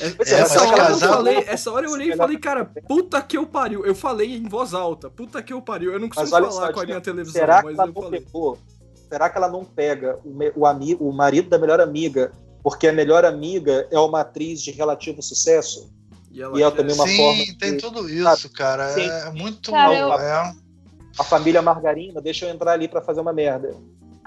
É- 0.00 0.06
é, 0.06 0.34
essa, 0.40 0.62
hora 0.68 0.90
eu 0.90 0.98
falei, 0.98 1.44
essa 1.46 1.72
hora 1.72 1.86
eu 1.86 1.92
olhei 1.92 2.12
e 2.12 2.16
falei, 2.16 2.38
cara, 2.38 2.64
puta 2.86 3.20
que 3.22 3.36
eu 3.38 3.46
pariu. 3.46 3.84
Eu 3.86 3.94
falei 3.94 4.36
em 4.36 4.46
voz 4.48 4.74
alta, 4.74 5.08
puta 5.10 5.42
que 5.42 5.52
eu 5.52 5.62
pariu. 5.62 5.92
Eu 5.92 5.98
não 5.98 6.08
consigo 6.08 6.28
falar 6.28 6.50
só, 6.50 6.72
com 6.72 6.80
a 6.80 6.84
minha 6.84 7.00
televisão, 7.00 7.40
será 7.40 7.58
que 7.60 7.64
mas 7.66 7.78
ela 7.78 7.88
eu 7.88 7.92
não 7.94 8.02
falei. 8.02 8.20
pegou? 8.20 8.58
Será 9.08 9.30
que 9.30 9.38
ela 9.38 9.48
não 9.48 9.64
pega 9.64 10.18
o, 10.24 10.60
o, 10.60 10.66
amigo, 10.66 11.08
o 11.08 11.12
marido 11.12 11.48
da 11.48 11.58
melhor 11.58 11.80
amiga 11.80 12.30
porque 12.62 12.86
a 12.86 12.92
melhor 12.92 13.24
amiga 13.24 13.88
é 13.90 13.98
uma 13.98 14.20
atriz 14.20 14.60
de 14.60 14.70
relativo 14.70 15.22
sucesso? 15.22 15.90
E 16.30 16.42
ela 16.42 16.58
E 16.58 16.62
é 16.62 16.70
também 16.70 16.94
uma 16.94 17.06
Sim, 17.06 17.16
forma 17.16 17.44
de- 17.44 17.54
tem 17.58 17.76
tudo 17.78 18.08
isso, 18.10 18.50
cara. 18.52 18.90
Sim. 18.90 19.08
É 19.08 19.30
muito. 19.30 19.70
Cara, 19.72 19.94
eu- 19.98 20.12
é. 20.12 20.54
A 21.18 21.24
família 21.24 21.62
Margarina 21.62 22.20
deixa 22.20 22.44
eu 22.46 22.50
entrar 22.54 22.72
ali 22.72 22.86
para 22.86 23.00
fazer 23.00 23.20
uma 23.20 23.32
merda. 23.32 23.74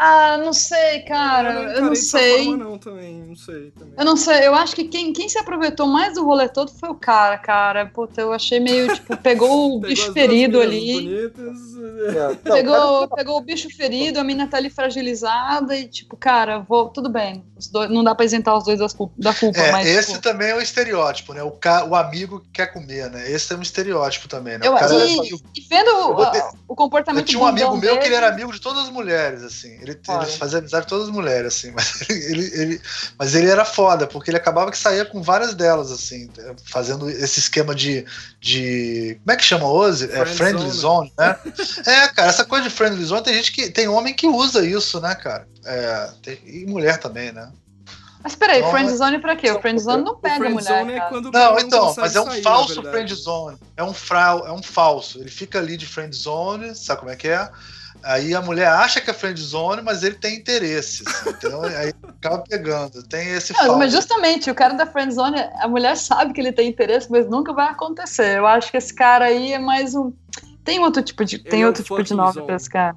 Ah, 0.04 0.36
não 0.40 0.52
sei, 0.52 1.02
cara. 1.02 1.54
Eu 1.54 1.62
encarei 1.62 1.82
não 1.82 1.90
dessa 1.90 2.18
sei. 2.18 2.46
forma, 2.46 2.64
não, 2.64 2.78
também, 2.80 3.14
não 3.22 3.36
sei. 3.36 3.70
Também. 3.70 3.94
Eu 4.00 4.04
não 4.04 4.18
sei, 4.18 4.48
eu 4.48 4.56
acho 4.56 4.76
que 4.76 4.86
quem, 4.86 5.14
quem 5.14 5.30
se 5.30 5.38
aproveitou 5.38 5.86
mais 5.86 6.16
do 6.16 6.26
rolê 6.26 6.50
todo 6.50 6.72
foi 6.72 6.90
o 6.90 6.96
cara, 6.96 7.38
cara. 7.38 7.86
Puta, 7.86 8.20
eu 8.20 8.34
achei 8.34 8.60
meio, 8.60 8.92
tipo, 8.96 9.16
pegou 9.18 9.76
o 9.76 9.80
bicho 9.86 10.12
ferido 10.12 10.60
ali. 10.60 11.06
É, 11.08 11.30
não, 12.50 12.56
Pegou, 12.56 13.08
pegou 13.10 13.38
o 13.38 13.42
bicho 13.42 13.70
ferido, 13.70 14.20
a 14.20 14.24
mina 14.24 14.48
tá 14.48 14.58
ali 14.58 14.72
fragilizada 14.72 15.76
e, 15.78 15.88
tipo, 15.88 16.18
cara, 16.18 16.60
vou, 16.68 16.90
tudo 16.90 17.08
bem. 17.08 17.46
Os 17.56 17.68
dois, 17.68 17.92
não 17.92 18.04
dá 18.04 18.16
pra 18.16 18.26
isentar 18.26 18.58
os 18.58 18.64
dois 18.64 18.80
das 18.80 18.96
da 19.18 19.34
culpa, 19.36 19.60
É, 19.60 19.72
mas. 19.72 19.88
esse 19.88 20.08
tipo, 20.14 20.22
também 20.24 20.50
é 20.50 20.56
um 20.56 20.62
estereótipo, 20.62 21.32
né? 21.34 21.44
O, 21.44 21.52
ca... 21.52 21.86
o 21.86 21.96
amigo 21.96 22.40
que 22.40 22.50
quer 22.50 22.74
comer, 22.74 23.12
né? 23.12 23.32
Esse 23.32 23.54
é 23.54 23.56
um 23.56 23.62
estereótipo 23.62 24.28
também, 24.28 24.58
né? 24.58 24.68
eu, 24.68 24.74
o 24.74 24.80
cara 24.80 24.96
é 24.96 25.08
e, 25.08 25.30
e 25.58 25.62
vendo 25.70 25.90
Eu 25.92 26.26
ter- 26.32 26.44
o 26.68 26.76
comportamento 26.76 27.22
Eu 27.22 27.26
tinha 27.28 27.40
um 27.40 27.46
amigo 27.46 27.78
meu 27.78 27.92
que 28.00 28.06
ele 28.06 28.10
dele, 28.10 28.16
era 28.16 28.30
amigo 28.30 28.52
de 28.52 28.60
todas 28.60 28.84
as 28.84 28.90
mulheres, 28.90 29.44
assim. 29.44 29.74
Ele, 29.82 29.91
Olha. 30.08 30.24
ele 30.28 30.38
fazia 30.38 30.60
amizade 30.60 30.84
com 30.86 30.90
todas 30.90 31.08
as 31.08 31.14
mulheres, 31.14 31.54
assim. 31.56 31.72
Mas 31.76 32.10
ele, 32.10 32.46
ele- 32.54 32.82
mas 33.18 33.36
ele 33.36 33.50
era 33.50 33.66
foda, 33.66 34.06
porque 34.08 34.30
ele 34.30 34.38
acabava 34.38 34.72
que 34.72 34.78
saía 34.78 35.06
com 35.06 35.22
várias 35.22 35.54
delas, 35.54 35.92
assim, 35.92 36.30
fazendo 36.66 37.10
esse 37.10 37.40
esquema 37.40 37.74
de. 37.76 38.06
de 38.40 39.18
como 39.24 39.32
é 39.32 39.36
que 39.38 39.44
chama 39.44 39.68
hoje? 39.70 40.06
É 40.06 40.08
Friend 40.26 40.36
friendly 40.38 40.70
zone. 40.70 41.10
zone, 41.10 41.14
né? 41.18 41.38
é, 41.86 42.08
cara, 42.10 42.30
essa 42.30 42.46
coisa 42.46 42.64
de 42.68 42.70
friendly 42.74 43.04
zone 43.06 43.24
tem 43.24 43.34
gente 43.34 43.52
que. 43.52 43.70
Tem 43.70 43.88
homem 43.88 44.14
que 44.14 44.28
usa 44.28 44.66
isso, 44.66 45.00
né, 45.00 45.14
cara? 45.16 45.48
É, 45.66 46.10
tem- 46.22 46.40
e 46.46 46.66
mulher 46.66 46.98
também, 47.00 47.32
né? 47.32 47.52
Mas 48.24 48.36
peraí, 48.36 48.60
Então, 48.60 48.72
friendzone 48.72 49.20
pra 49.20 49.36
quê? 49.36 49.50
O 49.50 49.60
friendzone 49.60 50.04
não 50.04 50.12
O 50.14 50.18
pega 50.18 50.36
friend 50.36 50.54
mulher, 50.54 50.80
zone 50.82 50.94
é 50.94 51.00
quando 51.10 51.32
Não, 51.32 51.60
então, 51.60 51.88
consegue 51.88 52.02
mas 52.02 52.16
é 52.16 52.22
um 52.22 52.26
sair, 52.28 52.42
falso 52.44 52.74
verdade. 52.76 52.90
friend 52.96 53.16
zone. 53.16 53.58
É 53.76 53.84
um, 53.84 53.94
frau, 53.96 54.46
é 54.46 54.52
um 54.52 54.62
falso. 54.62 55.20
Ele 55.20 55.30
fica 55.32 55.58
ali 55.58 55.76
de 55.76 55.88
friend 55.88 56.16
zone, 56.16 56.76
sabe 56.76 57.00
como 57.00 57.12
é 57.12 57.16
que 57.16 57.28
é? 57.28 57.50
Aí 58.04 58.34
a 58.34 58.42
mulher 58.42 58.68
acha 58.68 59.00
que 59.00 59.10
é 59.10 59.14
friend 59.14 59.40
zone, 59.40 59.82
mas 59.82 60.04
ele 60.04 60.16
tem 60.16 60.36
interesse. 60.36 61.04
assim, 61.08 61.30
entendeu? 61.30 61.62
Aí 61.78 61.94
acaba 62.08 62.40
pegando. 62.40 63.04
Tem 63.04 63.30
esse 63.30 63.54
Não, 63.54 63.60
falso. 63.60 63.78
mas 63.78 63.92
justamente, 63.92 64.50
o 64.50 64.56
cara 64.56 64.74
da 64.74 64.86
friendzone, 64.86 65.38
a 65.60 65.68
mulher 65.68 65.96
sabe 65.96 66.34
que 66.34 66.42
ele 66.42 66.52
tem 66.52 66.70
interesse, 66.70 67.10
mas 67.12 67.28
nunca 67.30 67.54
vai 67.54 67.70
acontecer. 67.70 68.38
Eu 68.38 68.48
acho 68.48 68.72
que 68.72 68.78
esse 68.78 68.94
cara 68.94 69.26
aí 69.26 69.54
é 69.54 69.60
mais 69.60 69.94
um... 69.96 70.12
Tem 70.64 70.80
outro 70.80 71.02
tipo 71.02 71.24
de, 71.26 71.40
tem 71.40 71.64
é 71.64 71.68
outro 71.68 71.84
tipo 71.84 72.04
de 72.04 72.14
nome 72.14 72.34
zone. 72.34 72.46
pra 72.46 72.56
esse 72.56 72.70
cara. 72.70 72.96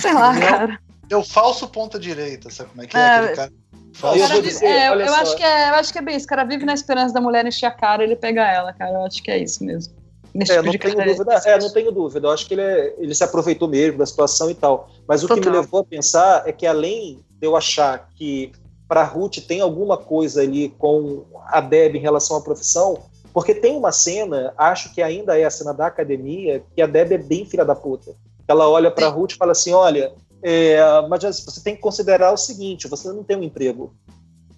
Sei 0.00 0.12
lá, 0.12 0.34
Ele 0.34 0.44
é- 0.44 0.48
cara. 0.48 0.78
É 1.10 1.16
o 1.16 1.24
falso 1.24 1.66
ponta 1.68 1.98
direita, 1.98 2.50
sabe 2.50 2.68
como 2.70 2.82
é 2.82 2.86
que 2.86 2.96
é? 2.96 3.00
É, 3.00 3.16
Aquele 3.16 3.36
cara. 3.36 3.52
Falso 3.94 4.32
eu 4.34 4.42
dizer, 4.42 4.66
é, 4.66 4.88
eu, 4.88 5.00
eu 5.00 5.14
acho 5.14 5.36
que 5.36 5.42
é, 5.42 5.70
eu 5.70 5.74
acho 5.74 5.92
que 5.92 5.98
é 5.98 6.02
bem 6.02 6.16
isso. 6.16 6.26
O 6.26 6.28
cara 6.28 6.44
vive 6.44 6.64
na 6.66 6.74
esperança 6.74 7.14
da 7.14 7.20
mulher 7.20 7.46
encher 7.46 7.66
a 7.66 7.70
cara 7.70 8.02
e 8.02 8.06
ele 8.06 8.16
pegar 8.16 8.52
ela, 8.52 8.72
cara. 8.74 8.92
Eu 8.92 9.04
acho 9.06 9.22
que 9.22 9.30
é 9.30 9.38
isso 9.38 9.64
mesmo. 9.64 9.94
Nesse 10.34 10.52
É, 10.52 10.56
tipo 10.56 10.66
não 10.66 10.72
de 10.72 10.78
tenho 10.78 11.04
dúvida. 11.04 11.42
É, 11.44 11.58
não 11.58 11.72
tenho 11.72 11.92
dúvida. 11.92 12.26
Eu 12.28 12.32
acho 12.32 12.46
que 12.46 12.54
ele, 12.54 12.62
é- 12.62 12.94
ele 12.98 13.14
se 13.14 13.24
aproveitou 13.24 13.68
mesmo 13.68 13.98
da 13.98 14.06
situação 14.06 14.50
e 14.50 14.54
tal. 14.54 14.88
Mas 15.06 15.22
o 15.24 15.26
que 15.28 15.34
me 15.34 15.40
Total. 15.40 15.60
levou 15.60 15.80
a 15.80 15.84
pensar 15.84 16.42
é 16.46 16.52
que 16.52 16.66
além 16.66 17.20
de 17.40 17.46
eu 17.46 17.56
achar 17.56 18.08
que 18.14 18.52
para 18.88 19.04
Ruth 19.04 19.38
tem 19.46 19.60
alguma 19.60 19.96
coisa 19.96 20.40
ali 20.42 20.70
com 20.78 21.24
a 21.46 21.60
Deb 21.60 21.96
em 21.96 22.00
relação 22.00 22.36
à 22.36 22.40
profissão, 22.40 22.98
porque 23.34 23.54
tem 23.54 23.76
uma 23.76 23.92
cena, 23.92 24.52
acho 24.56 24.92
que 24.94 25.02
ainda 25.02 25.38
é 25.38 25.44
a 25.44 25.50
cena 25.50 25.74
da 25.74 25.86
academia, 25.86 26.62
que 26.74 26.80
a 26.80 26.86
Deb 26.86 27.12
é 27.12 27.18
bem 27.18 27.44
filha 27.44 27.64
da 27.64 27.74
puta. 27.74 28.12
Ela 28.46 28.68
olha 28.68 28.90
para 28.90 29.08
Ruth 29.08 29.32
e 29.32 29.36
fala 29.36 29.52
assim: 29.52 29.72
olha, 29.74 30.12
é, 30.42 30.78
mas 31.08 31.22
você 31.22 31.60
tem 31.62 31.74
que 31.76 31.82
considerar 31.82 32.32
o 32.32 32.36
seguinte: 32.36 32.88
você 32.88 33.08
não 33.08 33.22
tem 33.22 33.36
um 33.36 33.42
emprego. 33.42 33.92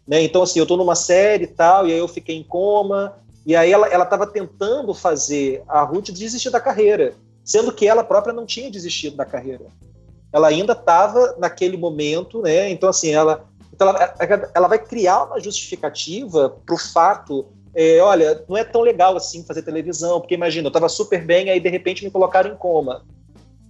Né? 0.07 0.23
Então, 0.23 0.43
assim, 0.43 0.59
eu 0.59 0.67
tô 0.67 0.77
numa 0.77 0.95
série 0.95 1.45
e 1.45 1.49
tal, 1.49 1.87
e 1.87 1.93
aí 1.93 1.99
eu 1.99 2.09
fiquei 2.09 2.37
em 2.37 2.43
coma, 2.43 3.15
e 3.47 3.57
aí 3.57 3.73
ela 3.73 4.05
estava 4.05 4.27
tentando 4.27 4.93
fazer 4.95 5.63
a 5.69 5.83
Ruth 5.83 6.11
desistir 6.11 6.51
da 6.51 6.61
carreira, 6.61 7.15
sendo 7.45 7.73
que 7.73 7.87
ela 7.87 8.05
própria 8.05 8.33
não 8.33 8.47
tinha 8.47 8.71
desistido 8.71 9.17
da 9.17 9.25
carreira. 9.25 9.67
Ela 10.33 10.49
ainda 10.49 10.73
estava 10.73 11.35
naquele 11.39 11.77
momento, 11.77 12.43
né? 12.43 12.71
Então 12.71 12.89
assim, 12.89 13.11
ela 13.13 13.49
então 13.73 13.89
ela, 13.89 14.15
ela 14.55 14.69
vai 14.69 14.79
criar 14.79 15.25
uma 15.25 15.41
justificativa 15.41 16.51
para 16.67 16.75
o 16.75 16.79
fato, 16.79 17.47
é, 17.75 17.99
olha, 18.01 18.45
não 18.47 18.57
é 18.57 18.63
tão 18.63 18.83
legal 18.83 19.17
assim 19.17 19.43
fazer 19.43 19.63
televisão, 19.63 20.21
porque 20.21 20.35
imagina, 20.35 20.67
eu 20.67 20.71
estava 20.71 20.89
super 20.89 21.25
bem, 21.25 21.49
aí 21.49 21.59
de 21.59 21.69
repente 21.71 22.05
me 22.05 22.11
colocaram 22.11 22.51
em 22.51 22.57
coma. 22.57 23.03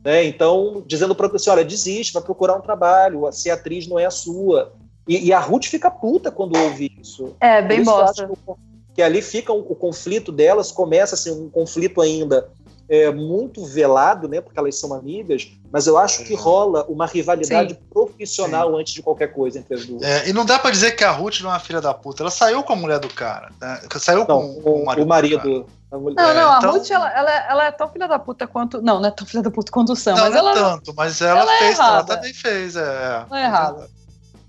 Né? 0.05 0.25
Então, 0.25 0.83
dizendo 0.87 1.15
para 1.15 1.29
assim, 1.29 1.51
olha, 1.51 1.65
desiste, 1.65 2.13
vai 2.13 2.23
procurar 2.23 2.57
um 2.57 2.61
trabalho, 2.61 3.31
ser 3.31 3.51
atriz 3.51 3.87
não 3.87 3.99
é 3.99 4.07
a 4.07 4.11
sua. 4.11 4.73
E, 5.07 5.27
e 5.27 5.33
a 5.33 5.39
Ruth 5.39 5.67
fica 5.67 5.91
puta 5.91 6.31
quando 6.31 6.59
ouve 6.59 6.91
isso. 7.01 7.37
É, 7.41 7.63
bem 7.63 7.83
isso 7.83 7.91
eu 7.91 7.97
bosta. 7.97 8.25
acho 8.25 8.35
que, 8.35 8.51
o- 8.51 8.59
que 9.01 9.03
ali 9.03 9.23
fica 9.23 9.51
o, 9.51 9.61
o 9.61 9.75
conflito 9.75 10.31
delas, 10.31 10.71
começa 10.71 11.15
assim, 11.15 11.31
um 11.31 11.49
conflito 11.49 12.03
ainda 12.03 12.47
é, 12.87 13.11
muito 13.11 13.65
velado, 13.65 14.29
né? 14.29 14.43
Porque 14.43 14.59
elas 14.59 14.79
são 14.79 14.93
amigas, 14.93 15.51
mas 15.73 15.87
eu 15.87 15.97
acho 15.97 16.23
que 16.25 16.35
Uhum. 16.35 16.39
rola 16.41 16.85
uma 16.87 17.07
rivalidade 17.07 17.73
Sim. 17.75 17.81
profissional 17.91 18.77
antes 18.77 18.93
de 18.93 19.01
qualquer 19.03 19.29
coisa 19.33 19.59
entre 19.59 19.75
as 19.75 19.87
duas. 19.87 20.03
É, 20.03 20.29
e 20.29 20.35
não 20.35 20.45
dá 20.45 20.59
pra 20.59 20.71
dizer 20.71 20.91
que 20.97 21.03
a 21.03 21.11
Ruth 21.11 21.41
não 21.41 21.49
é 21.49 21.55
uma 21.55 21.59
filha 21.61 21.81
da 21.81 21.95
puta. 21.95 22.23
Ela 22.23 22.31
saiu 22.31 22.63
com 22.63 22.75
a 22.75 22.77
mulher 22.77 22.99
do 22.99 23.09
cara. 23.09 23.49
Né? 23.59 23.81
Saiu 23.99 24.21
Não, 24.21 24.27
com, 24.27 24.71
o, 24.71 24.77
o 24.77 24.79
do 24.81 24.85
cara. 24.85 25.07
marido. 25.07 25.67
mulher- 25.93 26.15
Não, 26.17 26.29
É, 26.31 26.35
não, 26.35 26.53
a 26.53 26.59
então- 26.59 26.73
Ruth, 26.73 26.91
ela, 26.91 27.11
ela, 27.11 27.31
ela 27.51 27.65
é 27.69 27.71
tão 27.73 27.89
filha 27.89 28.07
da 28.07 28.19
puta 28.19 28.47
quanto. 28.47 28.83
Não, 28.83 29.01
não 29.01 29.09
é 29.09 29.11
tão 29.13 29.27
filha 29.27 29.43
da 29.43 29.51
puta 29.51 29.73
quanto 29.73 29.93
o 29.93 29.97
Sam, 29.97 30.15
Não, 30.15 30.25
mas 30.25 30.35
não 30.35 30.39
ela 30.41 30.55
tanto, 30.55 30.93
mas 30.95 31.21
ela, 31.23 31.41
ela 31.41 31.55
é 31.55 31.59
fez, 31.59 31.79
ela 31.79 31.89
errada. 31.89 32.15
também 32.17 32.35
fez. 32.35 32.77
É, 32.77 33.25
não 33.31 33.37
é 33.37 33.45
errada. 33.45 33.89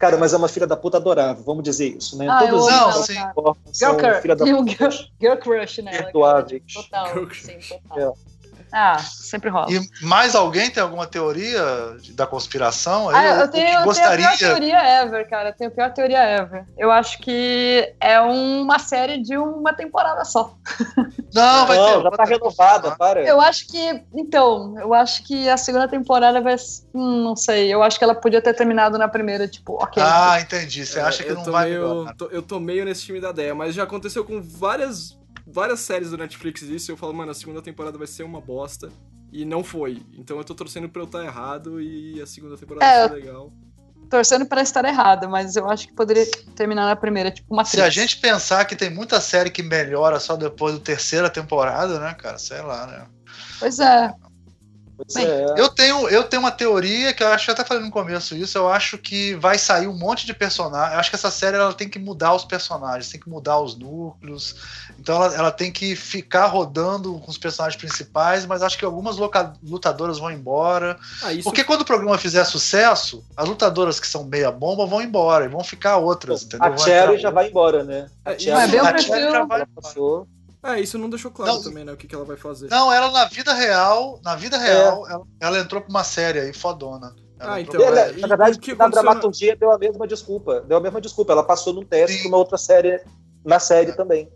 Cara, 0.01 0.17
mas 0.17 0.33
é 0.33 0.37
uma 0.37 0.47
filha 0.47 0.65
da 0.65 0.75
puta 0.75 0.97
adorável, 0.97 1.43
vamos 1.43 1.63
dizer 1.63 1.95
isso, 1.95 2.17
né? 2.17 2.27
Ah, 2.27 2.43
eu 2.45 2.49
Todos 2.49 2.67
Não, 2.67 2.91
sim. 3.03 3.13
são 3.71 3.99
Girl, 3.99 4.21
filha 4.21 4.35
da 4.35 4.43
tem 4.45 4.55
puta. 4.55 4.71
girl, 4.89 5.03
girl 5.21 5.37
crush. 5.37 5.75
Perdoáveis. 5.75 6.63
Total, 6.73 7.07
sim, 7.07 7.25
crush. 7.27 7.69
total. 7.69 8.17
Ah, 8.71 8.97
sempre 8.99 9.49
rola. 9.49 9.67
E 9.69 9.81
mais 10.01 10.33
alguém 10.33 10.69
tem 10.69 10.81
alguma 10.81 11.05
teoria 11.05 11.61
da 12.13 12.25
conspiração? 12.25 13.09
Ah, 13.09 13.25
eu, 13.25 13.35
eu, 13.35 13.47
tenho, 13.49 13.79
eu 13.79 13.83
gostaria... 13.83 14.15
tenho 14.17 14.29
a 14.29 14.37
pior 14.37 14.47
teoria 14.47 15.01
ever, 15.01 15.29
cara. 15.29 15.49
Eu 15.49 15.53
tenho 15.53 15.69
a 15.69 15.73
pior 15.73 15.93
teoria 15.93 16.23
ever. 16.23 16.65
Eu 16.77 16.89
acho 16.89 17.19
que 17.19 17.93
é 17.99 18.19
uma 18.21 18.79
série 18.79 19.21
de 19.21 19.37
uma 19.37 19.73
temporada 19.73 20.23
só. 20.23 20.55
Não, 21.33 21.65
vai 21.65 21.77
não, 21.77 21.85
ter. 21.85 22.03
Já 22.03 22.11
tá 22.11 22.23
renovada, 22.25 22.95
para. 22.95 23.21
Eu 23.21 23.39
acho 23.39 23.67
que. 23.67 24.03
Então, 24.13 24.75
eu 24.79 24.93
acho 24.93 25.23
que 25.23 25.47
a 25.47 25.55
segunda 25.55 25.87
temporada 25.87 26.41
vai. 26.41 26.55
Hum, 26.93 27.23
não 27.23 27.35
sei. 27.37 27.73
Eu 27.73 27.81
acho 27.81 27.97
que 27.97 28.03
ela 28.03 28.13
podia 28.13 28.41
ter 28.41 28.53
terminado 28.53 28.97
na 28.97 29.07
primeira, 29.07 29.47
tipo, 29.47 29.81
ok. 29.81 30.03
Ah, 30.03 30.39
entendi. 30.41 30.85
Você 30.85 30.99
acha 30.99 31.23
é, 31.23 31.27
que 31.27 31.33
não 31.33 31.43
vai. 31.45 31.69
Meio, 31.69 32.13
tô, 32.17 32.27
eu 32.27 32.41
tô 32.41 32.59
meio 32.59 32.83
nesse 32.83 33.03
time 33.03 33.21
da 33.21 33.29
ideia, 33.29 33.55
mas 33.55 33.73
já 33.73 33.83
aconteceu 33.83 34.25
com 34.25 34.41
várias 34.41 35.17
várias 35.51 35.81
séries 35.81 36.09
do 36.11 36.17
Netflix 36.17 36.61
isso, 36.63 36.91
eu 36.91 36.97
falo, 36.97 37.13
mano, 37.13 37.31
a 37.31 37.35
segunda 37.35 37.61
temporada 37.61 37.97
vai 37.97 38.07
ser 38.07 38.23
uma 38.23 38.41
bosta. 38.41 38.89
E 39.31 39.45
não 39.45 39.63
foi. 39.63 40.01
Então 40.17 40.37
eu 40.37 40.43
tô 40.43 40.53
torcendo 40.53 40.89
pra 40.89 41.01
eu 41.01 41.05
estar 41.05 41.23
errado 41.23 41.81
e 41.81 42.21
a 42.21 42.25
segunda 42.25 42.57
temporada 42.57 42.85
é, 42.85 43.07
vai 43.07 43.19
ser 43.19 43.25
legal. 43.25 43.53
Torcendo 44.09 44.45
para 44.45 44.61
estar 44.61 44.83
errado, 44.83 45.29
mas 45.29 45.55
eu 45.55 45.69
acho 45.69 45.87
que 45.87 45.93
poderia 45.93 46.29
terminar 46.53 46.85
na 46.85 46.97
primeira, 46.97 47.31
tipo 47.31 47.53
uma 47.53 47.63
Se 47.63 47.79
a 47.79 47.89
gente 47.89 48.17
pensar 48.17 48.65
que 48.65 48.75
tem 48.75 48.89
muita 48.89 49.21
série 49.21 49.49
que 49.49 49.63
melhora 49.63 50.19
só 50.19 50.35
depois 50.35 50.75
da 50.75 50.81
terceira 50.81 51.29
temporada, 51.29 51.97
né, 51.97 52.13
cara? 52.13 52.37
Sei 52.37 52.61
lá, 52.61 52.85
né? 52.87 53.07
Pois 53.57 53.79
é. 53.79 54.13
Bem, 55.13 55.25
é. 55.25 55.55
eu, 55.57 55.69
tenho, 55.69 56.07
eu 56.09 56.23
tenho 56.23 56.41
uma 56.41 56.51
teoria 56.51 57.13
que 57.13 57.23
eu 57.23 57.27
acho 57.27 57.45
que 57.45 57.51
eu 57.51 57.53
até 57.53 57.63
falei 57.63 57.83
no 57.83 57.91
começo 57.91 58.35
isso. 58.35 58.57
Eu 58.57 58.69
acho 58.69 58.97
que 58.97 59.35
vai 59.35 59.57
sair 59.57 59.87
um 59.87 59.97
monte 59.97 60.25
de 60.25 60.33
personagens. 60.33 60.93
Eu 60.93 60.99
acho 60.99 61.09
que 61.09 61.15
essa 61.15 61.31
série 61.31 61.57
ela 61.57 61.73
tem 61.73 61.89
que 61.89 61.99
mudar 61.99 62.33
os 62.33 62.45
personagens, 62.45 63.09
tem 63.09 63.19
que 63.19 63.29
mudar 63.29 63.59
os 63.59 63.77
núcleos. 63.77 64.55
Então 64.99 65.15
ela, 65.15 65.35
ela 65.35 65.51
tem 65.51 65.71
que 65.71 65.95
ficar 65.95 66.45
rodando 66.45 67.13
com 67.19 67.31
os 67.31 67.37
personagens 67.37 67.79
principais, 67.79 68.45
mas 68.45 68.61
acho 68.61 68.77
que 68.77 68.85
algumas 68.85 69.17
lutadoras 69.63 70.19
vão 70.19 70.31
embora. 70.31 70.97
Ah, 71.23 71.33
isso... 71.33 71.43
Porque 71.43 71.63
quando 71.63 71.81
o 71.81 71.85
programa 71.85 72.17
fizer 72.17 72.43
sucesso, 72.43 73.23
as 73.35 73.47
lutadoras 73.47 73.99
que 73.99 74.07
são 74.07 74.23
meia 74.23 74.51
bomba 74.51 74.85
vão 74.85 75.01
embora 75.01 75.45
e 75.45 75.47
vão 75.47 75.63
ficar 75.63 75.97
outras. 75.97 76.47
A 76.59 76.77
Cherry 76.77 77.17
já 77.17 77.29
vai 77.29 77.49
embora, 77.49 77.83
né? 77.83 78.09
A 78.25 78.37
Cherry, 78.37 78.77
a 78.77 78.97
Cherry 78.97 79.31
já 79.31 79.43
vai 79.45 79.63
embora. 79.63 80.27
É, 80.63 80.79
isso 80.79 80.97
não 80.97 81.09
deixou 81.09 81.31
claro 81.31 81.53
não, 81.53 81.63
também, 81.63 81.83
né? 81.83 81.91
O 81.91 81.97
que, 81.97 82.07
que 82.07 82.13
ela 82.13 82.23
vai 82.23 82.37
fazer. 82.37 82.69
Não, 82.69 82.91
ela 82.91 83.09
na 83.11 83.25
vida 83.25 83.53
real, 83.53 84.19
na 84.23 84.35
vida 84.35 84.57
real, 84.57 85.07
é. 85.07 85.13
ela, 85.13 85.27
ela, 85.39 85.59
entrou 85.59 85.81
pra 85.81 85.89
uma 85.89 86.03
série 86.03 86.39
aí, 86.39 86.53
fodona. 86.53 87.15
Ela 87.39 87.55
ah, 87.55 87.61
então. 87.61 87.81
É, 87.81 88.11
na 88.13 88.27
verdade, 88.27 88.59
que 88.59 88.75
na 88.75 88.87
dramaturgia 88.87 89.55
deu 89.55 89.71
a 89.71 89.77
mesma 89.79 90.07
desculpa. 90.07 90.61
Deu 90.61 90.77
a 90.77 90.79
mesma 90.79 91.01
desculpa. 91.01 91.33
Ela 91.33 91.43
passou 91.43 91.73
num 91.73 91.83
teste 91.83 92.17
Sim. 92.17 92.21
pra 92.23 92.29
uma 92.29 92.37
outra 92.37 92.57
série 92.57 93.03
na 93.43 93.59
série 93.59 93.89
é. 93.89 93.95
também. 93.95 94.29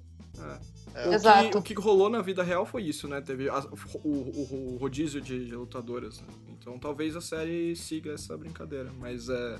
É. 0.95 1.09
O, 1.09 1.49
que, 1.51 1.57
o, 1.57 1.61
que, 1.61 1.73
rolou 1.73 2.09
na 2.09 2.21
vida 2.21 2.41
real 2.41 2.65
foi 2.65 2.83
isso, 2.83 3.05
né? 3.07 3.19
Teve 3.21 3.49
a, 3.49 3.59
o, 3.59 4.07
o, 4.07 4.75
o, 4.75 4.77
rodízio 4.79 5.21
de, 5.21 5.45
de 5.45 5.55
lutadoras. 5.55 6.21
Né? 6.21 6.27
Então 6.57 6.79
talvez 6.79 7.15
a 7.15 7.21
série 7.21 7.75
siga 7.75 8.13
essa 8.13 8.35
brincadeira. 8.35 8.89
Mas 8.97 9.29
é. 9.29 9.59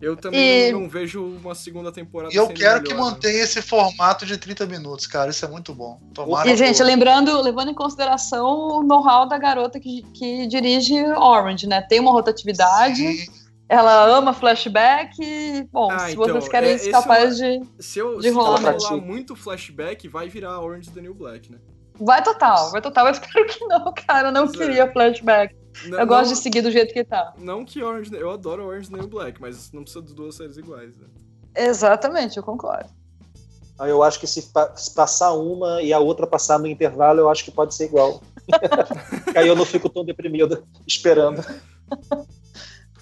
Eu 0.00 0.16
também 0.16 0.68
e... 0.68 0.72
não, 0.72 0.80
não, 0.80 0.88
vejo 0.88 1.22
uma 1.22 1.54
segunda 1.54 1.92
temporada. 1.92 2.32
E 2.32 2.36
eu 2.36 2.48
quero 2.48 2.82
melhor, 2.82 2.82
que 2.82 2.94
mantenha 2.94 3.34
né? 3.34 3.40
esse 3.40 3.60
formato 3.60 4.24
de 4.24 4.38
30 4.38 4.66
minutos, 4.66 5.06
cara. 5.06 5.30
Isso 5.30 5.44
é 5.44 5.48
muito 5.48 5.74
bom. 5.74 6.00
Tomara 6.14 6.50
e, 6.50 6.56
gente, 6.56 6.82
lembrando, 6.82 7.38
levando 7.42 7.70
em 7.70 7.74
consideração 7.74 8.46
o 8.46 8.82
know-how 8.82 9.28
da 9.28 9.36
garota 9.36 9.78
que, 9.78 10.02
que 10.14 10.46
dirige 10.46 11.04
Orange, 11.04 11.66
né? 11.66 11.82
Tem 11.82 12.00
uma 12.00 12.12
rotatividade. 12.12 12.96
Sim. 12.96 13.40
Ela 13.68 14.04
ama 14.06 14.32
flashback. 14.32 15.68
Bom, 15.70 15.92
ah, 15.92 15.98
se 16.00 16.12
então, 16.12 16.24
vocês 16.24 16.48
querem 16.48 16.72
é, 16.72 16.78
ser 16.78 16.90
capazes 16.90 17.36
de. 17.36 17.62
Se 17.78 17.98
eu 17.98 18.16
de 18.16 18.28
se 18.28 18.30
rolar, 18.30 18.58
rolar 18.58 18.96
muito 18.96 19.36
flashback, 19.36 20.08
vai 20.08 20.28
virar 20.28 20.60
Orange 20.60 20.90
the 20.90 21.00
New 21.00 21.14
Black, 21.14 21.52
né? 21.52 21.58
Vai 22.00 22.22
total, 22.22 22.70
vai 22.70 22.80
total. 22.80 23.06
Eu 23.06 23.12
espero 23.12 23.46
que 23.46 23.64
não, 23.66 23.92
cara. 23.92 24.28
Eu 24.28 24.32
não 24.32 24.46
Mas 24.46 24.56
queria 24.56 24.84
é. 24.84 24.92
flashback. 24.92 25.54
Não, 25.86 25.98
eu 25.98 26.06
gosto 26.06 26.30
não, 26.30 26.34
de 26.34 26.40
seguir 26.40 26.62
do 26.62 26.70
jeito 26.70 26.92
que 26.92 27.04
tá. 27.04 27.32
Não 27.38 27.64
que 27.64 27.82
Orange. 27.82 28.14
Eu 28.14 28.30
adoro 28.30 28.66
Orange 28.66 28.92
New 28.92 29.06
Black, 29.06 29.40
mas 29.40 29.72
não 29.72 29.82
precisa 29.82 30.04
de 30.04 30.14
duas 30.14 30.34
séries 30.34 30.56
iguais, 30.56 30.96
né? 30.96 31.06
Exatamente, 31.54 32.36
eu 32.36 32.42
concordo. 32.42 32.88
Ah, 33.78 33.88
eu 33.88 34.02
acho 34.02 34.20
que 34.20 34.26
se, 34.26 34.42
se, 34.76 34.94
passar 34.94 35.32
uma 35.32 35.80
e 35.82 35.92
a 35.92 35.98
outra 35.98 36.26
passar 36.26 36.58
no 36.58 36.66
intervalo, 36.66 37.20
eu 37.20 37.30
acho 37.30 37.44
que 37.44 37.50
pode 37.50 37.74
ser 37.74 37.86
igual. 37.86 38.22
Aí 39.34 39.48
eu 39.48 39.56
não 39.56 39.64
fico 39.64 39.88
tão 39.88 40.04
deprimido 40.04 40.62
esperando. 40.86 41.42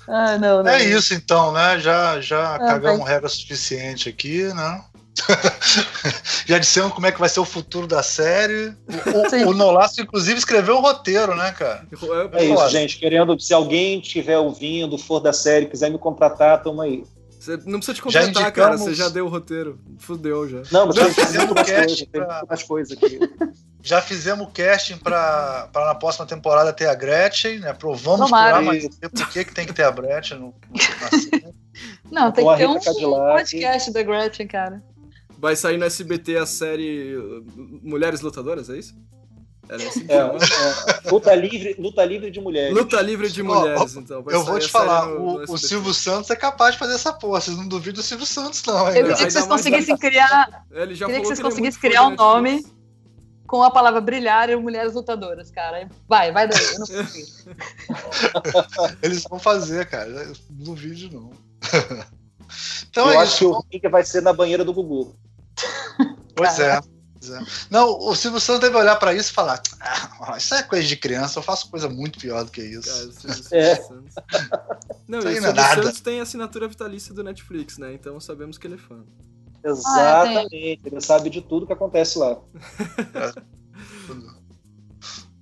Ah, 0.06 0.38
não, 0.38 0.62
não. 0.62 0.70
É 0.70 0.82
isso 0.84 1.12
então, 1.14 1.52
né? 1.52 1.78
Já, 1.80 2.20
já 2.20 2.54
ah, 2.54 2.58
cagamos 2.58 3.00
vai... 3.00 3.12
regra 3.12 3.28
suficiente 3.28 4.08
aqui, 4.08 4.44
né? 4.54 4.84
Já 6.46 6.58
dissemos 6.58 6.92
como 6.92 7.06
é 7.06 7.12
que 7.12 7.20
vai 7.20 7.28
ser 7.28 7.40
o 7.40 7.44
futuro 7.44 7.86
da 7.86 8.02
série. 8.02 8.74
O, 8.88 9.46
o, 9.46 9.50
o 9.50 9.54
Nolasco, 9.54 10.00
inclusive, 10.00 10.38
escreveu 10.38 10.76
um 10.76 10.80
roteiro, 10.80 11.34
né, 11.34 11.52
cara? 11.52 11.86
É 12.32 12.44
isso, 12.44 12.68
gente. 12.70 12.98
Querendo, 12.98 13.38
se 13.38 13.52
alguém 13.52 14.00
estiver 14.00 14.38
ouvindo, 14.38 14.98
for 14.98 15.20
da 15.20 15.32
série, 15.32 15.66
quiser 15.66 15.90
me 15.90 15.98
contratar, 15.98 16.62
tamo 16.62 16.80
aí. 16.80 17.04
Você 17.38 17.56
não 17.64 17.78
precisa 17.78 17.94
te 17.94 18.02
contratar, 18.02 18.28
indicamos... 18.28 18.52
cara. 18.52 18.76
Você 18.76 18.94
já 18.94 19.08
deu 19.08 19.26
o 19.26 19.28
roteiro. 19.28 19.78
Fudeu 19.98 20.48
já. 20.48 20.62
Não, 20.72 20.86
você 20.86 21.00
já 21.08 21.14
fizemos 21.14 21.50
o 21.50 21.54
casting 21.54 22.06
pra... 22.06 22.42
mais 22.48 22.62
coisas 22.62 22.96
aqui. 22.96 23.18
Já 23.80 24.02
fizemos 24.02 24.46
o 24.46 24.50
casting 24.50 24.96
para 24.98 25.70
na 25.74 25.94
próxima 25.94 26.26
temporada 26.26 26.72
ter 26.72 26.86
a 26.86 26.94
Gretchen, 26.94 27.60
né? 27.60 27.72
Provamos 27.72 28.26
Tomara. 28.26 28.60
mas 28.60 28.88
por 28.88 29.28
que, 29.30 29.44
que 29.44 29.54
tem 29.54 29.66
que 29.66 29.72
ter 29.72 29.84
a 29.84 29.90
Gretchen 29.90 30.38
no, 30.38 30.46
no 30.46 30.54
Não, 32.10 32.32
tem 32.32 32.44
que 32.46 32.56
ter 32.56 32.66
um, 32.66 32.72
um 32.72 33.32
podcast 33.32 33.92
da 33.92 34.02
Gretchen, 34.02 34.48
cara. 34.48 34.82
Vai 35.38 35.54
sair 35.54 35.78
no 35.78 35.84
SBT 35.84 36.36
a 36.36 36.46
série 36.46 37.16
uh, 37.16 37.44
Mulheres 37.82 38.20
Lutadoras, 38.20 38.68
é 38.68 38.76
isso? 38.76 38.94
Era 39.68 39.86
assim 39.86 40.06
que 40.06 40.12
é, 40.12 40.16
é, 40.16 41.10
luta, 41.10 41.34
livre, 41.34 41.76
luta 41.78 42.04
livre 42.04 42.30
de 42.30 42.40
mulheres. 42.40 42.74
Luta 42.74 43.00
livre 43.02 43.30
de 43.30 43.42
mulheres, 43.42 43.94
oh, 43.94 44.00
então. 44.00 44.22
Vai 44.22 44.34
eu 44.34 44.42
vou 44.42 44.58
te 44.58 44.68
falar, 44.68 45.06
no, 45.06 45.44
no 45.44 45.52
o, 45.52 45.58
Silvio 45.58 45.92
Santos 45.92 46.30
é 46.30 46.36
capaz 46.36 46.72
de 46.72 46.78
fazer 46.78 46.94
essa 46.94 47.12
porra. 47.12 47.40
Vocês 47.40 47.56
não 47.56 47.68
duvidam 47.68 48.00
do 48.00 48.02
Silvio 48.02 48.24
Santos, 48.24 48.64
não. 48.64 48.88
Eu 48.88 48.94
queria 48.94 49.14
que 49.14 49.30
vocês 49.30 49.46
conseguissem 49.46 49.96
criar. 49.96 50.64
Ele 50.70 50.94
já 50.94 51.04
queria 51.04 51.20
que 51.20 51.26
vocês 51.26 51.38
que 51.38 51.44
conseguissem 51.44 51.80
criar 51.80 52.06
um 52.06 52.16
nome 52.16 52.64
com 53.46 53.62
a 53.62 53.70
palavra 53.70 54.00
brilhar 54.00 54.48
e 54.48 54.56
mulheres 54.56 54.94
lutadoras, 54.94 55.50
cara. 55.50 55.88
Vai, 56.08 56.32
vai 56.32 56.48
daí, 56.48 56.64
eu 56.64 56.78
não 56.78 56.86
consigo. 56.86 57.56
Eles 59.02 59.22
vão 59.24 59.38
fazer, 59.38 59.86
cara. 59.86 60.32
No 60.50 60.74
vídeo, 60.74 61.10
não. 61.12 61.30
então 62.88 63.06
eu 63.06 63.20
é 63.20 63.22
acho 63.22 63.50
isso. 63.50 63.66
que 63.68 63.76
o 63.76 63.80
que 63.80 63.88
vai 63.88 64.02
ser 64.02 64.22
na 64.22 64.32
banheira 64.32 64.64
do 64.64 64.72
Gugu. 64.72 65.14
Pois 66.38 66.58
é. 66.58 66.76
é. 66.76 66.80
Não, 67.68 67.98
o 67.98 68.14
Silvio 68.14 68.38
Santos 68.38 68.62
deve 68.62 68.76
olhar 68.76 68.96
para 68.96 69.12
isso 69.12 69.30
e 69.30 69.34
falar: 69.34 69.60
ah, 69.80 70.36
Isso 70.36 70.54
é 70.54 70.62
coisa 70.62 70.86
de 70.86 70.96
criança, 70.96 71.38
eu 71.38 71.42
faço 71.42 71.68
coisa 71.70 71.88
muito 71.88 72.18
pior 72.18 72.44
do 72.44 72.50
que 72.50 72.62
isso. 72.62 72.88
Cara, 72.88 73.06
o 73.06 73.12
Silvio 73.12 73.44
é. 73.50 73.74
Santos. 73.76 74.14
Não, 75.08 75.18
isso 75.18 75.28
e 75.28 75.38
o 75.38 75.42
Silvio 75.42 75.60
é 75.60 75.74
Santos 75.74 76.00
tem 76.00 76.20
assinatura 76.20 76.68
vitalícia 76.68 77.12
do 77.12 77.24
Netflix, 77.24 77.78
né? 77.78 77.92
Então 77.92 78.20
sabemos 78.20 78.56
que 78.56 78.66
ele 78.66 78.74
é 78.74 78.78
fã. 78.78 79.04
Exatamente, 79.64 80.80
ah, 80.84 80.88
ele 80.88 81.00
sabe 81.00 81.28
de 81.30 81.42
tudo 81.42 81.66
que 81.66 81.72
acontece 81.72 82.18
lá. 82.18 82.38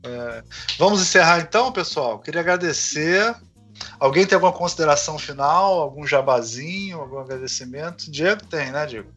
É. 0.03 0.43
Vamos 0.79 1.03
encerrar 1.03 1.41
então, 1.41 1.73
pessoal. 1.73 2.21
Queria 2.21 2.41
agradecer. 2.41 3.35
Alguém 3.99 4.25
tem 4.25 4.37
alguma 4.37 4.53
consideração 4.53 5.19
final? 5.19 5.81
Algum 5.81 6.07
jabazinho? 6.07 7.01
Algum 7.01 7.19
agradecimento? 7.19 8.11
Diego 8.11 8.47
tem, 8.47 8.71
né, 8.71 8.87
Diego? 8.87 9.11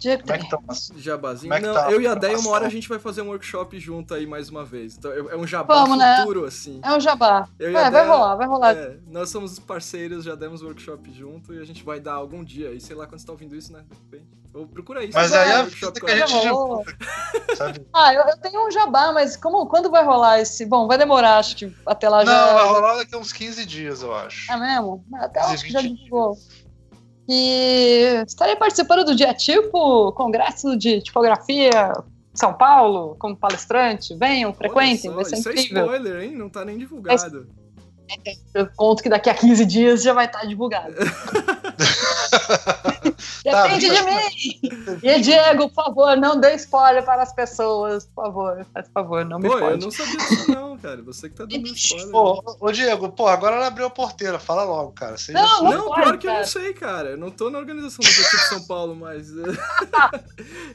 Como 0.00 0.32
é 0.32 0.38
que 0.38 0.48
tá? 0.48 0.58
Jabazinho? 0.96 1.52
É 1.52 1.60
não, 1.60 1.74
tá 1.74 1.90
eu 1.90 2.00
e 2.00 2.06
a 2.06 2.14
Deia, 2.14 2.38
uma 2.38 2.50
hora 2.50 2.66
a 2.66 2.70
gente 2.70 2.88
vai 2.88 2.98
fazer 2.98 3.22
um 3.22 3.28
workshop 3.28 3.78
junto 3.78 4.14
aí 4.14 4.26
mais 4.26 4.48
uma 4.48 4.64
vez. 4.64 4.96
Então, 4.96 5.12
é 5.12 5.36
um 5.36 5.46
jabá 5.46 5.82
Vamos, 5.82 5.98
né? 5.98 6.18
futuro, 6.18 6.42
né? 6.42 6.48
assim. 6.48 6.80
É 6.82 6.92
um 6.92 7.00
jabá. 7.00 7.48
é, 7.58 7.70
vai 7.70 8.06
rolar, 8.06 8.36
vai 8.36 8.46
rolar. 8.46 8.76
É, 8.76 8.96
nós 9.08 9.30
somos 9.30 9.58
parceiros, 9.58 10.24
já 10.24 10.34
demos 10.34 10.62
workshop 10.62 11.12
junto 11.12 11.54
e 11.54 11.60
a 11.60 11.64
gente 11.64 11.82
vai 11.84 12.00
dar 12.00 12.14
algum 12.14 12.44
dia. 12.44 12.72
E 12.72 12.80
sei 12.80 12.96
lá 12.96 13.06
quando 13.06 13.20
você 13.20 13.26
tá 13.26 13.32
ouvindo 13.32 13.54
isso, 13.56 13.72
né? 13.72 13.84
Ou 14.54 14.66
procura 14.66 15.04
isso. 15.04 15.14
Mas 15.14 15.32
aí 15.32 15.50
é 15.50 15.54
a 15.56 15.62
vida 15.62 15.92
que 15.92 16.10
a 16.10 16.26
gente 16.26 16.40
divulga. 16.40 16.96
ah, 17.92 18.14
eu, 18.14 18.22
eu, 18.22 18.36
tenho 18.38 18.66
um 18.66 18.70
jabá, 18.70 19.12
mas 19.12 19.36
como, 19.36 19.66
quando 19.66 19.90
vai 19.90 20.04
rolar 20.04 20.40
esse? 20.40 20.64
Bom, 20.64 20.86
vai 20.86 20.98
demorar, 20.98 21.38
acho 21.38 21.54
que 21.56 21.72
até 21.86 22.08
lá 22.08 22.24
não, 22.24 22.32
já. 22.32 22.46
Não, 22.46 22.54
vai 22.54 22.66
rolar 22.66 22.96
daqui 22.96 23.14
a 23.14 23.18
uns 23.18 23.32
15 23.32 23.66
dias, 23.66 24.02
eu 24.02 24.14
acho. 24.14 24.50
É 24.50 24.56
mesmo? 24.56 25.04
Até 25.14 25.40
acho 25.40 25.64
que 25.64 25.72
já 25.72 25.82
divulgou. 25.82 26.36
E 27.28 28.22
estarei 28.26 28.56
participando 28.56 29.04
do 29.04 29.14
dia 29.14 29.34
tipo, 29.34 30.12
congresso 30.12 30.74
de 30.76 31.02
tipografia 31.02 31.92
São 32.32 32.54
Paulo, 32.54 33.16
como 33.18 33.36
palestrante. 33.36 34.16
Venham, 34.16 34.54
frequentem, 34.54 35.10
vai 35.10 35.26
ser 35.26 35.36
isso 35.36 35.48
é 35.50 35.52
incrível. 35.52 35.82
é 35.82 35.96
spoiler, 35.96 36.22
hein? 36.22 36.34
Não 36.34 36.48
tá 36.48 36.64
nem 36.64 36.78
divulgado. 36.78 37.46
Eu 38.54 38.66
conto 38.74 39.02
que 39.02 39.10
daqui 39.10 39.28
a 39.28 39.34
15 39.34 39.66
dias 39.66 40.02
já 40.02 40.14
vai 40.14 40.24
estar 40.24 40.46
divulgado. 40.46 40.94
Depende 43.50 43.88
de 43.90 44.02
mim! 44.02 44.98
E 45.02 45.20
Diego, 45.20 45.68
por 45.70 45.84
favor, 45.84 46.16
não 46.16 46.38
dê 46.40 46.54
spoiler 46.56 47.04
para 47.04 47.22
as 47.22 47.32
pessoas, 47.32 48.06
por 48.06 48.24
favor. 48.24 48.66
Faz 48.72 48.88
favor, 48.92 49.24
não 49.24 49.38
me 49.38 49.48
Pô, 49.48 49.58
pode. 49.58 49.72
eu 49.72 49.78
não 49.78 49.90
sabia 49.90 50.16
disso 50.16 50.50
não, 50.50 50.76
cara. 50.78 51.02
Você 51.02 51.28
que 51.28 51.36
tá 51.36 51.44
dando 51.44 51.66
spoiler. 51.68 52.14
Ô, 52.14 52.42
ô, 52.60 52.72
Diego, 52.72 53.08
pô, 53.10 53.26
agora 53.28 53.56
ela 53.56 53.66
abriu 53.66 53.86
a 53.86 53.90
porteira. 53.90 54.38
Fala 54.38 54.64
logo, 54.64 54.92
cara. 54.92 55.16
Seja 55.16 55.38
Não, 55.40 55.46
assim. 55.66 55.76
Não, 55.76 55.84
pode, 55.88 56.00
pior 56.02 56.18
que 56.18 56.26
eu 56.26 56.30
cara. 56.30 56.42
não 56.42 56.48
sei, 56.48 56.72
cara. 56.74 57.08
Eu 57.10 57.18
não 57.18 57.30
tô 57.30 57.50
na 57.50 57.58
organização 57.58 57.98
do 58.02 58.10
Dia 58.10 58.24
Tipo 58.24 58.42
São 58.48 58.66
Paulo, 58.66 58.94
mas. 58.94 59.30
eh, 59.36 59.42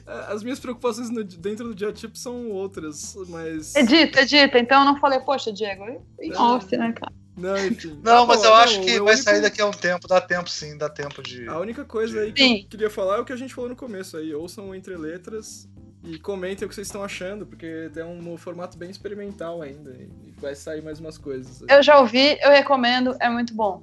As 0.28 0.42
minhas 0.42 0.58
preocupações 0.60 1.10
no- 1.10 1.24
dentro 1.24 1.66
do 1.68 1.74
Dia 1.74 1.92
Tipo 1.92 2.16
são 2.16 2.50
outras, 2.50 3.14
mas. 3.28 3.74
Edita, 3.74 4.20
edita. 4.22 4.58
Então 4.58 4.80
eu 4.80 4.84
não 4.86 5.00
falei, 5.00 5.20
poxa, 5.20 5.52
Diego, 5.52 5.84
em 6.20 6.32
É. 6.32 6.38
off, 6.38 6.76
né, 6.76 6.92
cara? 6.92 7.12
Não, 7.36 7.56
enfim. 7.66 7.98
Não, 8.02 8.22
Ah, 8.22 8.26
mas 8.26 8.44
eu 8.44 8.54
acho 8.54 8.76
não, 8.78 8.84
que 8.84 9.00
o 9.00 9.04
vai 9.04 9.14
único- 9.14 9.30
sair 9.30 9.40
daqui 9.42 9.60
a 9.60 9.66
um 9.66 9.70
tempo. 9.72 10.06
Dá 10.06 10.20
tempo 10.20 10.48
sim, 10.48 10.78
dá 10.78 10.88
tempo 10.88 11.22
de. 11.22 11.48
A 11.48 11.58
única 11.58 11.84
coisa 11.84 12.20
aí 12.20 12.32
que 12.32 12.42
Sim. 12.42 12.60
eu 12.62 12.68
queria 12.68 12.90
falar 12.90 13.16
é 13.16 13.20
o 13.20 13.24
que 13.24 13.32
a 13.32 13.36
gente 13.36 13.52
falou 13.52 13.70
no 13.70 13.76
começo 13.76 14.16
aí. 14.16 14.32
Ouçam 14.34 14.74
entre 14.74 14.96
letras 14.96 15.68
e 16.04 16.18
comentem 16.18 16.64
o 16.64 16.68
que 16.68 16.74
vocês 16.74 16.86
estão 16.86 17.02
achando, 17.02 17.44
porque 17.46 17.90
é 17.96 18.04
um 18.04 18.36
formato 18.36 18.76
bem 18.78 18.90
experimental 18.90 19.62
ainda. 19.62 19.90
E 19.90 20.32
vai 20.40 20.54
sair 20.54 20.82
mais 20.82 21.00
umas 21.00 21.18
coisas. 21.18 21.62
aí. 21.62 21.76
Eu 21.76 21.82
já 21.82 21.98
ouvi, 21.98 22.38
eu 22.40 22.50
recomendo, 22.50 23.16
é 23.18 23.28
muito 23.28 23.52
bom. 23.54 23.82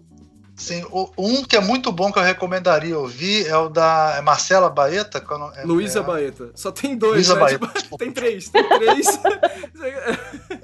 Sim, 0.56 0.86
o- 0.91 1.10
um 1.18 1.44
que 1.44 1.56
é 1.56 1.60
muito 1.61 1.91
bom 1.91 2.11
que 2.11 2.19
eu 2.19 2.23
recomendaria 2.23 2.98
ouvir 2.99 3.48
é 3.48 3.57
o 3.57 3.68
da 3.68 4.15
é 4.18 4.22
Marcela 4.22 4.69
Baeta. 4.69 5.19
que 5.19 5.32
não- 5.32 5.52
é- 5.56 5.64
Luísa 5.64 5.99
é- 5.99 6.03
Baeta. 6.03 6.52
Só 6.53 6.72
tem 6.72 6.95
dois, 6.95 7.14
Luísa 7.28 7.34
né? 7.34 7.40
Baeta. 7.40 7.68
Tipo, 7.82 7.98
tem 7.98 8.11
três, 8.11 8.48
tem 8.49 8.64
três. 8.69 9.07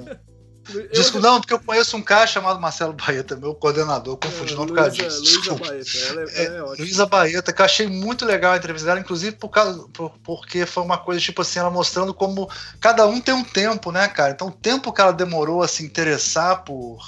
Eu- 0.73 0.89
Disco, 0.91 1.19
não, 1.19 1.39
porque 1.39 1.53
eu 1.53 1.59
conheço 1.59 1.95
um 1.95 2.01
cara 2.01 2.27
chamado 2.27 2.59
Marcelo 2.59 2.93
Baeta, 2.93 3.35
meu 3.35 3.55
coordenador, 3.55 4.17
confundi 4.17 4.53
o 4.53 4.57
nome 4.57 4.69
por 4.69 4.75
causa 4.75 4.91
disso. 4.91 5.19
Luísa 5.19 5.39
Desculpa. 5.39 5.65
Baeta, 5.67 5.97
ela 6.09 6.21
é, 6.21 6.45
ela 6.45 6.55
é 6.57 6.61
ótima. 6.61 6.75
Luísa 6.85 7.05
Baeta, 7.05 7.53
que 7.53 7.61
eu 7.61 7.65
achei 7.65 7.87
muito 7.87 8.25
legal 8.25 8.53
a 8.53 8.57
entrevista 8.57 8.87
dela, 8.87 8.99
inclusive 8.99 9.35
por 9.35 9.49
causa, 9.49 9.85
por- 9.93 10.11
porque 10.23 10.65
foi 10.65 10.83
uma 10.83 10.97
coisa 10.97 11.21
tipo 11.21 11.41
assim, 11.41 11.59
ela 11.59 11.69
mostrando 11.69 12.13
como 12.13 12.49
cada 12.79 13.05
um 13.07 13.19
tem 13.21 13.33
um 13.33 13.43
tempo, 13.43 13.91
né, 13.91 14.07
cara? 14.07 14.31
Então 14.31 14.47
o 14.47 14.51
tempo 14.51 14.91
que 14.91 15.01
ela 15.01 15.13
demorou 15.13 15.61
a 15.63 15.67
se 15.67 15.83
interessar 15.83 16.63
por, 16.63 16.99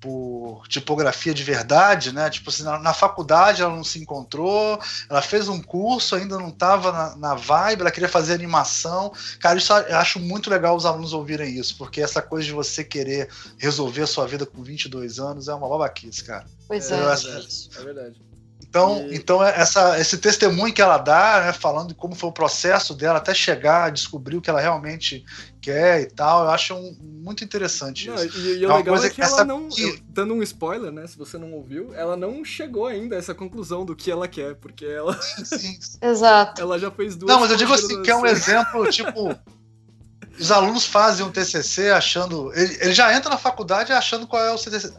por 0.00 0.66
tipografia 0.66 1.34
de 1.34 1.44
verdade, 1.44 2.12
né? 2.12 2.30
Tipo 2.30 2.50
assim, 2.50 2.62
na, 2.62 2.78
na 2.78 2.94
faculdade 2.94 3.60
ela 3.60 3.74
não 3.74 3.84
se 3.84 3.98
encontrou, 3.98 4.80
ela 5.08 5.20
fez 5.20 5.48
um 5.48 5.60
curso, 5.60 6.16
ainda 6.16 6.38
não 6.38 6.48
estava 6.48 6.90
na, 6.90 7.16
na 7.16 7.34
vibe, 7.34 7.82
ela 7.82 7.90
queria 7.90 8.08
fazer 8.08 8.32
animação. 8.32 9.12
Cara, 9.38 9.58
isso 9.58 9.72
eu 9.72 9.96
acho 9.98 10.18
muito 10.18 10.48
legal 10.48 10.74
os 10.74 10.86
alunos 10.86 11.12
ouvirem 11.12 11.58
isso, 11.58 11.76
porque 11.76 12.00
essa 12.00 12.22
coisa 12.22 12.46
de 12.46 12.52
você 12.52 12.82
querer 12.82 13.28
resolver 13.58 14.02
a 14.02 14.06
sua 14.06 14.26
vida 14.26 14.46
com 14.46 14.62
22 14.62 15.18
anos 15.18 15.48
é 15.48 15.54
uma 15.54 15.68
babaquice, 15.68 16.24
cara. 16.24 16.46
Pois 16.66 16.90
É, 16.90 16.94
é. 16.94 16.98
é 16.98 17.80
é 17.80 17.84
verdade. 17.84 18.29
Então, 18.62 19.06
E- 19.10 19.16
então 19.16 19.44
é- 19.44 19.60
essa, 19.60 19.98
esse 19.98 20.16
testemunho 20.18 20.72
que 20.72 20.80
ela 20.82 20.96
dá, 20.98 21.40
né, 21.46 21.52
falando 21.52 21.88
de 21.88 21.94
como 21.94 22.14
foi 22.14 22.28
o 22.28 22.32
processo 22.32 22.94
dela 22.94 23.18
até 23.18 23.34
chegar 23.34 23.84
a 23.84 23.90
descobrir 23.90 24.36
o 24.36 24.40
que 24.40 24.48
ela 24.48 24.60
realmente 24.60 25.24
quer 25.60 26.02
e 26.02 26.06
tal, 26.06 26.44
eu 26.44 26.50
acho 26.50 26.74
um- 26.74 26.96
muito 27.02 27.42
interessante 27.44 28.08
Não, 28.08 28.14
isso. 28.24 28.38
e, 28.38 28.58
e 28.58 28.64
É 28.64 28.68
o 28.68 28.76
legal 28.76 28.94
coisa 28.94 29.06
é 29.06 29.10
que 29.10 29.20
ela 29.20 29.44
não. 29.44 29.68
que- 29.68 30.02
dando 30.08 30.34
um 30.34 30.42
spoiler, 30.42 30.90
né? 30.92 31.06
Se 31.06 31.18
você 31.18 31.36
não 31.36 31.52
ouviu, 31.52 31.92
ela 31.94 32.16
não 32.16 32.44
chegou 32.44 32.86
ainda 32.86 33.16
a 33.16 33.18
essa 33.18 33.34
conclusão 33.34 33.84
do 33.84 33.94
que 33.96 34.10
ela 34.10 34.26
quer, 34.28 34.54
porque 34.54 34.84
ela, 34.84 35.20
Sim. 35.44 35.78
Exato. 36.00 36.60
ela 36.62 36.78
já 36.78 36.90
fez 36.90 37.16
duas. 37.16 37.30
Não, 37.32 37.40
mas 37.40 37.50
eu 37.50 37.56
digo 37.56 37.72
assim, 37.72 38.02
que 38.02 38.10
é 38.10 38.16
um 38.16 38.20
pós-graduações. 38.22 38.48
exemplo, 38.48 38.90
tipo, 38.90 39.38
os 40.40 40.50
alunos 40.50 40.86
fazem 40.86 41.24
um 41.24 41.30
TCC 41.30 41.90
achando, 41.90 42.52
ele, 42.54 42.76
ele 42.80 42.92
já 42.94 43.14
entra 43.14 43.30
na 43.30 43.36
faculdade 43.38 43.92
achando 43.92 44.26
qual 44.26 44.42
é 44.42 44.50
o 44.52 44.56
TCC, 44.56 44.92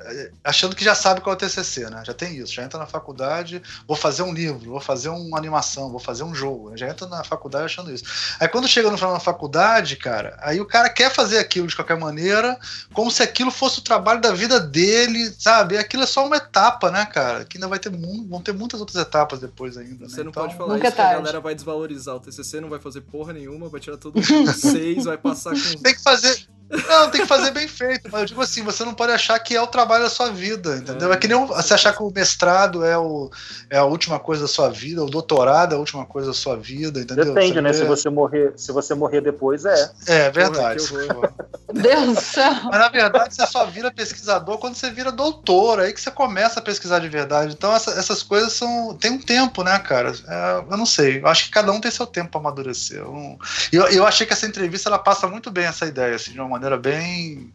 achando 0.44 0.76
que 0.76 0.84
já 0.84 0.94
sabe 0.96 1.22
qual 1.22 1.34
é 1.34 1.36
o 1.36 1.40
TCC, 1.40 1.90
né? 1.90 2.04
Já 2.06 2.14
tem 2.14 2.38
isso, 2.38 2.54
já 2.54 2.64
entra 2.64 2.80
na 2.80 2.86
faculdade, 2.86 3.62
vou 3.88 3.98
fazer 3.98 4.24
um 4.24 4.34
livro, 4.34 4.72
vou 4.72 4.82
fazer 4.82 5.10
uma 5.10 5.38
animação, 5.38 5.90
vou 5.90 6.00
fazer 6.00 6.24
um 6.24 6.34
jogo, 6.36 6.70
né? 6.72 6.78
já 6.78 6.88
entra 6.88 7.08
na 7.08 7.24
faculdade 7.24 7.66
achando 7.66 7.92
isso. 7.92 8.04
Aí 8.40 8.48
quando 8.48 8.68
chega 8.68 8.90
no 8.92 8.98
final 8.98 9.14
da 9.14 9.20
faculdade, 9.20 9.96
cara, 9.96 10.38
aí 10.42 10.60
o 10.62 10.66
cara 10.66 10.90
quer 10.90 11.12
fazer 11.12 11.40
aquilo 11.40 11.68
de 11.68 11.76
qualquer 11.76 11.98
maneira, 11.98 12.58
como 12.94 13.10
se 13.12 13.24
aquilo 13.24 13.52
fosse 13.52 13.80
o 13.80 13.84
trabalho 13.84 14.22
da 14.22 14.32
vida 14.34 14.60
dele, 14.60 15.34
sabe? 15.40 15.76
E 15.76 15.78
aquilo 15.78 16.04
é 16.04 16.08
só 16.08 16.26
uma 16.26 16.38
etapa, 16.38 16.92
né, 16.92 17.06
cara? 17.06 17.46
Que 17.46 17.58
ainda 17.58 17.68
vai 17.68 17.80
ter 17.80 17.90
mu- 17.90 18.28
vão 18.28 18.42
ter 18.42 18.54
muitas 18.54 18.80
outras 18.80 19.02
etapas 19.02 19.40
depois 19.40 19.78
ainda. 19.78 20.08
Você 20.08 20.18
né? 20.18 20.24
não 20.24 20.30
Então, 20.32 20.44
pode 20.44 20.56
falar 20.58 20.78
isso, 20.78 20.88
é 20.88 20.92
que 20.92 21.02
a 21.02 21.14
galera 21.14 21.40
vai 21.40 21.56
desvalorizar 21.56 22.16
o 22.16 22.20
TCC, 22.20 22.62
não 22.62 22.70
vai 22.70 22.80
fazer 22.80 23.02
porra 23.02 23.34
nenhuma, 23.34 23.70
vai 23.70 23.80
tirar 23.80 23.98
todo 23.98 24.16
mundo 24.16 24.52
seis, 24.54 25.06
vai 25.06 25.18
passar 25.32 25.52
com. 25.52 25.82
tem 25.84 25.94
que 25.94 26.03
fazer. 26.03 26.48
Não, 26.88 27.10
tem 27.10 27.22
que 27.22 27.27
fazer 27.27 27.52
bem 27.52 27.68
feito. 27.68 28.10
Mas 28.11 28.22
eu 28.22 28.27
digo 28.27 28.41
assim, 28.41 28.64
você 28.64 28.84
não 28.85 28.93
pode 28.93 29.11
achar 29.11 29.38
que 29.39 29.56
é 29.56 29.61
o 29.61 29.68
trabalho 29.68 30.03
da 30.03 30.10
sua 30.10 30.30
vida, 30.31 30.77
entendeu? 30.77 31.11
É, 31.11 31.15
É, 31.15 31.18
que 31.18 31.27
nem 31.27 31.38
o- 31.38 31.48
com 31.48 31.53
você 31.53 31.73
achar 31.73 31.93
que 31.95 32.02
o 32.02 32.11
mestrado 32.11 32.84
é, 32.85 32.98
o, 32.98 33.30
é 33.69 33.77
a 33.77 33.84
última 33.84 34.19
coisa 34.19 34.43
da 34.43 34.48
sua 34.48 34.69
vida, 34.69 35.03
o 35.03 35.10
doutorado 35.10 35.73
é 35.73 35.76
a 35.76 35.80
última 35.80 36.06
coisa 36.06 36.30
da 36.30 36.34
sua 36.34 36.56
vida, 36.57 36.99
entendeu? 36.99 37.34
Depende, 37.34 37.60
né? 37.61 37.72
vê- 37.72 37.77
Se 37.77 37.85
você 37.85 38.10
morrer, 38.10 38.53
se 38.56 38.72
você 38.72 38.93
morrer 38.93 39.22
depois, 39.22 39.65
é. 39.65 39.91
É 40.07 40.30
verdade. 40.31 40.88
Que 40.88 40.93
horror. 41.10 41.31
Deus 41.73 42.15
do 42.15 42.22
céu. 42.22 42.53
Mas 42.69 42.80
na 42.80 42.89
verdade 42.89 43.34
você 43.34 43.45
só 43.48 43.65
vira 43.65 43.91
pesquisador 43.91 44.57
quando 44.57 44.76
você 44.76 44.89
vira 44.91 45.11
doutor, 45.11 45.80
aí 45.80 45.93
que 45.93 46.02
você 46.02 46.11
começa 46.11 46.60
a 46.60 46.64
pesquisar 46.64 46.99
de 46.99 47.07
verdade. 47.10 47.53
Então 47.53 47.73
essa- 47.76 47.91
essas 47.91 48.22
coisas 48.23 48.53
são. 48.53 48.93
tem 48.99 49.11
um 49.11 49.19
tempo, 49.19 49.64
né, 49.64 49.77
cara? 49.80 50.11
É, 50.27 50.64
eu 50.69 50.77
não 50.77 50.85
sei. 50.85 51.19
Eu 51.22 51.27
acho 51.27 51.45
que 51.45 51.52
cada 51.52 51.72
um 51.72 51.80
tem 51.80 51.89
seu 51.91 52.06
tempo 52.06 52.30
para 52.31 52.39
amadurecer. 52.41 52.98
Eu, 52.99 53.38
eu, 53.72 53.88
eu 53.88 54.06
achei 54.06 54.27
que 54.27 54.34
essa 54.34 54.45
entrevista 54.45 54.89
ela 54.89 54.99
passa 54.99 55.27
muito 55.27 55.49
bem 55.49 55.65
essa 55.65 55.85
ideia, 55.85 56.15
assim, 56.15 56.31
de 56.31 56.39
uma 56.39 56.49
maneira 56.49 56.61
bem. 56.78 57.54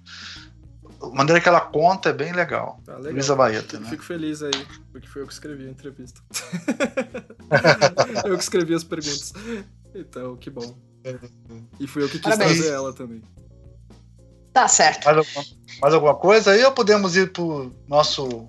A 1.00 1.08
maneira 1.08 1.40
que 1.40 1.48
ela 1.48 1.60
conta 1.60 2.08
é 2.08 2.12
bem 2.12 2.32
legal. 2.32 2.80
Tá 2.84 2.96
legal. 2.96 3.12
Luísa 3.12 3.36
Baeta, 3.36 3.62
Fico, 3.62 3.82
né? 3.82 3.90
fico 3.90 4.02
feliz 4.02 4.42
aí, 4.42 4.66
porque 4.90 5.06
foi 5.06 5.22
eu 5.22 5.26
que 5.26 5.32
escrevi 5.32 5.66
a 5.66 5.70
entrevista. 5.70 6.20
eu 8.24 8.36
que 8.36 8.42
escrevi 8.42 8.74
as 8.74 8.84
perguntas. 8.84 9.32
Então, 9.94 10.36
que 10.36 10.50
bom. 10.50 10.76
E 11.78 11.86
fui 11.86 12.02
eu 12.02 12.08
que 12.08 12.18
quis 12.18 12.22
Parabéns. 12.22 12.58
trazer 12.58 12.74
ela 12.74 12.92
também. 12.92 13.22
Tá 14.52 14.66
certo. 14.66 15.04
Mais 15.04 15.18
alguma, 15.18 15.44
mais 15.82 15.94
alguma 15.94 16.14
coisa 16.14 16.52
aí 16.52 16.64
ou 16.64 16.72
podemos 16.72 17.14
ir 17.14 17.30
pro 17.30 17.70
nosso, 17.86 18.48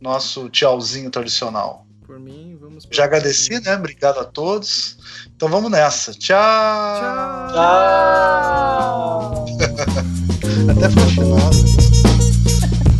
nosso 0.00 0.48
tchauzinho 0.48 1.10
tradicional? 1.10 1.86
Por 2.06 2.18
mim, 2.18 2.56
vamos 2.58 2.88
Já 2.90 3.04
agradeci, 3.04 3.60
né? 3.60 3.76
Obrigado 3.76 4.18
a 4.20 4.24
todos. 4.24 5.26
Então 5.34 5.48
vamos 5.48 5.70
nessa. 5.70 6.12
Tchau! 6.12 6.38
Tchau! 6.98 7.52
Tchau! 7.52 9.35
Até 10.68 10.90
final. 10.90 11.50